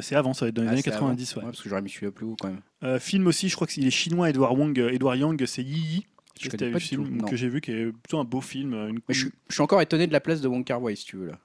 C'est 0.00 0.16
avant, 0.16 0.32
ça 0.32 0.46
va 0.46 0.48
être 0.48 0.54
dans 0.54 0.62
les 0.62 0.68
Ah, 0.68 0.72
années 0.72 0.80
c'est 0.82 0.90
90. 0.90 1.32
avant 1.32 1.40
ouais. 1.42 1.52
parce 1.52 1.62
que 1.62 1.68
j'aurais 1.68 1.82
mis 1.82 1.90
celui-là 1.90 2.12
plus 2.12 2.24
haut 2.24 2.36
quand 2.40 2.48
même. 2.48 2.98
Film 2.98 3.26
aussi, 3.26 3.50
je 3.50 3.54
crois 3.54 3.66
qu'il 3.66 3.86
est 3.86 3.90
chinois, 3.90 4.30
Edouard 4.30 4.58
Wong, 4.58 4.76
Edouard 4.78 5.16
Yang, 5.16 5.44
c'est 5.46 5.62
Yi 5.62 5.78
Yi. 5.78 6.06
Je 6.40 6.48
connais 6.50 6.68
un 6.68 6.72
pas 6.72 6.78
du 6.78 6.84
film 6.84 7.18
tout, 7.18 7.26
que 7.26 7.36
j'ai 7.36 7.48
vu 7.48 7.60
qui 7.60 7.70
est 7.72 7.86
plutôt 7.92 8.18
un 8.18 8.24
beau 8.24 8.40
film. 8.40 8.72
Une... 8.74 9.00
Mais 9.08 9.14
je, 9.14 9.20
suis- 9.20 9.32
je 9.48 9.54
suis 9.54 9.62
encore 9.62 9.80
étonné 9.82 10.06
de 10.06 10.12
la 10.12 10.20
place 10.20 10.40
de 10.40 10.48
Wong 10.48 10.64
Kar 10.64 10.82
Wai, 10.82 10.96
si 10.96 11.04
tu 11.04 11.16
veux 11.16 11.26
là. 11.28 11.38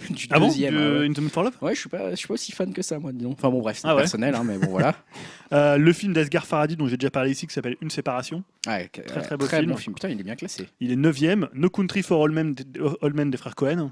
Du 0.10 0.26
Ah 0.30 0.38
bon 0.40 0.46
deuxième. 0.48 0.74
de 0.74 0.78
ah 0.80 0.98
ouais. 1.00 1.06
In 1.08 1.12
the 1.12 1.18
Mood 1.18 1.30
for 1.30 1.42
Love 1.42 1.56
Ouais, 1.60 1.74
je 1.74 1.80
suis 1.80 1.88
pas, 1.90 2.10
je 2.12 2.16
suis 2.16 2.26
pas 2.26 2.32
aussi 2.34 2.52
fan 2.52 2.72
que 2.72 2.80
ça, 2.80 2.98
moi, 2.98 3.12
disons. 3.12 3.32
Enfin 3.32 3.50
bon, 3.50 3.60
bref, 3.60 3.78
c'est 3.82 3.86
Ah 3.86 3.94
ouais. 3.94 4.00
personnel, 4.02 4.34
hein, 4.34 4.42
mais 4.44 4.56
bon, 4.58 4.68
voilà. 4.70 4.94
Euh, 5.52 5.76
Le 5.78 5.92
film 5.92 6.12
d'Asghar 6.12 6.46
Farhadi 6.46 6.76
dont 6.76 6.86
j'ai 6.86 6.96
déjà 6.96 7.10
parlé 7.10 7.32
ici 7.32 7.44
qui 7.46 7.52
s'appelle 7.52 7.76
Une 7.80 7.90
séparation. 7.90 8.44
Ouais, 8.68 8.88
Très, 8.88 9.02
très, 9.02 9.20
très 9.20 9.36
beau 9.36 9.46
très 9.46 9.58
film. 9.58 9.72
bon 9.72 9.76
film. 9.76 9.94
Putain, 9.96 10.08
il 10.10 10.20
est 10.20 10.22
bien 10.22 10.36
classé. 10.36 10.68
Il 10.80 10.92
est 10.92 10.96
9ème. 10.96 11.48
No 11.54 11.68
Country 11.68 12.02
for 12.04 12.24
All 12.24 12.30
Men, 12.30 12.54
All 13.02 13.12
Men 13.14 13.30
des 13.32 13.36
frères 13.36 13.56
Cohen. 13.56 13.90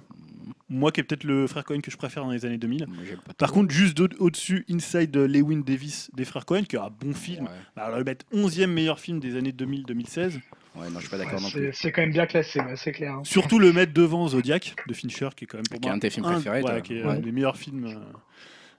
Moi 0.70 0.92
qui 0.92 1.00
est 1.00 1.02
peut-être 1.02 1.24
le 1.24 1.46
frère 1.46 1.64
Cohen 1.64 1.80
que 1.80 1.90
je 1.90 1.96
préfère 1.96 2.24
dans 2.24 2.30
les 2.30 2.44
années 2.44 2.58
2000. 2.58 2.86
Moi, 2.88 2.96
j'aime 3.08 3.18
pas 3.18 3.32
Par 3.32 3.52
contre, 3.52 3.72
juste 3.72 3.98
au- 4.00 4.08
au-dessus, 4.18 4.66
Inside 4.70 5.16
Lewin 5.16 5.60
Davis 5.60 6.10
des 6.14 6.26
frères 6.26 6.44
Cohen, 6.44 6.64
qui 6.64 6.76
est 6.76 6.78
un 6.78 6.90
bon 6.90 7.14
film. 7.14 7.44
Ouais. 7.44 7.50
Bah, 7.74 7.84
alors, 7.84 7.98
le 7.98 8.04
mettre 8.04 8.26
11e 8.32 8.70
meilleur 8.70 9.00
film 9.00 9.18
des 9.18 9.34
années 9.36 9.52
2000-2016. 9.52 10.40
Ouais, 10.76 10.90
non, 10.90 10.96
je 10.96 11.00
suis 11.00 11.08
pas 11.08 11.16
Ouais, 11.16 11.24
d'accord 11.24 11.40
non 11.40 11.48
c'est 11.48 11.58
plus. 11.58 11.72
c'est 11.72 11.90
quand 11.90 12.02
même 12.02 12.12
bien 12.12 12.26
classé, 12.26 12.60
c'est 12.76 12.92
clair. 12.92 13.14
hein. 13.14 13.22
Surtout 13.24 13.58
le 13.58 13.72
mettre 13.72 13.92
devant 13.94 14.28
Zodiac 14.28 14.76
de 14.86 14.92
Fincher, 14.94 15.30
qui 15.34 15.44
est 15.44 15.46
quand 15.46 15.56
même 15.58 15.66
pour 15.70 15.80
Qui 15.80 15.88
est 15.88 15.90
un 15.90 15.96
de 15.96 16.00
tes 16.02 16.10
films 16.10 16.26
préférés, 16.26 16.62
ouais, 16.62 16.82
qui 16.82 16.98
est 16.98 17.02
Ouais. 17.02 17.12
un 17.12 17.18
des 17.20 17.32
meilleurs 17.32 17.56
films. 17.56 17.86
euh, 17.86 17.94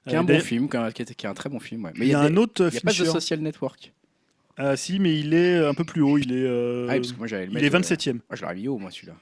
Qui 0.07 0.13
est 0.13 0.17
un 0.17 0.21
euh, 0.21 0.23
bon 0.23 0.39
film, 0.39 0.69
qui 0.69 0.77
est 0.77 0.79
un, 0.79 0.91
qui 0.91 1.01
est- 1.01 1.15
qui 1.15 1.25
est 1.25 1.29
un 1.29 1.33
très 1.33 1.49
bon 1.49 1.59
film. 1.59 1.83
Ouais. 1.85 1.91
Mais 1.97 2.05
Il 2.05 2.11
y 2.11 2.13
a 2.13 2.21
des- 2.21 2.33
un 2.33 2.37
autre 2.37 2.67
il 2.71 2.73
y 2.75 2.77
a 2.77 2.81
pas 2.81 2.91
de. 2.91 3.05
Social 3.05 3.39
Network. 3.41 3.91
Ah, 4.57 4.75
si, 4.77 4.99
mais 4.99 5.19
il 5.19 5.33
est 5.33 5.57
un 5.57 5.73
peu 5.73 5.83
plus 5.83 6.01
haut. 6.01 6.17
Il 6.17 6.31
est, 6.31 6.35
euh, 6.45 6.85
Ah, 6.87 6.93
oui, 6.93 6.99
parce 6.99 7.11
que 7.13 7.17
moi, 7.17 7.27
le 7.27 7.43
il 7.51 7.57
est 7.57 7.65
euh, 7.65 7.69
27e. 7.69 8.19
ah, 8.29 8.35
je 8.35 8.41
l'aurais 8.43 8.55
mis 8.55 8.67
haut, 8.67 8.77
moi, 8.77 8.91
celui-là. 8.91 9.13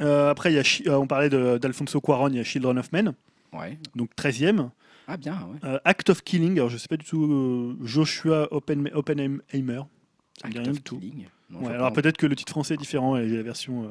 Euh, 0.00 0.30
après, 0.30 0.52
il 0.52 0.56
y 0.56 0.58
a, 0.58 0.62
Chi- 0.62 0.84
euh, 0.88 0.98
on 0.98 1.06
parlait 1.06 1.28
de- 1.30 1.58
d'Alfonso 1.58 2.00
Cuaron, 2.00 2.28
il 2.28 2.36
y 2.36 2.40
a 2.40 2.44
Children 2.44 2.78
of 2.78 2.90
Men, 2.92 3.12
Ouais. 3.52 3.78
donc 3.94 4.10
13e. 4.16 4.70
Ah, 5.06 5.16
bien, 5.16 5.34
ouais. 5.34 5.58
Euh, 5.68 5.78
Act 5.84 6.10
of 6.10 6.22
Killing, 6.24 6.54
alors 6.54 6.70
je 6.70 6.78
sais 6.78 6.88
pas 6.88 6.96
du 6.96 7.04
tout, 7.04 7.24
euh, 7.30 7.76
Joshua 7.86 8.48
Oppen, 8.52 8.90
Oppenheimer. 8.94 9.36
Ça 9.52 10.48
me 10.48 10.52
dit 10.52 10.58
Act 10.58 10.58
rien 10.58 10.62
of 10.70 10.72
du 10.76 10.82
tout. 10.82 10.98
Killing. 10.98 11.26
Non, 11.50 11.58
Ouais, 11.58 11.64
je 11.64 11.68
vois 11.68 11.74
alors 11.76 11.92
pas. 11.92 12.00
peut-être 12.00 12.16
que 12.16 12.26
le 12.26 12.34
titre 12.34 12.50
français 12.52 12.74
est 12.74 12.78
différent 12.78 13.16
et 13.16 13.28
j'ai 13.28 13.36
la 13.36 13.42
version. 13.42 13.84
euh. 13.84 13.88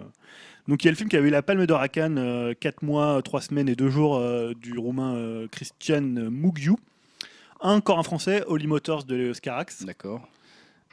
Donc 0.68 0.84
il 0.84 0.88
y 0.88 0.90
a 0.90 0.92
le 0.92 0.98
film 0.98 1.08
qui 1.10 1.16
a 1.16 1.20
eu 1.20 1.30
la 1.30 1.42
Palme 1.44 1.66
d'Or 1.68 1.80
à 1.82 1.88
Cannes, 1.88 2.54
4 2.60 2.82
mois, 2.84 3.22
3 3.22 3.42
semaines 3.42 3.70
et 3.70 3.76
2 3.76 3.90
jours 3.90 4.16
euh, 4.18 4.54
du 4.60 4.78
roumain 4.78 5.14
euh, 5.16 5.48
Christian 5.52 6.02
Mugiu. 6.02 6.74
Encore 7.60 8.00
un 8.00 8.04
français, 8.04 8.44
Holly 8.48 8.68
Motors 8.68 9.04
de 9.06 9.16
Léos 9.16 9.34
Carax. 9.42 9.86
D'accord. 9.86 10.28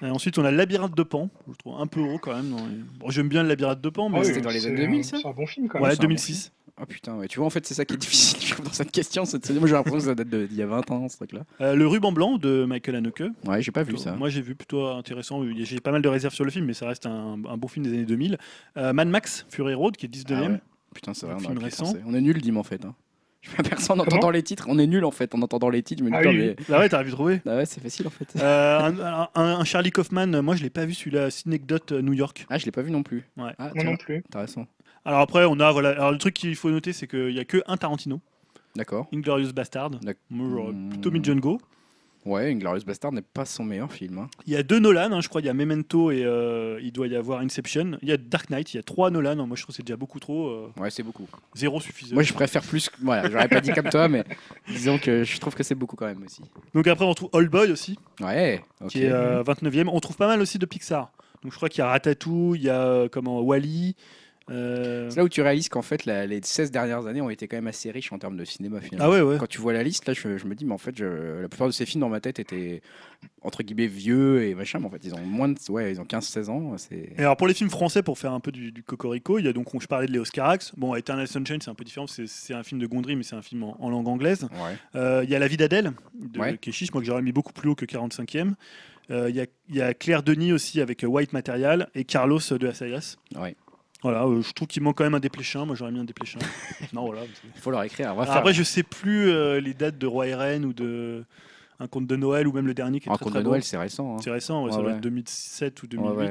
Et 0.02 0.06
ensuite 0.10 0.38
on 0.38 0.44
a 0.44 0.50
le 0.50 0.56
Labyrinthe 0.56 0.96
de 0.96 1.02
Pan, 1.02 1.28
je 1.48 1.56
trouve 1.58 1.80
un 1.80 1.86
peu 1.86 2.00
haut 2.00 2.18
quand 2.18 2.34
même. 2.34 2.54
Bon, 2.98 3.10
J'aime 3.10 3.28
bien 3.28 3.42
le 3.42 3.48
Labyrinthe 3.48 3.80
de 3.80 3.88
Pan, 3.90 4.08
mais 4.08 4.16
Ah 4.18 4.20
oui, 4.20 4.26
c'était 4.26 4.40
dans 4.40 4.50
les 4.50 4.66
années 4.66 4.76
un- 4.82 4.86
2000, 4.86 5.04
ça 5.04 5.18
C'est 5.20 5.26
un 5.28 5.32
bon 5.32 5.46
film 5.46 5.68
quand 5.68 5.78
ouais, 5.80 5.88
même. 5.88 5.96
bon 5.96 6.02
2006. 6.02 6.52
Ah 6.82 6.86
putain, 6.86 7.14
ouais. 7.16 7.28
tu 7.28 7.36
vois, 7.38 7.46
en 7.46 7.50
fait, 7.50 7.66
c'est 7.66 7.74
ça 7.74 7.84
qui 7.84 7.92
est 7.92 7.98
difficile 7.98 8.40
je 8.40 8.54
trouve, 8.54 8.64
dans 8.64 8.72
cette 8.72 8.90
question. 8.90 9.26
c'est- 9.26 9.50
Moi, 9.50 9.68
j'ai 9.68 9.74
l'impression 9.74 9.98
que 9.98 10.04
ça 10.06 10.14
date 10.14 10.28
d'il 10.30 10.56
y 10.56 10.62
a 10.62 10.66
20 10.66 10.90
ans, 10.90 11.08
ce 11.10 11.16
truc-là. 11.18 11.40
Euh, 11.60 11.74
le 11.74 11.86
Ruban 11.86 12.10
Blanc 12.12 12.38
de 12.38 12.64
Michael 12.64 12.94
Haneke. 12.96 13.22
Ouais, 13.46 13.60
j'ai 13.60 13.70
pas 13.70 13.82
vu 13.82 13.88
Plutôt- 13.88 14.02
ça. 14.04 14.12
Moi 14.16 14.30
j'ai 14.30 14.40
vu 14.40 14.54
plutôt 14.54 14.86
intéressant. 14.86 15.42
J'ai 15.58 15.80
pas 15.80 15.90
mal 15.92 16.00
de 16.00 16.08
réserves 16.08 16.32
sur 16.32 16.44
le 16.46 16.50
film, 16.50 16.64
mais 16.64 16.72
ça 16.72 16.86
reste 16.88 17.04
un, 17.04 17.34
un 17.46 17.56
bon 17.58 17.68
film 17.68 17.84
des 17.84 17.92
années 17.92 18.06
2000. 18.06 18.38
Euh, 18.78 18.94
Mad 18.94 19.08
Max 19.08 19.44
Fury 19.50 19.74
Road 19.74 19.96
qui 19.98 20.06
est 20.06 20.08
19e. 20.08 20.42
Ah 20.46 20.50
ouais. 20.52 20.60
Putain, 20.94 21.12
c'est 21.12 21.26
vrai, 21.26 21.34
Un 21.34 21.38
on 21.38 21.40
film 21.40 21.58
récent. 21.58 21.92
On 22.06 22.14
est 22.14 22.20
nul, 22.22 22.40
Dim, 22.40 22.56
en 22.56 22.62
fait. 22.62 22.82
Hein. 22.86 22.94
Je 23.56 23.62
personne 23.62 24.00
en 24.00 24.04
Comment 24.04 24.16
entendant 24.18 24.30
les 24.30 24.42
titres. 24.42 24.66
On 24.68 24.78
est 24.78 24.86
nul, 24.86 25.04
en 25.04 25.10
fait, 25.10 25.34
en 25.34 25.40
entendant 25.42 25.70
les 25.70 25.82
titres. 25.82 26.00
Je 26.04 26.04
me 26.04 26.10
dis, 26.10 26.16
Ah 26.18 26.28
oui, 26.28 26.36
mais. 26.36 26.56
Ah 26.74 26.78
ouais, 26.78 26.88
t'as 26.90 27.02
vu 27.02 27.10
trouver 27.10 27.40
Ah 27.46 27.56
ouais, 27.56 27.64
c'est 27.66 27.80
facile, 27.82 28.06
en 28.06 28.10
fait. 28.10 28.28
Euh, 28.38 28.80
un, 28.80 29.28
un- 29.34 29.60
un 29.60 29.64
Charlie 29.64 29.90
Kaufman, 29.90 30.42
moi 30.42 30.56
je 30.56 30.62
l'ai 30.62 30.68
pas 30.70 30.84
vu 30.84 30.92
celui-là, 30.94 31.30
Synecdote 31.30 31.92
euh, 31.92 32.02
New 32.02 32.12
York. 32.12 32.46
Ah, 32.50 32.58
je 32.58 32.64
l'ai 32.66 32.70
pas 32.70 32.82
vu 32.82 32.90
non 32.90 33.02
plus. 33.02 33.24
Ouais. 33.38 33.52
Ah, 33.58 33.64
Moi 33.64 33.72
tiens, 33.76 33.84
non 33.92 33.96
plus. 33.96 34.22
raison. 34.40 34.66
Alors 35.06 35.20
après, 35.20 35.44
on 35.46 35.58
a 35.60 35.72
voilà. 35.72 35.90
Alors 35.90 36.12
le 36.12 36.18
truc 36.18 36.34
qu'il 36.34 36.54
faut 36.54 36.70
noter, 36.70 36.92
c'est 36.92 37.06
qu'il 37.06 37.30
y 37.30 37.40
a 37.40 37.44
que 37.46 37.62
un 37.66 37.76
Tarantino, 37.78 38.20
D'accord. 38.76 39.08
Inglorious 39.14 39.52
Bastard. 39.54 39.90
D'ac- 39.90 40.18
Moi 40.28 40.46
j'aurais 40.52 40.72
Hmm. 40.72 40.88
plutôt 40.90 41.10
Go. 41.40 41.60
Ouais, 42.26 42.50
Inglorious 42.50 42.84
Bastard 42.86 43.12
n'est 43.12 43.22
pas 43.22 43.44
son 43.46 43.64
meilleur 43.64 43.90
film. 43.90 44.18
hein. 44.18 44.28
Il 44.46 44.52
y 44.52 44.56
a 44.56 44.62
deux 44.62 44.78
Nolan, 44.78 45.10
hein, 45.12 45.20
je 45.22 45.28
crois. 45.28 45.40
Il 45.40 45.46
y 45.46 45.48
a 45.48 45.54
Memento 45.54 46.10
et 46.10 46.22
euh, 46.24 46.78
il 46.82 46.92
doit 46.92 47.06
y 47.06 47.16
avoir 47.16 47.40
Inception. 47.40 47.92
Il 48.02 48.08
y 48.08 48.12
a 48.12 48.18
Dark 48.18 48.50
Knight. 48.50 48.74
Il 48.74 48.76
y 48.76 48.80
a 48.80 48.82
trois 48.82 49.10
Nolan. 49.10 49.36
Moi 49.46 49.56
je 49.56 49.62
trouve 49.62 49.72
que 49.74 49.76
c'est 49.78 49.86
déjà 49.86 49.96
beaucoup 49.96 50.20
trop. 50.20 50.48
euh, 50.48 50.72
Ouais, 50.78 50.90
c'est 50.90 51.02
beaucoup. 51.02 51.26
zéro 51.54 51.80
suffisant. 51.80 52.14
Moi, 52.14 52.22
je 52.22 52.32
préfère 52.34 52.62
plus. 52.62 52.90
que- 52.90 52.96
Voilà, 53.02 53.30
j'aurais 53.30 53.48
pas 53.48 53.60
dit 53.62 53.72
comme 53.72 53.88
toi, 53.88 54.08
mais 54.08 54.24
disons 54.68 54.98
que 54.98 55.24
je 55.24 55.38
trouve 55.40 55.54
que 55.54 55.62
c'est 55.62 55.74
beaucoup 55.74 55.96
quand 55.96 56.06
même 56.06 56.22
aussi. 56.22 56.42
Donc 56.74 56.86
après 56.86 57.04
on 57.06 57.14
trouve 57.14 57.30
Old 57.32 57.50
Boy 57.50 57.70
aussi, 57.72 57.98
Ouais, 58.20 58.62
ok. 58.82 58.88
qui 58.88 59.02
est 59.04 59.10
euh, 59.12 59.42
29e. 59.42 59.88
On 59.88 59.98
trouve 60.00 60.16
pas 60.16 60.26
mal 60.26 60.40
aussi 60.42 60.58
de 60.58 60.66
Pixar. 60.66 61.12
Donc 61.42 61.52
je 61.52 61.56
crois 61.56 61.70
qu'il 61.70 61.78
y 61.78 61.82
a 61.82 61.88
Ratatouille, 61.88 62.58
il 62.58 62.64
y 62.64 62.68
a 62.68 62.82
euh, 62.82 63.08
comment 63.10 63.40
Wally. 63.40 63.96
Euh, 64.50 65.08
C'est 65.10 65.16
là 65.16 65.24
où 65.24 65.28
tu 65.28 65.42
réalises 65.42 65.68
qu'en 65.68 65.82
fait, 65.82 66.04
la- 66.06 66.26
les 66.26 66.40
16 66.42 66.70
dernières 66.70 67.06
années 67.06 67.20
ont 67.20 67.30
été 67.30 67.46
quand 67.48 67.56
même 67.56 67.66
assez 67.68 67.90
riches 67.90 68.12
en 68.12 68.18
termes 68.18 68.36
de 68.36 68.44
cinéma. 68.44 68.80
Finalement. 68.80 69.04
Ah 69.04 69.10
ouais 69.14 69.20
ouais. 69.22 69.36
Quand 69.38 69.48
tu 69.48 69.60
vois 69.60 69.72
la 69.72 69.82
liste, 69.82 70.06
là, 70.06 70.12
je, 70.14 70.36
je 70.38 70.46
me 70.46 70.54
dis, 70.54 70.64
mais 70.64 70.72
en 70.74 70.78
fait, 70.78 70.96
je- 70.96 71.40
la 71.42 71.48
plupart 71.48 71.66
de 71.68 71.72
ces 71.72 71.86
films 71.86 72.00
dans 72.00 72.08
ma 72.08 72.20
tête 72.20 72.38
étaient 72.38 72.82
entre 73.42 73.62
guillemets 73.62 73.86
vieux 73.86 74.42
et 74.44 74.54
machin, 74.54 74.78
mais 74.80 74.86
en 74.86 74.90
fait, 74.90 75.00
ils 75.04 75.14
ont 75.14 75.20
moins 75.20 75.48
de. 75.48 75.56
Ouais, 75.68 75.92
ils 75.92 76.00
ont 76.00 76.04
15-16 76.04 76.48
ans. 76.50 76.74
Et 76.90 77.12
alors 77.18 77.36
pour 77.36 77.46
les 77.46 77.54
films 77.54 77.70
français, 77.70 78.02
pour 78.02 78.18
faire 78.18 78.32
un 78.32 78.40
peu 78.40 78.50
du, 78.52 78.72
du 78.72 78.82
cocorico, 78.82 79.38
il 79.38 79.44
y 79.44 79.48
a 79.48 79.52
donc, 79.52 79.66
je 79.80 79.86
parlais 79.86 80.06
de 80.06 80.12
Léos 80.12 80.24
Carax. 80.32 80.72
Bon, 80.76 80.94
Eternal 80.94 81.28
Sunshine, 81.28 81.60
c'est 81.60 81.70
un 81.70 81.74
peu 81.74 81.84
différent, 81.84 82.06
c'est- 82.06 82.52
un 82.54 82.62
film 82.62 82.80
de 82.80 82.86
Gondry, 82.86 83.16
mais 83.16 83.22
c'est 83.22 83.36
un 83.36 83.42
film 83.42 83.62
en, 83.62 83.76
en 83.80 83.90
langue 83.90 84.08
anglaise. 84.08 84.44
Ouais. 84.52 84.76
Euh, 84.96 85.20
Il 85.24 85.30
y 85.30 85.34
a 85.34 85.38
La 85.38 85.46
vie 85.48 85.56
d'Adèle, 85.56 85.92
de. 86.14 86.56
Keshish, 86.56 86.92
moi 86.92 87.00
que 87.02 87.06
j'aurais 87.06 87.22
mis 87.22 87.32
beaucoup 87.32 87.52
plus 87.52 87.68
haut 87.70 87.74
que 87.74 87.84
45e. 87.84 88.54
Euh, 89.10 89.28
Il 89.30 89.36
y, 89.36 89.40
a, 89.40 89.46
il 89.68 89.74
y 89.76 89.82
a 89.82 89.92
Claire 89.94 90.22
Denis 90.22 90.52
aussi 90.52 90.80
avec 90.80 91.04
White 91.06 91.32
Material 91.32 91.88
et 91.94 92.04
Carlos 92.04 92.38
de 92.50 92.66
Assayas. 92.68 93.16
Ouais. 93.36 93.56
Voilà, 94.02 94.24
euh, 94.24 94.40
je 94.42 94.52
trouve 94.52 94.66
qu'il 94.68 94.82
manque 94.82 94.96
quand 94.96 95.04
même 95.04 95.14
un 95.14 95.20
dépléchin. 95.20 95.64
Moi 95.66 95.74
j'aurais 95.76 95.92
mis 95.92 95.98
un 96.00 96.04
dépléchin. 96.04 96.38
non, 96.92 97.04
voilà. 97.06 97.22
Il 97.54 97.60
faut 97.60 97.70
leur 97.70 97.82
écrire. 97.82 98.06
On 98.12 98.16
va 98.16 98.22
Alors 98.22 98.26
faire. 98.32 98.36
après, 98.38 98.54
je 98.54 98.62
sais 98.62 98.82
plus 98.82 99.28
euh, 99.30 99.60
les 99.60 99.74
dates 99.74 99.98
de 99.98 100.06
Roi 100.06 100.26
et 100.28 100.34
Reine 100.34 100.64
ou 100.64 100.72
de 100.72 101.24
Un 101.80 101.86
conte 101.86 102.06
de 102.06 102.16
Noël 102.16 102.46
ou 102.48 102.52
même 102.52 102.66
le 102.66 102.74
dernier 102.74 103.00
qui 103.00 103.08
est 103.08 103.12
Un 103.12 103.16
très, 103.16 103.24
conte 103.24 103.32
très 103.34 103.42
de. 103.42 103.48
Noël, 103.48 103.62
c'est 103.62 103.76
récent. 103.76 104.14
hein. 104.16 104.20
C'est 104.22 104.30
récent, 104.30 104.64
ouais, 104.64 104.70
ça 104.70 104.76
Ouais, 104.78 104.82
doit 104.82 104.90
ouais. 104.92 104.96
être 104.96 105.02
2007 105.02 105.82
ou 105.82 105.86
2008. 105.86 106.08
Ouais, 106.10 106.16
ouais. 106.26 106.30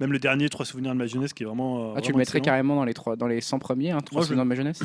Même 0.00 0.12
le 0.12 0.18
dernier, 0.18 0.48
Trois 0.50 0.66
souvenirs 0.66 0.92
de 0.92 0.98
ma 0.98 1.06
jeunesse, 1.06 1.32
qui 1.32 1.42
est 1.42 1.46
vraiment. 1.46 1.78
euh, 1.78 1.94
Ah, 1.96 2.00
tu 2.02 2.08
vraiment 2.08 2.08
le 2.10 2.18
mettrais 2.18 2.38
excellent. 2.38 2.44
carrément 2.44 2.76
dans 2.76 2.84
les, 2.84 2.92
trois, 2.94 3.16
dans 3.16 3.26
les 3.26 3.40
100 3.40 3.58
premiers, 3.58 3.92
hein, 3.92 4.00
trois 4.00 4.16
Moi, 4.18 4.22
je- 4.22 4.26
souvenirs 4.26 4.44
de 4.44 4.48
ma 4.50 4.54
jeunesse? 4.54 4.80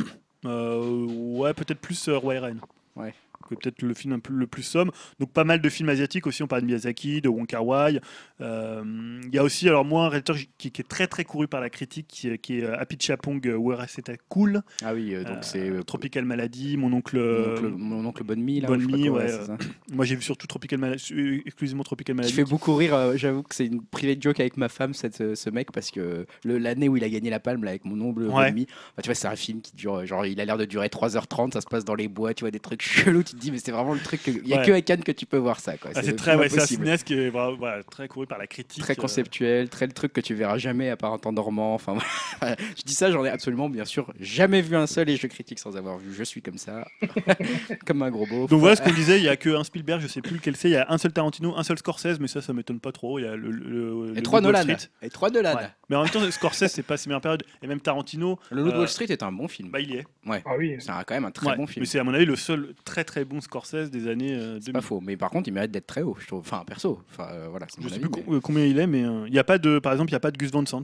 Euh, 0.46 1.06
ouais, 1.38 1.54
peut-être 1.54 1.80
plus 1.80 2.08
euh, 2.08 2.18
Roi 2.18 2.36
et 2.36 2.40
Reine. 2.40 2.62
Ouais. 2.96 3.14
Peut-être 3.56 3.82
le 3.82 3.94
film 3.94 4.14
un 4.14 4.20
peu 4.20 4.34
le 4.34 4.48
plus 4.48 4.64
somme. 4.64 4.92
Donc 5.20 5.32
pas 5.32 5.44
mal 5.44 5.62
de 5.62 5.70
films 5.70 5.90
asiatiques 5.90 6.28
aussi. 6.28 6.44
On 6.44 6.48
parle 6.48 6.62
de 6.62 6.68
Miyazaki, 6.68 7.22
de 7.22 7.30
Wong 7.30 7.48
Kar 7.48 7.66
Wai. 7.66 8.00
Euh, 8.42 8.84
Il 9.28 9.34
y 9.36 9.38
a 9.38 9.44
aussi, 9.44 9.68
alors 9.68 9.86
moi, 9.86 10.06
un 10.06 10.10
réalisateur 10.10 10.38
qui, 10.58 10.72
qui 10.72 10.82
est 10.82 10.88
très 10.88 11.08
très 11.08 11.24
couru 11.24 11.48
par 11.48 11.62
la 11.62 11.70
critique, 11.70 12.08
qui, 12.08 12.30
est- 12.30 12.38
qui 12.38 12.60
est 12.60 12.64
euh, 12.64 12.78
Happy 12.80 12.98
Chapong, 13.00 13.40
euh, 13.48 13.56
Where 13.56 13.84
C'était 13.88 14.18
Cool, 14.30 14.62
Ah 14.84 14.94
oui, 14.94 15.14
euh, 15.14 15.24
donc 15.24 15.38
Euh, 15.38 15.42
c'est. 15.42 15.70
euh, 15.70 15.84
Tropical 15.84 16.26
Malady, 16.26 16.78
mon 16.78 16.92
oncle. 16.94 17.18
Mon 17.18 17.24
euh, 17.24 17.52
oncle, 17.58 17.68
mon 17.78 18.06
oncle 18.06 18.24
Bonne 18.24 18.42
Mie, 18.42 18.62
là. 18.62 18.68
Bonne 18.68 18.80
ou 18.80 18.82
je 18.82 18.86
sais 18.86 18.92
pas 18.92 18.98
Mie, 18.98 19.08
quoi, 19.10 19.20
ouais, 19.20 19.28
ça. 19.30 19.58
Moi 19.94 20.06
j'ai 20.06 20.16
vu 20.16 20.22
surtout 20.22 20.48
Tropical 20.48 20.80
Malady, 20.80 21.14
euh, 21.14 21.42
exclusivement 21.46 21.84
Tropical 21.84 22.16
Qui 22.16 22.18
Malady. 22.18 22.34
fait 22.34 22.44
beaucoup 22.44 22.76
rire, 22.76 22.94
euh, 22.96 23.16
j'avoue 23.18 23.44
que 23.44 23.54
c'est 23.56 23.66
une 23.66 23.82
private 23.84 24.22
joke 24.22 24.40
avec 24.40 24.58
ma 24.58 24.70
femme, 24.70 24.94
cette, 24.94 25.22
euh, 25.22 25.36
ce 25.36 25.50
mec, 25.50 25.72
parce 25.72 25.92
que 25.92 26.26
l'année 26.46 26.90
où 26.90 26.98
il 26.98 27.04
a 27.04 27.10
gagné 27.10 27.30
la 27.30 27.40
palme 27.40 27.64
là, 27.64 27.72
avec 27.72 27.86
mon 27.86 28.00
oncle 28.02 28.22
Ouais. 28.24 28.46
Bonne 28.48 28.54
Mie, 28.54 28.68
bah, 28.96 29.04
tu 29.04 29.08
vois, 29.08 29.16
c'est 29.16 29.28
un 29.28 29.36
film 29.36 29.62
qui 29.62 29.76
dure, 29.76 29.96
euh, 30.00 30.06
genre, 30.06 30.26
il 30.26 30.40
a 30.40 30.46
l'air 30.46 30.58
de 30.58 30.66
durer 30.66 30.88
3h30, 30.88 31.54
ça 31.54 31.62
se 31.62 31.68
passe 31.68 31.86
dans 31.86 31.96
les 31.96 32.08
bois, 32.08 32.34
tu 32.34 32.44
vois, 32.44 32.52
des 32.52 32.60
trucs 32.60 32.82
chelous, 33.18 33.24
tu 33.24 33.34
te 33.36 33.40
dis, 33.42 33.52
mais 33.52 33.58
c'est 33.60 33.72
vraiment 33.72 33.94
le 33.94 34.00
truc, 34.00 34.22
il 34.28 34.48
y 34.48 34.54
a 34.54 34.60
Ouais. 34.60 34.66
que 34.66 34.72
à 34.72 34.82
Cannes 34.82 35.04
que 35.04 35.12
tu 35.12 35.26
peux 35.26 35.38
voir 35.38 35.60
ça, 35.60 35.78
quoi. 35.78 35.92
Ah, 35.96 36.02
c'est 36.02 36.12
le 36.12 36.16
très, 36.16 36.36
ouais, 36.36 36.50
c'est 36.50 36.62
un 36.62 36.66
cinéaste 36.66 37.04
qui 37.06 37.14
est 37.16 37.30
voilà, 37.30 37.84
très 37.84 38.08
couru 38.08 38.28
par 38.28 38.38
la 38.38 38.48
critique. 38.48 38.82
Très 38.82 38.94
euh, 38.94 39.02
conceptuel, 39.02 39.70
très 39.70 39.88
le 39.88 39.94
truc 39.94 40.14
que 40.14 40.22
tu 40.22 40.34
verras 40.34 40.58
jamais 40.58 40.90
à 40.90 40.96
part 40.98 41.12
en 41.14 41.18
temps 41.20 41.34
dormant. 41.34 41.74
Enfin, 41.74 41.98
je 42.42 42.84
dis 42.86 42.94
ça, 42.94 43.12
j'en 43.12 43.26
ai 43.26 43.30
absolument, 43.30 43.70
bien 43.70 43.86
sûr, 43.86 44.14
jamais 44.20 44.62
vu 44.62 44.76
un 44.76 44.88
seul 44.88 45.10
et 45.10 45.18
je 45.18 45.28
critique 45.28 45.60
sans 45.60 45.76
avoir 45.78 45.98
vu. 45.98 46.14
Je 46.14 46.24
suis 46.24 46.42
comme 46.42 46.58
ça, 46.58 46.86
comme 47.86 48.02
un 48.02 48.10
gros 48.12 48.26
beau. 48.26 48.48
Donc 48.48 48.60
voilà 48.60 48.76
ce 48.76 48.82
qu'on 48.82 48.94
disait, 48.94 49.18
il 49.20 49.24
y 49.24 49.30
a 49.30 49.36
que 49.38 49.50
un 49.56 49.64
Spielberg, 49.64 50.02
je 50.02 50.08
sais 50.08 50.22
plus 50.22 50.36
lequel 50.36 50.56
c'est, 50.56 50.70
il 50.70 50.74
y 50.74 50.78
a 50.78 50.86
un 50.90 50.98
seul 50.98 51.12
Tarantino, 51.14 51.56
un 51.58 51.64
seul 51.64 51.78
Scorsese, 51.78 52.20
mais 52.20 52.28
ça, 52.28 52.42
ça 52.42 52.54
m'étonne 52.54 52.80
pas 52.80 52.92
trop. 52.92 53.20
Il 53.20 53.24
y 53.24 53.28
a 53.28 53.36
le, 53.36 53.52
le- 53.52 54.08
le 54.12 54.18
Et 54.18 54.22
trois 54.22 54.42
de 54.42 54.48
Wall 54.48 54.56
Nolan. 54.66 54.76
Et 55.02 55.10
trois 55.10 55.30
Nolan. 55.30 55.56
Ouais. 55.56 55.68
Mais 55.90 55.96
en 55.96 56.04
même 56.04 56.10
temps, 56.12 56.30
Scorsese, 56.32 56.68
c'est 56.68 56.84
pas 56.84 56.98
ses 56.98 57.10
meilleures 57.10 57.22
périodes. 57.22 57.44
Et 57.62 57.68
même 57.68 57.80
Tarantino, 57.82 58.40
Le 58.50 58.62
Loup 58.64 58.70
de 58.72 58.76
Euh, 58.76 58.80
Wall 58.80 58.88
Street 58.88 59.06
est 59.10 59.24
un 59.24 59.32
bon 59.32 59.48
film. 59.48 59.70
bah, 59.72 59.80
il 59.80 59.92
y 59.92 59.98
est. 59.98 60.06
Ah 60.46 60.56
oui. 60.58 60.76
C'est 60.80 60.92
un- 60.92 61.04
quand 61.04 61.14
même 61.16 61.26
un 61.26 61.32
très 61.32 61.48
Ouais. 61.48 61.56
bon 61.58 61.68
film. 61.68 61.82
Mais 61.82 61.86
c'est 61.88 62.00
à 62.00 62.04
mon 62.04 62.14
avis 62.14 62.26
le 62.26 62.36
seul 62.36 62.74
très 62.86 63.04
très 63.04 63.26
bon 63.32 63.42
Scorsese 63.42 63.90
des 63.90 64.08
années 64.08 64.34
euh, 64.34 64.56
C'est 64.60 64.68
2000. 64.68 64.74
pas 64.74 64.82
faux. 64.82 65.02
Mais 65.02 65.18
par 65.18 65.30
contre, 65.30 65.48
il 65.48 65.54
mérite 65.54 65.72
d'être 65.72 65.88
très 65.88 66.02
haut, 66.02 66.16
je 66.20 66.28
trouve. 66.28 66.40
Enfin, 66.42 66.64
perso. 66.66 67.00
Enfin, 67.12 67.30
euh, 67.32 67.48
voilà, 67.50 67.66
Je 67.70 67.88
sais 67.88 67.96
avis, 67.96 68.08
plus 68.08 68.24
mais- 68.28 68.40
combien 68.42 68.66
il 68.66 68.78
est, 68.80 68.88
mais 68.88 69.04
euh, 69.04 69.26
il 69.28 69.34
y 69.34 69.40
a 69.40 69.44
pas 69.44 69.58
de, 69.58 69.80
par 69.80 69.92
exemple, 69.94 70.10
il 70.12 70.14
n'y 70.14 70.18
a 70.18 70.22
pas 70.22 70.32
de 70.32 70.38
Gus 70.38 70.52
Van 70.52 70.66
Sant. 70.66 70.82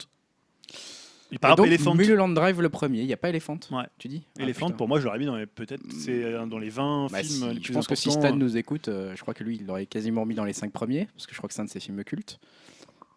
Et 1.29 1.37
par 1.39 1.51
exemple, 1.59 1.77
donc. 1.83 1.97
Mulholland 1.97 2.33
Drive 2.33 2.61
le 2.61 2.69
premier, 2.69 3.01
il 3.01 3.05
n'y 3.07 3.11
a 3.11 3.17
pas 3.17 3.27
Elephant 3.27 3.59
Ouais. 3.71 3.83
Tu 3.97 4.07
dis? 4.07 4.23
Ah, 4.39 4.43
Elephant, 4.43 4.67
putain. 4.67 4.77
pour 4.77 4.87
moi, 4.87 4.99
je 5.01 5.05
l'aurais 5.05 5.19
mis 5.19 5.25
dans 5.25 5.35
les 5.35 5.45
peut-être 5.45 5.81
c'est 5.91 6.23
euh, 6.23 6.45
dans 6.45 6.57
les 6.57 6.69
20 6.69 7.07
Bah, 7.11 7.21
films 7.21 7.49
si, 7.49 7.49
les 7.49 7.55
je 7.55 7.59
plus 7.59 7.73
pense 7.73 7.85
que 7.87 7.95
si. 7.95 8.09
Stan 8.11 8.33
nous 8.33 8.55
écoute, 8.55 8.87
euh, 8.87 9.13
je 9.13 9.21
crois 9.21 9.33
que 9.33 9.43
lui, 9.43 9.57
il 9.59 9.65
l'aurait 9.65 9.87
quasiment 9.87 10.25
mis 10.25 10.35
dans 10.35 10.45
les 10.45 10.53
5 10.53 10.71
premiers, 10.71 11.07
parce 11.13 11.27
que 11.27 11.33
je 11.33 11.37
crois 11.37 11.49
que 11.49 11.53
c'est 11.53 11.61
un 11.61 11.65
de 11.65 11.69
ses 11.69 11.81
films 11.81 12.01
cultes. 12.05 12.39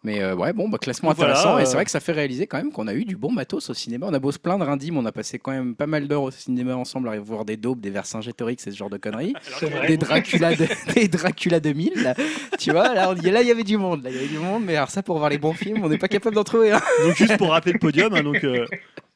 Mais 0.03 0.21
euh, 0.21 0.35
ouais, 0.35 0.51
bon, 0.51 0.67
bah, 0.67 0.79
classement 0.79 1.13
voilà, 1.13 1.33
intéressant, 1.33 1.59
et 1.59 1.61
euh, 1.61 1.65
c'est 1.65 1.75
vrai 1.75 1.85
que 1.85 1.91
ça 1.91 1.99
fait 1.99 2.11
réaliser 2.11 2.47
quand 2.47 2.57
même 2.57 2.71
qu'on 2.71 2.87
a 2.87 2.93
eu 2.93 3.05
du 3.05 3.15
bon 3.15 3.31
matos 3.31 3.69
au 3.69 3.73
cinéma. 3.75 4.07
On 4.09 4.13
a 4.13 4.19
beau 4.19 4.31
se 4.31 4.39
plaindre, 4.39 4.67
un 4.67 4.75
mais 4.75 4.91
on 4.95 5.05
a 5.05 5.11
passé 5.11 5.37
quand 5.37 5.51
même 5.51 5.75
pas 5.75 5.85
mal 5.85 6.07
d'heures 6.07 6.23
au 6.23 6.31
cinéma 6.31 6.75
ensemble 6.75 7.09
à 7.09 7.19
voir 7.19 7.45
des 7.45 7.55
daubes, 7.55 7.79
des 7.79 7.91
Vercingétorix 7.91 8.65
et 8.65 8.71
ce 8.71 8.75
genre 8.75 8.89
de 8.89 8.97
conneries. 8.97 9.33
Des 9.87 9.97
Dracula, 9.97 10.55
de- 10.55 10.67
des 10.95 11.07
Dracula 11.07 11.59
2000, 11.59 12.03
là. 12.03 12.15
tu 12.57 12.71
vois, 12.71 12.93
là, 12.93 13.13
il 13.15 13.47
y 13.47 13.51
avait 13.51 13.63
du 13.63 13.77
monde, 13.77 14.03
là, 14.03 14.09
il 14.09 14.15
y 14.15 14.19
avait 14.19 14.27
du 14.27 14.39
monde, 14.39 14.63
mais 14.65 14.75
alors 14.75 14.89
ça, 14.89 15.03
pour 15.03 15.17
voir 15.17 15.29
les 15.29 15.37
bons 15.37 15.53
films, 15.53 15.81
on 15.83 15.89
n'est 15.89 15.97
pas 15.97 16.07
capable 16.07 16.35
d'en 16.35 16.43
trouver. 16.43 16.71
un. 16.71 16.81
Donc 17.03 17.15
juste 17.15 17.37
pour 17.37 17.49
rappeler 17.49 17.73
le 17.73 17.79
podium, 17.79 18.13
hein, 18.13 18.23
donc 18.23 18.43
euh, 18.43 18.65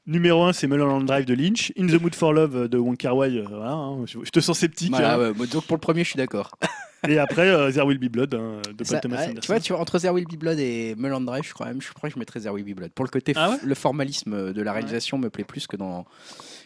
numéro 0.05 0.43
1 0.43 0.53
c'est 0.53 0.67
Mulholland 0.67 1.05
Drive 1.05 1.25
de 1.25 1.33
Lynch, 1.33 1.71
In 1.79 1.87
the 1.87 1.99
Mood 2.01 2.15
for 2.15 2.33
Love 2.33 2.55
euh, 2.55 2.67
de 2.67 2.77
Wong 2.77 2.97
Kar 2.97 3.15
Wai. 3.17 3.37
euh, 3.37 3.45
voilà, 3.49 3.71
hein, 3.71 4.05
je, 4.05 4.19
te 4.29 4.39
sens 4.39 4.59
sceptique. 4.59 4.91
Voilà, 4.91 5.15
hein. 5.15 5.33
ouais, 5.37 5.47
donc 5.47 5.65
pour 5.65 5.77
le 5.77 5.81
premier, 5.81 6.03
je 6.03 6.09
suis 6.09 6.17
d'accord. 6.17 6.51
Et 7.09 7.19
après, 7.19 7.49
euh, 7.49 7.71
There 7.71 7.85
Will 7.85 7.97
Be 7.97 8.09
Blood 8.11 8.33
hein, 8.33 8.61
de 8.69 8.77
Paul 8.77 8.87
Ça, 8.87 8.99
Thomas 8.99 9.17
ouais, 9.17 9.23
Anderson. 9.23 9.39
tu 9.41 9.47
vois, 9.47 9.59
tu 9.59 9.73
vois, 9.73 9.81
entre 9.81 9.99
There 9.99 10.13
Will 10.13 10.25
Be 10.25 10.35
Blood 10.37 10.59
et 10.59 10.95
Mulholland 10.95 11.25
Drive, 11.25 11.43
je 11.45 11.53
crois 11.53 11.67
même, 11.67 11.81
je 11.81 11.91
crois 11.93 12.09
que 12.09 12.15
je 12.15 12.19
mettrais 12.19 12.39
There 12.39 12.53
Will 12.53 12.63
Be 12.65 12.75
Blood. 12.75 12.91
Pour 12.91 13.05
le 13.05 13.09
côté, 13.09 13.33
Ah 13.35 13.51
ouais 13.51 13.57
le 13.63 13.75
formalisme 13.75 14.53
de 14.53 14.61
la 14.61 14.73
réalisation 14.73 15.17
me 15.17 15.29
plaît 15.29 15.43
plus 15.43 15.67
que 15.67 15.75
dans 15.77 16.05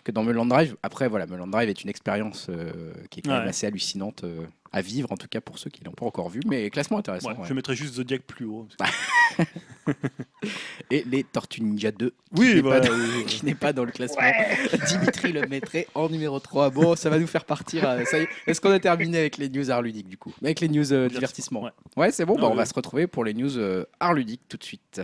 que 0.03 0.11
dans 0.11 0.23
Mulholland 0.23 0.47
Drive. 0.49 0.75
Après, 0.83 1.07
voilà, 1.07 1.25
Mulholland 1.25 1.51
Drive 1.51 1.69
est 1.69 1.83
une 1.83 1.89
expérience 1.89 2.47
euh, 2.49 2.71
qui 3.09 3.19
est 3.19 3.23
quand 3.23 3.37
même 3.37 3.47
assez 3.47 3.67
hallucinante 3.67 4.23
euh, 4.23 4.45
à 4.71 4.81
vivre, 4.81 5.11
en 5.11 5.17
tout 5.17 5.27
cas 5.27 5.41
pour 5.41 5.57
ceux 5.59 5.69
qui 5.69 5.83
l'ont 5.83 5.91
pas 5.91 6.05
encore 6.05 6.29
vu, 6.29 6.41
mais 6.45 6.69
classement 6.69 6.97
intéressant. 6.99 7.31
Ouais, 7.31 7.37
ouais. 7.39 7.47
Je 7.47 7.53
mettrais 7.53 7.75
juste 7.75 7.95
Zodiac 7.95 8.21
plus 8.23 8.45
haut. 8.45 8.67
Et 10.91 11.03
les 11.07 11.23
Tortues 11.23 11.61
Ninja 11.61 11.91
2, 11.91 12.09
qui 12.09 12.15
Oui, 12.39 12.55
n'est 12.55 12.61
voilà, 12.61 12.81
pas, 12.81 12.87
dans- 12.89 12.93
oui, 12.95 13.09
oui. 13.17 13.25
qui 13.27 13.45
n'est 13.45 13.55
pas 13.55 13.73
dans 13.73 13.83
le 13.85 13.91
classement. 13.91 14.21
Dimitri 14.87 15.31
le 15.31 15.47
mettrait 15.47 15.87
en 15.95 16.09
numéro 16.09 16.39
3. 16.39 16.69
Bon, 16.71 16.95
ça 16.95 17.09
va 17.09 17.19
nous 17.19 17.27
faire 17.27 17.45
partir. 17.45 17.87
euh, 17.87 18.03
ça 18.05 18.19
y 18.19 18.23
est. 18.23 18.27
Est-ce 18.47 18.59
qu'on 18.61 18.71
a 18.71 18.79
terminé 18.79 19.17
avec 19.19 19.37
les 19.37 19.49
news 19.49 19.69
art 19.71 19.81
ludiques 19.81 20.09
du 20.09 20.17
coup? 20.17 20.33
Avec 20.43 20.59
les 20.59 20.69
news 20.69 20.91
euh, 20.93 21.07
divertissement 21.09 21.63
Ouais. 21.63 21.71
Ouais, 21.97 22.11
c'est 22.11 22.25
bon, 22.25 22.35
bah, 22.35 22.41
Ouais, 22.43 22.47
on 22.51 22.55
va 22.55 22.61
ouais. 22.61 22.65
se 22.65 22.73
retrouver 22.73 23.07
pour 23.07 23.23
les 23.23 23.33
news 23.33 23.57
euh, 23.57 23.85
art 23.99 24.13
ludiques 24.13 24.41
tout 24.49 24.57
de 24.57 24.63
suite. 24.63 25.01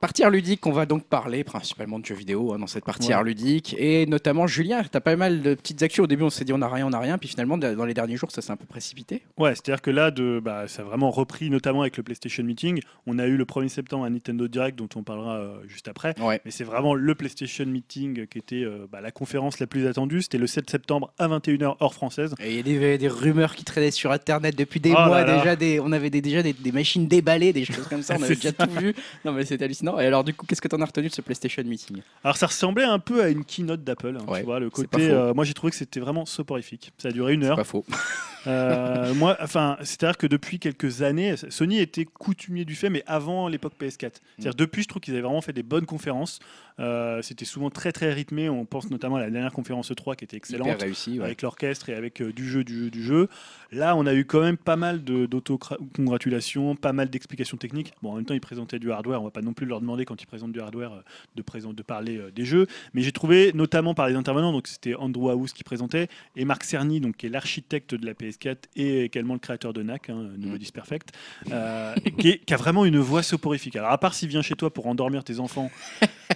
Partie 0.00 0.22
art 0.24 0.30
ludique, 0.30 0.66
on 0.66 0.72
va 0.72 0.86
donc 0.86 1.04
parler 1.04 1.44
principalement 1.44 1.98
de 1.98 2.06
jeux 2.06 2.14
vidéo 2.14 2.54
hein, 2.54 2.58
dans 2.58 2.66
cette 2.66 2.86
partie 2.86 3.08
Ouais. 3.08 3.12
art 3.12 3.22
ludique. 3.22 3.76
Et 3.78 4.06
notamment, 4.06 4.46
Julien, 4.46 4.80
tu 4.82 4.96
as 4.96 5.00
pas 5.02 5.14
mal 5.14 5.42
de 5.42 5.52
petites 5.54 5.82
actions. 5.82 6.04
Au 6.04 6.06
début, 6.06 6.22
on 6.22 6.30
s'est 6.30 6.46
dit 6.46 6.54
on 6.54 6.58
n'a 6.58 6.68
rien, 6.70 6.86
on 6.86 6.90
n'a 6.90 6.98
rien. 7.00 7.18
Puis 7.18 7.28
finalement, 7.28 7.58
dans 7.58 7.84
les 7.84 7.92
derniers 7.92 8.16
jours, 8.16 8.30
ça 8.30 8.40
s'est 8.40 8.50
un 8.50 8.56
peu 8.56 8.64
précipité. 8.64 9.20
Ouais, 9.36 9.50
c'est-à-dire 9.50 9.82
que 9.82 9.90
là, 9.90 10.10
de, 10.10 10.40
bah, 10.42 10.68
ça 10.68 10.80
a 10.80 10.84
vraiment 10.86 11.10
repris, 11.10 11.50
notamment 11.50 11.82
avec 11.82 11.98
le 11.98 12.02
PlayStation 12.02 12.42
Meeting. 12.44 12.80
On 13.06 13.18
a 13.18 13.26
eu 13.26 13.36
le 13.36 13.44
1er 13.44 13.68
septembre 13.68 14.06
un 14.06 14.10
Nintendo 14.10 14.48
Direct 14.48 14.78
dont 14.78 14.88
on 14.96 15.02
parlera 15.02 15.36
euh, 15.36 15.58
juste 15.68 15.86
après. 15.86 16.18
Ouais. 16.18 16.40
Mais 16.46 16.50
c'est 16.50 16.64
vraiment 16.64 16.94
le 16.94 17.14
PlayStation 17.14 17.66
Meeting 17.66 18.26
qui 18.26 18.38
était 18.38 18.64
euh, 18.64 18.86
bah, 18.90 19.02
la 19.02 19.10
conférence 19.10 19.58
la 19.60 19.66
plus 19.66 19.86
attendue. 19.86 20.22
C'était 20.22 20.38
le 20.38 20.46
7 20.46 20.70
septembre 20.70 21.12
à 21.18 21.28
21h 21.28 21.76
heure 21.82 21.92
française. 21.92 22.34
Et 22.42 22.52
il 22.58 22.66
y 22.66 22.84
a 22.86 22.96
des, 22.96 23.08
rumeurs 23.08 23.54
qui 23.54 23.64
traînaient 23.64 23.90
sur 23.90 24.12
Internet 24.12 24.56
depuis 24.56 24.80
des 24.80 24.92
Oh 24.92 25.06
mois 25.08 25.20
là 25.20 25.26
là. 25.26 25.38
déjà. 25.40 25.56
Des, 25.56 25.78
on 25.78 25.92
avait 25.92 26.08
des- 26.08 26.22
déjà 26.22 26.42
des, 26.42 26.54
des 26.54 26.72
machines 26.72 27.06
déballées, 27.06 27.52
des 27.52 27.66
choses 27.66 27.86
comme 27.86 28.00
ça. 28.02 28.16
On 28.18 28.22
avait 28.22 28.34
déjà 28.34 28.52
tout 28.52 28.70
vu. 28.80 28.94
Non, 29.26 29.32
mais 29.32 29.44
c'est 29.44 29.60
hallucinant. 29.60 29.89
Et 29.98 30.06
alors, 30.06 30.22
du 30.22 30.34
coup, 30.34 30.46
qu'est-ce 30.46 30.60
que 30.60 30.68
t'en 30.68 30.80
as 30.80 30.84
retenu 30.84 31.08
de 31.08 31.12
ce 31.14 31.22
PlayStation 31.22 31.62
Meeting? 31.64 32.02
Alors 32.22 32.36
ça 32.36 32.46
ressemblait 32.46 32.84
un 32.84 32.98
peu 32.98 33.22
à 33.22 33.28
une 33.30 33.44
keynote 33.44 33.82
d'Apple. 33.82 34.16
hein, 34.20 34.24
Ouais, 34.30 34.40
tu 34.40 34.44
vois, 34.44 34.60
le 34.60 34.70
c'est 34.74 34.86
pas 34.86 34.98
côté. 34.98 35.08
faux. 35.08 35.14
euh, 35.16 35.34
moi 35.34 35.44
j'ai 35.44 35.54
trouvé 35.54 35.70
que 35.70 35.76
c'était 35.76 36.00
vraiment 36.00 36.26
soporifique. 36.26 36.92
Ça 36.98 37.08
a 37.08 37.12
duré 37.12 37.32
une 37.34 37.42
C'est 37.42 37.48
heure. 37.48 37.56
pas 37.56 37.64
faux. 37.64 37.84
Euh, 38.46 39.12
moi, 39.14 39.36
enfin, 39.40 39.76
c'est-à-dire 39.80 40.16
que 40.16 40.26
depuis 40.26 40.58
quelques 40.58 41.02
années, 41.02 41.34
Sony 41.50 41.78
était 41.78 42.04
coutumier 42.04 42.64
du 42.64 42.74
fait, 42.74 42.88
mais 42.90 43.02
avant 43.06 43.48
l'époque 43.48 43.74
PS4. 43.80 43.98
C'est-à-dire 44.38 44.54
depuis, 44.54 44.82
je 44.82 44.88
trouve 44.88 45.00
qu'ils 45.02 45.14
avaient 45.14 45.22
vraiment 45.22 45.40
fait 45.42 45.52
des 45.52 45.62
bonnes 45.62 45.86
conférences. 45.86 46.38
Euh, 46.78 47.20
c'était 47.20 47.44
souvent 47.44 47.68
très 47.68 47.92
très 47.92 48.10
rythmé. 48.12 48.48
On 48.48 48.64
pense 48.64 48.90
notamment 48.90 49.16
à 49.16 49.20
la 49.20 49.30
dernière 49.30 49.52
conférence 49.52 49.92
3 49.94 50.16
qui 50.16 50.24
était 50.24 50.36
excellente. 50.38 50.80
Réussi. 50.80 51.18
Ouais. 51.18 51.24
avec 51.26 51.42
l'orchestre 51.42 51.90
et 51.90 51.94
avec 51.94 52.22
euh, 52.22 52.32
du 52.32 52.48
jeu, 52.48 52.64
du 52.64 52.84
jeu, 52.84 52.90
du 52.90 53.02
jeu. 53.02 53.28
Là, 53.72 53.94
on 53.96 54.06
a 54.06 54.14
eu 54.14 54.24
quand 54.24 54.40
même 54.40 54.56
pas 54.56 54.76
mal 54.76 55.04
d'autocongratulations, 55.04 56.76
pas 56.76 56.92
mal 56.92 57.10
d'explications 57.10 57.56
techniques. 57.56 57.92
Bon, 58.02 58.12
en 58.12 58.16
même 58.16 58.24
temps, 58.24 58.34
ils 58.34 58.40
présentaient 58.40 58.78
du 58.78 58.90
hardware. 58.90 59.20
On 59.20 59.24
va 59.24 59.30
pas 59.30 59.42
non 59.42 59.52
plus 59.52 59.66
leur 59.66 59.80
demander 59.80 60.04
quand 60.04 60.22
ils 60.22 60.26
présentent 60.26 60.52
du 60.52 60.60
hardware 60.60 61.02
de, 61.36 61.42
présent- 61.42 61.72
de 61.72 61.82
parler 61.82 62.20
des 62.34 62.44
jeux. 62.44 62.66
Mais 62.94 63.02
j'ai 63.02 63.12
trouvé, 63.12 63.52
notamment 63.54 63.94
par 63.94 64.08
les 64.08 64.14
intervenants, 64.14 64.52
donc 64.52 64.66
c'était 64.66 64.94
Andrew 64.94 65.28
House 65.30 65.52
qui 65.52 65.64
présentait 65.64 66.08
et 66.36 66.44
Marc 66.44 66.64
Cerny, 66.64 67.00
donc 67.00 67.16
qui 67.16 67.26
est 67.26 67.30
l'architecte 67.30 67.94
de 67.94 68.06
la 68.06 68.14
PS4 68.30 68.56
et 68.76 69.04
également 69.04 69.34
le 69.34 69.40
créateur 69.40 69.72
de 69.72 69.82
NAC, 69.82 70.10
hein, 70.10 70.28
Nobody's 70.38 70.70
Perfect, 70.70 71.10
euh, 71.50 71.94
qui, 72.18 72.28
est- 72.30 72.38
qui 72.44 72.54
a 72.54 72.56
vraiment 72.56 72.84
une 72.84 72.98
voix 72.98 73.22
soporifique. 73.22 73.76
Alors, 73.76 73.90
à 73.90 73.98
part 73.98 74.14
s'il 74.14 74.28
vient 74.28 74.42
chez 74.42 74.54
toi 74.54 74.72
pour 74.72 74.86
endormir 74.86 75.24
tes 75.24 75.40
enfants, 75.40 75.70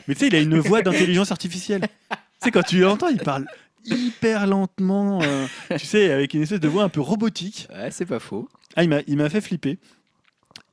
mais 0.09 0.15
tu 0.15 0.21
sais, 0.21 0.27
il 0.29 0.35
a 0.35 0.41
une 0.41 0.59
voix 0.59 0.83
d'intelligence 0.83 1.31
artificielle. 1.33 1.83
Tu 2.11 2.17
sais, 2.41 2.51
quand 2.51 2.63
tu 2.63 2.81
l'entends, 2.81 3.09
il 3.09 3.19
parle 3.19 3.47
hyper 3.87 4.47
lentement, 4.47 5.21
euh, 5.23 5.47
tu 5.79 5.87
sais, 5.87 6.11
avec 6.11 6.35
une 6.35 6.43
espèce 6.43 6.61
de 6.61 6.69
voix 6.69 6.85
un 6.85 6.89
peu 6.89 7.01
robotique. 7.01 7.69
Ouais, 7.71 7.91
c'est 7.91 8.07
pas 8.07 8.19
faux. 8.19 8.49
Ah, 8.77 8.83
il 8.83 8.89
m'a, 8.89 9.01
il 9.07 9.17
m'a 9.17 9.29
fait 9.31 9.41
flipper. 9.41 9.79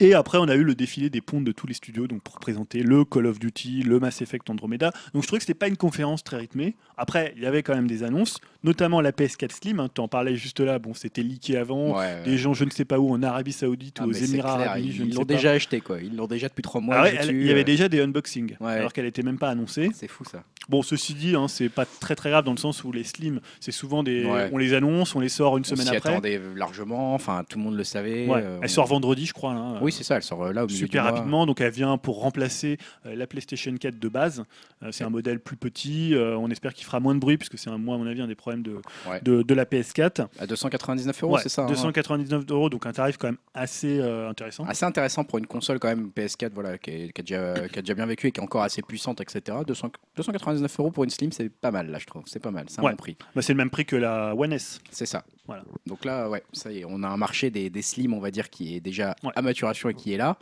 Et 0.03 0.15
après, 0.15 0.40
on 0.40 0.45
a 0.49 0.56
eu 0.56 0.64
le 0.64 0.73
défilé 0.73 1.11
des 1.11 1.22
pontes 1.22 1.44
de 1.44 1.52
tous 1.52 1.68
les 1.68 1.76
studios 1.76 2.07
donc 2.07 2.23
pour 2.23 2.40
présenter 2.40 2.82
le 2.82 3.06
Call 3.06 3.28
of 3.28 3.38
Duty, 3.38 3.84
le 3.84 3.99
Mass 3.99 4.22
Effect 4.23 4.49
Andromeda. 4.49 4.91
Donc 5.14 5.22
je 5.22 5.28
trouvais 5.28 5.38
que 5.38 5.44
c'était 5.44 5.53
pas 5.53 5.68
une 5.68 5.78
conférence 5.78 6.23
très 6.23 6.38
rythmée. 6.38 6.76
Après, 6.98 7.34
il 7.38 7.44
y 7.44 7.45
avait 7.45 7.61
quand 7.61 7.76
même 7.76 7.86
des 7.88 8.02
annonces, 8.03 8.40
notamment 8.64 8.99
la 8.99 9.11
PS4 9.11 9.52
Slim. 9.52 9.80
Hein, 9.80 9.90
tu 9.94 10.02
en 10.02 10.07
parlais 10.07 10.36
juste 10.36 10.60
là. 10.60 10.80
Bon, 10.80 10.95
c'était 10.95 11.22
leaké 11.22 11.56
avant. 11.56 11.99
Ouais, 11.99 12.23
Des 12.23 12.40
gens, 12.40 12.56
je 12.56 12.65
ne 12.65 12.72
sais 12.72 12.84
pas 12.84 12.98
où, 12.98 13.11
en 13.14 13.22
Arabie 13.22 13.52
Saoudite 13.53 13.98
Ah, 13.99 14.06
ou 14.07 14.10
aux 14.10 14.14
Émirats 14.14 14.53
Arabes 14.53 14.80
Unis, 14.80 14.95
Ils 15.10 15.14
l'ont 15.14 15.23
déjà 15.23 15.52
acheté, 15.52 15.82
quoi. 15.82 15.99
Ils 16.02 16.15
l'ont 16.15 16.26
déjà 16.28 16.48
depuis 16.49 16.64
trois 16.64 16.82
mois. 16.82 16.95
Ah 16.98 17.03
ouais, 17.03 17.15
elle- 17.19 17.36
il 17.36 17.45
y 17.45 17.52
avait 17.52 17.61
euh, 17.61 17.64
déjà 17.64 17.88
des 17.88 18.02
unboxings, 18.02 18.56
alors 18.60 18.94
qu'elle 18.94 19.06
était 19.06 19.22
même 19.23 19.38
pas 19.38 19.49
annoncée. 19.49 19.91
C'est 19.94 20.07
fou 20.07 20.23
ça. 20.26 20.44
Bon, 20.69 20.82
ceci 20.84 21.14
dit, 21.15 21.36
hein, 21.36 21.48
c'est 21.48 21.69
pas 21.69 21.86
très 21.86 22.15
très 22.15 22.30
grave 22.30 22.45
dans 22.45 22.52
le 22.52 22.57
sens 22.57 22.84
où 22.84 22.91
les 22.91 23.03
slim, 23.03 23.40
c'est 23.60 23.72
souvent 23.72 24.02
des, 24.03 24.26
on 24.52 24.57
les 24.57 24.73
annonce, 24.73 25.15
on 25.15 25.19
les 25.19 25.30
sort 25.30 25.57
une 25.57 25.64
On 25.64 25.68
semaine 25.68 25.88
s'y 25.88 25.95
après. 25.95 26.10
attendait 26.11 26.41
largement. 26.56 27.14
Enfin, 27.14 27.44
tout 27.48 27.57
le 27.60 27.64
monde 27.64 27.76
le 27.78 27.84
savait. 27.84 28.28
Euh, 28.30 28.57
elle 28.61 28.65
on- 28.65 28.68
sort 28.68 28.88
vendredi, 28.88 29.26
je 29.28 29.34
crois. 29.34 29.53
Là, 29.53 29.80
Oui, 29.82 29.90
c'est 29.91 30.03
ça. 30.03 30.15
Elle 30.18 30.23
sort 30.23 30.43
euh, 30.43 30.53
là 30.53 30.63
au 30.63 30.68
milieu 30.68 30.77
super 30.77 31.03
du 31.03 31.07
mois. 31.09 31.18
rapidement. 31.18 31.45
Donc 31.45 31.61
elle 31.61 31.72
vient 31.72 31.97
pour 31.97 32.22
remplacer 32.22 32.77
euh, 33.05 33.15
la 33.15 33.27
PlayStation 33.27 33.76
4 33.76 33.99
de 33.99 34.07
base. 34.09 34.43
Euh, 34.84 34.91
c'est 34.91 35.03
un 35.03 35.09
modèle 35.09 35.39
plus 35.39 35.55
petit. 35.57 36.13
on 36.18 36.49
espère 36.49 36.73
qu'il 36.73 36.85
fera 36.85 36.99
moins 36.99 37.13
de 37.15 37.19
bruit 37.19 37.38
puisque 37.38 37.57
c'est 37.57 37.69
à 37.69 37.77
mon 37.77 38.05
avis 38.07 38.22
un 38.22 38.27
des 38.27 38.35
problèmes 38.35 38.63
de, 38.63 38.76
Ouais. 39.09 39.19
de, 39.22 39.41
de 39.43 39.53
la 39.53 39.65
PS4. 39.65 40.27
À 40.39 40.47
299 40.47 41.23
euros, 41.23 41.35
Ouais, 41.35 41.41
c'est 41.43 41.49
ça. 41.49 41.63
hein 41.63 41.68
299 41.68 42.43
euros, 42.49 42.69
donc 42.69 42.85
un 42.85 42.91
tarif 42.91 43.18
quand 43.18 43.27
même 43.27 43.38
assez 43.53 43.99
euh, 43.99 44.30
intéressant. 44.30 44.65
Assez 44.65 44.85
intéressant 44.85 45.23
pour 45.23 45.38
une 45.39 45.47
console 45.47 45.80
quand 45.80 45.88
même 45.89 46.11
PS4 46.15 46.51
voilà, 46.53 46.77
qui, 46.77 46.91
est- 46.91 47.11
qui 47.13 47.22
a 47.22 47.23
déjà, 47.23 47.68
qui 47.68 47.80
a 47.80 47.81
déjà 47.81 47.93
bien 47.93 48.05
vécu 48.05 48.27
et 48.27 48.31
qui 48.31 48.39
est 48.39 48.43
encore 48.43 48.63
assez 48.63 48.81
puissante, 48.81 49.22
etc. 49.22 49.57
200 49.68 49.91
299 50.15 50.80
euros 50.80 50.91
pour 50.91 51.03
une 51.03 51.09
Slim, 51.09 51.31
c'est 51.31 51.49
pas 51.49 51.72
mal 51.72 51.89
là, 51.89 51.97
je 51.99 52.05
trouve. 52.05 52.23
C'est 52.26 52.39
pas 52.39 52.51
mal, 52.51 52.65
c'est 52.69 52.80
un 52.80 52.84
Ouais. 52.84 52.91
bon 52.91 52.97
prix. 52.97 53.18
Bah, 53.35 53.41
c'est 53.41 53.53
le 53.53 53.57
même 53.57 53.69
prix 53.69 53.85
que 53.85 53.95
la 53.95 54.34
One 54.35 54.53
S. 54.53 54.80
C'est 54.91 55.05
ça. 55.05 55.23
Voilà. 55.47 55.63
Donc 55.88 56.05
là, 56.05 56.30
ouais, 56.30 56.43
ça 56.53 56.72
y 56.72 56.80
est, 56.80 56.85
on 56.88 57.01
a 57.03 57.07
un 57.07 57.18
marché 57.18 57.49
des, 57.49 57.69
des 57.69 57.81
Slim, 57.81 58.13
on 58.13 58.19
va 58.19 58.31
dire, 58.31 58.49
qui 58.49 58.76
est 58.76 58.80
déjà 58.80 59.15
Ouais. 59.23 59.31
à 59.35 59.41
maturation 59.41 59.89
et 59.89 59.93
qui 59.93 60.13
est 60.13 60.18
là. 60.18 60.38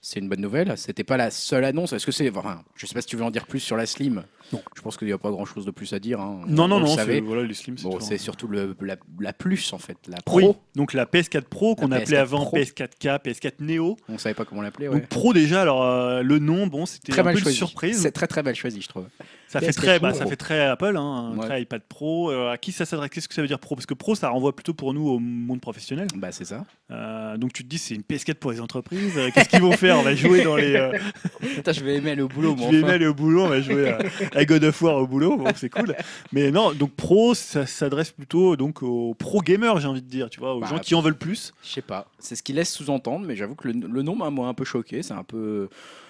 C'est 0.00 0.20
une 0.20 0.28
bonne 0.28 0.40
nouvelle. 0.40 0.72
C'était 0.78 1.04
pas 1.04 1.16
la 1.16 1.30
seule 1.30 1.64
annonce. 1.64 1.92
Est-ce 1.92 2.06
que 2.06 2.12
c'est. 2.12 2.30
Enfin, 2.34 2.62
je 2.76 2.86
sais 2.86 2.94
pas 2.94 3.00
si 3.02 3.08
tu 3.08 3.16
veux 3.16 3.24
en 3.24 3.30
dire 3.30 3.46
plus 3.46 3.60
sur 3.60 3.76
la 3.76 3.84
Slim. 3.86 4.24
Non. 4.52 4.62
Je 4.76 4.80
pense 4.82 4.96
qu'il 4.96 5.06
n'y 5.08 5.12
a 5.12 5.18
pas 5.18 5.30
grand 5.30 5.44
chose 5.44 5.64
de 5.66 5.70
plus 5.70 5.92
à 5.92 5.98
dire. 5.98 6.20
hein. 6.20 6.40
Non, 6.46 6.64
On 6.64 6.68
non, 6.68 6.80
non, 6.80 6.86
c'est 6.86 7.20
voilà, 7.20 7.42
les 7.42 7.54
Slim. 7.54 7.74
Bon, 7.76 7.90
toujours- 7.94 8.02
c'est 8.02 8.18
surtout 8.18 8.46
le, 8.46 8.76
la, 8.80 8.96
la 9.20 9.32
plus 9.32 9.72
en 9.72 9.78
fait, 9.78 9.96
la 10.06 10.18
Pro. 10.24 10.36
Oui, 10.38 10.46
donc 10.76 10.92
la 10.92 11.04
PS4 11.06 11.42
Pro 11.42 11.74
qu'on 11.74 11.88
La 11.88 11.96
appelait 11.96 12.16
PS4 12.18 12.20
avant 12.20 12.44
Pro. 12.46 12.56
PS4K, 12.56 13.18
PS4 13.22 13.52
Neo. 13.60 13.96
On 14.08 14.18
savait 14.18 14.34
pas 14.34 14.44
comment 14.44 14.62
l'appeler. 14.62 14.88
Ouais. 14.88 15.00
Donc 15.00 15.08
Pro 15.08 15.32
déjà, 15.32 15.62
alors 15.62 15.82
euh, 15.82 16.22
le 16.22 16.38
nom, 16.38 16.66
bon, 16.68 16.86
c'était 16.86 17.10
Très 17.12 17.20
un 17.22 17.24
mal 17.24 17.34
peu 17.34 17.40
une 17.48 17.54
surprise. 17.54 18.00
C'est 18.00 18.12
très 18.12 18.26
très 18.28 18.42
mal 18.42 18.54
choisi, 18.54 18.80
je 18.80 18.88
trouve. 18.88 19.08
Ça 19.48 19.60
fait 19.60 19.68
PS4 19.70 19.74
très, 19.76 19.98
bah, 20.00 20.12
ça 20.14 20.26
fait 20.26 20.36
très 20.36 20.60
Apple, 20.66 20.96
hein, 20.96 21.32
un 21.32 21.38
Ouais. 21.38 21.46
très 21.46 21.62
iPad 21.62 21.82
Pro. 21.88 22.30
Euh, 22.30 22.50
à 22.50 22.58
qui 22.58 22.72
ça 22.72 22.84
s'adresse? 22.84 23.10
Qu'est-ce 23.10 23.28
que 23.28 23.34
ça 23.34 23.40
veut 23.42 23.46
dire 23.48 23.58
Pro? 23.60 23.76
Parce 23.76 23.86
que 23.86 23.94
Pro, 23.94 24.14
ça 24.14 24.28
renvoie 24.30 24.54
plutôt 24.54 24.74
pour 24.74 24.92
nous 24.94 25.06
au 25.08 25.18
monde 25.20 25.60
professionnel. 25.60 26.08
Bah 26.16 26.32
c'est 26.32 26.44
ça. 26.44 26.64
Euh, 26.90 27.36
donc 27.36 27.52
tu 27.52 27.62
te 27.62 27.68
dis, 27.68 27.78
c'est 27.78 27.94
une 27.94 28.02
PS4 28.02 28.34
pour 28.34 28.50
les 28.50 28.60
entreprises. 28.60 29.16
Euh, 29.16 29.30
Qu'est-ce 29.34 29.48
qu'ils 29.48 29.62
vont 29.62 29.72
faire? 29.72 29.98
On 29.98 30.02
va 30.02 30.14
jouer 30.14 30.42
dans 30.42 30.56
les. 30.56 30.74
euh, 30.74 30.92
Putain, 31.40 31.72
je 31.72 31.84
vais 31.84 31.96
aimer 31.96 32.12
aller 32.12 32.22
au 32.22 32.28
boulot, 32.28 32.54
je 32.56 32.62
moi. 32.62 32.70
vais 32.72 32.82
enfin. 32.82 32.92
aller 32.92 33.06
au 33.06 33.14
boulot, 33.14 33.44
on 33.44 33.48
va 33.48 33.60
jouer 33.60 33.90
à, 33.90 33.98
à 34.34 34.44
God 34.44 34.64
of 34.64 34.82
War 34.82 34.96
au 34.96 35.06
boulot. 35.06 35.36
Bon, 35.36 35.46
c'est 35.54 35.68
cool. 35.70 35.94
Mais 36.32 36.50
non, 36.50 36.72
donc 36.72 36.92
Pro, 36.94 37.34
ça 37.34 37.66
s'adresse 37.66 38.10
plutôt 38.10 38.56
donc 38.56 38.82
aux 38.82 39.14
pro 39.14 39.40
gamers, 39.40 39.78
j'ai 39.80 39.88
envie 39.88 40.02
de 40.02 40.08
dire, 40.08 40.30
tu 40.30 40.40
vois, 40.40 40.54
aux 40.54 40.60
Bah, 40.60 40.66
gens 40.68 40.78
qui 40.78 40.94
en 40.94 41.00
veulent 41.00 41.18
plus. 41.18 41.54
Je 41.62 41.68
sais 41.68 41.82
pas. 41.82 42.06
C'est 42.18 42.34
ce 42.36 42.42
qu'il 42.42 42.56
laisse 42.56 42.72
sous-entendre, 42.72 43.26
mais 43.26 43.36
j'avoue 43.36 43.54
que 43.54 43.68
le, 43.68 43.74
le 43.86 44.02
nom 44.02 44.16
m'a 44.16 44.30
moi, 44.30 44.48
un 44.48 44.54
peu 44.54 44.64
choqué. 44.64 45.02
C'est 45.02 45.14
un 45.14 45.22
peu, 45.24 45.68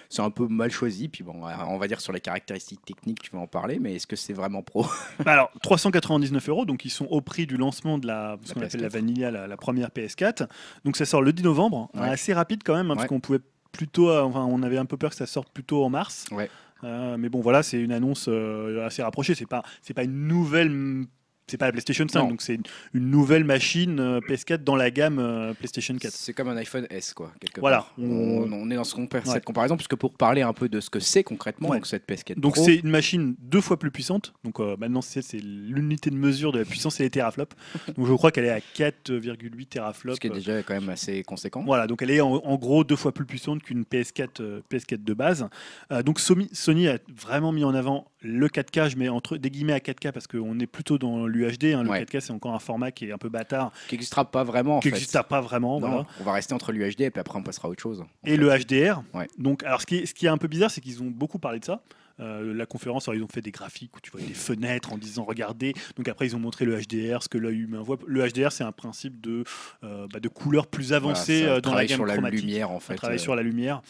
c'est 0.09 0.21
un 0.21 0.29
peu 0.29 0.47
mal 0.47 0.71
choisi. 0.71 1.07
Puis 1.07 1.23
bon, 1.23 1.41
on 1.67 1.77
va 1.77 1.87
dire 1.87 2.01
sur 2.01 2.13
les 2.13 2.19
caractéristiques 2.21 2.83
techniques, 2.85 3.21
tu 3.21 3.31
vas 3.31 3.39
en 3.39 3.47
parler, 3.47 3.79
mais 3.79 3.95
est-ce 3.95 4.07
que 4.07 4.15
c'est 4.15 4.33
vraiment 4.33 4.61
pro? 4.63 4.85
Bah 5.25 5.33
alors, 5.33 5.51
399 5.61 6.49
euros, 6.49 6.65
donc 6.65 6.85
ils 6.85 6.89
sont 6.89 7.05
au 7.05 7.21
prix 7.21 7.45
du 7.47 7.57
lancement 7.57 7.97
de 7.97 8.07
la, 8.07 8.37
ce 8.43 8.53
qu'on 8.53 8.61
appelle 8.61 8.79
PS4. 8.79 8.83
la 8.83 8.89
Vanilla, 8.89 9.31
la, 9.31 9.47
la 9.47 9.57
première 9.57 9.89
PS4. 9.89 10.47
Donc 10.83 10.97
ça 10.97 11.05
sort 11.05 11.21
le 11.21 11.33
10 11.33 11.43
novembre, 11.43 11.89
Ouais. 11.93 12.09
assez 12.09 12.33
rapide 12.33 12.61
quand 12.63 12.75
même, 12.75 12.91
hein, 12.91 12.95
parce 12.95 13.07
qu'on 13.07 13.19
pouvait 13.19 13.39
plutôt, 13.71 14.09
euh, 14.09 14.21
enfin, 14.23 14.45
on 14.49 14.63
avait 14.63 14.77
un 14.77 14.85
peu 14.85 14.97
peur 14.97 15.09
que 15.11 15.15
ça 15.15 15.25
sorte 15.25 15.49
plutôt 15.51 15.83
en 15.83 15.89
mars. 15.89 16.25
Ouais. 16.31 16.49
Euh, 16.83 17.17
mais 17.17 17.29
bon, 17.29 17.41
voilà, 17.41 17.63
c'est 17.63 17.79
une 17.79 17.91
annonce 17.91 18.25
euh, 18.27 18.85
assez 18.85 19.01
rapprochée. 19.01 19.33
C'est 19.35 19.45
pas, 19.47 19.63
c'est 19.81 19.93
pas 19.93 20.03
une 20.03 20.27
nouvelle. 20.27 21.05
C'est 21.47 21.57
pas 21.57 21.67
la 21.67 21.71
PlayStation 21.73 22.07
5, 22.07 22.19
Non. 22.19 22.29
donc 22.29 22.41
c'est 22.41 22.55
une, 22.55 22.63
nouvelle 23.09 23.43
machine 23.43 23.99
euh, 23.99 24.19
PS4 24.19 24.63
dans 24.63 24.75
la 24.75 24.89
gamme 24.89 25.19
euh, 25.19 25.53
PlayStation 25.53 25.95
4. 25.95 26.11
C'est 26.11 26.33
comme 26.33 26.47
un 26.49 26.57
iPhone 26.57 26.87
S, 26.89 27.13
quoi. 27.13 27.31
Quelque 27.39 27.59
Voilà. 27.59 27.77
part. 27.77 27.93
On, 27.99 28.51
on 28.51 28.71
est 28.71 28.75
dans 28.75 28.83
ce 28.83 28.95
compar- 28.95 29.25
Ouais. 29.27 29.33
cette 29.33 29.45
comparaison, 29.45 29.77
puisque 29.77 29.95
pour 29.95 30.13
parler 30.13 30.41
un 30.41 30.53
peu 30.53 30.69
de 30.69 30.79
ce 30.79 30.89
que 30.89 30.99
c'est 30.99 31.23
concrètement, 31.23 31.69
Ouais. 31.69 31.77
donc 31.77 31.85
cette 31.85 32.07
PS4 32.09 32.39
Donc 32.39 32.57
c'est 32.57 32.75
une 32.77 32.89
machine 32.89 33.35
deux 33.39 33.61
fois 33.61 33.77
plus 33.77 33.91
puissante. 33.91 34.33
Donc 34.43 34.59
euh, 34.59 34.75
maintenant 34.79 35.01
c'est 35.01 35.21
c'est 35.21 35.37
l'unité 35.39 36.09
de 36.09 36.15
mesure 36.15 36.51
de 36.51 36.59
la 36.59 36.65
puissance, 36.65 36.95
c'est 36.95 37.03
les 37.03 37.09
teraflops. 37.11 37.55
donc 37.95 38.07
je 38.07 38.13
crois 38.13 38.31
qu'elle 38.31 38.45
est 38.45 38.49
à 38.49 38.59
4,8 38.59 39.67
teraflops. 39.67 40.15
ce 40.15 40.19
qui 40.19 40.27
est 40.27 40.31
déjà 40.31 40.63
quand 40.63 40.73
même 40.73 40.89
assez 40.89 41.21
conséquent. 41.23 41.63
Voilà, 41.65 41.85
donc 41.87 42.01
elle 42.01 42.11
est 42.11 42.21
en, 42.21 42.33
en 42.33 42.55
gros 42.57 42.83
deux 42.83 42.95
fois 42.95 43.11
plus 43.11 43.25
puissante 43.25 43.61
qu'une 43.63 43.83
PS4, 43.83 44.41
euh, 44.41 44.61
PS4 44.71 45.03
de 45.03 45.13
base. 45.13 45.47
Euh, 45.91 46.01
donc 46.03 46.19
Sony, 46.19 46.49
Sony 46.53 46.87
a 46.87 46.97
vraiment 47.07 47.51
mis 47.51 47.63
en 47.63 47.73
avant 47.75 48.07
le 48.21 48.47
4K, 48.47 48.89
je 48.89 48.97
mets 48.97 49.09
entre 49.09 49.37
des 49.37 49.51
guillemets 49.51 49.73
à 49.73 49.79
4K 49.79 50.11
parce 50.11 50.25
qu'on 50.25 50.59
est 50.59 50.65
plutôt 50.65 50.97
dans 50.97 51.27
l'UHD. 51.35 51.73
hein. 51.75 51.83
le 51.83 51.89
Ouais. 51.89 52.03
4K 52.03 52.19
c'est 52.21 52.31
encore 52.33 52.53
un 52.53 52.59
format 52.59 52.91
qui 52.91 53.05
est 53.07 53.11
un 53.11 53.17
peu 53.17 53.29
bâtard, 53.29 53.71
Qui 53.87 53.95
n'existera 53.95 54.25
pas 54.25 54.43
vraiment, 54.43 54.77
en 54.77 54.79
qui 54.79 54.89
fait. 54.89 54.95
n'existe 54.95 55.21
pas 55.23 55.41
vraiment. 55.41 55.79
Non, 55.79 55.87
voilà. 55.87 56.05
On 56.19 56.23
va 56.23 56.33
rester 56.33 56.53
entre 56.53 56.71
l'UHD 56.71 57.01
et 57.01 57.11
puis 57.11 57.19
après 57.19 57.37
on 57.37 57.43
passera 57.43 57.67
à 57.67 57.71
autre 57.71 57.81
chose. 57.81 58.03
Et 58.25 58.31
fait. 58.31 58.37
le 58.37 58.49
HDR. 58.49 59.03
Ouais. 59.13 59.27
Donc, 59.37 59.63
alors 59.63 59.81
ce 59.81 59.85
qui, 59.85 59.97
est, 59.97 60.05
ce 60.05 60.13
qui 60.13 60.25
est 60.25 60.29
un 60.29 60.37
peu 60.37 60.47
bizarre, 60.47 60.71
c'est 60.71 60.81
qu'ils 60.81 61.01
ont 61.03 61.07
beaucoup 61.11 61.39
parlé 61.39 61.59
de 61.59 61.65
ça. 61.65 61.81
Euh, 62.19 62.53
la 62.53 62.65
conférence. 62.65 63.07
Alors, 63.07 63.15
ils 63.19 63.23
ont 63.23 63.27
fait 63.27 63.41
des 63.41 63.51
graphiques 63.51 63.95
où 63.97 63.99
tu 63.99 64.11
vois 64.11 64.21
des 64.21 64.33
fenêtres 64.33 64.93
en 64.93 64.97
disant 64.97 65.23
regardez. 65.23 65.73
Donc 65.97 66.07
après, 66.07 66.25
ils 66.27 66.35
ont 66.35 66.39
montré 66.39 66.65
le 66.65 66.79
HDR, 66.79 67.23
ce 67.23 67.29
que 67.29 67.37
l'œil 67.37 67.59
humain 67.59 67.81
voit. 67.81 67.97
Le 68.07 68.27
HDR, 68.27 68.51
c'est 68.51 68.63
un 68.63 68.71
principe 68.71 69.19
de, 69.21 69.43
euh, 69.83 70.07
bah, 70.13 70.19
de 70.19 70.29
couleurs 70.29 70.67
plus 70.67 70.93
Voilà, 70.93 71.15
ça 71.15 71.31
euh, 71.31 71.61
dans 71.61 71.73
la 71.73 71.85
gamme 71.85 71.97
sur 71.97 72.05
la 72.05 72.15
lumière 72.29 72.71
en 72.71 72.79
fait. 72.79 73.17
sur 73.17 73.35
la 73.35 73.43
lumière. 73.43 73.81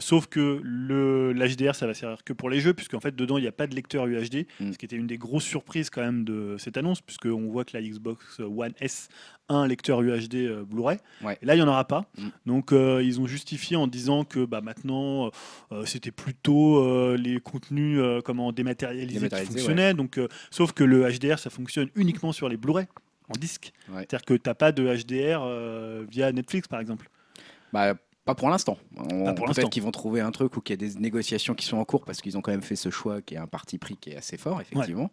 Sauf 0.00 0.26
que 0.26 0.60
le 0.64 1.32
l'HDR, 1.32 1.74
ça 1.74 1.86
va 1.86 1.94
servir 1.94 2.24
que 2.24 2.32
pour 2.32 2.50
les 2.50 2.60
jeux, 2.60 2.74
puisqu'en 2.74 2.98
fait, 3.00 3.14
dedans, 3.14 3.38
il 3.38 3.42
n'y 3.42 3.46
a 3.48 3.52
pas 3.52 3.66
de 3.68 3.74
lecteur 3.74 4.06
UHD, 4.06 4.46
Mm. 4.60 4.72
ce 4.72 4.78
qui 4.78 4.84
était 4.86 4.96
une 4.96 5.06
des 5.06 5.18
grosses 5.18 5.44
surprises 5.44 5.88
quand 5.90 6.00
même 6.00 6.24
de 6.24 6.56
cette 6.58 6.76
annonce, 6.76 7.00
puisqu'on 7.00 7.48
voit 7.48 7.64
que 7.64 7.76
la 7.76 7.82
Xbox 7.82 8.40
One 8.40 8.72
S 8.80 9.08
un 9.48 9.66
lecteur 9.66 10.02
UHD 10.02 10.34
euh, 10.34 10.64
Blu-ray. 10.64 10.98
Ouais. 11.22 11.38
Et 11.42 11.46
là, 11.46 11.54
il 11.54 11.58
n'y 11.58 11.62
en 11.62 11.68
aura 11.68 11.84
pas. 11.86 12.04
Mm. 12.18 12.28
Donc, 12.46 12.72
euh, 12.72 13.02
ils 13.02 13.20
ont 13.20 13.26
justifié 13.26 13.76
en 13.76 13.86
disant 13.86 14.24
que 14.24 14.44
bah, 14.44 14.60
maintenant, 14.60 15.30
euh, 15.72 15.84
c'était 15.84 16.10
plutôt 16.10 16.82
euh, 16.84 17.16
les 17.16 17.40
contenus 17.40 17.98
euh, 18.00 18.20
comment, 18.22 18.52
dématérialisés, 18.52 19.08
qui 19.08 19.14
Dématérialisés, 19.14 19.58
fonctionnaient. 19.58 19.94
Donc, 19.94 20.18
euh, 20.18 20.28
sauf 20.50 20.72
que 20.72 20.84
le 20.84 21.08
HDR, 21.10 21.38
ça 21.38 21.50
fonctionne 21.50 21.88
uniquement 21.94 22.32
sur 22.32 22.48
les 22.48 22.56
Blu-ray 22.56 22.86
en 23.28 23.38
disque. 23.38 23.72
Ouais. 23.88 24.00
C'est-à-dire 24.00 24.24
que 24.24 24.34
tu 24.34 24.48
n'as 24.48 24.54
pas 24.54 24.72
de 24.72 24.84
HDR 24.84 25.40
euh, 25.42 26.04
via 26.10 26.32
Netflix, 26.32 26.68
par 26.68 26.80
exemple. 26.80 27.08
Bah, 27.72 27.94
pas 28.28 28.34
pour 28.34 28.50
l'instant. 28.50 28.76
Peut-être 28.94 29.70
qu'ils 29.70 29.82
vont 29.82 29.90
trouver 29.90 30.20
un 30.20 30.30
truc 30.30 30.54
ou 30.56 30.60
qu'il 30.60 30.80
y 30.80 30.84
a 30.84 30.88
des 30.88 30.98
négociations 31.00 31.54
qui 31.54 31.64
sont 31.64 31.78
en 31.78 31.84
cours 31.86 32.04
parce 32.04 32.20
qu'ils 32.20 32.36
ont 32.36 32.42
quand 32.42 32.50
même 32.50 32.62
fait 32.62 32.76
ce 32.76 32.90
choix 32.90 33.22
qui 33.22 33.34
est 33.34 33.38
un 33.38 33.46
parti 33.46 33.78
pris 33.78 33.96
qui 33.96 34.10
est 34.10 34.16
assez 34.16 34.36
fort, 34.36 34.60
effectivement. 34.60 35.10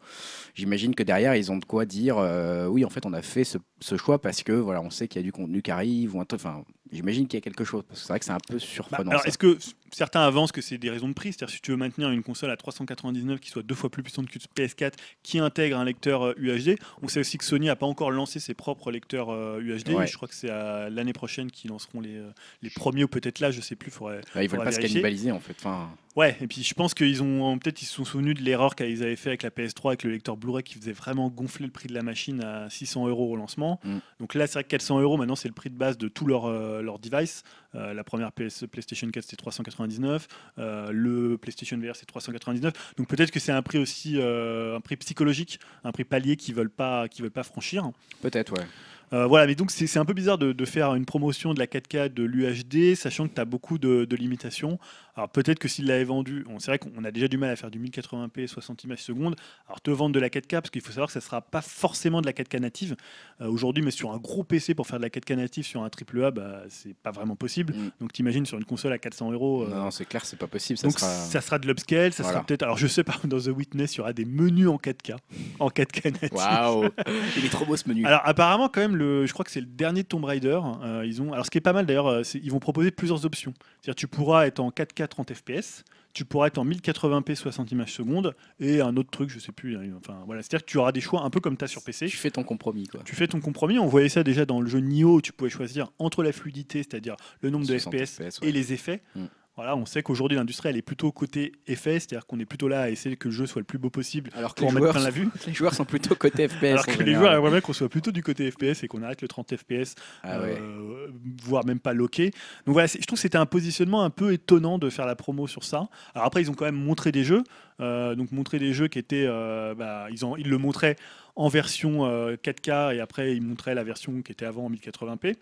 J'imagine 0.53 0.93
que 0.95 1.03
derrière, 1.03 1.35
ils 1.35 1.51
ont 1.51 1.57
de 1.57 1.65
quoi 1.65 1.85
dire 1.85 2.17
euh, 2.17 2.67
oui, 2.67 2.83
en 2.83 2.89
fait, 2.89 3.05
on 3.05 3.13
a 3.13 3.21
fait 3.21 3.43
ce, 3.45 3.57
ce 3.79 3.95
choix 3.97 4.19
parce 4.21 4.43
que 4.43 4.51
voilà, 4.51 4.81
on 4.81 4.89
sait 4.89 5.07
qu'il 5.07 5.21
y 5.21 5.23
a 5.23 5.25
du 5.25 5.31
contenu 5.31 5.61
qui 5.61 5.71
arrive 5.71 6.15
ou 6.15 6.19
un 6.19 6.25
truc. 6.25 6.41
Enfin, 6.43 6.63
j'imagine 6.91 7.27
qu'il 7.27 7.37
y 7.37 7.41
a 7.41 7.41
quelque 7.41 7.63
chose 7.63 7.83
parce 7.87 8.01
que 8.01 8.05
c'est 8.07 8.11
vrai 8.13 8.19
que 8.19 8.25
c'est 8.25 8.31
un 8.31 8.37
peu 8.47 8.55
Bah, 8.55 8.59
surprenant. 8.59 9.11
alors, 9.11 9.25
est-ce 9.25 9.37
que 9.37 9.57
certains 9.95 10.21
avancent 10.21 10.51
que 10.51 10.61
c'est 10.61 10.77
des 10.77 10.89
raisons 10.89 11.07
de 11.07 11.13
prix 11.13 11.33
C'est-à-dire, 11.33 11.55
si 11.55 11.61
tu 11.61 11.71
veux 11.71 11.77
maintenir 11.77 12.09
une 12.09 12.23
console 12.23 12.51
à 12.51 12.57
399 12.57 13.39
qui 13.39 13.49
soit 13.49 13.63
deux 13.63 13.75
fois 13.75 13.89
plus 13.89 14.03
puissante 14.03 14.27
que 14.27 14.39
PS4, 14.39 14.93
qui 15.23 15.39
intègre 15.39 15.77
un 15.77 15.85
lecteur 15.85 16.37
UHD, 16.37 16.77
on 17.01 17.07
sait 17.07 17.19
aussi 17.19 17.37
que 17.37 17.45
Sony 17.45 17.67
n'a 17.67 17.75
pas 17.75 17.85
encore 17.85 18.11
lancé 18.11 18.39
ses 18.39 18.53
propres 18.53 18.91
lecteurs 18.91 19.29
UHD. 19.59 19.89
Ouais. 19.89 20.07
Je 20.07 20.15
crois 20.15 20.27
que 20.27 20.35
c'est 20.35 20.49
à 20.49 20.89
l'année 20.89 21.13
prochaine 21.13 21.51
qu'ils 21.51 21.71
lanceront 21.71 22.01
les, 22.01 22.17
euh, 22.17 22.29
les 22.61 22.69
premiers, 22.69 23.03
ou 23.03 23.07
peut-être 23.07 23.39
là, 23.39 23.51
je 23.51 23.61
sais 23.61 23.75
plus. 23.75 23.91
Faudrait... 23.91 24.21
Bah, 24.33 24.43
ils 24.43 24.49
veulent 24.49 24.59
faudra 24.59 24.65
pas 24.65 24.71
se 24.71 24.79
cannibaliser 24.79 25.31
en 25.31 25.39
fait. 25.39 25.55
Enfin, 25.59 25.89
Ouais, 26.15 26.37
et 26.39 26.47
puis 26.47 26.63
je 26.63 26.73
pense 26.73 26.93
qu'ils 26.93 27.21
ont 27.21 27.57
peut-être 27.59 27.81
ils 27.81 27.85
se 27.85 27.95
sont 27.95 28.05
souvenus 28.05 28.35
de 28.35 28.41
l'erreur 28.41 28.75
qu'ils 28.75 29.03
avaient 29.03 29.17
fait 29.17 29.29
avec 29.29 29.43
la 29.43 29.49
PS3 29.49 29.87
avec 29.87 30.03
le 30.03 30.11
lecteur 30.11 30.37
Blu-ray 30.37 30.63
qui 30.63 30.75
faisait 30.75 30.93
vraiment 30.93 31.29
gonfler 31.29 31.65
le 31.65 31.73
prix 31.73 31.89
de 31.89 31.93
la 31.93 32.03
machine 32.03 32.41
à 32.41 32.69
600 32.69 33.07
euros 33.07 33.33
au 33.33 33.35
lancement. 33.35 33.81
Mm. 33.83 33.97
Donc 34.21 34.33
là, 34.33 34.47
c'est 34.47 34.53
vrai 34.53 34.63
que 34.63 34.69
400 34.69 35.01
euros 35.01 35.17
maintenant 35.17 35.35
c'est 35.35 35.49
le 35.49 35.53
prix 35.53 35.69
de 35.69 35.75
base 35.75 35.97
de 35.97 36.07
tous 36.07 36.25
leurs 36.25 36.45
euh, 36.45 36.81
leurs 36.81 36.99
devices. 36.99 37.43
Euh, 37.75 37.93
la 37.93 38.03
première 38.03 38.31
PS, 38.31 38.65
PlayStation 38.71 39.09
4 39.09 39.23
c'était 39.23 39.35
399, 39.37 40.27
euh, 40.57 40.89
le 40.91 41.37
PlayStation 41.37 41.77
VR 41.77 41.95
c'est 41.95 42.05
399. 42.05 42.73
Donc 42.97 43.07
peut-être 43.07 43.31
que 43.31 43.39
c'est 43.39 43.51
un 43.51 43.61
prix 43.61 43.77
aussi 43.77 44.17
euh, 44.17 44.77
un 44.77 44.81
prix 44.81 44.95
psychologique, 44.97 45.59
un 45.83 45.91
prix 45.91 46.03
palier 46.03 46.37
qu'ils 46.37 46.55
veulent 46.55 46.69
pas 46.69 47.07
qu'ils 47.07 47.23
veulent 47.23 47.31
pas 47.31 47.43
franchir. 47.43 47.91
peut-être, 48.21 48.53
ouais. 48.53 48.65
Euh, 49.13 49.27
voilà, 49.27 49.45
mais 49.45 49.55
donc 49.55 49.71
c'est 49.71 49.87
c'est 49.87 49.99
un 49.99 50.05
peu 50.05 50.13
bizarre 50.13 50.37
de, 50.37 50.51
de 50.51 50.65
faire 50.65 50.95
une 50.95 51.05
promotion 51.05 51.53
de 51.53 51.59
la 51.59 51.67
4K 51.67 52.13
de 52.13 52.23
l'UHD, 52.23 52.95
sachant 52.95 53.27
que 53.27 53.35
tu 53.35 53.41
as 53.41 53.45
beaucoup 53.45 53.77
de, 53.77 54.05
de 54.05 54.15
limitations. 54.15 54.79
Alors 55.17 55.29
peut-être 55.29 55.59
que 55.59 55.67
s'il 55.67 55.85
l'avait 55.87 56.03
vendu, 56.03 56.45
on- 56.49 56.59
c'est 56.59 56.71
vrai 56.71 56.79
qu'on 56.79 57.03
a 57.05 57.11
déjà 57.11 57.27
du 57.29 57.37
mal 57.37 57.49
à 57.49 57.55
faire 57.55 57.71
du 57.71 57.79
1080p 57.79 58.47
60 58.47 58.83
images 58.83 58.99
secondes. 59.03 59.35
Alors 59.67 59.79
te 59.81 59.89
vendre 59.91 60.13
de 60.13 60.19
la 60.19 60.29
4K, 60.29 60.55
parce 60.61 60.69
qu'il 60.69 60.81
faut 60.81 60.91
savoir 60.91 61.07
que 61.07 61.13
ça 61.13 61.21
sera 61.21 61.41
pas 61.41 61.61
forcément 61.61 62.19
de 62.21 62.25
la 62.25 62.33
4K 62.33 62.59
native. 62.59 62.95
Euh, 63.41 63.47
Aujourd'hui, 63.47 63.81
mais 63.83 63.91
sur 63.91 64.11
un 64.11 64.17
gros 64.17 64.43
PC 64.43 64.75
pour 64.75 64.87
faire 64.87 64.97
de 64.99 65.03
la 65.03 65.09
4K 65.09 65.35
native 65.37 65.63
sur 65.65 65.83
un 65.83 65.89
AAA, 65.89 66.31
bah, 66.31 66.63
c'est 66.67 66.95
pas 66.97 67.11
vraiment 67.11 67.35
possible. 67.37 67.73
Mm. 67.73 67.91
Donc 68.01 68.11
t'imagines 68.13 68.45
sur 68.45 68.57
une 68.57 68.65
console 68.65 68.91
à 68.91 68.97
400 68.97 69.31
euros. 69.31 69.63
euh, 69.63 69.69
Non, 69.69 69.89
c'est 69.91 70.05
clair, 70.05 70.25
c'est 70.25 70.37
pas 70.37 70.47
possible. 70.47 70.77
Ça 70.77 70.87
donc 70.87 70.99
sera... 70.99 71.09
ça 71.09 71.39
sera 71.39 71.59
de 71.59 71.67
l'upscale, 71.67 72.11
ça 72.11 72.23
Voilà. 72.23 72.39
sera 72.39 72.45
peut-être. 72.45 72.63
Alors 72.63 72.77
je 72.77 72.87
sais 72.87 73.03
pas, 73.05 73.15
dans 73.23 73.39
The 73.39 73.47
Witness, 73.55 73.95
il 73.95 73.97
y 73.99 74.01
aura 74.01 74.11
des 74.11 74.25
menus 74.25 74.67
en 74.67 74.75
4K, 74.77 75.15
en 75.59 75.69
4K 75.69 76.11
native. 76.11 76.29
Waouh 76.33 76.89
Il 77.37 77.45
est 77.45 77.49
trop 77.49 77.65
beau 77.65 77.77
ce 77.77 77.87
menu. 77.87 78.05
Alors 78.05 78.21
apparemment 78.25 78.67
quand 78.67 78.81
même 78.81 78.97
le, 78.97 79.25
je 79.25 79.31
crois 79.31 79.45
que 79.45 79.51
c'est 79.51 79.61
le 79.61 79.65
dernier 79.65 80.03
Tomb 80.03 80.25
Raider. 80.25 80.59
euh, 80.83 81.03
ils 81.05 81.21
ont, 81.21 81.31
alors 81.31 81.45
ce 81.45 81.51
qui 81.51 81.57
est 81.57 81.61
pas 81.61 81.73
mal 81.73 81.85
d'ailleurs, 81.85 82.21
ils 82.33 82.51
vont 82.51 82.59
proposer 82.59 82.91
plusieurs 82.91 83.25
options. 83.25 83.53
C'est-à-dire 83.81 83.95
tu 83.95 84.07
pourras 84.07 84.45
être 84.47 84.59
en 84.59 84.71
4K 84.71 85.04
30 85.07 85.33
FPS, 85.33 85.83
tu 86.13 86.25
pourras 86.25 86.47
être 86.47 86.57
en 86.57 86.65
1080p 86.65 87.35
60 87.35 87.71
images 87.71 87.93
secondes 87.93 88.35
et 88.59 88.81
un 88.81 88.95
autre 88.97 89.09
truc, 89.11 89.29
je 89.29 89.39
sais 89.39 89.51
plus. 89.51 89.75
hein, 89.77 89.81
Enfin 89.97 90.23
voilà, 90.25 90.41
c'est-à-dire 90.41 90.65
que 90.65 90.71
tu 90.71 90.77
auras 90.77 90.91
des 90.91 91.01
choix 91.01 91.21
un 91.23 91.29
peu 91.29 91.39
comme 91.39 91.57
tu 91.57 91.63
as 91.65 91.67
sur 91.67 91.83
PC. 91.83 92.07
tu 92.07 92.17
fais 92.17 92.31
ton 92.31 92.43
compromis 92.43 92.87
quoi. 92.87 93.01
Tu 93.03 93.15
fais 93.15 93.27
ton 93.27 93.41
compromis. 93.41 93.79
On 93.79 93.87
voyait 93.87 94.09
ça 94.09 94.23
déjà 94.23 94.45
dans 94.45 94.61
le 94.61 94.67
jeu 94.67 94.79
Nioh 94.79 95.21
tu 95.21 95.33
pouvais 95.33 95.49
choisir 95.49 95.91
entre 95.99 96.23
la 96.23 96.31
fluidité, 96.31 96.79
c'est-à-dire 96.79 97.15
le 97.41 97.49
nombre 97.49 97.65
de 97.67 97.77
60 97.77 97.93
FPS 98.05 98.39
et 98.41 98.51
les 98.51 98.73
effets. 98.73 99.01
Mm. 99.15 99.25
Voilà, 99.55 99.75
on 99.75 99.85
sait 99.85 100.03
qu'aujourd'hui 100.03 100.37
l'industrie 100.37 100.69
elle 100.69 100.77
est 100.77 100.81
plutôt 100.81 101.11
côté 101.11 101.53
effet, 101.67 101.99
c'est-à-dire 101.99 102.25
qu'on 102.25 102.39
est 102.39 102.45
plutôt 102.45 102.67
là 102.67 102.81
à 102.81 102.89
essayer 102.89 103.15
que 103.15 103.29
le 103.29 103.33
jeu 103.33 103.45
soit 103.45 103.61
le 103.61 103.65
plus 103.65 103.77
beau 103.77 103.89
possible 103.89 104.29
Alors 104.35 104.53
que 104.53 104.59
pour 104.59 104.69
en 104.69 104.73
mettre 104.73 104.91
plein 104.91 105.03
la 105.03 105.09
vue. 105.11 105.29
les 105.47 105.53
joueurs 105.53 105.73
sont 105.73 105.85
plutôt 105.85 106.13
côté 106.15 106.47
FPS. 106.49 106.63
Alors 106.63 106.85
en 106.89 106.97
que 106.97 107.03
les 107.03 107.13
joueurs 107.13 107.33
aimeraient 107.33 107.51
bien 107.51 107.61
qu'on 107.61 107.73
soit 107.73 107.87
plutôt 107.87 108.11
du 108.11 108.21
côté 108.21 108.51
FPS 108.51 108.83
et 108.83 108.87
qu'on 108.87 109.01
arrête 109.01 109.21
le 109.21 109.27
30 109.27 109.55
FPS, 109.55 109.95
Ah 110.23 110.41
ouais. 110.41 110.57
euh, 110.59 111.07
voire 111.43 111.65
même 111.65 111.79
pas 111.79 111.93
loqué. 111.93 112.31
Donc 112.65 112.73
voilà, 112.73 112.87
je 112.87 112.97
trouve 112.97 113.17
que 113.17 113.21
c'était 113.21 113.37
un 113.37 113.45
positionnement 113.45 114.03
un 114.03 114.09
peu 114.09 114.33
étonnant 114.33 114.77
de 114.77 114.89
faire 114.89 115.05
la 115.05 115.15
promo 115.15 115.47
sur 115.47 115.63
ça. 115.63 115.87
Alors 116.13 116.27
après, 116.27 116.41
ils 116.41 116.51
ont 116.51 116.53
quand 116.53 116.65
même 116.65 116.75
montré 116.75 117.11
des 117.11 117.23
jeux, 117.23 117.43
euh, 117.79 118.15
donc 118.15 118.31
montré 118.31 118.59
des 118.59 118.73
jeux 118.73 118.87
qui 118.87 118.99
étaient, 118.99 119.25
euh, 119.27 119.73
bah, 119.73 120.07
ils, 120.11 120.25
ont, 120.25 120.35
ils 120.35 120.49
le 120.49 120.57
montraient 120.57 120.95
en 121.35 121.47
version 121.47 122.05
euh, 122.05 122.35
4K 122.35 122.95
et 122.95 122.99
après 122.99 123.35
ils 123.35 123.41
montraient 123.41 123.75
la 123.75 123.83
version 123.83 124.21
qui 124.21 124.31
était 124.31 124.45
avant 124.45 124.65
en 124.65 124.69
1080p. 124.71 125.35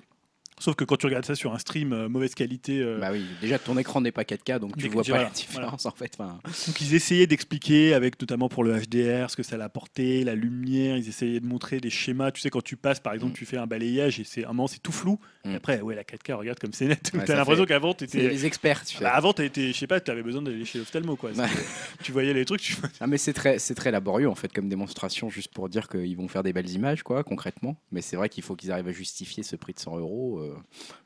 Sauf 0.59 0.75
que 0.75 0.83
quand 0.83 0.97
tu 0.97 1.05
regardes 1.07 1.25
ça 1.25 1.35
sur 1.35 1.53
un 1.53 1.57
stream 1.57 1.93
euh, 1.93 2.07
mauvaise 2.09 2.35
qualité, 2.35 2.79
euh, 2.79 2.99
Bah 2.99 3.09
oui, 3.11 3.23
déjà 3.41 3.59
ton 3.59 3.77
écran 3.77 4.01
n'est 4.01 4.11
pas 4.11 4.23
4K 4.23 4.59
donc 4.59 4.75
tu 4.77 4.83
Dès 4.83 4.87
que- 4.89 4.93
vois 4.93 5.03
pas 5.03 5.09
voilà, 5.09 5.23
la 5.25 5.29
différence 5.31 5.85
en 5.85 5.91
fait. 5.91 6.11
Enfin, 6.17 6.39
Donc 6.67 6.81
ils 6.81 6.93
essayaient 6.93 7.27
d'expliquer 7.27 7.93
avec 7.93 8.19
notamment 8.21 8.49
pour 8.49 8.63
le 8.63 8.73
HDR 8.79 9.29
ce 9.29 9.35
que 9.35 9.43
ça 9.43 9.55
allait 9.55 9.63
apporter, 9.63 10.23
la 10.23 10.35
lumière, 10.35 10.95
ils 10.97 11.07
essayaient 11.09 11.39
de 11.39 11.45
montrer 11.45 11.79
des 11.79 11.89
schémas, 11.89 12.31
tu 12.31 12.39
sais 12.41 12.49
quand 12.49 12.63
tu 12.63 12.77
passes 12.77 12.99
par 12.99 13.13
exemple 13.13 13.33
Mm. 13.33 13.35
tu 13.37 13.45
fais 13.45 13.57
un 13.57 13.67
balayage 13.67 14.19
et 14.19 14.23
c'est 14.23 14.45
un 14.45 14.49
moment 14.49 14.67
c'est 14.67 14.81
tout 14.81 14.91
flou 14.91 15.19
et 15.45 15.49
Mm. 15.49 15.55
après 15.55 15.81
ouais 15.81 15.95
la 15.95 16.03
4K 16.03 16.33
regarde 16.37 16.59
comme 16.59 16.71
c'est 16.73 16.85
net, 16.87 16.99
Ouais, 17.13 17.19
t'as 17.21 17.25
ça 17.27 17.35
l'impression 17.35 17.65
qu'avant 17.65 17.91
c'est 17.97 18.07
t'étais 18.07 18.29
les 18.29 18.45
experts. 18.45 18.85
Tu 18.85 18.97
sais. 18.97 19.03
bah, 19.03 19.11
avant 19.13 19.33
été 19.33 19.73
je 19.73 19.77
sais 19.77 19.87
pas 19.87 19.99
t'avais 19.99 20.23
besoin 20.23 20.41
d'aller 20.41 20.65
chez 20.65 20.77
l'ophtalmo 20.79 21.15
quoi, 21.15 21.31
Ouais. 21.31 21.47
C'était- 21.47 21.63
tu 22.03 22.11
voyais 22.11 22.33
les 22.33 22.45
trucs 22.45 22.61
tu... 22.61 22.75
Ah 22.99 23.07
mais 23.07 23.17
c'est 23.17 23.33
très, 23.33 23.59
c'est 23.59 23.75
très 23.75 23.91
laborieux 23.91 24.29
en 24.29 24.35
fait 24.35 24.51
comme 24.53 24.69
démonstration 24.69 25.29
juste 25.29 25.51
pour 25.53 25.67
dire 25.69 25.87
qu'ils 25.89 26.15
vont 26.15 26.27
faire 26.27 26.43
des 26.43 26.53
belles 26.53 26.69
images 26.69 27.03
quoi 27.03 27.23
concrètement. 27.23 27.77
Mais 27.91 28.01
c'est 28.01 28.15
vrai 28.15 28.29
qu'il 28.29 28.43
faut 28.43 28.55
qu'ils 28.55 28.71
arrivent 28.71 28.87
à 28.87 28.91
justifier 28.91 29.43
ce 29.43 29.55
prix 29.55 29.73
de 29.73 29.79
100 29.79 29.97
euros. 29.97 30.39
euh. 30.39 30.52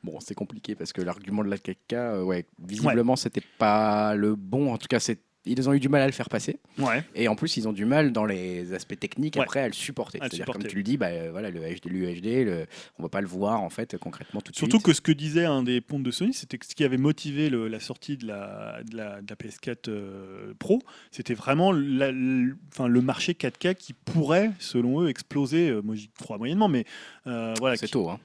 Bon 0.04 0.18
c'est 0.20 0.34
compliqué 0.34 0.74
parce 0.74 0.92
que 0.92 1.00
l'argument 1.02 1.44
de 1.44 1.50
la 1.50 1.56
4K, 1.56 1.74
euh, 1.94 2.22
ouais, 2.22 2.46
visiblement 2.64 3.16
c'était 3.16 3.42
pas 3.58 4.14
le 4.14 4.34
bon. 4.36 4.72
En 4.72 4.78
tout 4.78 4.88
cas 4.88 5.00
c'est 5.00 5.18
ils 5.50 5.66
ont 5.66 5.72
eu 5.72 5.80
du 5.80 5.88
mal 5.88 6.02
à 6.02 6.06
le 6.06 6.12
faire 6.12 6.28
passer. 6.28 6.58
ouais 6.76 7.02
Et 7.14 7.26
en 7.26 7.34
plus, 7.34 7.56
ils 7.56 7.66
ont 7.66 7.72
du 7.72 7.86
mal 7.86 8.12
dans 8.12 8.26
les 8.26 8.74
aspects 8.74 8.98
techniques 9.00 9.36
Ouais. 9.36 9.42
après 9.42 9.60
à 9.60 9.66
le 9.68 9.72
supporter. 9.72 10.18
C'est-à-dire, 10.20 10.44
comme 10.44 10.62
tu 10.64 10.76
le 10.76 10.82
dis, 10.82 10.98
bah, 10.98 11.06
euh, 11.06 11.28
voilà, 11.30 11.48
le 11.50 11.60
HD, 11.60 11.86
l'UHD, 11.86 12.44
le... 12.44 12.66
on 12.98 13.02
va 13.04 13.08
pas 13.08 13.22
le 13.22 13.28
voir 13.28 13.62
en 13.62 13.70
fait 13.70 13.96
concrètement 13.96 14.42
tout 14.42 14.52
de 14.52 14.56
Surtout 14.56 14.76
suite. 14.76 14.84
que 14.84 14.92
ce 14.92 15.00
que 15.00 15.12
disait 15.12 15.46
un 15.46 15.62
des 15.62 15.80
pontes 15.80 16.02
de 16.02 16.10
Sony, 16.10 16.34
c'était 16.34 16.58
que 16.58 16.66
ce 16.66 16.74
qui 16.74 16.84
avait 16.84 16.98
motivé 16.98 17.48
le- 17.48 17.66
la 17.68 17.80
sortie 17.80 18.18
de 18.18 18.26
la, 18.26 18.82
de 18.90 18.94
la, 18.94 19.22
de 19.22 19.26
la 19.30 19.36
PS4 19.36 19.88
euh, 19.88 20.52
Pro, 20.58 20.82
c'était 21.12 21.34
vraiment 21.34 21.72
la- 21.72 22.12
le, 22.12 22.54
enfin, 22.74 22.86
le 22.86 23.00
marché 23.00 23.32
4K 23.32 23.74
qui 23.74 23.94
pourrait, 23.94 24.50
selon 24.58 25.00
eux, 25.02 25.08
exploser. 25.08 25.70
Euh, 25.70 25.80
moi, 25.82 25.94
j'y 25.94 26.10
crois 26.20 26.36
moyennement, 26.36 26.68
mais 26.68 26.84
euh, 27.26 27.54
voilà, 27.58 27.76
c'est 27.76 27.86
qui- 27.86 27.92
tôt. 27.92 28.10
Hein. 28.10 28.20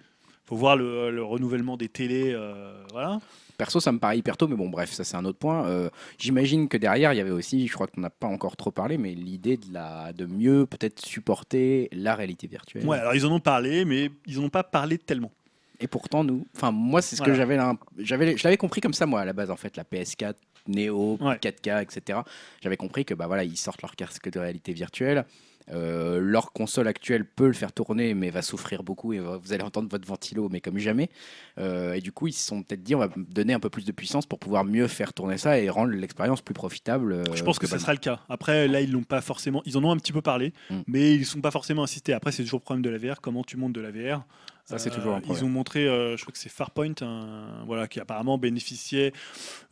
Faut 0.53 0.59
voir 0.59 0.75
le, 0.75 1.11
le 1.11 1.23
renouvellement 1.23 1.77
des 1.77 1.89
télés. 1.89 2.31
euh, 2.34 2.73
voilà. 2.91 3.19
Perso, 3.57 3.80
ça 3.80 3.91
me 3.91 3.99
paraît 3.99 4.17
hyper 4.17 4.35
tôt, 4.35 4.47
mais 4.47 4.55
bon, 4.55 4.69
bref, 4.69 4.91
ça 4.91 5.03
c'est 5.03 5.15
un 5.15 5.25
autre 5.25 5.38
point. 5.38 5.65
Euh, 5.67 5.89
J'imagine 6.17 6.67
que 6.67 6.77
derrière, 6.77 7.13
il 7.13 7.17
y 7.17 7.19
avait 7.19 7.30
aussi, 7.31 7.67
je 7.67 7.73
crois 7.73 7.85
qu'on 7.88 8.01
n'a 8.01 8.09
pas 8.09 8.27
encore 8.27 8.55
trop 8.57 8.71
parlé, 8.71 8.97
mais 8.97 9.13
l'idée 9.13 9.57
de, 9.57 9.71
la... 9.71 10.11
de 10.11 10.25
mieux 10.25 10.65
peut-être 10.65 10.99
supporter 11.05 11.88
la 11.91 12.15
réalité 12.15 12.47
virtuelle. 12.47 12.85
Ouais, 12.85 12.97
alors 12.97 13.13
ils 13.15 13.25
en 13.25 13.31
ont 13.31 13.39
parlé, 13.39 13.85
mais 13.85 14.09
ils 14.25 14.38
n'en 14.39 14.45
ont 14.45 14.49
pas 14.49 14.63
parlé 14.63 14.97
tellement. 14.97 15.31
Et 15.80 15.88
pourtant, 15.88 16.23
nous, 16.23 16.45
enfin, 16.55 16.71
moi, 16.71 17.01
c'est 17.01 17.15
ce 17.15 17.21
Voilà. 17.23 17.34
que 17.34 17.38
j'avais, 17.38 17.57
j'avais, 17.99 18.38
je 18.38 18.43
l'avais 18.43 18.57
compris 18.57 18.81
comme 18.81 18.93
ça, 18.93 19.05
moi, 19.05 19.21
à 19.21 19.25
la 19.25 19.34
base, 19.34 19.51
en 19.51 19.55
fait, 19.55 19.75
la 19.77 19.84
PS4, 19.84 20.34
Neo, 20.67 21.17
Ouais. 21.21 21.35
4K, 21.35 21.81
etc. 21.84 22.19
J'avais 22.61 22.77
compris 22.77 23.05
que, 23.05 23.13
bah 23.13 23.27
voilà, 23.27 23.43
ils 23.43 23.57
sortent 23.57 23.81
leur 23.81 23.95
casque 23.95 24.30
de 24.31 24.39
réalité 24.39 24.71
virtuelle. 24.73 25.25
Euh, 25.72 26.19
leur 26.19 26.52
console 26.52 26.88
actuelle 26.88 27.26
peut 27.26 27.48
le 27.48 27.53
faire 27.53 27.72
tourner, 27.72 28.14
mais 28.14 28.30
va 28.30 28.41
souffrir 28.41 28.84
beaucoup 28.84 29.14
et 29.14 29.19
va- 29.19 29.38
vous 29.38 29.53
allez 29.53 29.64
entendre 29.64 29.88
votre 29.90 30.07
ventilo, 30.07 30.49
mais 30.49 30.60
comme 30.61 30.77
jamais. 30.77 31.10
Euh, 31.57 31.94
et 31.94 32.02
du 32.02 32.11
coup, 32.11 32.27
ils 32.27 32.34
se 32.34 32.45
sont 32.45 32.64
peut-être 32.64 32.84
dit, 32.84 32.95
on 32.95 32.99
va 32.99 33.10
donner 33.15 33.53
un 33.53 33.60
peu 33.60 33.69
plus 33.69 33.85
de 33.85 33.91
puissance 33.91 34.26
pour 34.26 34.40
pouvoir 34.40 34.65
mieux 34.65 34.88
faire 34.88 35.14
tourner 35.14 35.38
ça 35.38 35.60
et 35.60 35.69
rendre 35.69 35.91
l'expérience 35.94 36.41
plus 36.41 36.53
profitable. 36.53 37.14
euh, 37.14 37.23
Je 37.34 37.44
pense 37.44 37.60
que 37.60 37.68
ça 37.68 37.80
sera 37.80 37.94
le 37.94 37.99
cas. 37.99 38.19
Après, 38.30 38.68
là, 38.68 38.81
ils 38.81 38.91
l'ont 38.91 39.03
pas 39.03 39.22
forcément. 39.22 39.61
Ils 39.65 39.77
en 39.77 39.84
ont 39.84 39.91
un 39.91 39.98
petit 39.98 40.11
peu 40.14 40.22
parlé, 40.22 40.53
Mm. 40.69 40.80
mais 40.88 41.14
ils 41.15 41.19
ne 41.22 41.26
sont 41.26 41.41
pas 41.41 41.52
forcément 41.52 41.84
insistés. 41.84 42.14
Après, 42.14 42.31
c'est 42.31 42.44
toujours 42.44 42.60
le 42.60 42.64
problème 42.64 42.81
de 42.84 42.90
la 42.90 42.98
VR. 42.98 43.22
Comment 43.22 43.44
tu 43.44 43.57
montes 43.57 43.73
de 43.73 43.81
la 43.81 43.91
VR 43.91 44.26
Ça, 44.65 44.80
c'est 44.80 44.90
toujours 44.90 45.14
un 45.14 45.18
Euh, 45.18 45.22
problème. 45.22 45.44
Ils 45.44 45.45
ont 45.45 45.49
montré, 45.49 45.88
euh, 45.88 46.15
je 46.15 46.22
crois 46.22 46.31
que 46.31 46.38
c'est 46.38 46.49
Farpoint, 46.49 46.94
un- 47.02 47.64
voilà, 47.65 47.88
qui 47.88 47.99
apparemment 47.99 48.38
bénéficiait. 48.38 49.11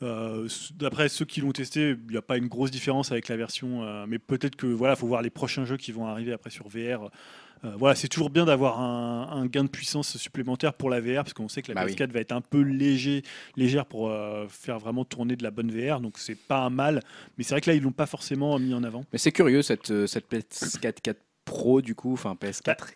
euh, 0.04 0.48
D'après 0.76 1.08
ceux 1.10 1.26
qui 1.26 1.40
l'ont 1.42 1.52
testé, 1.54 1.92
il 1.92 2.12
n'y 2.12 2.18
a 2.18 2.22
pas 2.22 2.38
une 2.38 2.48
grosse 2.48 2.72
différence 2.72 3.12
avec 3.12 3.28
la 3.30 3.38
version, 3.38 4.06
mais 4.08 4.20
peut-être 4.20 4.56
que 4.56 4.68
voilà, 4.68 4.96
faut 4.96 5.08
voir 5.08 5.22
les 5.22 5.30
prochains 5.30 5.66
jeux 5.66 5.78
qui 5.78 5.92
vont 5.92 6.06
arriver 6.08 6.34
après 6.34 6.50
sur 6.50 6.68
VR. 6.68 7.10
Euh, 7.64 7.74
voilà, 7.78 7.94
c'est 7.96 8.08
toujours 8.08 8.32
bien 8.32 8.44
d'avoir 8.46 8.80
un, 8.82 9.30
un 9.32 9.46
gain 9.46 9.64
de 9.64 9.70
puissance 9.70 10.18
supplémentaire 10.18 10.74
pour 10.74 10.90
la 10.90 11.00
VR, 11.00 11.18
parce 11.24 11.34
qu'on 11.34 11.48
sait 11.48 11.62
que 11.62 11.72
la 11.72 11.76
Bah 11.76 11.84
oui. 11.86 11.94
PS4 11.96 12.12
va 12.12 12.20
être 12.20 12.32
un 12.32 12.42
peu 12.42 12.62
léger, 12.62 13.22
légère 13.56 13.86
pour 13.86 14.10
euh, 14.10 14.48
faire 14.50 14.80
vraiment 14.80 15.06
tourner 15.06 15.36
de 15.36 15.44
la 15.44 15.52
bonne 15.52 15.70
VR, 15.72 16.02
donc 16.02 16.18
c'est 16.18 16.34
pas 16.36 16.58
un 16.58 16.72
mal. 16.72 17.02
Mais 17.38 17.44
c'est 17.44 17.54
vrai 17.54 17.62
que 17.62 17.70
là, 17.70 17.76
ils 17.76 17.84
l'ont 17.84 17.92
pas 17.92 18.08
forcément 18.08 18.58
mis 18.58 18.74
en 18.74 18.84
avant. 18.84 19.06
Mais 19.14 19.20
c'est 19.20 19.32
curieux 19.32 19.62
cette, 19.62 19.92
euh, 19.92 20.08
cette 20.08 20.28
PS4 20.28 21.02
4 21.02 21.20
Pro 21.46 21.82
du 21.82 21.94
coup, 21.96 22.14
enfin 22.14 22.36
PS4 22.36 22.94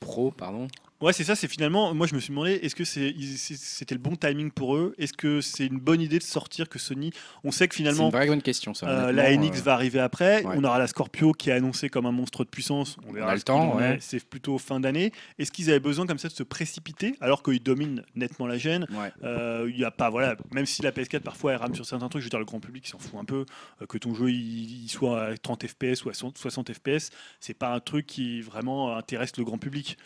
Pro, 0.00 0.30
pardon. 0.32 0.66
Ouais, 1.00 1.12
c'est 1.12 1.22
ça, 1.22 1.36
c'est 1.36 1.46
finalement, 1.46 1.94
moi 1.94 2.08
je 2.08 2.14
me 2.16 2.18
suis 2.18 2.30
demandé, 2.30 2.54
est-ce 2.54 2.74
que 2.74 2.82
c'est- 2.82 3.14
c'était 3.56 3.94
le 3.94 4.00
bon 4.00 4.16
timing 4.16 4.50
pour 4.50 4.74
eux? 4.76 4.96
Est-ce 4.98 5.12
que 5.12 5.40
c'est 5.40 5.66
une 5.66 5.78
bonne 5.78 6.00
idée 6.00 6.18
de 6.18 6.24
sortir 6.24 6.68
que 6.68 6.80
Sony? 6.80 7.12
On 7.44 7.52
sait 7.52 7.68
que 7.68 7.74
C'est 7.76 7.84
une 7.84 7.90
finalement, 7.90 8.10
vraie 8.10 8.26
bonne 8.26 8.42
question 8.42 8.74
ça. 8.74 8.88
euh, 8.88 9.12
la 9.12 9.30
NX 9.32 9.60
euh, 9.60 9.62
va 9.62 9.74
arriver 9.74 10.00
après, 10.00 10.44
ouais. 10.44 10.54
on 10.56 10.64
aura 10.64 10.76
la 10.80 10.88
Scorpio 10.88 11.32
qui 11.34 11.50
est 11.50 11.52
annoncée 11.52 11.88
comme 11.88 12.06
un 12.06 12.10
monstre 12.10 12.42
de 12.42 12.48
puissance, 12.50 12.96
on 13.06 13.12
verra 13.12 13.30
a 13.30 13.34
le 13.36 13.42
temps, 13.42 13.76
ouais. 13.76 13.98
c'est 14.00 14.24
plutôt 14.24 14.58
fin 14.58 14.80
d'année. 14.80 15.12
Est-ce 15.38 15.52
qu'ils 15.52 15.70
avaient 15.70 15.78
besoin 15.78 16.04
comme 16.04 16.18
ça 16.18 16.26
de 16.26 16.32
se 16.34 16.42
précipiter 16.42 17.14
alors 17.20 17.44
qu'ils 17.44 17.62
dominent 17.62 18.02
nettement 18.16 18.48
la 18.48 18.58
gêne 18.58 18.84
ouais. 18.90 19.12
euh, 19.22 19.70
il 19.72 19.78
y 19.78 19.84
a 19.84 19.92
pas, 19.92 20.10
voilà, 20.10 20.36
même 20.52 20.66
si 20.66 20.82
la 20.82 20.90
PS4 20.90 21.20
parfois 21.20 21.52
elle 21.52 21.58
rame 21.58 21.76
sur 21.76 21.86
certains 21.86 22.08
trucs, 22.08 22.22
je 22.22 22.26
veux 22.26 22.30
dire, 22.30 22.40
le 22.40 22.44
grand 22.44 22.58
public 22.58 22.84
il 22.84 22.90
s'en 22.90 22.98
fout 22.98 23.20
un 23.20 23.24
peu, 23.24 23.46
euh, 23.82 23.86
que 23.86 23.98
ton 23.98 24.14
jeu 24.16 24.30
il, 24.32 24.82
il 24.84 24.88
soit 24.88 25.22
à 25.26 25.36
30 25.36 25.64
FPS 25.64 26.04
ou 26.04 26.08
à 26.10 26.12
60 26.12 26.72
FPS, 26.72 27.10
c'est 27.38 27.54
pas 27.54 27.72
un 27.72 27.78
truc 27.78 28.04
qui 28.04 28.40
vraiment 28.40 28.96
intéresse 28.96 29.36
le 29.36 29.44
grand 29.44 29.58
public. 29.58 29.96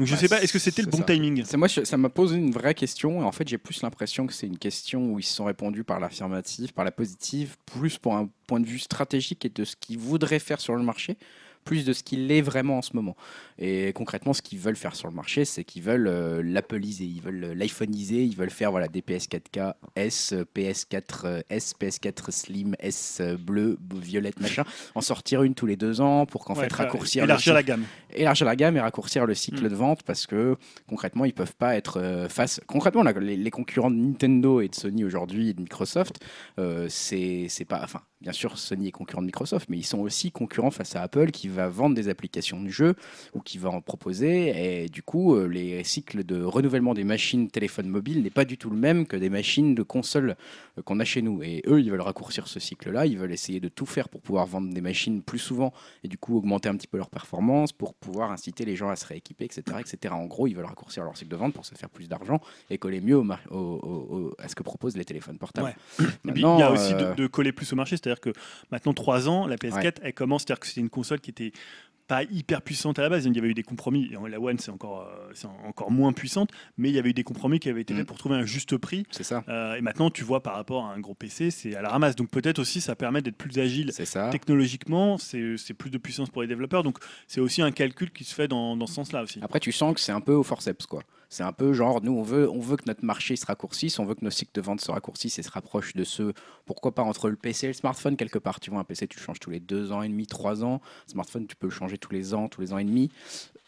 Donc 0.00 0.06
je 0.06 0.14
Bah, 0.14 0.18
sais 0.20 0.28
pas, 0.28 0.42
est-ce 0.42 0.52
que 0.54 0.58
c'était 0.58 0.80
le 0.80 0.88
bon 0.88 0.96
ça. 0.98 1.04
timing? 1.04 1.44
C'est 1.44 1.58
moi, 1.58 1.68
je- 1.68 1.84
ça 1.84 1.98
m'a 1.98 2.08
posé 2.08 2.36
une 2.36 2.52
vraie 2.52 2.72
question. 2.74 3.20
Et 3.20 3.24
en 3.24 3.32
fait, 3.32 3.46
j'ai 3.46 3.58
plus 3.58 3.82
l'impression 3.82 4.26
que 4.26 4.32
c'est 4.32 4.46
une 4.46 4.56
question 4.56 5.12
où 5.12 5.18
ils 5.18 5.22
se 5.22 5.34
sont 5.34 5.44
répondus 5.44 5.84
par 5.84 6.00
l'affirmative, 6.00 6.72
par 6.72 6.86
la 6.86 6.90
positive, 6.90 7.56
plus 7.66 7.98
pour 7.98 8.16
un 8.16 8.30
point 8.46 8.60
de 8.60 8.66
vue 8.66 8.78
stratégique 8.78 9.44
et 9.44 9.50
de 9.50 9.62
ce 9.64 9.76
qu'ils 9.76 9.98
voudraient 9.98 10.38
faire 10.38 10.58
sur 10.58 10.74
le 10.74 10.82
marché, 10.82 11.18
plus 11.64 11.84
de 11.84 11.92
ce 11.92 12.02
qu'il 12.02 12.30
est 12.32 12.40
vraiment 12.42 12.78
en 12.78 12.82
ce 12.82 12.94
moment. 12.94 13.16
Et 13.58 13.92
concrètement, 13.92 14.32
ce 14.32 14.42
qu'ils 14.42 14.58
veulent 14.58 14.76
faire 14.76 14.96
sur 14.96 15.08
le 15.08 15.14
marché, 15.14 15.44
c'est 15.44 15.64
qu'ils 15.64 15.82
veulent 15.82 16.08
euh, 16.08 16.42
l'appleiser, 16.42 17.04
ils 17.04 17.20
veulent 17.20 17.44
euh, 17.44 17.54
l'iPhoneiser, 17.54 18.22
ils 18.24 18.36
veulent 18.36 18.50
faire 18.50 18.70
voilà, 18.70 18.88
des 18.88 19.02
PS4K 19.02 19.74
S, 19.96 20.32
euh, 20.32 20.44
PS4 20.56 21.02
euh, 21.24 21.42
S, 21.50 21.74
PS4 21.78 22.30
Slim, 22.30 22.74
S 22.78 23.18
euh, 23.20 23.36
bleu, 23.36 23.78
violette, 23.94 24.40
machin, 24.40 24.64
en 24.94 25.00
sortir 25.00 25.42
une 25.42 25.54
tous 25.54 25.66
les 25.66 25.76
deux 25.76 26.00
ans 26.00 26.26
pour 26.26 26.44
qu'en 26.44 26.54
Ouais, 26.54 26.64
fait 26.64 26.72
raccourcir 26.72 27.24
élargir 27.24 27.54
la 27.54 27.62
gamme. 27.62 27.84
élargir 28.14 28.46
la 28.46 28.56
gamme 28.56 28.76
et 28.76 28.80
raccourcir 28.80 29.26
le 29.26 29.34
cycle 29.34 29.64
Mm. 29.64 29.68
de 29.68 29.74
vente 29.74 30.02
parce 30.04 30.26
que 30.26 30.56
concrètement 30.88 31.24
ils 31.24 31.34
peuvent 31.34 31.54
pas 31.56 31.76
être 31.76 31.98
euh, 32.00 32.28
face 32.28 32.60
concrètement 32.66 33.02
là, 33.02 33.12
les, 33.12 33.36
les 33.36 33.50
concurrents 33.50 33.90
de 33.90 33.96
Nintendo 33.96 34.60
et 34.60 34.68
de 34.68 34.74
Sony 34.74 35.04
aujourd'hui 35.04 35.50
et 35.50 35.54
de 35.54 35.60
Microsoft 35.60 36.24
euh, 36.58 36.86
c'est 36.88 37.46
c'est 37.48 37.64
pas 37.66 37.80
enfin 37.82 38.00
bien 38.20 38.32
sûr 38.32 38.58
Sony 38.58 38.88
est 38.88 38.92
concurrent 38.92 39.20
de 39.22 39.26
Microsoft 39.26 39.68
mais 39.68 39.76
ils 39.76 39.84
sont 39.86 39.98
aussi 39.98 40.30
concurrents 40.32 40.70
face 40.70 40.96
à 40.96 41.02
Apple 41.02 41.30
qui 41.30 41.48
va 41.50 41.68
vendre 41.68 41.94
des 41.94 42.08
applications 42.08 42.62
de 42.62 42.68
jeux 42.68 42.94
ou 43.34 43.40
qui 43.40 43.58
va 43.58 43.70
en 43.70 43.80
proposer 43.80 44.84
et 44.84 44.88
du 44.88 45.02
coup 45.02 45.34
euh, 45.34 45.46
les 45.46 45.82
cycles 45.84 46.24
de 46.24 46.42
renouvellement 46.42 46.94
des 46.94 47.04
machines 47.04 47.50
téléphones 47.50 47.88
mobiles 47.88 48.22
n'est 48.22 48.30
pas 48.30 48.44
du 48.44 48.58
tout 48.58 48.70
le 48.70 48.76
même 48.76 49.06
que 49.06 49.16
des 49.16 49.30
machines 49.30 49.74
de 49.74 49.82
consoles 49.82 50.36
euh, 50.78 50.82
qu'on 50.82 51.00
a 51.00 51.04
chez 51.04 51.22
nous 51.22 51.42
et 51.42 51.62
eux 51.66 51.80
ils 51.80 51.90
veulent 51.90 52.00
raccourcir 52.00 52.48
ce 52.48 52.60
cycle 52.60 52.90
là 52.90 53.06
ils 53.06 53.18
veulent 53.18 53.32
essayer 53.32 53.60
de 53.60 53.68
tout 53.68 53.86
faire 53.86 54.08
pour 54.08 54.20
pouvoir 54.20 54.46
vendre 54.46 54.72
des 54.72 54.80
machines 54.80 55.22
plus 55.22 55.38
souvent 55.38 55.72
et 56.04 56.08
du 56.08 56.18
coup 56.18 56.36
augmenter 56.36 56.68
un 56.68 56.76
petit 56.76 56.86
peu 56.86 56.96
leur 56.96 57.10
performance 57.10 57.72
pour 57.72 57.94
pouvoir 57.94 58.30
inciter 58.30 58.64
les 58.64 58.76
gens 58.76 58.88
à 58.88 58.96
se 58.96 59.06
rééquiper, 59.06 59.44
etc. 59.44 59.62
etc. 59.78 60.14
En 60.14 60.26
gros, 60.26 60.46
ils 60.46 60.54
veulent 60.54 60.64
raccourcir 60.64 61.04
leur 61.04 61.16
cycle 61.16 61.30
de 61.30 61.36
vente 61.36 61.54
pour 61.54 61.64
se 61.64 61.74
faire 61.74 61.90
plus 61.90 62.08
d'argent 62.08 62.40
et 62.68 62.78
coller 62.78 63.00
mieux 63.00 63.16
au 63.16 64.34
à 64.38 64.48
ce 64.48 64.54
que 64.54 64.62
proposent 64.62 64.96
les 64.96 65.04
téléphones 65.04 65.38
portables. 65.38 65.74
Ouais. 65.98 66.06
Et 66.28 66.32
puis, 66.32 66.42
il 66.42 66.58
y 66.58 66.62
a 66.62 66.70
aussi 66.70 66.94
euh, 66.94 67.14
de, 67.14 67.22
de 67.22 67.26
coller 67.26 67.52
plus 67.52 67.72
au 67.72 67.76
marché, 67.76 67.96
c'est-à-dire 67.96 68.20
que 68.20 68.30
maintenant 68.70 68.92
3 68.92 69.28
ans, 69.28 69.46
la 69.46 69.56
PS4, 69.56 69.96
elle 70.02 70.14
commence, 70.14 70.42
c'est-à-dire 70.42 70.60
que 70.60 70.66
c'était 70.66 70.80
une 70.80 70.90
console 70.90 71.20
qui 71.20 71.30
était 71.30 71.39
pas 72.06 72.24
hyper 72.24 72.60
puissante 72.62 72.98
à 72.98 73.02
la 73.02 73.08
base, 73.08 73.24
il 73.24 73.36
y 73.36 73.38
avait 73.38 73.50
eu 73.50 73.54
des 73.54 73.62
compromis, 73.62 74.10
et 74.12 74.28
la 74.28 74.40
One 74.40 74.58
c'est 74.58 74.72
encore, 74.72 75.02
euh, 75.08 75.30
c'est 75.32 75.46
encore 75.64 75.92
moins 75.92 76.12
puissante, 76.12 76.50
mais 76.76 76.88
il 76.88 76.94
y 76.96 76.98
avait 76.98 77.10
eu 77.10 77.14
des 77.14 77.22
compromis 77.22 77.60
qui 77.60 77.68
avaient 77.68 77.82
été 77.82 77.94
Mm. 77.94 77.98
faits 77.98 78.06
pour 78.08 78.18
trouver 78.18 78.34
un 78.34 78.44
juste 78.44 78.76
prix, 78.78 79.06
c'est 79.12 79.22
ça, 79.22 79.44
Euh, 79.46 79.76
et 79.76 79.80
maintenant 79.80 80.10
tu 80.10 80.24
vois 80.24 80.42
par 80.42 80.54
rapport 80.56 80.86
à 80.86 80.92
un 80.92 80.98
gros 80.98 81.14
PC, 81.14 81.52
c'est 81.52 81.76
à 81.76 81.82
la 81.82 81.88
ramasse, 81.88 82.16
donc 82.16 82.28
peut-être 82.28 82.58
aussi 82.58 82.80
ça 82.80 82.96
permet 82.96 83.22
d'être 83.22 83.36
plus 83.36 83.56
agile 83.60 83.92
ça. 83.92 84.28
technologiquement, 84.30 85.18
c'est 85.18 85.56
c'est 85.56 85.72
plus 85.74 85.90
de 85.90 85.98
puissance 85.98 86.30
pour 86.30 86.42
les 86.42 86.48
développeurs, 86.48 86.82
donc 86.82 86.98
c'est 87.28 87.40
aussi 87.40 87.62
un 87.62 87.70
calcul 87.70 88.10
qui 88.10 88.24
se 88.24 88.34
fait 88.34 88.48
dans, 88.48 88.76
dans 88.76 88.88
ce 88.88 88.94
sens-là 88.94 89.22
aussi. 89.22 89.38
Après, 89.40 89.60
tu 89.60 89.70
sens 89.70 89.94
que 89.94 90.00
c'est 90.00 90.10
un 90.12 90.20
peu 90.20 90.32
au 90.34 90.42
forceps, 90.42 90.86
quoi. 90.86 91.04
C'est 91.30 91.44
un 91.44 91.52
peu 91.52 91.72
genre, 91.72 92.02
nous, 92.02 92.12
on 92.12 92.22
veut, 92.22 92.50
on 92.50 92.58
veut 92.58 92.76
que 92.76 92.84
notre 92.86 93.04
marché 93.04 93.36
se 93.36 93.46
raccourcisse, 93.46 94.00
on 94.00 94.04
veut 94.04 94.16
que 94.16 94.24
nos 94.24 94.32
cycles 94.32 94.50
de 94.52 94.60
vente 94.60 94.80
se 94.80 94.90
raccourcissent 94.90 95.38
et 95.38 95.42
se 95.44 95.50
rapprochent 95.50 95.94
de 95.94 96.02
ceux, 96.02 96.34
pourquoi 96.66 96.92
pas 96.92 97.02
entre 97.02 97.30
le 97.30 97.36
PC 97.36 97.66
et 97.66 97.68
le 97.68 97.74
smartphone, 97.74 98.16
quelque 98.16 98.40
part. 98.40 98.58
Tu 98.58 98.70
vois, 98.70 98.80
un 98.80 98.84
PC, 98.84 99.06
tu 99.06 99.20
changes 99.20 99.38
tous 99.38 99.50
les 99.50 99.60
deux 99.60 99.92
ans 99.92 100.02
et 100.02 100.08
demi, 100.08 100.26
trois 100.26 100.64
ans. 100.64 100.80
Smartphone, 101.06 101.46
tu 101.46 101.54
peux 101.54 101.68
le 101.68 101.72
changer 101.72 101.98
tous 101.98 102.12
les 102.12 102.34
ans, 102.34 102.48
tous 102.48 102.60
les 102.60 102.72
ans 102.72 102.78
et 102.78 102.84
demi. 102.84 103.10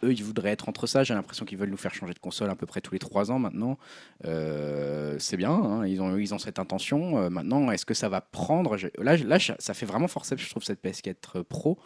Eux, 0.05 0.13
ils 0.13 0.25
voudraient 0.25 0.51
être 0.51 0.69
entre 0.69 0.87
ça. 0.87 1.05
J'ai 1.05 1.15
l'impression 1.15 1.45
qu'ils 1.45 1.59
veulent 1.59 1.71
nous 1.71 1.77
faire 1.77 1.95
changer 1.95 2.13
de 2.15 2.19
console 2.19 2.51
à 2.51 2.57
peu 2.57 2.67
près 2.67 2.81
tous 2.81 2.93
les 2.93 2.99
trois 2.99 3.31
ans 3.31 3.39
maintenant. 3.39 3.79
Euh, 4.25 5.17
c'est 5.19 5.37
bien, 5.37 5.51
hein, 5.51 5.87
ils, 5.87 6.01
ont, 6.01 6.17
ils 6.17 6.33
ont 6.35 6.39
cette 6.39 6.59
intention. 6.59 7.19
Euh, 7.19 7.31
maintenant, 7.31 7.71
est-ce 7.71 7.87
que 7.87 7.95
ça 7.95 8.09
va 8.09 8.21
prendre? 8.21 8.77
Là, 8.99 9.17
là, 9.17 9.39
ça 9.59 9.75
fait 9.75 9.87
vraiment 9.87 10.09
forceps, 10.09 10.43
je 10.43 10.51
trouve, 10.51 10.63
cette 10.63 10.83
PS4 10.85 11.43
Pro. 11.43 11.79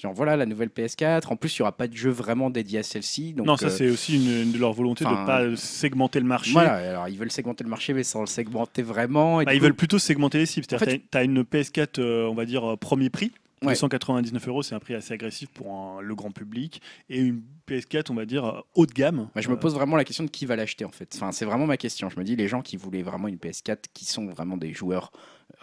Genre, 0.00 0.12
voilà, 0.14 0.36
la 0.36 0.46
nouvelle 0.46 0.68
PS4. 0.68 1.28
En 1.32 1.36
plus, 1.36 1.56
il 1.58 1.62
n'y 1.62 1.64
aura 1.64 1.72
pas 1.76 1.88
de 1.88 1.94
jeu 1.96 2.10
vraiment 2.10 2.48
dédié 2.50 2.78
à 2.78 2.82
celle-ci. 2.82 3.32
Donc, 3.34 3.46
non, 3.46 3.56
ça 3.56 3.66
euh, 3.66 3.70
c'est 3.70 3.88
aussi 3.90 4.16
une, 4.16 4.42
une 4.44 4.52
de 4.52 4.58
leur 4.58 4.72
volonté 4.72 5.04
de 5.04 5.10
ne 5.10 5.26
pas 5.26 5.56
segmenter 5.56 6.20
le 6.20 6.26
marché. 6.26 6.52
voilà, 6.52 6.74
alors 6.74 7.08
ils 7.08 7.18
veulent 7.18 7.30
segmenter 7.32 7.64
le 7.64 7.70
marché, 7.70 7.92
mais 7.92 8.04
sans 8.04 8.20
le 8.20 8.26
segmenter 8.26 8.82
vraiment. 8.82 9.40
et 9.40 9.44
Bah, 9.44 9.52
ils 9.54 9.58
coup- 9.58 9.64
veulent 9.64 9.74
plutôt 9.74 9.98
segmenter 9.98 10.38
les 10.38 10.46
cibles. 10.46 10.66
C'est-à-dire 10.68 10.88
En 10.88 10.90
fait- 10.92 11.02
tu 11.10 11.18
as 11.18 11.24
une 11.24 11.42
PS4, 11.44 11.98
euh, 11.98 12.26
on 12.28 12.34
va 12.34 12.44
dire, 12.44 12.64
euh, 12.72 12.76
premier 12.76 13.10
prix. 13.10 13.32
Ouais. 13.62 13.72
299 13.74 14.48
euros, 14.48 14.62
c'est 14.62 14.74
un 14.74 14.78
prix 14.80 14.94
assez 14.94 15.12
agressif 15.12 15.48
pour 15.50 15.72
un- 15.74 16.00
le 16.00 16.14
grand 16.14 16.30
public. 16.30 16.80
Et 17.10 17.18
une 17.18 17.42
PS4, 17.66 18.10
on 18.10 18.14
va 18.14 18.24
dire, 18.24 18.62
haut 18.74 18.86
de 18.86 18.92
gamme. 18.92 19.28
Je 19.36 19.48
me 19.48 19.54
Euh, 19.54 19.56
pose 19.58 19.74
vraiment 19.74 19.96
la 19.96 20.04
question 20.04 20.24
de 20.24 20.30
qui 20.30 20.46
va 20.46 20.56
l'acheter 20.56 20.84
en 20.86 20.90
fait. 20.90 21.12
Enfin, 21.14 21.30
c'est 21.32 21.44
vraiment 21.44 21.66
ma 21.66 21.76
question. 21.76 22.08
Je 22.08 22.18
me 22.18 22.24
dis, 22.24 22.36
les 22.36 22.48
gens 22.48 22.62
qui 22.62 22.76
voulaient 22.78 23.02
vraiment 23.02 23.28
une 23.28 23.36
PS4, 23.38 23.84
qui 23.92 24.06
sont 24.06 24.26
vraiment 24.26 24.56
des 24.56 24.72
joueurs 24.72 25.12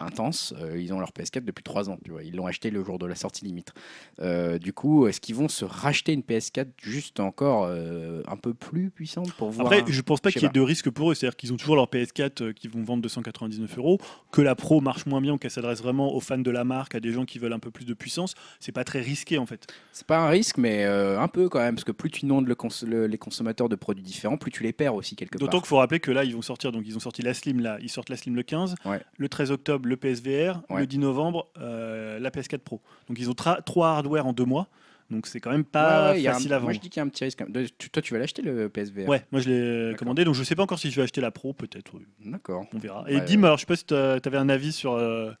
intenses, 0.00 0.54
euh, 0.60 0.80
ils 0.80 0.92
ont 0.92 1.00
leur 1.00 1.10
PS4 1.12 1.44
depuis 1.44 1.62
3 1.64 1.90
ans. 1.90 1.98
Tu 2.04 2.10
vois. 2.10 2.22
Ils 2.22 2.34
l'ont 2.36 2.46
acheté 2.46 2.70
le 2.70 2.84
jour 2.84 2.98
de 2.98 3.06
la 3.06 3.14
sortie 3.14 3.44
limite. 3.44 3.72
Euh, 4.20 4.58
du 4.58 4.72
coup, 4.72 5.06
est-ce 5.06 5.20
qu'ils 5.20 5.34
vont 5.34 5.48
se 5.48 5.64
racheter 5.64 6.12
une 6.12 6.22
PS4 6.22 6.68
juste 6.82 7.20
encore 7.20 7.64
euh, 7.68 8.22
un 8.28 8.36
peu 8.36 8.54
plus 8.54 8.90
puissante 8.90 9.32
pour 9.34 9.50
voir 9.50 9.66
Après, 9.66 9.84
je 9.86 10.00
pense 10.02 10.20
pas 10.20 10.30
qu'il 10.30 10.42
y 10.42 10.46
ait 10.46 10.48
de 10.50 10.60
risque 10.60 10.90
pour 10.90 11.10
eux. 11.10 11.14
C'est-à-dire 11.14 11.36
qu'ils 11.36 11.52
ont 11.52 11.56
toujours 11.56 11.76
leur 11.76 11.86
PS4 11.86 12.42
euh, 12.42 12.52
qui 12.52 12.68
vont 12.68 12.82
vendre 12.82 13.02
299 13.02 13.78
euros. 13.78 13.98
Que 14.32 14.40
la 14.42 14.54
Pro 14.54 14.80
marche 14.80 15.06
moins 15.06 15.20
bien 15.20 15.34
ou 15.34 15.38
qu'elle 15.38 15.50
s'adresse 15.50 15.82
vraiment 15.82 16.14
aux 16.14 16.20
fans 16.20 16.38
de 16.38 16.50
la 16.50 16.64
marque, 16.64 16.94
à 16.94 17.00
des 17.00 17.12
gens 17.12 17.24
qui 17.24 17.38
veulent 17.38 17.52
un 17.52 17.58
peu 17.58 17.70
plus 17.70 17.84
de 17.84 17.94
puissance, 17.94 18.34
c'est 18.60 18.72
pas 18.72 18.84
très 18.84 19.00
risqué 19.00 19.38
en 19.38 19.46
fait. 19.46 19.66
C'est 19.92 20.06
pas 20.06 20.18
un 20.18 20.28
risque, 20.28 20.58
mais 20.58 20.84
un 20.84 21.28
peu 21.28 21.48
quand 21.48 21.58
même, 21.60 21.74
parce 21.74 21.84
que 21.84 21.92
plus 21.92 22.10
tu 22.10 22.24
inondes 22.24 22.46
le 22.46 22.54
cons- 22.54 22.68
le- 22.86 23.06
les 23.06 23.18
consommateurs 23.18 23.68
de 23.68 23.76
produits 23.76 24.02
différents, 24.04 24.36
plus 24.36 24.50
tu 24.50 24.62
les 24.62 24.72
perds 24.72 24.94
aussi 24.94 25.16
quelque 25.16 25.38
part. 25.38 25.46
D'autant 25.48 25.58
qu'il 25.60 25.68
faut 25.68 25.76
rappeler 25.78 26.00
que 26.00 26.10
là, 26.10 26.24
ils 26.24 26.34
vont 26.34 26.42
sortir. 26.42 26.72
Donc, 26.72 26.84
ils 26.86 26.96
ont 26.96 27.00
sorti 27.00 27.22
la 27.22 27.34
Slim 27.34 27.60
là. 27.60 27.78
Ils 27.80 27.88
sortent 27.88 28.10
la 28.10 28.16
Slim 28.16 28.36
le 28.36 28.42
15. 28.42 28.74
Ouais. 28.84 29.00
Le 29.16 29.28
13 29.28 29.50
octobre, 29.50 29.87
le 29.88 29.96
PSVR. 29.96 30.62
Ouais. 30.70 30.80
Le 30.80 30.86
10 30.86 30.98
novembre, 30.98 31.48
euh, 31.58 32.18
la 32.18 32.30
PS4 32.30 32.58
Pro. 32.58 32.80
Donc, 33.08 33.18
ils 33.18 33.28
ont 33.30 33.34
trois 33.34 33.88
hardware 33.88 34.26
en 34.26 34.32
deux 34.32 34.44
mois. 34.44 34.68
Donc, 35.10 35.26
c'est 35.26 35.40
quand 35.40 35.50
même 35.50 35.64
pas 35.64 36.10
Ouais, 36.12 36.18
ouais, 36.20 36.26
a 36.26 36.30
un- 36.30 36.34
facile 36.34 36.52
à 36.52 36.56
Moi, 36.58 36.66
vendre. 36.66 36.74
je 36.74 36.80
dis 36.80 36.90
qu'il 36.90 37.00
y 37.00 37.02
a 37.02 37.04
un 37.04 37.08
petit 37.08 37.24
risque. 37.24 37.50
De- 37.50 37.66
tu- 37.78 37.88
toi, 37.88 38.02
tu 38.02 38.12
vas 38.12 38.20
l'acheter 38.20 38.42
le 38.42 38.68
PSVR 38.68 39.08
Ouais, 39.08 39.24
moi 39.32 39.40
je 39.40 39.48
l'ai 39.48 39.84
D'accord. 39.86 39.98
commandé, 40.00 40.24
donc 40.24 40.34
je 40.34 40.42
sais 40.42 40.54
pas 40.54 40.62
encore 40.64 40.78
si 40.78 40.90
je 40.90 40.96
vais 40.96 41.02
acheter 41.02 41.22
la 41.22 41.30
Pro, 41.30 41.54
peut-être, 41.54 41.94
oui, 41.94 42.02
D'accord. 42.26 42.66
on 42.74 42.78
verra. 42.78 43.04
Et 43.08 43.14
Ouais, 43.14 43.20
dis-moi, 43.22 43.48
alors, 43.48 43.56
je 43.56 43.62
sais 43.62 43.66
pas 43.66 43.76
si 43.76 43.86
tu 43.86 43.94
avais 43.94 44.36
un 44.36 44.48
avis 44.50 44.72
sur. 44.72 44.92
euh, 44.92 45.32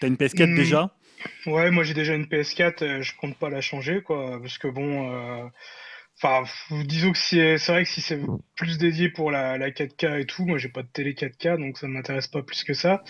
T'as 0.00 0.08
une 0.08 0.16
PS4 0.16 0.50
Hmm. 0.50 0.54
déjà? 0.56 0.90
Ouais, 1.46 1.70
moi 1.70 1.82
j'ai 1.84 1.94
déjà 1.94 2.14
une 2.14 2.26
PS4, 2.26 2.82
euh, 2.82 3.00
je 3.02 3.14
compte 3.16 3.36
pas 3.38 3.48
la 3.48 3.60
changer, 3.60 4.02
quoi, 4.02 4.38
parce 4.42 4.58
que 4.58 4.68
bon, 4.68 5.10
euh, 5.10 5.44
enfin, 6.22 6.44
disons 6.84 7.12
que 7.12 7.18
si, 7.18 7.36
c'est 7.58 7.72
vrai 7.72 7.84
que 7.84 7.90
si 7.90 8.00
c'est 8.00 8.18
plus 8.56 8.78
dédié 8.78 9.08
pour 9.10 9.30
la, 9.30 9.58
la 9.58 9.70
4K 9.70 10.18
et 10.20 10.26
tout, 10.26 10.44
moi 10.46 10.58
j'ai 10.58 10.68
pas 10.68 10.82
de 10.82 10.88
télé 10.88 11.14
4K, 11.14 11.58
donc 11.58 11.78
ça 11.78 11.86
m'intéresse 11.88 12.28
pas 12.28 12.42
plus 12.42 12.64
que 12.64 12.74
ça. 12.74 13.02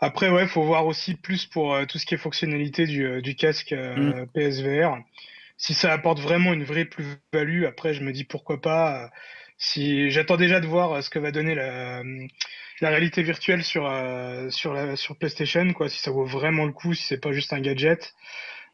Après, 0.00 0.30
ouais, 0.30 0.46
faut 0.46 0.62
voir 0.64 0.86
aussi 0.86 1.14
plus 1.14 1.46
pour 1.46 1.74
euh, 1.74 1.86
tout 1.86 1.98
ce 1.98 2.06
qui 2.06 2.14
est 2.14 2.18
fonctionnalité 2.18 2.86
du, 2.86 3.04
euh, 3.06 3.20
du 3.22 3.36
casque 3.36 3.72
euh, 3.72 4.26
PSVR. 4.34 4.98
Si 5.56 5.74
ça 5.74 5.92
apporte 5.92 6.20
vraiment 6.20 6.52
une 6.52 6.64
vraie 6.64 6.84
plus-value, 6.86 7.64
après 7.64 7.94
je 7.94 8.02
me 8.04 8.12
dis 8.12 8.24
pourquoi 8.24 8.60
pas. 8.60 9.04
euh, 9.04 9.08
si 9.58 10.10
j'attends 10.10 10.36
déjà 10.36 10.60
de 10.60 10.66
voir 10.66 10.92
euh, 10.92 11.02
ce 11.02 11.10
que 11.10 11.18
va 11.20 11.30
donner 11.32 11.54
la, 11.54 12.02
la 12.80 12.90
réalité 12.90 13.22
virtuelle 13.22 13.62
sur, 13.64 13.86
euh, 13.86 14.50
sur, 14.50 14.72
la, 14.74 14.96
sur 14.96 15.16
PlayStation, 15.16 15.72
quoi, 15.72 15.88
si 15.88 16.00
ça 16.00 16.10
vaut 16.10 16.24
vraiment 16.24 16.64
le 16.66 16.72
coup, 16.72 16.94
si 16.94 17.04
c'est 17.04 17.20
pas 17.20 17.32
juste 17.32 17.52
un 17.52 17.60
gadget. 17.60 18.14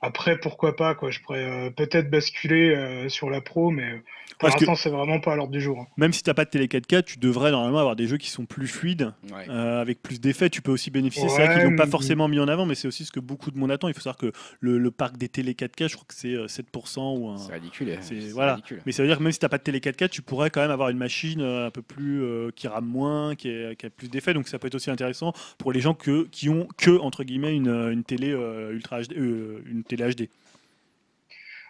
Après, 0.00 0.38
pourquoi 0.38 0.76
pas, 0.76 0.94
quoi. 0.94 1.10
Je 1.10 1.18
pourrais 1.20 1.44
euh, 1.44 1.70
peut-être 1.70 2.08
basculer 2.08 2.70
euh, 2.70 3.08
sur 3.08 3.30
la 3.30 3.40
pro, 3.40 3.70
mais 3.70 4.00
pour 4.38 4.48
l'instant, 4.48 4.76
c'est 4.76 4.90
vraiment 4.90 5.18
pas 5.18 5.32
à 5.32 5.36
l'ordre 5.36 5.52
du 5.52 5.60
jour. 5.60 5.80
Hein. 5.80 5.86
Même 5.96 6.12
si 6.12 6.22
tu 6.22 6.30
n'as 6.30 6.34
pas 6.34 6.44
de 6.44 6.50
télé 6.50 6.68
4K, 6.68 7.02
tu 7.02 7.18
devrais 7.18 7.50
normalement 7.50 7.80
avoir 7.80 7.96
des 7.96 8.06
jeux 8.06 8.16
qui 8.16 8.30
sont 8.30 8.46
plus 8.46 8.68
fluides, 8.68 9.12
euh, 9.48 9.80
avec 9.80 10.00
plus 10.00 10.20
d'effets. 10.20 10.50
Tu 10.50 10.62
peux 10.62 10.70
aussi 10.70 10.92
bénéficier. 10.92 11.28
c'est 11.28 11.44
vrai 11.44 11.58
qu'ils 11.58 11.68
n'ont 11.68 11.76
pas 11.76 11.88
forcément 11.88 12.28
mis 12.28 12.38
en 12.38 12.46
avant, 12.46 12.64
mais 12.64 12.76
c'est 12.76 12.86
aussi 12.86 13.04
ce 13.04 13.10
que 13.10 13.18
beaucoup 13.18 13.50
de 13.50 13.58
monde 13.58 13.72
attend. 13.72 13.88
Il 13.88 13.94
faut 13.94 14.00
savoir 14.00 14.18
que 14.18 14.30
le, 14.60 14.90
parc 14.92 15.16
des 15.16 15.28
télé 15.28 15.54
4K, 15.54 15.88
je 15.88 15.94
crois 15.94 16.06
que 16.06 16.14
c'est 16.14 16.62
7% 16.62 17.18
ou 17.18 17.30
un. 17.30 17.38
C'est 17.38 17.54
ridicule. 17.54 17.90
Hein. 17.90 18.16
voilà. 18.32 18.58
Mais 18.86 18.92
ça 18.92 19.02
veut 19.02 19.08
dire 19.08 19.18
que 19.18 19.22
même 19.24 19.32
si 19.32 19.40
tu 19.40 19.44
n'as 19.44 19.50
pas 19.50 19.58
de 19.58 19.64
télé 19.64 19.80
4K, 19.80 20.08
tu 20.08 20.22
pourrais 20.22 20.50
quand 20.50 20.60
même 20.60 20.70
avoir 20.70 20.90
une 20.90 20.98
machine 20.98 21.40
un 21.40 21.70
peu 21.70 21.82
plus 21.82 22.22
qui 22.54 22.68
rame 22.68 22.86
moins, 22.86 23.34
qui, 23.34 23.52
qui 23.76 23.86
a 23.86 23.90
plus 23.90 24.08
d'effets. 24.08 24.34
Donc 24.34 24.46
ça 24.46 24.60
peut 24.60 24.68
être 24.68 24.76
aussi 24.76 24.90
intéressant 24.90 25.32
pour 25.58 25.72
les 25.72 25.80
gens 25.80 25.94
que, 25.94 26.28
qui 26.30 26.48
ont 26.48 26.68
que 26.76 27.00
entre 27.00 27.24
guillemets 27.24 27.54
une, 27.54 27.68
une 27.90 28.04
télé 28.04 28.28
ultra 28.28 29.02
HD, 29.02 29.14
une 29.16 29.82
télé 29.88 30.14
HD. 30.14 30.28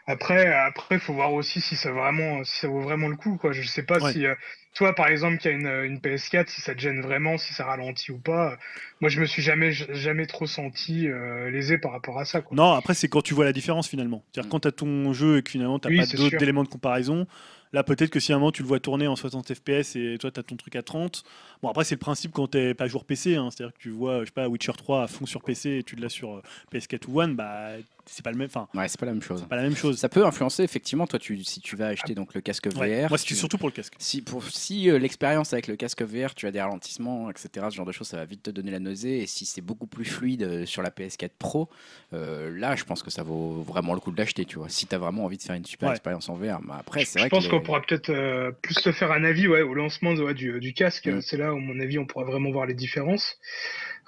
Après, 0.08 0.46
après, 0.46 0.98
faut 0.98 1.12
voir 1.12 1.34
aussi 1.34 1.60
si 1.60 1.76
ça 1.76 1.92
vraiment, 1.92 2.42
si 2.42 2.60
ça 2.60 2.68
vaut 2.68 2.80
vraiment 2.80 3.08
le 3.08 3.16
coup, 3.16 3.36
quoi. 3.36 3.52
Je 3.52 3.62
sais 3.62 3.82
pas 3.82 4.00
si 4.10 4.24
euh, 4.24 4.34
toi, 4.72 4.94
par 4.94 5.08
exemple, 5.08 5.36
qui 5.36 5.48
a 5.48 5.50
une, 5.50 5.66
une, 5.66 5.98
PS4, 5.98 6.48
si 6.48 6.62
ça 6.62 6.74
te 6.74 6.80
gêne 6.80 7.02
vraiment, 7.02 7.36
si 7.36 7.52
ça 7.52 7.66
ralentit 7.66 8.10
ou 8.10 8.18
pas. 8.18 8.56
Moi, 9.02 9.10
je 9.10 9.20
me 9.20 9.26
suis 9.26 9.42
jamais, 9.42 9.72
jamais 9.72 10.24
trop 10.24 10.46
senti 10.46 11.06
euh, 11.06 11.50
lésé 11.50 11.76
par 11.76 11.92
rapport 11.92 12.18
à 12.18 12.24
ça. 12.24 12.40
Quoi. 12.40 12.56
Non, 12.56 12.72
après, 12.72 12.94
c'est 12.94 13.08
quand 13.08 13.20
tu 13.20 13.34
vois 13.34 13.44
la 13.44 13.52
différence 13.52 13.86
finalement. 13.86 14.24
C'est-à-dire 14.32 14.48
mm. 14.48 14.50
quand 14.50 14.60
tu 14.60 14.68
as 14.68 14.72
ton 14.72 15.12
jeu 15.12 15.36
et 15.36 15.42
que 15.42 15.50
finalement, 15.50 15.78
tu 15.78 15.94
n'as 15.94 16.06
pas 16.06 16.16
d'autres 16.16 16.42
éléments 16.42 16.64
de 16.64 16.68
comparaison. 16.68 17.26
Là, 17.72 17.82
peut-être 17.82 18.10
que 18.10 18.20
si 18.20 18.32
à 18.32 18.36
un 18.36 18.38
moment 18.38 18.52
tu 18.52 18.62
le 18.62 18.68
vois 18.68 18.80
tourner 18.80 19.06
en 19.08 19.16
60 19.16 19.52
FPS 19.52 19.96
et 19.96 20.16
toi 20.18 20.30
tu 20.30 20.40
as 20.40 20.42
ton 20.42 20.56
truc 20.56 20.74
à 20.76 20.82
30. 20.82 21.22
Bon, 21.62 21.68
après, 21.68 21.84
c'est 21.84 21.96
le 21.96 22.00
principe 22.00 22.32
quand 22.32 22.48
tu 22.50 22.74
pas 22.74 22.86
jour 22.86 23.04
PC. 23.04 23.36
Hein. 23.36 23.50
C'est-à-dire 23.50 23.74
que 23.74 23.78
tu 23.82 23.90
vois, 23.90 24.20
je 24.20 24.26
sais 24.26 24.32
pas, 24.32 24.48
Witcher 24.48 24.72
3 24.72 25.02
à 25.02 25.06
fond 25.06 25.26
sur 25.26 25.42
PC 25.42 25.78
et 25.78 25.82
tu 25.82 25.96
l'as 25.96 26.08
sur 26.08 26.36
euh, 26.36 26.42
PS4 26.72 27.08
ou 27.08 27.20
One, 27.20 27.34
bah 27.34 27.72
c'est 28.10 28.24
pas 28.24 28.30
le 28.30 28.36
même. 28.36 28.46
Enfin, 28.46 28.68
ouais, 28.74 28.88
c'est 28.88 28.98
pas 28.98 29.06
la 29.06 29.12
même 29.12 29.22
chose. 29.22 29.44
Pas 29.48 29.56
la 29.56 29.62
même 29.62 29.76
chose. 29.76 29.98
Ça 29.98 30.08
peut 30.08 30.24
influencer 30.24 30.62
effectivement. 30.62 31.06
Toi, 31.06 31.18
tu, 31.18 31.42
si 31.44 31.60
tu 31.60 31.76
vas 31.76 31.88
acheter 31.88 32.14
donc 32.14 32.34
le 32.34 32.40
casque 32.40 32.66
VR. 32.68 33.08
moi, 33.08 33.18
c'est 33.18 33.34
surtout 33.34 33.58
pour 33.58 33.68
le 33.68 33.72
casque. 33.72 33.94
Si 33.98 34.22
pour 34.22 34.42
si 34.44 34.90
euh, 34.90 34.98
l'expérience 34.98 35.52
avec 35.52 35.66
le 35.66 35.76
casque 35.76 36.02
VR, 36.02 36.34
tu 36.34 36.46
as 36.46 36.50
des 36.50 36.60
ralentissements, 36.60 37.30
etc. 37.30 37.66
Ce 37.70 37.76
genre 37.76 37.86
de 37.86 37.92
choses, 37.92 38.08
ça 38.08 38.16
va 38.16 38.24
vite 38.24 38.42
te 38.42 38.50
donner 38.50 38.70
la 38.70 38.80
nausée. 38.80 39.18
Et 39.18 39.26
si 39.26 39.44
c'est 39.44 39.60
beaucoup 39.60 39.86
plus 39.86 40.04
fluide 40.04 40.42
euh, 40.42 40.66
sur 40.66 40.82
la 40.82 40.90
PS4 40.90 41.30
Pro, 41.38 41.68
euh, 42.12 42.50
là, 42.56 42.76
je 42.76 42.84
pense 42.84 43.02
que 43.02 43.10
ça 43.10 43.22
vaut 43.22 43.62
vraiment 43.62 43.94
le 43.94 44.00
coup 44.00 44.10
de 44.10 44.18
l'acheter. 44.18 44.44
Tu 44.44 44.58
vois, 44.58 44.68
si 44.68 44.86
tu 44.86 44.94
as 44.94 44.98
vraiment 44.98 45.24
envie 45.24 45.36
de 45.36 45.42
faire 45.42 45.56
une 45.56 45.66
super 45.66 45.90
expérience 45.90 46.28
en 46.28 46.34
VR. 46.34 46.60
Mais 46.62 46.74
après, 46.78 47.04
c'est 47.04 47.18
vrai. 47.18 47.28
Je 47.28 47.30
pense 47.30 47.48
qu'on 47.48 47.60
pourra 47.60 47.82
peut-être 47.82 48.52
plus 48.62 48.74
se 48.74 48.92
faire 48.92 49.12
un 49.12 49.24
avis, 49.24 49.48
ouais, 49.48 49.62
au 49.62 49.74
lancement 49.74 50.14
du, 50.14 50.60
du, 50.60 50.72
casque. 50.72 51.06
Mm. 51.06 51.20
C'est 51.20 51.36
là, 51.36 51.52
où, 51.52 51.58
à 51.58 51.60
mon 51.60 51.78
avis, 51.80 51.98
on 51.98 52.06
pourra 52.06 52.24
vraiment 52.24 52.50
voir 52.50 52.66
les 52.66 52.74
différences. 52.74 53.36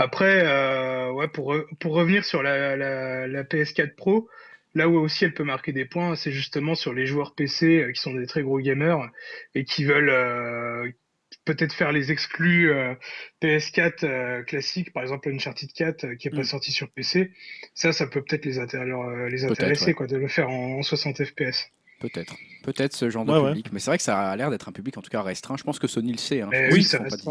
Après, 0.01 1.11
ouais, 1.11 1.29
pour, 1.29 1.55
pour 1.79 1.95
revenir 1.95 2.25
sur 2.25 2.43
la, 2.43 2.77
la, 2.77 3.27
la 3.27 3.45
PS4 3.45 3.95
Pro, 3.95 4.29
Là 4.75 4.89
où 4.89 4.97
aussi 4.99 5.25
elle 5.25 5.35
peut 5.35 5.45
marquer 5.45 5.73
des 5.73 5.85
points, 5.85 6.15
c'est 6.15 6.31
justement 6.31 6.75
sur 6.75 6.95
les 6.95 7.07
joueurs 7.07 7.35
PC 7.35 7.81
euh, 7.81 7.93
qui 7.93 8.01
sont 8.01 8.15
des 8.15 8.27
très 8.27 8.43
gros 8.43 8.61
gamers 8.61 9.11
et 9.55 9.65
qui 9.65 9.85
veulent 9.85 10.11
euh, 10.11 10.89
peut-être 11.45 11.73
faire 11.73 11.91
les 11.91 12.13
exclus 12.13 12.71
euh, 12.71 12.95
PS4 13.43 14.45
classiques, 14.45 14.93
par 14.93 15.03
exemple 15.03 15.29
Uncharted 15.29 15.73
4 15.73 16.15
qui 16.15 16.29
est 16.29 16.31
pas 16.31 16.39
mm. 16.39 16.45
sorti 16.45 16.71
sur 16.71 16.89
PC. 16.91 17.33
Ça, 17.75 17.93
ça 17.93 18.07
peut 18.07 18.23
peut-être 18.23 18.45
les, 18.45 18.61
les 19.31 19.45
intéresser 19.45 19.93
quoi, 19.93 20.07
de 20.07 20.17
le 20.17 20.29
faire 20.29 20.49
en, 20.49 20.83
60 20.83 21.25
FPS. 21.25 21.71
Peut-être. 21.99 22.37
Peut-être 22.63 22.95
ce 22.95 23.11
genre 23.11 23.25
de 23.25 23.49
public. 23.49 23.73
Mais 23.73 23.81
c'est 23.81 23.91
vrai 23.91 23.99
que 23.99 24.05
ça 24.05 24.31
a 24.31 24.37
l'air 24.37 24.51
d'être 24.51 24.69
un 24.69 24.73
public 24.73 24.97
en 24.99 25.03
tout 25.03 25.11
cas 25.11 25.23
restreint. 25.23 25.57
Je 25.57 25.65
pense 25.65 25.81
que 25.81 25.89
Sony 25.89 26.13
le 26.13 26.19
sait. 26.19 26.43
Hein. 26.43 26.51
oui, 26.71 26.85
ça 26.85 27.03
reste. 27.03 27.29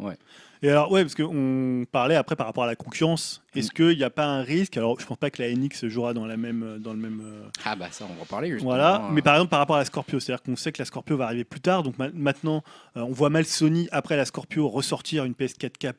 Ouais. 0.00 0.16
Et 0.62 0.68
alors, 0.68 0.92
ouais, 0.92 1.02
parce 1.02 1.14
qu'on 1.14 1.86
parlait 1.90 2.16
après 2.16 2.36
par 2.36 2.46
rapport 2.46 2.64
à 2.64 2.66
la 2.66 2.76
concurrence. 2.76 3.42
Est-ce 3.54 3.68
mm. 3.68 3.70
qu'il 3.70 3.96
n'y 3.96 4.04
a 4.04 4.10
pas 4.10 4.26
un 4.26 4.42
risque? 4.42 4.76
Alors, 4.76 5.00
je 5.00 5.06
pense 5.06 5.16
pas 5.16 5.30
que 5.30 5.42
la 5.42 5.50
NX 5.50 5.88
jouera 5.88 6.12
dans, 6.12 6.26
la 6.26 6.36
même, 6.36 6.78
dans 6.78 6.92
le 6.92 6.98
même. 6.98 7.22
Euh, 7.24 7.48
ah, 7.64 7.76
bah 7.76 7.88
ça, 7.90 8.04
on 8.04 8.14
va 8.14 8.22
en 8.22 8.26
parler 8.26 8.50
justement. 8.50 8.70
Voilà, 8.70 9.08
mais 9.10 9.22
par 9.22 9.34
exemple, 9.36 9.50
par 9.50 9.60
rapport 9.60 9.76
à 9.76 9.80
la 9.80 9.84
Scorpio, 9.86 10.20
c'est-à-dire 10.20 10.42
qu'on 10.42 10.56
sait 10.56 10.72
que 10.72 10.80
la 10.80 10.84
Scorpio 10.84 11.16
va 11.16 11.26
arriver 11.26 11.44
plus 11.44 11.60
tard. 11.60 11.82
Donc 11.82 11.94
maintenant, 12.14 12.62
euh, 12.96 13.00
on 13.00 13.12
voit 13.12 13.30
mal 13.30 13.46
Sony, 13.46 13.88
après 13.90 14.16
la 14.16 14.26
Scorpio, 14.26 14.68
ressortir 14.68 15.24
une 15.24 15.32
PS4K 15.32 15.94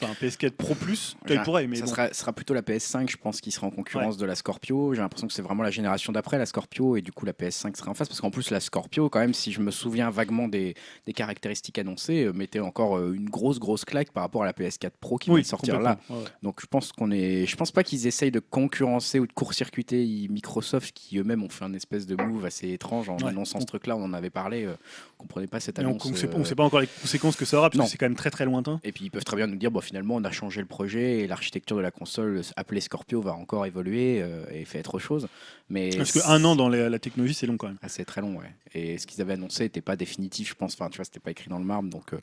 Enfin, 0.00 0.12
PS4 0.20 0.50
Pro 0.52 0.74
Plus, 0.74 1.16
tu 1.26 1.38
pourrais, 1.40 1.66
mais 1.66 1.76
ça 1.76 1.86
sera, 1.86 2.12
sera, 2.12 2.32
plutôt 2.32 2.54
la 2.54 2.62
PS5, 2.62 3.10
je 3.10 3.16
pense, 3.16 3.40
qui 3.40 3.50
sera 3.50 3.66
en 3.66 3.70
concurrence 3.70 4.16
de 4.16 4.26
la 4.26 4.34
Scorpio. 4.34 4.94
J'ai 4.94 5.00
l'impression 5.00 5.26
que 5.26 5.32
c'est 5.32 5.42
vraiment 5.42 5.62
la 5.62 5.70
génération 5.70 6.12
d'après 6.12 6.38
la 6.38 6.46
Scorpio, 6.46 6.96
et 6.96 7.02
du 7.02 7.12
coup 7.12 7.26
la 7.26 7.32
PS5 7.32 7.76
sera 7.76 7.90
en 7.90 7.94
face, 7.94 8.08
parce 8.08 8.20
qu'en 8.20 8.30
plus 8.30 8.50
la 8.50 8.60
Scorpio, 8.60 9.08
quand 9.08 9.20
même, 9.20 9.34
si 9.34 9.52
je 9.52 9.60
me 9.60 9.70
souviens 9.70 10.10
vaguement 10.10 10.48
des, 10.48 10.74
des 11.06 11.12
caractéristiques 11.12 11.78
annoncées, 11.78 12.24
euh, 12.24 12.32
mettait 12.32 12.60
encore 12.60 12.96
euh, 12.96 13.12
une 13.12 13.28
grosse 13.28 13.58
grosse 13.58 13.84
claque 13.84 14.12
par 14.12 14.22
rapport 14.22 14.42
à 14.42 14.46
la 14.46 14.52
PS4 14.52 14.90
Pro 15.00 15.18
qui 15.18 15.30
va 15.30 15.42
sortir 15.42 15.80
là. 15.80 15.98
Donc 16.42 16.60
je 16.60 16.66
pense 16.66 16.92
qu'on 16.92 17.10
est, 17.10 17.46
je 17.46 17.56
pense 17.56 17.72
pas 17.72 17.82
qu'ils 17.82 18.06
essayent 18.06 18.30
de 18.30 18.40
concurrencer 18.40 19.18
ou 19.18 19.26
de 19.26 19.32
court-circuiter 19.32 20.28
Microsoft, 20.30 20.92
qui 20.94 21.18
eux-mêmes 21.18 21.42
ont 21.42 21.48
fait 21.48 21.64
un 21.64 21.74
espèce 21.74 22.06
de 22.06 22.16
move 22.16 22.44
assez 22.44 22.70
étrange 22.70 23.08
en 23.08 23.16
annonçant 23.18 23.60
ce 23.60 23.66
truc-là. 23.66 23.96
On 23.96 24.04
en 24.04 24.12
avait 24.12 24.30
parlé, 24.30 24.64
euh, 24.64 24.74
on 25.18 25.22
comprenait 25.22 25.46
pas 25.46 25.60
cette 25.60 25.78
annonce. 25.78 26.04
on 26.04 26.10
ne 26.10 26.44
sait, 26.44 26.54
pas 26.54 26.64
encore 26.64 26.80
les 26.80 26.86
conséquences 26.86 27.36
que 27.36 27.44
ça 27.44 27.58
aura, 27.58 27.70
parce 27.70 27.84
que 27.84 27.90
c'est 27.90 27.98
quand 27.98 28.06
même 28.06 28.16
très 28.16 28.30
très 28.30 28.44
lointain. 28.44 28.80
Et 28.84 28.92
puis 28.92 29.06
ils 29.06 29.10
peuvent 29.10 29.24
très 29.24 29.36
bien 29.36 29.46
nous 29.46 29.56
dire, 29.56 29.70
bon, 29.70 29.80
finalement, 29.88 30.16
on 30.16 30.24
a 30.24 30.30
changé 30.30 30.60
le 30.60 30.66
projet 30.66 31.20
et 31.20 31.26
l'architecture 31.26 31.76
de 31.76 31.80
la 31.80 31.90
console 31.90 32.42
appelée 32.56 32.80
Scorpio 32.80 33.22
va 33.22 33.32
encore 33.32 33.64
évoluer 33.64 34.20
euh, 34.20 34.44
et 34.50 34.64
faire 34.66 34.80
autre 34.80 34.98
chose. 34.98 35.28
Mais 35.70 35.90
Parce 35.96 36.12
qu'un 36.12 36.44
an 36.44 36.56
dans 36.56 36.68
la, 36.68 36.98
technologie, 36.98 37.34
c'est 37.34 37.46
long 37.46 37.56
quand 37.56 37.68
même. 37.68 37.78
Ah, 37.82 37.88
c'est 37.88 38.04
très 38.04 38.20
long, 38.20 38.36
ouais. 38.36 38.54
Et 38.74 38.98
ce 38.98 39.06
qu'ils 39.06 39.22
avaient 39.22 39.32
annoncé 39.32 39.64
n'était 39.64 39.80
pas 39.80 39.96
définitif, 39.96 40.50
je 40.50 40.54
pense. 40.54 40.74
Enfin, 40.74 40.90
tu 40.90 40.96
vois, 40.96 41.06
c'était 41.06 41.20
pas 41.20 41.30
écrit 41.30 41.48
dans 41.48 41.58
le 41.58 41.64
marbre, 41.64 41.88
donc. 41.88 42.12
Euh, 42.12 42.20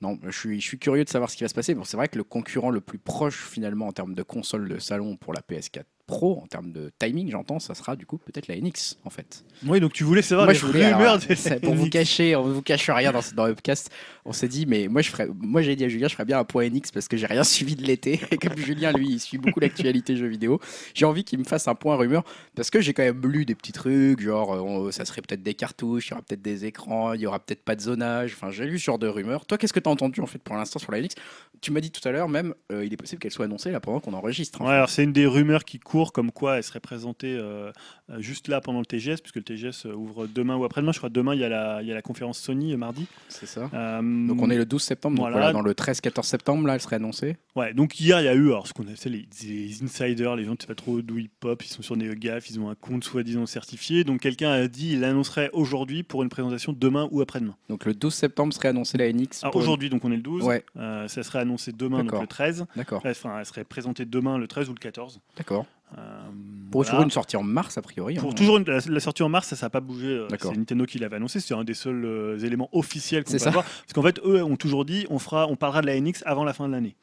non, 0.00 0.16
je 0.22 0.30
suis, 0.30 0.60
je 0.60 0.64
suis 0.64 0.78
curieux 0.78 1.02
de 1.02 1.08
savoir 1.08 1.28
ce 1.28 1.36
qui 1.36 1.42
va 1.42 1.48
se 1.48 1.54
passer. 1.54 1.74
Bon, 1.74 1.82
c'est 1.82 1.96
vrai 1.96 2.06
que 2.06 2.16
le 2.16 2.22
concurrent 2.22 2.70
le 2.70 2.80
plus 2.80 2.98
proche 2.98 3.42
finalement 3.48 3.88
en 3.88 3.92
termes 3.92 4.14
de 4.14 4.22
console 4.22 4.68
de 4.68 4.78
salon 4.78 5.16
pour 5.16 5.32
la 5.32 5.40
PS4 5.40 5.82
Pro, 6.08 6.40
en 6.42 6.46
termes 6.46 6.72
de 6.72 6.90
timing, 6.98 7.30
j'entends, 7.30 7.58
ça 7.58 7.74
sera 7.74 7.94
du 7.94 8.06
coup 8.06 8.16
peut-être 8.16 8.48
la 8.48 8.56
NX 8.56 8.96
en 9.04 9.10
fait. 9.10 9.44
Oui, 9.66 9.78
donc 9.78 9.92
tu 9.92 10.04
voulais 10.04 10.22
savoir 10.22 10.46
moi, 10.46 10.54
les 10.54 10.58
je 10.58 10.64
voulais, 10.64 10.94
rumeurs 10.94 11.18
Pour 11.62 11.74
vous 11.74 11.90
cacher, 11.90 12.34
on 12.34 12.44
vous 12.44 12.62
cache 12.62 12.88
rien 12.88 13.12
dans, 13.12 13.20
dans 13.36 13.46
le 13.46 13.54
podcast. 13.54 13.90
On 14.24 14.32
s'est 14.32 14.48
dit, 14.48 14.64
mais 14.64 14.88
moi, 14.88 15.02
je 15.02 15.10
ferais, 15.10 15.28
moi 15.38 15.60
j'ai 15.60 15.76
dit 15.76 15.84
à 15.84 15.88
Julien, 15.90 16.08
je 16.08 16.14
ferais 16.14 16.24
bien 16.24 16.38
un 16.38 16.44
point 16.44 16.66
NX 16.66 16.92
parce 16.94 17.08
que 17.08 17.18
j'ai 17.18 17.26
rien 17.26 17.44
suivi 17.44 17.76
de 17.76 17.84
l'été. 17.84 18.20
Et 18.30 18.38
comme 18.38 18.56
Julien, 18.56 18.90
lui, 18.92 19.06
il 19.06 19.20
suit 19.20 19.36
beaucoup 19.36 19.60
l'actualité 19.60 20.16
jeux 20.16 20.28
vidéo, 20.28 20.60
j'ai 20.94 21.04
envie 21.04 21.24
qu'il 21.24 21.38
me 21.40 21.44
fasse 21.44 21.68
un 21.68 21.74
point 21.74 21.96
rumeur 21.96 22.24
parce 22.56 22.70
que 22.70 22.80
j'ai 22.80 22.94
quand 22.94 23.02
même 23.02 23.20
lu 23.26 23.44
des 23.44 23.54
petits 23.54 23.72
trucs, 23.72 24.20
genre 24.20 24.90
ça 24.92 25.04
serait 25.04 25.20
peut-être 25.20 25.42
des 25.42 25.52
cartouches, 25.52 26.08
il 26.08 26.10
y 26.10 26.14
aura 26.14 26.22
peut-être 26.22 26.42
des 26.42 26.64
écrans, 26.64 27.12
il 27.12 27.20
y 27.20 27.26
aura 27.26 27.38
peut-être 27.38 27.64
pas 27.64 27.76
de 27.76 27.82
zonage. 27.82 28.32
Enfin, 28.34 28.50
j'ai 28.50 28.64
lu 28.64 28.78
ce 28.78 28.84
genre 28.84 28.98
de 28.98 29.08
rumeurs. 29.08 29.44
Toi, 29.44 29.58
qu'est-ce 29.58 29.74
que 29.74 29.80
tu 29.80 29.90
as 29.90 29.92
entendu 29.92 30.22
en 30.22 30.26
fait 30.26 30.38
pour 30.38 30.56
l'instant 30.56 30.78
sur 30.78 30.90
la 30.90 31.02
NX 31.02 31.16
Tu 31.60 31.70
m'as 31.70 31.80
dit 31.80 31.90
tout 31.90 32.06
à 32.08 32.12
l'heure 32.12 32.30
même, 32.30 32.54
euh, 32.72 32.82
il 32.86 32.94
est 32.94 32.96
possible 32.96 33.20
qu'elle 33.20 33.30
soit 33.30 33.44
annoncée 33.44 33.70
là 33.70 33.80
pendant 33.80 34.00
qu'on 34.00 34.14
enregistre. 34.14 34.62
Ouais, 34.62 34.72
alors 34.72 34.88
c'est 34.88 35.04
une 35.04 35.12
des 35.12 35.26
rumeurs 35.26 35.64
qui 35.64 35.78
court 35.78 35.97
comme 36.06 36.32
quoi 36.32 36.56
elle 36.56 36.62
serait 36.62 36.80
présenté 36.80 37.36
euh, 37.36 37.72
euh, 38.10 38.20
juste 38.20 38.48
là 38.48 38.60
pendant 38.60 38.78
le 38.78 38.86
TGS, 38.86 39.20
puisque 39.20 39.36
le 39.36 39.42
TGS 39.42 39.86
euh, 39.86 39.92
ouvre 39.92 40.26
demain 40.26 40.56
ou 40.56 40.64
après-demain. 40.64 40.92
Je 40.92 40.98
crois 40.98 41.10
demain, 41.10 41.34
il 41.34 41.40
y, 41.40 41.44
a 41.44 41.48
la, 41.48 41.82
il 41.82 41.88
y 41.88 41.92
a 41.92 41.94
la 41.94 42.02
conférence 42.02 42.38
Sony 42.38 42.76
mardi. 42.76 43.06
C'est 43.28 43.46
ça. 43.46 43.68
donc 44.02 44.40
on 44.40 44.50
est 44.50 44.56
le 44.56 44.66
12 44.66 44.82
septembre. 44.82 45.16
Donc 45.16 45.30
voilà. 45.30 45.52
dans 45.52 45.62
le 45.62 45.72
13-14 45.72 46.24
septembre, 46.24 46.66
là, 46.66 46.74
elle 46.74 46.80
serait 46.80 46.96
annoncée. 46.96 47.36
Ouais, 47.56 47.74
donc 47.74 48.00
hier, 48.00 48.20
il 48.20 48.24
y 48.24 48.28
a 48.28 48.34
eu 48.34 48.48
alors, 48.48 48.66
ce 48.66 48.72
qu'on 48.72 48.84
appelle 48.84 49.12
les, 49.12 49.28
les, 49.42 49.82
insiders, 49.82 50.36
les 50.36 50.44
gens 50.44 50.52
qui 50.56 50.64
ne 50.64 50.68
savent 50.68 50.68
pas 50.68 50.74
trop 50.74 51.02
d'où 51.02 51.18
ils 51.18 51.28
pop, 51.28 51.62
ils 51.64 51.68
sont 51.68 51.82
sur 51.82 51.96
NeoGAF, 51.96 52.48
ils 52.50 52.60
ont 52.60 52.70
un 52.70 52.74
compte 52.74 53.04
soi-disant 53.04 53.46
certifié. 53.46 54.04
Donc 54.04 54.20
quelqu'un 54.20 54.50
a 54.50 54.68
dit 54.68 54.92
il 54.92 55.04
annoncerait 55.04 55.50
aujourd'hui 55.52 56.02
pour 56.02 56.22
une 56.22 56.28
présentation 56.28 56.72
demain 56.72 57.08
ou 57.10 57.20
après-demain. 57.20 57.56
Donc 57.68 57.84
le 57.84 57.94
12 57.94 58.14
septembre 58.14 58.54
serait 58.54 58.68
annoncé 58.68 58.96
la 58.98 59.12
NX. 59.12 59.44
Aujourd'hui, 59.54 59.90
donc 59.90 60.04
on 60.04 60.12
est 60.12 60.16
le 60.16 60.22
12. 60.22 60.44
Ouais. 60.44 60.64
ça 60.74 61.22
serait 61.22 61.40
annoncé 61.40 61.72
demain, 61.72 62.04
donc 62.04 62.20
le 62.20 62.26
13. 62.26 62.66
D'accord. 62.76 63.02
Enfin, 63.04 63.38
elle 63.38 63.46
serait 63.46 63.64
présentée 63.64 64.04
demain, 64.04 64.38
le 64.38 64.46
13 64.46 64.68
ou 64.68 64.74
le 64.74 64.78
14. 64.78 65.20
D'accord. 65.36 65.66
Euh, 65.96 66.28
pour 66.70 66.84
toujours 66.84 67.02
une 67.02 67.10
sortie 67.10 67.36
en 67.36 67.42
mars, 67.42 67.78
a 67.78 67.82
priori. 67.82 68.16
Pour 68.16 68.30
hein. 68.30 68.34
toujours 68.34 68.58
la, 68.58 69.00
sortie 69.00 69.22
en 69.22 69.28
mars, 69.28 69.54
ça 69.54 69.66
n'a 69.66 69.70
pas 69.70 69.80
bougé. 69.80 70.08
Euh, 70.08 70.28
c'est 70.38 70.56
Nintendo 70.56 70.84
qui 70.84 70.98
l'avait 70.98 71.16
annoncé. 71.16 71.40
C'est 71.40 71.54
un 71.54 71.64
des 71.64 71.74
seuls 71.74 72.04
euh, 72.04 72.38
éléments 72.38 72.68
officiels 72.72 73.24
qu'on 73.24 73.32
peut 73.36 73.46
avoir. 73.46 73.64
Parce 73.64 73.92
qu'en 73.94 74.02
fait, 74.02 74.20
eux 74.24 74.42
ont 74.42 74.56
toujours 74.56 74.84
dit 74.84 75.06
on, 75.08 75.18
fera, 75.18 75.46
on 75.48 75.56
parlera 75.56 75.80
de 75.80 75.86
la 75.86 75.98
NX 75.98 76.22
avant 76.26 76.44
la 76.44 76.52
fin 76.52 76.66
de 76.66 76.72
l'année. 76.72 76.96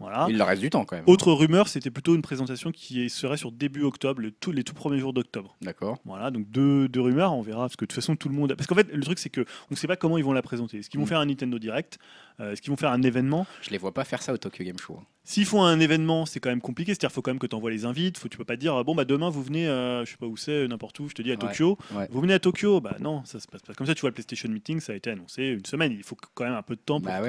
Voilà. 0.00 0.26
Il 0.28 0.36
leur 0.36 0.48
reste 0.48 0.60
du 0.60 0.70
temps 0.70 0.84
quand 0.84 0.96
même. 0.96 1.04
Autre 1.06 1.32
rumeur, 1.32 1.68
c'était 1.68 1.90
plutôt 1.90 2.14
une 2.16 2.20
présentation 2.20 2.72
qui 2.72 3.08
serait 3.08 3.36
sur 3.36 3.52
début 3.52 3.84
octobre, 3.84 4.20
les 4.20 4.32
tout, 4.32 4.50
les 4.50 4.64
tout 4.64 4.74
premiers 4.74 4.98
jours 4.98 5.12
d'octobre. 5.12 5.56
D'accord. 5.62 5.98
Voilà, 6.04 6.32
donc 6.32 6.50
deux, 6.50 6.88
deux, 6.88 7.00
rumeurs, 7.00 7.32
on 7.32 7.42
verra, 7.42 7.62
parce 7.62 7.76
que 7.76 7.84
de 7.84 7.88
toute 7.88 7.94
façon 7.94 8.16
tout 8.16 8.28
le 8.28 8.34
monde. 8.34 8.54
Parce 8.54 8.66
qu'en 8.66 8.74
fait, 8.74 8.92
le 8.92 9.02
truc 9.02 9.20
c'est 9.20 9.30
que 9.30 9.42
on 9.42 9.70
ne 9.70 9.76
sait 9.76 9.86
pas 9.86 9.96
comment 9.96 10.18
ils 10.18 10.24
vont 10.24 10.32
la 10.32 10.42
présenter. 10.42 10.78
Est-ce 10.78 10.90
qu'ils 10.90 10.98
vont 10.98 11.06
mm. 11.06 11.08
faire 11.08 11.20
un 11.20 11.26
Nintendo 11.26 11.58
Direct 11.60 11.98
Est-ce 12.40 12.60
qu'ils 12.60 12.70
vont 12.70 12.76
faire 12.76 12.90
un 12.90 13.02
événement? 13.02 13.46
Je 13.62 13.70
les 13.70 13.78
vois 13.78 13.94
pas 13.94 14.04
faire 14.04 14.20
ça 14.20 14.32
au 14.32 14.36
Tokyo 14.36 14.64
Game 14.64 14.78
Show. 14.78 14.98
Hein. 15.00 15.06
S'ils 15.26 15.46
font 15.46 15.62
un 15.62 15.80
événement, 15.80 16.26
c'est 16.26 16.38
quand 16.38 16.50
même 16.50 16.60
compliqué. 16.60 16.92
C'est-à-dire 16.92 17.08
qu'il 17.08 17.14
faut 17.14 17.22
quand 17.22 17.30
même 17.30 17.38
que 17.38 17.46
tu 17.46 17.56
envoies 17.56 17.70
les 17.70 17.86
invites. 17.86 18.18
Faut, 18.18 18.28
tu 18.28 18.36
peux 18.36 18.44
pas 18.44 18.56
dire 18.56 18.84
bon 18.84 18.94
bah 18.94 19.06
demain 19.06 19.30
vous 19.30 19.42
venez, 19.42 19.66
euh, 19.66 20.04
je 20.04 20.10
sais 20.10 20.16
pas 20.18 20.26
où 20.26 20.36
c'est, 20.36 20.68
n'importe 20.68 21.00
où. 21.00 21.08
Je 21.08 21.14
te 21.14 21.22
dis 21.22 21.32
à 21.32 21.36
Tokyo. 21.36 21.78
Vous 22.10 22.20
venez 22.20 22.34
à 22.34 22.38
Tokyo, 22.38 22.80
bah 22.80 22.96
non, 23.00 23.24
ça 23.24 23.40
se 23.40 23.48
passe 23.48 23.62
pas 23.62 23.72
comme 23.72 23.86
ça. 23.86 23.94
Tu 23.94 24.02
vois 24.02 24.10
le 24.10 24.14
PlayStation 24.14 24.50
Meeting, 24.50 24.80
ça 24.80 24.92
a 24.92 24.96
été 24.96 25.10
annoncé 25.10 25.42
une 25.44 25.64
semaine. 25.64 25.92
Il 25.92 26.02
faut 26.02 26.16
quand 26.34 26.44
même 26.44 26.54
un 26.54 26.62
peu 26.62 26.76
de 26.76 26.80
temps 26.80 27.00
pour. 27.00 27.10
Bah 27.10 27.22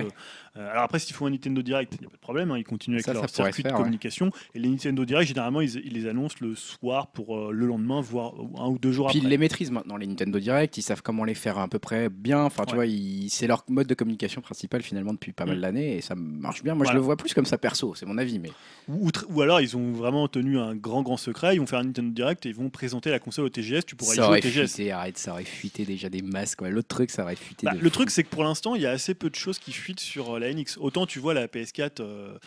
euh, 0.57 0.71
alors 0.71 0.83
après, 0.83 0.99
s'ils 0.99 1.15
font 1.15 1.25
un 1.25 1.29
Nintendo 1.29 1.61
Direct, 1.61 1.93
il 1.95 2.01
n'y 2.01 2.07
a 2.07 2.09
pas 2.09 2.17
de 2.17 2.21
problème. 2.21 2.51
Hein. 2.51 2.57
ils 2.57 2.63
continuent 2.63 2.95
avec 2.95 3.07
leur 3.07 3.29
circuit 3.29 3.63
de 3.63 3.71
communication. 3.71 4.31
Et 4.53 4.59
les 4.59 4.69
Nintendo 4.69 5.05
Direct, 5.05 5.27
généralement, 5.27 5.61
ils, 5.61 5.93
les 5.93 6.07
annoncent 6.07 6.37
le 6.41 6.55
soir 6.55 7.07
pour 7.07 7.37
euh, 7.37 7.51
le 7.51 7.65
lendemain, 7.65 8.01
voire 8.01 8.33
un 8.57 8.67
ou 8.67 8.77
deux 8.77 8.91
jours 8.91 9.07
Puis 9.07 9.19
après. 9.19 9.27
ils 9.27 9.29
les 9.29 9.37
maîtrisent 9.37 9.71
maintenant 9.71 9.97
les 9.97 10.07
Nintendo 10.07 10.39
Direct. 10.39 10.77
Ils 10.77 10.81
savent 10.81 11.01
comment 11.01 11.23
les 11.23 11.35
faire 11.35 11.57
à 11.57 11.67
peu 11.67 11.79
près 11.79 12.09
bien. 12.09 12.43
Enfin, 12.43 12.65
tu 12.65 12.75
vois, 12.75 12.85
c'est 13.29 13.47
leur 13.47 13.63
mode 13.69 13.87
de 13.87 13.93
communication 13.93 14.41
principal 14.41 14.81
finalement 14.81 15.13
depuis 15.13 15.31
pas 15.31 15.45
mal 15.45 15.61
d'années 15.61 15.97
et 15.97 16.01
ça 16.01 16.15
marche 16.15 16.63
bien. 16.63 16.75
Moi, 16.75 16.85
je 16.87 16.93
le 16.93 16.99
vois 16.99 17.15
plus 17.15 17.33
comme 17.33 17.45
ça 17.45 17.57
perso 17.57 17.84
perso, 17.85 17.95
c'est 17.95 18.05
mon 18.05 18.17
avis, 18.17 18.39
mais 18.39 18.51
Ou, 18.87 19.41
alors 19.41 19.61
ils 19.61 19.75
ont 19.75 19.91
vraiment 19.91 20.27
tenu 20.27 20.59
un 20.59 20.75
grand 20.75 21.01
grand 21.01 21.17
secret, 21.17 21.55
ils 21.55 21.59
vont 21.59 21.65
faire 21.65 21.79
un 21.79 21.85
Nintendo 21.85 22.11
Direct 22.11 22.45
et 22.45 22.49
ils 22.49 22.55
vont 22.55 22.69
présenter 22.69 23.09
la 23.09 23.19
console 23.19 23.45
au 23.45 23.49
TGS, 23.49 23.85
tu 23.85 23.95
pourras 23.95 24.13
y 24.13 24.17
ça 24.17 24.25
jouer 24.25 24.37
au 24.37 24.41
TGS. 24.41 24.67
fuité, 24.67 24.91
arrête, 24.91 25.17
ça 25.17 25.31
aurait 25.31 25.43
fuité 25.43 25.85
déjà 25.85 26.09
des 26.09 26.21
masques. 26.21 26.61
ouais. 26.61 26.69
L'autre 26.69 26.87
truc, 26.87 27.11
ça 27.11 27.23
aurait 27.23 27.35
fuité. 27.35 27.65
Bah, 27.65 27.73
le 27.73 27.81
fou. 27.81 27.89
truc, 27.89 28.11
c'est 28.11 28.23
que 28.23 28.29
pour 28.29 28.43
l'instant, 28.43 28.75
il 28.75 28.81
y 28.81 28.85
a 28.85 28.91
assez 28.91 29.13
peu 29.13 29.29
de 29.29 29.35
choses 29.35 29.59
qui 29.59 29.71
fuitent 29.71 29.99
sur 29.99 30.35
euh, 30.35 30.39
la 30.39 30.53
NX. 30.53 30.77
Autant 30.79 31.05
tu 31.05 31.19
vois 31.19 31.33
la 31.33 31.47
PS4, 31.47 32.01
euh, 32.01 32.37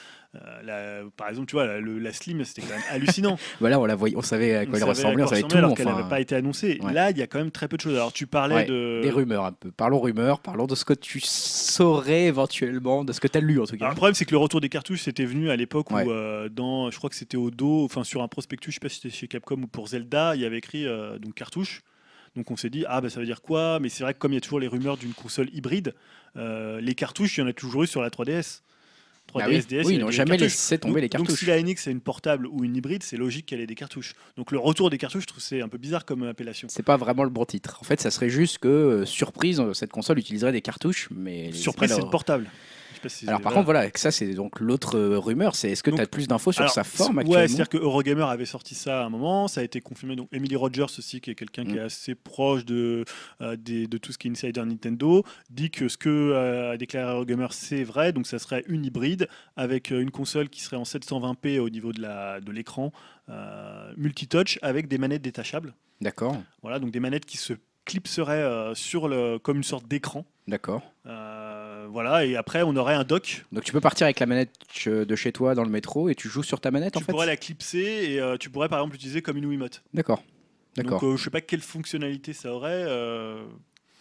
euh, 0.42 0.62
la- 1.02 1.10
par 1.16 1.28
exemple, 1.28 1.46
tu 1.48 1.54
vois 1.56 1.66
la, 1.66 1.80
le- 1.80 1.98
la 1.98 2.12
Slim, 2.12 2.44
c'était 2.44 2.62
quand 2.62 2.74
même 2.74 2.82
hallucinant. 2.90 3.38
Voilà, 3.60 3.80
on 3.80 3.86
la 3.86 3.94
voyait, 3.96 4.16
on 4.16 4.22
savait 4.22 4.54
à 4.56 4.62
On 4.62 4.66
quoi 4.66 4.78
elle 4.78 4.84
ressemblait, 4.84 5.22
on 5.22 5.26
savait 5.26 5.42
tout. 5.42 5.56
alors 5.56 5.74
qu'elle 5.74 5.88
enfin, 5.88 5.96
n'avait 5.96 6.08
pas 6.08 6.20
été 6.20 6.34
annoncée. 6.36 6.78
ouais. 6.82 6.92
Là, 6.92 7.10
il 7.10 7.18
y 7.18 7.22
a 7.22 7.26
quand 7.26 7.38
même 7.38 7.50
très 7.50 7.66
peu 7.68 7.76
de 7.76 7.82
choses. 7.82 7.94
Alors 7.94 8.12
tu 8.12 8.26
parlais 8.26 8.54
Ouais, 8.54 8.64
de 8.66 9.00
Des 9.02 9.10
rumeurs 9.10 9.44
un 9.44 9.52
peu. 9.52 9.70
Parlons 9.72 10.00
rumeurs, 10.00 10.40
parlons 10.40 10.66
de 10.66 10.74
ce 10.74 10.84
que 10.84 10.92
tu 10.92 11.20
saurais 11.20 12.26
éventuellement, 12.26 13.04
de 13.04 13.12
ce 13.12 13.20
que 13.20 13.28
tu 13.28 13.38
as 13.38 13.40
lu 13.40 13.60
en 13.60 13.64
tout 13.64 13.74
Alors, 13.74 13.80
cas. 13.80 13.88
le 13.90 13.94
problème, 13.96 14.14
c'est 14.14 14.24
que 14.24 14.30
le 14.32 14.38
retour 14.38 14.60
des 14.60 14.68
cartouches, 14.68 15.02
c'était 15.02 15.24
venu 15.24 15.50
à 15.50 15.56
l'époque 15.56 15.90
Ouais. 15.90 16.04
où, 16.04 16.10
euh, 16.10 16.48
dans, 16.48 16.90
je 16.90 16.98
crois 16.98 17.10
que 17.10 17.16
c'était 17.16 17.36
au 17.36 17.50
dos, 17.50 17.84
enfin 17.84 18.04
sur 18.04 18.22
un 18.22 18.28
prospectus, 18.28 18.70
je 18.72 18.74
sais 18.76 18.80
pas 18.80 18.88
si 18.88 19.00
c'était 19.00 19.14
chez 19.14 19.26
Capcom 19.28 19.62
ou 19.62 19.66
pour 19.66 19.88
Zelda, 19.88 20.34
il 20.36 20.40
y 20.42 20.44
avait 20.44 20.58
écrit 20.58 20.86
euh, 20.86 21.18
donc 21.18 21.34
cartouche. 21.34 21.82
Donc 22.36 22.50
on 22.50 22.56
s'est 22.56 22.70
dit 22.70 22.84
ah 22.88 23.00
bah 23.00 23.08
ça 23.10 23.18
veut 23.20 23.26
dire 23.26 23.42
quoi? 23.42 23.78
Mais 23.80 23.88
c'est 23.88 24.04
vrai 24.04 24.14
que 24.14 24.18
comme 24.18 24.32
il 24.32 24.36
y 24.36 24.38
a 24.38 24.40
toujours 24.40 24.60
les 24.60 24.68
rumeurs 24.68 24.96
d'une 24.96 25.14
console 25.14 25.48
hybride, 25.52 25.94
les 26.36 26.94
cartouches, 26.94 27.38
il 27.38 27.40
y 27.40 27.44
en 27.44 27.48
a 27.48 27.52
toujours 27.52 27.82
eu 27.82 27.86
sur 27.88 28.00
la 28.02 28.10
3DS. 28.10 28.60
3DS, 29.28 29.42
Ah 29.44 29.48
oui, 29.48 29.58
DS, 29.68 29.90
ils 29.90 29.98
n'ont 29.98 30.10
jamais 30.10 30.36
laissé 30.36 30.78
tomber 30.78 30.94
donc, 30.94 31.02
les 31.02 31.08
donc 31.08 31.26
cartouches. 31.26 31.38
si 31.40 31.46
la 31.46 31.62
NX 31.62 31.86
est 31.86 31.90
une 31.90 32.00
portable 32.00 32.46
ou 32.46 32.64
une 32.64 32.74
hybride, 32.76 33.02
c'est 33.02 33.16
logique 33.16 33.46
qu'elle 33.46 33.60
ait 33.60 33.66
des 33.66 33.74
cartouches. 33.74 34.14
Donc 34.36 34.50
le 34.52 34.58
retour 34.58 34.90
des 34.90 34.98
cartouches, 34.98 35.22
je 35.22 35.26
trouve 35.28 35.42
c'est 35.42 35.60
un 35.60 35.68
peu 35.68 35.78
bizarre 35.78 36.04
comme 36.04 36.22
appellation. 36.24 36.68
C'est 36.70 36.82
pas 36.82 36.96
vraiment 36.96 37.24
le 37.24 37.30
bon 37.30 37.44
titre. 37.44 37.78
En 37.80 37.84
fait, 37.84 38.00
ça 38.00 38.10
serait 38.10 38.30
juste 38.30 38.58
que, 38.58 38.68
euh, 38.68 39.04
surprise, 39.06 39.62
cette 39.74 39.92
console 39.92 40.18
utiliserait 40.18 40.52
des 40.52 40.62
cartouches, 40.62 41.08
mais. 41.14 41.52
Surprise, 41.52 41.90
c'est 41.90 41.96
leur- 41.98 42.06
le 42.06 42.10
portable. 42.10 42.50
Alors 43.26 43.40
par 43.40 43.52
contre, 43.52 43.64
voilà, 43.66 43.88
ça 43.94 44.10
c'est 44.10 44.32
donc 44.34 44.60
l'autre 44.60 44.96
euh, 44.98 45.18
rumeur, 45.18 45.54
c'est 45.56 45.70
est-ce 45.70 45.82
que 45.82 45.90
tu 45.90 46.00
as 46.00 46.06
plus 46.06 46.28
d'infos 46.28 46.52
sur 46.52 46.62
Alors, 46.62 46.72
sa 46.72 46.84
forme 46.84 47.16
Ouais, 47.18 47.22
actuellement 47.22 47.46
c'est-à-dire 47.48 47.68
que 47.68 47.76
Eurogamer 47.78 48.22
avait 48.24 48.44
sorti 48.46 48.74
ça 48.74 49.02
à 49.02 49.04
un 49.04 49.10
moment, 49.10 49.48
ça 49.48 49.60
a 49.60 49.64
été 49.64 49.80
confirmé. 49.80 50.16
Donc 50.16 50.28
Emily 50.32 50.56
Rogers 50.56 50.82
aussi, 50.98 51.20
qui 51.20 51.30
est 51.30 51.34
quelqu'un 51.34 51.64
qui 51.64 51.72
Mm. 51.74 51.78
est 51.78 51.80
assez 51.80 52.14
proche 52.14 52.64
de, 52.64 53.04
euh, 53.40 53.56
des- 53.56 53.86
de 53.86 53.98
tout 53.98 54.12
ce 54.12 54.18
qui 54.18 54.28
est 54.28 54.30
insider 54.30 54.64
Nintendo, 54.64 55.24
dit 55.50 55.70
que 55.70 55.88
ce 55.88 55.96
que 55.96 56.08
euh, 56.08 56.72
a 56.72 56.76
déclaré 56.76 57.12
Eurogamer 57.12 57.48
c'est 57.50 57.84
vrai. 57.84 58.12
Donc 58.12 58.26
ça 58.26 58.38
serait 58.38 58.64
une 58.68 58.84
hybride 58.84 59.28
avec 59.56 59.90
une 59.90 60.10
console 60.10 60.48
qui 60.48 60.60
serait 60.60 60.76
en 60.76 60.84
720p 60.84 61.58
au 61.60 61.70
niveau 61.70 61.92
de 61.92 62.00
la 62.02 62.40
de 62.40 62.52
l'écran, 62.52 62.92
euh, 63.28 63.92
multitouch 63.96 64.58
avec 64.62 64.88
des 64.88 64.98
manettes 64.98 65.22
détachables. 65.22 65.74
D'accord, 66.00 66.36
Voilà, 66.62 66.78
donc 66.78 66.90
des 66.92 67.00
manettes 67.00 67.26
qui 67.26 67.36
se 67.38 67.54
clipseraient 67.84 68.72
sur 68.74 69.08
le 69.08 69.38
comme 69.38 69.56
une 69.56 69.62
sorte 69.64 69.88
d'écran. 69.88 70.24
d'accord. 70.46 70.82
Euh, 71.06 71.47
voilà, 71.90 72.24
et 72.24 72.36
après 72.36 72.62
on 72.62 72.74
aurait 72.76 72.94
un 72.94 73.04
dock. 73.04 73.44
Donc 73.52 73.64
tu 73.64 73.72
peux 73.72 73.80
partir 73.80 74.04
avec 74.04 74.20
la 74.20 74.26
manette 74.26 74.50
de 74.86 75.16
chez 75.16 75.32
toi 75.32 75.54
dans 75.54 75.64
le 75.64 75.70
métro 75.70 76.08
et 76.08 76.14
tu 76.14 76.28
joues 76.28 76.42
sur 76.42 76.60
ta 76.60 76.70
manette 76.70 76.92
Tu 76.92 76.98
en 76.98 77.00
fait 77.00 77.12
pourrais 77.12 77.26
la 77.26 77.36
clipser 77.36 77.78
et 78.10 78.20
euh, 78.20 78.36
tu 78.36 78.50
pourrais 78.50 78.68
par 78.68 78.78
exemple 78.78 78.94
l'utiliser 78.94 79.22
comme 79.22 79.36
une 79.36 79.46
Wiimote. 79.46 79.82
D'accord, 79.94 80.22
d'accord. 80.76 81.00
Donc 81.00 81.10
euh, 81.12 81.16
je 81.16 81.24
sais 81.24 81.30
pas 81.30 81.40
quelle 81.40 81.60
fonctionnalité 81.60 82.32
ça 82.32 82.52
aurait. 82.52 82.84
euh, 82.86 83.42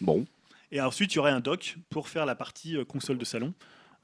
Bon, 0.02 0.26
Et 0.72 0.80
ensuite, 0.82 1.14
il 1.14 1.16
y 1.16 1.20
aurait 1.20 1.32
un 1.32 1.40
dock 1.40 1.78
pour 1.90 2.08
faire 2.08 2.26
la 2.26 2.36
partie 2.36 2.78
console 2.88 3.18
de 3.18 3.26
salon. 3.26 3.54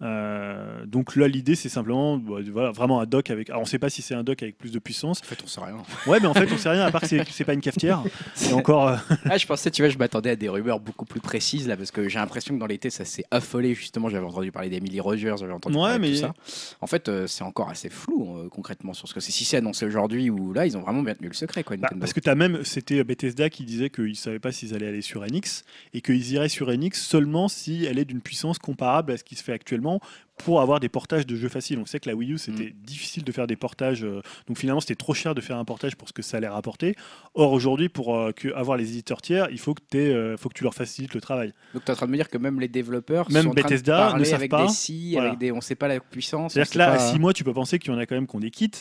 Euh, 0.03 0.85
donc 0.85 1.15
là, 1.15 1.27
l'idée, 1.27 1.55
c'est 1.55 1.69
simplement 1.69 2.17
bah, 2.17 2.35
voilà, 2.51 2.71
vraiment 2.71 2.99
un 2.99 3.05
dock 3.05 3.30
avec. 3.30 3.49
Alors, 3.49 3.61
on 3.61 3.65
ne 3.65 3.69
sait 3.69 3.80
pas 3.80 3.89
si 3.89 4.01
c'est 4.01 4.13
un 4.15 4.23
dock 4.23 4.43
avec 4.43 4.57
plus 4.57 4.71
de 4.71 4.80
puissance. 4.80 5.21
en 5.21 5.25
fait 5.25 5.39
on 5.43 5.47
sait 5.47 5.61
rien. 5.61 5.77
Ouais, 6.07 6.19
mais 6.19 6.27
en 6.27 6.34
fait, 6.34 6.51
on 6.51 6.57
sait 6.57 6.69
rien 6.69 6.81
à 6.85 6.91
part 6.91 7.01
que 7.01 7.07
c'est- 7.07 7.43
pas 7.45 7.53
une 7.53 7.61
cafetière. 7.61 8.03
Et 8.49 8.53
encore, 8.53 8.88
euh, 8.89 8.95
Ah, 9.30 9.38
je 9.38 9.45
pensais, 9.45 9.71
tu 9.71 9.81
vois, 9.81 9.89
je 9.89 9.97
m'attendais 9.97 10.30
à 10.31 10.35
des 10.35 10.49
rumeurs 10.49 10.80
beaucoup 10.80 11.05
plus 11.05 11.19
précises 11.21 11.67
là, 11.67 11.75
parce 11.77 11.91
que 11.91 12.07
j'ai 12.09 12.19
l'impression 12.19 12.53
que 12.55 12.59
dans 12.59 12.65
l'été, 12.67 12.89
ça 12.89 13.05
s'est 13.05 13.25
affolé. 13.31 13.73
Justement, 13.75 14.09
j'avais 14.09 14.25
entendu 14.25 14.51
parler 14.51 14.69
d'Emily 14.69 14.99
Rogers, 14.99 15.35
j'avais 15.39 15.53
entendu 15.53 15.75
Ouais, 15.77 15.84
parler 15.91 16.09
de 16.09 16.13
tout 16.15 16.19
ça. 16.21 16.34
En 16.81 16.88
fait, 16.88 17.07
euh, 17.09 17.27
c'est 17.27 17.43
encore 17.43 17.69
assez 17.69 17.89
flou 17.89 18.38
euh, 18.38 18.49
concrètement 18.49 18.93
sur 18.93 19.07
ce 19.07 19.13
que 19.13 19.19
c'est. 19.19 19.31
Si 19.31 19.45
c'est 19.45 19.57
annoncé 19.57 19.85
aujourd'hui 19.85 20.30
ou 20.30 20.53
là, 20.53 20.65
ils 20.65 20.77
ont 20.77 20.81
vraiment 20.81 21.01
bien 21.01 21.15
tenu 21.15 21.27
le 21.30 21.34
secret, 21.34 21.63
quoi. 21.63 21.77
bah, 21.77 21.89
parce 21.99 22.13
que 22.13 22.19
tu 22.19 22.30
as 22.30 22.35
même, 22.35 22.63
c'était 22.63 23.03
Bethesda 23.03 23.49
qui 23.49 23.63
disait 23.63 23.89
qu'ils 23.89 24.09
ne 24.09 24.13
savaient 24.13 24.39
pas 24.39 24.51
s'ils 24.51 24.73
allaient 24.73 24.88
aller 24.88 25.01
sur 25.01 25.23
NX 25.25 25.63
et 25.93 26.01
qu'ils 26.01 26.31
iraient 26.34 26.49
sur 26.49 26.69
NX 26.71 26.91
seulement 26.95 27.47
si 27.47 27.85
elle 27.85 27.99
est 27.99 28.05
d'une 28.05 28.21
puissance 28.21 28.59
comparable 28.59 29.11
à 29.11 29.17
ce 29.17 29.23
qui 29.23 29.35
se 29.35 29.43
fait 29.43 29.53
actuellement 29.53 29.93
pour 30.38 30.61
avoir 30.61 30.80
des 30.80 30.90
portages 30.90 31.26
de 31.28 31.36
jeux 31.36 31.49
faciles. 31.49 31.78
On 31.80 31.86
sait 31.86 31.99
que 31.99 32.10
la 32.10 32.15
Wii 32.15 32.34
U, 32.34 32.38
c'était 32.38 32.74
Mm. 32.74 32.86
difficile 32.86 33.24
de 33.24 33.32
faire 33.32 33.48
des 33.48 33.56
portages. 33.56 34.03
euh, 34.03 34.22
donc 34.48 34.57
finalement, 34.57 34.80
c'était 34.82 34.95
trop 34.95 35.14
cher 35.14 35.36
de 35.36 35.41
faire 35.41 35.57
un 35.57 35.65
portage 35.65 35.95
pour 35.95 36.07
ce 36.07 36.14
que 36.14 36.22
ça 36.22 36.38
allait 36.38 36.48
rapporter. 36.48 36.95
Or, 37.36 37.52
aujourd'hui, 37.52 37.90
pour 37.90 38.15
euh, 38.15 38.32
que- 38.32 38.53
avoir 38.53 38.78
les 38.78 38.90
éditeurs 38.91 39.22
tiers, 39.22 39.48
il 39.52 39.60
faut 39.60 39.74
que, 39.74 39.82
euh, 39.98 40.38
faut 40.38 40.49
que 40.49 40.53
tu 40.56 40.64
leur 40.64 40.74
facilites 40.74 41.14
le 41.14 41.22
travail. 41.22 41.53
Donc 41.74 41.86
tu 41.86 41.91
es 41.91 41.94
en 41.94 41.95
train 41.98 42.06
de 42.07 42.11
me 42.11 42.18
dire 42.18 42.30
que 42.30 42.38
même 42.38 42.60
les 42.60 42.68
développeurs 42.68 43.30
Même 43.32 43.44
sont 43.44 43.49
en 43.49 43.53
train 43.53 43.61
de 43.61 43.68
Bethesda 43.70 44.14
ne 44.18 44.24
savent 44.24 44.36
avec 44.36 44.52
pas. 44.52 44.65
des 44.65 44.72
si, 44.74 45.14
Voilà. 45.14 45.30
avec 45.30 45.40
des, 45.40 45.52
on 45.52 45.61
sait 45.61 45.76
pas 45.76 45.88
la 45.88 45.99
puissance. 45.99 46.53
C'est-à-dire 46.53 46.72
que 46.74 46.78
là, 46.78 46.88
pas- 46.88 46.94
à 46.95 47.11
6 47.11 47.20
mois, 47.20 47.34
tu 47.34 47.44
peux 47.44 47.53
penser 47.53 47.80
qu'il 47.80 47.91
y 47.91 47.95
en 47.95 47.99
a 47.99 48.06
quand 48.06 48.15
même 48.15 48.28
qui 48.28 48.36
ont 48.36 48.40
des 48.40 48.52
kits. 48.52 48.72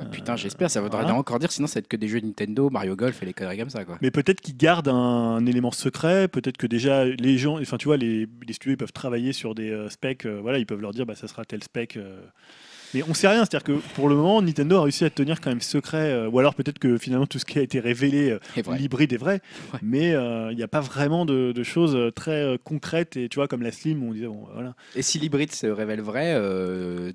Bah, 0.00 0.06
putain, 0.10 0.34
j'espère, 0.36 0.70
ça 0.70 0.80
voudrait 0.80 1.02
voilà. 1.02 1.16
encore 1.16 1.38
dire, 1.38 1.52
sinon 1.52 1.66
ça 1.66 1.74
va 1.74 1.78
être 1.80 1.88
que 1.88 1.96
des 1.96 2.08
jeux 2.08 2.20
Nintendo, 2.20 2.70
Mario 2.70 2.96
Golf 2.96 3.22
et 3.22 3.26
les 3.26 3.34
conneries 3.34 3.58
comme 3.58 3.68
ça, 3.70 3.84
quoi. 3.84 3.98
Mais 4.00 4.10
peut-être 4.10 4.40
qu'ils 4.40 4.56
gardent 4.56 4.88
un, 4.88 4.94
un 4.94 5.46
élément 5.46 5.72
secret, 5.72 6.26
peut-être 6.28 6.56
que 6.56 6.66
déjà 6.66 7.04
les 7.04 7.36
gens, 7.38 7.60
enfin 7.60 7.76
tu 7.76 7.84
vois, 7.86 7.96
les, 7.98 8.26
les 8.46 8.52
studios 8.54 8.74
ils 8.74 8.78
peuvent 8.78 8.92
travailler 8.92 9.32
sur 9.34 9.54
des 9.54 9.70
euh, 9.70 9.88
specs, 9.90 10.24
euh, 10.26 10.40
voilà, 10.40 10.58
ils 10.58 10.66
peuvent 10.66 10.80
leur 10.80 10.92
dire 10.92 11.04
bah 11.06 11.14
ça 11.14 11.28
sera 11.28 11.44
tel 11.44 11.62
spec. 11.62 11.96
euh. 11.96 12.20
Mais 12.94 13.02
on 13.08 13.14
sait 13.14 13.28
rien, 13.28 13.44
c'est-à-dire 13.44 13.62
que 13.64 13.72
pour 13.94 14.08
le 14.08 14.16
moment 14.16 14.42
Nintendo 14.42 14.76
a 14.78 14.82
réussi 14.82 15.04
à 15.04 15.10
tenir 15.10 15.40
quand 15.40 15.50
même 15.50 15.60
secret, 15.60 16.10
euh, 16.10 16.28
ou 16.28 16.38
alors 16.38 16.54
peut-être 16.54 16.78
que 16.78 16.98
finalement 16.98 17.26
tout 17.26 17.38
ce 17.38 17.44
qui 17.44 17.58
a 17.58 17.62
été 17.62 17.78
révélé, 17.80 18.30
euh, 18.30 18.38
l'hybride 18.76 19.12
est 19.12 19.16
vrai, 19.16 19.40
Ouais. 19.72 19.78
mais 19.82 20.12
euh, 20.14 20.50
il 20.50 20.56
n'y 20.56 20.62
a 20.62 20.68
pas 20.68 20.80
vraiment 20.80 21.24
de, 21.24 21.52
de 21.52 21.62
choses 21.62 21.94
euh, 21.94 22.10
très 22.10 22.58
concrètes 22.64 23.16
et 23.16 23.28
tu 23.28 23.36
vois 23.36 23.46
comme 23.48 23.62
la 23.62 23.72
Slim, 23.72 24.02
on 24.02 24.12
disait 24.12 24.26
bon 24.26 24.46
voilà. 24.52 24.74
Et 24.96 25.02
si 25.02 25.18
l'hybride 25.18 25.52
se 25.52 25.66
révèle 25.66 26.00
vrai, 26.00 26.34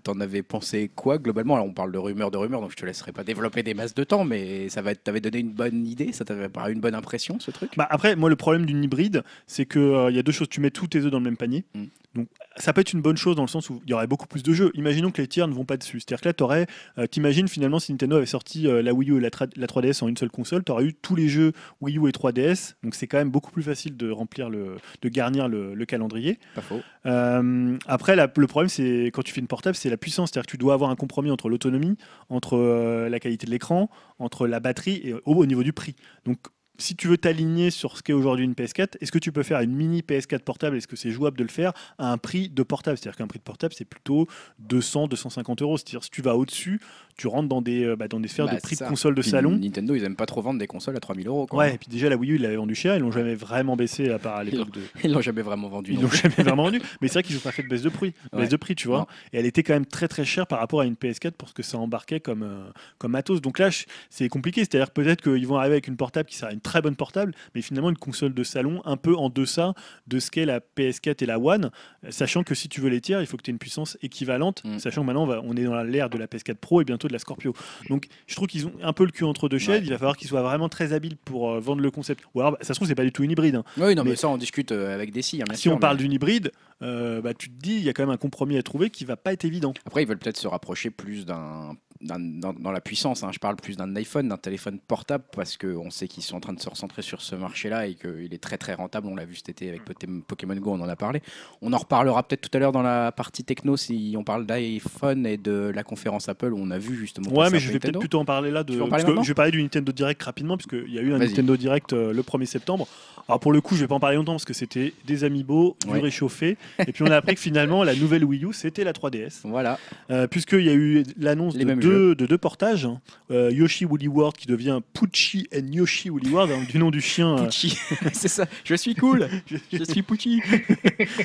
t'en 0.03 0.19
avais 0.19 0.43
pensé 0.43 0.89
quoi 0.93 1.18
globalement? 1.18 1.56
Alors 1.56 1.65
on 1.68 1.73
parle 1.73 1.91
de 1.91 1.97
rumeurs, 1.97 2.31
de 2.31 2.38
rumeurs, 2.38 2.61
donc 2.61 2.72
je 2.72 2.77
te 2.77 2.85
laisserai 2.85 3.11
pas 3.11 3.23
développer 3.23 3.64
des 3.64 3.73
masses 3.73 3.93
de 3.95 4.03
temps, 4.03 4.23
mais 4.26 4.69
ça 4.69 4.81
va, 4.81 4.95
t'avait 4.95 5.22
donné 5.22 5.39
une 5.39 5.52
bonne 5.52 5.85
idée, 5.85 6.11
ça 6.14 6.26
t'avait 6.26 6.49
paru 6.49 6.73
une 6.73 6.80
bonne 6.81 6.95
impression, 6.95 7.38
ce 7.39 7.52
truc? 7.52 7.72
Bah 7.77 7.88
après, 7.89 8.15
moi, 8.15 8.30
le 8.30 8.35
problème 8.35 8.65
d'une 8.65 8.84
hybride, 8.84 9.23
c'est 9.47 9.65
qu'il 9.65 9.81
il 10.10 10.15
y 10.15 10.19
a 10.19 10.23
deux 10.23 10.31
choses. 10.31 10.49
Tu 10.49 10.61
mets 10.61 10.72
tous 10.72 10.88
tes 10.88 10.99
œufs 10.99 11.11
dans 11.11 11.19
le 11.19 11.23
même 11.26 11.38
panier. 11.38 11.65
Mm. 11.73 11.84
Donc, 12.15 12.27
ça 12.56 12.72
peut 12.72 12.80
être 12.80 12.93
une 12.93 13.02
bonne 13.02 13.18
chose 13.18 13.35
dans 13.35 13.41
le 13.41 13.49
sens 13.49 13.69
où 13.69 13.81
il 13.85 13.89
y 13.89 13.93
aurait 13.93 14.07
beaucoup 14.07 14.26
plus 14.27 14.41
de 14.41 14.53
jeux. 14.53 14.72
Imaginons 14.76 15.11
que 15.11 15.22
les 15.22 15.27
tiers 15.27 15.49
ne 15.49 15.53
vont 15.53 15.64
pas 15.65 15.77
dessus. 15.77 15.99
C'est-à-dire 15.99 16.21
que 16.21 16.29
là, 16.29 16.33
t'aurais, 16.33 16.67
euh, 16.97 17.07
t'imagines 17.07 17.47
finalement 17.47 17.79
si 17.79 17.91
Nintendo 17.91 18.15
avait 18.17 18.25
sorti 18.25 18.67
euh, 18.67 18.81
la 18.81 18.93
Wii 18.93 19.11
U 19.11 19.17
et 19.17 19.19
la, 19.21 19.29
tra- 19.29 19.51
la 19.55 19.67
3DS 19.67 20.03
en 20.03 20.07
une 20.07 20.17
seule 20.17 20.29
console, 20.31 20.63
tu 20.63 20.71
aurais 20.71 20.85
eu 20.85 20.93
tous 20.93 21.15
les 21.15 21.27
jeux 21.27 21.51
Wii 21.81 21.97
U 21.97 22.07
et 22.07 22.11
3DS. 22.11 22.73
Donc, 22.83 22.95
c'est 22.95 23.07
quand 23.07 23.17
même 23.17 23.29
beaucoup 23.31 23.51
plus 23.51 23.63
facile 23.63 23.97
de 23.97 24.09
remplir 24.09 24.49
le, 24.49 24.77
de 25.01 25.09
garnir 25.09 25.47
le, 25.47 25.73
le 25.75 25.85
calendrier. 25.85 26.39
Pas 26.55 26.61
faux. 26.61 26.81
Euh, 27.05 27.77
après, 27.87 28.15
la- 28.15 28.31
le 28.35 28.47
problème, 28.47 28.69
c'est 28.69 29.05
quand 29.13 29.21
tu 29.23 29.33
fais 29.33 29.41
une 29.41 29.47
portable, 29.47 29.75
c'est 29.75 29.89
la 29.89 29.97
puissance. 29.97 30.29
C'est-à-dire 30.31 30.47
que 30.47 30.51
tu 30.51 30.57
dois 30.57 30.73
avoir 30.73 30.89
un 30.89 30.95
compromis 30.95 31.31
entre 31.31 31.49
l'autonomie, 31.49 31.97
entre 32.29 32.57
euh, 32.57 33.09
la 33.09 33.19
qualité 33.19 33.45
de 33.45 33.51
l'écran, 33.51 33.89
entre 34.19 34.47
la 34.47 34.59
batterie 34.59 35.01
et 35.03 35.13
au, 35.13 35.21
au 35.25 35.45
niveau 35.45 35.63
du 35.63 35.73
prix. 35.73 35.95
Donc, 36.25 36.37
si 36.77 36.95
tu 36.95 37.07
veux 37.07 37.18
t'aligner 37.18 37.72
sur 37.72 37.97
ce 37.97 38.03
qu'est 38.03 38.14
aujourd'hui 38.14 38.45
une 38.45 38.53
PS4, 38.53 38.97
est-ce 38.99 39.11
que 39.11 39.19
tu 39.19 39.31
peux 39.31 39.43
faire 39.43 39.60
une 39.61 39.76
mini 39.76 40.02
PS4 40.02 40.39
portable? 40.39 40.77
Est-ce 40.77 40.88
que 40.88 40.95
c'est 40.95 41.11
jouable 41.11 41.38
de 41.38 41.43
le 41.43 41.49
faire 41.49 41.73
à 41.97 42.11
un 42.11 42.18
prix 42.18 42.49
de 42.49 42.64
portable? 42.64 42.97
C'est-à-dire 42.97 43.18
qu'un 43.18 43.27
prix 43.27 43.39
de 43.39 43.43
portable, 43.43 43.73
c'est 43.77 43.85
plutôt 43.85 44.27
200, 44.60 45.07
250 45.07 45.61
euros. 45.61 45.77
C'est-à-dire 45.77 46.03
si 46.03 46.10
tu 46.10 46.22
vas 46.22 46.35
au-dessus, 46.35 46.81
tu 47.17 47.27
rentres 47.27 47.47
dans 47.49 47.61
des, 47.61 47.83
euh, 47.85 47.95
bah, 47.95 48.07
dans 48.07 48.19
des 48.19 48.27
sphères 48.27 48.45
Bah, 48.45 48.55
de 48.55 48.59
prix 48.61 48.75
c'est 48.75 48.83
de 48.83 48.85
ça. 48.85 48.89
console 48.89 49.15
de 49.15 49.21
Puis 49.21 49.29
salon. 49.31 49.51
Nintendo, 49.57 49.95
ils 49.95 50.03
aiment 50.03 50.15
pas 50.15 50.25
trop 50.25 50.41
vendre 50.41 50.59
des 50.59 50.67
consoles 50.67 50.95
à 50.97 50.99
3000 50.99 51.27
euros. 51.27 51.45
Quoi. 51.47 51.59
Ouais, 51.59 51.75
et 51.75 51.77
puis 51.77 51.87
déjà 51.89 52.09
la 52.09 52.17
Wii 52.17 52.31
U, 52.31 52.35
ils 52.35 52.41
l'avaient 52.41 52.55
vendu 52.57 52.75
cher, 52.75 52.95
ils 52.95 52.99
l'ont 53.01 53.11
jamais 53.11 53.35
vraiment 53.35 53.75
baissé 53.75 54.09
à 54.09 54.19
part 54.19 54.35
à 54.37 54.43
l'époque 54.43 54.71
de, 54.71 54.81
Ils 55.03 55.11
l'ont 55.11 55.21
jamais 55.21 55.41
vraiment 55.41 55.69
vendu. 55.69 55.93
ils 55.93 56.01
l'ont 56.01 56.09
jamais 56.11 56.35
vraiment 56.37 56.63
vendu. 56.63 56.81
Mais 57.01 57.07
c'est 57.07 57.13
vrai 57.15 57.23
qu'ils 57.23 57.37
ont 57.37 57.41
pas 57.41 57.51
fait 57.51 57.63
de 57.63 57.67
baisse 57.69 57.81
de 57.83 57.89
prix, 57.89 58.13
Ouais. 58.33 58.39
baisse 58.41 58.49
de 58.49 58.57
prix, 58.57 58.75
tu 58.75 58.87
vois. 58.87 58.99
Non. 58.99 59.05
Et 59.33 59.39
elle 59.39 59.45
était 59.45 59.63
quand 59.63 59.73
même 59.73 59.85
très 59.85 60.07
très 60.07 60.25
chère 60.25 60.45
par 60.47 60.59
rapport 60.59 60.81
à 60.81 60.85
une 60.85 60.95
PS4 60.95 61.31
pour 61.31 61.47
ce 61.49 61.53
que 61.53 61.63
ça 61.63 61.77
embarquait 61.77 62.19
comme, 62.19 62.43
euh, 62.43 62.65
comme 62.97 63.11
matos. 63.11 63.41
Donc 63.41 63.59
là, 63.59 63.69
c'est 64.09 64.27
compliqué. 64.29 64.61
C'est-à-dire 64.61 64.87
que 64.87 65.01
peut-être 65.01 65.21
qu'ils 65.21 65.47
vont 65.47 65.57
arriver 65.57 65.75
avec 65.75 65.87
une 65.87 65.97
portable 65.97 66.27
qui 66.29 66.35
sera 66.37 66.51
une 66.51 66.61
très 66.61 66.81
bonne 66.81 66.95
portable, 66.95 67.33
mais 67.55 67.61
finalement 67.61 67.89
une 67.89 67.97
console 67.97 68.33
de 68.33 68.43
salon 68.43 68.81
un 68.85 68.97
peu 68.97 69.15
en 69.15 69.29
deçà 69.29 69.73
de 70.07 70.19
ce 70.19 70.31
qu'est 70.31 70.45
la 70.45 70.59
PS4 70.59 71.23
et 71.23 71.25
la 71.25 71.39
One, 71.39 71.71
sachant 72.09 72.43
que 72.43 72.55
si 72.55 72.67
tu 72.69 72.81
veux 72.81 72.89
les 72.89 73.01
tiers, 73.01 73.21
il 73.21 73.27
faut 73.27 73.37
que 73.37 73.43
tu 73.43 73.51
aies 73.51 73.53
une 73.53 73.57
puissance 73.59 73.97
équivalente, 74.01 74.63
Mm. 74.65 74.79
sachant 74.79 75.01
que 75.01 75.05
maintenant 75.07 75.23
on, 75.23 75.27
va- 75.27 75.41
on 75.43 75.55
est 75.55 75.63
dans 75.63 75.81
l'ère 75.83 76.09
de 76.09 76.17
la 76.17 76.27
PS4 76.27 76.55
Pro 76.55 76.81
et 76.81 76.85
bientôt 76.85 77.05
de 77.07 77.14
la 77.14 77.19
Scorpio. 77.19 77.53
Donc 77.90 78.06
je 78.27 78.36
trouve 78.36 78.48
qu'ils 78.48 78.68
ont 78.68 78.73
un 78.82 78.94
peu 78.94 79.06
le 79.06 79.11
cul 79.11 79.23
entre 79.23 79.49
deux 79.49 79.57
chaises. 79.57 79.80
Ouais. 79.82 79.86
Il 79.86 79.90
va 79.90 79.98
falloir 79.98 80.18
qu'ils 80.18 80.27
soient 80.27 80.41
vraiment 80.44 80.69
très 80.69 80.94
habiles 80.94 81.18
pour 81.18 81.52
euh, 81.52 81.60
vendre 81.60 81.82
le 81.82 81.91
concept. 81.91 82.23
Ou 82.34 82.41
alors, 82.41 82.53
bah, 82.53 82.57
ça 82.61 82.73
se 82.73 82.80
trouve, 82.80 82.88
c'est 82.88 82.95
pas 82.95 83.03
du 83.03 83.11
tout 83.11 83.23
une 83.23 83.32
hybride. 83.32 83.56
hein. 83.56 83.64
Oui, 83.77 83.95
non, 83.95 84.03
mais, 84.03 84.11
Mais- 84.11 84.15
ça, 84.15 84.27
on 84.30 84.38
discute 84.38 84.72
euh, 84.72 84.94
avec 84.94 85.11
des 85.11 85.22
si, 85.22 85.41
hein, 85.41 85.45
sûr, 85.56 85.73
on 85.73 85.77
parle 85.77 85.98
d'une 85.98 86.11
hybride, 86.14 86.52
euh, 86.82 87.22
bah, 87.22 87.34
tu 87.34 87.49
te 87.49 87.57
dis, 87.60 87.76
il 87.76 87.84
y 87.84 87.90
a 87.90 87.94
quand 87.94 88.03
même 88.03 88.14
un 88.14 88.18
compromis 88.18 88.57
à 88.57 88.64
trouver 88.64 88.90
qui 88.90 89.06
va 89.06 89.15
pas 89.18 89.34
être 89.34 89.45
évident. 89.45 89.73
Après, 89.86 90.03
ils 90.03 90.07
veulent 90.07 90.18
peut-être 90.18 90.38
se 90.38 90.48
rapprocher 90.48 90.90
plus 90.90 91.26
d'un- 91.26 91.76
dans, 92.01 92.53
dans 92.53 92.72
la 92.72 92.81
puissance. 92.81 93.23
hein. 93.23 93.30
Je 93.34 93.39
parle 93.39 93.55
plus 93.55 93.77
d'un 93.77 93.95
iPhone, 93.95 94.27
d'un 94.30 94.38
téléphone 94.38 94.80
portable, 94.85 95.23
parce 95.35 95.57
qu'on 95.57 95.89
sait 95.89 96.07
qu'ils 96.07 96.23
sont 96.23 96.35
en 96.35 96.39
train 96.39 96.53
de 96.53 96.59
se 96.59 96.69
recentrer 96.69 97.01
sur 97.01 97.22
ce 97.22 97.35
marché-là 97.35 97.88
et 97.88 97.95
qu'il 97.95 98.34
est 98.34 98.41
très 98.41 98.57
très 98.57 98.73
rentable. 98.73 99.07
On 99.07 99.15
l'a 99.15 99.26
vu 99.26 99.35
cet 99.35 99.49
été 99.49 99.69
avec 99.69 99.81
Pokémon 100.27 100.55
Go, 100.55 100.72
on 100.73 100.81
en 100.81 100.89
a 100.89 100.95
parlé. 100.95 101.22
On 101.61 101.73
en 101.73 101.77
reparlera 101.77 102.23
peut-être 102.23 102.49
tout 102.49 102.55
à 102.55 102.59
l'heure 102.59 102.72
dans 102.72 102.81
la 102.81 103.11
partie 103.11 103.43
techno 103.43 103.77
si 103.77 104.13
on 104.17 104.23
parle 104.23 104.45
d'iPhone 104.45 105.26
et 105.26 105.38
de 105.38 105.72
la 105.73 105.84
conférence 105.84 106.30
Apple 106.30 106.53
où 106.53 106.57
on 106.59 106.72
a 106.72 106.77
vu 106.77 106.95
justement. 106.95 107.31
Ouais, 107.31 107.49
mais 107.49 107.59
je 107.59 107.72
vais 107.72 107.80
peut-être 107.80 107.99
plutôt 107.99 108.19
en 108.19 108.26
parler 108.26 108.51
là. 108.51 108.63
De, 108.63 108.77
parce 108.89 109.03
que 109.03 109.11
je 109.23 109.27
vais 109.27 109.34
parler 109.34 109.51
du 109.51 109.61
Nintendo 109.61 109.91
Direct 109.91 110.22
rapidement, 110.23 110.57
puisqu'il 110.57 110.93
y 110.93 110.99
a 110.99 111.01
eu 111.01 111.13
un. 111.13 111.17
Nintendo 111.19 111.55
Direct 111.57 111.93
euh, 111.93 112.13
le 112.13 112.22
1er 112.22 112.45
septembre. 112.45 112.88
Alors 113.27 113.39
pour 113.39 113.51
le 113.51 113.59
coup, 113.61 113.76
je 113.76 113.81
vais 113.81 113.88
pas 113.88 113.95
en 113.95 113.99
parler 113.99 114.17
longtemps 114.17 114.34
parce 114.34 114.45
que 114.45 114.53
c'était 114.53 114.93
des 115.05 115.23
amiibo, 115.23 115.76
du 115.85 115.93
Ouais. 115.93 115.99
réchauffé. 115.99 116.57
Et 116.80 116.91
puis 116.91 117.03
on 117.03 117.07
a 117.07 117.15
appris 117.17 117.34
que 117.34 117.41
finalement, 117.41 117.84
la 117.84 117.95
nouvelle 117.95 118.23
Wii 118.23 118.45
U, 118.45 118.53
c'était 118.53 118.84
la 118.84 118.91
3DS. 118.93 119.39
Voilà, 119.45 119.80
Euh, 120.11 120.27
Puisqu'il 120.27 120.61
y 120.61 120.69
a 120.69 120.73
eu 120.73 121.03
l'annonce 121.17 121.55
de 121.57 121.63
mêmes 121.65 121.80
deux, 121.95 122.15
de 122.15 122.26
deux 122.26 122.38
portages. 122.38 122.85
hein. 122.85 123.01
Euh, 123.31 123.49
Yoshi 123.51 123.85
Woolly 123.85 124.07
World 124.07 124.35
qui 124.38 124.45
devient 124.47 124.80
Pucci 124.93 125.47
and 125.55 125.72
Yoshi 125.72 126.09
Woolly 126.09 126.30
World, 126.30 126.51
hein, 126.51 126.63
du 126.69 126.77
nom 126.77 126.91
du 126.91 127.01
chien. 127.01 127.38
euh, 127.38 127.45
Pucci, 127.45 127.77
c'est 128.13 128.27
ça. 128.27 128.45
Je 128.63 128.76
suis 128.76 128.93
cool. 128.95 129.27
Je 129.72 129.84
suis 129.84 130.01
Pucci. 130.03 130.41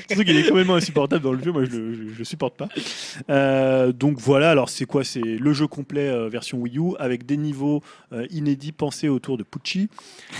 Surtout 0.08 0.24
qu'il 0.24 0.36
est 0.36 0.48
complètement 0.48 0.76
insupportable 0.76 1.22
dans 1.22 1.32
le 1.32 1.42
jeu, 1.42 1.52
moi 1.52 1.64
je 1.64 1.70
le 1.76 1.94
je, 1.94 2.14
je 2.18 2.24
supporte 2.24 2.56
pas. 2.56 2.68
Euh, 3.28 3.92
donc 3.92 4.18
voilà, 4.18 4.50
alors 4.50 4.68
c'est 4.68 4.84
quoi? 4.86 5.04
C'est 5.04 5.20
le 5.20 5.52
jeu 5.52 5.66
complet 5.66 6.08
euh, 6.08 6.28
version 6.28 6.58
Wii 6.58 6.78
U 6.78 6.94
avec 6.98 7.26
des 7.26 7.36
niveaux 7.36 7.82
euh, 8.12 8.26
inédits 8.30 8.72
pensés 8.72 9.08
autour 9.08 9.36
de 9.36 9.42
Pucci. 9.42 9.88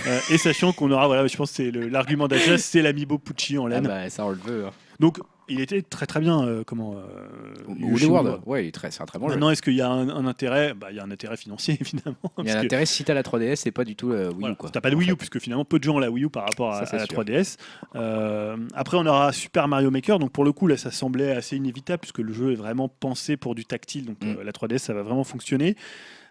Euh, 0.07 0.19
et 0.29 0.37
sachant 0.37 0.73
qu'on 0.73 0.91
aura, 0.91 1.07
voilà, 1.07 1.27
je 1.27 1.35
pense 1.37 1.49
que 1.51 1.55
c'est 1.57 1.71
le- 1.71 1.87
l'argument 1.89 2.27
d'achat, 2.27 2.57
c'est 2.57 2.81
l'amiibo 2.81 3.17
Pucci 3.17 3.57
en 3.57 3.65
Ah 3.67 3.69
laine. 3.69 3.83
bah, 3.87 4.09
ça 4.09 4.25
on 4.25 4.29
le 4.29 4.37
veut. 4.37 4.65
hein. 4.65 4.71
Donc 4.99 5.19
il 5.51 5.59
était 5.61 5.81
très 5.81 6.05
très 6.05 6.19
bien. 6.19 6.43
euh, 6.45 6.63
comment 6.65 6.95
euh, 6.95 8.37
ouais, 8.45 8.65
il 8.65 8.67
est 8.67 8.71
très- 8.71 8.91
c'est 8.91 9.01
un 9.01 9.05
très 9.05 9.19
bon 9.19 9.27
jeu. 9.27 9.33
Maintenant, 9.35 9.49
est-ce 9.49 9.61
qu'il 9.61 9.73
y 9.75 9.81
a 9.81 9.89
un, 9.89 10.09
un 10.09 10.25
intérêt? 10.25 10.73
Bah, 10.73 10.87
Il 10.91 10.97
y 10.97 10.99
a 10.99 11.03
un 11.03 11.11
intérêt 11.11 11.37
financier 11.37 11.77
évidemment. 11.81 12.15
Il 12.23 12.27
y 12.27 12.27
a 12.27 12.33
parce 12.43 12.55
que- 12.55 12.61
l'intérêt 12.63 12.85
si 12.85 13.03
t'as 13.03 13.13
la 13.13 13.23
3DS, 13.23 13.55
c'est 13.57 13.71
pas 13.71 13.83
du 13.83 13.95
tout 13.95 14.09
le 14.09 14.27
Wii 14.29 14.35
Voilà, 14.39 14.53
U. 14.53 14.57
quoi. 14.57 14.69
T'as 14.69 14.81
pas 14.81 14.89
de 14.89 14.95
en 14.95 14.99
Wii 14.99 15.07
U, 15.09 15.11
fait. 15.11 15.17
puisque 15.17 15.39
finalement 15.39 15.65
peu 15.65 15.79
de 15.79 15.83
gens 15.83 15.95
ont 15.95 15.99
la 15.99 16.09
Wii 16.11 16.25
U 16.25 16.29
par 16.29 16.43
rapport 16.45 16.73
Ça, 16.73 16.81
à, 16.81 16.85
c'est 16.85 16.95
à 16.95 16.99
la 16.99 17.05
sûr. 17.05 17.13
3DS. 17.23 17.57
Euh, 17.95 18.57
après, 18.73 18.97
on 18.97 19.05
aura 19.05 19.31
Super 19.31 19.67
Mario 19.67 19.91
Maker. 19.91 20.19
Donc 20.19 20.31
pour 20.31 20.43
le 20.43 20.51
coup, 20.53 20.67
là, 20.67 20.77
ça 20.77 20.91
semblait 20.91 21.31
assez 21.31 21.55
inévitable, 21.57 21.99
puisque 22.01 22.19
le 22.19 22.33
jeu 22.33 22.51
est 22.51 22.55
vraiment 22.55 22.87
pensé 22.89 23.37
pour 23.37 23.55
du 23.55 23.65
tactile. 23.65 24.05
Donc 24.05 24.17
Mm. 24.23 24.35
euh, 24.39 24.43
la 24.43 24.51
3DS, 24.51 24.79
ça 24.79 24.93
va 24.93 25.03
vraiment 25.03 25.23
fonctionner. 25.23 25.75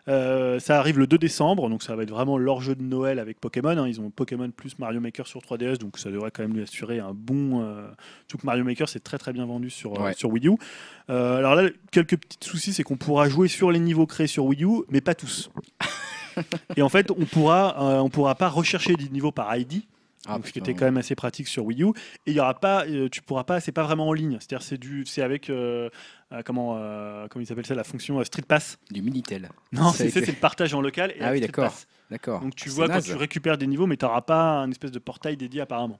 Euh, 0.09 0.59
ça 0.59 0.78
arrive 0.78 0.98
le 0.98 1.06
2 1.06 1.18
décembre, 1.18 1.68
donc 1.68 1.82
ça 1.82 1.94
va 1.94 2.02
être 2.02 2.10
vraiment 2.10 2.39
leur 2.39 2.60
jeu 2.60 2.74
de 2.74 2.82
Noël 2.82 3.18
avec 3.18 3.39
Pokémon. 3.40 3.77
hein. 3.77 3.86
Ils 3.86 4.01
ont 4.01 4.10
Pokémon 4.10 4.51
plus 4.51 4.78
Mario 4.78 5.01
Maker 5.01 5.27
sur 5.27 5.40
3DS, 5.40 5.78
donc 5.78 5.98
ça 5.98 6.10
devrait 6.10 6.31
quand 6.31 6.43
même 6.43 6.55
lui 6.55 6.62
assurer 6.62 6.98
un 6.98 7.12
bon. 7.14 7.62
Euh... 7.62 7.86
Que 8.28 8.36
Mario 8.44 8.64
Maker, 8.64 8.89
c'est 8.89 9.01
très 9.01 9.18
très 9.18 9.32
bien 9.32 9.44
vendu 9.47 9.70
sur, 9.70 10.01
euh, 10.01 10.12
sur 10.16 10.31
Wii 10.31 10.48
U. 10.48 10.52
Euh, 11.10 11.36
alors 11.39 11.55
là, 11.55 11.68
quelques 11.90 12.16
petits 12.16 12.39
soucis, 12.48 12.72
c'est 12.72 12.82
qu'on 12.82 12.97
pourra 12.97 13.28
jouer 13.28 13.48
sur 13.48 13.70
les 13.70 13.81
niveaux 13.81 14.06
créés 14.06 14.27
sur 14.27 14.44
Wii 14.47 14.64
U, 14.64 14.82
mais 14.89 15.01
pas 15.01 15.14
tous. 15.14 15.51
Et 16.77 16.82
en 16.82 16.89
fait, 16.89 17.10
on 17.10 17.24
pourra, 17.24 17.77
on 18.02 18.09
pourra 18.09 18.35
pas 18.36 18.48
rechercher 18.48 18.94
des 18.94 19.09
niveaux 19.09 19.32
par 19.32 19.55
ID, 19.56 19.82
Ah, 20.27 20.36
donc, 20.36 20.47
ce 20.47 20.52
qui 20.52 20.59
était 20.60 20.74
quand 20.74 20.85
même 20.85 20.97
assez 20.97 21.14
pratique 21.16 21.48
sur 21.48 21.64
Wii 21.66 21.82
U. 21.82 21.89
Et 22.27 22.31
il 22.31 22.35
y 22.35 22.40
aura 22.40 22.55
pas, 22.55 22.86
euh, 22.86 23.09
tu 23.10 23.20
pourras 23.20 23.44
pas, 23.44 23.60
c'est 23.60 23.72
pas 23.72 23.82
vraiment 23.82 24.09
en 24.09 24.12
ligne. 24.12 24.36
C'est-à-dire, 24.40 24.62
c'est 24.62 24.78
du, 24.78 25.05
c'est 25.06 25.22
avec 25.22 25.51
euh, 25.51 25.90
comment, 26.44 26.77
euh, 26.78 27.27
comment 27.28 27.43
il 27.43 27.47
s'appelle 27.47 27.66
ça, 27.66 27.74
la 27.74 27.85
fonction 27.85 28.20
euh, 28.20 28.24
Street 28.24 28.43
Pass. 28.47 28.78
Du 28.90 29.02
Minitel. 29.02 29.48
Non, 29.73 29.93
C'est 29.93 30.11
c'est 30.11 30.27
le 30.27 30.32
partage 30.35 30.73
en 30.74 30.81
local. 30.81 31.12
Et 31.12 31.23
Ah 31.23 31.32
oui, 31.32 31.40
d'accord. 31.40 31.73
D'accord. 32.11 32.40
Donc 32.40 32.55
tu 32.57 32.69
C'est 32.69 32.74
vois 32.77 32.86
quand 32.89 32.94
naze. 32.94 33.05
tu 33.07 33.15
récupères 33.15 33.59
des 33.59 33.66
niveaux, 33.66 33.86
mais 33.86 33.97
tu 33.97 34.05
n'auras 34.05 34.23
pas 34.23 34.59
un 34.61 34.70
espèce 34.70 34.90
de 34.90 34.98
portail 34.98 35.36
dédié 35.36 35.61
apparemment. 35.61 35.98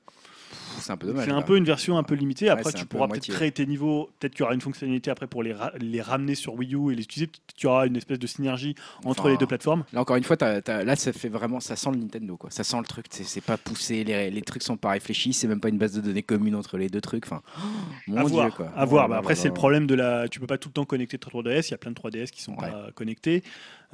C'est 0.79 0.93
un 0.93 0.97
peu 0.97 1.07
dommage. 1.07 1.25
C'est 1.27 1.31
un 1.33 1.37
là. 1.37 1.43
peu 1.43 1.57
une 1.57 1.65
version 1.65 1.97
un 1.99 2.03
peu 2.03 2.15
limitée. 2.15 2.49
Après, 2.49 2.73
tu 2.73 2.85
pourras 2.87 3.07
peut-être 3.09 3.29
créer 3.29 3.53
tes 3.53 3.67
niveaux. 3.67 4.11
Peut-être 4.19 4.33
qu'il 4.33 4.41
y 4.41 4.45
aura 4.45 4.55
une 4.55 4.61
fonctionnalité 4.61 5.11
après 5.11 5.27
pour 5.27 5.43
les, 5.43 5.53
ra- 5.53 5.73
les 5.79 6.01
ramener 6.03 6.35
sur 6.35 6.55
Wii 6.55 6.75
U 6.75 6.93
et 6.93 6.97
les 6.97 7.03
utiliser. 7.03 7.27
Peut-être 7.29 7.55
qu'il 7.57 7.65
y 7.65 7.71
aura 7.71 7.87
une 7.87 7.97
espèce 7.97 8.19
de 8.19 8.27
synergie 8.27 8.75
entre 9.05 9.21
Enfin, 9.21 9.31
les 9.31 9.37
deux 9.37 9.47
plateformes. 9.47 9.85
Là 9.93 10.01
encore 10.01 10.17
une 10.17 10.25
fois, 10.25 10.37
là 10.41 10.97
ça 10.97 11.13
fait 11.13 11.29
vraiment, 11.29 11.61
ça 11.61 11.77
sent 11.77 11.91
le 11.93 11.99
Nintendo 11.99 12.37
quoi. 12.37 12.51
Ça 12.51 12.65
sent 12.65 12.79
le 12.79 12.85
truc, 12.85 13.07
c'est 13.11 13.41
pas 13.45 13.57
poussé, 13.57 14.05
les, 14.05 14.31
les 14.31 14.43
trucs 14.43 14.63
sont 14.63 14.77
pas 14.77 14.91
réfléchis, 14.91 15.33
c'est 15.33 15.47
même 15.49 15.61
pas 15.61 15.69
une 15.69 15.79
base 15.79 15.93
de 15.93 16.01
données 16.01 16.23
commune 16.23 16.55
entre 16.55 16.79
les 16.79 16.89
deux 16.89 17.01
trucs. 17.01 17.27
Enfin, 17.27 17.43
mon 18.07 18.17
à 18.17 18.25
dieu 18.25 18.33
voir. 18.33 18.55
quoi. 18.55 18.73
À 18.77 18.85
voir. 18.85 19.09
Bah, 19.09 19.19
après, 19.19 19.35
c'est 19.35 19.49
le 19.49 19.55
problème 19.55 19.87
de 19.87 19.95
la. 19.95 20.29
Tu 20.29 20.41
peux 20.41 20.47
pas 20.47 20.59
tout 20.59 20.69
le 20.69 20.73
temps 20.75 20.85
connecter 20.85 21.19
ta 21.19 21.29
3DS. 21.31 21.69
Il 21.69 21.71
y 21.71 21.75
a 21.75 21.79
plein 21.79 21.91
de 21.93 21.97
3DS 21.97 22.31
qui 22.31 22.43
sont 22.43 22.53
Ouais. 22.53 22.71
pas 22.71 22.89
connectés. 22.95 23.43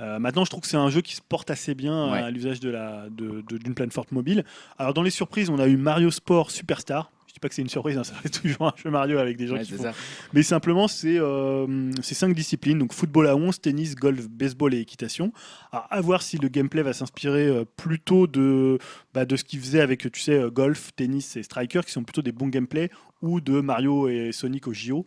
Euh, 0.00 0.18
maintenant, 0.18 0.44
je 0.44 0.50
trouve 0.50 0.60
que 0.62 0.68
c'est 0.68 0.76
un 0.76 0.90
jeu 0.90 1.00
qui 1.00 1.14
se 1.16 1.22
porte 1.26 1.50
assez 1.50 1.74
bien 1.74 2.12
Ouais. 2.12 2.18
à 2.18 2.30
l'usage 2.30 2.60
de 2.60 2.68
la 2.70 3.06
de- 3.10 3.42
de- 3.48 3.58
d'une 3.58 3.74
plateforme 3.74 4.06
mobile. 4.10 4.44
Alors, 4.78 4.92
dans 4.94 5.02
les 5.02 5.10
surprises, 5.10 5.48
on 5.50 5.58
a 5.58 5.66
eu 5.66 5.76
Mario 5.76 6.10
Sport 6.10 6.50
Superstar. 6.50 7.10
Je 7.28 7.32
dis 7.32 7.40
pas 7.40 7.48
que 7.50 7.54
c'est 7.54 7.60
une 7.62 7.68
surprise, 7.68 7.98
hein, 7.98 8.04
ça 8.04 8.14
reste 8.22 8.40
toujours 8.42 8.66
un 8.68 8.72
jeu 8.82 8.90
Mario 8.90 9.18
avec 9.18 9.36
des 9.36 9.46
gens 9.46 9.54
Ouais, 9.56 9.62
qui 9.62 9.72
font 9.72 9.82
ça. 9.82 9.92
Mais 10.32 10.42
simplement, 10.42 10.88
c'est 10.88 11.18
euh, 11.18 11.90
c'est 12.02 12.14
cinq 12.14 12.34
disciplines, 12.34 12.78
donc 12.78 12.92
football 12.94 13.26
à 13.26 13.36
11, 13.36 13.60
tennis, 13.60 13.94
golf, 13.94 14.26
baseball 14.28 14.72
et 14.74 14.78
équitation. 14.80 15.32
À, 15.72 15.78
à 15.94 16.00
voir 16.00 16.22
si 16.22 16.38
le 16.38 16.48
gameplay 16.48 16.82
va 16.82 16.92
s'inspirer 16.94 17.46
euh, 17.46 17.64
plutôt 17.76 18.26
de, 18.26 18.78
bah, 19.12 19.24
de 19.26 19.36
ce 19.36 19.44
qu'il 19.44 19.60
faisait 19.60 19.80
avec, 19.82 20.10
tu 20.12 20.20
sais, 20.20 20.32
euh, 20.38 20.50
golf, 20.50 20.92
tennis 20.96 21.36
et 21.36 21.42
striker, 21.42 21.80
qui 21.84 21.92
sont 21.92 22.04
plutôt 22.04 22.22
des 22.22 22.32
bons 22.32 22.48
gameplays, 22.48 22.90
ou 23.22 23.40
de 23.42 23.60
Mario 23.60 24.08
et 24.08 24.32
Sonic 24.32 24.66
au 24.66 24.72
JO. 24.72 25.06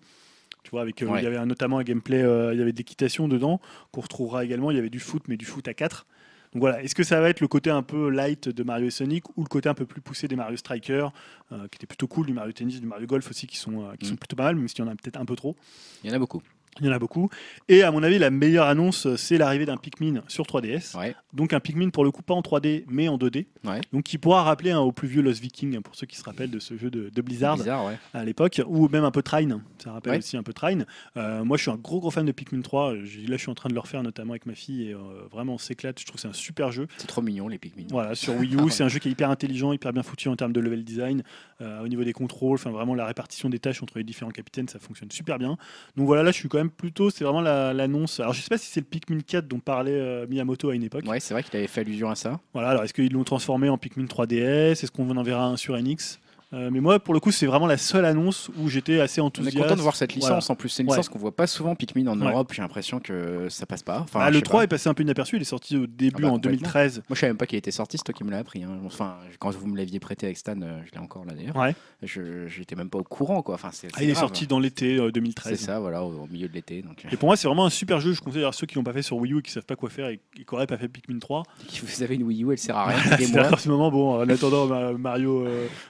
Tu 0.70 0.76
vois, 0.76 0.82
avec, 0.84 1.02
euh, 1.02 1.08
Ouais. 1.08 1.22
il 1.22 1.24
y 1.24 1.26
avait 1.28 1.44
notamment 1.48 1.80
un 1.80 1.84
gameplay, 1.84 2.22
euh, 2.22 2.54
il 2.54 2.60
y 2.60 2.62
avait 2.62 2.72
de 2.72 2.78
l'équitation 2.78 3.28
dedans, 3.28 3.60
qu'on 3.92 4.02
retrouvera 4.02 4.46
également. 4.46 4.70
Il 4.70 4.76
y 4.76 4.80
avait 4.80 4.92
du 4.92 5.00
foot, 5.00 5.24
mais 5.28 5.36
du 5.36 5.46
foot 5.46 5.68
à 5.68 5.74
4. 5.74 6.06
Donc 6.54 6.62
voilà, 6.62 6.84
est-ce 6.84 6.94
que 6.94 7.02
ça 7.02 7.20
va 7.22 7.30
être 7.30 7.40
le 7.42 7.48
côté 7.48 7.72
un 7.72 7.82
peu 7.82 8.10
light 8.12 8.50
de 8.50 8.62
Mario 8.64 8.86
et 8.86 8.92
Sonic 8.92 9.36
ou 9.36 9.42
le 9.42 9.48
côté 9.48 9.68
un 9.68 9.74
peu 9.74 9.88
plus 9.88 10.00
poussé 10.02 10.28
des 10.28 10.36
Mario 10.36 10.58
Striker, 10.58 11.08
euh, 11.52 11.68
qui 11.70 11.78
était 11.78 11.88
plutôt 11.88 12.06
cool, 12.08 12.28
du 12.28 12.34
Mario 12.34 12.52
Tennis, 12.52 12.80
du 12.82 12.86
Mario 12.86 13.08
Golf 13.08 13.28
aussi, 13.32 13.48
qui 13.48 13.58
sont, 13.58 13.90
qui 14.00 14.06
Mm. 14.06 14.10
sont 14.10 14.16
plutôt 14.16 14.36
pas 14.36 14.44
mal, 14.44 14.56
même 14.58 14.68
s'il 14.68 14.78
y 14.80 14.82
en 14.88 14.92
a 14.92 14.96
peut-être 14.96 15.18
un 15.20 15.26
peu 15.26 15.36
trop? 15.36 15.56
Il 16.04 16.10
y 16.10 16.14
en 16.14 16.16
a 16.16 16.20
beaucoup. 16.20 16.44
Il 16.80 16.86
y 16.86 16.90
en 16.90 16.94
a 16.94 17.00
beaucoup. 17.00 17.30
Et 17.68 17.84
à 17.84 17.92
mon 17.92 18.04
avis, 18.04 18.20
la 18.20 18.30
meilleure 18.30 18.68
annonce, 18.68 19.14
c'est 19.16 19.38
l'arrivée 19.38 19.66
d'un 19.66 19.76
Pikmin 19.78 20.22
sur 20.28 20.46
3DS. 20.46 20.98
Ouais. 20.98 21.14
Donc 21.34 21.52
un 21.54 21.60
Pikmin 21.60 21.90
pour 21.90 22.04
le 22.06 22.12
coup 22.12 22.22
pas 22.22 22.34
en 22.34 22.42
3D, 22.42 22.86
mais 22.88 23.08
en 23.10 23.18
2D. 23.18 23.48
Ouais. 23.66 23.82
Donc 23.92 24.04
qui 24.04 24.18
pourra 24.18 24.44
rappeler 24.44 24.72
hein, 24.72 24.80
au 24.80 24.92
plus 24.94 25.08
vieux 25.08 25.22
Lost 25.22 25.42
Viking, 25.42 25.76
hein, 25.76 25.82
pour 25.82 25.96
ceux 25.96 26.08
qui 26.08 26.16
se 26.16 26.24
rappellent 26.24 26.52
de 26.52 26.60
ce 26.60 26.78
jeu 26.78 26.90
de, 26.90 27.10
de 27.10 27.22
Blizzard 27.22 27.60
ouais. 27.60 27.98
à 28.14 28.24
l'époque, 28.24 28.62
ou 28.68 28.88
même 28.88 29.04
un 29.04 29.12
peu 29.12 29.22
Trine. 29.22 29.62
Ça 29.84 29.92
rappelle 29.92 30.20
aussi 30.20 30.38
un 30.38 30.44
peu 30.44 30.54
Trine. 30.54 30.86
Euh, 31.18 31.44
moi, 31.44 31.58
je 31.58 31.64
suis 31.64 31.72
un 31.72 31.76
gros 31.76 32.00
gros 32.00 32.12
fan 32.12 32.26
de 32.26 32.32
Pikmin 32.32 32.62
3. 32.62 32.96
J'ai- 33.04 33.28
Là, 33.30 33.36
je 33.36 33.42
suis 33.42 33.52
en 33.52 33.56
train 33.56 33.70
de 33.70 33.74
le 33.76 33.80
refaire 33.80 34.02
notamment 34.02 34.32
avec 34.32 34.46
ma 34.46 34.56
fille 34.56 34.90
et 34.90 34.94
euh, 34.94 35.00
vraiment 35.32 35.56
on 35.56 35.58
s'éclate. 35.58 36.00
Je 36.00 36.06
trouve 36.06 36.16
que 36.16 36.22
c'est 36.22 36.28
un 36.28 36.34
super 36.34 36.72
jeu. 36.72 36.88
C'est 36.98 37.08
trop 37.08 37.22
mignon 37.22 37.48
les 37.48 37.58
Pikmin. 37.58 37.86
Voilà, 37.92 38.16
sur 38.16 38.34
Wii 38.40 38.56
U, 38.56 38.70
c'est 38.70 38.84
un 38.84 38.88
jeu 38.88 39.00
qui 39.00 39.10
est 39.10 39.12
hyper 39.12 39.30
intelligent, 39.30 39.74
hyper 39.74 39.92
bien 39.94 40.02
foutu 40.04 40.30
en 40.30 40.36
termes 40.36 40.54
de 40.54 40.60
level 40.60 40.84
design, 40.84 41.24
euh, 41.62 41.84
au 41.84 41.88
niveau 41.88 42.04
des 42.04 42.14
contrôles, 42.14 42.56
enfin 42.56 42.72
vraiment 42.72 42.96
la 42.96 43.06
répartition 43.06 43.50
des 43.50 43.60
tâches 43.60 43.84
entre 43.84 43.98
les 43.98 44.04
différents 44.04 44.32
capitaines, 44.32 44.68
ça 44.68 44.80
fonctionne 44.80 45.12
super 45.12 45.38
bien. 45.38 45.58
Donc 45.98 46.06
voilà, 46.08 46.24
là 46.24 46.32
je 46.32 46.38
suis 46.38 46.50
quand 46.50 46.58
même 46.60 46.70
plutôt, 46.70 47.10
c'est 47.10 47.24
vraiment 47.24 47.42
la- 47.42 47.74
l'annonce. 47.74 48.20
alors 48.20 48.34
je 48.34 48.42
sais 48.42 48.50
pas 48.50 48.58
si 48.58 48.68
c'est 48.68 48.80
le 48.82 48.86
Pikmin 48.86 49.20
4 49.26 49.48
dont 49.48 49.60
parlait 49.60 49.92
euh, 49.94 50.26
Miyamoto 50.28 50.70
à 50.70 50.76
une 50.76 50.84
époque. 50.84 51.06
Ouais, 51.08 51.20
c'est 51.20 51.34
vrai 51.34 51.44
qu'il 51.44 51.56
avait 51.58 51.68
fait 51.68 51.82
allusion 51.82 52.10
à 52.10 52.16
ça. 52.16 52.40
Voilà, 52.54 52.70
alors 52.70 52.84
est-ce 52.84 52.94
qu'ils 52.94 53.12
l'ont 53.12 53.24
transformé 53.24 53.70
en 53.70 53.78
Pikmin 53.78 54.06
3DS 54.06 54.72
Est-ce 54.72 54.92
qu'on 54.92 55.10
en 55.18 55.24
verra 55.24 55.46
un 55.46 55.58
sur 55.58 55.76
NX 55.78 56.20
Euh, 56.52 56.70
mais 56.72 56.80
moi, 56.80 57.00
pour 57.00 57.14
le 57.14 57.20
coup, 57.20 57.32
c'est 57.32 57.46
vraiment 57.46 57.68
la 57.68 57.78
seule 57.78 58.06
annonce 58.06 58.50
où 58.60 58.70
j'étais 58.70 59.00
assez 59.00 59.22
On 59.22 59.26
est 59.26 59.28
enthousiaste. 59.28 59.56
content 59.58 59.76
de 59.76 59.82
voir 59.82 59.96
cette 59.96 60.14
licence. 60.16 60.30
Voilà. 60.30 60.46
En 60.50 60.56
plus, 60.56 60.70
c'est 60.70 60.82
une 60.82 60.90
Ouais. 60.90 60.96
licence 60.96 61.08
qu'on 61.10 61.20
voit 61.20 61.36
pas 61.36 61.46
souvent 61.46 61.76
Pikmin 61.76 62.08
en 62.08 62.20
Ouais. 62.20 62.32
Europe. 62.32 62.52
J'ai 62.54 62.64
l'impression 62.64 63.00
que 63.00 63.48
ça 63.50 63.68
passe 63.68 63.84
pas. 63.84 64.00
Enfin, 64.00 64.20
Ah, 64.24 64.32
le 64.32 64.38
sais 64.38 64.42
3 64.42 64.62
pas. 64.62 64.64
est 64.64 64.68
passé 64.68 64.90
un 64.90 64.96
peu 64.96 65.04
inaperçu, 65.04 65.36
il 65.36 65.42
est 65.44 65.46
sorti 65.46 65.78
au 65.78 65.86
début 65.86 66.16
Ah 66.18 66.22
bah, 66.22 66.28
en 66.30 66.32
complètement. 66.34 66.58
2013. 66.58 67.04
Moi, 67.08 67.16
je 67.16 67.20
savais 67.20 67.30
même 67.32 67.38
pas 67.38 67.46
qu'il 67.46 67.60
était 67.60 67.70
sorti. 67.70 67.98
C'est 67.98 68.04
toi 68.04 68.14
qui 68.16 68.24
me 68.24 68.32
l'as 68.32 68.40
appris. 68.40 68.64
hein. 68.64 68.80
Enfin, 68.84 69.18
quand 69.38 69.52
vous 69.52 69.68
me 69.68 69.78
l'aviez 69.78 70.00
prêté 70.00 70.26
avec 70.26 70.38
Stan, 70.38 70.60
euh, 70.60 70.82
je 70.88 70.92
l'ai 70.92 70.98
encore 70.98 71.24
là 71.26 71.34
d'ailleurs. 71.34 71.56
Ouais. 71.56 71.76
Je 72.02 72.48
j'étais 72.48 72.76
même 72.76 72.90
pas 72.90 72.98
au 72.98 73.04
courant 73.04 73.44
quoi. 73.44 73.54
Enfin, 73.54 73.70
c'est. 73.72 73.90
Ah, 73.96 74.02
il 74.04 74.10
est 74.10 74.16
sorti 74.16 74.48
dans 74.48 74.60
l'été 74.60 74.98
euh, 74.98 75.06
C'est 75.08 75.12
2013. 75.12 75.60
ça, 75.60 75.80
voilà, 75.80 76.04
au, 76.04 76.24
au 76.24 76.28
milieu 76.32 76.48
de 76.48 76.54
l'été. 76.54 76.82
Donc, 76.82 77.06
Et 77.12 77.16
pour 77.18 77.28
moi, 77.28 77.36
c'est 77.38 77.48
vraiment 77.48 77.66
un 77.66 77.70
super 77.70 78.00
jeu. 78.00 78.14
Je 78.14 78.22
conseille 78.22 78.44
à 78.44 78.52
ceux 78.54 78.66
qui 78.66 78.76
n'ont 78.80 78.84
pas 78.84 78.94
fait 78.94 79.04
sur 79.04 79.18
Wii 79.18 79.34
U 79.34 79.40
et 79.40 79.42
qui 79.44 79.52
savent 79.52 79.66
pas 79.66 79.76
quoi 79.76 79.92
faire 79.92 80.08
et 80.08 80.20
qui 80.36 80.46
n'auraient 80.52 80.66
pas 80.66 80.78
fait 80.78 80.88
Pikmin 80.88 81.20
3. 81.20 81.44
vous 81.84 82.04
avez 82.04 82.16
une 82.16 82.24
Wii 82.24 82.44
U, 82.44 82.52
elle 82.54 82.58
sert 82.58 82.76
à 82.76 82.88
rien. 82.88 82.98
C'est 83.20 83.24
Aidez-moi. 83.26 83.54
en 83.54 83.58
ce 83.58 83.70
moment, 83.70 83.92
bon, 83.92 84.16
en 84.22 84.28
attendant 84.30 84.66
Ma- 84.66 84.94
Mario, 84.94 85.46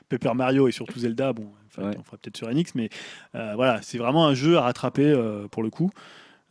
Paper 0.09 0.33
Mario 0.35 0.48
et 0.51 0.71
surtout 0.71 0.99
Zelda, 0.99 1.33
bon, 1.33 1.47
enfin, 1.67 1.89
Ouais. 1.89 1.95
on 1.99 2.03
fera 2.03 2.17
peut-être 2.17 2.37
sur 2.37 2.49
NX, 2.49 2.73
mais 2.75 2.89
euh, 3.35 3.53
voilà, 3.55 3.81
c'est 3.81 3.97
vraiment 3.97 4.25
un 4.27 4.33
jeu 4.33 4.57
à 4.57 4.61
rattraper 4.61 5.05
euh, 5.05 5.47
pour 5.47 5.63
le 5.63 5.69
coup. 5.69 5.91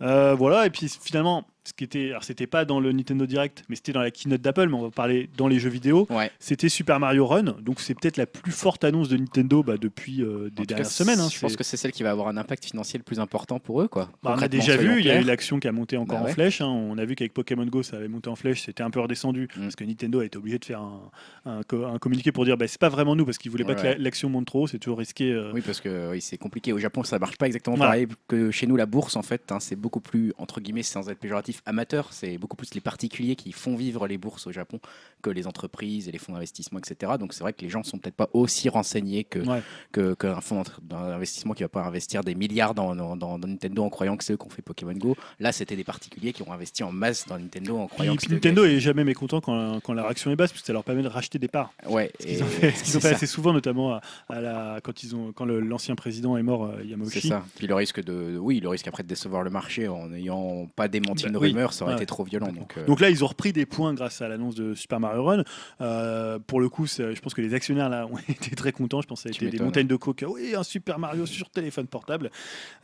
Euh, 0.01 0.35
voilà, 0.35 0.65
et 0.67 0.71
puis 0.71 0.89
finalement, 0.89 1.45
ce 1.69 1.75
qui 1.75 1.85
était, 1.85 2.11
alors 2.11 2.25
c'était 2.25 2.47
pas 2.47 2.65
dans 2.65 2.81
le 2.81 2.93
Nintendo 2.93 3.27
Direct, 3.27 3.63
mais 3.69 3.77
c'était 3.77 3.93
dans 3.93 4.01
la 4.01 4.11
keynote 4.11 4.41
d'Apple, 4.41 4.69
mais 4.69 4.75
on 4.75 4.83
va 4.83 4.91
parler 4.91 5.29
dans 5.37 5.47
les 5.49 5.59
jeux 5.59 5.69
vidéo. 5.69 6.07
Ouais. 6.11 6.31
C'était 6.39 6.69
Super 6.69 6.99
Mario 6.99 7.27
Run, 7.27 7.57
donc 7.61 7.81
c'est 7.81 7.95
peut-être 7.95 8.17
la 8.17 8.27
plus 8.27 8.53
forte 8.53 8.85
annonce 8.85 9.09
de 9.09 9.17
Nintendo 9.19 9.63
bah, 9.63 9.77
depuis 9.79 10.23
euh, 10.23 10.45
des 10.45 10.51
tout 10.51 10.63
cas, 10.63 10.65
dernières 10.67 10.87
semaines. 10.91 11.21
hein. 11.21 11.29
Je 11.31 11.39
pense 11.39 11.57
que 11.57 11.65
c'est 11.65 11.77
celle 11.77 11.93
qui 11.93 12.03
va 12.03 12.11
avoir 12.11 12.29
un 12.29 12.37
impact 12.37 12.65
financier 12.65 12.99
le 12.99 13.05
plus 13.05 13.21
important 13.21 13.59
pour 13.59 13.83
eux. 13.83 13.89
Quoi. 13.89 14.09
Bah, 14.23 14.35
on 14.37 14.43
a 14.43 14.49
déjà 14.49 14.77
vu, 14.77 14.99
il 15.01 15.07
y 15.07 15.11
a 15.11 15.21
eu 15.21 15.25
l'action 15.25 15.61
qui 15.61 15.69
a 15.69 15.73
monté 15.73 15.97
encore 15.97 16.21
Bah 16.21 16.31
en 16.31 16.33
flèche. 16.33 16.61
hein. 16.61 16.69
On 16.69 16.97
a 16.99 17.05
vu 17.05 17.15
qu'avec 17.15 17.35
Pokémon 17.35 17.67
Go, 17.67 17.83
ça 17.83 17.97
avait 17.97 18.09
monté 18.09 18.31
en 18.31 18.37
flèche. 18.37 18.63
C'était 18.63 18.83
un 18.83 18.91
peu 18.91 19.01
redescendu 19.01 19.49
Mm. 19.57 19.61
parce 19.63 19.77
que 19.77 19.85
Nintendo 19.85 20.21
a 20.21 20.25
été 20.25 20.39
obligé 20.39 20.59
de 20.59 20.65
faire 20.65 20.81
un, 20.81 21.11
un 21.45 21.63
co- 21.63 21.85
un 21.85 21.99
communiqué 21.99 22.33
pour 22.33 22.45
dire 22.45 22.57
bah, 22.57 22.67
c'est 22.67 22.81
pas 22.81 22.89
vraiment 22.89 23.15
nous 23.15 23.25
parce 23.27 23.37
qu'ils 23.39 23.51
voulaient 23.51 23.65
pas 23.65 23.75
que 23.75 23.83
la- 23.83 23.99
l'action 23.99 24.29
monte 24.31 24.47
trop. 24.47 24.67
C'est 24.67 24.79
toujours 24.79 24.99
risqué. 24.99 25.31
euh. 25.33 25.51
Oui, 25.53 25.61
parce 25.61 25.81
que 25.81 26.11
oui, 26.11 26.21
c'est 26.23 26.39
compliqué. 26.39 26.73
Au 26.73 26.79
Japon, 26.79 27.03
ça 27.05 27.19
marche 27.19 27.37
pas 27.37 27.47
exactement 27.47 27.77
pareil 27.77 28.07
que 28.27 28.51
chez 28.51 28.67
nous. 28.67 28.77
La 28.77 28.87
bourse, 28.87 29.17
en 29.17 29.23
fait, 29.23 29.51
hein, 29.53 29.59
c'est 29.61 29.77
beaucoup 29.77 30.01
plus, 30.01 30.33
entre 30.39 30.61
guillemets, 30.61 30.83
sans 30.83 31.09
être 31.11 31.19
péjoratif, 31.19 31.58
amateurs. 31.67 32.13
C'est 32.13 32.39
beaucoup 32.39 32.57
plus 32.57 32.75
les 32.75 32.81
particuliers 32.81 33.37
qui 33.37 33.53
font 33.53 33.77
vivre 33.77 34.07
les 34.07 34.19
bourses 34.19 34.47
au 34.47 34.53
Japon 34.53 34.81
que 35.23 35.31
les 35.31 35.47
entreprises 35.47 36.09
et 36.09 36.13
les 36.13 36.19
fonds 36.19 36.33
d'investissement, 36.33 36.79
etc. 36.79 37.13
Donc 37.19 37.33
c'est 37.33 37.41
vrai 37.41 37.53
que 37.53 37.63
les 37.63 37.69
gens 37.71 37.83
sont 37.83 37.99
peut-être 37.99 38.15
pas 38.17 38.29
aussi 38.33 38.69
renseignés 38.69 39.25
que 39.25 39.41
Ouais. 39.41 39.63
que- 39.93 40.15
qu'un 40.15 40.41
fonds 40.41 40.63
d'investissement 40.83 41.55
qui 41.55 41.63
va 41.63 41.69
pas 41.69 41.83
investir 41.85 42.23
des 42.23 42.35
milliards 42.35 42.75
dans, 42.75 42.95
dans- 42.95 43.17
dans- 43.17 43.39
dans 43.39 43.49
Nintendo 43.49 43.83
en 43.85 43.91
croyant 43.91 44.17
que 44.17 44.25
c'est 44.25 44.33
eux 44.33 44.37
qui 44.37 44.47
ont 44.47 44.51
fait 44.51 44.63
Pokémon 44.63 44.93
Go. 44.93 45.17
Là, 45.41 45.53
c'était 45.53 45.77
des 45.77 45.85
particuliers 45.85 46.33
qui 46.33 46.43
ont 46.43 46.53
investi 46.53 46.83
en 46.83 46.93
masse 46.93 47.27
dans 47.27 47.39
Nintendo 47.39 47.77
en 47.79 47.87
Puis, 47.87 47.95
croyant 47.95 48.13
que 48.15 48.19
puis 48.19 48.29
c'était 48.35 48.49
Nintendo 48.51 48.65
est 48.65 48.81
jamais 48.81 49.05
mécontent 49.05 49.41
quand, 49.41 49.81
quand 49.81 49.93
la 49.95 50.03
réaction 50.05 50.31
est 50.31 50.37
basse, 50.37 50.53
parce 50.53 50.63
que 50.63 50.67
ça 50.67 50.73
leur 50.73 50.85
permet 50.85 51.03
de 51.03 51.09
racheter 51.09 51.39
des 51.39 51.49
parts. 51.49 51.73
Ouais, 51.89 52.11
Ce 52.21 52.27
qu'ils 52.27 52.43
ont 52.43 52.47
fait, 52.47 52.69
ont 52.69 53.01
c'est 53.01 53.05
assez 53.15 53.27
souvent, 53.27 53.53
notamment 53.53 53.95
à, 53.95 54.01
à 54.29 54.41
la, 54.41 54.81
quand, 54.83 55.03
ils 55.03 55.15
ont, 55.17 55.33
quand 55.33 55.45
l'ancien 55.45 55.95
président 55.95 56.37
est 56.37 56.43
mort, 56.43 56.65
euh, 56.67 56.77
C'est 56.81 56.87
Yamauchi. 56.89 57.29
ça. 57.29 57.45
Puis 57.57 57.67
le 57.67 57.75
risque 57.75 58.03
de, 58.03 58.37
oui, 58.39 58.61
le 58.61 58.69
risque 58.69 58.87
après 58.89 59.03
de 59.03 59.09
décevoir 59.09 59.43
le 59.43 59.51
marché 59.51 59.89
en 59.89 60.09
n'ayant 60.09 60.67
pas 60.77 60.89
démenti 60.89 61.25
Bah 61.25 61.31
oui. 61.39 61.49
rumeur, 61.51 61.73
ça 61.73 61.85
aurait 61.85 61.95
été 61.95 62.07
trop 62.07 62.25
violent. 62.25 62.53
Donc, 62.53 62.77
euh, 62.77 62.85
Donc 62.87 63.01
là, 63.01 63.11
ils 63.11 63.25
ont 63.25 63.27
repris 63.27 63.53
des 63.53 63.67
points 63.67 63.95
grâce 63.95 64.21
à 64.23 64.29
l'annonce 64.29 64.55
de 64.55 64.75
Super 64.75 65.01
Mario 65.01 65.25
Run. 65.25 65.43
Euh, 65.81 66.39
pour 66.47 66.61
le 66.61 66.69
coup, 66.69 66.87
je 66.87 67.21
pense 67.21 67.35
que 67.35 67.41
les 67.41 67.55
actionnaires 67.55 67.89
là 67.89 68.07
ont 68.13 68.19
été 68.29 68.55
très 68.57 68.73
contents. 68.73 69.01
Je 69.01 69.07
pense 69.07 69.23
que 69.23 69.33
ça 69.33 69.35
a 69.45 69.47
été 69.49 69.57
des 69.57 69.63
montagnes 69.63 69.87
de 69.87 69.97
coca. 69.97 70.29
Oui, 70.29 70.55
un 70.57 70.63
Super 70.63 70.99
Mario 70.99 71.27
sur 71.27 71.51
téléphone 71.51 71.87
portable. 71.87 72.31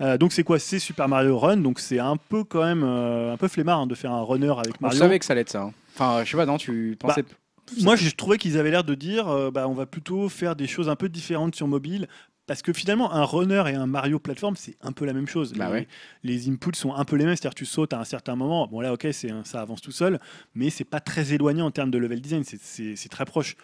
Euh, 0.01 0.17
donc 0.19 0.33
c'est 0.33 0.45
quoi? 0.45 0.59
C'est 0.59 0.79
Super 0.79 1.09
Mario 1.09 1.39
Run. 1.39 1.59
Donc 1.59 1.79
c'est 1.81 1.99
un 1.99 2.17
peu 2.17 2.45
quand 2.45 2.63
même 2.65 2.85
un 2.85 3.37
peu 3.37 3.49
flemmard 3.49 3.81
hein, 3.81 3.87
de 3.87 3.95
faire 3.95 4.13
un 4.13 4.23
runner 4.23 4.53
avec 4.59 4.75
on 4.81 4.87
Mario. 4.87 4.99
savait 4.99 5.19
que 5.19 5.25
ça 5.25 5.33
allait 5.33 5.43
être 5.43 5.51
ça. 5.51 5.63
hein. 5.63 5.73
Enfin, 5.95 6.25
je 6.25 6.31
sais 6.31 6.37
pas, 6.37 6.47
non, 6.47 6.57
tu 6.59 6.97
pensais. 6.99 7.25
Moi, 7.81 7.97
je 7.97 8.11
trouvais 8.11 8.37
qu'ils 8.37 8.59
avaient 8.59 8.71
l'air 8.71 8.85
de 8.85 8.95
dire, 8.95 9.29
euh, 9.29 9.51
bah, 9.51 9.67
on 9.69 9.73
va 9.73 9.87
plutôt 9.87 10.29
faire 10.29 10.55
des 10.55 10.67
choses 10.67 10.89
un 10.91 10.97
peu 10.97 11.09
différentes 11.09 11.55
sur 11.55 11.67
mobile. 11.67 12.09
Parce 12.47 12.61
que 12.61 12.73
finalement, 12.73 13.13
un 13.13 13.25
runner 13.25 13.65
et 13.69 13.75
un 13.75 13.87
Mario 13.87 14.19
plateforme, 14.19 14.57
c'est 14.57 14.77
un 14.83 14.93
peu 14.93 15.07
la 15.07 15.13
même 15.15 15.27
chose. 15.27 15.55
Bah 15.55 15.69
les, 15.69 15.73
ouais. 15.73 15.89
les 16.23 16.49
inputs 16.49 16.75
sont 16.75 16.95
un 16.95 17.05
peu 17.05 17.17
les 17.17 17.25
mêmes, 17.25 17.37
c'est-à-dire 17.37 17.55
tu 17.55 17.65
sautes 17.65 17.93
à 17.95 18.01
un 18.01 18.05
certain 18.05 18.37
moment. 18.37 18.67
Bon 18.67 18.81
là, 18.81 18.93
ok, 18.93 19.07
c'est 19.13 19.31
ça 19.45 19.63
avance 19.63 19.81
tout 19.81 19.93
seul, 19.93 20.21
mais 20.55 20.69
c'est 20.69 20.85
pas 20.85 21.01
très 21.01 21.33
éloigné 21.33 21.63
en 21.63 21.71
termes 21.71 21.91
de 21.91 21.99
level 21.99 22.21
design. 22.21 22.45
c'est 22.45 23.09
très 23.09 23.25
proche. 23.25 23.57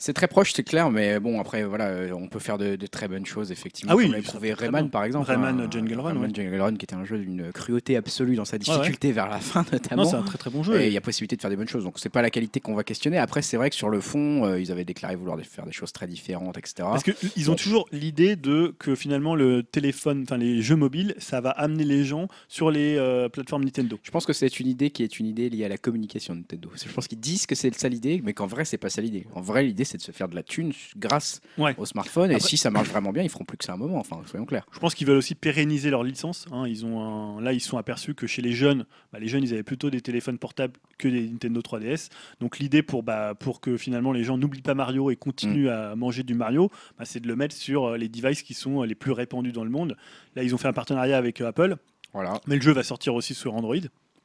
C'est 0.00 0.14
très 0.14 0.28
proche, 0.28 0.54
c'est 0.54 0.62
clair, 0.62 0.90
mais 0.90 1.20
bon, 1.20 1.38
après, 1.40 1.62
voilà, 1.64 1.88
euh, 1.88 2.12
on 2.12 2.26
peut 2.26 2.38
faire 2.38 2.56
de, 2.56 2.74
de 2.74 2.86
très 2.86 3.06
bonnes 3.06 3.26
choses, 3.26 3.52
effectivement. 3.52 3.92
Ah 3.92 3.96
oui, 3.96 4.10
prouvé 4.22 4.50
peut 4.50 4.56
très 4.56 4.66
Rayman, 4.66 4.88
par 4.88 5.04
exemple. 5.04 5.26
Rayman 5.28 5.60
hein, 5.60 5.68
Jungle 5.70 6.00
Run, 6.00 6.12
Rayman 6.12 6.30
ouais. 6.30 6.34
Jungle 6.34 6.60
Run, 6.60 6.76
qui 6.76 6.84
était 6.84 6.94
un 6.94 7.04
jeu 7.04 7.18
d'une 7.18 7.52
cruauté 7.52 7.96
absolue 7.96 8.34
dans 8.34 8.46
sa 8.46 8.56
difficulté 8.56 9.12
vers 9.12 9.28
la 9.28 9.38
fin, 9.38 9.64
notamment. 9.70 10.04
Non, 10.04 10.08
c'est 10.08 10.16
un 10.16 10.22
très 10.22 10.38
très 10.38 10.48
bon 10.48 10.62
jeu. 10.62 10.80
Et 10.80 10.86
il 10.86 10.92
y 10.94 10.96
a 10.96 11.02
possibilité 11.02 11.36
de 11.36 11.42
faire 11.42 11.50
des 11.50 11.56
bonnes 11.56 11.68
choses. 11.68 11.84
Donc, 11.84 11.98
c'est 11.98 12.08
pas 12.08 12.22
la 12.22 12.30
qualité 12.30 12.60
qu'on 12.60 12.74
va 12.74 12.82
questionner. 12.82 13.18
Après, 13.18 13.42
c'est 13.42 13.58
vrai 13.58 13.68
que 13.68 13.76
sur 13.76 13.90
le 13.90 14.00
fond, 14.00 14.46
euh, 14.46 14.58
ils 14.58 14.72
avaient 14.72 14.86
déclaré 14.86 15.16
vouloir 15.16 15.38
faire 15.40 15.66
des 15.66 15.72
choses 15.72 15.92
très 15.92 16.06
différentes, 16.06 16.56
etc. 16.56 16.74
Parce 16.78 17.02
qu'ils 17.04 17.50
ont 17.50 17.52
Bon. 17.52 17.56
toujours 17.56 17.88
l'idée 17.92 18.36
de 18.36 18.74
que 18.78 18.94
finalement 18.94 19.34
le 19.34 19.62
téléphone, 19.62 20.22
enfin 20.22 20.38
les 20.38 20.62
jeux 20.62 20.76
mobiles, 20.76 21.14
ça 21.18 21.42
va 21.42 21.50
amener 21.50 21.84
les 21.84 22.04
gens 22.04 22.28
sur 22.48 22.70
les 22.70 22.96
euh, 22.96 23.28
plateformes 23.28 23.64
Nintendo. 23.64 23.98
Je 24.02 24.10
pense 24.10 24.24
que 24.24 24.32
c'est 24.32 24.60
une 24.60 24.66
idée 24.68 24.90
qui 24.90 25.02
est 25.02 25.18
une 25.18 25.26
idée 25.26 25.50
liée 25.50 25.64
à 25.64 25.68
la 25.68 25.76
communication 25.78 26.34
de 26.34 26.40
Nintendo. 26.40 26.70
Je 26.74 26.90
pense 26.92 27.06
qu'ils 27.06 27.20
disent 27.20 27.44
que 27.44 27.54
c'est 27.54 27.74
ça 27.74 27.88
l'idée, 27.90 28.22
mais 28.24 28.32
qu'en 28.32 28.46
vrai, 28.46 28.64
c'est 28.64 28.78
pas 28.78 28.88
ça 28.88 29.02
l'idée. 29.02 29.26
En 29.34 29.40
vrai, 29.42 29.62
l'idée, 29.64 29.84
c'est 29.90 29.98
de 29.98 30.02
se 30.02 30.12
faire 30.12 30.28
de 30.28 30.34
la 30.34 30.42
thune 30.42 30.72
grâce 30.96 31.40
Ouais. 31.58 31.74
au 31.78 31.84
smartphone. 31.84 32.30
Et 32.30 32.34
Après- 32.36 32.48
si 32.48 32.56
ça 32.56 32.70
marche 32.70 32.88
vraiment 32.88 33.12
bien, 33.12 33.22
ils 33.22 33.28
feront 33.28 33.44
plus 33.44 33.56
que 33.58 33.64
ça 33.64 33.72
un 33.72 33.76
moment. 33.76 33.98
Enfin, 33.98 34.20
soyons 34.26 34.46
clairs. 34.46 34.66
Je 34.72 34.78
pense 34.78 34.94
qu'ils 34.94 35.06
veulent 35.06 35.16
aussi 35.18 35.34
pérenniser 35.34 35.90
leur 35.90 36.02
licence. 36.04 36.46
hein. 36.52 36.66
Ils 36.66 36.86
ont 36.86 37.00
un- 37.00 37.40
Là, 37.40 37.52
ils 37.52 37.60
se 37.60 37.68
sont 37.68 37.78
aperçus 37.78 38.14
que 38.14 38.26
chez 38.26 38.42
les 38.42 38.52
jeunes, 38.52 38.86
bah, 39.12 39.18
les 39.18 39.28
jeunes, 39.28 39.42
ils 39.44 39.52
avaient 39.52 39.62
plutôt 39.62 39.90
des 39.90 40.00
téléphones 40.00 40.38
portables 40.38 40.74
que 40.98 41.08
des 41.08 41.28
Nintendo 41.28 41.60
3DS. 41.62 42.08
Donc 42.40 42.58
l'idée 42.58 42.82
pour, 42.82 43.02
bah, 43.02 43.34
pour 43.38 43.60
que 43.60 43.76
finalement 43.76 44.12
les 44.12 44.24
gens 44.24 44.38
n'oublient 44.38 44.62
pas 44.62 44.74
Mario 44.74 45.10
et 45.10 45.16
continuent 45.16 45.66
Mm. 45.68 45.92
à 45.92 45.96
manger 45.96 46.22
du 46.22 46.34
Mario, 46.34 46.70
bah, 46.98 47.04
c'est 47.04 47.20
de 47.20 47.28
le 47.28 47.36
mettre 47.36 47.54
sur 47.56 47.84
euh, 47.84 47.96
les 47.96 48.08
devices 48.08 48.42
qui 48.42 48.54
sont 48.54 48.82
euh, 48.82 48.86
les 48.86 48.94
plus 48.94 49.12
répandus 49.12 49.52
dans 49.52 49.64
le 49.64 49.70
monde. 49.70 49.96
Là, 50.36 50.42
ils 50.42 50.54
ont 50.54 50.58
fait 50.58 50.68
un 50.68 50.72
partenariat 50.72 51.16
avec 51.18 51.40
euh, 51.40 51.48
Apple, 51.48 51.76
Voilà. 52.12 52.40
mais 52.46 52.56
le 52.56 52.62
jeu 52.62 52.72
va 52.72 52.82
sortir 52.82 53.14
aussi 53.14 53.34
sur 53.34 53.54
Android. 53.54 53.76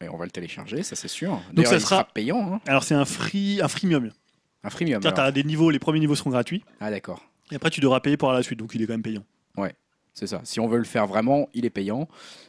Et 0.02 0.10
on 0.10 0.18
va 0.18 0.26
le 0.26 0.32
télécharger, 0.32 0.84
ça 0.84 0.96
c'est 0.98 1.08
sûr. 1.08 1.42
Donc 1.54 1.68
ça 1.68 1.80
sera- 1.80 2.04
payant, 2.04 2.54
hein. 2.56 2.62
Alors 2.68 2.84
c'est 2.84 2.96
un 2.96 3.06
free, 3.06 3.62
un 3.62 3.70
freemium. 3.70 4.12
Un 4.66 4.70
freemium. 4.70 5.02
Tu 5.02 5.08
as 5.08 5.32
des 5.32 5.44
niveaux, 5.44 5.70
les 5.70 5.80
premiers 5.80 6.00
niveaux 6.00 6.16
seront 6.16 6.32
gratuits. 6.32 6.64
Ah 6.80 6.90
d'accord. 6.90 7.22
Et 7.52 7.56
après, 7.56 7.70
tu 7.70 7.80
devras 7.80 8.00
payer 8.00 8.18
pour 8.18 8.32
la 8.32 8.42
suite, 8.42 8.60
donc 8.60 8.74
il 8.74 8.82
est 8.82 8.88
quand 8.88 8.94
même 8.94 9.04
payant. 9.04 9.24
C'est 10.16 10.28
ça. 10.28 10.40
Si 10.46 10.62
on 10.62 10.68
veut 10.68 10.78
le 10.78 10.86
faire 10.86 11.08
vraiment, 11.08 11.50
il 11.54 11.66
est 11.66 11.70
payant. 11.70 12.08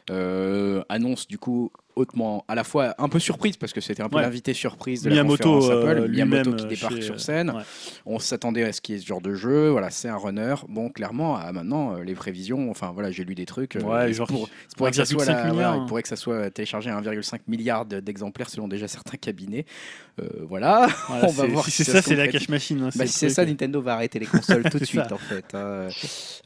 Euh, 0.09 0.83
annonce 0.87 1.27
du 1.27 1.37
coup 1.37 1.69
hautement, 1.97 2.45
à 2.47 2.55
la 2.55 2.63
fois 2.63 2.95
un 2.97 3.09
peu 3.09 3.19
surprise 3.19 3.57
parce 3.57 3.73
que 3.73 3.81
c'était 3.81 4.01
un 4.03 4.09
peu 4.09 4.17
Ouais. 4.17 4.21
l'invité 4.21 4.53
surprise 4.53 5.01
de 5.03 5.09
Miyamoto, 5.09 5.55
la 5.55 5.59
conférence 5.59 5.83
Apple. 5.85 6.01
euh, 6.03 6.07
Miyamoto 6.07 6.53
qui 6.53 6.65
euh, 6.65 6.67
débarque 6.67 6.95
chez- 6.95 7.01
sur 7.01 7.19
scène. 7.19 7.49
ouais. 7.51 7.63
On 8.05 8.19
s'attendait 8.19 8.63
à 8.63 8.71
ce 8.73 8.81
qu'il 8.81 8.95
y 8.95 8.97
ait 8.97 9.01
ce 9.01 9.07
genre 9.07 9.21
de 9.21 9.33
jeu. 9.33 9.69
Voilà, 9.69 9.89
c'est 9.89 10.07
un 10.09 10.17
runner. 10.17 10.55
Bon, 10.69 10.89
clairement, 10.89 11.35
à 11.37 11.51
maintenant, 11.51 11.95
euh, 11.95 12.03
les 12.03 12.13
prévisions. 12.15 12.69
Enfin 12.71 12.91
voilà, 12.93 13.11
j'ai 13.11 13.23
lu 13.25 13.35
des 13.35 13.45
trucs. 13.45 13.75
euh, 13.75 13.81
Ouais, 13.81 14.13
genre 14.13 14.27
pour- 14.27 14.49
pourrait 14.77 14.91
que 14.91 14.97
ça 14.97 15.05
soit 15.05 15.23
1,5 15.23 15.27
la- 15.27 15.33
voilà, 15.41 15.53
milliard, 15.53 15.73
hein. 15.73 15.79
il 15.83 15.87
pourrait 15.87 16.03
que 16.03 16.09
ça 16.09 16.15
soit 16.15 16.49
téléchargé 16.51 16.89
à 16.89 16.97
1,5 16.97 17.41
milliard 17.47 17.85
de- 17.85 17.99
d'exemplaires 17.99 18.49
selon 18.49 18.67
déjà 18.67 18.87
certains 18.87 19.17
cabinets. 19.17 19.65
Euh, 20.21 20.27
voilà. 20.47 20.87
Voilà, 21.07 21.25
On 21.27 21.31
va 21.31 21.45
voir 21.45 21.65
si 21.65 21.71
si 21.71 21.83
c'est 21.85 21.91
ça 21.91 22.01
c'est 22.01 22.15
la 22.15 22.27
cash 22.27 22.49
machine. 22.49 22.81
hein, 22.83 22.89
Bah, 22.95 23.05
si 23.05 23.13
c'est 23.13 23.29
ça, 23.29 23.45
Nintendo 23.45 23.81
va 23.81 23.93
arrêter 23.93 24.19
les 24.19 24.25
consoles 24.25 24.63
tout 24.69 24.79
de 24.79 24.85
suite 24.85 25.03
ça. 25.07 25.13
en 25.13 25.17
fait. 25.17 25.45
hein. 25.53 25.87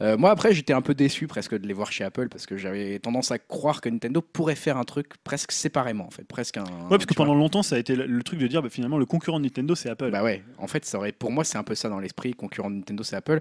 Euh, 0.00 0.16
moi 0.16 0.30
après 0.30 0.52
j'étais 0.54 0.72
un 0.72 0.82
peu 0.82 0.94
déçu 0.94 1.26
presque 1.26 1.58
de 1.58 1.66
les 1.66 1.72
voir 1.74 1.90
chez 1.90 2.04
Apple 2.04 2.28
parce 2.28 2.46
que 2.46 2.56
j'avais 2.56 2.98
tendance 2.98 3.30
à 3.30 3.38
croire 3.38 3.80
que 3.80 3.88
Nintendo 3.88 4.20
pourrait 4.20 4.54
faire 4.54 4.76
un 4.76 4.84
truc 4.84 5.06
presque 5.24 5.41
séparément 5.50 6.06
en 6.06 6.10
fait, 6.10 6.24
presque 6.24 6.56
un. 6.58 6.62
Ouais, 6.64 6.68
parce 6.90 7.06
que 7.06 7.14
vois. 7.14 7.26
pendant 7.26 7.34
longtemps, 7.36 7.62
ça 7.62 7.76
a 7.76 7.78
été 7.78 7.96
le, 7.96 8.22
truc 8.22 8.38
de 8.38 8.46
dire 8.46 8.62
bah, 8.62 8.68
finalement 8.70 8.98
le 8.98 9.06
concurrent 9.06 9.38
de 9.40 9.44
Nintendo, 9.44 9.74
c'est 9.74 9.88
Apple. 9.90 10.10
Bah 10.10 10.22
ouais, 10.22 10.42
en 10.58 10.66
fait, 10.66 10.84
ça 10.84 10.98
aurait, 10.98 11.12
pour 11.12 11.30
moi, 11.32 11.44
c'est 11.44 11.58
un 11.58 11.64
peu 11.64 11.74
ça 11.74 11.88
dans 11.88 11.98
l'esprit. 11.98 12.32
Concurrent 12.34 12.70
de 12.70 12.76
Nintendo, 12.76 13.02
c'est 13.02 13.16
Apple. 13.16 13.40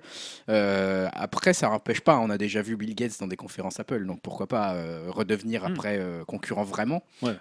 Euh, 0.50 1.08
après, 1.14 1.54
ça 1.54 1.70
n'empêche 1.70 2.02
pas. 2.02 2.18
On 2.20 2.30
a 2.30 2.38
déjà 2.38 2.62
vu 2.62 2.76
Bill 2.76 2.96
Gates 2.96 3.20
dans 3.20 3.28
des 3.28 3.36
conférences 3.36 3.80
Apple, 3.80 4.06
donc 4.06 4.22
pourquoi 4.22 4.48
pas 4.48 4.74
euh, 4.74 5.06
redevenir 5.10 5.62
Mm. 5.64 5.66
après 5.72 5.98
euh, 6.00 6.24
concurrent 6.26 6.64
vraiment. 6.64 7.04
Ouais. 7.22 7.34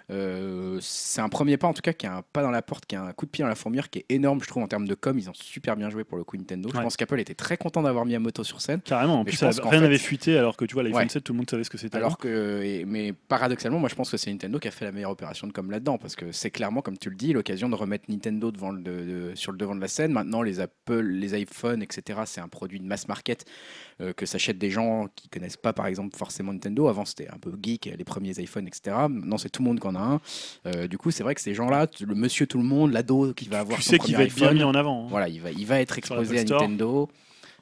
C'est 0.81 1.21
un 1.21 1.29
premier 1.29 1.57
pas, 1.57 1.67
en 1.67 1.73
tout 1.73 1.81
cas, 1.81 1.93
qui 1.93 2.05
est 2.05 2.09
un 2.09 2.23
pas 2.33 2.41
dans 2.41 2.51
la 2.51 2.61
porte, 2.61 2.85
qui 2.85 2.95
est 2.95 2.97
un 2.97 3.11
coup 3.13 3.25
de 3.25 3.31
pied 3.31 3.43
dans 3.43 3.49
la 3.49 3.55
fourmilière, 3.55 3.89
qui 3.89 3.99
est 3.99 4.05
énorme, 4.09 4.41
je 4.41 4.47
trouve, 4.47 4.63
en 4.63 4.67
termes 4.67 4.87
de 4.87 4.93
com. 4.95 5.17
Ils 5.17 5.29
ont 5.29 5.33
super 5.33 5.75
bien 5.75 5.89
joué 5.89 6.03
pour 6.03 6.17
le 6.17 6.23
coup 6.23 6.37
Nintendo. 6.37 6.69
Je 6.73 6.79
pense 6.79 6.97
qu'Apple 6.97 7.19
était 7.19 7.35
très 7.35 7.57
content 7.57 7.81
d'avoir 7.81 8.05
Miyamoto 8.05 8.43
sur 8.43 8.61
scène. 8.61 8.81
Carrément, 8.81 9.19
en 9.21 9.23
plus, 9.23 9.33
je 9.35 9.39
pense 9.45 9.59
rien 9.59 9.71
fait- 9.71 9.79
n'avait 9.81 9.97
fuité, 9.97 10.37
alors 10.37 10.57
que 10.57 10.65
tu 10.65 10.73
vois, 10.73 10.83
l'iPhone 10.83 11.01
Ouais. 11.03 11.09
7, 11.09 11.23
tout 11.23 11.33
le 11.33 11.37
monde 11.37 11.49
savait 11.49 11.63
ce 11.63 11.69
que 11.69 11.77
c'était. 11.77 11.97
Alors 11.97 12.17
que, 12.17 12.83
mais 12.85 13.13
paradoxalement, 13.13 13.79
moi 13.79 13.89
je 13.89 13.95
pense 13.95 14.09
que 14.09 14.17
c'est 14.17 14.31
Nintendo 14.31 14.50
qui 14.59 14.67
a 14.67 14.71
fait 14.71 14.85
la 14.85 14.91
meilleure 14.91 15.11
opération 15.11 15.47
de 15.47 15.51
com 15.53 15.69
là-dedans, 15.71 15.97
parce 15.97 16.15
que 16.15 16.31
c'est 16.31 16.51
clairement, 16.51 16.81
comme 16.81 16.97
tu 16.97 17.09
le 17.09 17.15
dis, 17.15 17.33
l'occasion 17.33 17.69
de 17.69 17.75
remettre 17.75 18.05
Nintendo 18.09 18.51
devant 18.51 18.71
le, 18.71 18.81
de- 18.81 19.31
sur 19.35 19.51
le 19.51 19.57
devant 19.57 19.75
de 19.75 19.81
la 19.81 19.87
scène. 19.87 20.11
Maintenant, 20.11 20.41
les 20.41 20.59
Apple, 20.59 21.01
les 21.01 21.39
iPhones, 21.41 21.81
etc., 21.81 22.21
c'est 22.25 22.41
un 22.41 22.47
produit 22.47 22.79
de 22.79 22.85
mass 22.85 23.07
market 23.07 23.45
euh, 24.01 24.13
que 24.13 24.25
s'achètent 24.25 24.57
des 24.57 24.71
gens 24.71 25.07
qui 25.15 25.29
connaissent 25.29 25.57
pas, 25.57 25.73
par 25.73 25.87
exemple, 25.87 26.15
forcément 26.17 26.53
Nintendo. 26.53 26.87
Avant, 26.87 27.05
c'était 27.05 27.27
un 27.29 27.37
peu 27.37 27.51
geek, 27.61 27.91
les 27.97 28.03
premiers 28.03 28.37
iPhones, 28.39 28.67
etc. 28.67 28.95
Maintenant, 29.09 29.37
c'est 29.37 29.49
tout 29.49 29.61
le 29.61 29.67
monde 29.67 29.79
qui 29.79 29.87
en 29.87 29.95
a 29.95 29.99
un. 29.99 30.21
Euh, 30.67 30.87
du 30.87 30.97
coup, 30.97 31.11
c'est 31.11 31.23
vrai 31.23 31.35
que 31.35 31.41
ces 31.41 31.53
gens-là, 31.53 31.87
le 31.99 32.15
monsieur 32.15 32.47
tout 32.47 32.57
le 32.57 32.63
monde, 32.63 32.91
l'ado 32.93 33.33
qui 33.33 33.47
va 33.49 33.59
avoir 33.59 33.77
tu 33.79 33.83
son 33.85 33.91
sais 33.91 33.97
qu'il 33.99 34.13
premier 34.13 34.17
va 34.17 34.23
être 34.27 34.35
bien 34.35 34.53
mis 34.53 34.63
en 34.63 34.73
avant. 34.73 35.05
hein. 35.05 35.07
voilà, 35.09 35.27
il 35.29 35.41
va, 35.41 35.51
il 35.51 35.65
va 35.65 35.79
être 35.79 35.97
exposé 35.97 36.39
à. 36.39 36.43
Nintendo. 36.59 37.09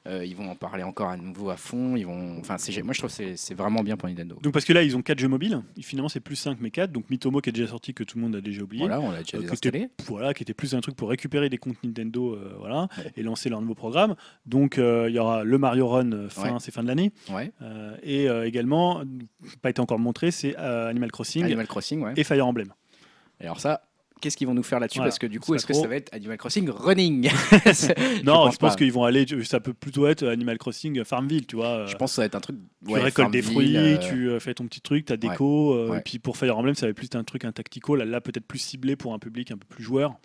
Euh, 0.09 0.25
ils 0.25 0.35
vont 0.35 0.49
en 0.49 0.55
parler 0.55 0.83
encore 0.83 1.09
à 1.09 1.17
nouveau 1.17 1.49
à 1.49 1.57
fond. 1.57 1.95
Ils 1.95 2.05
vont, 2.05 2.39
enfin, 2.39 2.55
moi 2.83 2.93
je 2.93 2.99
trouve 2.99 3.15
que 3.15 3.35
c'est, 3.35 3.53
vraiment 3.53 3.83
bien 3.83 3.95
pour 3.95 4.09
Nintendo. 4.09 4.37
Donc 4.41 4.53
parce 4.53 4.65
que 4.65 4.73
là, 4.73 4.83
ils 4.83 4.97
ont 4.97 5.01
4 5.01 5.19
jeux 5.19 5.27
mobiles. 5.27 5.61
Finalement, 5.81 6.09
c'est 6.09 6.19
plus 6.19 6.35
5 6.35 6.57
mais 6.59 6.71
4. 6.71 6.91
Donc 6.91 7.09
Mitomo 7.09 7.41
qui 7.41 7.49
est 7.49 7.53
déjà 7.53 7.67
sorti, 7.67 7.93
que 7.93 8.03
tout 8.03 8.17
le 8.17 8.23
monde 8.23 8.35
a 8.35 8.41
déjà 8.41 8.63
oublié. 8.63 8.83
Voilà, 8.83 8.99
on 8.99 9.11
l'a 9.11 9.23
déjà 9.23 9.37
Euh. 9.37 9.87
Voilà, 10.07 10.33
qui 10.33 10.43
était 10.43 10.53
plus 10.53 10.73
un 10.73 10.81
truc 10.81 10.95
pour 10.95 11.09
récupérer 11.09 11.49
des 11.49 11.57
comptes 11.57 11.77
Nintendo 11.83 12.33
euh, 12.33 12.55
voilà, 12.57 12.87
Ouais. 12.97 13.11
et 13.17 13.23
lancer 13.23 13.49
leur 13.49 13.61
nouveau 13.61 13.75
programme. 13.75 14.15
Donc 14.45 14.77
euh, 14.77 15.07
il 15.09 15.15
y 15.15 15.19
aura 15.19 15.43
le 15.43 15.57
Mario 15.57 15.87
Run 15.87 16.29
fin, 16.29 16.53
Ouais. 16.53 16.59
c'est 16.59 16.71
fin 16.71 16.83
de 16.83 16.87
l'année. 16.87 17.11
Ouais. 17.31 17.51
Et 18.03 18.25
également, 18.25 19.03
pas 19.61 19.69
été 19.69 19.81
encore 19.81 19.99
montré, 19.99 20.31
c'est 20.31 20.55
Animal 20.55 21.11
Crossing 21.11 21.43
Animal 21.43 21.67
Crossing, 21.67 22.05
et 22.15 22.23
Fire 22.23 22.47
Emblem. 22.47 22.73
Et 23.41 23.45
alors 23.45 23.59
ça, 23.59 23.88
qu'est-ce 24.19 24.37
qu'ils 24.37 24.47
vont 24.47 24.53
nous 24.53 24.63
faire 24.63 24.79
là-dessus 24.79 24.99
Voilà, 24.99 25.09
Parce 25.09 25.19
que 25.19 25.27
du 25.27 25.39
coup, 25.39 25.55
est-ce 25.55 25.65
que 25.65 25.73
ça 25.73 25.87
va 25.87 25.95
être 25.95 26.13
Animal 26.13 26.37
Crossing 26.37 26.69
Running 26.69 27.29
Non, 28.23 28.45
pense 28.45 28.53
je 28.53 28.57
pense 28.57 28.75
qu'ils 28.75 28.91
vont 28.91 29.03
aller, 29.03 29.25
ça 29.43 29.59
peut 29.59 29.73
plutôt 29.73 30.07
être 30.07 30.27
Animal 30.27 30.57
Crossing 30.57 31.03
Farmville, 31.03 31.45
tu 31.45 31.55
vois. 31.55 31.67
euh, 31.67 31.87
Je 31.87 31.95
pense 31.95 32.11
que 32.11 32.15
ça 32.15 32.21
va 32.21 32.25
être 32.27 32.35
un 32.35 32.39
truc. 32.41 32.57
tu 32.85 32.93
ouais, 32.93 32.99
récoltes 33.01 33.31
des 33.31 33.41
fruits, 33.41 33.77
euh, 33.77 33.97
tu 33.97 34.29
euh, 34.29 34.39
fais 34.39 34.53
ton 34.53 34.65
petit 34.65 34.81
truc, 34.81 35.05
ta 35.05 35.17
déco. 35.17 35.73
euh, 35.73 35.89
Ouais. 35.89 35.97
Et 35.99 36.01
puis 36.01 36.19
pour 36.19 36.37
Fire 36.37 36.57
Emblem, 36.57 36.75
ça 36.75 36.85
va 36.85 36.91
être 36.91 36.95
plus 36.95 37.09
un 37.13 37.23
truc, 37.23 37.45
un 37.45 37.51
tactical. 37.51 37.97
Là, 37.97 38.05
là, 38.05 38.21
peut-être 38.21 38.45
plus 38.45 38.59
ciblé 38.59 38.95
pour 38.95 39.13
un 39.13 39.19
public 39.19 39.51
un 39.51 39.57
peu 39.57 39.65
plus 39.67 39.83
joueur. 39.83 40.15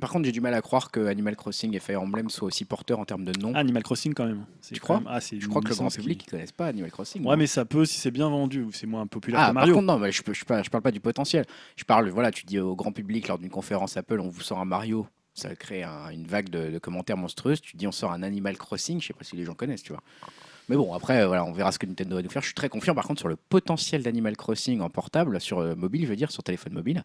par 0.00 0.10
contre, 0.10 0.24
j'ai 0.24 0.32
du 0.32 0.40
mal 0.40 0.54
à 0.54 0.60
croire 0.62 0.90
que 0.90 1.00
Animal 1.06 1.36
Crossing 1.36 1.74
et 1.76 1.80
Fire 1.80 2.00
Emblem 2.02 2.30
soient 2.30 2.46
aussi 2.48 2.64
porteurs 2.64 2.98
en 2.98 3.04
termes 3.04 3.24
de 3.24 3.38
nom. 3.38 3.52
Ah, 3.54 3.58
Animal 3.60 3.82
Crossing 3.82 4.14
quand 4.14 4.26
même. 4.26 4.44
Tu 4.72 4.80
crois 4.80 4.98
même- 4.98 5.08
ah, 5.10 5.18
je 5.20 5.46
crois 5.48 5.60
que 5.62 5.68
le 5.68 5.74
grand 5.74 5.84
licence 5.84 5.94
qui- 5.94 6.00
public, 6.00 6.24
ils 6.26 6.30
connaissent 6.30 6.52
pas 6.52 6.66
Animal 6.66 6.90
Crossing. 6.90 7.24
Ouais, 7.24 7.32
hein. 7.32 7.36
mais 7.36 7.46
ça 7.46 7.64
peut 7.64 7.84
si 7.84 7.98
c'est 7.98 8.10
bien 8.10 8.28
vendu. 8.28 8.66
C'est 8.72 8.86
moins 8.86 9.06
populaire 9.06 9.40
Ah, 9.40 9.48
que 9.48 9.54
par 9.54 9.66
Mario. 9.66 9.74
contre, 9.74 9.86
non, 9.98 10.04
je, 10.10 10.10
je, 10.12 10.32
je 10.32 10.70
parle 10.70 10.82
pas 10.82 10.90
du 10.90 11.00
potentiel. 11.00 11.44
Je 11.76 11.84
parle, 11.84 12.08
voilà, 12.10 12.30
tu 12.30 12.44
dis 12.46 12.58
au 12.58 12.74
grand 12.76 12.92
public 12.92 13.28
d'une 13.38 13.50
conférence 13.50 13.96
Apple, 13.96 14.20
on 14.20 14.28
vous 14.28 14.40
sort 14.40 14.58
un 14.58 14.64
Mario, 14.64 15.06
ça 15.34 15.54
crée 15.56 15.82
un- 15.82 16.10
une 16.10 16.26
vague 16.26 16.48
de, 16.50 16.78
commentaires 16.78 17.16
monstrueuses. 17.16 17.60
Tu 17.60 17.76
dis 17.76 17.86
on 17.86 17.92
sort 17.92 18.12
un 18.12 18.22
Animal 18.22 18.56
Crossing, 18.58 19.00
je 19.00 19.08
sais 19.08 19.12
pas 19.14 19.24
si 19.24 19.36
les 19.36 19.44
gens 19.44 19.54
connaissent, 19.54 19.82
tu 19.82 19.92
vois. 19.92 20.02
Mais 20.68 20.76
bon, 20.76 20.94
après, 20.94 21.22
euh, 21.22 21.26
voilà, 21.26 21.44
on 21.44 21.52
verra 21.52 21.72
ce 21.72 21.78
que 21.78 21.86
Nintendo 21.86 22.16
va 22.16 22.22
nous 22.22 22.30
faire. 22.30 22.40
Je 22.42 22.46
suis 22.46 22.54
très 22.54 22.68
confiant, 22.68 22.94
par 22.94 23.04
contre, 23.06 23.18
sur 23.20 23.28
le 23.28 23.36
potentiel 23.36 24.02
d'Animal 24.02 24.36
Crossing 24.36 24.80
en 24.80 24.90
portable, 24.90 25.40
sur 25.40 25.58
euh, 25.58 25.74
mobile, 25.74 26.02
je 26.04 26.06
veux 26.06 26.16
dire, 26.16 26.30
sur 26.30 26.42
téléphone 26.44 26.72
mobile. 26.72 27.04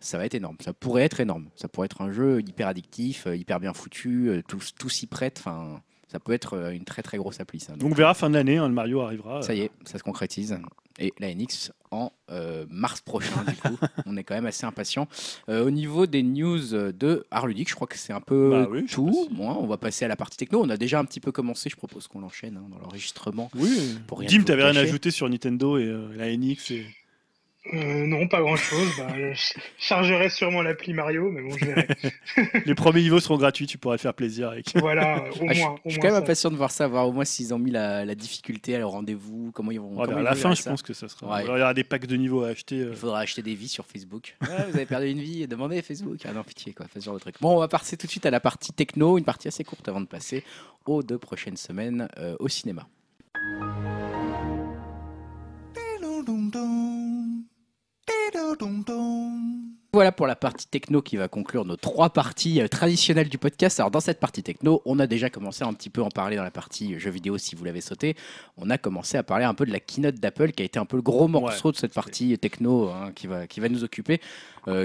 Ça 0.00 0.18
va 0.18 0.26
être 0.26 0.34
énorme. 0.34 0.56
Ça 0.60 0.72
pourrait 0.72 1.04
être 1.04 1.20
énorme. 1.20 1.48
Ça 1.54 1.68
pourrait 1.68 1.86
être 1.86 2.02
un 2.02 2.10
jeu 2.12 2.40
hyper 2.40 2.66
addictif, 2.68 3.26
euh, 3.26 3.36
hyper 3.36 3.60
bien 3.60 3.72
foutu, 3.72 4.42
tout, 4.48 4.60
tout 4.76 4.88
s'y 4.88 5.06
prête. 5.06 5.38
Enfin, 5.38 5.80
Ça 6.16 6.20
peut 6.20 6.32
être 6.32 6.54
euh, 6.54 6.70
une 6.70 6.84
très 6.84 7.02
très 7.02 7.18
grosse 7.18 7.40
appli. 7.40 7.60
Ça. 7.60 7.76
Donc 7.76 7.92
on 7.92 7.94
verra 7.94 8.14
fin 8.14 8.30
de 8.30 8.34
l'année, 8.34 8.56
hein, 8.56 8.68
le 8.68 8.72
Mario 8.72 9.02
arrivera. 9.02 9.42
Ça 9.42 9.52
y 9.52 9.60
est, 9.60 9.70
ça 9.84 9.98
se 9.98 10.02
concrétise. 10.02 10.58
Et 10.98 11.12
la 11.18 11.34
NX 11.34 11.72
en 11.90 12.10
euh, 12.30 12.64
mars 12.70 13.02
prochain, 13.02 13.44
du 13.46 13.54
coup. 13.54 13.76
on 14.06 14.16
est 14.16 14.24
quand 14.24 14.34
même 14.34 14.46
assez 14.46 14.64
impatient. 14.64 15.08
Euh, 15.50 15.66
au 15.66 15.70
niveau 15.70 16.06
des 16.06 16.22
news 16.22 16.58
de 16.58 17.26
Arludic, 17.30 17.68
je 17.68 17.74
crois 17.74 17.86
que 17.86 17.98
c'est 17.98 18.14
un 18.14 18.22
peu 18.22 18.48
Bah 18.50 18.68
oui, 18.70 18.86
tout. 18.86 19.28
Bon, 19.30 19.50
on 19.50 19.66
va 19.66 19.76
passer 19.76 20.06
à 20.06 20.08
la 20.08 20.16
partie 20.16 20.38
techno. 20.38 20.62
On 20.62 20.70
a 20.70 20.78
déjà 20.78 20.98
un 20.98 21.04
petit 21.04 21.20
peu 21.20 21.32
commencé. 21.32 21.68
Je 21.68 21.76
propose 21.76 22.08
qu'on 22.08 22.20
l'enchaîne 22.20 22.56
hein, 22.56 22.66
dans 22.70 22.78
l'enregistrement. 22.78 23.50
Oui. 23.54 23.98
Pour 24.06 24.20
rien 24.20 24.30
vous 24.38 24.44
t'avais 24.44 24.64
rien 24.64 24.76
à 24.76 24.80
ajouter 24.80 25.10
sur 25.10 25.28
Nintendo 25.28 25.76
et 25.76 25.84
euh, 25.84 26.08
la 26.16 26.34
NX 26.34 26.70
et... 26.70 26.86
Euh, 27.74 28.06
non, 28.06 28.28
pas 28.28 28.40
grand 28.40 28.56
chose. 28.56 28.88
Bah, 28.98 29.08
je 29.32 29.54
chargerai 29.78 30.28
sûrement 30.28 30.62
l'appli 30.62 30.92
Mario, 30.94 31.30
mais 31.30 31.42
bon, 31.42 31.50
je 31.58 31.64
verrai. 31.64 31.88
Les 32.66 32.74
premiers 32.74 33.02
niveaux 33.02 33.18
seront 33.20 33.38
gratuits, 33.38 33.66
tu 33.66 33.76
pourras 33.78 33.96
te 33.96 34.02
faire 34.02 34.14
plaisir 34.14 34.50
avec. 34.50 34.66
voilà, 34.76 35.18
au 35.18 35.26
Ah, 35.26 35.30
je, 35.34 35.38
moins. 35.40 35.50
je 35.50 35.54
suis 35.54 35.64
moins 35.64 35.74
quand 35.98 36.02
même 36.02 36.10
ça. 36.12 36.16
impatient 36.18 36.50
de 36.50 36.56
voir 36.56 36.70
ça, 36.70 36.86
voir 36.86 37.08
au 37.08 37.12
moins 37.12 37.24
s'ils 37.24 37.52
ont 37.52 37.58
mis 37.58 37.70
la, 37.70 38.04
la 38.04 38.14
difficulté 38.14 38.74
à 38.76 38.78
leur 38.78 38.90
rendez-vous, 38.90 39.50
comment 39.52 39.72
ils 39.72 39.80
vont. 39.80 39.88
Ouais, 39.96 40.04
comment 40.04 40.08
vers 40.08 40.18
ils 40.20 40.24
la 40.24 40.34
fin, 40.34 40.54
je 40.54 40.62
ça. 40.62 40.70
pense 40.70 40.82
que 40.82 40.92
ça 40.94 41.08
sera. 41.08 41.26
Ouais. 41.36 41.42
Il 41.44 41.48
y 41.48 41.62
aura 41.62 41.74
des 41.74 41.84
packs 41.84 42.06
de 42.06 42.16
niveaux 42.16 42.44
à 42.44 42.48
acheter. 42.48 42.78
euh. 42.80 42.90
Il 42.92 42.96
faudra 42.96 43.20
acheter 43.20 43.42
des 43.42 43.54
vies 43.54 43.68
sur 43.68 43.84
Facebook. 43.86 44.36
Ouais, 44.42 44.48
vous 44.70 44.76
avez 44.76 44.86
perdu 44.86 45.08
une 45.08 45.20
vie, 45.20 45.46
demandez 45.48 45.78
à 45.78 45.82
Facebook. 45.82 46.18
Ah 46.24 46.32
non, 46.32 46.44
pitié, 46.44 46.72
quoi, 46.72 46.86
faites 46.86 47.02
ce 47.02 47.06
genre 47.06 47.14
de 47.14 47.20
truc. 47.20 47.34
Bon, 47.40 47.56
on 47.56 47.60
va 47.60 47.68
passer 47.68 47.96
tout 47.96 48.06
de 48.06 48.10
suite 48.12 48.26
à 48.26 48.30
la 48.30 48.40
partie 48.40 48.72
techno, 48.72 49.18
une 49.18 49.24
partie 49.24 49.48
assez 49.48 49.64
courte 49.64 49.88
avant 49.88 50.00
de 50.00 50.06
passer 50.06 50.44
aux 50.84 51.02
deux 51.02 51.18
prochaines 51.18 51.56
semaines 51.56 52.08
euh, 52.18 52.36
au 52.38 52.48
cinéma. 52.48 52.86
Voilà 59.92 60.12
pour 60.12 60.26
la 60.26 60.36
partie 60.36 60.66
techno 60.66 61.00
qui 61.00 61.16
va 61.16 61.28
conclure 61.28 61.64
nos 61.64 61.76
trois 61.76 62.10
parties 62.10 62.60
traditionnelles 62.70 63.28
du 63.28 63.38
podcast. 63.38 63.80
Alors 63.80 63.90
dans 63.90 64.00
cette 64.00 64.20
partie 64.20 64.42
techno, 64.42 64.82
on 64.84 64.98
a 64.98 65.06
déjà 65.06 65.30
commencé 65.30 65.64
un 65.64 65.72
petit 65.72 65.90
peu 65.90 66.02
en 66.02 66.10
parler 66.10 66.36
dans 66.36 66.42
la 66.42 66.50
partie 66.50 66.98
jeux 66.98 67.10
vidéo 67.10 67.38
si 67.38 67.56
vous 67.56 67.64
l'avez 67.64 67.80
sauté. 67.80 68.16
On 68.56 68.68
a 68.68 68.78
commencé 68.78 69.16
à 69.16 69.22
parler 69.22 69.44
un 69.44 69.54
peu 69.54 69.64
de 69.64 69.72
la 69.72 69.80
keynote 69.80 70.16
d'Apple 70.16 70.52
qui 70.52 70.62
a 70.62 70.66
été 70.66 70.78
un 70.78 70.84
peu 70.84 70.96
le 70.96 71.02
gros 71.02 71.28
morceau 71.28 71.72
de 71.72 71.76
cette 71.76 71.94
partie 71.94 72.36
techno 72.38 72.90
qui, 73.14 73.26
va, 73.26 73.68
nous 73.68 73.84
occuper. 73.84 74.20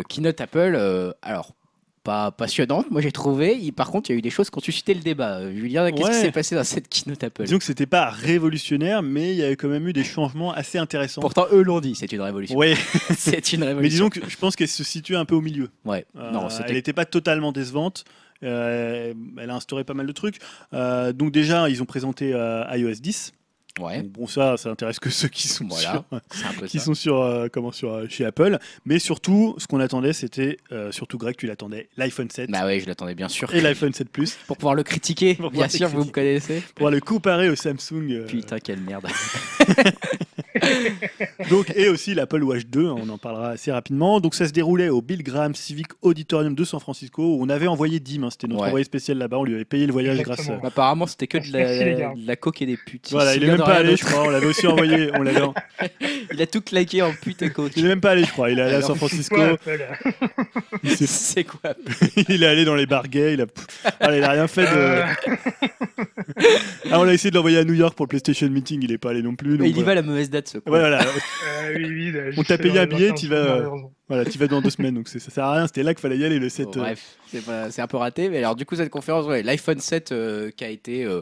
Keynote 0.08 0.40
Apple, 0.40 1.14
alors 1.22 1.54
pas 2.04 2.32
passionnante, 2.32 2.90
moi 2.90 3.00
j'ai 3.02 3.12
trouvé. 3.12 3.56
Il- 3.62 3.74
par 3.74 3.92
contre, 3.92 4.10
il 4.10 4.14
y 4.14 4.16
a 4.16 4.20
eu 4.20 4.22
des 4.22 4.30
choses 4.30 4.50
qui 4.50 4.58
ont 4.58 4.62
suscité 4.62 4.94
le 4.94 5.02
débat. 5.02 5.38
Euh, 5.40 5.56
Julien, 5.56 5.92
qu'est-ce 5.92 6.10
qui 6.10 6.16
s'est 6.16 6.32
passé 6.32 6.56
dans 6.56 6.64
cette 6.64 6.90
keynote 6.90 7.24
Apple? 7.24 7.44
Disons 7.44 7.58
que 7.60 7.64
c'était 7.64 7.86
pas 7.86 8.10
révolutionnaire, 8.10 9.04
mais 9.04 9.32
il 9.34 9.38
y 9.38 9.44
avait 9.44 9.56
quand 9.56 9.68
même 9.68 9.88
eu 9.88 9.94
des 9.94 10.04
changements 10.04 10.52
assez 10.54 10.78
intéressants. 10.78 11.22
Pourtant, 11.22 11.46
eux 11.52 11.62
l'ont 11.62 11.80
dit, 11.80 11.94
c'est 11.96 12.12
une 12.12 12.22
révolution. 12.22 12.58
Ouais, 12.58 12.74
c'est 13.18 13.54
une 13.54 13.60
mais 13.62 13.68
révolution. 13.68 14.08
disons 14.08 14.10
que 14.10 14.30
je 14.30 14.38
pense 14.38 14.56
qu'elle 14.56 14.68
se 14.68 14.84
situe 14.84 15.16
un 15.16 15.26
peu 15.26 15.36
au 15.36 15.42
milieu. 15.42 15.70
Ouais, 15.86 16.06
Euh, 16.18 16.32
non, 16.32 16.48
elle 16.68 16.74
n'était 16.74 16.94
pas 16.94 17.06
totalement 17.06 17.52
décevante. 17.52 18.04
Euh, 18.44 19.14
elle 19.38 19.50
a 19.52 19.56
instauré 19.56 19.84
pas 19.84 19.94
mal 19.94 20.08
de 20.08 20.12
trucs. 20.12 20.38
Euh, 20.74 21.14
donc 21.14 21.32
déjà, 21.32 21.70
ils 21.70 21.82
ont 21.84 21.86
présenté 21.86 22.30
iOS 22.74 22.94
10. 23.00 23.34
Ouais, 23.80 24.02
Bon, 24.04 24.28
ça, 24.28 24.58
ça 24.58 24.70
intéresse 24.70 25.00
que 25.00 25.10
ceux 25.10 25.28
qui 25.28 25.48
sont 25.48 25.66
voilà, 25.68 26.04
sur, 26.34 26.66
qui 26.68 26.80
ça. 26.80 26.86
sont 26.86 26.94
sur, 26.94 27.22
euh, 27.22 27.48
comment, 27.52 27.72
sur 27.72 27.94
euh, 27.94 28.08
chez 28.10 28.26
Apple. 28.26 28.58
Mais 28.86 29.00
surtout, 29.00 29.56
ce 29.58 29.68
qu'on 29.68 29.80
attendait, 29.80 30.14
c'était 30.14 30.58
euh, 30.72 30.92
surtout 30.92 31.18
Greg, 31.18 31.36
tu 31.38 31.48
l'attendais, 31.48 31.88
l'iPhone 31.98 32.30
7 32.30 32.50
Bah 32.52 32.66
ouais, 32.66 32.80
je 32.80 32.88
l'attendais 32.88 33.16
bien 33.16 33.30
sûr. 33.30 33.54
et 33.54 33.62
l'iPhone 33.62 33.94
7 33.94 34.10
Plus 34.10 34.38
Pour 34.48 34.58
pouvoir 34.58 34.76
le 34.76 34.84
critiquer, 34.84 35.36
Pour 35.36 35.52
bien 35.52 35.68
pouvoir 35.68 35.68
le 35.72 35.78
sûr, 35.78 35.88
vous 35.90 36.06
me 36.06 36.12
connaissez. 36.12 36.62
pour 36.62 36.74
pouvoir 36.74 36.92
le 36.92 37.00
comparer 37.00 37.50
au 37.50 37.56
Samsung. 37.56 38.26
Putain, 38.28 38.60
quelle 38.60 38.82
merde. 38.82 39.08
Donc, 41.50 41.72
et 41.76 41.88
aussi 41.90 42.14
l'Apple 42.14 42.44
Watch 42.44 42.66
2, 42.66 42.88
hein, 42.88 42.96
on 42.98 43.10
en 43.10 43.18
parlera 43.18 43.50
assez 43.52 43.72
rapidement. 43.72 44.20
Donc 44.20 44.36
ça 44.36 44.48
se 44.48 44.52
déroulait 44.54 44.90
au 44.90 45.02
Bill 45.02 45.24
Graham 45.24 45.56
Civic 45.56 45.88
Auditorium 46.02 46.56
de 46.56 46.64
San 46.64 46.80
Francisco, 46.80 47.24
où 47.24 47.40
on 47.42 47.50
avait 47.50 47.68
envoyé 47.68 48.00
Dim, 48.00 48.24
hein, 48.24 48.30
c'était 48.32 48.48
notre 48.48 48.62
Ouais. 48.62 48.68
envoyé 48.68 48.84
spécial 48.84 49.18
là-bas, 49.18 49.38
on 49.38 49.44
lui 49.44 49.56
avait 49.56 49.66
payé 49.66 49.86
le 49.86 49.94
voyage 49.94 50.20
Exactement. 50.20 50.58
grâce. 50.58 50.64
euh, 50.64 50.68
Apparemment, 50.68 51.08
c'était 51.08 51.28
que 51.28 51.38
de 51.38 51.52
la, 51.54 51.94
gars. 51.96 52.14
de 52.16 52.28
la 52.28 52.36
coke 52.36 52.62
et 52.62 52.66
des 52.66 52.78
putes. 52.78 53.08
Voilà, 53.12 53.36
il 53.36 53.44
est 53.44 53.48
même 53.48 53.58
pas 53.58 53.76
allé, 53.76 53.96
je 53.96 54.04
crois, 54.06 54.24
on 54.26 54.30
l'avait 54.30 54.46
aussi 54.48 54.68
envoyé, 54.68 55.10
on 55.16 55.22
l'avait 55.24 55.42
en- 55.42 55.54
Il 56.34 56.42
a 56.42 56.48
tout 56.48 56.62
claqué 56.62 57.02
en 57.02 57.12
pute 57.14 57.42
et 57.42 57.50
coke. 57.50 57.72
il 57.76 57.86
est 57.86 57.90
même 57.90 58.02
pas 58.02 58.12
allé, 58.12 58.24
je 58.26 58.32
crois, 58.32 58.50
il 58.52 58.60
est 58.60 58.62
allé 58.64 58.76
à 58.76 58.82
San 58.82 58.96
Francisco, 58.96 59.36
Ouais, 59.36 59.52
Apple. 59.54 59.86
il, 60.84 60.92
s'est- 60.98 61.08
C'est 61.08 61.44
quoi 61.44 61.74
il 62.30 62.44
est 62.44 62.48
allé 62.48 62.66
dans 62.66 62.76
les 62.76 62.86
bars 62.86 63.08
gays, 63.08 63.34
il 63.34 63.42
a, 63.42 64.16
il 64.18 64.24
a 64.24 64.30
rien 64.32 64.48
fait 64.48 64.64
de... 64.66 65.02
Euh, 66.38 66.44
Ah, 66.92 67.00
on 67.00 67.08
a 67.08 67.14
essayé 67.14 67.32
de 67.32 67.36
l'envoyer 67.36 67.58
à 67.58 67.64
New 67.64 67.74
York 67.74 67.96
pour 67.96 68.06
le 68.06 68.10
PlayStation 68.10 68.50
Meeting, 68.50 68.82
il 68.84 68.92
est 68.92 68.98
pas 68.98 69.12
allé 69.12 69.22
non 69.22 69.36
plus. 69.36 69.58
donc 69.58 69.68
Il 69.68 69.78
y 69.78 69.84
va 69.84 69.92
à 69.92 69.96
la 69.96 70.02
mauvaise 70.02 70.30
date, 70.30 70.48
ce 70.50 70.58
con. 70.58 70.72
Ouais, 70.72 70.80
voilà, 70.80 71.02
euh, 71.02 71.74
oui, 71.76 71.86
oui, 71.86 72.12
là, 72.12 72.22
On 72.38 72.44
t'a 72.44 72.58
payé 72.58 72.80
un 72.80 72.86
billet, 72.86 73.10
25 73.10 73.28
vas, 73.30 73.36
euh, 73.36 73.70
voilà, 74.10 74.26
tu 74.26 74.38
vas 74.38 74.48
dans 74.48 74.62
deux 74.62 74.70
semaines, 74.70 74.96
donc 74.96 75.08
ça 75.08 75.20
sert 75.20 75.44
à 75.46 75.54
rien, 75.56 75.68
c'était 75.68 75.84
là 75.84 75.94
qu'il 75.94 76.02
fallait 76.02 76.18
y 76.18 76.26
aller, 76.26 76.40
le 76.40 76.50
7. 76.50 76.66
Bon, 76.66 76.72
bref, 76.82 77.18
c'est 77.70 77.82
un 77.82 77.88
peu 77.88 77.98
raté. 77.98 78.30
Mais 78.30 78.40
alors, 78.40 78.56
du 78.56 78.66
coup, 78.66 78.76
cette 78.76 78.90
conférence, 78.90 79.26
ouais, 79.26 79.44
l'iPhone 79.44 79.80
7 79.80 80.12
euh, 80.12 80.52
qui 80.52 80.64
a 80.66 80.70
été. 80.70 81.06
euh, 81.06 81.22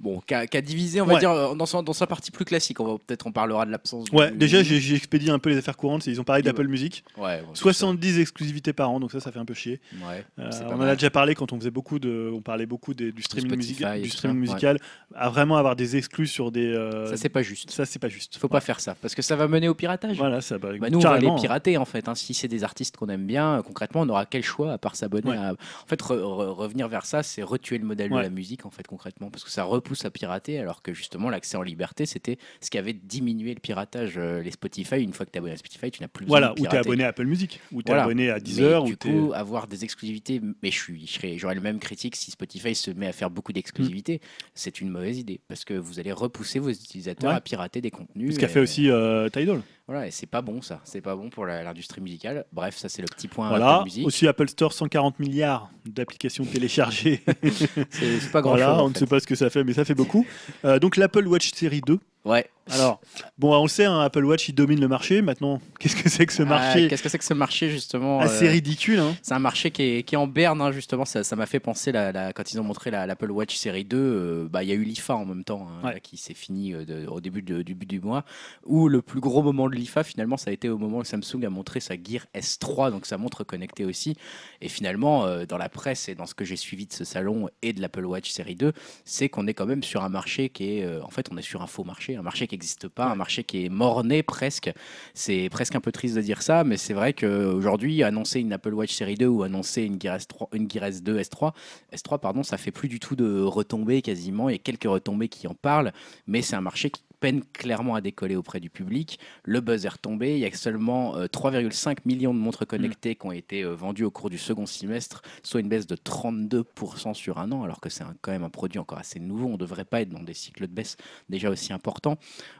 Bon, 0.00 0.20
qui 0.26 0.34
a, 0.34 0.46
divisé, 0.62 1.00
on 1.02 1.04
va 1.04 1.14
Ouais. 1.14 1.20
dire, 1.20 1.30
euh, 1.30 1.54
dans, 1.54 1.66
son- 1.66 1.82
dans 1.82 1.92
sa 1.92 2.06
partie 2.06 2.30
plus 2.30 2.46
classique. 2.46 2.80
On 2.80 2.84
va 2.92 2.98
peut-être 3.06 3.26
on 3.26 3.32
parlera 3.32 3.66
de 3.66 3.70
l'absence. 3.70 4.08
Ouais, 4.12 4.30
du- 4.30 4.38
déjà 4.38 4.62
j'ai 4.62 4.94
expédié 4.94 5.30
un 5.30 5.38
peu 5.38 5.50
les 5.50 5.58
affaires 5.58 5.76
courantes, 5.76 6.06
ils 6.06 6.18
ont 6.20 6.24
parlé 6.24 6.42
d'Apple 6.42 6.66
Music. 6.68 7.04
Ouais, 7.18 7.42
bon, 7.42 7.54
70 7.54 8.18
exclusivités 8.18 8.72
par 8.72 8.90
an, 8.90 8.98
donc 8.98 9.12
ça, 9.12 9.20
ça 9.20 9.30
fait 9.30 9.38
un 9.38 9.44
peu 9.44 9.52
chier. 9.52 9.78
Ouais, 10.08 10.24
Euh, 10.38 10.50
on 10.68 10.74
en 10.76 10.80
a 10.82 10.94
déjà 10.94 11.10
parlé 11.10 11.34
quand 11.34 11.52
on 11.52 11.58
faisait 11.58 11.70
beaucoup 11.70 11.98
de, 11.98 12.30
on 12.34 12.40
parlait 12.40 12.64
beaucoup 12.66 12.94
des- 12.94 13.12
du 13.12 13.22
streaming, 13.22 13.60
Spotify 13.60 14.00
du 14.00 14.08
streaming 14.08 14.46
ça, 14.46 14.52
musical, 14.54 14.78
à 15.14 15.28
vraiment 15.28 15.56
avoir 15.58 15.76
des 15.76 15.96
exclus 15.96 16.28
sur 16.28 16.50
des. 16.50 16.66
euh, 16.72 17.06
Ça, 17.10 17.16
c'est 17.18 17.28
pas 17.28 17.42
juste. 17.42 17.70
ça, 17.70 17.84
c'est 17.84 17.98
pas 17.98 18.08
juste. 18.08 18.38
Faut 18.38 18.48
pas 18.48 18.60
faire 18.60 18.80
ça 18.80 18.94
parce 19.02 19.14
que 19.14 19.20
ça 19.20 19.36
va 19.36 19.48
mener 19.48 19.68
au 19.68 19.74
piratage. 19.74 20.16
Voilà, 20.16 20.40
ça. 20.40 20.56
Bah, 20.58 20.70
Bah, 20.80 20.88
nous, 20.88 20.98
on 20.98 21.02
va 21.02 21.16
les 21.16 21.20
carrément. 21.26 21.34
pirater 21.38 21.76
en 21.76 21.84
fait. 21.84 22.08
hein. 22.08 22.14
Si 22.14 22.32
c'est 22.32 22.48
des 22.48 22.64
artistes 22.64 22.96
qu'on 22.96 23.08
aime 23.10 23.26
bien, 23.26 23.60
concrètement, 23.66 24.00
on 24.00 24.08
aura 24.08 24.24
quel 24.24 24.44
choix 24.44 24.72
à 24.72 24.78
part 24.78 24.96
s'abonner 24.96 25.36
à... 25.36 25.52
En 25.52 25.86
fait, 25.86 26.00
re- 26.00 26.16
re- 26.18 26.48
revenir 26.54 26.88
vers 26.88 27.04
ça, 27.04 27.22
c'est 27.22 27.42
retuer 27.42 27.76
le 27.76 27.84
modèle 27.84 28.10
de 28.10 28.16
la 28.16 28.30
musique 28.30 28.64
en 28.64 28.70
fait 28.70 28.86
concrètement, 28.86 29.30
parce 29.30 29.44
que 29.44 29.50
ça 29.50 29.64
repousse 29.64 29.89
à 30.04 30.10
pirater, 30.10 30.58
alors 30.58 30.82
que 30.82 30.92
justement 30.94 31.30
l'accès 31.30 31.56
en 31.56 31.62
liberté, 31.62 32.06
c'était 32.06 32.38
ce 32.60 32.70
qui 32.70 32.78
avait 32.78 32.92
diminué 32.92 33.52
le 33.54 33.60
piratage. 33.60 34.14
Euh, 34.16 34.42
Les 34.42 34.50
Spotify, 34.50 34.96
une 35.02 35.12
fois 35.12 35.26
que 35.26 35.30
tu 35.30 35.36
es 35.36 35.38
abonné 35.38 35.52
à 35.54 35.56
Spotify, 35.56 35.90
tu 35.90 36.00
n'as 36.02 36.08
plus 36.08 36.24
besoin 36.24 36.38
Voilà, 36.40 36.54
de 36.54 36.60
ou 36.60 36.64
t'es 36.64 36.70
pirater. 36.70 36.88
abonné 36.88 37.04
à 37.04 37.08
Apple 37.08 37.26
Music, 37.26 37.60
ou 37.72 37.82
t'es 37.82 37.90
Voilà. 37.92 38.04
abonné 38.04 38.30
à 38.30 38.34
Mais 38.34 38.40
Deezer, 38.40 38.84
du 38.84 38.92
ou 38.92 38.96
t'es. 38.96 39.08
coup, 39.10 39.32
avoir 39.34 39.66
des 39.66 39.84
exclusivités, 39.84 40.40
mais 40.62 40.70
je 40.70 40.76
suis, 40.78 41.06
je 41.06 41.12
serais- 41.12 41.38
j'aurais 41.38 41.54
le 41.54 41.60
même 41.60 41.78
critique 41.78 42.16
si 42.16 42.30
Spotify 42.30 42.74
se 42.74 42.90
met 42.90 43.06
à 43.06 43.12
faire 43.12 43.30
beaucoup 43.30 43.52
d'exclusivités. 43.52 44.20
C'est 44.54 44.80
une 44.80 44.88
mauvaise 44.90 45.18
idée 45.18 45.40
parce 45.48 45.64
que 45.64 45.74
vous 45.74 45.98
allez 46.00 46.12
repousser 46.12 46.58
vos 46.58 46.70
utilisateurs 46.70 47.30
Ouais. 47.30 47.36
à 47.36 47.40
pirater 47.40 47.80
des 47.80 47.90
contenus. 47.90 48.34
Ce 48.34 48.38
qu'a 48.40 48.48
fait 48.48 48.60
aussi 48.60 48.90
euh, 48.90 49.28
Tidal. 49.28 49.62
Voilà, 49.90 50.06
et 50.06 50.12
c'est 50.12 50.26
pas 50.26 50.40
bon 50.40 50.62
ça. 50.62 50.80
C'est 50.84 51.00
pas 51.00 51.16
bon 51.16 51.30
pour 51.30 51.46
l'industrie 51.46 52.00
musicale. 52.00 52.44
Bref, 52.52 52.76
ça 52.76 52.88
c'est 52.88 53.02
le 53.02 53.08
petit 53.08 53.26
point 53.26 53.48
Voilà. 53.48 53.78
Apple 53.78 53.84
Music. 53.86 54.06
Aussi 54.06 54.28
Apple 54.28 54.48
Store, 54.48 54.72
140 54.72 55.18
milliards 55.18 55.68
d'applications 55.84 56.44
téléchargées. 56.44 57.24
C'est 57.90 58.30
pas 58.30 58.40
grand 58.40 58.50
voilà, 58.50 58.74
chose. 58.76 58.82
on 58.82 58.90
ne 58.90 58.94
sait 58.94 59.06
pas 59.06 59.18
ce 59.18 59.26
que 59.26 59.34
ça 59.34 59.50
fait, 59.50 59.64
mais 59.64 59.72
ça 59.72 59.84
fait 59.84 59.96
beaucoup. 59.96 60.24
Euh, 60.64 60.78
donc 60.78 60.96
l'Apple 60.96 61.26
Watch 61.26 61.50
Série 61.52 61.80
2. 61.80 61.98
Ouais. 62.24 62.48
Alors, 62.72 63.00
bon, 63.36 63.52
on 63.56 63.62
le 63.62 63.68
sait, 63.68 63.86
hein, 63.86 63.98
Apple 64.00 64.24
Watch, 64.24 64.48
il 64.48 64.54
domine 64.54 64.78
le 64.80 64.86
marché. 64.86 65.22
Maintenant, 65.22 65.60
qu'est-ce 65.80 65.96
que 65.96 66.08
c'est 66.08 66.24
que 66.26 66.32
ce 66.32 66.42
Ah, 66.42 66.46
marché 66.46 66.86
Qu'est-ce 66.86 67.02
que 67.02 67.08
c'est 67.08 67.18
que 67.18 67.24
ce 67.24 67.34
marché 67.34 67.68
justement 67.68 68.20
assez 68.20 68.46
euh, 68.46 68.50
ridicule 68.52 69.00
hein. 69.00 69.16
C'est 69.22 69.34
un 69.34 69.40
marché 69.40 69.72
qui 69.72 69.82
est, 69.82 70.02
qui 70.04 70.14
est 70.14 70.18
en 70.18 70.28
berne, 70.28 70.60
hein, 70.60 70.70
justement. 70.70 71.04
Ça 71.04 71.24
ça 71.24 71.34
m'a 71.34 71.46
fait 71.46 71.58
penser, 71.58 71.90
la, 71.90 72.12
la- 72.12 72.32
quand 72.32 72.52
ils 72.52 72.60
ont 72.60 72.62
montré 72.62 72.92
la- 72.92 73.06
l'Apple 73.06 73.30
Watch 73.32 73.56
série 73.56 73.84
2, 73.84 73.96
euh, 73.96 74.48
bah, 74.48 74.62
il 74.62 74.68
y 74.68 74.72
a 74.72 74.76
eu 74.76 74.84
l'IFA 74.84 75.16
en 75.16 75.24
même 75.24 75.42
temps, 75.42 75.66
hein, 75.68 75.86
Ouais. 75.88 75.94
là, 75.94 76.00
qui 76.00 76.16
s'est 76.16 76.34
fini 76.34 76.72
euh, 76.74 76.84
de- 76.84 77.06
au 77.08 77.20
début, 77.20 77.42
de- 77.42 77.62
du, 77.62 77.74
du 77.74 78.00
mois, 78.00 78.24
où 78.64 78.88
le 78.88 79.02
plus 79.02 79.20
gros 79.20 79.42
moment 79.42 79.68
de 79.68 79.74
l'IFA, 79.74 80.04
finalement, 80.04 80.36
ça 80.36 80.50
a 80.50 80.52
été 80.52 80.68
au 80.68 80.78
moment 80.78 80.98
où 80.98 81.04
Samsung 81.04 81.44
a 81.44 81.50
montré 81.50 81.80
sa 81.80 81.94
Gear 81.94 82.26
S3, 82.36 82.92
donc 82.92 83.04
sa 83.06 83.16
montre 83.18 83.42
connectée 83.42 83.84
aussi. 83.84 84.16
Et 84.60 84.68
finalement, 84.68 85.24
euh, 85.26 85.44
dans 85.44 85.58
la 85.58 85.70
presse 85.70 86.08
et 86.08 86.14
dans 86.14 86.26
ce 86.26 86.34
que 86.34 86.44
j'ai 86.44 86.56
suivi 86.56 86.86
de 86.86 86.92
ce 86.92 87.04
salon 87.04 87.48
et 87.62 87.72
de 87.72 87.80
l'Apple 87.80 88.04
Watch 88.04 88.30
série 88.30 88.54
2, 88.54 88.72
c'est 89.04 89.28
qu'on 89.28 89.48
est 89.48 89.54
quand 89.54 89.66
même 89.66 89.82
sur 89.82 90.04
un 90.04 90.08
marché 90.08 90.50
qui 90.50 90.78
est, 90.78 91.00
en 91.00 91.10
fait, 91.10 91.26
on 91.32 91.36
est 91.36 91.42
sur 91.42 91.62
un 91.62 91.66
faux 91.66 91.82
marché, 91.82 92.09
un 92.16 92.22
marché 92.22 92.46
qui 92.46 92.54
n'existe 92.54 92.88
pas, 92.88 93.06
un 93.06 93.14
marché 93.14 93.44
qui 93.44 93.64
est 93.64 93.68
mort-né 93.68 94.22
presque. 94.22 94.72
C'est 95.14 95.48
presque 95.50 95.74
un 95.74 95.80
peu 95.80 95.92
triste 95.92 96.16
de 96.16 96.20
dire 96.20 96.42
ça, 96.42 96.64
mais 96.64 96.76
c'est 96.76 96.94
vrai 96.94 97.12
qu'aujourd'hui, 97.12 98.02
annoncer 98.02 98.40
une 98.40 98.52
Apple 98.52 98.74
Watch 98.74 98.92
série 98.92 99.14
2 99.14 99.26
ou 99.26 99.42
annoncer 99.42 99.82
une 99.82 100.00
Gear 100.00 100.18
S3, 100.18 100.48
une 100.54 100.70
Gear 100.70 100.90
S2, 100.90 101.20
S3, 101.20 101.52
S3, 101.92 102.18
pardon, 102.20 102.42
ça 102.42 102.56
fait 102.56 102.70
plus 102.70 102.88
du 102.88 103.00
tout 103.00 103.16
de 103.16 103.42
retombées 103.42 104.02
quasiment. 104.02 104.48
Il 104.48 104.52
y 104.52 104.56
a 104.56 104.58
quelques 104.58 104.84
retombées 104.84 105.28
qui 105.28 105.46
en 105.46 105.54
parlent, 105.54 105.92
mais 106.26 106.42
c'est 106.42 106.56
un 106.56 106.60
marché 106.60 106.90
qui 106.90 107.02
peine 107.20 107.42
clairement 107.52 107.94
à 107.94 108.00
décoller 108.00 108.34
auprès 108.34 108.60
du 108.60 108.70
public. 108.70 109.18
Le 109.44 109.60
buzz 109.60 109.84
est 109.84 109.88
retombé. 109.90 110.32
Il 110.34 110.40
y 110.40 110.46
a 110.46 110.52
seulement 110.52 111.16
euh, 111.16 111.26
3,5 111.26 111.98
millions 112.06 112.34
de 112.34 112.38
montres 112.38 112.66
connectées 112.66 113.14
qui 113.14 113.26
ont 113.26 113.32
été 113.32 113.62
euh, 113.62 113.74
vendues 113.74 114.04
au 114.04 114.10
cours 114.10 114.30
du 114.30 114.38
second 114.38 114.66
semestre, 114.66 115.22
soit 115.42 115.60
une 115.60 115.68
baisse 115.68 115.86
de 115.86 115.96
32% 115.96 117.14
sur 117.14 117.38
un 117.38 117.52
an, 117.52 117.62
alors 117.62 117.80
que 117.80 117.88
c'est 117.90 118.04
quand 118.22 118.32
même 118.32 118.42
un 118.44 118.50
produit 118.50 118.78
encore 118.78 118.98
assez 118.98 119.20
nouveau. 119.20 119.46
On 119.46 119.52
ne 119.52 119.56
devrait 119.56 119.84
pas 119.84 120.00
être 120.00 120.08
dans 120.10 120.22
des 120.22 120.34
cycles 120.34 120.66
de 120.66 120.72
baisse 120.72 120.96
déjà 121.28 121.50
aussi 121.50 121.72
importants. 121.72 122.16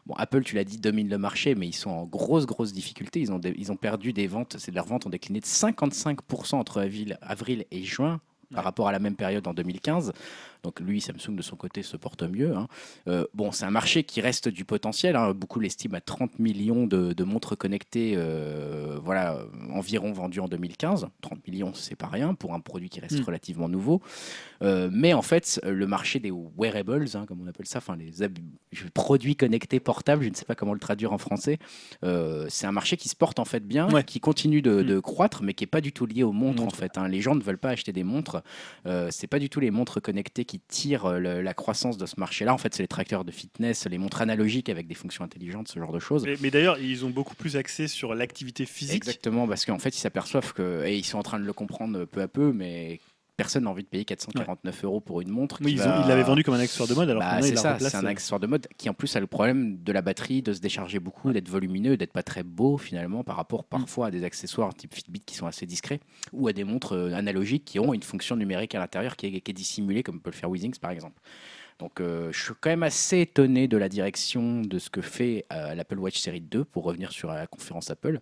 Bon, 0.06 0.14
Apple, 0.14 0.42
tu 0.44 0.54
l'as 0.56 0.64
dit, 0.64 0.78
domine 0.78 1.08
le 1.08 1.18
marché, 1.18 1.54
mais 1.54 1.66
ils 1.66 1.72
sont 1.74 1.90
en 1.90 2.04
grosse, 2.04 2.46
grosse 2.46 2.72
difficulté. 2.72 3.20
Ils 3.20 3.32
ont, 3.32 3.38
des- 3.38 3.54
ils 3.56 3.72
ont 3.72 3.76
perdu 3.76 4.12
des 4.12 4.26
ventes, 4.26 4.56
c'est 4.58 4.72
leurs 4.74 4.86
ventes 4.86 5.06
ont 5.06 5.10
décliné 5.10 5.40
de 5.40 5.46
55% 5.46 6.56
entre 6.56 6.80
avril, 6.80 7.18
avril 7.22 7.64
et 7.70 7.82
juin 7.82 8.20
par 8.52 8.58
Ouais. 8.58 8.64
rapport 8.64 8.88
à 8.88 8.92
la 8.92 8.98
même 8.98 9.14
période 9.14 9.46
en 9.46 9.54
2015. 9.54 10.12
Donc 10.62 10.80
lui, 10.80 11.00
Samsung 11.00 11.34
de 11.36 11.42
son 11.42 11.56
côté 11.56 11.82
se 11.82 11.96
porte 11.96 12.22
mieux. 12.22 12.54
hein. 12.56 12.66
Euh, 13.08 13.24
bon, 13.34 13.52
c'est 13.52 13.64
un 13.64 13.70
marché 13.70 14.04
qui 14.04 14.20
reste 14.20 14.48
du 14.48 14.64
potentiel. 14.64 15.16
hein. 15.16 15.32
Beaucoup 15.32 15.60
l'estiment 15.60 15.96
à 15.98 16.00
30 16.00 16.38
millions 16.38 16.86
de, 16.86 17.12
de 17.12 17.24
montres 17.24 17.56
connectées, 17.56 18.14
euh, 18.16 18.98
voilà, 19.02 19.38
environ 19.72 20.12
vendues 20.12 20.40
en 20.40 20.48
2015. 20.48 21.08
30 21.22 21.46
millions, 21.48 21.72
c'est 21.74 21.96
pas 21.96 22.06
rien 22.08 22.34
pour 22.34 22.54
un 22.54 22.60
produit 22.60 22.88
qui 22.88 23.00
reste 23.00 23.20
Mm. 23.20 23.24
relativement 23.24 23.68
nouveau. 23.68 24.02
Euh, 24.62 24.88
mais 24.92 25.12
en 25.14 25.22
fait, 25.22 25.60
le 25.66 25.86
marché 25.86 26.18
des 26.20 26.30
wearables, 26.30 27.06
hein, 27.14 27.24
comme 27.26 27.40
on 27.42 27.46
appelle 27.46 27.66
ça, 27.66 27.78
enfin 27.78 27.96
les 27.96 28.10
produits 28.94 29.36
connectés 29.36 29.80
portables, 29.80 30.22
je 30.24 30.28
ne 30.28 30.34
sais 30.34 30.44
pas 30.44 30.54
comment 30.54 30.74
le 30.74 30.80
traduire 30.80 31.12
en 31.12 31.18
français, 31.18 31.58
c'est 32.02 32.66
un 32.66 32.72
marché 32.72 32.96
qui 32.96 33.08
se 33.08 33.16
porte 33.16 33.38
en 33.38 33.44
fait 33.44 33.66
bien, 33.66 33.90
Ouais. 33.90 34.04
qui 34.04 34.20
continue 34.20 34.62
de, 34.62 34.82
Mm. 34.82 34.86
de 34.86 35.00
croître, 35.00 35.42
mais 35.42 35.54
qui 35.54 35.64
est 35.64 35.66
pas 35.66 35.80
du 35.80 35.92
tout 35.92 36.06
lié 36.06 36.22
aux 36.22 36.32
montres 36.32 36.62
en 36.62 36.70
fait. 36.70 36.92
Les 37.08 37.20
gens 37.20 37.34
ne 37.34 37.42
veulent 37.42 37.58
pas 37.58 37.70
acheter 37.70 37.92
des 37.92 38.04
montres. 38.04 38.42
C'est 39.10 39.26
pas 39.26 39.38
du 39.38 39.48
tout 39.48 39.60
les 39.60 39.70
montres 39.70 40.00
connectées 40.02 40.44
qui 40.50 40.58
tirent 40.58 41.06
euh, 41.06 41.18
le- 41.20 41.42
la 41.42 41.54
croissance 41.54 41.96
de 41.96 42.06
ce 42.06 42.18
marché-là. 42.18 42.52
En 42.52 42.58
fait, 42.58 42.74
c'est 42.74 42.82
les 42.82 42.88
trackers 42.88 43.24
de 43.24 43.30
fitness, 43.30 43.86
les 43.86 43.98
montres 43.98 44.20
analogiques 44.20 44.68
avec 44.68 44.88
des 44.88 44.94
fonctions 44.96 45.22
intelligentes, 45.22 45.68
ce 45.68 45.78
genre 45.78 45.92
de 45.92 46.00
choses. 46.00 46.24
Mais, 46.24 46.34
mais 46.40 46.50
d'ailleurs, 46.50 46.76
ils 46.80 47.04
ont 47.04 47.10
beaucoup 47.10 47.36
plus 47.36 47.56
axé 47.56 47.86
sur 47.86 48.16
l'activité 48.16 48.66
physique. 48.66 48.96
Exactement, 48.96 49.46
parce 49.46 49.64
qu'en 49.64 49.78
fait, 49.78 49.90
ils 49.94 50.00
s'aperçoivent 50.00 50.52
que, 50.52 50.84
et 50.84 50.96
ils 50.96 51.04
sont 51.04 51.18
en 51.18 51.22
train 51.22 51.38
de 51.38 51.44
le 51.44 51.52
comprendre 51.52 52.04
peu 52.04 52.20
à 52.20 52.26
peu, 52.26 52.52
mais 52.52 52.98
personne 53.42 53.64
n'a 53.64 53.70
envie 53.70 53.82
de 53.82 53.88
payer 53.88 54.04
449 54.04 54.84
euros 54.84 55.00
pour 55.00 55.20
une 55.20 55.30
montre. 55.30 55.58
Oui, 55.60 55.66
qui 55.66 55.72
ils 55.72 55.78
va- 55.78 56.06
l'avaient 56.06 56.22
vendu 56.22 56.42
comme 56.44 56.54
un 56.54 56.60
accessoire 56.60 56.88
de 56.88 56.94
mode, 56.94 57.10
alors 57.10 57.22
Bah, 57.22 57.40
c'est 57.42 57.56
ça, 57.56 57.78
c'est 57.78 57.94
un 57.96 58.04
accessoire 58.06 58.40
de 58.40 58.46
mode 58.46 58.66
qui 58.76 58.88
en 58.88 58.94
plus 58.94 59.14
a 59.16 59.20
le 59.20 59.26
problème 59.26 59.78
de 59.82 59.92
la 59.92 60.02
batterie, 60.02 60.42
de 60.42 60.52
se 60.52 60.60
décharger 60.60 60.98
beaucoup, 61.00 61.32
d'être 61.32 61.48
volumineux, 61.48 61.96
d'être 61.96 62.12
pas 62.12 62.22
très 62.22 62.42
beau 62.42 62.78
finalement 62.78 63.24
par 63.24 63.36
rapport 63.36 63.64
parfois 63.64 64.06
à 64.06 64.10
des 64.10 64.24
accessoires 64.24 64.74
type 64.74 64.94
Fitbit 64.94 65.20
qui 65.20 65.34
sont 65.34 65.46
assez 65.46 65.66
discrets 65.66 66.00
ou 66.32 66.48
à 66.48 66.52
des 66.52 66.64
montres 66.64 66.92
euh, 66.94 67.12
analogiques 67.14 67.64
qui 67.64 67.78
ont 67.78 67.92
une 67.94 68.02
fonction 68.02 68.36
numérique 68.36 68.74
à 68.74 68.78
l'intérieur 68.78 69.16
qui 69.16 69.26
est, 69.26 69.40
qui 69.40 69.50
est 69.50 69.54
dissimulée 69.54 70.02
comme 70.02 70.20
peut 70.20 70.30
le 70.30 70.36
faire 70.36 70.50
Withings 70.50 70.78
par 70.78 70.90
exemple. 70.90 71.20
Donc 71.80 72.00
euh, 72.00 72.30
je 72.30 72.42
suis 72.42 72.52
quand 72.60 72.70
même 72.70 72.82
assez 72.82 73.20
étonné 73.20 73.66
de 73.66 73.76
la 73.76 73.88
direction 73.88 74.60
de 74.60 74.78
ce 74.78 74.90
que 74.90 75.00
fait 75.00 75.46
euh, 75.52 75.74
l'Apple 75.74 75.98
Watch 75.98 76.18
Série 76.18 76.40
2 76.42 76.64
pour 76.64 76.84
revenir 76.84 77.10
sur 77.10 77.28
la 77.32 77.46
conférence 77.46 77.90
Apple, 77.90 78.20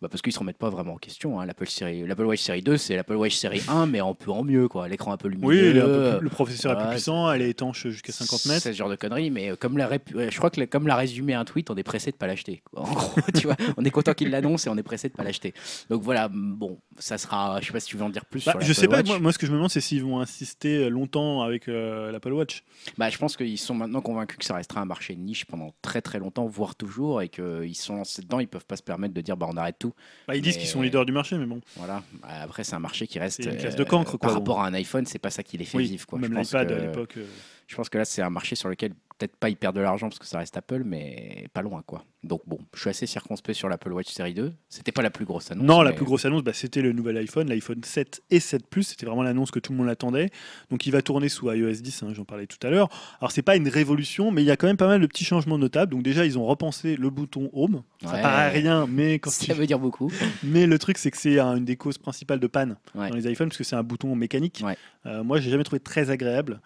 Bah, 0.00 0.08
parce 0.08 0.22
qu'ils 0.22 0.32
se 0.32 0.38
remettent 0.38 0.56
pas 0.58 0.70
vraiment 0.70 0.94
en 0.94 0.96
question. 0.96 1.38
hein. 1.38 1.44
L'Apple 1.46 1.68
série, 1.68 2.06
l'Apple 2.06 2.24
Watch 2.24 2.40
Série 2.40 2.62
2 2.62 2.76
c'est 2.78 2.96
l'Apple 2.96 3.14
Watch 3.14 3.34
Série 3.36 3.62
1 3.68 3.86
mais 3.86 4.00
en 4.00 4.14
peu 4.14 4.30
en 4.30 4.42
mieux 4.42 4.68
quoi. 4.68 4.88
L'écran 4.88 5.12
un 5.12 5.16
peu 5.18 5.28
lumineux. 5.28 5.46
Oui, 5.48 5.58
il 5.70 5.76
est 5.76 5.80
un 5.80 5.84
peu 5.84 6.10
plus- 6.16 6.24
le 6.24 6.30
processeur 6.30 6.72
est 6.72 6.82
plus 6.82 6.90
puissant, 6.94 7.30
elle 7.30 7.42
est 7.42 7.50
étanche 7.50 7.86
jusqu'à 7.88 8.12
50 8.12 8.46
mètres. 8.46 8.62
c'est 8.62 8.72
ce 8.72 8.76
genre 8.78 8.88
de 8.88 8.96
conneries, 8.96 9.30
mais 9.30 9.50
euh, 9.50 9.56
comme 9.56 9.76
la 9.76 9.86
rép- 9.88 10.30
je 10.30 10.36
crois 10.38 10.48
que 10.50 10.60
la- 10.60 10.66
comme 10.66 10.86
l'a 10.86 10.96
résumé 10.96 11.34
un 11.34 11.44
tweet, 11.44 11.70
on 11.70 11.76
est 11.76 11.82
pressé 11.82 12.10
de 12.10 12.16
pas 12.16 12.26
l'acheter. 12.26 12.62
quoi. 12.64 12.82
En 12.88 12.92
gros, 12.92 13.20
tu 13.34 13.46
vois, 13.46 13.56
on 13.76 13.84
est 13.84 13.90
content 13.90 14.14
qu'il 14.14 14.30
l'annonce 14.30 14.66
et 14.66 14.70
on 14.70 14.76
est 14.78 14.82
pressé 14.82 15.08
de 15.10 15.14
pas 15.14 15.24
l'acheter. 15.24 15.52
Donc 15.90 16.02
voilà, 16.02 16.28
bon, 16.32 16.78
ça 16.98 17.18
sera. 17.18 17.60
Je 17.60 17.66
sais 17.66 17.72
pas 17.72 17.80
si 17.80 17.88
tu 17.88 17.96
veux 17.98 18.04
en 18.04 18.08
dire 18.10 18.24
plus 18.24 18.44
Bah, 18.46 18.52
sur 18.52 18.60
je 18.62 18.72
sais 18.72 18.88
pas, 18.88 19.02
moi, 19.02 19.18
moi, 19.18 19.30
ce 19.32 19.38
que 19.38 19.46
je 19.46 19.50
me 19.52 19.56
demande, 19.56 19.70
c'est 19.70 19.82
s'ils 19.82 20.02
vont 20.02 20.20
insister 20.20 20.88
longtemps 20.88 21.42
avec 21.42 21.68
euh, 21.68 22.10
l'Apple 22.10 22.32
Watch. 22.32 22.62
Bah, 22.98 23.10
je 23.10 23.18
pense 23.18 23.36
qu'ils 23.36 23.58
sont 23.58 23.74
maintenant 23.74 24.00
convaincus 24.00 24.38
que 24.38 24.44
ça 24.44 24.54
restera 24.54 24.80
un 24.80 24.84
marché 24.84 25.14
de 25.14 25.20
niche 25.20 25.44
pendant 25.46 25.74
très 25.82 26.00
très 26.02 26.18
longtemps, 26.18 26.46
voire 26.46 26.74
toujours, 26.76 27.22
et 27.22 27.28
qu'ils 27.28 27.74
sont 27.76 27.96
lancés 27.96 28.22
dedans, 28.22 28.40
ils 28.40 28.48
peuvent 28.48 28.66
pas 28.66 28.76
se 28.76 28.82
permettre 28.82 29.14
de 29.14 29.20
dire 29.20 29.36
bah 29.36 29.46
on 29.50 29.56
arrête 29.56 29.76
tout. 29.78 29.92
Bah, 30.28 30.36
ils 30.36 30.42
disent 30.42 30.56
qu'ils 30.56 30.68
sont 30.68 30.82
leaders 30.82 31.04
du 31.06 31.12
marché, 31.12 31.36
mais 31.38 31.46
bon. 31.46 31.60
Voilà. 31.76 32.02
Après, 32.22 32.64
c'est 32.64 32.74
un 32.74 32.78
marché 32.80 33.06
qui 33.06 33.18
reste. 33.18 33.40
Une 33.40 33.48
euh, 33.50 33.56
classe 33.56 33.76
de 33.76 33.84
cancre, 33.84 34.12
quoi, 34.12 34.18
Par 34.18 34.30
bon. 34.30 34.38
rapport 34.38 34.60
à 34.62 34.66
un 34.66 34.74
iPhone, 34.74 35.06
c'est 35.06 35.18
pas 35.18 35.30
ça 35.30 35.42
qui 35.42 35.56
les 35.58 35.64
fait 35.64 35.78
Oui, 35.78 35.86
vivre. 35.88 36.06
Quoi. 36.06 36.18
même 36.18 36.34
l'iPad 36.34 36.68
que- 36.68 36.72
à 36.74 36.78
l'époque. 36.78 37.14
euh, 37.16 37.26
Je 37.66 37.76
pense 37.76 37.88
que 37.88 37.96
là, 37.98 38.04
c'est 38.04 38.20
un 38.22 38.30
marché 38.30 38.56
sur 38.56 38.68
lequel 38.68 38.92
peut-être 39.18 39.36
pas 39.36 39.50
perdent 39.52 39.76
de 39.76 39.80
l'argent 39.80 40.08
parce 40.08 40.18
que 40.18 40.26
ça 40.26 40.38
reste 40.38 40.56
Apple, 40.56 40.82
mais 40.84 41.46
pas 41.52 41.62
loin 41.62 41.82
quoi. 41.86 42.04
Donc 42.24 42.40
bon, 42.46 42.58
je 42.74 42.80
suis 42.80 42.90
assez 42.90 43.06
circonspect 43.06 43.56
sur 43.56 43.68
l'Apple 43.68 43.92
Watch 43.92 44.08
Série 44.08 44.34
2. 44.34 44.52
C'était 44.68 44.92
pas 44.92 45.02
la 45.02 45.10
plus 45.10 45.24
grosse 45.24 45.50
annonce. 45.52 45.64
Non, 45.66 45.82
la 45.82 45.92
plus 45.92 46.04
grosse 46.04 46.24
annonce, 46.24 46.42
bah, 46.42 46.52
c'était 46.54 46.80
le 46.82 46.92
nouvel 46.92 47.16
iPhone, 47.18 47.48
l'iPhone 47.48 47.84
7 47.84 48.22
et 48.30 48.40
7 48.40 48.66
Plus. 48.66 48.82
C'était 48.84 49.04
vraiment 49.06 49.22
l'annonce 49.22 49.50
que 49.50 49.58
tout 49.58 49.72
le 49.72 49.78
monde 49.78 49.88
attendait. 49.90 50.30
Donc, 50.70 50.86
il 50.86 50.90
va 50.90 51.02
tourner 51.02 51.28
sous 51.28 51.52
iOS 51.52 51.82
10, 51.82 52.02
hein, 52.02 52.08
j'en 52.14 52.24
parlais 52.24 52.46
tout 52.46 52.56
à 52.66 52.70
l'heure. 52.70 52.88
Alors, 53.20 53.30
c'est 53.30 53.42
pas 53.42 53.56
une 53.56 53.68
révolution, 53.68 54.30
mais 54.30 54.42
il 54.42 54.46
y 54.46 54.50
a 54.50 54.56
quand 54.56 54.66
même 54.66 54.78
pas 54.78 54.86
mal 54.88 55.00
de 55.02 55.06
petits 55.06 55.24
changements 55.24 55.58
notables. 55.58 55.92
Donc, 55.92 56.02
déjà, 56.02 56.24
ils 56.24 56.38
ont 56.38 56.46
repensé 56.46 56.96
le 56.96 57.10
bouton 57.10 57.50
Home. 57.52 57.82
Ça 58.02 58.12
Ouais. 58.14 58.22
paraît 58.22 58.48
rien, 58.50 58.86
mais 58.88 59.18
quand 59.18 59.30
Ça 59.30 59.44
tu- 59.44 59.52
veut 59.52 59.66
dire 59.66 59.78
beaucoup. 59.78 60.10
Mais 60.42 60.66
le 60.66 60.78
truc, 60.78 60.96
c'est 60.96 61.10
que 61.10 61.18
c'est 61.18 61.38
un- 61.38 61.56
une 61.56 61.64
des 61.66 61.76
causes 61.76 61.98
principales 61.98 62.40
de 62.40 62.46
panne 62.46 62.76
Ouais. 62.94 63.10
dans 63.10 63.16
les 63.16 63.30
iPhones, 63.30 63.48
parce 63.48 63.58
que 63.58 63.64
c'est 63.64 63.76
un 63.76 63.82
bouton 63.82 64.16
mécanique. 64.16 64.62
Ouais. 64.64 64.76
Euh, 65.04 65.22
moi, 65.22 65.40
j'ai 65.40 65.50
jamais 65.50 65.64
trouvé 65.64 65.80
très 65.80 66.08
agréable. 66.10 66.60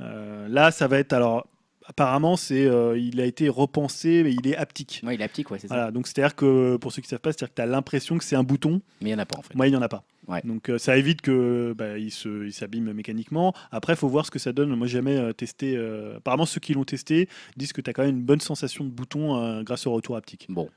Euh, 0.00 0.48
là, 0.48 0.70
ça 0.70 0.88
va 0.88 0.98
être 0.98 1.12
alors. 1.12 1.46
Apparemment, 1.86 2.36
c'est, 2.36 2.64
euh, 2.66 2.98
il 2.98 3.20
a 3.20 3.24
été 3.26 3.48
repensé, 3.48 4.22
mais 4.22 4.32
il 4.32 4.46
est 4.46 4.56
haptique. 4.56 5.00
Ouais, 5.04 5.14
il 5.14 5.20
est 5.20 5.24
haptique, 5.24 5.50
ouais, 5.50 5.58
c'est 5.58 5.68
ça. 5.68 5.74
Voilà, 5.74 5.90
donc 5.90 6.06
c'est-à-dire 6.06 6.34
que 6.36 6.76
pour 6.76 6.92
ceux 6.92 7.02
qui 7.02 7.08
savent 7.08 7.18
pas, 7.20 7.32
c'est-à-dire 7.32 7.50
que 7.50 7.56
tu 7.56 7.62
as 7.62 7.66
l'impression 7.66 8.18
que 8.18 8.24
c'est 8.24 8.36
un 8.36 8.42
bouton, 8.44 8.80
Mais 9.00 9.10
il 9.10 9.12
y 9.12 9.14
en 9.14 9.18
a 9.18 9.26
pas 9.26 9.38
en 9.38 9.42
fait. 9.42 9.54
moi 9.54 9.66
il 9.66 9.70
n'y 9.70 9.76
en 9.76 9.82
a 9.82 9.88
pas. 9.88 10.04
Ouais. 10.28 10.40
Donc 10.44 10.70
euh, 10.70 10.78
ça 10.78 10.96
évite 10.96 11.20
que 11.20 11.74
bah, 11.76 11.98
il 11.98 12.10
se, 12.12 12.46
il 12.46 12.52
s'abîme 12.52 12.92
mécaniquement. 12.92 13.52
Après, 13.72 13.94
il 13.94 13.96
faut 13.96 14.08
voir 14.08 14.24
ce 14.26 14.30
que 14.30 14.38
ça 14.38 14.52
donne. 14.52 14.74
Moi, 14.76 14.86
j'ai 14.86 14.98
jamais 14.98 15.16
euh, 15.16 15.32
testé. 15.32 15.76
Apparemment, 16.16 16.46
ceux 16.46 16.60
qui 16.60 16.74
l'ont 16.74 16.84
testé 16.84 17.28
disent 17.56 17.72
que 17.72 17.80
tu 17.80 17.90
as 17.90 17.92
quand 17.92 18.04
même 18.04 18.16
une 18.16 18.22
bonne 18.22 18.40
sensation 18.40 18.84
de 18.84 18.90
bouton 18.90 19.62
grâce 19.62 19.86
au 19.86 19.92
retour 19.92 20.16
haptique. 20.16 20.46
Bon. 20.48 20.68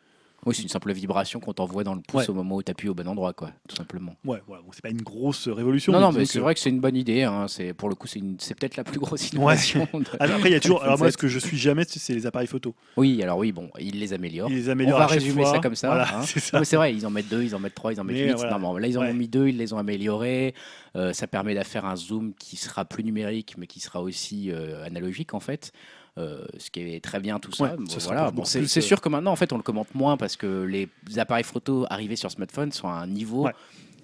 Oui, 0.46 0.54
c'est 0.56 0.62
une 0.62 0.70
simple 0.70 0.94
vibration 0.94 1.40
qu'on 1.40 1.54
t'envoie 1.54 1.84
dans 1.84 1.96
le 1.96 2.02
pouce 2.02 2.24
Ouais. 2.24 2.30
au 2.30 2.34
moment 2.36 2.56
où 2.58 2.64
tu 2.64 2.70
appuies 2.72 2.90
au 2.90 2.94
bon 2.94 3.08
endroit, 3.08 3.34
quoi, 3.34 3.52
tout 3.68 3.76
simplement. 3.76 4.16
Ouais, 4.24 4.40
bon, 4.48 4.56
c'est 4.72 4.82
pas 4.84 4.90
une 4.90 5.02
grosse 5.02 5.48
révolution. 5.48 5.92
non, 5.92 6.00
non, 6.00 6.08
disons 6.10 6.20
mais 6.20 6.26
que- 6.26 6.32
c'est 6.32 6.40
vrai 6.40 6.54
que 6.54 6.60
c'est 6.60 6.70
une 6.70 6.80
bonne 6.80 6.96
idée. 6.96 7.24
Hein. 7.24 7.48
C'est 7.48 7.74
pour 7.74 7.90
le 7.90 7.96
coup, 7.96 8.06
c'est 8.08 8.20
une- 8.20 8.38
peut-être 8.38 8.78
la 8.78 8.84
plus 8.84 9.00
grosse 9.00 9.32
innovation. 9.32 9.88
de- 9.94 10.06
Après, 10.20 10.50
il 10.50 10.52
y 10.52 10.56
a 10.56 10.60
toujours. 10.60 10.84
Alors 10.84 11.00
moi, 11.00 11.10
ce 11.12 11.18
que 11.18 11.28
je 11.28 11.40
suis 11.40 11.58
jamais, 11.58 11.84
c'est 11.88 12.14
les 12.14 12.26
appareils 12.28 12.48
photo. 12.48 12.76
Oui, 12.96 13.22
alors 13.24 13.38
oui, 13.40 13.52
bon, 13.52 13.70
ils 13.80 14.00
les 14.00 14.14
améliorent. 14.14 14.52
Ils 14.52 14.56
les 14.58 14.70
On 14.70 14.72
améliorent 14.74 15.00
va 15.00 15.06
à 15.06 15.08
chaque 15.08 15.20
résumer 15.20 15.42
fois. 15.44 15.54
ça 15.54 15.60
comme 15.60 15.76
ça. 15.76 15.88
Voilà, 15.88 16.18
hein. 16.18 16.22
c'est. 16.26 16.54
Non, 16.54 16.60
mais 16.60 16.78
vrai, 16.78 16.94
ils 16.94 17.06
en 17.08 17.10
mettent 17.10 17.30
deux, 17.30 17.44
ils 17.44 17.56
en 17.56 17.60
mettent 17.60 17.76
trois, 17.76 17.92
ils 17.94 18.00
en 18.00 18.04
mettent 18.04 18.16
Mais 18.18 18.26
huit. 18.28 18.34
voilà. 18.36 18.60
Non, 18.60 18.74
mais 18.74 18.82
là, 18.82 18.88
ils 18.88 18.98
en 18.98 19.02
Ouais. 19.02 19.10
ont 19.10 19.14
mis 19.16 19.28
deux, 19.28 19.48
ils 19.48 19.58
les 19.58 19.74
ont 19.74 19.78
améliorés. 19.80 20.54
Euh, 20.96 21.12
ça 21.12 21.26
permet 21.28 21.56
de 21.56 21.64
faire 21.64 21.86
un 21.86 21.96
zoom 21.96 22.34
qui 22.38 22.56
sera 22.56 22.86
plus 22.86 23.04
numérique, 23.04 23.56
mais 23.58 23.66
qui 23.68 23.80
sera 23.80 24.02
aussi 24.02 24.52
euh, 24.52 24.86
analogique, 24.86 25.34
en 25.34 25.40
fait. 25.40 25.72
Euh, 26.18 26.46
ce 26.58 26.72
qui 26.72 26.80
est 26.80 27.04
très 27.04 27.20
bien 27.20 27.40
tout 27.40 27.52
ça. 27.52 27.64
Ouais, 27.66 27.76
Bon, 27.78 27.84
voilà. 28.06 28.32
Bon, 28.32 28.46
c'est 28.46 28.66
sûr 28.82 29.02
que 29.02 29.10
maintenant, 29.10 29.32
en 29.34 29.36
fait, 29.36 29.52
on 29.52 29.58
le 29.58 29.64
commente 29.64 29.94
moins 29.94 30.16
parce 30.16 30.38
que 30.38 30.64
les 30.64 30.88
appareils 31.18 31.44
photo 31.44 31.86
arrivés 31.90 32.16
sur 32.16 32.32
smartphone 32.32 32.72
sont 32.72 32.88
à 32.88 32.94
un 32.94 33.08
niveau 33.08 33.44
Ouais. 33.46 33.52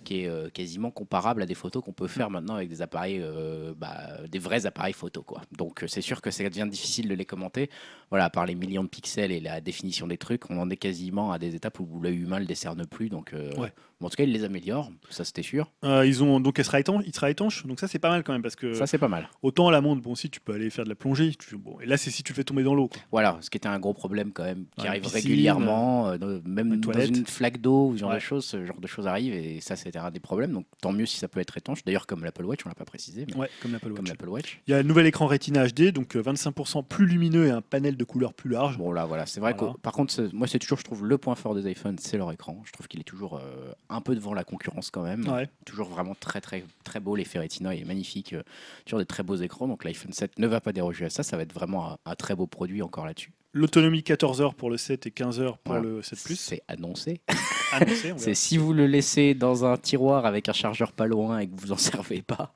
qui 0.04 0.24
est 0.24 0.28
euh, 0.28 0.50
quasiment 0.50 0.92
comparable 0.92 1.42
à 1.42 1.46
des 1.46 1.54
photos 1.56 1.82
qu'on 1.84 1.94
peut 1.94 2.08
faire 2.08 2.30
maintenant 2.30 2.56
avec 2.56 2.68
des 2.68 2.82
appareils, 2.82 3.20
euh, 3.22 3.74
bah, 3.78 3.98
des 4.30 4.40
vrais 4.40 4.66
appareils 4.66 4.92
photo. 4.94 5.22
Quoi. 5.22 5.42
Donc 5.58 5.86
c'est 5.88 6.02
sûr 6.02 6.22
que 6.22 6.32
ça 6.32 6.44
devient 6.44 6.68
difficile 6.70 7.08
de 7.08 7.14
les 7.14 7.24
commenter. 7.24 7.70
Voilà, 8.10 8.30
par 8.30 8.46
les 8.46 8.56
millions 8.56 8.84
de 8.84 8.90
pixels 8.90 9.32
et 9.32 9.40
la 9.40 9.62
définition 9.62 10.06
des 10.08 10.18
trucs, 10.18 10.50
on 10.50 10.60
en 10.60 10.70
est 10.70 10.76
quasiment 10.78 11.32
à 11.32 11.40
des 11.40 11.56
étapes 11.56 11.80
où 11.80 12.02
l'œil 12.02 12.18
humain 12.18 12.38
ne 12.38 12.42
le 12.42 12.48
décerne 12.48 12.86
plus. 12.88 13.08
Donc, 13.10 13.34
euh, 13.34 13.54
Ouais. 13.58 13.72
Bon, 14.02 14.08
en 14.08 14.10
tout 14.10 14.18
cas, 14.18 14.24
ils 14.24 14.32
les 14.34 14.44
améliorent, 14.44 14.92
ça 15.10 15.24
c'était 15.24 15.44
sûr. 15.44 15.72
Euh, 15.86 16.06
ils 16.06 16.24
ont 16.24 16.40
donc 16.42 16.60
elle 16.60 16.66
sera 16.66 16.80
étanche, 16.80 17.04
il 17.08 17.16
sera 17.16 17.30
étanche. 17.30 17.66
Donc 17.66 17.80
ça, 17.80 17.88
c'est 17.88 18.00
pas 18.00 18.10
mal 18.10 18.24
quand 18.24 18.34
même 18.34 18.42
parce 18.42 18.56
que 18.58 18.74
Ça 18.74 18.88
c'est 18.88 18.98
pas 18.98 19.08
mal. 19.08 19.30
autant 19.44 19.70
la 19.70 19.80
montre, 19.82 20.02
bon, 20.02 20.16
si 20.16 20.30
tu 20.30 20.40
peux 20.42 20.54
aller 20.54 20.70
faire 20.70 20.84
de 20.84 20.90
la 20.90 20.96
plongée. 20.96 21.32
tu- 21.40 21.56
bon, 21.58 21.80
et 21.80 21.86
là, 21.86 21.96
c'est 21.98 22.10
si 22.12 22.24
tu 22.24 22.34
le 22.34 22.36
fais 22.36 22.44
tomber 22.44 22.64
dans 22.64 22.74
l'eau. 22.76 22.90
Voilà, 23.12 23.38
ce 23.42 23.50
qui 23.50 23.58
était 23.58 23.68
un 23.70 23.80
gros 23.80 23.94
problème 23.94 24.32
quand 24.34 24.44
même, 24.44 24.66
qui 24.78 24.88
arrive 24.88 25.04
piscine, 25.04 25.20
régulièrement, 25.20 26.10
euh, 26.10 26.18
dans- 26.18 26.42
même 26.46 26.80
dans 26.80 26.92
une 27.00 27.26
flaque 27.26 27.60
d'eau, 27.62 27.94
ce 27.96 28.00
genre 28.00 28.10
Ouais. 28.10 28.16
de 28.16 28.20
choses, 28.22 28.46
ce 28.46 28.66
genre 28.66 28.80
de 28.80 28.88
choses 28.88 29.08
arrive 29.08 29.34
et 29.34 29.62
ça 29.62 29.76
c'était 29.76 30.00
un 30.00 30.12
des 30.12 30.20
problèmes. 30.20 30.52
Donc 30.52 30.66
tant 30.82 30.92
mieux 30.92 31.06
si 31.06 31.18
ça 31.18 31.28
peut 31.28 31.40
être 31.40 31.58
étanche. 31.58 31.84
D'ailleurs 31.86 32.08
comme 32.08 32.24
l'Apple 32.24 32.46
Watch, 32.46 32.60
on 32.66 32.70
l'a 32.70 32.76
pas 32.76 32.86
précisé, 32.86 33.26
mais 33.28 33.36
Ouais, 33.36 33.50
comme 33.62 33.72
l'Apple 33.72 33.92
Watch. 33.92 34.12
Watch. 34.28 34.62
Il 34.68 34.72
y 34.72 34.74
a 34.74 34.78
un 34.78 34.84
nouvel 34.84 35.06
écran 35.06 35.28
Retina 35.28 35.68
HD, 35.68 35.92
donc 35.92 36.16
euh, 36.16 36.22
25% 36.22 36.84
plus 36.84 37.06
lumineux 37.06 37.48
et 37.48 37.52
un 37.52 37.62
panel 37.62 37.98
de 37.98 38.04
couleurs 38.04 38.34
plus 38.34 38.50
large. 38.50 38.78
Bon 38.78 38.92
là 38.92 39.06
voilà, 39.06 39.26
c'est 39.26 39.40
vrai 39.40 39.54
Voilà. 39.58 39.74
que 39.74 39.80
par 39.80 39.94
contre 39.94 40.14
moi 40.34 40.48
c'est 40.48 40.60
toujours 40.60 40.78
je 40.80 40.84
trouve 40.84 41.06
le 41.06 41.18
point 41.18 41.36
fort 41.36 41.56
des 41.56 41.70
iPhones, 41.70 41.98
c'est 42.00 42.18
leur 42.18 42.32
écran. 42.32 42.62
Je 42.66 42.72
trouve 42.72 42.88
qu'il 42.88 43.00
est 43.00 43.04
toujours 43.06 43.38
euh, 43.38 43.72
un 43.92 44.02
peu 44.02 44.16
devant 44.16 44.34
la 44.34 44.44
concurrence 44.44 44.90
quand 44.90 45.03
même. 45.03 45.28
Ouais. 45.28 45.50
Toujours 45.66 45.90
vraiment 45.90 46.16
très 46.16 46.42
très 46.42 46.64
très 46.84 47.00
beau 47.00 47.16
l'effet 47.16 47.40
Retina, 47.40 47.76
il 47.76 47.82
est 47.82 47.86
magnifique, 47.86 48.34
euh, 48.34 48.44
toujours 48.86 49.00
des 49.00 49.06
très 49.06 49.24
beaux 49.24 49.36
écrans. 49.36 49.68
Donc 49.68 49.84
l'iPhone 49.84 50.14
7 50.14 50.40
ne 50.40 50.48
va 50.48 50.61
pas 50.61 50.72
déroger 50.74 51.06
à 51.06 51.10
ça, 51.10 51.24
ça 51.24 51.38
va 51.38 51.44
être 51.44 51.53
vraiment 51.53 51.92
un, 51.92 51.98
un 52.06 52.16
très 52.16 52.36
beau 52.36 52.48
produit 52.48 52.82
encore 52.82 53.06
là-dessus. 53.06 53.32
L'autonomie 53.54 54.02
14 54.04 54.42
heures 54.42 54.56
pour 54.56 54.70
le 54.70 54.78
7 54.78 55.08
et 55.08 55.12
15 55.12 55.40
heures 55.42 55.58
pour 55.58 55.74
Voilà. 55.76 55.90
le 55.90 56.02
7 56.02 56.24
Plus. 56.24 56.36
C'est 56.40 56.62
annoncé. 56.70 57.20
Annoncé, 57.74 58.12
on 58.14 58.18
C'est 58.18 58.34
si 58.34 58.58
vous 58.58 58.72
le 58.74 58.86
laissez 58.88 59.34
dans 59.34 59.66
un 59.66 59.78
tiroir 59.78 60.26
avec 60.26 60.48
un 60.50 60.54
chargeur 60.54 60.92
pas 60.94 61.06
loin 61.06 61.40
et 61.40 61.48
que 61.48 61.54
vous 61.60 61.72
en 61.72 61.78
servez 61.78 62.22
pas, 62.22 62.54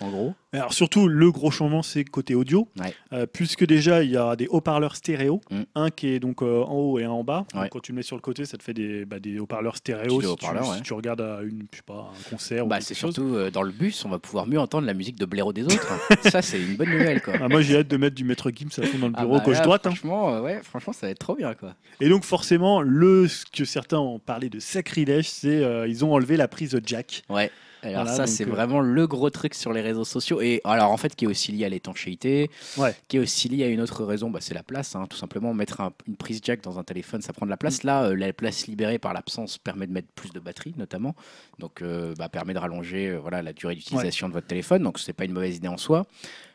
en 0.00 0.10
gros. 0.10 0.34
Alors 0.52 0.72
surtout, 0.72 1.08
le 1.08 1.30
gros 1.32 1.50
changement, 1.50 1.82
c'est 1.82 2.04
côté 2.04 2.34
audio, 2.34 2.68
Ouais. 2.80 2.94
Euh, 3.12 3.26
puisque 3.26 3.66
déjà 3.66 4.02
il 4.02 4.10
y 4.10 4.16
a 4.16 4.34
des 4.36 4.46
haut-parleurs 4.48 4.96
stéréo, 4.96 5.40
Mm. 5.50 5.62
un 5.74 5.90
qui 5.90 6.08
est 6.08 6.18
donc 6.20 6.42
euh, 6.42 6.62
en 6.62 6.74
haut 6.74 6.98
et 6.98 7.04
un 7.04 7.10
en 7.10 7.22
bas. 7.24 7.44
Donc, 7.54 7.68
quand 7.70 7.80
tu 7.80 7.92
le 7.92 7.96
mets 7.96 8.02
sur 8.02 8.16
le 8.16 8.22
côté, 8.22 8.44
ça 8.44 8.56
te 8.56 8.62
fait 8.62 8.74
des, 8.74 9.04
bah, 9.04 9.18
des 9.20 9.38
haut-parleurs 9.38 9.76
stéréo. 9.76 10.20
Si 10.20 10.36
tu, 10.36 10.46
si 10.84 10.94
regardes 10.94 11.20
à 11.20 11.40
une, 11.42 11.66
je 11.72 11.76
sais 11.78 11.82
pas, 11.84 12.10
un 12.16 12.30
concert 12.30 12.66
Bah, 12.66 12.80
c'est 12.80 12.94
surtout 12.94 13.34
euh, 13.34 13.50
dans 13.50 13.62
le 13.62 13.72
bus, 13.72 14.04
on 14.04 14.08
va 14.08 14.18
pouvoir 14.18 14.46
mieux 14.46 14.58
entendre 14.58 14.86
la 14.86 14.94
musique 14.94 15.16
de 15.18 15.26
blaireau 15.26 15.52
des 15.52 15.64
autres. 15.64 15.92
ça, 16.22 16.42
c'est 16.42 16.60
une 16.60 16.76
bonne 16.76 16.90
nouvelle, 16.90 17.20
quoi. 17.22 17.34
Ah, 17.40 17.48
moi 17.48 17.60
j'ai 17.62 17.78
hâte 17.78 17.88
de 17.88 17.96
mettre 17.96 18.14
du 18.16 18.24
maître 18.24 18.50
Gims 18.54 18.68
à 18.78 18.86
fond 18.86 18.98
dans 18.98 19.08
le 19.08 19.14
Ah 19.16 19.22
bureau 19.22 19.38
bah 19.38 19.44
gauche 19.44 19.60
droite. 19.62 19.86
hein. 19.86 19.90
Euh, 20.36 20.42
ouais, 20.42 20.60
franchement, 20.62 20.92
ça 20.92 21.06
va 21.06 21.10
être 21.10 21.18
trop 21.18 21.34
bien, 21.34 21.54
quoi. 21.54 21.74
Et 22.00 22.08
donc 22.08 22.24
forcément, 22.24 22.82
le 22.82 23.28
ce 23.28 23.44
que 23.46 23.64
certains 23.64 23.98
ont 23.98 24.18
parlé 24.18 24.48
de 24.48 24.58
sacrilège, 24.60 25.28
c'est 25.28 25.62
euh, 25.62 25.86
ils 25.88 26.04
ont 26.04 26.12
enlevé 26.12 26.36
la 26.36 26.48
prise 26.48 26.78
jack. 26.84 27.22
Ouais. 27.28 27.50
Alors 27.82 28.02
Voilà, 28.02 28.16
ça, 28.16 28.26
c'est 28.26 28.44
euh, 28.44 28.50
vraiment 28.50 28.80
le 28.80 29.06
gros 29.06 29.30
truc 29.30 29.54
sur 29.54 29.72
les 29.72 29.80
réseaux 29.80 30.04
sociaux. 30.04 30.40
Et 30.40 30.60
alors 30.64 30.90
en 30.90 30.96
fait, 30.96 31.14
qui 31.14 31.24
est 31.26 31.28
aussi 31.28 31.52
lié 31.52 31.66
à 31.66 31.68
l'étanchéité, 31.68 32.50
Ouais. 32.78 32.92
qui 33.06 33.16
est 33.18 33.20
aussi 33.20 33.48
lié 33.48 33.62
à 33.64 33.68
une 33.68 33.80
autre 33.80 34.02
raison, 34.04 34.28
bah, 34.28 34.40
c'est 34.42 34.54
la 34.54 34.64
place. 34.64 34.96
hein. 34.96 35.06
Tout 35.08 35.16
simplement, 35.16 35.54
mettre 35.54 35.80
un- 35.80 35.92
une 36.08 36.16
prise 36.16 36.40
jack 36.42 36.62
dans 36.62 36.80
un 36.80 36.82
téléphone, 36.84 37.22
ça 37.22 37.32
prend 37.32 37.46
de 37.46 37.50
la 37.50 37.56
place. 37.56 37.84
Là, 37.84 38.04
euh, 38.06 38.16
la 38.16 38.32
place 38.32 38.66
libérée 38.66 38.98
par 38.98 39.12
l'absence 39.12 39.58
permet 39.58 39.86
de 39.86 39.92
mettre 39.92 40.08
plus 40.16 40.30
de 40.32 40.40
batterie, 40.40 40.74
notamment. 40.76 41.14
Donc, 41.60 41.80
euh, 41.82 42.12
bah, 42.18 42.28
permet 42.28 42.54
de 42.54 42.58
rallonger 42.58 43.14
voilà, 43.18 43.40
la 43.42 43.52
durée 43.52 43.76
d'utilisation 43.76 44.28
de 44.28 44.32
votre 44.32 44.48
téléphone. 44.48 44.82
Donc, 44.82 44.98
c'est 44.98 45.12
pas 45.12 45.24
une 45.24 45.32
mauvaise 45.32 45.56
idée 45.56 45.68
en 45.68 45.76
soi. 45.76 46.06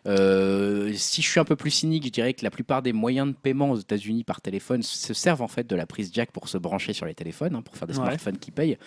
Euh, 0.08 0.92
si 0.96 1.22
je 1.22 1.30
suis 1.30 1.40
un 1.40 1.44
peu 1.46 1.56
plus 1.56 1.72
cynique, 1.72 2.06
je 2.06 2.10
dirais 2.10 2.34
que 2.34 2.44
la 2.44 2.50
plupart 2.52 2.82
des 2.82 2.94
moyens 2.94 3.28
de 3.28 3.34
paiement 3.34 3.72
aux 3.72 3.78
États-Unis 3.78 4.24
par 4.24 4.42
téléphone 4.42 4.82
se 4.82 5.14
servent 5.14 5.42
en 5.44 5.48
fait 5.48 5.68
de 5.68 5.76
la 5.76 5.86
prise 5.86 6.12
jack 6.14 6.32
pour 6.32 6.48
se 6.48 6.58
brancher 6.58 6.94
sur 6.94 7.06
les 7.06 7.14
téléphones, 7.14 7.56
hein, 7.56 7.62
pour 7.62 7.76
faire 7.78 7.88
des 7.88 7.98
Ouais. 7.98 8.06
smartphones 8.06 8.38
qui 8.40 8.52
payent. 8.52 8.78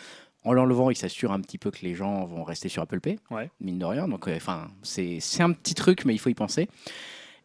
En 0.45 0.53
l'enlevant, 0.53 0.91
il 0.91 0.97
s'assure 0.97 1.33
un 1.33 1.41
petit 1.41 1.57
peu 1.57 1.71
que 1.71 1.81
les 1.83 1.95
gens 1.95 2.25
vont 2.27 2.43
rester 2.45 2.69
sur 2.69 2.83
Apple 2.83 3.01
Pay, 3.01 3.19
Ouais. 3.31 3.51
mine 3.61 3.79
de 3.79 3.85
rien. 3.87 4.09
Donc, 4.09 4.29
euh, 4.29 4.37
enfin, 4.37 4.69
c'est 4.83 5.21
un 5.41 5.53
petit 5.53 5.75
truc, 5.75 6.05
mais 6.05 6.15
il 6.15 6.19
faut 6.19 6.29
y 6.29 6.35
penser. 6.35 6.69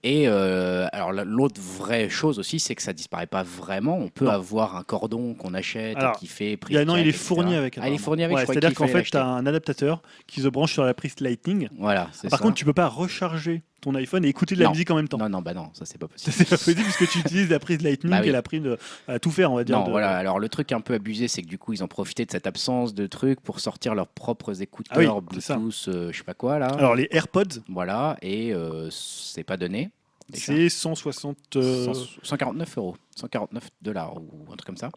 Et 0.04 0.30
euh, 0.30 0.88
alors 0.94 1.12
la- 1.12 1.26
l'autre 1.26 1.60
vraie 1.60 2.08
chose 2.08 2.40
aussi, 2.40 2.60
c'est 2.60 2.74
que 2.74 2.82
ça 2.82 2.94
disparaît 2.94 3.28
pas 3.28 3.44
vraiment. 3.44 3.98
On 3.98 4.08
peut 4.08 4.26
Non. 4.26 4.32
avoir 4.32 4.78
un 4.78 4.84
cordon 4.84 5.34
qu'on 5.34 5.54
achète 5.54 5.98
et 5.98 6.18
qui 6.20 6.28
fait 6.28 6.56
prise 6.56 6.78
a- 6.78 6.86
non, 6.86 6.96
il 6.96 7.06
est 7.06 7.10
etc. 7.10 7.24
fourni 7.26 7.56
avec. 7.56 7.78
Ah, 7.82 7.90
il 7.90 7.96
est 7.96 7.98
fourni 7.98 8.24
avec. 8.24 8.38
Ouais, 8.38 8.46
C'est-à-dire 8.46 8.74
qu'en 8.74 8.88
fait, 8.88 9.04
tu 9.04 9.18
as 9.18 9.26
un 9.26 9.46
adaptateur 9.46 10.02
qui 10.26 10.40
se 10.42 10.48
branche 10.48 10.72
sur 10.72 10.86
la 10.86 10.94
prise 10.94 11.16
Lightning. 11.20 11.68
Voilà. 11.78 12.10
Par 12.30 12.32
ça. 12.32 12.38
contre, 12.38 12.56
tu 12.56 12.64
peux 12.66 12.74
pas 12.74 12.88
recharger 12.88 13.62
ton 13.82 13.96
iPhone 13.96 14.26
et 14.26 14.28
écouter 14.30 14.56
de 14.56 14.60
la 14.60 14.66
Non. 14.66 14.72
musique 14.72 14.90
en 14.92 14.96
même 14.96 15.08
temps. 15.08 15.18
non, 15.18 15.30
non, 15.30 15.42
bah 15.42 15.54
non, 15.54 15.70
ça 15.74 15.86
c'est 15.86 15.98
pas 15.98 16.08
possible. 16.10 16.32
C'est 16.34 16.50
pas 16.50 16.58
possible 16.58 16.82
puisque 16.84 17.08
tu 17.10 17.20
utilises 17.20 17.50
la 17.50 17.60
prise 17.60 17.82
Lightning 17.82 18.12
Bah 18.12 18.20
oui. 18.22 18.30
est 18.30 18.32
la 18.32 18.42
prise 18.42 18.62
de- 18.62 18.78
à 19.08 19.20
tout 19.20 19.32
faire, 19.32 19.52
on 19.52 19.56
va 19.56 19.64
dire. 19.64 19.78
Non, 19.80 19.86
de- 19.86 19.92
voilà. 19.92 20.16
Alors 20.18 20.40
le 20.40 20.50
truc 20.50 20.72
un 20.72 20.82
peu 20.82 20.94
abusé, 20.94 21.28
c'est 21.28 21.42
que 21.42 21.48
du 21.48 21.58
coup, 21.58 21.74
ils 21.74 21.84
ont 21.84 21.88
profité 21.88 22.26
de 22.26 22.32
cette 22.32 22.48
absence 22.48 22.94
de 22.94 23.08
trucs 23.08 23.40
pour 23.42 23.60
sortir 23.60 23.96
leurs 23.96 24.08
propres 24.08 24.62
écouteurs 24.62 24.98
Ah 24.98 25.00
oui. 25.00 25.22
Bluetooth, 25.30 25.86
euh, 25.88 26.12
je 26.12 26.18
sais 26.18 26.24
pas 26.24 26.34
quoi 26.34 26.60
là. 26.60 26.68
Alors, 26.68 26.96
les 26.96 27.08
AirPods, 27.12 27.62
Voilà, 27.70 28.18
et 28.22 28.54
euh, 28.54 28.90
c'est 28.92 29.44
pas 29.44 29.58
donné. 29.58 29.90
c'est 30.34 30.70
160. 30.70 31.38
euh, 31.56 31.86
100 31.94 31.94
149 32.24 32.78
euros, 32.78 32.98
149 33.16 33.70
dollars 33.82 34.16
ou 34.18 34.46
un 34.52 34.56
truc 34.56 34.66
comme 34.66 34.78
ça. 34.78 34.90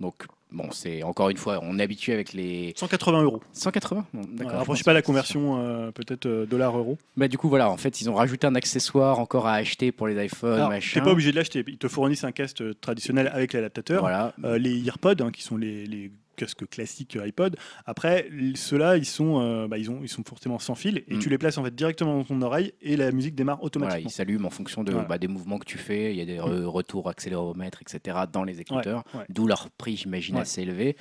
Donc 0.00 0.26
bon, 0.56 0.70
c'est 0.72 1.02
encore 1.02 1.30
une 1.30 1.36
fois, 1.36 1.60
on 1.62 1.78
est 1.78 1.82
habitué 1.82 2.12
avec 2.12 2.32
les 2.32 2.72
180 2.76 3.22
euros. 3.22 3.40
180. 3.52 4.06
Bon, 4.12 4.22
D'accord. 4.32 4.64
Pense 4.64 4.78
sais 4.78 4.84
pas 4.84 4.92
la 4.92 5.02
conversion, 5.02 5.58
euh, 5.60 5.90
peut-être 5.92 6.26
euh, 6.26 6.46
dollar-euro. 6.46 6.98
Bah 7.16 7.28
du 7.28 7.38
coup 7.38 7.48
voilà, 7.48 7.70
en 7.70 7.76
fait 7.76 8.00
ils 8.00 8.10
ont 8.10 8.14
rajouté 8.14 8.46
un 8.46 8.54
accessoire 8.54 9.18
encore 9.20 9.46
à 9.46 9.54
acheter 9.54 9.92
pour 9.92 10.08
les 10.08 10.24
iPhones, 10.24 10.54
Alors, 10.54 10.70
machin. 10.70 10.98
t'es 11.00 11.04
pas 11.04 11.12
obligé 11.12 11.30
de 11.30 11.36
l'acheter. 11.36 11.62
Ils 11.66 11.78
te 11.78 11.88
fournissent 11.88 12.24
un 12.24 12.32
casque 12.32 12.62
euh, 12.62 12.74
traditionnel 12.80 13.30
avec 13.32 13.52
l'adaptateur. 13.52 14.00
Voilà. 14.00 14.34
Euh, 14.44 14.58
les 14.58 14.86
AirPods, 14.86 15.22
hein, 15.22 15.30
qui 15.30 15.42
sont 15.42 15.56
les, 15.56 15.86
les 15.86 16.10
casques 16.36 16.68
classiques 16.68 17.16
euh, 17.16 17.24
iPod. 17.26 17.56
Après, 17.86 18.28
ceux-là, 18.54 18.96
ils 18.96 19.04
sont, 19.04 19.40
euh, 19.40 19.66
bah, 19.66 19.78
ils 19.78 19.90
ont, 19.90 20.00
ils 20.02 20.08
sont 20.08 20.22
forcément 20.24 20.58
sans 20.58 20.74
fil 20.74 21.02
et 21.08 21.16
Mm. 21.16 21.18
tu 21.18 21.28
les 21.28 21.38
places 21.38 21.58
en 21.58 21.64
fait 21.64 21.74
directement 21.74 22.16
dans 22.18 22.24
ton 22.24 22.40
oreille 22.42 22.72
et 22.82 22.96
la 22.96 23.10
musique 23.10 23.34
démarre 23.34 23.56
Voilà, 23.56 23.66
automatiquement. 23.66 24.08
il 24.08 24.12
s'allume 24.12 24.44
en 24.46 24.50
fonction 24.50 24.84
de, 24.84 24.92
Voilà. 24.92 25.08
bah, 25.08 25.18
des 25.18 25.28
mouvements 25.28 25.58
que 25.58 25.64
tu 25.66 25.78
fais. 25.78 26.12
Il 26.12 26.16
y 26.18 26.20
a 26.20 26.24
des 26.24 26.36
re- 26.38 26.64
retours 26.64 27.08
accéléromètres, 27.08 27.80
etc. 27.82 28.18
dans 28.32 28.44
les 28.44 28.60
écouteurs. 28.60 29.02
ouais. 29.14 29.24
D'où 29.28 29.46
leur 29.46 29.70
prix, 29.70 29.96
j'imagine, 29.96 30.36
Ouais. 30.36 30.42
assez 30.42 30.62
élevé. 30.62 30.96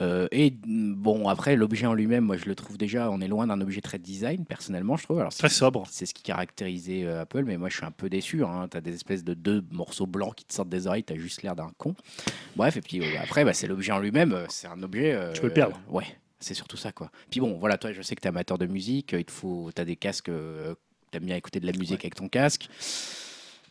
Euh, 0.00 0.28
et 0.30 0.52
mm, 0.66 0.94
bon, 0.94 1.28
après, 1.28 1.56
l'objet 1.56 1.86
en 1.86 1.94
lui-même, 1.94 2.24
moi 2.24 2.36
je 2.36 2.44
le 2.46 2.54
trouve 2.54 2.78
déjà, 2.78 3.10
on 3.10 3.20
est 3.20 3.28
loin 3.28 3.46
d'un 3.46 3.60
objet 3.60 3.80
très 3.80 3.98
design, 3.98 4.44
personnellement, 4.44 4.96
je 4.96 5.04
trouve. 5.04 5.18
Alors, 5.20 5.32
Très 5.34 5.48
sobre. 5.48 5.84
C'est 5.90 6.06
ce 6.06 6.14
qui 6.14 6.22
caractérisait 6.22 7.04
euh, 7.04 7.22
Apple, 7.22 7.44
mais 7.44 7.56
moi 7.56 7.68
je 7.68 7.76
suis 7.76 7.84
un 7.86 7.90
peu 7.90 8.08
déçu. 8.08 8.44
Hein. 8.44 8.68
Tu 8.70 8.76
as 8.76 8.80
des 8.80 8.94
espèces 8.94 9.24
de 9.24 9.34
deux 9.34 9.64
morceaux 9.72 10.06
blancs 10.06 10.34
qui 10.34 10.44
te 10.44 10.52
sortent 10.54 10.68
des 10.68 10.86
oreilles, 10.86 11.04
tu 11.04 11.12
as 11.12 11.16
juste 11.16 11.42
l'air 11.42 11.56
d'un 11.56 11.70
con. 11.78 11.94
Bref, 12.56 12.76
et 12.76 12.80
puis 12.80 13.00
euh, 13.00 13.20
après, 13.22 13.44
bah, 13.44 13.52
c'est 13.52 13.66
l'objet 13.66 13.92
en 13.92 13.98
lui-même, 13.98 14.36
c'est 14.48 14.68
un 14.68 14.82
objet. 14.82 15.18
Tu 15.34 15.40
peux 15.40 15.48
le 15.48 15.52
perdre. 15.52 15.80
ouais, 15.90 16.04
c'est 16.40 16.54
surtout 16.54 16.76
ça 16.76 16.92
quoi. 16.92 17.10
Puis 17.30 17.40
bon, 17.40 17.58
voilà, 17.58 17.76
toi 17.78 17.92
je 17.92 18.02
sais 18.02 18.14
que 18.14 18.20
tu 18.20 18.26
es 18.26 18.30
amateur 18.30 18.58
de 18.58 18.66
musique, 18.66 19.14
il 19.18 19.24
te 19.24 19.32
faut, 19.32 19.70
tu 19.74 19.82
as 19.82 19.84
des 19.84 19.96
casques, 19.96 20.30
tu 21.10 21.16
aimes 21.16 21.24
bien 21.24 21.36
écouter 21.36 21.58
de 21.60 21.66
la 21.66 21.72
musique 21.72 21.98
Ouais. 22.00 22.04
avec 22.06 22.14
ton 22.14 22.28
casque. 22.28 22.68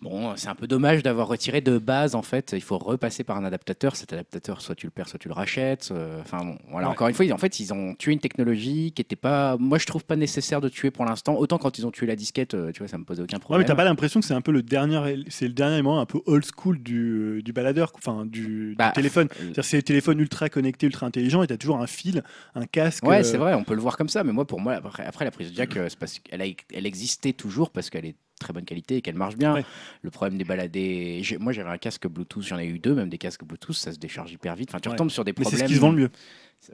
Bon, 0.02 0.36
c'est 0.36 0.48
un 0.48 0.56
peu 0.56 0.68
dommage 0.68 1.02
d'avoir 1.04 1.28
retiré 1.28 1.60
de 1.62 1.78
base 1.80 2.14
en 2.16 2.22
fait. 2.22 2.52
Il 2.54 2.62
faut 2.62 2.78
repasser 2.78 3.24
par 3.24 3.38
un 3.38 3.44
adaptateur. 3.44 3.96
Cet 3.96 4.14
adaptateur, 4.14 4.62
soit 4.62 4.76
tu 4.76 4.86
le 4.86 4.92
perds, 4.92 5.10
soit 5.10 5.18
tu 5.20 5.28
le 5.28 5.34
rachètes. 5.34 5.90
euh, 5.92 6.22
Enfin 6.22 6.46
bon, 6.46 6.58
voilà. 6.70 6.88
Ouais. 6.88 6.94
Encore 6.94 7.08
une 7.08 7.14
fois, 7.16 7.26
ils, 7.26 7.34
en 7.34 7.38
fait, 7.38 7.60
ils 7.60 7.74
ont 7.74 7.96
tué 7.96 8.14
une 8.14 8.20
technologie 8.20 8.92
qui 8.92 9.02
était 9.02 9.16
pas. 9.16 9.58
Moi, 9.58 9.78
je 9.80 9.86
trouve 9.86 10.06
pas 10.06 10.16
nécessaire 10.16 10.62
de 10.62 10.70
tuer 10.70 10.92
pour 10.92 11.04
l'instant. 11.06 11.36
Autant 11.36 11.58
quand 11.58 11.78
ils 11.80 11.86
ont 11.88 11.92
tué 11.92 12.06
la 12.06 12.16
disquette, 12.16 12.54
euh, 12.54 12.72
tu 12.72 12.80
vois, 12.80 12.88
ça 12.88 12.98
me 12.98 13.06
posait 13.06 13.22
aucun 13.24 13.38
Ouais, 13.38 13.40
mais 13.40 13.44
problème. 13.44 13.66
t'as 13.68 13.76
pas 13.76 13.84
l'impression 13.86 14.20
que 14.20 14.26
c'est 14.26 14.34
un 14.36 14.42
peu 14.42 14.52
le 14.52 14.62
dernier, 14.62 15.24
c'est 15.30 15.48
le 15.48 15.54
dernier 15.54 15.82
moment 15.82 16.00
un 16.00 16.06
peu 16.06 16.20
old 16.26 16.46
school 16.46 16.78
du, 16.80 17.42
du 17.44 17.52
baladeur, 17.54 17.92
enfin 17.96 18.26
du, 18.26 18.70
du 18.70 18.76
Bah, 18.78 18.92
téléphone. 18.92 19.28
euh, 19.32 19.36
C'est-à-dire 19.46 19.66
c'est 19.66 19.78
des 19.78 19.84
téléphones 19.84 20.20
ultra 20.20 20.50
connectés, 20.50 20.86
ultra 20.86 21.08
intelligents 21.08 21.42
et 21.44 21.48
t'as 21.48 21.58
toujours 21.58 21.80
un 21.80 21.88
fil, 21.88 22.24
un 22.56 22.66
casque. 22.66 23.04
Ouais, 23.06 23.20
euh, 23.20 23.24
c'est 23.24 23.38
vrai, 23.38 23.56
on 23.56 23.64
peut 23.64 23.74
le 23.76 23.82
voir 23.82 23.98
comme 23.98 24.10
ça, 24.10 24.24
mais 24.24 24.32
moi, 24.32 24.46
pour 24.46 24.60
moi, 24.62 24.74
après, 24.74 25.06
après, 25.06 25.26
la 25.26 25.32
prise 25.32 25.52
jack, 25.56 25.70
qu'elle 26.24 26.42
a, 26.42 26.46
elle 26.74 26.86
existait 26.86 27.34
toujours 27.34 27.72
parce 27.72 27.90
qu'elle 27.90 28.06
est 28.06 28.16
très 28.40 28.54
bonne 28.54 28.66
qualité 28.66 28.98
et 28.98 29.02
qu'elle 29.02 29.16
marche 29.16 29.36
bien. 29.36 29.54
Ouais. 29.54 29.66
Le 30.02 30.10
problème 30.10 30.38
des 30.38 30.44
baladés, 30.44 31.20
j'ai- 31.24 31.38
moi 31.38 31.52
j'avais 31.54 31.70
un 31.70 31.78
casque 31.78 32.08
Bluetooth, 32.08 32.44
j'en 32.44 32.58
ai 32.60 32.66
eu 32.68 32.80
deux, 32.80 32.94
même 32.94 33.10
des 33.10 33.18
casques 33.18 33.44
Bluetooth, 33.44 33.76
ça 33.76 33.92
se 33.92 33.98
décharge 34.00 34.32
hyper 34.32 34.56
vite. 34.56 34.70
Enfin, 34.72 34.80
tu 34.80 34.90
Ouais. 34.90 34.94
retombes 34.94 35.12
sur 35.12 35.24
des 35.24 35.32
Mais 35.32 35.42
problèmes. 35.42 35.58
c'est 35.60 35.64
ce 35.66 35.70
qui 35.70 35.76
se 35.76 35.80
vend 35.82 35.92
le 35.92 35.98
mieux. 35.98 36.10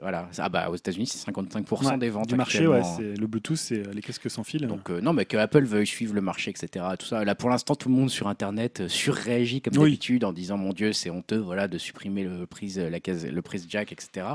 Voilà, 0.00 0.28
ah 0.38 0.48
bah 0.48 0.70
aux 0.70 0.74
États-Unis, 0.74 1.06
c'est 1.06 1.30
55% 1.30 1.86
Ouais, 1.86 1.98
des 1.98 2.10
ventes 2.10 2.26
du 2.28 2.34
marché, 2.34 2.66
ouais, 2.66 2.82
le 2.98 3.26
Bluetooth, 3.28 3.56
c'est 3.56 3.86
euh, 3.86 3.92
les 3.92 4.00
casques 4.02 4.28
sans 4.28 4.42
fil. 4.42 4.66
Donc 4.66 4.90
euh, 4.90 5.00
non, 5.00 5.12
mais 5.12 5.24
que 5.24 5.36
Apple 5.36 5.64
veuille 5.64 5.86
suivre 5.86 6.14
le 6.14 6.20
marché, 6.20 6.50
etc. 6.50 6.84
Tout 6.98 7.06
ça. 7.06 7.24
Là, 7.24 7.34
pour 7.36 7.48
l'instant, 7.48 7.76
tout 7.76 7.88
le 7.88 7.94
monde 7.94 8.10
sur 8.10 8.26
Internet 8.26 8.80
euh, 8.80 8.88
surréagit 8.88 9.60
comme 9.60 9.74
Oui. 9.76 9.90
d'habitude 9.90 10.24
en 10.24 10.32
disant 10.32 10.56
mon 10.56 10.72
Dieu, 10.72 10.92
c'est 10.92 11.10
honteux, 11.10 11.36
voilà, 11.38 11.68
de 11.68 11.78
supprimer 11.78 12.24
le 12.24 12.44
prise, 12.46 12.78
la 12.78 12.98
case, 12.98 13.24
le 13.24 13.42
prise 13.42 13.66
jack, 13.68 13.92
etc. 13.92 14.26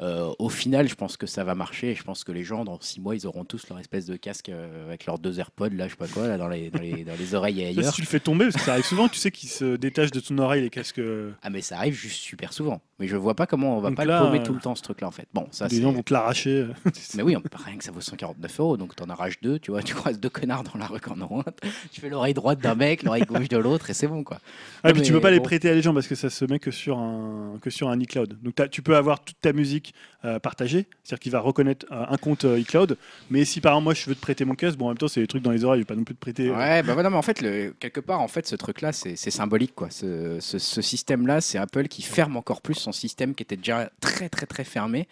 Euh, 0.00 0.30
au 0.38 0.48
final, 0.50 0.86
je 0.88 0.94
pense 0.96 1.16
que 1.16 1.26
ça 1.26 1.44
va 1.44 1.54
marcher. 1.54 1.92
Et 1.92 1.94
je 1.94 2.02
pense 2.02 2.22
que 2.22 2.32
les 2.32 2.44
gens, 2.44 2.64
dans 2.64 2.78
six 2.80 3.00
mois, 3.00 3.14
ils 3.14 3.26
auront 3.26 3.44
tous 3.44 3.68
leur 3.70 3.78
espèce 3.78 4.04
de 4.04 4.16
casque 4.16 4.50
avec 4.86 5.06
leurs 5.06 5.18
deux 5.18 5.38
AirPods, 5.38 5.70
là, 5.70 5.86
je 5.86 5.92
sais 5.92 5.96
pas 5.96 6.08
quoi, 6.08 6.28
là, 6.28 6.36
dans 6.36 6.48
les, 6.48 6.68
dans 6.70 6.80
les, 6.80 7.04
dans 7.04 7.16
les 7.18 7.34
oreilles 7.34 7.60
et 7.62 7.72
Là, 7.72 7.80
ailleurs. 7.80 7.84
si 7.94 7.96
tu 7.96 8.02
le 8.02 8.06
fais 8.06 8.20
tomber, 8.20 8.46
parce 8.46 8.56
que 8.56 8.62
ça 8.62 8.72
arrive 8.72 8.84
souvent, 8.84 9.08
tu 9.08 9.18
sais 9.18 9.30
qu'ils 9.30 9.48
se 9.48 9.76
détachent 9.76 10.10
de 10.10 10.20
ton 10.20 10.36
oreille 10.38 10.62
les 10.62 10.70
casques. 10.70 11.00
Ah, 11.42 11.48
mais 11.48 11.62
ça 11.62 11.78
arrive 11.78 11.94
juste 11.94 12.20
super 12.20 12.52
souvent. 12.52 12.82
Mais 12.98 13.06
je 13.06 13.16
vois 13.16 13.34
pas 13.34 13.46
comment 13.46 13.78
on 13.78 13.80
va 13.80 13.88
Donc 13.88 13.96
pas 13.96 14.04
là, 14.04 14.20
le 14.20 14.26
paumer 14.26 14.42
tout 14.42 14.52
le 14.52 14.60
temps, 14.60 14.74
ce 14.80 14.84
truc-là, 14.84 15.06
en 15.06 15.10
fait. 15.12 15.26
Bon, 15.32 15.46
ça, 15.52 15.68
des 15.68 15.76
c'est. 15.76 15.82
gens 15.82 15.92
vont 15.92 16.02
te 16.02 16.12
l'arracher. 16.12 16.66
Mais 17.14 17.22
oui, 17.22 17.36
on 17.36 17.40
peut 17.40 17.48
pas 17.48 17.58
rien 17.64 17.76
que 17.76 17.84
ça 17.84 17.92
vaut 17.92 18.00
149 18.00 18.60
euros, 18.60 18.76
donc 18.76 18.96
t'en 18.96 19.08
arraches 19.08 19.40
deux, 19.40 19.58
tu 19.58 19.70
vois, 19.70 19.82
tu 19.84 19.94
croises 19.94 20.18
deux 20.18 20.28
connards 20.30 20.64
dans 20.64 20.78
la 20.78 20.86
rue 20.86 20.98
en 21.08 21.20
ont 21.22 21.44
tu 21.92 22.00
fais 22.00 22.08
l'oreille 22.08 22.34
droite 22.34 22.58
d'un 22.60 22.74
mec, 22.74 23.02
l'oreille 23.02 23.22
gauche 23.24 23.48
de 23.48 23.56
l'autre, 23.58 23.90
et 23.90 23.94
c'est 23.94 24.06
bon, 24.08 24.24
quoi. 24.24 24.40
Ah, 24.82 24.88
Non, 24.88 24.94
puis 24.94 25.02
tu 25.02 25.12
peux 25.12 25.20
pas 25.20 25.30
les 25.30 25.40
prêter 25.40 25.68
à 25.70 25.74
les 25.74 25.82
gens 25.82 25.94
parce 25.94 26.06
que 26.08 26.14
ça 26.14 26.30
se 26.30 26.44
met 26.44 26.58
que 26.58 26.70
sur 26.70 26.98
un, 26.98 27.58
que 27.62 27.70
sur 27.70 27.88
un 27.88 27.98
iCloud. 28.00 28.38
Donc 28.42 28.54
tu 28.70 28.82
peux 28.82 28.96
avoir 28.96 29.22
toute 29.22 29.40
ta 29.40 29.52
musique 29.52 29.94
euh, 30.24 30.38
partagée, 30.38 30.86
c'est-à-dire 31.04 31.20
qu'il 31.20 31.32
va 31.32 31.40
reconnaître 31.40 31.86
euh, 31.92 32.04
un 32.08 32.16
compte 32.16 32.44
euh, 32.44 32.58
iCloud. 32.58 32.96
Mais 33.30 33.44
si 33.44 33.60
par 33.60 33.72
exemple 33.72 33.84
moi 33.84 33.94
je 33.94 34.04
veux 34.06 34.14
te 34.14 34.20
prêter 34.20 34.44
mon 34.44 34.54
casque, 34.54 34.78
bon 34.78 34.86
en 34.86 34.88
même 34.88 34.98
temps 34.98 35.08
c'est 35.08 35.20
des 35.20 35.26
trucs 35.26 35.42
dans 35.42 35.50
les 35.50 35.64
oreilles, 35.64 35.80
je 35.80 35.84
vais 35.84 35.88
pas 35.88 35.94
non 35.96 36.04
plus 36.04 36.14
te 36.14 36.20
prêter. 36.20 36.48
euh, 36.48 36.56
Ouais, 36.56 36.82
bah 36.82 36.94
voilà, 36.94 37.10
mais 37.10 37.16
en 37.16 37.22
fait, 37.22 37.40
le, 37.42 37.74
quelque 37.78 38.00
part, 38.00 38.20
en 38.20 38.28
fait, 38.28 38.46
ce 38.46 38.56
truc-là, 38.56 38.92
c'est 38.92 39.16
c'est 39.16 39.30
symbolique, 39.30 39.74
quoi. 39.74 39.90
Ce, 39.90 40.38
ce- 40.40 40.58
ce 40.58 40.82
système-là, 40.82 41.40
c'est 41.40 41.58
Apple 41.58 41.88
qui 41.88 42.02
ferme 42.02 42.36
encore 42.36 42.60
plus 42.62 42.74
son 42.74 42.92
système 42.92 43.34
qui 43.34 43.42
était 43.42 43.56
déjà 43.56 43.90
très, 44.00 44.28
très, 44.28 44.46
très 44.46 44.64
fermé. 44.70 45.06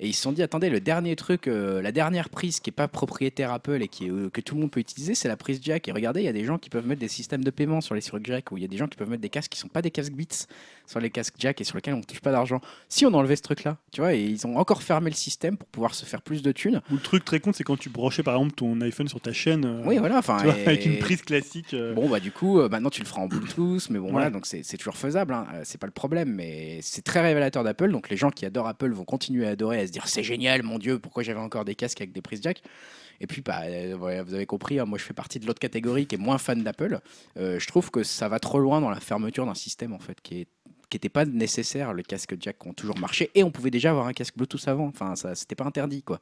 Et 0.00 0.08
ils 0.08 0.12
se 0.14 0.22
sont 0.22 0.32
dit, 0.32 0.42
attendez, 0.42 0.68
le 0.70 0.80
dernier 0.80 1.14
truc, 1.16 1.46
euh, 1.48 1.80
la 1.82 1.92
dernière 1.92 2.28
prise 2.28 2.60
qui 2.60 2.70
est 2.70 2.72
pas 2.72 2.88
propriétaire 2.88 3.52
Apple 3.52 3.82
et 3.82 3.88
qui 3.88 4.06
est, 4.06 4.10
euh, 4.10 4.30
que 4.30 4.40
tout 4.40 4.54
le 4.54 4.60
monde 4.62 4.70
peut 4.70 4.80
utiliser, 4.80 5.14
c'est 5.14 5.28
la 5.28 5.36
prise 5.36 5.60
jack. 5.62 5.86
Et 5.88 5.92
regardez, 5.92 6.20
il 6.20 6.24
y 6.24 6.28
a 6.28 6.32
des 6.32 6.44
gens 6.44 6.58
qui 6.58 6.70
peuvent 6.70 6.86
mettre 6.86 7.00
des 7.00 7.08
systèmes 7.08 7.44
de 7.44 7.50
paiement 7.50 7.80
sur 7.80 7.94
les 7.94 8.02
trucs 8.02 8.26
jack, 8.26 8.50
ou 8.52 8.56
il 8.56 8.62
y 8.62 8.64
a 8.64 8.68
des 8.68 8.76
gens 8.76 8.88
qui 8.88 8.96
peuvent 8.96 9.08
mettre 9.10 9.22
des 9.22 9.28
casques 9.28 9.52
qui 9.52 9.58
sont 9.58 9.68
pas 9.68 9.82
des 9.82 9.90
casques 9.90 10.12
Beats 10.12 10.46
sur 10.86 10.98
les 11.00 11.10
casques 11.10 11.34
jack 11.38 11.60
et 11.60 11.64
sur 11.64 11.76
lesquels 11.76 11.94
on 11.94 12.00
touche 12.02 12.20
pas 12.20 12.32
d'argent. 12.32 12.60
Si 12.88 13.06
on 13.06 13.14
enlevait 13.14 13.36
ce 13.36 13.42
truc-là, 13.42 13.78
tu 13.92 14.00
vois, 14.00 14.14
et 14.14 14.22
ils 14.22 14.46
ont 14.46 14.56
encore 14.56 14.82
fermé 14.82 15.08
le 15.10 15.16
système 15.16 15.56
pour 15.56 15.68
pouvoir 15.68 15.94
se 15.94 16.04
faire 16.04 16.20
plus 16.22 16.42
de 16.42 16.52
thunes. 16.52 16.80
Ou 16.90 16.94
le 16.94 17.00
truc 17.00 17.24
très 17.24 17.38
con, 17.40 17.52
c'est 17.54 17.64
quand 17.64 17.78
tu 17.78 17.88
branchais 17.88 18.22
par 18.22 18.34
exemple 18.34 18.54
ton 18.54 18.80
iPhone 18.80 19.08
sur 19.08 19.20
ta 19.20 19.32
chaîne. 19.32 19.64
euh, 19.64 19.82
Oui, 19.86 19.98
voilà, 19.98 20.18
enfin. 20.18 20.42
et- 20.44 20.66
avec 20.66 20.84
une 20.86 20.98
prise 20.98 21.22
classique. 21.22 21.74
Bon, 21.94 22.08
bah, 22.08 22.18
du 22.20 22.32
coup, 22.32 22.60
maintenant 22.68 22.90
tu 22.90 23.00
le 23.00 23.06
feras 23.06 23.22
en 23.22 23.26
Bluetooth, 23.26 23.88
mais 23.90 23.98
bon, 23.98 24.06
Ouais. 24.06 24.12
voilà, 24.12 24.30
donc 24.30 24.46
c'est 24.46 24.76
toujours 24.76 24.96
faisable, 24.96 25.32
hein, 25.32 25.46
c'est 25.64 25.78
pas 25.78 25.86
le 25.86 25.92
problème, 25.92 26.30
mais 26.34 26.80
c'est 26.82 27.02
très 27.02 27.20
révélateur 27.20 27.62
d'Apple. 27.64 27.90
Donc 27.92 28.10
les 28.10 28.16
gens 28.16 28.30
qui 28.30 28.44
adorent 28.44 28.68
Apple 28.68 28.90
vont 28.92 29.04
continuer 29.04 29.46
à 29.46 29.50
adorer, 29.50 29.80
à 29.80 29.86
se 29.86 29.91
dire 29.92 30.08
c'est 30.08 30.22
génial, 30.22 30.62
mon 30.62 30.78
Dieu, 30.78 30.98
pourquoi 30.98 31.22
j'avais 31.22 31.40
encore 31.40 31.64
des 31.64 31.74
casques 31.74 32.00
avec 32.00 32.12
des 32.12 32.22
prises 32.22 32.42
jack? 32.42 32.62
Et 33.20 33.26
puis, 33.26 33.40
bah, 33.40 33.60
euh, 33.62 34.24
vous 34.26 34.34
avez 34.34 34.46
compris, 34.46 34.80
hein, 34.80 34.84
moi 34.84 34.98
je 34.98 35.04
fais 35.04 35.14
partie 35.14 35.38
de 35.38 35.46
l'autre 35.46 35.60
catégorie 35.60 36.06
qui 36.06 36.16
est 36.16 36.18
moins 36.18 36.38
fan 36.38 36.62
d'Apple. 36.62 37.00
Euh, 37.36 37.60
je 37.60 37.66
trouve 37.68 37.90
que 37.90 38.02
ça 38.02 38.28
va 38.28 38.40
trop 38.40 38.58
loin 38.58 38.80
dans 38.80 38.90
la 38.90 39.00
fermeture 39.00 39.46
d'un 39.46 39.54
système 39.54 39.92
en 39.92 40.00
fait 40.00 40.20
qui 40.20 40.40
est 40.40 40.48
n'était 40.96 41.08
pas 41.08 41.24
nécessaire, 41.24 41.94
les 41.94 42.02
casques 42.02 42.34
jack 42.40 42.64
ont 42.66 42.72
toujours 42.72 42.98
marché 42.98 43.30
et 43.34 43.42
on 43.44 43.50
pouvait 43.50 43.70
déjà 43.70 43.90
avoir 43.90 44.06
un 44.06 44.12
casque 44.12 44.36
Bluetooth 44.36 44.66
avant, 44.68 44.86
enfin 44.86 45.16
ça 45.16 45.34
c'était 45.34 45.54
pas 45.54 45.64
interdit 45.64 46.02
quoi. 46.02 46.20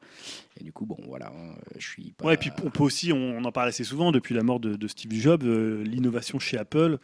Et 0.59 0.63
du 0.63 0.71
coup 0.71 0.85
bon 0.85 0.97
voilà, 1.07 1.27
hein, 1.27 1.55
je 1.77 1.87
suis 1.87 2.11
pas... 2.11 2.25
Ouais, 2.25 2.33
et 2.35 2.37
puis 2.37 2.51
on 2.63 2.69
peut 2.69 2.83
aussi, 2.83 3.11
on, 3.11 3.43
en 3.43 3.51
parle 3.51 3.69
assez 3.69 3.83
souvent 3.83 4.11
depuis 4.11 4.35
la 4.35 4.43
mort 4.43 4.59
de, 4.59 4.75
de 4.75 4.87
Steve 4.87 5.13
Jobs, 5.13 5.43
euh, 5.43 5.83
l'innovation 5.83 6.39
chez 6.39 6.57
Apple. 6.57 6.99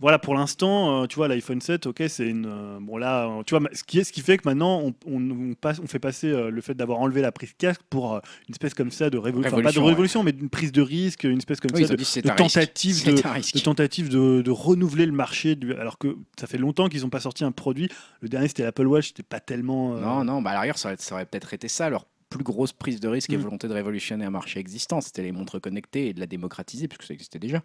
Voilà, 0.00 0.18
pour 0.20 0.34
l'instant, 0.36 1.02
euh, 1.02 1.06
tu 1.06 1.16
vois, 1.16 1.26
l'iPhone 1.26 1.60
7, 1.60 1.86
ok, 1.86 2.04
c'est 2.08 2.26
une. 2.28 2.46
euh, 2.46 2.78
bon, 2.80 2.96
là, 2.98 3.26
euh, 3.26 3.42
tu 3.44 3.56
vois, 3.56 3.68
ce 3.72 3.82
qui, 3.82 3.98
est, 3.98 4.04
ce 4.04 4.12
qui 4.12 4.20
fait 4.20 4.36
que 4.38 4.48
maintenant, 4.48 4.80
on, 4.80 4.94
on- 5.06 5.30
on 5.50 5.54
passe, 5.54 5.80
on 5.82 5.88
fait 5.88 5.98
passer 5.98 6.30
le 6.30 6.60
fait 6.60 6.74
d'avoir 6.74 7.00
enlevé 7.00 7.20
la 7.20 7.32
prise 7.32 7.52
casque 7.58 7.80
pour 7.90 8.14
une 8.14 8.52
espèce 8.52 8.74
comme 8.74 8.90
ça 8.92 9.10
de 9.10 9.18
révolution. 9.18 9.52
Enfin, 9.56 9.62
pas 9.62 9.72
de 9.72 9.78
Révolution, 9.80 10.20
ouais. 10.20 10.26
mais 10.26 10.32
d'une 10.32 10.48
prise 10.50 10.70
de 10.70 10.82
risque, 10.82 11.24
une 11.24 11.38
espèce 11.38 11.58
comme 11.60 11.72
Oui, 11.74 11.84
ça 11.86 11.96
de, 11.96 12.30
tentative 12.36 13.04
de, 13.06 13.60
tentative 13.60 14.08
de, 14.08 14.40
de 14.42 14.50
renouveler 14.50 15.06
le 15.06 15.12
marché, 15.12 15.56
du- 15.56 15.74
alors 15.74 15.98
que 15.98 16.16
ça 16.38 16.46
fait 16.46 16.58
longtemps 16.58 16.88
qu'ils 16.88 17.02
n'ont 17.02 17.10
pas 17.10 17.20
sorti 17.20 17.42
un 17.44 17.50
produit. 17.52 17.88
Le 18.20 18.28
dernier, 18.28 18.46
c'était 18.48 18.62
l'Apple 18.62 18.86
Watch, 18.86 19.08
c'était 19.08 19.22
pas 19.24 19.40
tellement. 19.40 19.96
euh, 19.96 20.00
Non, 20.00 20.24
non, 20.24 20.42
bah 20.42 20.50
à 20.50 20.54
l'arrière, 20.54 20.78
ça 20.78 20.94
aurait, 21.12 21.26
peut-être 21.26 21.54
été 21.54 21.66
ça 21.68 21.90
leur 21.90 22.06
plus 22.30 22.44
grosse 22.44 22.72
prise 22.72 23.00
de 23.00 23.08
risque 23.08 23.32
et 23.32 23.36
Mm. 23.38 23.40
volonté 23.40 23.68
de 23.68 23.72
révolutionner 23.72 24.24
un 24.26 24.30
marché 24.30 24.60
existant. 24.60 25.00
C'était 25.00 25.22
les 25.22 25.32
montres 25.32 25.58
connectées 25.60 26.08
et 26.08 26.12
de 26.12 26.20
la 26.20 26.26
démocratiser, 26.26 26.86
puisque 26.86 27.04
ça 27.04 27.14
existait 27.14 27.38
déjà. 27.38 27.62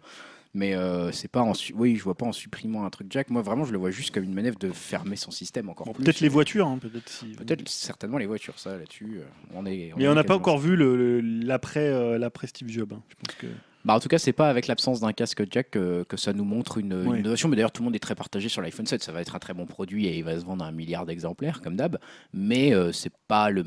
Mais 0.56 0.74
euh, 0.76 1.10
c'est 1.10 1.26
pas 1.28 1.42
en 1.42 1.52
oui, 1.74 1.96
je 1.96 2.04
vois 2.04 2.14
pas 2.14 2.26
en 2.26 2.32
supprimant 2.32 2.84
un 2.84 2.90
truc 2.90 3.08
jack. 3.10 3.28
Moi, 3.30 3.42
vraiment, 3.42 3.64
je 3.64 3.72
le 3.72 3.78
vois 3.78 3.90
juste 3.90 4.14
comme 4.14 4.22
une 4.22 4.34
manœuvre 4.34 4.58
de 4.58 4.70
fermer 4.70 5.16
son 5.16 5.32
système 5.32 5.68
encore 5.68 5.86
Bon, 5.86 5.92
plus. 5.92 6.04
peut-être 6.04 6.20
les 6.20 6.28
voitures, 6.28 6.68
hein, 6.68 6.78
peut-être 6.80 7.08
si. 7.08 7.26
Peut-être 7.32 7.68
certainement 7.68 8.18
les 8.18 8.26
voitures, 8.26 8.58
ça 8.58 8.76
là-dessus. 8.76 9.18
euh, 9.18 9.24
on 9.52 9.66
est. 9.66 9.92
Mais 9.96 10.04
est 10.04 10.08
on 10.08 10.14
n'a 10.14 10.22
pas 10.22 10.36
encore 10.36 10.58
vu 10.58 10.76
l'après 11.20 11.88
euh, 11.88 12.18
l'après 12.18 12.46
Steve 12.46 12.68
Jobs. 12.68 12.92
hein. 12.92 13.02
Je 13.08 13.14
pense 13.16 13.34
que. 13.36 13.46
Bah, 13.84 13.94
en 13.94 14.00
tout 14.00 14.08
cas, 14.08 14.18
c'est 14.18 14.32
pas 14.32 14.48
avec 14.48 14.66
l'absence 14.66 15.00
d'un 15.00 15.12
casque 15.12 15.42
jack 15.50 15.70
que, 15.72 16.04
que 16.08 16.16
ça 16.16 16.32
nous 16.32 16.44
montre 16.44 16.78
une, 16.78 17.04
innovation. 17.18 17.48
Mais 17.48 17.56
d'ailleurs, 17.56 17.72
tout 17.72 17.82
le 17.82 17.84
monde 17.84 17.96
est 17.96 17.98
très 18.00 18.14
partagé 18.14 18.48
sur 18.48 18.62
l'iPhone 18.62 18.86
7. 18.86 19.02
Ça 19.02 19.12
va 19.12 19.20
être 19.20 19.36
un 19.36 19.38
très 19.38 19.52
bon 19.54 19.66
produit 19.66 20.06
et 20.06 20.16
il 20.16 20.24
va 20.24 20.38
se 20.40 20.44
vendre 20.44 20.64
à 20.64 20.68
un 20.68 20.72
milliard 20.72 21.04
d'exemplaires, 21.06 21.60
comme 21.60 21.76
d'hab. 21.76 21.98
Mais 22.32 22.72
euh, 22.74 22.92
c'est 22.92 23.12
pas 23.28 23.50
le, 23.50 23.64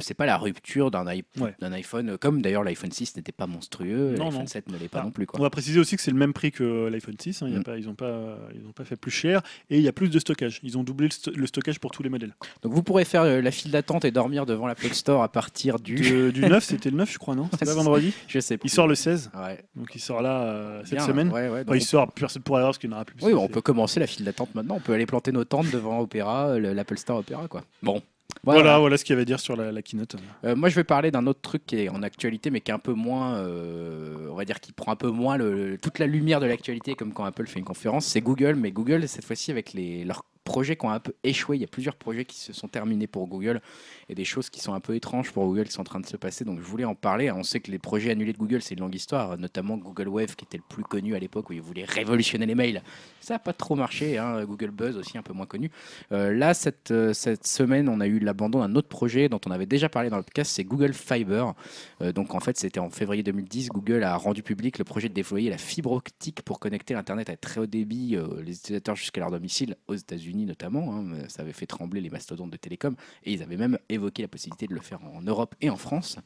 c'est 0.00 0.14
pas 0.14 0.26
la 0.26 0.36
rupture 0.36 0.90
d'un 0.90 1.04
Ouais. 1.06 1.54
iPhone. 1.62 2.10
euh, 2.10 2.16
Comme 2.18 2.42
d'ailleurs 2.42 2.64
l'iPhone 2.64 2.90
6 2.92 3.16
n'était 3.16 3.32
pas 3.32 3.46
monstrueux, 3.46 4.10
l'iPhone 4.12 4.32
non. 4.40 4.46
7 4.46 4.70
ne 4.70 4.78
l'est 4.78 4.88
pas 4.88 5.00
Ah, 5.00 5.04
non 5.04 5.10
plus. 5.10 5.26
Quoi. 5.26 5.40
On 5.40 5.42
va 5.42 5.50
préciser 5.50 5.78
aussi 5.80 5.96
que 5.96 6.02
c'est 6.02 6.10
le 6.10 6.16
même 6.16 6.32
prix 6.32 6.50
que 6.52 6.88
l'iPhone 6.88 7.14
6. 7.18 7.42
hein. 7.42 7.46
Il 7.48 7.52
y 7.54 7.56
a 7.56 7.60
Mm. 7.60 7.64
pas, 7.64 7.78
ils 7.78 7.86
n'ont 7.86 7.94
pas, 7.94 8.38
ils 8.54 8.66
ont 8.66 8.72
pas 8.72 8.84
fait 8.84 8.96
plus 8.96 9.10
cher. 9.10 9.42
Et 9.70 9.76
il 9.78 9.82
y 9.82 9.88
a 9.88 9.92
plus 9.92 10.08
de 10.10 10.18
stockage. 10.18 10.60
Ils 10.62 10.76
ont 10.78 10.84
doublé 10.84 11.06
le, 11.08 11.12
sto- 11.12 11.32
le 11.34 11.46
stockage 11.46 11.78
pour 11.78 11.90
tous 11.90 12.02
les 12.02 12.08
modèles. 12.10 12.34
Donc 12.62 12.72
vous 12.74 12.82
pourrez 12.82 13.04
faire 13.04 13.22
euh, 13.22 13.40
la 13.40 13.50
file 13.50 13.70
d'attente 13.70 14.04
et 14.04 14.10
dormir 14.10 14.44
devant 14.46 14.66
l'Apple 14.66 14.92
Store 14.92 15.22
à 15.22 15.28
partir 15.30 15.78
du. 15.78 15.94
Du, 15.94 16.32
du 16.32 16.40
9, 16.42 16.62
c'était 16.64 16.90
le 16.90 16.96
9, 16.96 17.10
je 17.12 17.18
crois, 17.18 17.34
non? 17.34 17.48
C'était 17.52 17.66
pas 17.66 17.74
vendredi? 17.74 18.12
Je 18.28 18.40
sais 18.40 18.58
plus. 18.58 18.66
Il 18.68 18.70
sort 18.70 18.86
le 18.88 18.94
16. 18.94 19.30
Ouais. 19.34 19.53
Donc 19.76 19.94
il 19.94 20.00
sort 20.00 20.22
là 20.22 20.42
euh, 20.42 20.82
cette 20.84 20.98
Bien, 20.98 21.06
semaine. 21.06 21.28
ouais, 21.28 21.48
ouais, 21.48 21.58
donc 21.64 21.68
Enfin, 21.68 21.76
il 21.76 21.82
on- 21.82 21.84
sort, 21.84 22.12
personne 22.12 22.40
ne 22.40 22.44
pourra 22.44 22.58
l'avoir 22.60 22.70
parce 22.72 22.78
qu'il 22.78 22.88
n'y 22.90 22.94
en 22.94 22.98
aura 22.98 23.04
plus. 23.04 23.16
Oui, 23.22 23.34
on 23.34 23.48
peut 23.48 23.60
commencer 23.60 24.00
la 24.00 24.06
file 24.06 24.24
d'attente 24.24 24.54
maintenant. 24.54 24.76
On 24.76 24.80
peut 24.80 24.92
aller 24.94 25.06
planter 25.06 25.32
nos 25.32 25.44
tentes 25.44 25.70
devant 25.70 26.00
Opéra, 26.00 26.58
le- 26.58 26.72
l'Apple 26.72 26.98
Store 26.98 27.18
Opéra, 27.18 27.48
quoi. 27.48 27.62
Bon. 27.82 28.00
Voilà, 28.42 28.78
voilà, 28.78 28.96
ce 28.98 29.04
qu'il 29.04 29.12
y 29.12 29.14
avait 29.14 29.22
à 29.22 29.24
dire 29.26 29.40
sur 29.40 29.56
la, 29.56 29.70
la 29.72 29.80
keynote. 29.80 30.16
Euh, 30.44 30.54
moi, 30.56 30.68
je 30.68 30.74
vais 30.74 30.84
parler 30.84 31.10
d'un 31.10 31.26
autre 31.26 31.40
truc 31.40 31.64
qui 31.64 31.76
est 31.76 31.88
en 31.88 32.02
actualité, 32.02 32.50
mais 32.50 32.60
qui 32.60 32.70
est 32.70 32.74
un 32.74 32.78
peu 32.78 32.92
moins, 32.92 33.36
euh, 33.36 34.28
on 34.30 34.34
va 34.34 34.44
dire, 34.44 34.60
qui 34.60 34.72
prend 34.72 34.92
un 34.92 34.96
peu 34.96 35.08
moins 35.08 35.36
le- 35.38 35.78
toute 35.80 35.98
la 35.98 36.06
lumière 36.06 36.40
de 36.40 36.46
l'actualité, 36.46 36.94
comme 36.94 37.12
quand 37.12 37.24
Apple 37.24 37.46
fait 37.46 37.58
une 37.60 37.64
conférence. 37.64 38.04
C'est 38.06 38.20
Google, 38.20 38.54
mais 38.56 38.70
Google 38.70 39.08
cette 39.08 39.24
fois-ci 39.24 39.50
avec 39.50 39.72
les, 39.72 40.04
leurs 40.04 40.24
projets 40.44 40.76
qui 40.76 40.86
ont 40.86 40.90
un 40.90 41.00
peu 41.00 41.14
échoué. 41.24 41.56
Il 41.56 41.60
y 41.60 41.64
a 41.64 41.68
plusieurs 41.68 41.96
projets 41.96 42.24
qui 42.24 42.38
se 42.38 42.52
sont 42.52 42.68
terminés 42.68 43.06
pour 43.06 43.26
Google 43.26 43.60
et 44.08 44.14
des 44.14 44.24
choses 44.24 44.50
qui 44.50 44.60
sont 44.60 44.74
un 44.74 44.80
peu 44.80 44.94
étranges 44.94 45.32
pour 45.32 45.44
Google 45.46 45.64
qui 45.64 45.72
sont 45.72 45.80
en 45.80 45.84
train 45.84 46.00
de 46.00 46.06
se 46.06 46.16
passer. 46.16 46.44
Donc, 46.44 46.60
je 46.60 46.64
voulais 46.64 46.84
en 46.84 46.94
parler. 46.94 47.30
On 47.30 47.42
sait 47.42 47.60
que 47.60 47.70
les 47.70 47.78
projets 47.78 48.10
annulés 48.10 48.32
de 48.32 48.38
Google, 48.38 48.62
c'est 48.62 48.74
une 48.74 48.80
longue 48.80 48.94
histoire, 48.94 49.36
notamment 49.38 49.76
Google 49.76 50.08
Wave, 50.08 50.36
qui 50.36 50.44
était 50.44 50.58
le 50.58 50.64
plus 50.68 50.84
connu 50.84 51.14
à 51.14 51.18
l'époque 51.18 51.50
où 51.50 51.52
ils 51.52 51.62
voulaient 51.62 51.84
révolutionner 51.84 52.46
les 52.46 52.54
mails. 52.54 52.82
Ça 53.20 53.34
n'a 53.34 53.38
pas 53.38 53.52
trop 53.52 53.74
marché. 53.74 54.18
hein. 54.18 54.44
Google 54.44 54.70
Buzz 54.70 54.96
aussi, 54.96 55.16
un 55.18 55.22
peu 55.22 55.32
moins 55.32 55.46
connu. 55.46 55.70
Euh, 56.12 56.32
là, 56.32 56.54
cette, 56.54 56.90
euh, 56.90 57.12
cette 57.12 57.46
semaine, 57.46 57.88
on 57.88 58.00
a 58.00 58.06
eu 58.06 58.18
l'abandon 58.18 58.60
d'un 58.60 58.74
autre 58.74 58.88
projet 58.88 59.28
dont 59.28 59.40
on 59.46 59.50
avait 59.50 59.66
déjà 59.66 59.88
parlé 59.88 60.10
dans 60.10 60.16
le 60.16 60.22
podcast, 60.22 60.52
c'est 60.54 60.64
Google 60.64 60.92
Fiber. 60.92 61.54
Euh, 62.02 62.12
donc 62.12 62.34
en 62.34 62.40
fait, 62.40 62.56
c'était 62.58 62.80
en 62.80 62.90
février 62.90 63.22
2010, 63.22 63.68
Google 63.68 64.02
a 64.02 64.16
rendu 64.16 64.42
public 64.42 64.78
le 64.78 64.84
projet 64.84 65.08
de 65.08 65.14
déployer 65.14 65.50
la 65.50 65.58
fibre 65.58 65.92
optique 65.92 66.42
pour 66.42 66.60
connecter 66.60 66.94
l'Internet 66.94 67.30
à 67.30 67.36
très 67.36 67.60
haut 67.60 67.66
débit, 67.66 68.16
les 68.44 68.56
utilisateurs 68.56 68.96
jusqu'à 68.96 69.20
leur 69.20 69.30
domicile, 69.30 69.76
aux 69.88 69.94
États-Unis 69.94 70.33
notamment. 70.36 70.94
hein. 70.96 71.28
ça 71.28 71.42
avait 71.42 71.52
fait 71.52 71.66
trembler 71.66 72.00
les 72.00 72.10
mastodontes 72.10 72.50
de 72.50 72.56
télécom 72.56 72.96
et 73.24 73.32
ils 73.32 73.42
avaient 73.42 73.56
même 73.56 73.78
évoqué 73.88 74.22
la 74.22 74.28
possibilité 74.28 74.66
de 74.66 74.74
le 74.74 74.80
faire 74.80 75.00
en 75.04 75.22
Europe 75.22 75.54
et 75.60 75.70
en 75.70 75.76
France. 75.76 76.18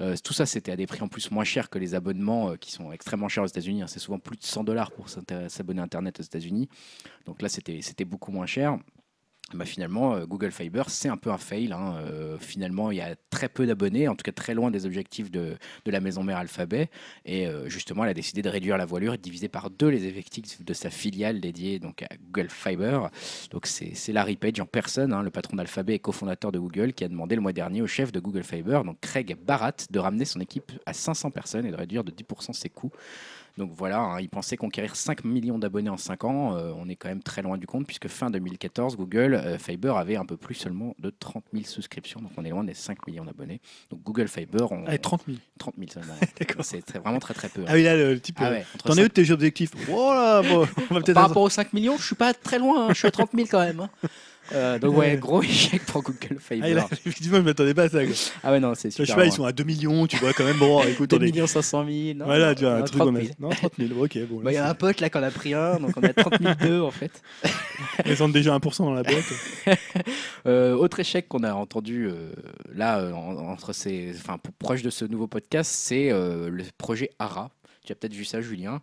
Euh, 0.00 0.16
tout 0.22 0.32
ça, 0.32 0.44
c'était 0.46 0.72
à 0.72 0.76
des 0.76 0.86
prix 0.86 1.00
en 1.02 1.08
plus 1.08 1.30
moins 1.30 1.44
chers 1.44 1.70
que 1.70 1.78
les 1.78 1.94
abonnements 1.94 2.50
euh, 2.50 2.56
qui 2.56 2.72
sont 2.72 2.92
extrêmement 2.92 3.28
chers 3.28 3.44
aux 3.44 3.48
États-Unis. 3.48 3.82
hein. 3.82 3.86
C'est 3.86 4.00
souvent 4.00 4.18
plus 4.18 4.36
de 4.36 4.44
100 4.44 4.64
dollars 4.64 4.90
pour 4.90 5.08
s'abonner 5.08 5.80
à 5.80 5.84
Internet 5.84 6.20
aux 6.20 6.24
États-Unis. 6.24 6.68
Donc 7.24 7.40
là, 7.42 7.48
c'était 7.48 8.04
beaucoup 8.04 8.32
moins 8.32 8.46
cher. 8.46 8.78
Bah, 9.54 9.64
finalement, 9.64 10.16
euh, 10.16 10.26
Google 10.26 10.50
Fiber, 10.50 10.82
c'est 10.88 11.08
un 11.08 11.16
peu 11.16 11.30
un 11.30 11.38
fail. 11.38 11.72
hein. 11.72 11.98
Euh, 12.00 12.36
finalement, 12.36 12.90
il 12.90 12.96
y 12.96 13.00
a 13.00 13.14
très 13.30 13.48
peu 13.48 13.64
d'abonnés, 13.64 14.08
en 14.08 14.16
tout 14.16 14.24
cas 14.24 14.32
très 14.32 14.54
loin 14.54 14.72
des 14.72 14.86
objectifs 14.86 15.30
de, 15.30 15.56
de 15.84 15.90
la 15.92 16.00
maison 16.00 16.24
mère 16.24 16.38
Alphabet. 16.38 16.90
Et 17.24 17.46
euh, 17.46 17.68
justement, 17.68 18.02
elle 18.02 18.10
a 18.10 18.14
décidé 18.14 18.42
de 18.42 18.48
réduire 18.48 18.76
la 18.76 18.86
voilure 18.86 19.14
et 19.14 19.18
de 19.18 19.22
diviser 19.22 19.48
par 19.48 19.70
deux 19.70 19.86
les 19.88 20.04
effectifs 20.06 20.64
de 20.64 20.74
sa 20.74 20.90
filiale 20.90 21.40
dédiée 21.40 21.78
donc, 21.78 22.02
à 22.02 22.08
Google 22.16 22.50
Fiber. 22.50 23.08
Donc 23.52 23.66
c'est 23.66 24.12
Larry 24.12 24.36
Page 24.36 24.58
en 24.58 24.66
personne, 24.66 25.12
hein, 25.12 25.22
le 25.22 25.30
patron 25.30 25.56
d'Alphabet 25.56 25.94
et 25.94 25.98
cofondateur 26.00 26.50
de 26.50 26.58
Google, 26.58 26.92
qui 26.92 27.04
a 27.04 27.08
demandé 27.08 27.36
le 27.36 27.40
mois 27.40 27.52
dernier 27.52 27.82
au 27.82 27.86
chef 27.86 28.10
de 28.10 28.18
Google 28.18 28.42
Fiber, 28.42 28.82
donc 28.82 28.98
Craig 29.00 29.36
Barat, 29.40 29.76
de 29.90 29.98
ramener 30.00 30.24
son 30.24 30.40
équipe 30.40 30.72
à 30.86 30.92
500 30.92 31.30
personnes 31.30 31.66
et 31.66 31.70
de 31.70 31.76
réduire 31.76 32.02
de 32.02 32.10
10% 32.10 32.52
ses 32.52 32.68
coûts. 32.68 32.90
Donc 33.56 33.72
voilà, 33.74 34.00
hein, 34.00 34.20
il 34.20 34.28
pensait 34.28 34.58
conquérir 34.58 34.96
5 34.96 35.24
millions 35.24 35.58
d'abonnés 35.58 35.88
en 35.88 35.96
5 35.96 36.24
ans. 36.24 36.56
Euh, 36.56 36.72
on 36.76 36.88
est 36.90 36.96
quand 36.96 37.08
même 37.08 37.22
très 37.22 37.40
loin 37.40 37.56
du 37.56 37.66
compte 37.66 37.86
puisque 37.86 38.06
fin 38.08 38.28
2014, 38.30 38.96
Google 38.96 39.32
euh, 39.34 39.56
Fiber 39.58 39.96
avait 39.96 40.16
un 40.16 40.26
peu 40.26 40.36
plus 40.36 40.54
seulement 40.54 40.94
de 40.98 41.08
30 41.08 41.42
000 41.54 41.64
souscriptions. 41.64 42.20
Donc 42.20 42.32
on 42.36 42.44
est 42.44 42.50
loin 42.50 42.64
des 42.64 42.74
5 42.74 43.06
millions 43.06 43.24
d'abonnés. 43.24 43.62
Donc 43.90 44.02
Google 44.02 44.28
Fiber, 44.28 44.70
on, 44.70 44.84
Allez, 44.86 44.98
30 44.98 45.22
000. 45.26 45.38
30 45.58 45.74
000 45.78 45.90
seulement. 45.90 46.14
D'accord. 46.38 46.64
C'est 46.66 46.82
très- 46.82 46.98
vraiment 46.98 47.18
très 47.18 47.32
très 47.32 47.48
peu. 47.48 47.62
hein. 47.62 47.66
Ah 47.68 47.74
oui, 47.74 47.82
là, 47.84 47.96
le 47.96 48.20
type. 48.20 48.36
Ah 48.40 48.48
euh, 48.48 48.50
ouais, 48.56 48.66
T'en 48.84 48.92
es 48.92 48.96
cinq- 48.96 49.04
où 49.04 49.08
de 49.08 49.12
tes 49.12 49.30
objectifs? 49.30 49.70
Oh 49.90 50.10
là, 50.12 50.42
bon, 50.42 50.66
on 50.90 50.94
va. 50.94 51.00
Par 51.14 51.28
rapport 51.28 51.42
aux 51.42 51.48
5 51.50 51.72
millions, 51.72 51.96
je 51.96 52.04
suis 52.04 52.14
pas 52.14 52.34
très 52.34 52.58
loin. 52.58 52.86
hein. 52.86 52.88
Je 52.90 52.98
suis 52.98 53.08
à 53.08 53.10
30 53.10 53.30
000 53.34 53.48
quand 53.50 53.60
même. 53.60 53.88
Euh, 54.52 54.78
donc 54.78 54.96
ouais, 54.96 55.16
gros 55.16 55.42
échec 55.42 55.82
pour 55.86 56.02
Google 56.02 56.36
Ah, 56.38 56.40
Fiber. 56.40 56.74
là, 56.74 56.86
effectivement, 56.92 57.38
je 57.38 57.42
m'attendais 57.42 57.74
pas 57.74 57.84
à 57.84 57.88
ça. 57.88 58.04
quoi. 58.04 58.14
Ah 58.44 58.52
ouais, 58.52 58.60
non, 58.60 58.74
c'est 58.74 58.90
super. 58.90 59.04
je 59.06 59.10
sais 59.10 59.16
pas, 59.16 59.26
ils 59.26 59.32
sont 59.32 59.44
à 59.44 59.52
2 59.52 59.64
millions, 59.64 60.06
tu 60.06 60.16
vois, 60.18 60.32
quand 60.32 60.44
même. 60.44 60.56
Bon, 60.58 60.82
écoute, 60.88 61.10
2 61.10 61.16
on 61.16 61.20
est. 61.20 61.24
millions 61.26 61.46
500 61.46 61.84
000. 61.84 62.18
non, 62.18 62.24
Voilà, 62.26 62.54
tu 62.54 62.64
vois, 62.64 62.74
un 62.74 62.82
truc 62.82 63.00
30 63.00 63.08
on 63.08 63.14
a. 63.16 63.20
000. 63.20 63.32
Non, 63.40 63.48
30 63.50 63.72
000, 63.78 63.90
ok, 64.00 64.18
bon. 64.28 64.40
Bah, 64.42 64.52
Il 64.52 64.54
y 64.54 64.58
a 64.58 64.68
un 64.68 64.74
pote 64.74 65.00
là 65.00 65.10
qui 65.10 65.18
en 65.18 65.22
a 65.22 65.30
pris 65.30 65.54
un, 65.54 65.80
donc 65.80 65.90
on 65.96 66.02
a 66.02 66.12
30 66.12 66.34
002 66.60 66.80
en 66.80 66.90
fait. 66.90 67.22
Ils 68.06 68.22
ont 68.22 68.28
déjà 68.28 68.56
1% 68.56 68.78
dans 68.84 68.94
la 68.94 69.02
boîte. 69.02 69.24
Euh, 70.46 70.74
autre 70.74 71.00
échec 71.00 71.28
qu'on 71.28 71.42
a 71.42 71.52
entendu 71.54 72.06
euh, 72.06 72.30
là 72.74 73.02
en- 73.14 73.36
entre 73.50 73.72
ces, 73.72 74.12
enfin 74.16 74.38
proche 74.58 74.82
de 74.82 74.90
ce 74.90 75.04
nouveau 75.04 75.26
podcast, 75.26 75.70
c'est 75.74 76.10
euh, 76.12 76.48
le 76.50 76.62
projet 76.78 77.10
ARA. 77.18 77.50
Tu 77.86 77.92
as 77.92 77.96
peut-être 77.96 78.12
vu 78.14 78.24
ça, 78.24 78.40
Julien. 78.42 78.82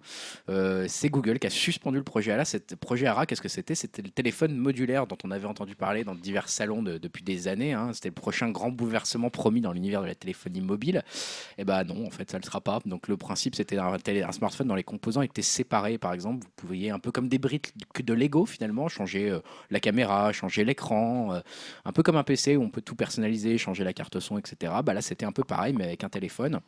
Euh, 0.49 0.85
c'est 0.87 1.09
Google 1.09 1.37
qui 1.39 1.47
a 1.47 1.49
suspendu 1.49 1.97
le 1.97 2.03
projet 2.03 2.31
ARA. 2.31 2.45
Cet 2.45 2.75
projet 2.77 3.05
ARA, 3.05 3.25
qu'est-ce 3.25 3.41
que 3.41 3.49
c'était? 3.49 3.75
C'était 3.75 4.01
le 4.01 4.09
téléphone 4.09 4.55
modulaire 4.55 5.05
dont 5.05 5.17
on 5.23 5.31
avait 5.31 5.45
entendu 5.47 5.75
parler 5.75 6.03
dans 6.03 6.15
divers 6.15 6.49
salons 6.49 6.81
de- 6.81 6.97
depuis 6.97 7.23
des 7.23 7.47
années. 7.47 7.73
hein. 7.73 7.91
C'était 7.93 8.09
le 8.09 8.13
prochain 8.15 8.49
grand 8.49 8.71
bouleversement 8.71 9.29
promis 9.29 9.61
dans 9.61 9.73
l'univers 9.73 10.01
de 10.01 10.07
la 10.07 10.15
téléphonie 10.15 10.61
mobile. 10.61 11.03
Et 11.57 11.65
ben 11.65 11.83
non, 11.83 12.07
en 12.07 12.09
fait, 12.09 12.31
ça 12.31 12.37
ne 12.37 12.41
le 12.41 12.45
sera 12.45 12.61
pas. 12.61 12.79
Donc 12.85 13.07
le 13.07 13.17
principe, 13.17 13.55
c'était 13.55 13.77
un, 13.77 13.93
un 13.93 14.31
smartphone 14.31 14.67
dont 14.67 14.75
les 14.75 14.83
composants 14.83 15.21
étaient 15.21 15.41
séparés. 15.41 15.97
Par 15.97 16.13
exemple, 16.13 16.43
vous 16.45 16.51
pouviez 16.55 16.89
un 16.89 16.99
peu 16.99 17.11
comme 17.11 17.27
des 17.27 17.39
briques 17.39 17.73
que 17.93 18.01
de 18.01 18.13
Lego 18.13 18.45
finalement 18.45 18.87
changer 18.87 19.29
euh, 19.29 19.39
la 19.69 19.79
caméra, 19.79 20.31
changer 20.31 20.63
l'écran, 20.63 21.33
euh, 21.33 21.39
un 21.85 21.91
peu 21.91 22.03
comme 22.03 22.15
un 22.15 22.23
PC 22.23 22.55
où 22.55 22.63
on 22.63 22.69
peut 22.69 22.81
tout 22.81 22.95
personnaliser, 22.95 23.57
changer 23.57 23.83
la 23.83 23.93
carte 23.93 24.19
son, 24.19 24.37
etc. 24.37 24.73
Bah 24.85 24.93
là, 24.93 25.01
c'était 25.01 25.25
un 25.25 25.31
peu 25.31 25.43
pareil, 25.43 25.73
mais 25.73 25.83
avec 25.85 26.03
un 26.03 26.09
téléphone. 26.09 26.59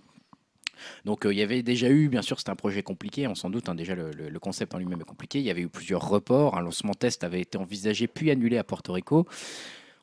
Donc 1.06 1.26
euh, 1.26 1.34
il 1.34 1.38
y 1.38 1.42
avait 1.42 1.64
déjà 1.64 1.90
eu, 1.90 2.10
bien 2.10 2.22
sûr, 2.22 2.40
c'était 2.40 2.52
un 2.52 2.56
projet 2.56 2.84
compliqué, 2.84 3.28
on 3.28 3.36
s'en 3.36 3.50
doute, 3.50 3.70
hein, 3.70 3.76
déjà 3.76 3.96
le, 3.96 4.40
concept 4.40 4.76
en 4.76 4.78
lui-même 4.78 5.02
est 5.02 5.06
compliqué. 5.06 5.40
Il 5.40 5.46
y 5.46 5.50
avait 5.50 5.62
eu 5.62 5.70
plusieurs 5.70 6.08
reports, 6.08 6.58
un 6.58 6.62
lancement 6.62 6.94
test 6.94 7.24
avait 7.24 7.42
été 7.42 7.58
envisagé 7.58 8.08
puis 8.08 8.32
annulé 8.32 8.58
à 8.58 8.64
Porto 8.64 8.94
Rico. 8.94 9.28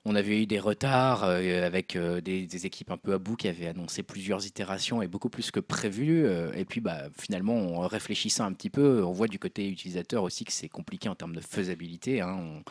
On 0.05 0.17
avait 0.17 0.43
eu 0.43 0.47
des 0.47 0.59
retards 0.59 1.23
euh, 1.23 1.65
avec 1.65 1.95
euh, 1.95 2.21
des, 2.21 2.67
équipes 2.67 2.91
un 2.91 2.97
peu 2.97 3.13
à 3.13 3.19
bout 3.19 3.37
qui 3.37 3.47
avaient 3.47 3.69
annoncé 3.69 4.03
plusieurs 4.03 4.45
itérations 4.45 5.01
et 5.01 5.07
beaucoup 5.07 5.29
plus 5.29 5.53
que 5.53 5.61
prévu. 5.61 6.27
et 6.57 6.65
puis 6.65 6.81
bah, 6.81 7.05
finalement, 7.17 7.55
en 7.79 7.87
réfléchissant 7.87 8.45
un 8.45 8.53
petit 8.53 8.71
peu, 8.71 9.05
on 9.05 9.13
voit 9.13 9.29
du 9.29 9.39
côté 9.39 9.69
utilisateur 9.69 10.25
aussi 10.25 10.45
que 10.45 10.53
c'est 10.53 10.69
compliqué 10.69 11.09
en 11.09 11.15
termes 11.15 11.37
de 11.37 11.41
faisabilité. 11.41 12.21
hein. 12.21 12.63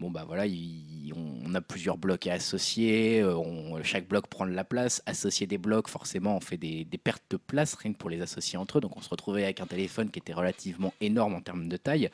Bon 0.00 0.10
bah 0.10 0.24
voilà, 0.26 0.46
il- 0.46 1.12
on 1.46 1.54
a 1.54 1.60
plusieurs 1.60 1.96
blocs 1.96 2.26
à 2.26 2.34
associer, 2.34 3.20
euh, 3.20 3.34
on- 3.36 3.82
chaque 3.82 4.06
bloc 4.06 4.26
prend 4.28 4.46
de 4.46 4.52
la 4.52 4.62
place. 4.64 5.02
Associer 5.06 5.46
des 5.46 5.58
blocs, 5.58 5.88
forcément, 5.88 6.36
on 6.36 6.40
fait 6.40 6.56
des, 6.58 6.84
des 6.84 6.98
pertes 6.98 7.22
de 7.30 7.36
place 7.36 7.74
rien 7.74 7.92
que 7.94 7.98
pour 7.98 8.10
les 8.10 8.20
associer 8.20 8.58
entre 8.58 8.78
eux. 8.78 8.80
Donc 8.80 8.96
on 8.96 9.00
se 9.00 9.08
retrouvait 9.08 9.42
avec 9.44 9.60
un 9.60 9.66
téléphone 9.66 10.10
qui 10.10 10.18
était 10.18 10.34
relativement 10.34 10.92
énorme 11.00 11.34
en 11.34 11.40
termes 11.40 11.68
de 11.68 11.76
taille. 11.76 12.10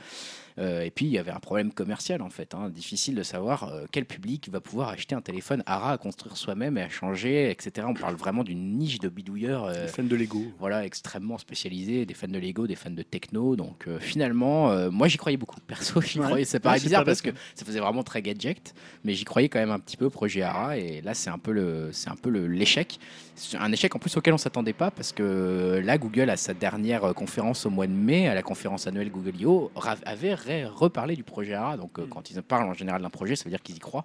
Euh, 0.58 0.82
et 0.82 0.90
puis 0.92 1.06
il 1.06 1.10
y 1.10 1.18
avait 1.18 1.32
un 1.32 1.40
problème 1.40 1.72
commercial 1.72 2.22
en 2.22 2.30
fait. 2.30 2.54
hein. 2.54 2.68
Difficile 2.70 3.16
de 3.16 3.24
savoir 3.24 3.64
euh, 3.64 3.86
quel 3.90 4.04
public 4.04 4.48
va 4.50 4.60
pouvoir 4.60 4.90
acheter 4.90 5.16
un 5.16 5.20
téléphone 5.20 5.62
ARA 5.66 5.92
à 5.92 5.98
construire 5.98 6.36
soi-même 6.36 6.78
et 6.78 6.82
à 6.82 6.88
changer, 6.88 7.50
etc. 7.50 7.86
On 7.90 7.94
parle 7.94 8.14
vraiment 8.14 8.44
d'une 8.44 8.78
niche 8.78 9.00
de 9.00 9.08
bidouilleurs. 9.08 9.64
euh, 9.64 9.88
fans 9.88 10.04
de 10.04 10.14
Lego. 10.16 10.42
voilà, 10.60 10.86
extrêmement 10.86 11.38
spécialisés, 11.38 12.06
des 12.06 12.14
fans 12.14 12.28
de 12.28 12.38
Lego, 12.38 12.66
des 12.68 12.76
fans 12.76 12.90
de 12.90 13.02
techno. 13.02 13.56
Donc 13.56 13.88
finalement, 13.98 14.90
moi 14.92 15.08
j'y 15.08 15.18
croyais 15.18 15.36
beaucoup. 15.36 15.58
Perso, 15.66 16.00
j'y 16.00 16.20
Ouais. 16.20 16.26
croyais. 16.26 16.44
Ça 16.44 16.60
paraît 16.60 16.78
bizarre 16.80 17.04
parce 17.04 17.20
que 17.20 17.30
ça 17.56 17.64
faisait 17.64 17.73
vraiment 17.80 18.04
très 18.04 18.22
gadget, 18.22 18.74
mais 19.02 19.14
j'y 19.14 19.24
croyais 19.24 19.48
quand 19.48 19.58
même 19.58 19.72
un 19.72 19.80
petit 19.80 19.96
peu 19.96 20.04
au 20.04 20.10
projet 20.10 20.42
ARA. 20.42 20.78
Et 20.78 21.00
là, 21.00 21.14
c'est 21.14 21.30
un 21.30 21.38
peu 21.38 21.52
le, 21.52 21.90
c'est 21.92 22.10
un 22.10 22.16
peu 22.16 22.30
l'échec. 22.30 23.00
C'est 23.34 23.56
un 23.56 23.72
échec 23.72 23.94
en 23.96 23.98
plus 23.98 24.16
auquel 24.16 24.32
on 24.32 24.38
s'attendait 24.38 24.72
pas 24.72 24.92
parce 24.92 25.12
que 25.12 25.82
là, 25.84 25.98
Google 25.98 26.30
à 26.30 26.36
sa 26.36 26.54
dernière 26.54 27.12
conférence 27.14 27.66
au 27.66 27.70
mois 27.70 27.88
de 27.88 27.92
mai, 27.92 28.28
à 28.28 28.34
la 28.34 28.42
conférence 28.42 28.86
annuelle 28.86 29.10
Google 29.10 29.40
I.O., 29.40 29.72
avait 30.04 30.34
reparlé 30.64 31.16
du 31.16 31.24
projet 31.24 31.54
ARA. 31.54 31.76
Donc 31.76 31.98
euh, 31.98 32.04
Mm. 32.04 32.08
quand 32.08 32.30
ils 32.30 32.42
parlent 32.42 32.68
en 32.68 32.74
général 32.74 33.02
d'un 33.02 33.10
projet, 33.10 33.36
ça 33.36 33.44
veut 33.44 33.50
dire 33.50 33.62
qu'ils 33.62 33.76
y 33.76 33.80
croient. 33.80 34.04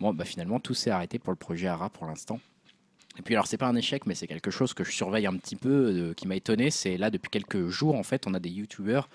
Bon, 0.00 0.14
bah 0.14 0.24
finalement, 0.24 0.60
tout 0.60 0.74
s'est 0.74 0.90
arrêté 0.90 1.18
pour 1.18 1.32
le 1.32 1.36
projet 1.36 1.66
ARA 1.68 1.90
pour 1.90 2.06
l'instant. 2.06 2.40
Et 3.18 3.22
puis 3.22 3.34
alors 3.34 3.46
c'est 3.46 3.58
pas 3.58 3.66
un 3.66 3.76
échec, 3.76 4.06
mais 4.06 4.14
c'est 4.14 4.26
quelque 4.26 4.50
chose 4.50 4.72
que 4.72 4.84
je 4.84 4.92
surveille 4.92 5.26
un 5.26 5.36
petit 5.36 5.56
peu, 5.56 5.68
euh, 5.68 6.14
qui 6.14 6.28
m'a 6.28 6.36
étonné. 6.36 6.70
C'est 6.70 6.96
là 6.96 7.10
depuis 7.10 7.28
quelques 7.28 7.68
jours 7.68 7.96
en 7.96 8.02
fait, 8.02 8.26
on 8.26 8.34
a 8.34 8.40
des 8.40 8.50
youtubeurs 8.50 9.08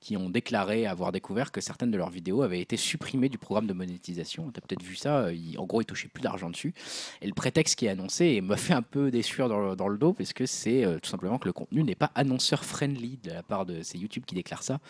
qui 0.00 0.16
ont 0.16 0.30
déclaré 0.30 0.86
avoir 0.86 1.12
découvert 1.12 1.52
que 1.52 1.60
certaines 1.60 1.90
de 1.90 1.98
leurs 1.98 2.10
vidéos 2.10 2.42
avaient 2.42 2.60
été 2.60 2.76
supprimées 2.76 3.28
du 3.28 3.38
programme 3.38 3.66
de 3.66 3.74
monétisation. 3.74 4.50
Tu 4.50 4.58
as 4.58 4.62
peut-être 4.62 4.82
vu 4.82 4.96
ça, 4.96 5.26
euh, 5.26 5.36
en 5.58 5.66
gros, 5.66 5.82
ils 5.82 5.86
touchaient 5.86 6.08
plus 6.08 6.22
d'argent 6.22 6.50
dessus. 6.50 6.74
Et 7.20 7.26
le 7.26 7.34
prétexte 7.34 7.76
qui 7.78 7.86
est 7.86 7.90
annoncé 7.90 8.40
me 8.40 8.56
fait 8.56 8.74
un 8.74 8.82
peu 8.82 9.10
sueurs 9.22 9.48
dans 9.48 9.76
dans 9.76 9.88
le 9.88 9.98
dos, 9.98 10.12
parce 10.12 10.32
que 10.32 10.46
c'est 10.46 10.84
euh, 10.84 10.98
tout 10.98 11.10
simplement 11.10 11.38
que 11.38 11.46
le 11.46 11.52
contenu 11.52 11.82
n'est 11.82 11.94
pas 11.94 12.10
annonceur 12.14 12.64
friendly 12.64 13.18
de 13.22 13.30
la 13.30 13.42
part 13.42 13.66
de 13.66 13.82
c'est 13.82 13.98
YouTube 13.98 14.24
qui 14.26 14.34
déclare 14.34 14.62
ça. 14.62 14.80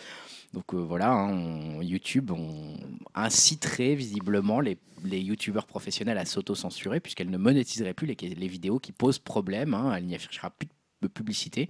Donc 0.52 0.74
euh, 0.74 0.78
voilà, 0.78 1.10
hein, 1.12 1.82
YouTube 1.82 2.30
on 2.30 2.74
inciterait 3.14 3.94
visiblement 3.94 4.60
les, 4.60 4.78
les 5.04 5.20
YouTubeurs 5.20 5.66
professionnels 5.66 6.18
à 6.18 6.24
s'auto-censurer 6.24 7.00
puisqu'elle 7.00 7.30
ne 7.30 7.38
monétiserait 7.38 7.94
plus 7.94 8.06
les, 8.06 8.16
les 8.16 8.48
vidéos 8.48 8.78
qui 8.78 8.92
posent 8.92 9.18
problème. 9.18 9.74
hein, 9.74 9.94
elle 9.96 10.06
n'y 10.06 10.14
affichera 10.14 10.50
plus 10.50 10.66
de 10.66 10.72
publicité. 11.08 11.68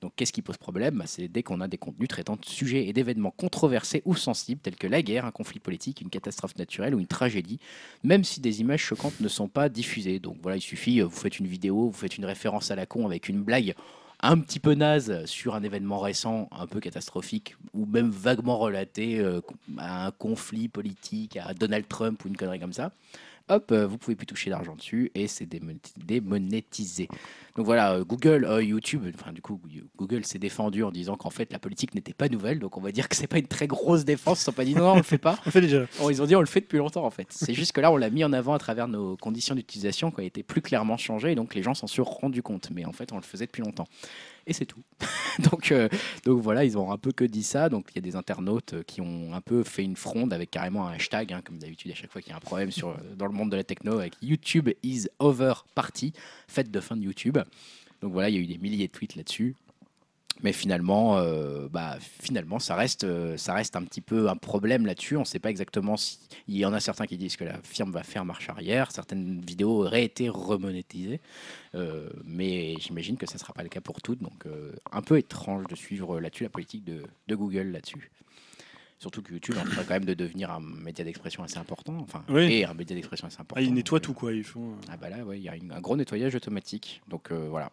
Donc 0.00 0.12
qu'est-ce 0.16 0.32
qui 0.32 0.42
pose 0.42 0.56
problème? 0.56 0.98
Bah, 0.98 1.04
C'est 1.06 1.28
dès 1.28 1.42
qu'on 1.42 1.60
a 1.60 1.68
des 1.68 1.78
contenus 1.78 2.08
traitant 2.08 2.36
de 2.36 2.44
sujets 2.44 2.86
et 2.86 2.92
d'événements 2.92 3.30
controversés 3.30 4.02
ou 4.04 4.14
sensibles 4.14 4.60
tels 4.60 4.76
que 4.76 4.86
la 4.86 5.02
guerre, 5.02 5.24
un 5.24 5.30
conflit 5.30 5.60
politique, 5.60 6.00
une 6.00 6.10
catastrophe 6.10 6.56
naturelle 6.56 6.94
ou 6.94 7.00
une 7.00 7.06
tragédie, 7.06 7.58
même 8.04 8.24
si 8.24 8.40
des 8.40 8.60
images 8.60 8.82
choquantes 8.82 9.20
ne 9.20 9.28
sont 9.28 9.48
pas 9.48 9.68
diffusées. 9.68 10.18
Donc 10.18 10.36
voilà, 10.42 10.56
il 10.56 10.62
suffit, 10.62 11.00
euh, 11.00 11.04
vous 11.04 11.16
faites 11.16 11.38
une 11.38 11.46
vidéo, 11.46 11.88
vous 11.88 11.98
faites 11.98 12.18
une 12.18 12.24
référence 12.24 12.70
à 12.70 12.76
la 12.76 12.86
con 12.86 13.06
avec 13.06 13.28
une 13.28 13.42
blague 13.42 13.74
un 14.20 14.38
petit 14.40 14.58
peu 14.58 14.74
naze 14.74 15.24
sur 15.26 15.54
un 15.54 15.62
événement 15.62 16.00
récent, 16.00 16.48
un 16.50 16.66
peu 16.66 16.80
catastrophique, 16.80 17.56
ou 17.72 17.86
même 17.86 18.10
vaguement 18.10 18.58
relaté 18.58 19.20
euh, 19.20 19.40
à 19.76 20.06
un 20.06 20.10
conflit 20.10 20.68
politique, 20.68 21.36
à 21.36 21.54
Donald 21.54 21.86
Trump 21.86 22.24
ou 22.24 22.28
une 22.28 22.36
connerie 22.36 22.58
comme 22.58 22.72
ça. 22.72 22.92
Hop, 23.48 23.70
euh, 23.70 23.86
vous 23.86 23.96
pouvez 23.96 24.16
plus 24.16 24.26
toucher 24.26 24.50
d'argent 24.50 24.76
dessus 24.76 25.10
et 25.14 25.26
c'est 25.26 25.46
démonéti- 25.46 25.94
démonétisé. 26.04 27.08
Donc 27.58 27.66
voilà, 27.66 27.94
euh, 27.94 28.04
Google, 28.04 28.44
euh, 28.44 28.62
YouTube, 28.62 29.02
enfin 29.16 29.32
du 29.32 29.42
coup 29.42 29.60
Google 29.96 30.24
s'est 30.24 30.38
défendu 30.38 30.84
en 30.84 30.92
disant 30.92 31.16
qu'en 31.16 31.30
fait 31.30 31.52
la 31.52 31.58
politique 31.58 31.92
n'était 31.92 32.14
pas 32.14 32.28
nouvelle, 32.28 32.60
donc 32.60 32.76
on 32.76 32.80
va 32.80 32.92
dire 32.92 33.08
que 33.08 33.16
c'est 33.16 33.26
pas 33.26 33.38
une 33.38 33.48
très 33.48 33.66
grosse 33.66 34.04
défense. 34.04 34.42
Ils 34.42 34.44
sont 34.44 34.52
pas 34.52 34.64
dit 34.64 34.76
non, 34.76 34.84
non 34.84 34.92
on 34.92 34.96
le 34.98 35.02
fait 35.02 35.18
pas. 35.18 35.40
On 35.44 35.50
fait 35.50 35.60
déjà. 35.60 35.80
Bon, 35.98 36.08
ils 36.08 36.22
ont 36.22 36.26
dit 36.26 36.36
on 36.36 36.40
le 36.40 36.46
fait 36.46 36.60
depuis 36.60 36.78
longtemps 36.78 37.04
en 37.04 37.10
fait. 37.10 37.26
C'est 37.30 37.54
juste 37.54 37.72
que 37.72 37.80
là 37.80 37.90
on 37.90 37.96
l'a 37.96 38.10
mis 38.10 38.22
en 38.22 38.32
avant 38.32 38.54
à 38.54 38.58
travers 38.58 38.86
nos 38.86 39.16
conditions 39.16 39.56
d'utilisation 39.56 40.12
qui 40.12 40.20
ont 40.20 40.24
été 40.24 40.44
plus 40.44 40.62
clairement 40.62 40.96
changées 40.96 41.32
et 41.32 41.34
donc 41.34 41.56
les 41.56 41.64
gens 41.64 41.74
s'en 41.74 41.88
sont 41.88 42.04
rendus 42.04 42.44
compte. 42.44 42.70
Mais 42.70 42.84
en 42.84 42.92
fait 42.92 43.12
on 43.12 43.16
le 43.16 43.22
faisait 43.22 43.46
depuis 43.46 43.62
longtemps. 43.62 43.88
Et 44.46 44.54
c'est 44.54 44.64
tout. 44.64 44.82
donc, 45.50 45.72
euh, 45.72 45.88
donc 46.24 46.40
voilà, 46.40 46.64
ils 46.64 46.78
ont 46.78 46.90
un 46.90 46.96
peu 46.96 47.12
que 47.12 47.24
dit 47.24 47.42
ça. 47.42 47.68
Donc 47.68 47.88
il 47.90 47.96
y 47.96 47.98
a 47.98 48.02
des 48.02 48.16
internautes 48.16 48.82
qui 48.84 49.00
ont 49.00 49.34
un 49.34 49.40
peu 49.40 49.62
fait 49.62 49.82
une 49.82 49.96
fronde 49.96 50.32
avec 50.32 50.50
carrément 50.50 50.86
un 50.86 50.92
hashtag, 50.92 51.32
hein, 51.32 51.42
comme 51.44 51.58
d'habitude 51.58 51.90
à 51.90 51.94
chaque 51.94 52.10
fois 52.10 52.22
qu'il 52.22 52.30
y 52.30 52.32
a 52.32 52.36
un 52.36 52.40
problème 52.40 52.70
sur, 52.70 52.96
dans 53.16 53.26
le 53.26 53.32
monde 53.32 53.50
de 53.50 53.56
la 53.56 53.64
techno, 53.64 53.98
avec 53.98 54.14
YouTube 54.22 54.70
is 54.82 55.06
over 55.18 55.52
party, 55.74 56.14
fête 56.46 56.70
de 56.70 56.80
fin 56.80 56.96
de 56.96 57.02
YouTube. 57.02 57.36
Donc 58.02 58.12
voilà, 58.12 58.28
il 58.28 58.36
y 58.36 58.38
a 58.38 58.40
eu 58.40 58.46
des 58.46 58.58
milliers 58.58 58.86
de 58.86 58.92
tweets 58.92 59.16
là-dessus. 59.16 59.54
Mais 60.42 60.52
finalement, 60.52 61.18
euh, 61.18 61.68
bah, 61.68 61.96
finalement 62.00 62.60
ça, 62.60 62.76
reste, 62.76 63.02
euh, 63.02 63.36
ça 63.36 63.54
reste 63.54 63.74
un 63.74 63.82
petit 63.82 64.00
peu 64.00 64.28
un 64.28 64.36
problème 64.36 64.86
là-dessus. 64.86 65.16
On 65.16 65.20
ne 65.20 65.24
sait 65.24 65.40
pas 65.40 65.50
exactement 65.50 65.96
si. 65.96 66.18
Il 66.46 66.56
y 66.56 66.64
en 66.64 66.72
a 66.72 66.80
certains 66.80 67.06
qui 67.06 67.18
disent 67.18 67.36
que 67.36 67.44
la 67.44 67.60
firme 67.62 67.90
va 67.90 68.04
faire 68.04 68.24
marche 68.24 68.48
arrière. 68.48 68.92
Certaines 68.92 69.40
vidéos 69.40 69.84
auraient 69.84 70.04
été 70.04 70.28
remonétisées. 70.28 71.20
Euh, 71.74 72.08
mais 72.24 72.76
j'imagine 72.78 73.16
que 73.16 73.26
ça 73.26 73.34
ne 73.34 73.40
sera 73.40 73.52
pas 73.52 73.64
le 73.64 73.68
cas 73.68 73.80
pour 73.80 74.00
toutes. 74.00 74.22
Donc, 74.22 74.44
un 74.92 75.02
peu 75.02 75.18
étrange 75.18 75.66
de 75.66 75.74
suivre 75.74 76.20
là-dessus 76.20 76.44
la 76.44 76.50
politique 76.50 76.84
de 76.84 77.34
Google 77.34 77.72
là-dessus. 77.72 78.10
Surtout 79.00 79.22
que 79.22 79.32
YouTube 79.32 79.54
est 79.56 79.60
en 79.60 79.64
train 79.64 79.84
quand 79.84 79.94
même 79.94 80.04
de 80.04 80.14
devenir 80.14 80.50
un 80.50 80.60
média 80.60 81.04
d'expression 81.04 81.44
assez 81.44 81.58
important. 81.58 81.96
Enfin, 82.00 82.24
Oui. 82.28 82.52
et 82.52 82.64
un 82.64 82.74
média 82.74 82.96
d'expression 82.96 83.28
assez 83.28 83.36
important. 83.40 83.60
Ah, 83.60 83.62
ils 83.62 83.72
nettoient 83.72 84.00
tout, 84.00 84.12
quoi. 84.12 84.32
Ils 84.32 84.42
font. 84.42 84.70
euh, 84.72 84.90
ah 84.90 84.96
bah 84.96 85.08
là, 85.08 85.24
ouais, 85.24 85.38
il 85.38 85.44
y 85.44 85.48
a 85.48 85.54
une- 85.56 85.70
un 85.70 85.80
gros 85.80 85.96
nettoyage 85.96 86.34
automatique. 86.34 87.00
Donc 87.08 87.30
euh, 87.30 87.46
voilà. 87.48 87.70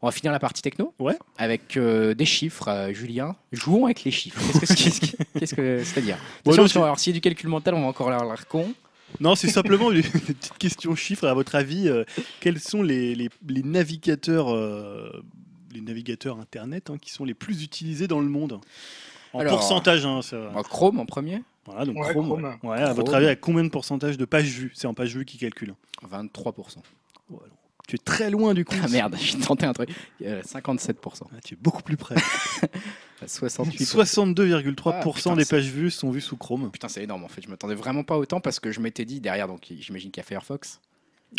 On 0.00 0.06
va 0.06 0.12
finir 0.12 0.32
la 0.32 0.38
partie 0.38 0.60
techno 0.62 0.92
Ouais. 0.98 1.16
avec 1.38 1.76
euh, 1.76 2.14
des 2.14 2.26
chiffres. 2.26 2.68
Euh, 2.68 2.92
Julien, 2.92 3.34
jouons 3.52 3.86
avec 3.86 4.04
les 4.04 4.10
chiffres. 4.10 4.40
Qu'est-ce 4.60 5.54
que 5.54 5.56
que 5.56 5.82
c'est-à-dire? 5.82 6.18
Bon, 6.44 6.52
Attention, 6.52 6.62
non, 6.62 6.68
c'est- 6.68 6.78
Alors, 6.84 6.98
s'il 7.00 7.12
y 7.12 7.14
a 7.14 7.18
du 7.18 7.20
calcul 7.20 7.48
mental, 7.48 7.74
on 7.74 7.80
va 7.80 7.86
encore 7.88 8.10
l'air 8.10 8.46
con. 8.46 8.72
Non, 9.20 9.34
c'est 9.34 9.48
simplement 9.48 9.90
une, 9.90 10.02
petite 10.02 10.58
question 10.58 10.94
chiffre. 10.94 11.26
À 11.26 11.34
votre 11.34 11.54
avis, 11.56 11.88
euh, 11.88 12.04
quels 12.40 12.60
sont 12.60 12.82
les, 12.82 13.14
les- 13.16 13.30
les 13.48 13.62
navigateurs, 13.62 14.54
euh, 14.54 15.24
les 15.72 15.80
navigateurs 15.80 16.38
internet 16.38 16.90
hein, 16.90 16.98
qui 17.00 17.10
sont 17.10 17.24
les 17.24 17.34
plus 17.34 17.62
utilisés 17.64 18.06
dans 18.06 18.20
le 18.20 18.28
monde? 18.28 18.60
En 19.34 19.40
Alors, 19.40 19.54
pourcentage, 19.58 20.06
hein, 20.06 20.22
ça- 20.22 20.48
Bon, 20.50 20.62
Chrome 20.62 20.98
en 21.00 21.06
premier, 21.06 21.42
Voilà, 21.66 21.84
donc 21.86 21.96
Ouais, 21.96 22.10
Chrome. 22.10 22.26
Chrome. 22.26 22.44
ouais. 22.62 22.68
Ouais, 22.70 22.80
à 22.80 22.92
votre 22.92 23.14
avis, 23.14 23.26
à 23.26 23.36
combien 23.36 23.64
de 23.64 23.68
pourcentage 23.68 24.16
de 24.16 24.24
pages 24.24 24.46
vues 24.48 24.70
C'est 24.74 24.86
en 24.86 24.94
pages 24.94 25.14
vues 25.16 25.24
qui 25.24 25.36
calcule. 25.38 25.74
23%. 26.08 26.82
Tu 27.86 27.96
es 27.96 27.98
très 27.98 28.30
loin 28.30 28.54
du 28.54 28.64
compte. 28.64 28.78
Ah 28.82 28.88
merde, 28.88 29.14
j'ai 29.20 29.38
tenté 29.38 29.66
un 29.66 29.74
truc. 29.74 29.90
Euh, 30.22 30.40
57%. 30.42 31.26
Ah, 31.36 31.40
tu 31.44 31.52
es 31.54 31.56
beaucoup 31.60 31.82
plus 31.82 31.98
près. 31.98 32.14
68%. 33.26 33.84
62,3% 33.84 34.90
Ah, 34.94 35.12
putain, 35.14 35.36
des 35.36 35.44
c'est- 35.44 35.50
pages 35.56 35.66
vues 35.70 35.90
sont 35.90 36.10
vues 36.10 36.20
sous 36.20 36.36
Chrome. 36.36 36.70
Putain, 36.70 36.88
c'est 36.88 37.02
énorme 37.02 37.24
en 37.24 37.28
fait. 37.28 37.42
Je 37.42 37.48
m'attendais 37.48 37.74
vraiment 37.74 38.02
pas 38.04 38.16
autant 38.18 38.40
parce 38.40 38.58
que 38.60 38.70
je 38.72 38.80
m'étais 38.80 39.04
dit 39.04 39.20
derrière, 39.20 39.48
donc 39.48 39.66
j'imagine 39.80 40.10
qu'il 40.10 40.22
y 40.22 40.24
a 40.24 40.26
Firefox. 40.26 40.80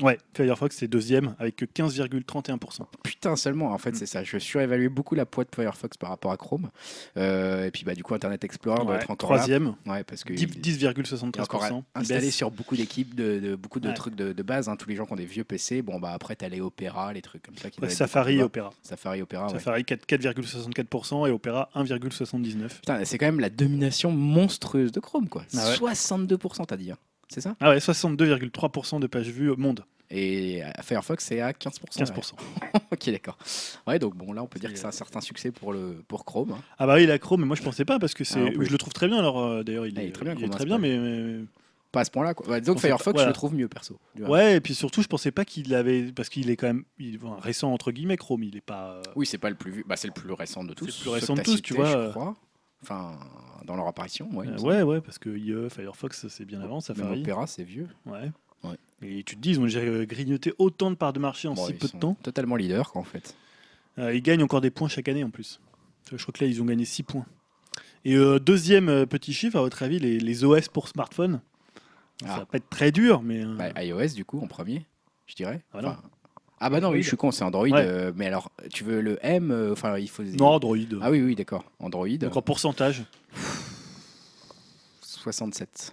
Ouais, 0.01 0.17
Firefox 0.35 0.75
c'est 0.77 0.87
deuxième 0.87 1.35
avec 1.39 1.55
que 1.55 1.65
15,31%. 1.65 2.81
Putain, 3.03 3.35
seulement, 3.35 3.71
en 3.71 3.77
fait, 3.77 3.91
Mm. 3.91 3.95
c'est 3.95 4.05
ça. 4.05 4.23
Je 4.23 4.37
surévaluais 4.37 4.89
beaucoup 4.89 5.15
la 5.15 5.25
poids 5.25 5.43
de 5.43 5.49
Firefox 5.55 5.97
par 5.97 6.09
rapport 6.09 6.31
à 6.31 6.37
Chrome. 6.37 6.69
Euh, 7.17 7.65
et 7.65 7.71
puis, 7.71 7.83
bah, 7.85 7.95
du 7.95 8.03
coup, 8.03 8.13
Internet 8.13 8.43
Explorer 8.43 8.83
doit 8.85 8.95
être 8.95 9.09
encore 9.11 9.31
là. 9.31 9.37
troisième, 9.37 9.75
Ouais, 9.85 10.03
parce 10.03 10.23
que 10.23 10.33
10 10.33 10.43
il- 10.43 10.49
il 10.51 10.57
est 10.57 10.61
10,73%. 10.61 11.77
encore 11.77 11.83
Il 11.95 12.01
installé 12.01 12.31
sur 12.31 12.51
beaucoup 12.51 12.75
d'équipes, 12.75 13.15
de, 13.15 13.39
de- 13.39 13.55
beaucoup 13.55 13.79
de 13.79 13.87
Ouais. 13.87 13.93
trucs 13.93 14.15
de, 14.15 14.33
de 14.33 14.43
base. 14.43 14.67
hein. 14.69 14.75
Tous 14.75 14.89
les 14.89 14.95
gens 14.95 15.05
qui 15.05 15.13
ont 15.13 15.17
des 15.17 15.25
vieux 15.25 15.43
PC, 15.43 15.81
bon, 15.81 15.99
bah, 15.99 16.11
après, 16.13 16.35
t'as 16.35 16.49
les 16.49 16.61
Opera, 16.61 17.13
les 17.13 17.21
trucs 17.21 17.43
comme 17.43 17.55
ça. 17.57 17.69
Qui 17.69 17.79
Ouais, 17.81 17.89
Safari. 17.89 18.41
Opera. 18.41 18.71
Safari, 18.83 19.21
Opera. 19.21 19.49
Safari 19.49 19.85
4 19.85 20.05
4,64% 20.05 21.25
et 21.27 21.31
Opera 21.31 21.69
1,79%. 21.75 22.75
Putain, 22.81 23.05
c'est 23.05 23.17
quand 23.17 23.25
même 23.27 23.39
la 23.39 23.49
domination 23.49 24.11
monstrueuse 24.11 24.91
de 24.91 24.99
Chrome, 24.99 25.29
quoi. 25.29 25.43
Ah 25.57 25.69
ouais. 25.69 25.75
62%, 25.75 26.65
t'as 26.65 26.77
dit. 26.77 26.91
hein. 26.91 26.97
C'est 27.29 27.41
ça 27.41 27.55
Ah 27.59 27.69
ouais, 27.69 27.79
62,3% 27.79 28.99
de 28.99 29.07
pages 29.07 29.29
vues 29.29 29.49
au 29.49 29.57
monde. 29.57 29.83
Et 30.11 30.63
euh, 30.63 30.67
Firefox, 30.83 31.25
c'est 31.25 31.41
à 31.41 31.51
15%. 31.51 31.81
ouais. 31.99 32.05
15%. 32.05 32.33
ok, 32.91 33.09
d'accord. 33.09 33.37
Ouais, 33.87 33.97
donc 33.97 34.15
bon, 34.15 34.33
là, 34.33 34.43
on 34.43 34.47
peut 34.47 34.59
dire 34.59 34.71
que 34.71 34.77
c'est 34.77 34.85
un 34.85 34.91
certain 34.91 35.19
succès 35.21 35.51
pour, 35.51 35.73
le, 35.73 36.03
pour 36.07 36.25
Chrome. 36.25 36.51
hein. 36.51 36.61
Ah 36.77 36.85
bah 36.85 36.95
oui, 36.95 37.07
la 37.07 37.17
Chrome, 37.17 37.41
mais 37.41 37.47
moi 37.47 37.55
je 37.55 37.63
pensais 37.63 37.85
pas 37.85 37.97
parce 37.97 38.13
que 38.13 38.23
c'est. 38.23 38.39
Ah, 38.39 38.43
non 38.45 38.51
plus. 38.51 38.67
je 38.67 38.71
le 38.71 38.77
trouve 38.77 38.93
très 38.93 39.07
bien 39.07 39.17
alors 39.17 39.39
euh, 39.43 39.63
d'ailleurs, 39.63 39.87
il, 39.87 39.97
Ah, 39.97 40.01
est, 40.01 40.05
il 40.05 40.09
est 40.09 40.11
très 40.11 40.25
bien, 40.25 40.33
il 40.33 40.37
est 40.37 40.47
Chrome, 40.47 40.51
très 40.55 40.65
bien, 40.65 40.75
pas- 40.75 40.81
mais. 40.81 40.97
mais- 40.99 41.45
Pas 41.91 42.01
à 42.01 42.05
ce 42.05 42.11
point-là, 42.11 42.33
quoi. 42.35 42.45
Bah, 42.47 42.59
disons 42.59 42.73
que 42.73 42.77
On 42.77 42.81
sait 42.81 42.89
pas- 42.89 42.97
Firefox, 42.97 43.13
je 43.13 43.17
voilà. 43.17 43.27
le 43.29 43.33
trouve 43.33 43.55
mieux, 43.55 43.67
perso. 43.67 43.97
Ouais, 44.19 44.57
et 44.57 44.61
puis 44.61 44.75
surtout, 44.75 45.01
je 45.01 45.07
pensais 45.07 45.31
pas 45.31 45.43
qu'il 45.43 45.73
avait. 45.73 46.11
Parce 46.11 46.29
qu'il 46.29 46.51
est 46.51 46.55
quand 46.55 46.67
même 46.67 46.83
il, 46.99 47.17
bon, 47.17 47.35
récent 47.39 47.73
entre 47.73 47.91
guillemets, 47.91 48.17
Chrome, 48.17 48.43
il 48.43 48.55
est 48.57 48.61
pas. 48.61 48.91
euh, 48.97 49.01
Oui, 49.15 49.25
c'est 49.25 49.39
pas 49.39 49.49
le 49.49 49.55
plus 49.55 49.71
vu. 49.71 49.85
Bah, 49.87 49.95
c'est 49.95 50.07
le 50.07 50.13
plus 50.13 50.31
récent 50.33 50.63
de 50.63 50.73
tous. 50.75 50.85
le 50.85 50.91
plus 50.91 51.01
ceux 51.03 51.09
récent 51.09 51.33
que 51.33 51.39
de 51.39 51.45
t'as 51.45 51.51
tous, 51.51 51.61
tu 51.63 51.73
cités, 51.73 51.75
vois, 51.81 51.91
Je 51.91 51.97
euh. 51.97 52.09
crois. 52.11 52.35
Enfin, 52.85 53.17
dans 53.65 53.75
leur 53.75 53.87
apparition, 53.87 54.29
ouais. 54.35 54.47
euh, 54.47 54.59
ouais, 54.59 54.83
ouais, 54.83 55.01
parce 55.01 55.17
que 55.17 55.29
IE, 55.29 55.69
Firefox, 55.71 56.27
c'est 56.27 56.45
bien 56.45 56.61
avant, 56.61 56.75
Même 56.75 56.81
Safari. 56.81 57.21
Opera, 57.21 57.47
c'est 57.47 57.63
vieux. 57.63 57.87
Ouais. 58.05 58.31
Ouais. 58.63 58.77
Et 59.01 59.23
tu 59.23 59.35
te 59.35 59.41
dis, 59.41 59.51
ils 59.51 59.59
ont 59.59 59.63
déjà 59.63 59.79
euh, 59.79 60.05
grignoté 60.05 60.53
autant 60.59 60.91
de 60.91 60.95
parts 60.95 61.13
de 61.13 61.19
marché 61.19 61.47
en 61.47 61.53
Bon, 61.55 61.65
si 61.65 61.73
peu 61.73 61.87
de 61.87 61.97
temps. 61.97 62.15
Totalement 62.21 62.55
leader, 62.55 62.91
quoi, 62.91 63.01
en 63.01 63.05
fait. 63.05 63.35
Euh, 63.97 64.13
ils 64.13 64.21
gagnent 64.21 64.43
encore 64.43 64.61
des 64.61 64.71
points 64.71 64.87
chaque 64.87 65.07
année 65.07 65.23
en 65.23 65.29
plus. 65.31 65.59
Je 66.11 66.17
crois 66.21 66.31
que 66.33 66.43
là, 66.43 66.49
ils 66.49 66.61
ont 66.61 66.65
gagné 66.65 66.85
6 66.85 67.03
points. 67.03 67.25
Et 68.03 68.15
euh, 68.15 68.39
deuxième 68.39 69.05
petit 69.07 69.33
chiffre, 69.33 69.57
à 69.57 69.61
votre 69.61 69.81
avis, 69.81 69.97
les, 69.99 70.19
les 70.19 70.43
OS 70.45 70.67
pour 70.69 70.87
smartphone? 70.87 71.41
Ça 72.21 72.27
Ah. 72.29 72.39
va 72.39 72.45
pas 72.45 72.57
être 72.57 72.69
très 72.69 72.91
dur, 72.91 73.21
mais. 73.23 73.43
Bah, 73.45 73.83
iOS, 73.83 74.13
du 74.15 74.23
coup, 74.25 74.39
en 74.39 74.47
premier, 74.47 74.85
je 75.25 75.35
dirais. 75.35 75.63
Ah 75.73 75.81
non. 75.81 75.89
Enfin, 75.89 76.01
ah 76.59 76.69
bah 76.69 76.79
non, 76.79 76.89
oui, 76.91 77.01
je 77.03 77.07
suis 77.09 77.17
con, 77.17 77.31
c'est 77.31 77.43
Android. 77.43 77.67
Ouais. 77.67 77.73
euh, 77.75 78.11
mais 78.15 78.27
alors, 78.27 78.51
tu 78.73 78.83
veux 78.83 79.01
le 79.01 79.17
M 79.21 79.51
euh, 79.51 79.71
Enfin, 79.73 79.97
il 79.97 80.09
faut. 80.09 80.23
non, 80.23 80.47
Android. 80.47 80.77
Ah 81.01 81.11
oui, 81.11 81.21
oui, 81.21 81.35
d'accord. 81.35 81.63
Android, 81.79 82.07
Donc 82.19 82.35
en 82.37 82.41
pourcentage, 82.41 83.03
67. 85.01 85.91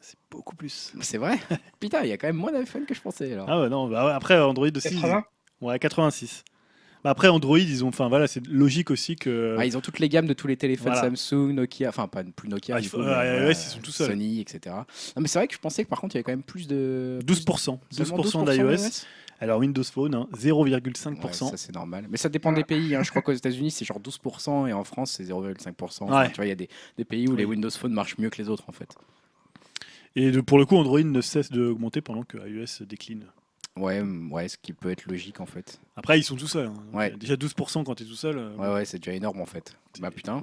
c'est 0.00 0.16
beaucoup 0.30 0.56
plus. 0.56 0.92
C'est 1.00 1.18
vrai? 1.18 1.38
Putain, 1.80 2.02
il 2.02 2.08
y 2.08 2.12
a 2.12 2.16
quand 2.16 2.26
même 2.26 2.36
moins 2.36 2.52
d'iPhone 2.52 2.84
que 2.86 2.94
je 2.94 3.00
pensais. 3.00 3.32
Alors. 3.32 3.46
Ah 3.48 3.60
ouais, 3.60 3.68
non, 3.68 3.88
bah 3.88 4.06
ouais, 4.06 4.12
après 4.12 4.38
Android 4.40 4.66
aussi. 4.74 4.94
80 5.00 5.24
ils- 5.62 5.66
Ouais, 5.66 5.78
86. 5.78 6.44
Bah 7.04 7.10
après 7.10 7.28
Android, 7.28 7.58
ils 7.58 7.84
ont. 7.84 7.88
Enfin 7.88 8.08
voilà, 8.08 8.26
c'est 8.26 8.44
logique 8.46 8.90
aussi 8.90 9.16
que. 9.16 9.56
Ah, 9.58 9.64
ils 9.66 9.76
ont 9.76 9.80
toutes 9.80 10.00
les 10.00 10.08
gammes 10.08 10.26
de 10.26 10.32
tous 10.32 10.46
les 10.48 10.56
téléphones 10.56 10.92
Voilà. 10.92 11.02
Samsung, 11.16 11.52
Nokia, 11.54 11.88
enfin 11.90 12.08
pas 12.08 12.24
plus 12.24 12.48
Nokia, 12.48 12.76
Ah, 12.76 12.80
du 12.80 12.86
il 12.86 12.88
faut- 12.90 12.96
coup, 12.98 13.04
ouais, 13.04 13.08
mais, 13.10 13.26
iOS, 13.28 13.36
voilà, 13.36 13.50
ils 13.50 13.54
sont 13.56 13.78
tout 13.80 13.90
seuls. 13.92 14.10
Sony, 14.10 14.40
etc. 14.40 14.74
Non, 14.74 15.22
mais 15.22 15.28
c'est 15.28 15.38
vrai 15.38 15.46
que 15.48 15.54
je 15.54 15.58
pensais 15.60 15.84
que 15.84 15.88
par 15.88 16.00
contre 16.00 16.14
il 16.14 16.18
y 16.18 16.20
avait 16.20 16.24
quand 16.24 16.32
même 16.32 16.42
plus 16.42 16.66
de 16.66 17.20
12%. 17.24 17.78
Seulement 17.90 18.16
12% 18.18 18.44
d'iOS. 18.50 19.04
Alors 19.40 19.60
Windows 19.60 19.82
Phone, 19.84 20.14
hein, 20.14 20.28
0,5%. 20.34 21.22
Ouais, 21.26 21.32
ça 21.32 21.56
c'est 21.56 21.74
normal. 21.74 22.06
Mais 22.08 22.16
ça 22.16 22.28
dépend 22.28 22.52
des 22.52 22.64
pays. 22.64 22.94
hein. 22.94 23.02
Je 23.02 23.10
crois 23.10 23.20
qu'aux 23.22 23.32
États-Unis 23.32 23.70
c'est 23.70 23.84
genre 23.84 24.00
12% 24.00 24.66
et 24.66 24.72
en 24.72 24.84
France 24.84 25.12
c'est 25.12 25.24
0,5%. 25.24 26.04
Enfin, 26.04 26.20
Ouais. 26.22 26.28
Tu 26.30 26.36
vois, 26.36 26.46
il 26.46 26.48
y 26.48 26.52
a 26.52 26.56
des, 26.56 26.68
des 26.96 27.04
pays 27.04 27.28
où 27.28 27.36
les. 27.36 27.44
Windows 27.44 27.70
Phone 27.70 27.92
marchent 27.92 28.16
mieux 28.18 28.30
que 28.30 28.40
les 28.40 28.48
autres 28.48 28.64
en 28.68 28.72
fait. 28.72 28.94
Et 30.14 30.30
de- 30.30 30.40
pour 30.40 30.58
le 30.58 30.64
coup, 30.64 30.76
Android 30.76 31.00
ne 31.02 31.20
cesse 31.20 31.50
d'augmenter 31.50 32.00
pendant 32.00 32.22
que 32.22 32.38
iOS 32.38 32.84
décline. 32.86 33.26
Ouais, 33.76 34.00
ouais, 34.00 34.48
ce 34.48 34.56
qui 34.56 34.72
peut 34.72 34.90
être 34.90 35.04
logique 35.04 35.40
en 35.40 35.44
fait. 35.46 35.78
Après, 35.96 36.18
ils 36.18 36.22
sont 36.22 36.36
tout 36.36 36.46
seuls. 36.48 36.68
hein. 36.68 36.74
Ouais. 36.94 37.10
Déjà 37.10 37.36
12% 37.36 37.84
quand 37.84 37.94
tu 37.94 38.04
es 38.04 38.06
tout 38.06 38.14
seul. 38.14 38.38
euh, 38.38 38.56
Ouais, 38.56 38.72
ouais, 38.72 38.84
c'est 38.86 38.98
déjà 38.98 39.12
énorme 39.12 39.40
en 39.42 39.46
fait. 39.46 39.76
Bah 40.00 40.10
putain. 40.10 40.42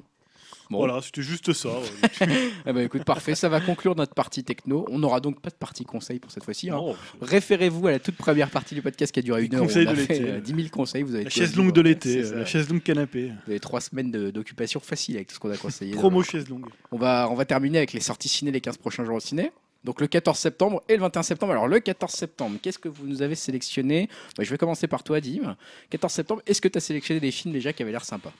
Bon. 0.70 0.78
Voilà, 0.78 1.00
c'était 1.02 1.22
juste 1.22 1.52
ça. 1.52 1.68
ouais. 1.68 2.28
Eh 2.66 2.72
ben, 2.72 2.78
écoute, 2.84 3.04
parfait, 3.04 3.34
ça 3.34 3.48
va 3.48 3.60
conclure 3.60 3.94
notre 3.94 4.14
partie 4.14 4.44
techno. 4.44 4.86
On 4.90 4.98
n'aura 4.98 5.20
donc 5.20 5.40
pas 5.40 5.50
de 5.50 5.54
partie 5.54 5.84
conseil 5.84 6.18
pour 6.18 6.30
cette 6.30 6.44
fois-ci. 6.44 6.70
hein. 6.70 6.80
Référez-vous 7.20 7.86
à 7.86 7.92
la 7.92 7.98
toute 7.98 8.16
première 8.16 8.50
partie 8.50 8.74
du 8.74 8.82
podcast 8.82 9.12
qui 9.12 9.20
a 9.20 9.22
duré 9.22 9.42
Les 9.42 9.46
une 9.48 9.54
heure. 9.56 9.62
où 9.62 9.66
conseils 9.66 9.86
on 9.86 9.90
a 9.90 9.94
de 9.94 10.00
fait 10.00 10.18
l'été. 10.18 10.30
euh, 10.30 10.40
10 10.40 10.54
000 10.54 10.68
conseils. 10.70 11.02
Vous 11.02 11.14
avez 11.14 11.24
la 11.24 11.30
chaise 11.30 11.54
longue 11.56 11.72
de 11.72 11.80
l'été, 11.80 12.24
ça. 12.24 12.34
la 12.36 12.46
chaise 12.46 12.68
longue 12.68 12.82
canapé. 12.82 13.28
Vous 13.46 13.50
avez 13.50 13.60
trois 13.60 13.80
semaines 13.80 14.10
d'occupation 14.30 14.80
facile 14.80 15.16
avec 15.16 15.28
tout 15.28 15.34
ce 15.34 15.40
qu'on 15.40 15.50
a 15.50 15.56
conseillé. 15.56 15.92
Promo 15.96 16.22
chaise 16.22 16.48
longue. 16.48 16.66
On 16.92 16.96
va, 16.98 17.28
on 17.30 17.34
va 17.34 17.44
terminer 17.44 17.78
avec 17.78 17.92
les 17.92 18.00
sorties 18.00 18.28
ciné 18.28 18.50
les 18.50 18.60
15 18.60 18.78
prochains 18.78 19.04
jours 19.04 19.16
au 19.16 19.20
ciné. 19.20 19.52
Donc 19.84 20.00
le 20.00 20.06
14 20.06 20.38
septembre 20.38 20.82
et 20.88 20.94
le 20.94 21.00
21 21.02 21.22
septembre. 21.22 21.52
Alors 21.52 21.68
le 21.68 21.78
14 21.78 22.10
septembre, 22.10 22.56
qu'est-ce 22.62 22.78
que 22.78 22.88
vous 22.88 23.06
nous 23.06 23.20
avez 23.20 23.34
sélectionné? 23.34 24.08
Bah, 24.38 24.42
Je 24.44 24.50
vais 24.50 24.56
commencer 24.56 24.86
par 24.86 25.02
toi, 25.02 25.20
Dim. 25.20 25.56
14 25.90 26.10
septembre, 26.12 26.42
est-ce 26.46 26.62
que 26.62 26.68
tu 26.68 26.78
as 26.78 26.80
sélectionné 26.80 27.20
des 27.20 27.30
films 27.30 27.52
déjà 27.52 27.72
qui 27.74 27.82
avaient 27.82 27.92
l'air 27.92 28.04
sympas? 28.04 28.32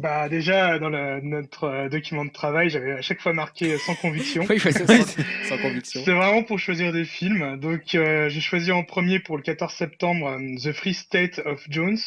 Bah 0.00 0.28
déjà 0.28 0.78
dans 0.78 0.88
le- 0.88 1.20
notre 1.20 1.64
euh, 1.64 1.88
document 1.88 2.24
de 2.24 2.30
travail, 2.30 2.70
j'avais 2.70 2.92
à 2.92 3.02
chaque 3.02 3.20
fois 3.20 3.32
marqué 3.32 3.72
euh, 3.74 3.78
sans 3.78 3.94
conviction. 3.94 4.44
Oui, 4.48 4.60
ouais, 4.64 4.72
ça, 4.72 4.86
sans, 4.86 5.22
sans 5.48 5.58
conviction. 5.58 6.00
C'est 6.04 6.12
vraiment 6.12 6.42
pour 6.42 6.58
choisir 6.58 6.92
des 6.92 7.04
films. 7.04 7.58
Donc 7.58 7.94
euh, 7.94 8.28
j'ai 8.28 8.40
choisi 8.40 8.72
en 8.72 8.82
premier 8.82 9.18
pour 9.20 9.36
le 9.36 9.42
14 9.42 9.72
septembre 9.72 10.38
The 10.62 10.72
Free 10.72 10.94
State 10.94 11.40
of 11.44 11.64
Jones, 11.68 11.98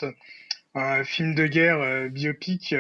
un 0.75 1.03
film 1.03 1.35
de 1.35 1.45
guerre 1.47 1.79
euh, 1.79 2.09
biopic. 2.09 2.73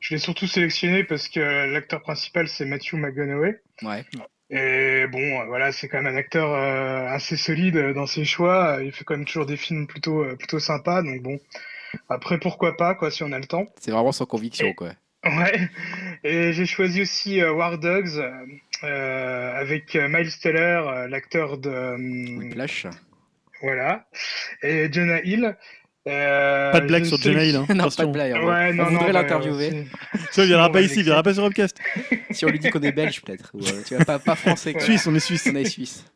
je 0.00 0.14
l'ai 0.14 0.18
surtout 0.18 0.46
sélectionné 0.46 1.04
parce 1.04 1.28
que 1.28 1.40
l'acteur 1.72 2.02
principal 2.02 2.48
c'est 2.48 2.64
Matthew 2.64 2.94
McConaughey. 2.94 3.60
Ouais. 3.82 4.04
Et 4.50 5.06
bon, 5.08 5.44
voilà, 5.46 5.72
c'est 5.72 5.88
quand 5.88 6.00
même 6.02 6.14
un 6.14 6.16
acteur 6.16 6.52
euh, 6.54 7.06
assez 7.08 7.36
solide 7.36 7.92
dans 7.92 8.06
ses 8.06 8.24
choix. 8.24 8.78
Il 8.82 8.92
fait 8.92 9.04
quand 9.04 9.14
même 9.16 9.26
toujours 9.26 9.44
des 9.46 9.58
films 9.58 9.86
plutôt 9.86 10.24
plutôt 10.36 10.58
sympas. 10.58 11.02
Donc 11.02 11.20
bon, 11.22 11.38
après 12.08 12.38
pourquoi 12.38 12.76
pas 12.76 12.94
quoi 12.94 13.10
si 13.10 13.22
on 13.22 13.32
a 13.32 13.38
le 13.38 13.46
temps. 13.46 13.66
C'est 13.80 13.90
vraiment 13.90 14.12
sans 14.12 14.26
conviction, 14.26 14.72
quoi. 14.74 14.90
Ouais. 15.24 15.68
Et 16.24 16.52
j'ai 16.52 16.66
choisi 16.66 17.02
aussi 17.02 17.40
euh, 17.40 17.52
War 17.52 17.78
Dogs 17.78 18.18
euh, 18.18 18.30
euh, 18.84 19.52
avec 19.60 19.96
euh, 19.96 20.08
Miles 20.08 20.30
Teller, 20.40 20.82
euh, 20.86 21.08
l'acteur 21.08 21.58
de 21.58 21.68
euh, 21.70 21.96
Whiplash. 22.38 22.86
voilà, 23.62 24.06
et 24.62 24.88
Jonah 24.92 25.20
Hill. 25.22 25.56
Euh, 26.06 26.72
Pas 26.72 26.80
de 26.80 26.86
blague 26.86 27.04
sur 27.04 27.18
Jonah 27.18 27.44
Hill. 27.44 27.56
Hein. 27.56 27.66
non, 27.74 27.88
pas 27.90 28.06
de 28.06 28.12
blague. 28.12 28.32
hein. 28.32 28.40
Ouais, 28.46 28.70
on 28.70 28.74
non, 28.74 28.84
non, 28.84 28.90
voudrait 28.92 29.12
bah, 29.12 29.22
l'interviewer. 29.22 29.84
Ça, 30.30 30.42
il 30.44 30.46
viendra 30.48 30.68
on 30.68 30.72
pas 30.72 30.80
ici, 30.80 31.00
il 31.00 31.02
viendra 31.04 31.22
pas 31.22 31.34
sur 31.34 31.42
le 31.42 31.48
podcast. 31.50 31.76
Si 32.30 32.46
on 32.46 32.48
lui 32.48 32.58
dit 32.60 32.70
qu'on 32.70 32.80
est 32.80 32.92
belge, 32.92 33.20
peut-être. 33.20 33.50
Ou, 33.52 33.60
tu 33.86 33.94
vois, 33.94 34.04
pas, 34.06 34.18
pas 34.18 34.36
français. 34.36 34.72
quoi. 34.74 34.80
Suisse, 34.82 35.06
on 35.06 35.14
est 35.14 35.20
suisse. 35.20 35.46
On 35.52 35.56
est 35.56 35.64
suisse. 35.68 36.06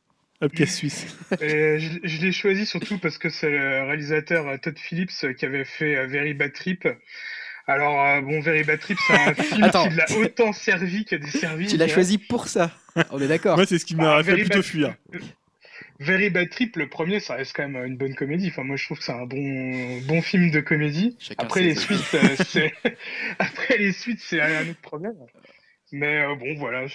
Upcast 0.42 0.74
suisse. 0.74 1.06
Et 1.40 1.78
je, 1.78 1.98
je 2.02 2.20
l'ai 2.20 2.32
choisi 2.32 2.66
surtout 2.66 2.98
parce 2.98 3.16
que 3.18 3.28
c'est 3.30 3.50
le 3.50 3.84
réalisateur 3.84 4.48
euh, 4.48 4.56
Todd 4.58 4.76
Phillips 4.78 5.10
euh, 5.24 5.32
qui 5.32 5.44
avait 5.46 5.64
fait 5.64 5.96
euh, 5.96 6.06
Very 6.06 6.34
Bad 6.34 6.52
Trip. 6.52 6.88
Alors, 7.68 8.04
euh, 8.04 8.20
bon, 8.22 8.40
Very 8.40 8.64
Bad 8.64 8.80
Trip, 8.80 8.98
c'est 9.06 9.14
un 9.14 9.34
film 9.42 9.62
Attends. 9.62 9.88
qui 9.88 9.94
l'a 9.94 10.06
autant 10.18 10.52
servi 10.52 11.04
que 11.04 11.14
desservi. 11.16 11.66
Tu 11.68 11.76
l'as 11.76 11.86
je 11.86 11.94
choisi 11.94 12.18
pour 12.18 12.48
ça. 12.48 12.72
On 13.10 13.20
est 13.20 13.28
d'accord. 13.28 13.56
Moi, 13.56 13.66
c'est 13.66 13.78
ce 13.78 13.84
qui 13.84 13.94
m'a 13.94 14.16
Bah, 14.16 14.24
fait 14.24 14.30
Very 14.32 14.40
plutôt 14.42 14.58
Bad- 14.58 14.64
fuir. 14.66 14.94
Very 16.00 16.30
Bad 16.30 16.50
Trip, 16.50 16.74
le 16.76 16.88
premier, 16.88 17.20
ça 17.20 17.34
reste 17.34 17.52
quand 17.54 17.68
même 17.68 17.84
une 17.86 17.96
bonne 17.96 18.16
comédie. 18.16 18.48
Enfin, 18.48 18.64
moi, 18.64 18.74
je 18.76 18.84
trouve 18.84 18.98
que 18.98 19.04
c'est 19.04 19.12
un 19.12 19.24
bon, 19.26 20.00
bon 20.08 20.20
film 20.20 20.50
de 20.50 20.58
comédie. 20.60 21.16
Les 21.54 21.74
suites, 21.76 22.14
euh, 22.14 22.68
après 23.38 23.78
les 23.78 23.92
suites, 23.92 24.18
c'est 24.20 24.40
un 24.40 24.62
autre 24.62 24.80
problème. 24.82 25.14
Mais 25.94 26.22
euh, 26.24 26.34
bon, 26.36 26.54
voilà, 26.58 26.86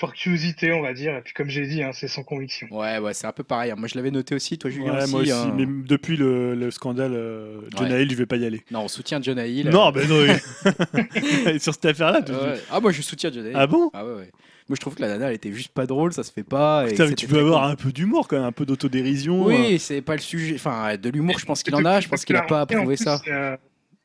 par 0.00 0.12
curiosité, 0.12 0.72
on 0.72 0.80
va 0.82 0.94
dire. 0.94 1.16
Et 1.16 1.20
puis, 1.22 1.32
comme 1.34 1.48
j'ai 1.48 1.66
dit, 1.66 1.82
hein, 1.82 1.90
c'est 1.92 2.06
sans 2.08 2.22
conviction. 2.22 2.68
Ouais, 2.70 2.98
ouais, 2.98 3.12
c'est 3.12 3.26
un 3.26 3.32
peu 3.32 3.42
pareil. 3.42 3.72
hein. 3.72 3.74
Moi, 3.76 3.88
je 3.88 3.96
l'avais 3.96 4.12
noté 4.12 4.34
aussi. 4.36 4.58
Toi, 4.58 4.70
Julien 4.70 4.94
Ouais, 4.94 5.02
aussi. 5.02 5.10
moi 5.12 5.20
aussi, 5.22 5.32
hein. 5.32 5.54
mais 5.56 5.66
depuis 5.66 6.16
le, 6.16 6.54
le 6.54 6.70
scandale 6.70 7.12
euh, 7.14 7.60
Jonah 7.76 7.98
Hill, 8.00 8.10
je 8.10 8.16
vais 8.16 8.26
pas 8.26 8.36
y 8.36 8.46
aller. 8.46 8.62
Non, 8.70 8.82
on 8.82 8.88
soutient 8.88 9.20
Jonah 9.20 9.46
Hill. 9.46 9.68
Non, 9.70 9.90
ben 9.90 10.08
non. 10.08 10.20
oui. 10.22 11.58
Sur 11.60 11.74
cette 11.74 11.84
affaire-là, 11.86 12.20
Euh, 12.28 12.54
ouais. 12.54 12.60
Ah, 12.70 12.80
moi, 12.80 12.92
je 12.92 13.02
soutiens 13.02 13.32
Jonah 13.32 13.48
Hill. 13.48 13.56
Ah 13.56 13.66
bon? 13.66 13.90
Ah 13.92 14.04
ouais, 14.06 14.12
ouais. 14.14 14.30
Moi, 14.68 14.76
je 14.76 14.80
trouve 14.80 14.94
que 14.94 15.02
la 15.02 15.08
nana, 15.08 15.28
elle 15.28 15.34
était 15.34 15.52
juste 15.52 15.72
pas 15.74 15.84
drôle, 15.86 16.12
ça 16.14 16.22
se 16.22 16.32
fait 16.32 16.42
pas. 16.44 16.86
et 16.86 16.90
Putain, 16.92 17.06
mais 17.08 17.14
tu 17.14 17.26
peux 17.26 17.38
avoir 17.40 17.64
un 17.64 17.74
peu 17.76 17.92
d'humour 17.92 18.28
quand 18.28 18.36
même, 18.36 18.46
un 18.46 18.52
peu 18.52 18.64
d'autodérision. 18.64 19.42
euh. 19.42 19.48
Oui, 19.48 19.78
c'est 19.78 20.00
pas 20.00 20.14
le 20.14 20.20
sujet. 20.22 20.54
Enfin, 20.54 20.96
de 20.96 21.10
l'humour, 21.10 21.38
je 21.38 21.44
pense 21.44 21.62
qu'il 21.62 21.74
en 21.74 21.84
a. 21.84 22.00
Je 22.00 22.08
pense 22.08 22.24
qu'il 22.24 22.34
a 22.36 22.42
pas 22.42 22.62
approuvé 22.62 22.96
ça. 22.96 23.20
euh, 23.28 23.56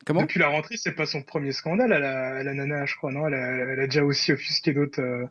Comment? 0.06 0.22
Depuis 0.22 0.40
la 0.40 0.48
rentrée, 0.48 0.76
c'est 0.76 0.92
pas 0.92 1.06
son 1.06 1.22
premier 1.22 1.52
scandale 1.52 1.92
à 1.92 1.98
la, 1.98 2.36
à 2.36 2.42
la 2.42 2.54
nana, 2.54 2.86
je 2.86 2.96
crois, 2.96 3.12
non? 3.12 3.26
Elle 3.26 3.34
a, 3.34 3.72
elle 3.72 3.80
a 3.80 3.86
déjà 3.86 4.02
aussi 4.02 4.32
offusqué 4.32 4.72
d'autres 4.72 5.02
euh, 5.02 5.26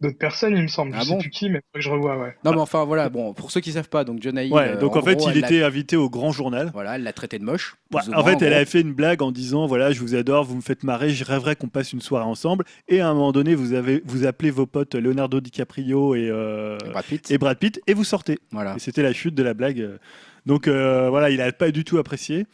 d'autres 0.00 0.18
personnes, 0.18 0.56
il 0.56 0.62
me 0.62 0.68
semble. 0.68 0.92
Ah 0.94 1.00
je 1.02 1.08
bon? 1.08 1.16
sais 1.16 1.22
plus 1.22 1.30
qui, 1.30 1.50
mais 1.50 1.58
faut 1.58 1.74
que 1.74 1.80
je 1.80 1.90
revois, 1.90 2.18
ouais. 2.18 2.36
Non, 2.44 2.52
mais 2.52 2.60
enfin, 2.60 2.84
voilà. 2.84 3.08
Bon, 3.08 3.32
pour 3.32 3.50
ceux 3.50 3.60
qui 3.60 3.72
savent 3.72 3.88
pas, 3.88 4.04
donc 4.04 4.24
Hill. 4.24 4.52
Ouais, 4.52 4.70
euh, 4.70 4.76
donc 4.76 4.96
en, 4.96 5.02
fait, 5.02 5.16
gros, 5.16 5.30
il 5.30 5.38
était 5.38 5.62
invité 5.62 5.96
au 5.96 6.10
grand 6.10 6.32
journal. 6.32 6.70
Voilà, 6.72 6.96
elle 6.96 7.02
l'a 7.02 7.12
traité 7.12 7.38
de 7.38 7.44
moche. 7.44 7.76
Ouais, 7.92 8.00
en 8.14 8.24
fait, 8.24 8.32
elle 8.32 8.38
gros. 8.38 8.46
avait 8.46 8.64
fait 8.64 8.80
une 8.80 8.92
blague 8.92 9.22
en 9.22 9.32
disant 9.32 9.66
voilà, 9.66 9.92
je 9.92 10.00
vous 10.00 10.14
adore, 10.14 10.44
vous 10.44 10.56
me 10.56 10.60
faites 10.60 10.82
marrer, 10.82 11.10
je 11.10 11.24
rêverais 11.24 11.56
qu'on 11.56 11.68
passe 11.68 11.92
une 11.92 12.00
soirée 12.00 12.26
ensemble. 12.26 12.64
Et 12.88 13.00
à 13.00 13.08
un 13.08 13.14
moment 13.14 13.32
donné, 13.32 13.54
vous 13.54 13.72
avez 13.72 14.02
vous 14.04 14.26
appelez 14.26 14.50
vos 14.50 14.66
potes 14.66 14.94
Leonardo 14.94 15.40
DiCaprio 15.40 16.14
et, 16.14 16.28
euh, 16.30 16.78
Brad 16.90 17.04
Pitt. 17.04 17.30
et 17.30 17.38
Brad 17.38 17.58
Pitt 17.58 17.80
et 17.86 17.94
vous 17.94 18.04
sortez. 18.04 18.38
Voilà. 18.52 18.76
Et 18.76 18.78
c'était 18.78 19.02
la 19.02 19.12
chute 19.12 19.34
de 19.34 19.42
la 19.42 19.54
blague. 19.54 19.98
Donc 20.44 20.68
euh, 20.68 21.08
voilà, 21.10 21.30
il 21.30 21.40
a 21.40 21.50
pas 21.52 21.70
du 21.70 21.84
tout 21.84 21.98
apprécié. 21.98 22.46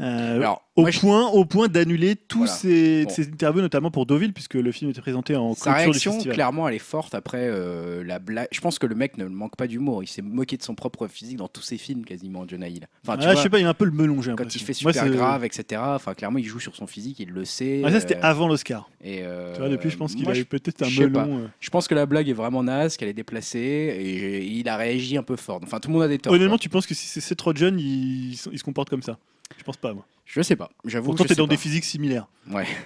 Euh, 0.00 0.36
Alors, 0.36 0.62
au, 0.76 0.82
moi, 0.82 0.90
je- 0.92 1.00
point, 1.00 1.26
au 1.28 1.44
point 1.44 1.66
d'annuler 1.68 2.14
tous 2.14 2.38
Voilà. 2.38 2.52
ses, 2.52 3.04
Bon. 3.04 3.10
ses 3.10 3.26
interviews, 3.28 3.60
notamment 3.62 3.90
pour 3.90 4.06
Deauville, 4.06 4.32
puisque 4.32 4.54
le 4.54 4.70
film 4.70 4.90
était 4.92 5.00
présenté 5.00 5.34
en 5.34 5.54
Sa 5.54 5.70
du 5.70 5.76
réaction, 5.76 6.12
festival. 6.12 6.34
clairement, 6.36 6.68
elle 6.68 6.74
est 6.76 6.78
forte 6.78 7.14
après 7.14 7.48
euh, 7.50 8.04
la 8.04 8.18
blague. 8.20 8.46
Je 8.52 8.60
pense 8.60 8.78
que 8.78 8.86
le 8.86 8.94
mec 8.94 9.18
ne 9.18 9.24
manque 9.26 9.56
pas 9.56 9.66
d'humour. 9.66 10.04
Il 10.04 10.06
s'est 10.06 10.22
moqué 10.22 10.56
de 10.56 10.62
son 10.62 10.74
propre 10.76 11.08
physique 11.08 11.38
dans 11.38 11.48
tous 11.48 11.62
ses 11.62 11.78
films, 11.78 12.04
quasiment, 12.04 12.46
Jonah 12.46 12.68
Hill. 12.68 12.86
Enfin, 13.04 13.16
tu 13.16 13.22
Ah, 13.24 13.32
vois, 13.32 13.34
je 13.34 13.42
sais 13.42 13.50
pas, 13.50 13.58
il 13.58 13.66
a 13.66 13.70
un 13.70 13.74
peu 13.74 13.86
le 13.86 13.90
melon, 13.90 14.22
j'ai 14.22 14.32
quand 14.36 14.54
il 14.54 14.60
fait 14.60 14.80
Moi, 14.82 14.92
super 14.92 15.04
c'est- 15.04 15.10
grave, 15.10 15.44
etc. 15.44 15.82
Enfin, 15.84 16.14
clairement, 16.14 16.38
il 16.38 16.44
joue 16.44 16.60
sur 16.60 16.76
son 16.76 16.86
physique, 16.86 17.18
il 17.18 17.30
le 17.30 17.44
sait. 17.44 17.82
Ah, 17.84 17.90
ça, 17.90 18.00
c'était 18.00 18.16
euh, 18.18 18.22
avant 18.22 18.46
l'Oscar. 18.46 18.88
et, 19.02 19.22
Tu 19.54 19.58
vois, 19.60 19.68
depuis, 19.68 19.90
je 19.90 19.96
pense 19.96 20.12
qu'il 20.14 20.22
moi, 20.22 20.30
avait 20.32 20.40
je- 20.40 20.44
peut-être 20.46 20.82
un 20.82 20.90
melon. 21.00 21.48
Je 21.60 21.70
pense 21.70 21.88
que 21.88 21.94
la 21.96 22.06
blague 22.06 22.28
est 22.28 22.32
vraiment 22.34 22.62
naze, 22.62 22.96
qu'elle 22.96 23.08
est 23.08 23.12
déplacée, 23.14 23.58
et 23.58 24.44
il 24.44 24.68
a 24.68 24.76
réagi 24.76 25.16
un 25.16 25.22
peu 25.24 25.34
fort. 25.36 25.60
Enfin, 25.64 25.80
tout 25.80 25.88
le 25.88 25.94
monde 25.94 26.02
a 26.04 26.08
des 26.08 26.18
torts. 26.18 26.32
Honnêtement, 26.32 26.50
quoi. 26.54 26.58
tu 26.58 26.68
penses 26.68 26.86
que 26.86 26.94
si 26.94 27.20
c'est 27.20 27.40
Rogen, 27.40 27.78
il, 27.80 28.32
il 28.32 28.36
se 28.58 28.62
comporte 28.64 28.90
comme 28.90 29.02
ça? 29.02 29.18
Je 29.56 29.64
pense 29.64 29.76
pas, 29.76 29.94
moi. 29.94 30.04
Je 30.24 30.42
sais 30.42 30.56
pas. 30.56 30.70
J'avoue. 30.84 31.06
Pourtant, 31.06 31.24
t'es 31.24 31.34
dans 31.34 31.46
pas. 31.46 31.50
des 31.54 31.56
physiques 31.56 31.84
similaires. 31.84 32.26
Ouais. 32.50 32.66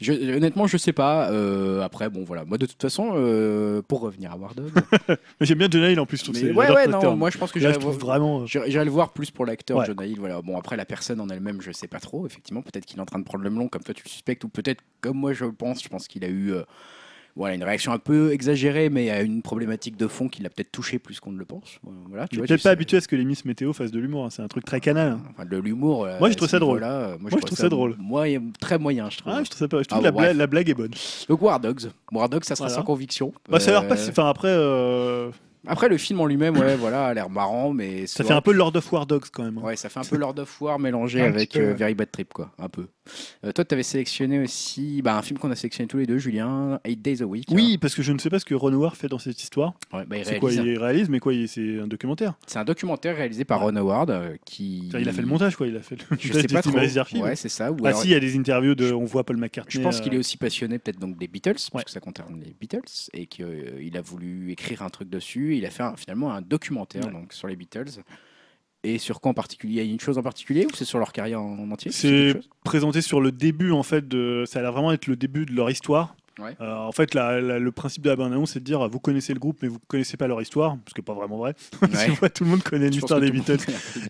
Je, 0.00 0.12
honnêtement, 0.34 0.66
je 0.66 0.76
sais 0.76 0.92
pas. 0.92 1.30
euh, 1.30 1.80
après, 1.82 2.10
bon, 2.10 2.24
voilà. 2.24 2.44
Moi, 2.44 2.58
de 2.58 2.66
toute 2.66 2.82
façon, 2.82 3.12
euh, 3.14 3.82
pour 3.82 4.00
revenir 4.00 4.32
à 4.32 4.36
War 4.36 4.52
Dogs. 4.52 4.72
Mais 5.08 5.46
J'aime 5.46 5.58
bien 5.58 5.68
Jonah 5.70 5.90
Hill 5.92 6.00
en 6.00 6.06
plus. 6.06 6.16
je 6.16 6.24
trouve 6.24 6.34
mais 6.42 6.50
ouais, 6.50 6.72
ouais, 6.72 6.88
non. 6.88 7.14
Moi, 7.14 7.30
je 7.30 7.38
pense 7.38 7.52
que 7.52 7.60
voir- 7.60 7.92
vraiment. 7.92 8.46
j'irai 8.46 8.84
le 8.84 8.90
voir 8.90 9.12
plus 9.12 9.30
pour 9.30 9.46
l'acteur 9.46 9.78
Ouais. 9.78 9.86
Jonah 9.86 10.06
Hill. 10.06 10.18
Voilà. 10.18 10.42
Bon, 10.42 10.58
après, 10.58 10.76
la 10.76 10.84
personne 10.84 11.20
en 11.20 11.28
elle-même, 11.28 11.62
je 11.62 11.70
sais 11.70 11.86
pas 11.86 12.00
trop. 12.00 12.26
Effectivement, 12.26 12.62
peut-être 12.62 12.84
qu'il 12.84 12.98
est 12.98 13.00
en 13.00 13.06
train 13.06 13.20
de 13.20 13.24
prendre 13.24 13.44
le 13.44 13.50
melon, 13.50 13.68
comme 13.68 13.84
toi 13.84 13.94
tu 13.94 14.02
le 14.04 14.10
suspectes, 14.10 14.42
ou 14.42 14.48
peut-être 14.48 14.82
comme 15.00 15.16
moi 15.18 15.32
je 15.34 15.44
le 15.44 15.52
pense. 15.52 15.80
Je 15.84 15.88
pense 15.88 16.08
qu'il 16.08 16.24
a 16.24 16.28
eu. 16.28 16.52
euh, 16.52 16.64
Voilà, 17.36 17.54
une 17.54 17.64
réaction 17.64 17.92
un 17.92 17.98
peu 17.98 18.32
exagérée, 18.32 18.90
mais 18.90 19.10
à 19.10 19.22
une 19.22 19.40
problématique 19.42 19.96
de 19.96 20.06
fond 20.08 20.28
qui 20.28 20.42
l'a 20.42 20.50
peut-être 20.50 20.72
touché 20.72 20.98
plus 20.98 21.20
qu'on 21.20 21.32
ne 21.32 21.38
le 21.38 21.44
pense. 21.44 21.78
Voilà, 22.08 22.26
tu 22.28 22.36
vois, 22.36 22.46
peut-être 22.46 22.58
tu 22.58 22.62
pas 22.64 22.68
sais- 22.70 22.72
habitué 22.72 22.96
à 22.96 23.00
ce 23.00 23.08
que 23.08 23.16
les 23.16 23.24
Miss 23.24 23.44
Météo 23.44 23.72
fassent 23.72 23.92
de 23.92 24.00
l'humour. 24.00 24.24
hein. 24.24 24.30
C'est 24.30 24.42
un 24.42 24.48
truc 24.48 24.64
très 24.64 24.80
canal. 24.80 25.12
hein. 25.12 25.20
Enfin, 25.30 25.44
de 25.46 25.56
l'humour. 25.56 26.04
euh, 26.04 26.18
Moi, 26.18 26.30
je 26.30 26.34
trouve 26.34 26.48
ça 26.48 26.58
drôle. 26.58 26.80
niveau-là, 26.80 26.96
euh, 27.00 27.16
Moi, 27.20 27.30
je 27.32 27.36
trouve 27.36 27.58
ça 27.58 27.68
drôle. 27.68 27.96
Moi, 27.98 28.28
il 28.28 28.34
est 28.36 28.40
très 28.60 28.78
moyen, 28.78 29.08
je 29.10 29.18
trouve. 29.18 29.32
Ah, 29.34 29.40
je 29.44 29.48
trouve 29.50 29.58
ça 29.58 29.68
pas. 29.68 29.78
Je 29.82 29.88
trouve 29.88 30.00
Ah, 30.00 30.04
la, 30.04 30.10
blague, 30.10 30.24
bref. 30.26 30.36
la 30.36 30.46
blague 30.46 30.68
est 30.70 30.74
bonne. 30.74 30.90
Donc 31.28 31.40
War 31.42 31.60
Dogs. 31.60 31.90
War 32.12 32.28
Dogs, 32.28 32.44
ça 32.44 32.56
sera 32.56 32.66
Voilà. 32.68 32.80
sans 32.80 32.84
conviction. 32.86 33.32
Bah, 33.48 33.60
ça 33.60 33.70
a 33.70 33.80
l'air 33.80 33.90
Euh, 33.90 33.94
pas. 33.94 34.08
Enfin, 34.08 34.28
après, 34.28 34.48
euh, 34.48 35.30
Après, 35.66 35.90
le 35.90 35.98
film 35.98 36.20
en 36.20 36.26
lui-même, 36.26 36.56
ouais, 36.56 36.74
voilà, 36.76 37.08
a 37.08 37.12
l'air 37.14 37.28
marrant, 37.28 37.70
mais 37.74 38.06
ça 38.06 38.24
fait 38.24 38.32
un 38.32 38.40
peu 38.40 38.50
Lord 38.52 38.72
of 38.76 38.90
War 38.92 39.04
Dogs 39.06 39.26
quand 39.30 39.42
même. 39.44 39.58
hein. 39.58 39.62
Ouais, 39.62 39.76
ça 39.76 39.90
fait 39.90 40.00
un 40.00 40.04
peu 40.04 40.16
Lord 40.16 40.38
of 40.38 40.60
War 40.62 40.78
mélangé 40.78 41.20
avec 41.20 41.54
euh. 41.56 41.74
Very 41.74 41.92
Bad 41.94 42.10
Trip, 42.10 42.32
quoi, 42.32 42.50
un 42.58 42.70
peu. 42.70 42.86
Euh, 43.44 43.52
toi, 43.52 43.64
tu 43.64 43.74
avais 43.74 43.82
sélectionné 43.82 44.40
aussi 44.40 45.02
bah, 45.02 45.16
un 45.16 45.22
film 45.22 45.38
qu'on 45.38 45.50
a 45.50 45.56
sélectionné 45.56 45.88
tous 45.88 45.98
les 45.98 46.06
deux, 46.06 46.18
Julien, 46.18 46.80
Eight 46.84 47.00
Days 47.02 47.22
a 47.22 47.26
Week. 47.26 47.46
Oui, 47.50 47.78
parce 47.78 47.94
que 47.94 48.02
je 48.02 48.12
ne 48.12 48.18
sais 48.18 48.30
pas 48.30 48.38
ce 48.38 48.44
que 48.44 48.54
Ron 48.54 48.72
Howard 48.72 48.96
fait 48.96 49.08
dans 49.08 49.18
cette 49.18 49.42
histoire. 49.42 49.74
Ouais, 49.92 50.04
bah, 50.06 50.16
C'est 50.24 50.38
quoi. 50.38 50.52
Il 50.52 50.78
réalise, 50.78 51.08
mais 51.08 51.20
quoi 51.20 51.32
C'est 51.46 51.78
un 51.80 51.86
documentaire. 51.86 52.34
C'est 52.46 52.58
un 52.58 52.64
documentaire 52.64 53.16
réalisé 53.16 53.44
par 53.44 53.60
Ron 53.60 53.76
Howard 53.76 54.10
euh, 54.10 54.36
qui. 54.44 54.88
Il 54.98 55.08
a 55.08 55.12
fait 55.12 55.22
le 55.22 55.28
montage, 55.28 55.56
quoi. 55.56 55.66
Il 55.66 55.76
a 55.76 55.80
fait 55.82 55.96
le 55.96 56.16
Je 56.18 56.32
sais 56.40 56.46
pas 56.48 56.62
trop. 56.62 56.70
Ouais, 57.20 57.36
c'est 57.36 57.48
ça. 57.48 57.72
Ou 57.72 57.76
Ah 57.84 57.88
alors- 57.88 58.02
si, 58.02 58.08
il 58.08 58.12
y 58.12 58.14
a 58.14 58.20
des 58.20 58.36
interviews 58.38 58.74
de. 58.74 58.92
On 58.92 59.04
voit 59.04 59.24
Paul 59.24 59.36
McCartney. 59.36 59.72
Je 59.72 59.80
pense 59.80 60.00
qu'il 60.00 60.12
est 60.12 60.16
euh, 60.16 60.20
aussi 60.20 60.36
passionné 60.36 60.78
peut-être 60.78 60.98
donc 60.98 61.16
des 61.18 61.28
Beatles, 61.28 61.52
parce 61.52 61.70
Ouais. 61.74 61.82
que 61.84 61.90
ça 61.90 62.00
concerne 62.00 62.40
les 62.44 62.54
Beatles, 62.58 62.80
et 63.12 63.26
qu'il 63.26 63.96
a 63.96 64.00
voulu 64.00 64.50
écrire 64.52 64.82
un 64.82 64.90
truc 64.90 65.08
dessus. 65.08 65.56
Il 65.56 65.64
a 65.66 65.70
fait 65.70 65.82
un- 65.82 65.96
finalement 65.96 66.32
un 66.32 66.42
documentaire 66.42 67.10
donc, 67.10 67.32
sur 67.32 67.48
les 67.48 67.56
Beatles. 67.56 68.02
Et 68.82 68.98
sur 68.98 69.20
quoi 69.20 69.30
en 69.30 69.34
particulier? 69.34 69.82
Il 69.82 69.86
y 69.86 69.90
a 69.90 69.92
une 69.92 70.00
chose 70.00 70.16
en 70.16 70.22
particulier 70.22 70.64
ou 70.64 70.74
c'est 70.74 70.86
sur 70.86 70.98
leur 70.98 71.12
carrière 71.12 71.42
en, 71.42 71.58
en 71.58 71.70
entier? 71.70 71.92
C'est 71.92 72.34
présenté 72.64 73.02
sur 73.02 73.20
le 73.20 73.30
début 73.30 73.72
en 73.72 73.82
fait 73.82 74.08
de. 74.08 74.44
Ça 74.46 74.60
a 74.60 74.62
l'air 74.62 74.72
vraiment 74.72 74.92
être 74.92 75.06
le 75.06 75.16
début 75.16 75.44
de 75.44 75.52
leur 75.52 75.70
histoire. 75.70 76.16
Ouais. 76.42 76.56
Euh, 76.60 76.74
en 76.76 76.92
fait, 76.92 77.14
la- 77.14 77.40
la- 77.40 77.58
le 77.58 77.72
principe 77.72 78.02
de 78.02 78.10
la 78.10 78.16
bande-annonce, 78.16 78.52
c'est 78.52 78.60
de 78.60 78.64
dire 78.64 78.88
vous 78.88 79.00
connaissez 79.00 79.32
le 79.34 79.40
groupe, 79.40 79.58
mais 79.62 79.68
vous 79.68 79.78
connaissez 79.88 80.16
pas 80.16 80.26
leur 80.26 80.40
histoire, 80.40 80.76
ce 80.88 80.94
qui 80.94 81.00
n'est 81.00 81.04
pas 81.04 81.14
vraiment 81.14 81.38
vrai. 81.38 81.54
Ouais. 81.82 81.88
Tu 82.06 82.10
vois, 82.12 82.30
tout 82.30 82.44
le 82.44 82.50
monde 82.50 82.62
connaît 82.62 82.88
l'histoire 82.90 83.20
des 83.20 83.30
Beatles. 83.30 83.58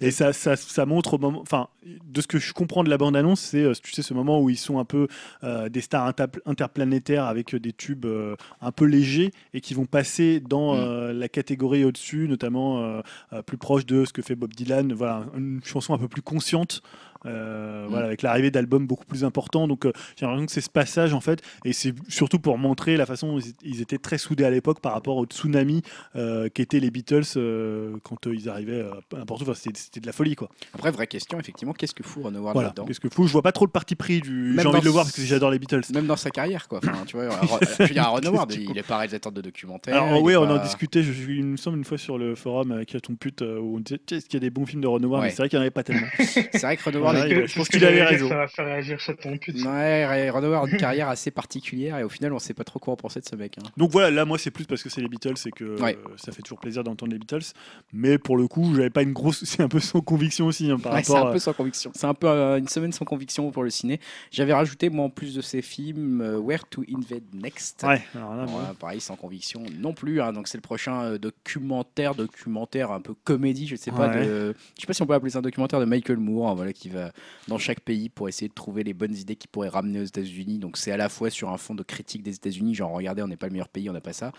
Et 0.01 0.11
ça, 0.11 0.33
ça, 0.33 0.57
ça 0.57 0.87
montre 0.87 1.15
au 1.15 1.19
moment. 1.19 1.41
Enfin, 1.41 1.69
de 1.85 2.21
ce 2.21 2.27
que 2.27 2.39
je 2.39 2.53
comprends 2.53 2.85
de 2.85 2.91
la 2.91 2.99
bande-annonce, 2.99 3.41
c'est 3.41 3.63
euh, 3.63 3.73
tu 3.83 3.93
sais 3.93 4.03
ce 4.03 4.15
moment 4.15 4.41
où 4.41 4.51
ils 4.51 4.57
sont 4.59 4.79
un 4.79 4.85
peu 4.85 5.09
euh, 5.45 5.69
des 5.69 5.81
stars 5.81 6.13
interplanétaires 6.47 7.25
avec 7.25 7.55
des 7.57 7.73
tubes 7.73 8.05
euh, 8.07 8.37
un 8.61 8.73
peu 8.73 8.85
légers 8.85 9.31
et 9.55 9.61
qui 9.61 9.75
vont 9.75 9.87
passer 9.87 10.41
dans 10.41 10.75
Mm. 10.75 11.11
la 11.13 11.29
catégorie 11.29 11.85
au-dessus, 11.85 12.27
notamment 12.29 13.01
plus 13.47 13.57
proche 13.57 13.87
de 13.87 14.05
ce 14.05 14.13
que 14.13 14.23
fait 14.23 14.35
Bob 14.35 14.53
Dylan. 14.55 14.93
Voilà, 14.93 15.25
une 15.37 15.61
chanson 15.65 15.95
un 15.95 15.99
peu 15.99 16.09
plus 16.09 16.23
consciente. 16.23 16.83
Euh, 17.27 17.87
voilà, 17.89 18.07
avec 18.07 18.23
l'arrivée 18.23 18.51
d'albums 18.51 18.87
beaucoup 18.87 19.05
plus 19.05 19.25
importants. 19.25 19.69
Donc 19.69 19.85
euh, 19.87 19.93
j'ai 20.17 20.27
l'impression 20.27 20.47
que 20.47 20.53
c'est 20.53 20.61
ce 20.61 20.71
passage 20.71 21.15
en 21.15 21.21
fait, 21.21 21.41
et 21.65 21.73
c'est 21.73 21.95
surtout 22.09 22.39
pour 22.39 22.59
montrer 22.59 22.97
la 22.97 23.07
façon 23.07 23.37
dont 23.37 23.41
ils 23.63 23.81
étaient 23.81 23.99
très 23.99 24.19
soudés 24.19 24.45
à 24.45 24.51
l'époque 24.51 24.81
par 24.81 24.93
rapport 24.93 25.17
au 25.17 25.25
tsunami 25.27 25.83
euh, 26.17 26.49
qu'étaient 26.49 26.81
les 26.81 26.91
Beatles 26.91 27.23
euh, 27.37 27.97
quand 28.03 28.27
ils 28.27 28.49
arrivaient 28.49 28.85
n'importe 29.17 29.43
où. 29.43 29.51
Enfin, 29.51 29.55
c'était 29.75 30.01
de 30.01 30.07
la 30.07 30.13
folie 30.13 30.35
quoi. 30.37 30.49
Après, 30.75 30.91
vraie 30.91 31.07
question, 31.07 31.39
effectivement, 31.41 31.73
qu'est-ce 31.73 31.95
que 31.95 32.03
fout 32.03 32.23
Ron 32.25 32.35
Howard 32.35 32.55
Voilà. 32.55 32.69
là-dedans 32.69 32.85
Qu'est-ce 32.87 33.01
que 33.01 33.09
fou 33.09 33.27
Je 33.27 33.33
vois 33.33 33.43
pas 33.43 33.53
trop 33.53 33.65
le 33.67 33.71
parti 33.71 33.95
pris 33.97 34.21
du. 34.21 34.57
J'ai 34.59 34.67
envie 34.67 34.81
de 34.81 34.85
le 34.85 34.91
voir 34.91 35.05
ce- 35.05 35.11
parce 35.11 35.17
que 35.17 35.23
j'adore 35.27 35.51
les 35.51 35.59
Beatles. 35.59 35.83
Même 35.93 36.07
dans 36.07 36.17
sa 36.17 36.31
carrière, 36.31 36.69
quoi. 36.69 36.79
Enfin, 36.83 37.05
tu 37.07 37.17
vois, 37.17 37.29
je 37.79 37.83
veux 37.85 37.89
dire, 37.95 38.09
Ron 38.11 38.19
Howard, 38.25 38.53
il 38.53 38.77
est 38.79 38.83
pas 38.87 38.97
réalisateur 38.99 39.33
de 39.33 39.41
documentaires. 39.41 40.03
Alors 40.03 40.23
oui, 40.23 40.37
on 40.37 40.47
pas- 40.47 40.55
en 40.59 40.63
discutait, 40.63 41.03
je, 41.03 41.13
il 41.31 41.45
me 41.45 41.57
semble 41.57 41.79
une 41.79 41.85
fois 41.85 41.99
sur 41.99 42.19
le 42.19 42.35
forum 42.35 42.73
avec 42.73 42.97
ton 43.03 43.15
pute 43.15 43.43
où 43.43 43.77
on 43.77 43.81
disait 43.81 44.01
est-ce 44.11 44.27
qu'il 44.27 44.35
y 44.35 44.37
a 44.37 44.41
des 44.41 44.51
bons 44.51 44.67
films 44.67 44.81
de 44.83 44.87
Ron 44.87 45.03
Howard 45.03 45.21
Ouais. 45.21 45.27
Mais 45.27 45.31
c'est 45.31 45.39
vrai 45.39 45.49
qu'il 45.49 45.59
n'y 45.59 45.61
en 45.61 45.63
avait 45.63 45.71
pas 45.71 45.83
tellement. 45.83 46.07
C'est 46.21 46.61
vrai 46.63 46.77
que 46.77 46.85
Ron 46.91 47.10
Howard, 47.17 47.29
Ouais, 47.31 47.47
je 47.47 47.55
pense 47.57 47.69
qu'il 47.69 47.85
avait 47.85 48.03
raison. 48.05 48.29
Ça 48.29 48.37
va 48.37 48.49
faire 48.49 48.65
réagir 48.67 48.99
chat 49.01 49.15
ton 49.15 49.37
pute. 49.39 49.57
Ouais, 49.65 50.31
Ron 50.31 50.43
Howard 50.45 50.69
a 50.69 50.71
une 50.73 50.77
carrière 50.79 51.09
assez 51.09 51.31
particulière 51.31 51.99
et 51.99 52.05
au 52.05 52.09
final, 52.09 52.33
on 52.33 52.39
sait 52.39 52.55
pas 52.55 52.65
trop 52.65 52.79
quoi 52.79 52.95
en 52.95 52.97
penser 52.97 53.21
de 53.21 53.27
ce 53.27 53.37
mec. 53.37 53.57
hein. 53.59 53.69
Donc 53.77 53.91
voilà, 53.91 54.11
là 54.11 54.25
moi 54.25 54.39
c'est 54.39 54.51
plus 54.51 54.65
parce 54.67 54.83
que 54.83 54.89
c'est 54.89 55.01
les 55.01 55.09
Beatles 55.09 55.35
et 55.47 55.51
que 55.51 55.81
Ouais. 55.81 55.97
euh, 55.97 56.11
ça 56.17 56.33
fait 56.33 56.43
toujours 56.43 56.59
plaisir 56.61 56.85
d'entendre 56.85 57.13
les 57.13 57.19
Beatles. 57.19 57.53
Mais 57.93 58.19
pour 58.19 58.37
le 58.37 58.47
coup, 58.49 58.75
j'avais 58.75 58.91
pas 58.91 59.03
une 59.03 59.13
grosse. 59.13 59.45
C'est 59.51 59.63
un 59.63 59.69
peu 59.69 59.81
sans 59.81 60.01
conviction 60.01 60.47
aussi 60.47 60.71
hein, 60.71 60.79
par 60.79 60.93
Ouais, 60.95 61.03
c'est 61.03 61.15
un 61.17 61.33
peu 61.33 61.39
sans 61.39 61.53
conviction. 61.53 61.91
C'est 61.95 62.07
un 62.07 62.15
peu 62.15 62.29
euh, 62.29 62.59
une 62.59 62.69
semaine 62.69 62.93
sans 62.93 63.05
conviction 63.05 63.51
pour 63.51 63.63
le 63.65 63.71
ciné. 63.71 64.01
J'avais 64.31 64.53
rajouté, 64.53 64.91
moi, 64.91 65.07
en 65.07 65.11
plus 65.11 65.35
de 65.35 65.41
ces 65.41 65.63
films, 65.63 66.21
euh, 66.21 66.39
Where 66.39 66.65
to 66.69 66.83
Invade 66.89 67.25
Next. 67.35 67.83
Ouais, 67.83 68.01
alors 68.15 68.35
là, 68.37 68.45
Bon, 68.47 68.59
pareil, 68.79 69.01
sans 69.01 69.17
conviction 69.17 69.63
non 69.79 69.93
plus. 69.93 70.21
hein. 70.21 70.33
Donc 70.33 70.47
c'est 70.49 70.59
le 70.59 70.63
prochain 70.63 71.03
euh, 71.03 71.19
documentaire, 71.19 72.15
documentaire 72.15 72.91
un 72.93 73.01
peu 73.01 73.15
comédie, 73.25 73.67
je 73.67 73.77
sais 73.77 73.91
pas. 73.91 74.09
Ouais. 74.11 74.27
De... 74.27 74.55
Je 74.77 74.81
sais 74.83 74.87
pas 74.87 74.93
si 74.93 75.03
on 75.03 75.07
peut 75.07 75.15
appeler 75.15 75.31
ça 75.31 75.39
un 75.39 75.43
documentaire 75.43 75.81
de 75.81 75.85
Michael 75.85 76.19
Moore, 76.19 76.51
hein, 76.51 76.55
voilà, 76.55 76.73
qui 76.73 76.89
va 76.91 77.00
dans 77.49 77.59
chaque 77.59 77.81
pays 77.81 78.09
pour 78.09 78.29
essayer 78.29 78.49
de 78.49 78.55
trouver 78.55 78.83
les 78.85 78.95
bonnes 78.95 79.17
idées 79.17 79.37
qu'il 79.37 79.51
pourrait 79.51 79.69
ramener 79.69 80.01
aux 80.01 80.05
États-Unis. 80.05 80.59
Donc 80.59 80.77
c'est 80.77 80.93
à 80.93 80.97
la 80.97 81.09
fois 81.09 81.31
sur 81.31 81.51
un 81.51 81.57
fond 81.57 81.75
de 81.75 81.83
critique 81.83 82.23
des 82.23 82.35
États-Unis, 82.35 82.75
genre 82.75 82.93
regardez, 82.93 83.23
on 83.23 83.29
n'est 83.29 83.37
pas 83.37 83.47
le 83.47 83.53
meilleur 83.53 83.69
pays, 83.69 83.89
on 83.91 83.93
n'a 83.93 84.01
pas 84.01 84.13
ça. 84.13 84.33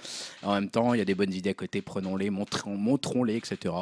En 0.44 0.54
même 0.54 0.70
temps, 0.70 0.94
il 0.94 0.98
y 0.98 1.02
a 1.02 1.06
des 1.06 1.16
bonnes 1.16 1.34
idées 1.34 1.52
à 1.52 1.54
côté, 1.54 1.82
prenons-les, 1.82 2.30
montrons- 2.30 2.78
montrons-les, 2.78 3.36
etc. 3.36 3.74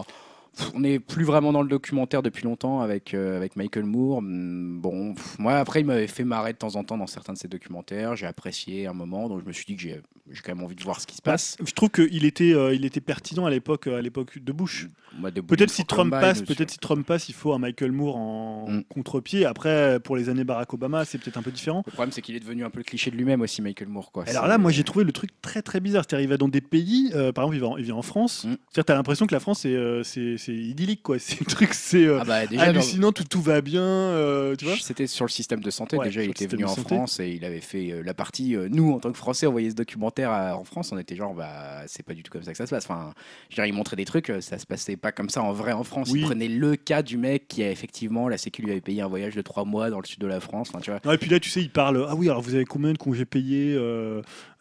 On 0.74 0.82
n'est 0.82 1.00
plus 1.00 1.24
vraiment 1.24 1.52
dans 1.52 1.62
le 1.62 1.70
documentaire 1.70 2.22
depuis 2.22 2.44
longtemps 2.44 2.82
avec, 2.82 3.14
euh, 3.14 3.38
avec 3.38 3.56
Michael 3.56 3.86
Moore. 3.86 4.18
Hum, 4.20 4.80
Bon, 4.82 5.14
pff, 5.14 5.38
moi 5.40 5.56
après, 5.58 5.82
il 5.82 5.86
m'avait 5.86 6.08
fait 6.08 6.24
marrer 6.24 6.54
de 6.54 6.58
temps 6.58 6.76
en 6.76 6.84
temps 6.84 6.98
dans 6.98 7.08
certains 7.08 7.34
de 7.34 7.38
ses 7.38 7.48
documentaires. 7.48 8.16
J'ai 8.16 8.26
apprécié 8.28 8.88
un 8.88 8.94
moment, 8.94 9.28
donc 9.30 9.42
je 9.42 9.46
me 9.46 9.52
suis 9.52 9.66
dit 9.66 9.76
que 9.76 9.82
j'ai 9.82 10.02
j'ai 10.32 10.42
quand 10.42 10.54
même 10.54 10.64
envie 10.64 10.76
de 10.76 10.84
voir 10.84 11.02
ce 11.02 11.08
qui 11.08 11.16
se 11.16 11.24
passe. 11.24 11.58
je 11.66 11.72
trouve 11.74 11.90
qu'il 11.90 12.24
était, 12.24 12.54
euh, 12.54 12.76
il 12.76 12.86
était 12.86 13.02
pertinent 13.02 13.48
à 13.48 13.50
l'époque, 13.50 13.88
à 13.88 14.00
l'époque 14.00 14.38
de 14.38 14.52
Bush. 14.52 14.88
De 15.34 15.42
Peut-être 15.42 15.72
si 15.72 15.86
Trump 15.86 16.12
passe, 16.12 16.44
peut-être 16.44 16.70
si 16.70 16.78
Trump 16.78 17.04
passe, 17.06 17.30
il 17.30 17.34
faut 17.34 17.52
un 17.52 17.58
Michael 17.58 17.92
Moore 17.92 18.16
en 18.18 18.70
Mm. 18.70 18.84
contre-pied. 18.90 19.46
Après, 19.46 20.00
pour 20.00 20.16
les 20.16 20.30
années 20.30 20.44
Barack 20.44 20.72
Obama, 20.74 21.04
c'est 21.04 21.18
peut-être 21.18 21.38
un 21.38 21.42
peu 21.42 21.50
différent. 21.52 21.82
Le 21.88 21.92
problème, 21.92 22.12
c'est 22.12 22.22
qu'il 22.22 22.36
est 22.36 22.40
devenu 22.40 22.64
un 22.64 22.70
peu 22.70 22.78
le 22.78 22.84
cliché 22.84 23.10
de 23.10 23.16
lui-même 23.16 23.42
aussi, 23.42 23.64
Michael 23.64 23.88
Moore. 23.88 24.12
Quoi. 24.12 24.26
Alors 24.28 24.46
là, 24.46 24.60
moi 24.60 24.70
j'ai 24.72 24.84
trouvé 24.84 25.04
le 25.04 25.12
truc 25.12 25.32
très 25.42 25.64
très 25.64 25.80
bizarre. 25.80 26.04
C'est-à-dire, 26.08 26.26
il 26.26 26.30
va 26.30 26.38
dans 26.38 26.48
des 26.48 26.62
pays, 26.62 27.10
euh, 27.16 27.32
par 27.32 27.46
exemple, 27.46 27.56
il, 27.58 27.62
va 27.62 27.68
en, 27.70 27.78
il 27.78 27.86
vient 27.86 27.96
en 27.96 28.04
France. 28.04 28.46
Mm. 28.46 28.50
C'est-à-dire, 28.70 28.86
t'as 28.86 28.96
l'impression 28.96 29.26
que 29.26 29.34
la 29.34 29.40
France 29.40 29.62
c'est 29.62 29.74
euh, 29.74 30.04
c'est 30.04 30.36
c'est 30.50 30.56
idyllique 30.56 31.04
quoi. 31.04 31.18
C'est 31.20 31.44
truc, 31.46 31.74
c'est 31.74 32.06
euh, 32.06 32.20
Ah 32.22 32.26
bah, 32.26 32.48
déjà, 32.48 32.64
dans- 32.66 32.70
hallucinant, 32.72 33.12
tout, 33.12 33.24
tout 33.24 33.42
va 33.42 33.62
bien, 33.62 33.82
euh, 33.82 34.56
tu 34.56 34.66
vois. 34.66 34.76
C'était 34.82 35.08
sur 35.08 35.26
le 35.26 35.30
système 35.30 35.60
de 35.62 35.70
santé. 35.70 35.98
Ouais, 35.98 36.06
déjà, 36.06 36.24
il 36.24 36.30
était 36.32 36.48
venu 36.48 36.66
en 36.66 36.70
santé. 36.70 36.96
France 36.96 37.20
et 37.20 37.30
il 37.30 37.46
avait 37.46 37.62
fait 37.62 37.92
euh, 37.92 38.02
la 38.04 38.14
partie. 38.14 38.56
nous, 38.70 38.94
en 38.94 39.00
tant 39.00 39.12
que 39.12 39.18
Français, 39.18 39.48
on 39.48 39.52
voyait 39.52 39.70
ce 39.70 39.76
documentaire 39.76 40.32
à- 40.32 40.58
en 40.58 40.64
France. 40.64 40.92
On 40.92 40.98
était 40.98 41.16
genre, 41.16 41.34
bah, 41.34 41.84
c'est 41.88 42.04
pas 42.04 42.14
du 42.14 42.24
tout 42.24 42.32
comme 42.32 42.44
ça 42.44 42.52
que 42.52 42.58
ça 42.58 42.66
se 42.66 42.72
passe. 42.72 42.86
Enfin, 42.86 43.14
dire, 43.54 43.66
il 43.66 43.74
montrait 43.74 43.96
des 43.96 44.06
trucs, 44.06 44.32
ça 44.42 44.58
se 44.58 44.66
passait 44.66 44.98
pas 44.98 45.12
comme 45.12 45.30
ça 45.30 45.42
en 45.44 45.54
vrai 45.54 45.72
en 45.72 45.84
France. 45.84 46.10
Oui. 46.12 46.22
Il 46.22 46.26
prenait 46.26 46.48
le 46.48 46.76
cas 46.76 47.02
du 47.04 47.18
mec 47.18 47.48
qui 47.48 47.64
a 47.64 47.70
effectivement, 47.72 48.28
la 48.30 48.38
Sécu 48.38 48.62
lui 48.62 48.72
avait 48.72 48.82
payé 48.82 49.02
un 49.02 49.08
voyage 49.08 49.36
de 49.36 49.42
trois 49.42 49.66
mois 49.66 49.90
dans 49.90 50.00
le 50.00 50.06
sud 50.06 50.20
de 50.20 50.28
la 50.28 50.40
France. 50.40 50.70
Enfin, 50.70 50.80
tu 50.82 50.90
vois. 50.92 51.00
Non, 51.06 51.12
et 51.12 51.18
puis 51.18 51.30
là, 51.30 51.40
tu 51.40 51.50
sais, 51.50 51.62
il 51.62 51.70
parle. 51.70 52.06
Ah 52.10 52.16
oui, 52.16 52.30
alors 52.30 52.42
vous 52.42 52.56
avez 52.56 52.66
combien 52.66 52.92
de 52.94 52.98
congés 52.98 53.26
payés 53.26 53.78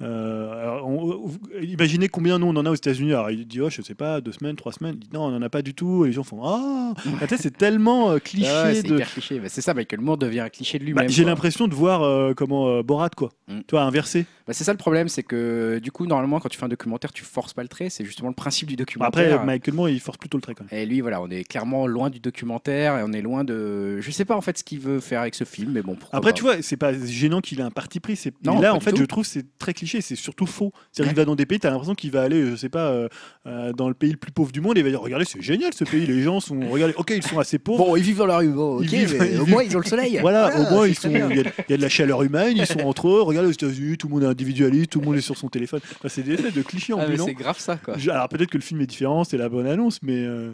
alors, 0.00 0.86
on- 0.88 1.26
vous- 1.26 1.38
Imaginez 1.62 2.08
combien 2.08 2.38
nous 2.38 2.46
on 2.46 2.56
en 2.56 2.66
a 2.66 2.70
aux 2.70 2.74
États-Unis. 2.74 3.12
Alors 3.12 3.30
il 3.30 3.46
dit, 3.46 3.60
oh, 3.60 3.70
je 3.70 3.82
sais 3.82 3.94
pas, 3.94 4.20
deux 4.20 4.32
semaines, 4.32 4.56
trois 4.56 4.72
semaines. 4.72 4.94
Il 4.96 5.00
dit, 5.00 5.08
non, 5.12 5.22
on 5.26 5.36
en 5.36 5.42
a 5.42 5.48
pas 5.48 5.62
du 5.62 5.67
tout. 5.74 6.04
Et 6.04 6.08
les 6.08 6.12
gens 6.12 6.22
font, 6.24 6.40
ah. 6.44 6.94
Ah, 7.20 7.26
tu 7.26 7.36
sais, 7.36 7.42
c'est 7.42 7.56
tellement 7.56 8.10
euh, 8.10 8.18
cliché. 8.18 8.48
Ah 8.50 8.64
ouais, 8.64 8.74
c'est 8.74 8.82
de... 8.84 8.94
hyper 8.94 9.10
cliché. 9.12 9.38
Bah, 9.38 9.48
c'est 9.48 9.60
ça, 9.60 9.74
Michael 9.74 10.00
Moore 10.00 10.18
devient 10.18 10.40
un 10.40 10.48
cliché 10.48 10.78
de 10.78 10.84
Bah, 10.84 10.90
lui-même. 11.02 11.08
J'ai 11.08 11.22
quoi. 11.22 11.30
l'impression 11.30 11.68
de 11.68 11.74
voir 11.74 12.02
euh, 12.02 12.34
comment 12.34 12.68
euh, 12.68 12.82
Borat 12.82 13.10
quoi. 13.10 13.30
Mm. 13.48 13.60
Tu 13.66 13.70
vois, 13.72 13.82
inversé. 13.82 14.26
Bah, 14.46 14.52
c'est 14.54 14.64
ça 14.64 14.72
le 14.72 14.78
problème, 14.78 15.08
c'est 15.08 15.22
que 15.22 15.78
du 15.82 15.90
coup, 15.90 16.06
normalement, 16.06 16.38
quand 16.40 16.48
tu 16.48 16.58
fais 16.58 16.64
un 16.64 16.68
documentaire, 16.68 17.12
tu 17.12 17.24
forces 17.24 17.52
pas 17.54 17.62
le 17.62 17.68
trait. 17.68 17.88
C'est 17.90 18.04
justement 18.04 18.28
le 18.28 18.34
principe 18.34 18.68
du 18.68 18.76
documentaire. 18.76 19.34
après, 19.34 19.46
Michael 19.46 19.74
Moore, 19.74 19.88
il 19.90 20.00
force 20.00 20.18
plutôt 20.18 20.38
le 20.38 20.42
trait 20.42 20.54
quand 20.54 20.64
même. 20.70 20.80
Et 20.80 20.86
lui, 20.86 21.00
voilà, 21.00 21.20
on 21.22 21.28
est 21.28 21.44
clairement 21.44 21.86
loin 21.86 22.10
du 22.10 22.20
documentaire 22.20 22.98
et 22.98 23.02
on 23.04 23.12
est 23.12 23.22
loin 23.22 23.44
de. 23.44 24.00
Je 24.00 24.10
sais 24.10 24.24
pas 24.24 24.36
en 24.36 24.40
fait 24.40 24.58
ce 24.58 24.64
qu'il 24.64 24.80
veut 24.80 25.00
faire 25.00 25.20
avec 25.22 25.34
ce 25.34 25.44
film, 25.44 25.72
mais 25.72 25.82
bon. 25.82 25.94
pourquoi 25.96 26.18
Après, 26.18 26.30
pas. 26.32 26.36
tu 26.36 26.42
vois, 26.42 26.62
c'est 26.62 26.76
pas 26.76 26.92
gênant 26.92 27.40
qu'il 27.40 27.60
ait 27.60 27.62
un 27.62 27.70
parti 27.70 28.00
pris. 28.00 28.16
C'est... 28.16 28.32
Non, 28.44 28.60
là, 28.60 28.74
en 28.74 28.80
fait, 28.80 28.92
tout. 28.92 28.98
je 28.98 29.04
trouve 29.04 29.24
que 29.24 29.30
c'est 29.30 29.46
très 29.58 29.72
cliché. 29.74 30.00
C'est 30.00 30.16
surtout 30.16 30.46
faux. 30.46 30.72
C'est-à-dire 30.92 31.08
Ouais. 31.10 31.14
qu'il 31.14 31.16
va 31.22 31.24
dans 31.24 31.36
des 31.36 31.46
pays, 31.46 31.58
t'as 31.58 31.70
l'impression 31.70 31.94
qu'il 31.94 32.10
va 32.10 32.22
aller, 32.22 32.50
je 32.50 32.56
sais 32.56 32.68
pas, 32.68 32.88
euh, 32.90 33.08
euh, 33.46 33.72
dans 33.72 33.88
le 33.88 33.94
pays 33.94 34.10
le 34.10 34.16
plus 34.18 34.32
pauvre 34.32 34.52
du 34.52 34.60
monde 34.60 34.76
et 34.76 34.80
il 34.80 34.84
va 34.84 34.90
dire 34.90 35.00
Regardez, 35.00 35.24
c'est 35.24 35.40
génial 35.42 35.72
ce 35.74 35.84
pays. 35.84 36.06
Les 36.06 36.22
gens 36.22 36.40
sont. 36.40 36.58
Regardez, 36.70 36.94
ok, 36.96 37.12
ils 37.16 37.22
sont 37.22 37.38
assez 37.38 37.58
pauvres. 37.58 37.84
Bon, 37.86 37.96
ils 37.96 38.02
vivent 38.02 38.18
dans 38.18 38.26
la 38.26 38.38
rue, 38.38 38.48
bon, 38.48 38.78
ok, 38.78 38.84
vivent- 38.84 39.16
mais 39.20 39.38
au 39.38 39.46
moins 39.46 39.62
ils 39.62 39.74
ont 39.76 39.80
le 39.80 39.86
soleil. 39.86 40.18
Voilà, 40.20 40.54
au 40.58 40.70
moins 40.74 40.86
y, 40.88 40.92
il 40.92 41.52
y 41.68 41.72
a 41.72 41.76
de 41.76 41.82
la 41.82 41.88
chaleur 41.88 42.22
humaine, 42.22 42.56
ils 42.56 42.66
sont 42.66 42.80
entre 42.80 43.08
eux. 43.08 43.22
Aux 43.46 43.50
États-Unis, 43.50 43.96
tout 43.96 44.08
le 44.08 44.14
monde 44.14 44.22
est 44.24 44.26
individualiste, 44.26 44.90
tout 44.90 45.00
le 45.00 45.06
monde 45.06 45.16
est 45.16 45.20
sur 45.20 45.36
son 45.36 45.48
téléphone. 45.48 45.80
Enfin, 45.84 46.08
c'est 46.08 46.22
des 46.22 46.34
espèces 46.34 46.54
de 46.54 46.62
clichés 46.62 46.92
Ah, 46.96 47.04
ambulants. 47.04 47.26
c'est 47.26 47.34
grave 47.34 47.58
ça, 47.58 47.76
quoi. 47.76 47.94
Alors 48.10 48.28
peut-être 48.28 48.50
que 48.50 48.58
le 48.58 48.62
film 48.62 48.80
est 48.80 48.86
différent, 48.86 49.24
c'est 49.24 49.36
la 49.38 49.48
bonne 49.48 49.66
annonce, 49.66 50.00
mais 50.02 50.24
euh, 50.24 50.52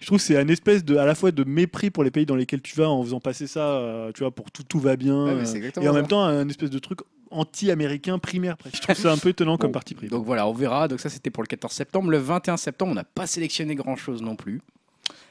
je 0.00 0.06
trouve 0.06 0.18
que 0.18 0.24
c'est 0.24 0.36
un 0.36 0.48
espèce 0.48 0.84
de, 0.84 0.96
à 0.96 1.06
la 1.06 1.14
fois 1.14 1.30
de 1.30 1.44
mépris 1.44 1.90
pour 1.90 2.04
les 2.04 2.10
pays 2.10 2.26
dans 2.26 2.36
lesquels 2.36 2.60
tu 2.62 2.76
vas 2.76 2.88
en 2.88 3.02
faisant 3.02 3.20
passer 3.20 3.46
ça, 3.46 3.60
euh, 3.60 4.12
tu 4.12 4.20
vois, 4.20 4.30
pour 4.30 4.50
tout, 4.50 4.62
tout 4.64 4.78
va 4.80 4.96
bien, 4.96 5.24
Ouais, 5.24 5.30
euh, 5.32 5.70
et 5.80 5.88
en 5.88 5.92
ça. 5.92 5.92
même 5.92 6.06
temps 6.08 6.22
un 6.24 6.48
espèce 6.48 6.70
de 6.70 6.78
truc 6.78 7.00
anti-américain 7.30 8.18
primaire. 8.18 8.56
Je 8.72 8.80
trouve 8.80 8.94
ça 8.94 9.12
un 9.12 9.16
peu 9.18 9.30
étonnant 9.30 9.56
comme 9.58 9.72
parti 9.72 9.94
pris. 9.94 10.08
Donc 10.08 10.24
voilà, 10.24 10.46
on 10.46 10.52
verra. 10.52 10.88
Donc 10.88 11.00
ça, 11.00 11.08
c'était 11.08 11.30
pour 11.30 11.42
le 11.42 11.48
14 11.48 11.72
septembre. 11.72 12.10
Le 12.10 12.18
21 12.18 12.56
septembre, 12.56 12.92
on 12.92 12.94
n'a 12.94 13.04
pas 13.04 13.26
sélectionné 13.26 13.74
grand-chose 13.74 14.22
non 14.22 14.36
plus. 14.36 14.60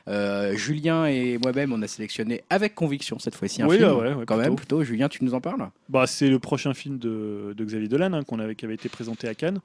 Euh, 0.09 0.55
Julien 0.55 1.05
et 1.05 1.37
moi-même, 1.37 1.71
on 1.71 1.81
a 1.81 1.87
sélectionné 1.87 2.43
avec 2.49 2.75
conviction 2.75 3.19
cette 3.19 3.35
fois-ci 3.35 3.61
un 3.61 3.67
Oui, 3.67 3.77
film. 3.77 3.89
ah 3.89 3.95
ouais, 3.97 4.13
ouais, 4.13 4.25
quand 4.25 4.35
même, 4.35 4.55
plutôt. 4.55 4.77
plutôt. 4.77 4.83
Julien, 4.83 5.07
tu 5.07 5.23
nous 5.23 5.33
en 5.33 5.39
parles 5.41 5.69
Bah, 5.87 6.07
c'est 6.07 6.29
le 6.29 6.39
prochain 6.39 6.73
film 6.73 6.97
de, 6.97 7.53
de 7.55 7.63
Xavier 7.65 7.87
Dolan 7.87 8.11
hein, 8.13 8.23
qu'on 8.23 8.39
avait, 8.39 8.55
qui 8.55 8.65
avait 8.65 8.73
été 8.75 8.89
présenté 8.89 9.27
à 9.29 9.33
Cannes. 9.33 9.59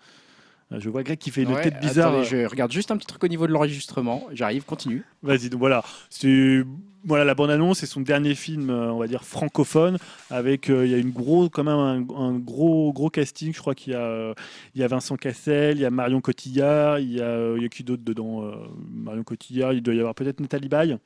Euh, 0.72 0.76
Je 0.78 0.88
vois 0.90 1.02
Greg 1.02 1.18
qui 1.18 1.30
fait 1.32 1.42
une 1.42 1.52
Ouais, 1.52 1.62
tête 1.62 1.80
bizarre. 1.80 2.12
attendez, 2.12 2.24
je 2.26 2.46
regarde 2.46 2.70
juste 2.70 2.90
un 2.92 2.96
petit 2.96 3.06
truc 3.06 3.24
au 3.24 3.28
niveau 3.28 3.46
de 3.48 3.52
l'enregistrement. 3.52 4.28
J'arrive, 4.32 4.64
continue. 4.64 5.02
Vas-y, 5.24 5.48
donc 5.50 5.58
voilà. 5.60 5.82
C'est 6.10 6.62
voilà 7.04 7.24
la 7.24 7.34
bande 7.34 7.50
annonce, 7.50 7.78
c'est 7.78 7.86
son 7.86 8.00
dernier 8.00 8.34
film, 8.34 8.70
euh, 8.70 8.92
on 8.92 8.98
va 8.98 9.06
dire 9.06 9.24
francophone, 9.24 9.98
avec 10.30 10.68
euh, 10.68 10.84
il 10.84 10.92
y 10.92 10.94
a 10.94 10.98
une 10.98 11.10
gros, 11.10 11.48
quand 11.48 11.64
même 11.64 11.74
un, 11.74 12.04
un 12.16 12.32
gros 12.38 12.92
gros 12.92 13.08
casting. 13.10 13.52
Je 13.54 13.58
crois 13.60 13.74
qu'il 13.74 13.92
y 13.92 13.96
a 13.96 14.00
euh, 14.00 14.34
il 14.74 14.80
y 14.80 14.84
a 14.84 14.88
Vincent 14.88 15.16
Cassel, 15.16 15.76
il 15.76 15.80
y 15.80 15.84
a 15.84 15.90
Marion 15.90 16.20
Cotillard, 16.20 16.98
il 16.98 17.12
y 17.14 17.20
a 17.20 17.54
il 17.56 17.62
y 17.62 17.66
a 17.66 17.68
qui 17.68 17.84
d'autre 17.84 18.02
dedans 18.04 18.42
euh, 18.44 18.52
Marion 18.92 19.22
Cotillard, 19.22 19.72
il 19.72 19.82
doit 19.82 19.94
y 19.94 20.00
avoir 20.00 20.14
peut-être 20.14 20.40
Nathalie 20.40 20.68
Baye. 20.68 20.96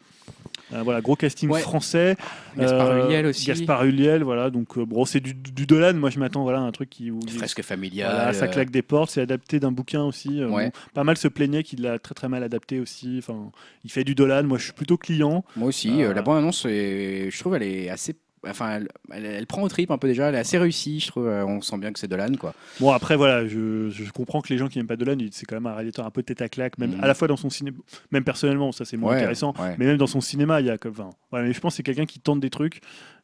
Voilà, 0.85 1.03
gros 1.03 1.17
casting 1.17 1.51
Ouais. 1.51 1.61
français. 1.61 2.17
Gaspard 2.57 2.97
Ulliel 3.05 3.27
aussi. 3.27 3.45
Gaspard 3.47 3.85
Ulliel, 3.85 4.23
voilà. 4.23 4.49
Donc 4.49 4.79
bon, 4.79 5.05
c'est 5.05 5.21
du, 5.21 5.35
du 5.35 5.67
Dolan. 5.67 5.93
Moi, 5.93 6.09
je 6.09 6.19
m'attends 6.19 6.45
voilà 6.45 6.61
à 6.61 6.62
un 6.62 6.73
truc 6.73 6.89
qui 6.89 7.11
où 7.11 7.21
Fresque 7.29 7.61
familiale. 7.61 8.11
voilà, 8.15 8.33
ça 8.33 8.49
claque 8.49 8.71
des 8.71 8.81
portes, 8.81 9.11
c'est 9.11 9.21
adapté 9.21 9.61
d'un 9.61 9.71
bouquin 9.71 10.03
aussi. 10.03 10.43
Ouais. 10.43 10.67
bon, 10.67 10.73
pas 10.95 11.05
mal 11.05 11.19
se 11.19 11.29
plaignait 11.29 11.62
qu'il 11.62 11.83
l'a 11.83 11.99
très 11.99 12.15
très 12.15 12.29
mal 12.31 12.43
adapté 12.43 12.81
aussi. 12.81 13.17
Enfin, 13.19 13.51
il 13.85 13.91
fait 13.91 14.03
du 14.05 14.15
Dolan, 14.15 14.45
moi 14.45 14.57
je 14.57 14.65
suis 14.65 14.73
plutôt 14.73 14.97
client. 14.97 15.45
Moi 15.57 15.69
aussi, 15.69 15.82
euh, 15.91 16.11
Euh, 16.11 16.15
la 16.15 16.23
bande 16.23 16.39
annonce, 16.39 16.65
est- 16.67 17.31
je 17.31 17.39
trouve, 17.41 17.55
elle 17.55 17.62
est 17.65 17.89
assez. 17.91 18.15
Enfin, 18.44 18.70
elle, 18.81 18.89
elle- 19.12 19.25
elle 19.25 19.47
prend 19.47 19.62
au 19.62 19.69
trip 19.69 19.93
un 19.93 19.99
peu 19.99 20.09
déjà, 20.09 20.28
elle 20.28 20.35
est 20.35 20.39
assez 20.39 20.59
réussie, 20.59 20.99
je 20.99 21.07
trouve. 21.07 21.28
euh, 21.28 21.44
On 21.47 21.61
sent 21.61 21.78
bien 21.78 21.93
que 21.93 22.01
c'est 22.01 22.09
Dolan, 22.09 22.33
quoi. 22.41 22.55
Bon 22.81 22.91
après 22.91 23.15
voilà, 23.17 23.47
je, 23.47 23.89
je 23.89 24.11
comprends 24.11 24.41
que 24.41 24.49
les 24.52 24.59
gens 24.59 24.67
qui 24.67 24.78
n'aiment 24.78 24.89
pas 24.89 24.97
Dolan, 24.97 25.17
c'est 25.31 25.47
quand 25.47 25.55
même 25.55 25.67
un 25.67 25.75
réalisateur 25.75 26.05
un 26.07 26.11
peu 26.11 26.25
tête 26.25 26.43
à 26.43 26.49
claque, 26.49 26.77
même 26.77 26.97
Mhm. 26.97 27.05
à 27.05 27.07
la 27.07 27.15
fois 27.15 27.28
dans 27.28 27.36
son 27.36 27.51
cinéma, 27.51 27.77
même 28.11 28.25
personnellement, 28.25 28.73
ça 28.73 28.85
c'est 28.85 28.97
moins 28.97 29.11
Ouais, 29.12 29.19
intéressant, 29.19 29.55
ouais. 29.61 29.77
mais 29.78 29.86
même 29.86 29.97
dans 29.97 30.09
son 30.09 30.20
cinéma, 30.20 30.61
il 30.61 30.67
y 30.67 30.70
a 30.70 30.77
comme, 30.77 30.91
enfin, 30.91 31.11
voilà, 31.31 31.47
mais 31.47 31.52
je 31.52 31.61
pense 31.61 31.75
que 31.75 31.77
c'est 31.77 31.83
quelqu'un 31.85 32.05
qui 32.07 32.19
tente 32.19 32.41
des 32.41 32.51
trucs. 32.51 32.81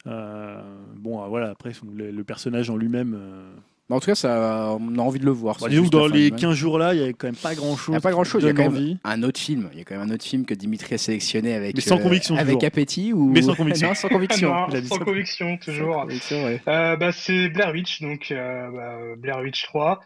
Euh, 0.06 0.62
bon 0.96 1.26
voilà, 1.28 1.50
après 1.50 1.72
le, 1.92 2.12
le 2.12 2.24
personnage 2.24 2.70
en 2.70 2.76
lui-même. 2.76 3.14
euh, 3.18 3.50
Mais 3.88 3.96
En 3.96 4.00
tout 4.00 4.06
cas, 4.06 4.14
ça, 4.14 4.76
on 4.78 4.98
a 4.98 5.02
envie 5.02 5.18
de 5.18 5.24
le 5.24 5.30
voir. 5.30 5.56
bah, 5.60 5.68
disons 5.68 5.84
que 5.84 5.88
dans 5.88 6.06
les 6.06 6.30
du 6.30 6.36
15 6.36 6.54
jours 6.54 6.78
là, 6.78 6.92
il 6.94 7.00
y 7.00 7.04
a 7.04 7.08
quand 7.14 7.26
même 7.28 7.36
pas 7.36 7.54
grand 7.54 7.72
Il 7.72 7.78
chose. 7.78 7.88
n'y 7.92 7.96
a 7.96 8.00
pas 8.00 8.10
grand 8.10 8.24
chose, 8.24 8.42
il 8.42 8.46
y 8.46 8.50
a 8.50 8.52
quand 8.52 8.62
même 8.64 8.72
envie. 8.74 8.98
un 9.04 9.22
autre 9.22 9.40
film. 9.40 9.70
Il 9.72 9.78
y 9.78 9.80
a 9.80 9.84
quand 9.84 9.96
même 9.98 10.10
un 10.10 10.14
autre 10.14 10.24
film 10.24 10.44
que 10.44 10.52
Dimitri 10.54 10.94
a 10.94 10.98
sélectionné 10.98 11.54
avec, 11.54 11.74
Mais 11.74 11.80
sans 11.80 11.98
euh, 11.98 12.02
conviction, 12.02 12.34
avec 12.36 12.46
toujours. 12.56 12.64
appétit 12.66 13.12
ou 13.14 13.30
Mais 13.30 13.40
sans 13.42 13.54
conviction. 13.54 13.88
Non, 13.88 13.94
sans 13.94 14.08
conviction. 14.08 14.50
Non, 14.54 14.66
sans 14.82 14.96
ça. 14.98 15.04
conviction, 15.04 15.58
Sans 15.60 15.72
toujours. 15.72 16.02
conviction, 16.02 16.44
ouais. 16.44 16.60
Euh, 16.68 16.96
bah, 16.96 17.12
c'est 17.12 17.48
Blair 17.48 17.72
Witch, 17.72 18.02
donc 18.02 18.30
euh, 18.30 18.70
bah, 18.70 19.16
Blair 19.16 19.38
Witch 19.42 19.62
3. 19.64 20.00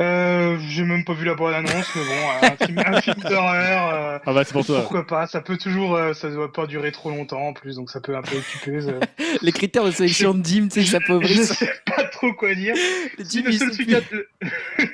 Euh, 0.00 0.58
j'ai 0.68 0.82
même 0.82 1.04
pas 1.04 1.12
vu 1.14 1.24
la 1.24 1.34
bonne 1.36 1.54
annonce, 1.54 1.94
mais 1.94 2.02
bon, 2.04 2.48
un 2.48 2.56
film, 2.66 2.78
un 2.84 3.00
film 3.00 3.16
d'horreur. 3.16 3.94
euh, 3.94 4.18
Ah 4.26 4.32
bah 4.32 4.42
c'est 4.44 4.52
pour 4.52 4.66
toi. 4.66 4.80
pourquoi 4.80 5.06
pas 5.06 5.26
Ça 5.28 5.40
peut 5.40 5.56
toujours, 5.56 5.94
euh, 5.94 6.12
ça 6.14 6.30
doit 6.30 6.52
pas 6.52 6.66
durer 6.66 6.90
trop 6.90 7.10
longtemps 7.10 7.46
en 7.48 7.52
plus, 7.52 7.76
donc 7.76 7.90
ça 7.90 8.00
peut 8.00 8.16
un 8.16 8.22
peu 8.22 8.36
occuper. 8.36 8.80
ça. 8.80 8.92
Les 9.42 9.52
critères 9.52 9.84
de 9.84 9.92
sélection 9.92 10.34
de 10.34 10.40
Dim, 10.42 10.66
tu 10.68 10.82
sais, 10.82 10.90
ça 10.90 10.98
peut 10.98 11.20
Je 11.22 11.42
sais 11.42 11.70
pas 11.86 12.02
trop 12.04 12.32
quoi 12.32 12.54
dire. 12.56 12.74
Le 13.18 13.24
Si, 13.24 13.42
seul 13.56 13.70
truc 13.70 13.88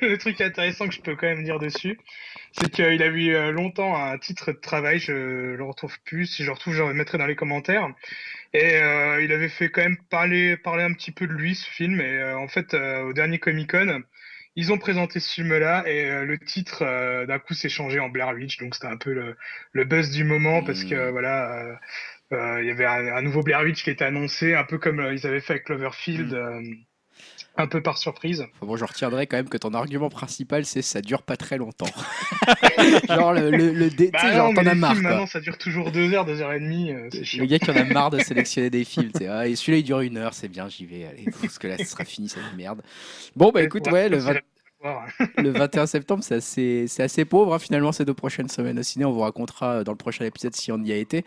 le 0.03 0.19
truc 0.19 0.39
intéressant 0.43 0.87
que 0.87 0.95
je 0.95 1.01
peux 1.01 1.17
quand 1.17 1.29
même 1.29 1.45
dire 1.45 1.59
dessus, 1.59 1.99
c'est 2.53 2.71
qu'il 2.71 2.85
a 3.03 3.07
eu 3.07 3.35
euh, 3.35 3.53
longtemps 3.53 3.97
un 3.97 4.19
titre 4.19 4.53
de 4.53 4.59
travail, 4.59 4.99
je 4.99 5.13
le 5.13 5.63
retrouve 5.65 5.97
plus, 6.05 6.27
si 6.27 6.43
je 6.43 6.49
le 6.49 6.53
retrouve, 6.53 6.75
je 6.75 6.83
le 6.83 6.93
mettrai 6.93 7.17
dans 7.17 7.27
les 7.27 7.37
commentaires. 7.37 7.89
Et 8.53 8.75
euh, 8.83 9.23
il 9.23 9.33
avait 9.33 9.49
fait 9.49 9.71
quand 9.71 9.83
même 9.83 9.97
parler, 10.11 10.57
parler 10.57 10.83
un 10.83 10.93
petit 10.93 11.13
peu 11.13 11.27
de 11.27 11.33
lui, 11.33 11.55
ce 11.55 11.71
film. 11.71 12.01
Et 12.01 12.05
euh, 12.19 12.37
en 12.37 12.49
fait, 12.49 12.75
euh, 12.75 13.03
au 13.05 13.13
dernier 13.13 13.39
Comic 13.39 13.71
Con, 13.71 14.03
ils 14.61 14.73
ont 14.73 14.79
présenté 14.79 15.21
ce 15.21 15.33
film-là 15.33 15.85
et 15.87 16.05
euh, 16.11 16.25
le 16.25 16.39
titre 16.39 16.83
euh, 16.85 17.27
d'un 17.27 17.39
coup 17.39 17.55
s'est 17.55 17.69
changé 17.69 18.01
en 18.01 18.09
Blair 18.09 18.31
Witch. 18.35 18.59
Donc 18.59 18.75
c'était 18.75 18.87
un 18.89 18.97
peu 18.99 19.13
le, 19.13 19.37
le 19.73 19.85
buzz 19.85 20.11
du 20.11 20.25
moment 20.25 20.63
parce 20.63 20.85
que 20.85 21.11
Mm. 21.11 21.11
voilà, 21.11 21.59
euh, 21.65 21.75
euh, 22.35 22.63
il 22.63 22.69
y 22.69 22.71
avait 22.71 22.87
un, 22.87 23.17
un 23.17 23.23
nouveau 23.23 23.43
Blair 23.43 23.63
Witch 23.63 23.85
qui 23.85 23.91
était 23.91 24.05
annoncé, 24.05 24.55
un 24.55 24.65
peu 24.65 24.79
comme 24.79 25.01
euh, 25.01 25.15
ils 25.15 25.27
avaient 25.27 25.41
fait 25.41 25.55
avec 25.55 25.65
Cloverfield. 25.67 26.33
euh, 26.35 26.63
un 27.57 27.67
peu 27.69 27.83
par 27.83 27.99
surprise. 27.99 28.47
Enfin 28.57 28.67
bon, 28.67 28.77
je 28.77 28.85
retiendrai 28.85 29.27
quand 29.27 29.37
même 29.39 29.49
que 29.49 29.57
ton 29.57 29.73
argument 29.75 30.11
principal, 30.11 30.65
c'est 30.67 30.83
ça 30.83 31.01
dure 31.01 31.23
pas 31.23 31.37
très 31.37 31.57
longtemps. 31.57 31.93
Genre 33.09 33.33
le, 33.33 33.51
le, 33.51 33.73
le 33.73 33.91
dé- 33.91 34.13
Bah 34.13 34.31
genre 34.33 34.53
non, 34.53 34.53
t'en 34.53 34.67
as 34.67 34.75
marre 34.77 35.01
films 35.01 35.03
maintenant 35.03 35.27
ça 35.27 35.41
dure 35.41 35.59
toujours 35.59 35.91
deux 35.91 36.13
heures, 36.15 36.25
deux 36.25 36.41
heures 36.43 36.53
et 36.53 36.61
demie, 36.61 36.93
euh, 36.93 37.09
c'est 37.11 37.25
chiant. 37.25 37.45
Le 37.45 37.47
gars 37.47 37.59
qui 37.59 37.71
en 37.71 37.77
a 37.77 37.85
marre 37.85 38.11
de 38.11 38.19
sélectionner 38.21 38.71
des 38.71 38.85
films, 38.85 39.11
tu 39.13 39.19
sais, 39.19 39.27
ah, 39.29 39.47
et 39.49 39.57
celui-là 39.57 39.79
il 39.79 39.85
dure 39.85 40.01
une 40.01 40.17
heure, 40.19 40.35
c'est 40.35 40.49
bien, 40.49 40.69
j'y 40.69 40.85
vais, 40.87 41.07
allez, 41.07 41.31
parce 41.41 41.59
que 41.59 41.67
là 41.69 41.79
ce 41.79 41.87
sera 41.91 42.05
fini 42.05 42.29
cette 42.29 42.53
merde. 42.53 42.83
Bon 43.37 43.51
bah 43.53 43.63
Ouais, 43.63 43.65
écoute, 43.65 43.89
pour 43.89 43.89
ouais, 43.89 44.09
le, 44.09 44.19
après, 44.19 44.19
20 44.19 44.35
c'est 44.35 44.43
voir. 44.81 45.07
le 45.37 45.51
21 45.51 45.87
septembre 45.87 46.23
c'est 46.25 46.37
assez, 46.37 46.87
assez 46.99 47.25
pauvre 47.25 47.55
hein, 47.55 47.59
finalement 47.59 47.93
ces 47.93 48.05
deux 48.05 48.15
prochaines 48.15 48.49
semaines 48.49 48.79
au 48.79 48.83
ciné, 48.83 49.05
on 49.05 49.13
vous 49.13 49.21
racontera 49.21 49.85
dans 49.85 49.93
le 49.93 49.99
prochain 49.99 50.25
épisode 50.25 50.55
si 50.55 50.73
on 50.73 50.79
y 50.83 50.93
a 50.93 50.97
été. 50.97 51.25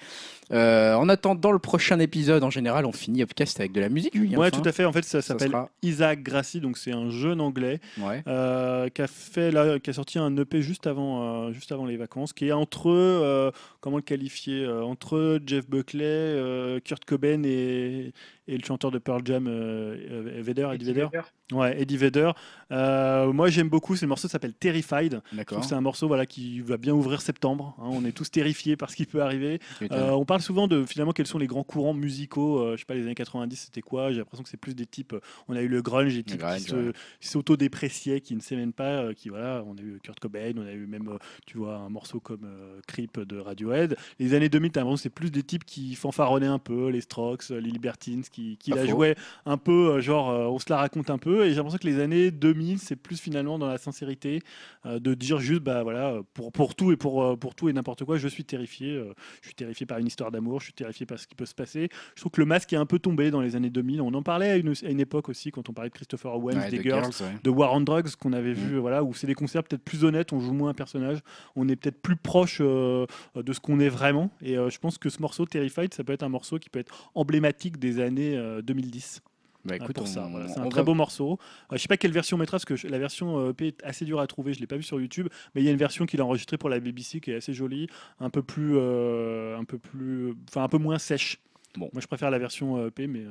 Euh, 0.51 0.93
en 0.95 1.07
attendant 1.09 1.51
le 1.51 1.59
prochain 1.59 1.99
épisode, 1.99 2.43
en 2.43 2.49
général 2.49 2.85
on 2.85 2.91
finit 2.91 3.21
Upcast 3.23 3.59
avec 3.59 3.71
de 3.71 3.79
la 3.79 3.89
musique, 3.89 4.15
Julien. 4.15 4.37
Ouais, 4.37 4.49
enfin. 4.53 4.61
tout 4.61 4.67
à 4.67 4.71
fait. 4.71 4.85
En 4.85 4.91
fait, 4.91 5.03
ça 5.03 5.21
Ça 5.21 5.29
s'appelle 5.29 5.49
sera- 5.51 5.69
Isaac 5.81 6.21
Grassi, 6.21 6.59
donc 6.59 6.77
c'est 6.77 6.91
un 6.91 7.09
jeune 7.09 7.39
anglais 7.41 7.79
Ouais. 7.99 8.23
euh, 8.27 8.89
qui 8.89 9.01
a 9.01 9.07
fait 9.07 9.51
là, 9.51 9.79
qui 9.79 9.89
a 9.89 9.93
sorti 9.93 10.19
un 10.19 10.35
EP 10.37 10.61
juste 10.61 10.85
avant, 10.85 11.45
euh, 11.47 11.53
juste 11.53 11.71
avant 11.71 11.85
les 11.85 11.97
vacances, 11.97 12.33
qui 12.33 12.47
est 12.49 12.51
entre, 12.51 12.89
euh, 12.89 13.51
comment 13.79 13.97
le 13.97 14.03
qualifier, 14.03 14.65
euh, 14.65 14.83
entre 14.83 15.39
Jeff 15.45 15.67
Buckley, 15.69 16.03
euh, 16.03 16.79
Kurt 16.81 17.05
Cobain 17.05 17.43
et, 17.45 18.13
et 18.49 18.57
le 18.57 18.63
chanteur 18.65 18.91
de 18.91 18.97
Pearl 18.99 19.21
Jam, 19.25 19.47
euh, 19.47 19.95
euh, 20.11 20.41
Vedder, 20.41 20.67
Eddie 20.73 20.85
Vedder. 20.85 21.07
Ouais, 21.53 21.79
Eddie 21.81 21.97
Vedder. 21.97 22.31
Euh, 22.71 23.31
moi, 23.31 23.49
j'aime 23.49 23.69
beaucoup. 23.69 23.95
C'est 23.95 24.05
le 24.05 24.09
morceau 24.09 24.27
s'appelle 24.27 24.53
Terrified. 24.53 25.21
Je 25.37 25.43
trouve 25.43 25.63
c'est 25.63 25.75
un 25.75 25.81
morceau 25.81 26.07
voilà, 26.07 26.25
qui 26.25 26.59
va 26.61 26.77
bien 26.77 26.93
ouvrir 26.93 27.21
septembre. 27.21 27.75
hein. 27.79 27.83
on 27.91 28.03
est 28.05 28.11
tous 28.11 28.29
terrifiés 28.31 28.75
par 28.75 28.89
ce 28.89 28.95
qui 28.95 29.05
peut 29.05 29.21
arriver. 29.21 29.59
Euh, 29.91 30.09
on 30.11 30.25
parle 30.33 30.41
souvent 30.41 30.67
de 30.67 30.83
finalement 30.83 31.11
quels 31.11 31.27
sont 31.27 31.37
les 31.37 31.45
grands 31.45 31.63
courants 31.63 31.93
musicaux. 31.93 32.57
euh, 32.59 32.71
je 32.73 32.79
sais 32.79 32.85
pas, 32.85 32.95
les 32.95 33.03
années 33.03 33.13
90, 33.13 33.55
c'était 33.55 33.81
quoi? 33.81 34.11
J'ai 34.11 34.17
l'impression 34.17 34.41
que 34.43 34.49
c'est 34.49 34.57
plus 34.57 34.73
des 34.73 34.87
types. 34.87 35.13
euh, 35.13 35.19
on 35.47 35.55
a 35.55 35.61
eu 35.61 35.67
le 35.67 35.83
grunge, 35.83 36.15
des 36.15 36.23
types 36.23 36.39
grunge, 36.39 36.65
qui 36.65 36.73
ouais. 36.73 36.91
qui 37.19 37.27
s'auto-dépréciaient, 37.27 38.19
qui 38.19 38.35
ne 38.35 38.41
s'aiment 38.41 38.73
pas. 38.73 39.03
euh, 39.03 39.13
qui 39.13 39.29
voilà, 39.29 39.63
on 39.67 39.77
a 39.77 39.81
eu 39.81 39.99
Kurt 40.01 40.19
Cobain, 40.19 40.53
on 40.57 40.65
a 40.65 40.71
eu 40.71 40.87
même, 40.87 41.19
tu 41.45 41.59
vois, 41.59 41.75
un 41.75 41.89
morceau 41.89 42.19
comme 42.19 42.49
Creep 42.87 43.19
de 43.19 43.37
Radiohead. 43.37 43.95
Les 44.17 44.33
années 44.33 44.49
2000, 44.49 44.71
t'as 44.71 44.79
l'impression 44.79 44.95
que 44.95 45.01
c'est 45.03 45.09
plus 45.11 45.29
des 45.29 45.43
types 45.43 45.65
qui 45.65 45.93
fanfaronnaient 45.93 46.47
un 46.47 46.57
peu, 46.57 46.89
les 46.89 47.01
Strokes, 47.01 47.49
les 47.49 47.61
Libertines, 47.69 48.23
qui, 48.23 48.57
la 48.67 48.77
faux. 48.77 48.89
jouaient 48.89 49.15
un 49.45 49.57
peu, 49.57 50.01
genre, 50.01 50.29
on 50.51 50.57
se 50.57 50.65
la 50.69 50.77
raconte 50.77 51.11
un 51.11 51.19
peu. 51.19 51.45
Et 51.45 51.49
j'ai 51.49 51.57
l'impression 51.57 51.77
que 51.77 51.87
les 51.87 51.99
années 51.99 52.31
2000, 52.31 52.79
c'est 52.79 52.95
plus 52.95 53.19
finalement 53.21 53.59
dans 53.59 53.67
la 53.67 53.77
sincérité 53.77 54.41
de 54.85 55.13
dire 55.13 55.37
juste, 55.37 55.61
bah 55.61 55.83
voilà, 55.83 56.21
pour, 56.33 56.51
pour 56.51 56.73
tout 56.73 56.91
et 56.91 56.97
pour, 56.97 57.37
pour 57.37 57.53
tout 57.53 57.69
et 57.69 57.73
n'importe 57.73 58.03
quoi, 58.03 58.17
je 58.17 58.27
suis 58.27 58.45
terrifié. 58.45 58.99
je 59.41 59.47
suis 59.47 59.55
terrifié 59.55 59.85
par 59.85 59.99
une 59.99 60.07
histoire 60.07 60.22
d'amour, 60.31 60.59
je 60.59 60.65
suis 60.65 60.73
terrifié 60.73 61.05
par 61.05 61.17
ce 61.19 61.27
qui 61.27 61.35
peut 61.35 61.45
se 61.45 61.55
passer. 61.55 61.89
Je 62.15 62.21
trouve 62.21 62.31
que 62.31 62.41
le 62.41 62.45
masque 62.45 62.71
est 62.73 62.77
un 62.77 62.85
peu 62.85 62.99
tombé 62.99 63.31
dans 63.31 63.41
les 63.41 63.55
années 63.55 63.69
2000. 63.69 64.01
On 64.01 64.13
en 64.13 64.23
parlait 64.23 64.49
à 64.51 64.57
une, 64.57 64.69
à 64.83 64.89
une 64.89 64.99
époque 64.99 65.29
aussi, 65.29 65.51
quand 65.51 65.69
on 65.69 65.73
parlait 65.73 65.89
de 65.89 65.95
Christopher 65.95 66.33
Owens, 66.35 66.55
Ouais, 66.57 66.69
des 66.69 66.81
Girls, 66.81 67.11
Girls, 67.11 67.29
ouais. 67.31 67.37
de 67.43 67.49
War 67.49 67.73
on 67.73 67.81
Drugs 67.81 68.15
qu'on 68.19 68.33
avait 68.33 68.51
Mm. 68.51 68.53
vu, 68.53 68.77
voilà, 68.77 69.03
où 69.03 69.13
c'est 69.13 69.27
des 69.27 69.35
concerts 69.35 69.63
peut-être 69.63 69.83
plus 69.83 70.03
honnêtes, 70.03 70.33
on 70.33 70.39
joue 70.39 70.53
moins 70.53 70.69
un 70.71 70.73
personnage, 70.73 71.19
on 71.55 71.67
est 71.67 71.75
peut-être 71.75 72.01
plus 72.01 72.15
proche 72.15 72.59
euh, 72.61 73.05
de 73.35 73.53
ce 73.53 73.59
qu'on 73.59 73.79
est 73.79 73.89
vraiment. 73.89 74.29
Et 74.41 74.57
euh, 74.57 74.69
je 74.69 74.79
pense 74.79 74.97
que 74.97 75.09
ce 75.09 75.21
morceau 75.21 75.45
Terrified, 75.45 75.93
ça 75.93 76.03
peut 76.03 76.13
être 76.13 76.23
un 76.23 76.29
morceau 76.29 76.59
qui 76.59 76.69
peut 76.69 76.79
être 76.79 77.09
emblématique 77.15 77.77
des 77.79 77.99
années 77.99 78.35
euh, 78.37 78.61
2010. 78.61 79.21
Bah, 79.65 79.75
Ah, 79.79 79.83
écoute, 79.83 79.95
pour 79.95 80.03
on- 80.03 80.07
ça, 80.07 80.27
voilà. 80.29 80.47
c'est 80.49 80.57
on 80.57 80.61
un 80.61 80.63
va- 80.65 80.69
très 80.69 80.83
beau 80.83 80.93
morceau. 80.93 81.39
Euh, 81.71 81.77
je 81.77 81.81
sais 81.81 81.87
pas 81.87 81.95
quelle 81.97 82.11
version 82.11 82.35
on 82.35 82.39
mettra 82.39 82.55
parce 82.55 82.65
que 82.65 82.75
je- 82.75 82.87
la 82.87 82.99
version 82.99 83.39
euh, 83.39 83.51
EP 83.51 83.67
est 83.67 83.83
assez 83.83 84.03
dure 84.03 84.19
à 84.19 84.27
trouver. 84.27 84.53
Je 84.53 84.59
l'ai 84.59 84.67
pas 84.67 84.75
vue 84.75 84.83
sur 84.83 84.99
YouTube, 84.99 85.27
mais 85.55 85.61
il 85.61 85.65
y 85.65 85.69
a 85.69 85.71
une 85.71 85.77
version 85.77 86.05
qu'il 86.05 86.19
a 86.19 86.25
enregistrée 86.25 86.57
pour 86.57 86.69
la 86.69 86.79
BBC 86.81 87.21
qui 87.21 87.31
est 87.31 87.35
assez 87.35 87.53
jolie, 87.53 87.87
un 88.19 88.29
peu 88.29 88.43
plus, 88.43 88.73
euh, 88.75 89.57
un 89.57 89.63
peu 89.63 89.77
plus, 89.77 90.33
enfin 90.49 90.63
un 90.63 90.67
peu 90.69 90.77
moins 90.79 90.99
sèche. 90.99 91.39
Bon. 91.77 91.89
Moi, 91.93 92.01
je 92.01 92.07
préfère 92.07 92.29
la 92.29 92.39
version 92.39 92.77
euh, 92.77 92.87
EP, 92.87 93.07
mais 93.07 93.19
euh, 93.21 93.29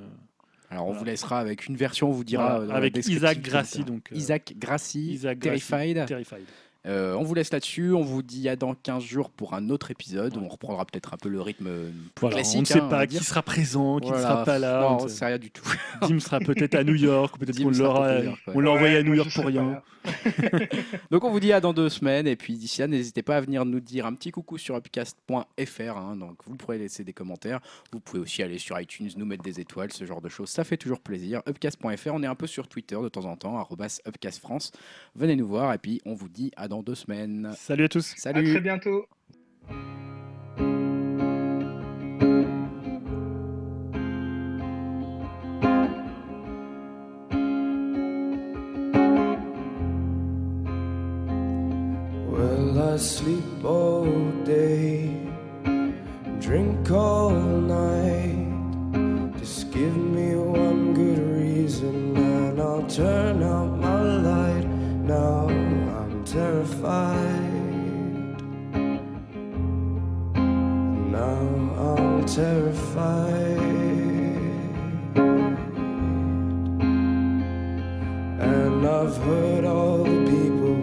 Alors 0.71 0.85
on 0.85 0.87
Voilà. 0.87 0.99
vous 1.01 1.05
laissera 1.05 1.39
avec 1.39 1.67
une 1.69 1.77
version, 1.77 2.09
on 2.09 2.13
vous 2.13 2.25
dira 2.25 2.45
voilà, 2.57 2.65
euh, 2.65 2.67
dans 2.69 2.75
avec 2.77 2.97
Isaac 2.97 3.43
Grassi, 3.43 3.85
donc 3.85 4.11
euh, 4.11 4.17
Isaac 4.17 4.55
Grassi, 4.57 5.13
Isaac 5.13 5.39
Grassi, 5.39 5.69
Terrified. 5.69 6.07
Terrified. 6.07 6.45
Euh, 6.87 7.15
on 7.15 7.23
vous 7.23 7.35
laisse 7.35 7.53
là-dessus. 7.53 7.93
On 7.93 8.03
vous 8.03 8.23
dit 8.23 8.49
à 8.49 8.57
dans 8.57 8.75
15 8.75 9.03
jours 9.05 9.31
pour 9.31 9.55
un 9.55 9.71
autre 9.71 9.91
épisode. 9.91 10.37
où 10.37 10.41
On 10.41 10.49
reprendra 10.49 10.85
peut-être 10.85 11.15
un 11.15 11.17
peu 11.17 11.29
le 11.29 11.41
rythme 11.41 11.67
plus 12.15 12.21
Voilà, 12.21 12.37
classique. 12.37 12.59
on 12.59 12.61
ne 12.63 12.67
sait 12.67 12.81
hein, 12.81 12.89
pas 12.89 13.07
qui 13.07 13.23
sera 13.23 13.43
présent, 13.43 13.99
qui 13.99 14.11
ne 14.11 14.17
sera 14.17 14.45
pas 14.45 14.59
là. 14.59 14.81
Non, 14.81 14.89
on 14.89 14.95
on 15.05 15.09
sait- 15.09 15.15
sait 15.15 15.27
rien 15.27 15.39
du 15.39 15.51
tout. 15.51 15.65
Dim 16.03 16.19
sera 16.19 16.41
peut-être 16.41 16.75
à 16.75 16.83
New 16.85 16.95
York, 16.97 17.39
peut-être 17.39 17.63
qu'on 17.63 17.71
l'aura, 17.71 18.11
on 18.49 18.61
l'a 18.61 18.71
envoyé 18.73 18.97
à 18.97 19.03
New 19.03 19.15
York 19.15 19.31
pour 19.35 19.45
rien. 19.47 19.81
Donc 21.13 21.23
on 21.23 21.31
vous 21.31 21.39
dit 21.39 21.53
à 21.53 21.61
dans 21.61 21.73
deux 21.73 21.89
semaines. 21.89 22.27
Et 22.27 22.35
puis 22.37 22.55
d'ici 22.57 22.81
là, 22.81 22.89
n'hésitez 22.89 23.23
pas 23.23 23.37
à 23.37 23.41
venir 23.41 23.65
nous 23.65 23.79
dire 23.81 24.05
un 24.07 24.15
petit 24.15 24.31
coucou 24.33 24.59
sur 24.59 24.75
upcast.fr. 24.75 25.97
hein. 25.97 26.17
donc 26.17 26.39
vous 26.47 26.57
pourrez 26.57 26.79
laisser 26.79 27.05
des 27.05 27.13
commentaires. 27.13 27.61
Vous 27.93 28.01
pouvez 28.01 28.19
aussi 28.21 28.43
aller 28.43 28.59
sur 28.59 28.79
iTunes, 28.81 29.11
nous 29.17 29.27
mettre 29.27 29.43
des 29.45 29.61
étoiles, 29.61 29.93
ce 29.93 30.05
genre 30.05 30.21
de 30.21 30.29
choses. 30.29 30.49
Ça 30.49 30.65
fait 30.65 30.77
toujours 30.77 30.99
plaisir. 31.01 31.43
Upcast.fr. 31.49 32.11
On 32.13 32.23
est 32.23 32.27
un 32.27 32.35
peu 32.35 32.47
sur 32.49 32.67
Twitter 32.69 32.97
de 33.01 33.09
temps 33.09 33.27
en 33.27 33.37
temps. 33.37 33.57
arrobas 33.59 34.01
upcastfrance. 34.07 34.73
Venez 35.15 35.37
nous 35.37 35.47
voir. 35.47 35.73
Et 35.73 35.79
puis 35.79 36.01
on 36.05 36.15
vous 36.15 36.29
dit 36.29 36.51
à 36.57 36.69
dans 36.73 36.83
deux 36.83 36.95
semaines. 36.95 37.53
Salut 37.55 37.85
à 37.85 37.89
tous. 37.91 38.13
À 38.25 38.33
très 38.33 38.45
Salut. 38.47 38.61
bientôt. 38.63 39.05
Well, 52.29 52.95
I 52.95 52.97
sleep 52.97 53.65
all 53.65 54.07
day, 54.45 55.11
drink 56.41 56.91
all 56.91 57.31
night. 57.31 58.49
Just 59.39 59.71
give 59.73 59.97
me 59.97 60.35
one 60.37 60.95
good 60.95 61.19
reason, 61.19 62.17
and 62.17 62.61
I'll 62.61 62.87
turn 62.89 63.43
out 63.43 63.72
terrified. 66.33 67.21
Now 71.13 71.43
I'm 71.91 72.25
terrified. 72.25 73.59
And 78.41 78.87
I've 78.87 79.17
heard 79.19 79.65
all 79.67 80.05
the 80.05 80.21
people 80.33 80.81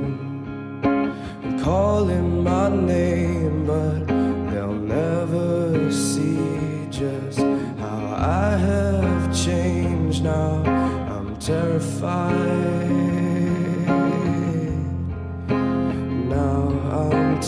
calling 1.63 2.43
my 2.43 2.69
name, 2.69 3.65
but 3.65 4.05
they'll 4.51 4.71
never 4.71 5.91
see 5.91 6.85
just 6.91 7.39
how 7.39 8.01
I 8.15 8.55
have 8.55 9.35
changed. 9.35 10.23
Now 10.23 10.61
I'm 11.09 11.35
terrified. 11.37 12.48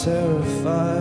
Terrified. 0.03 1.00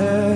tell 0.00 0.29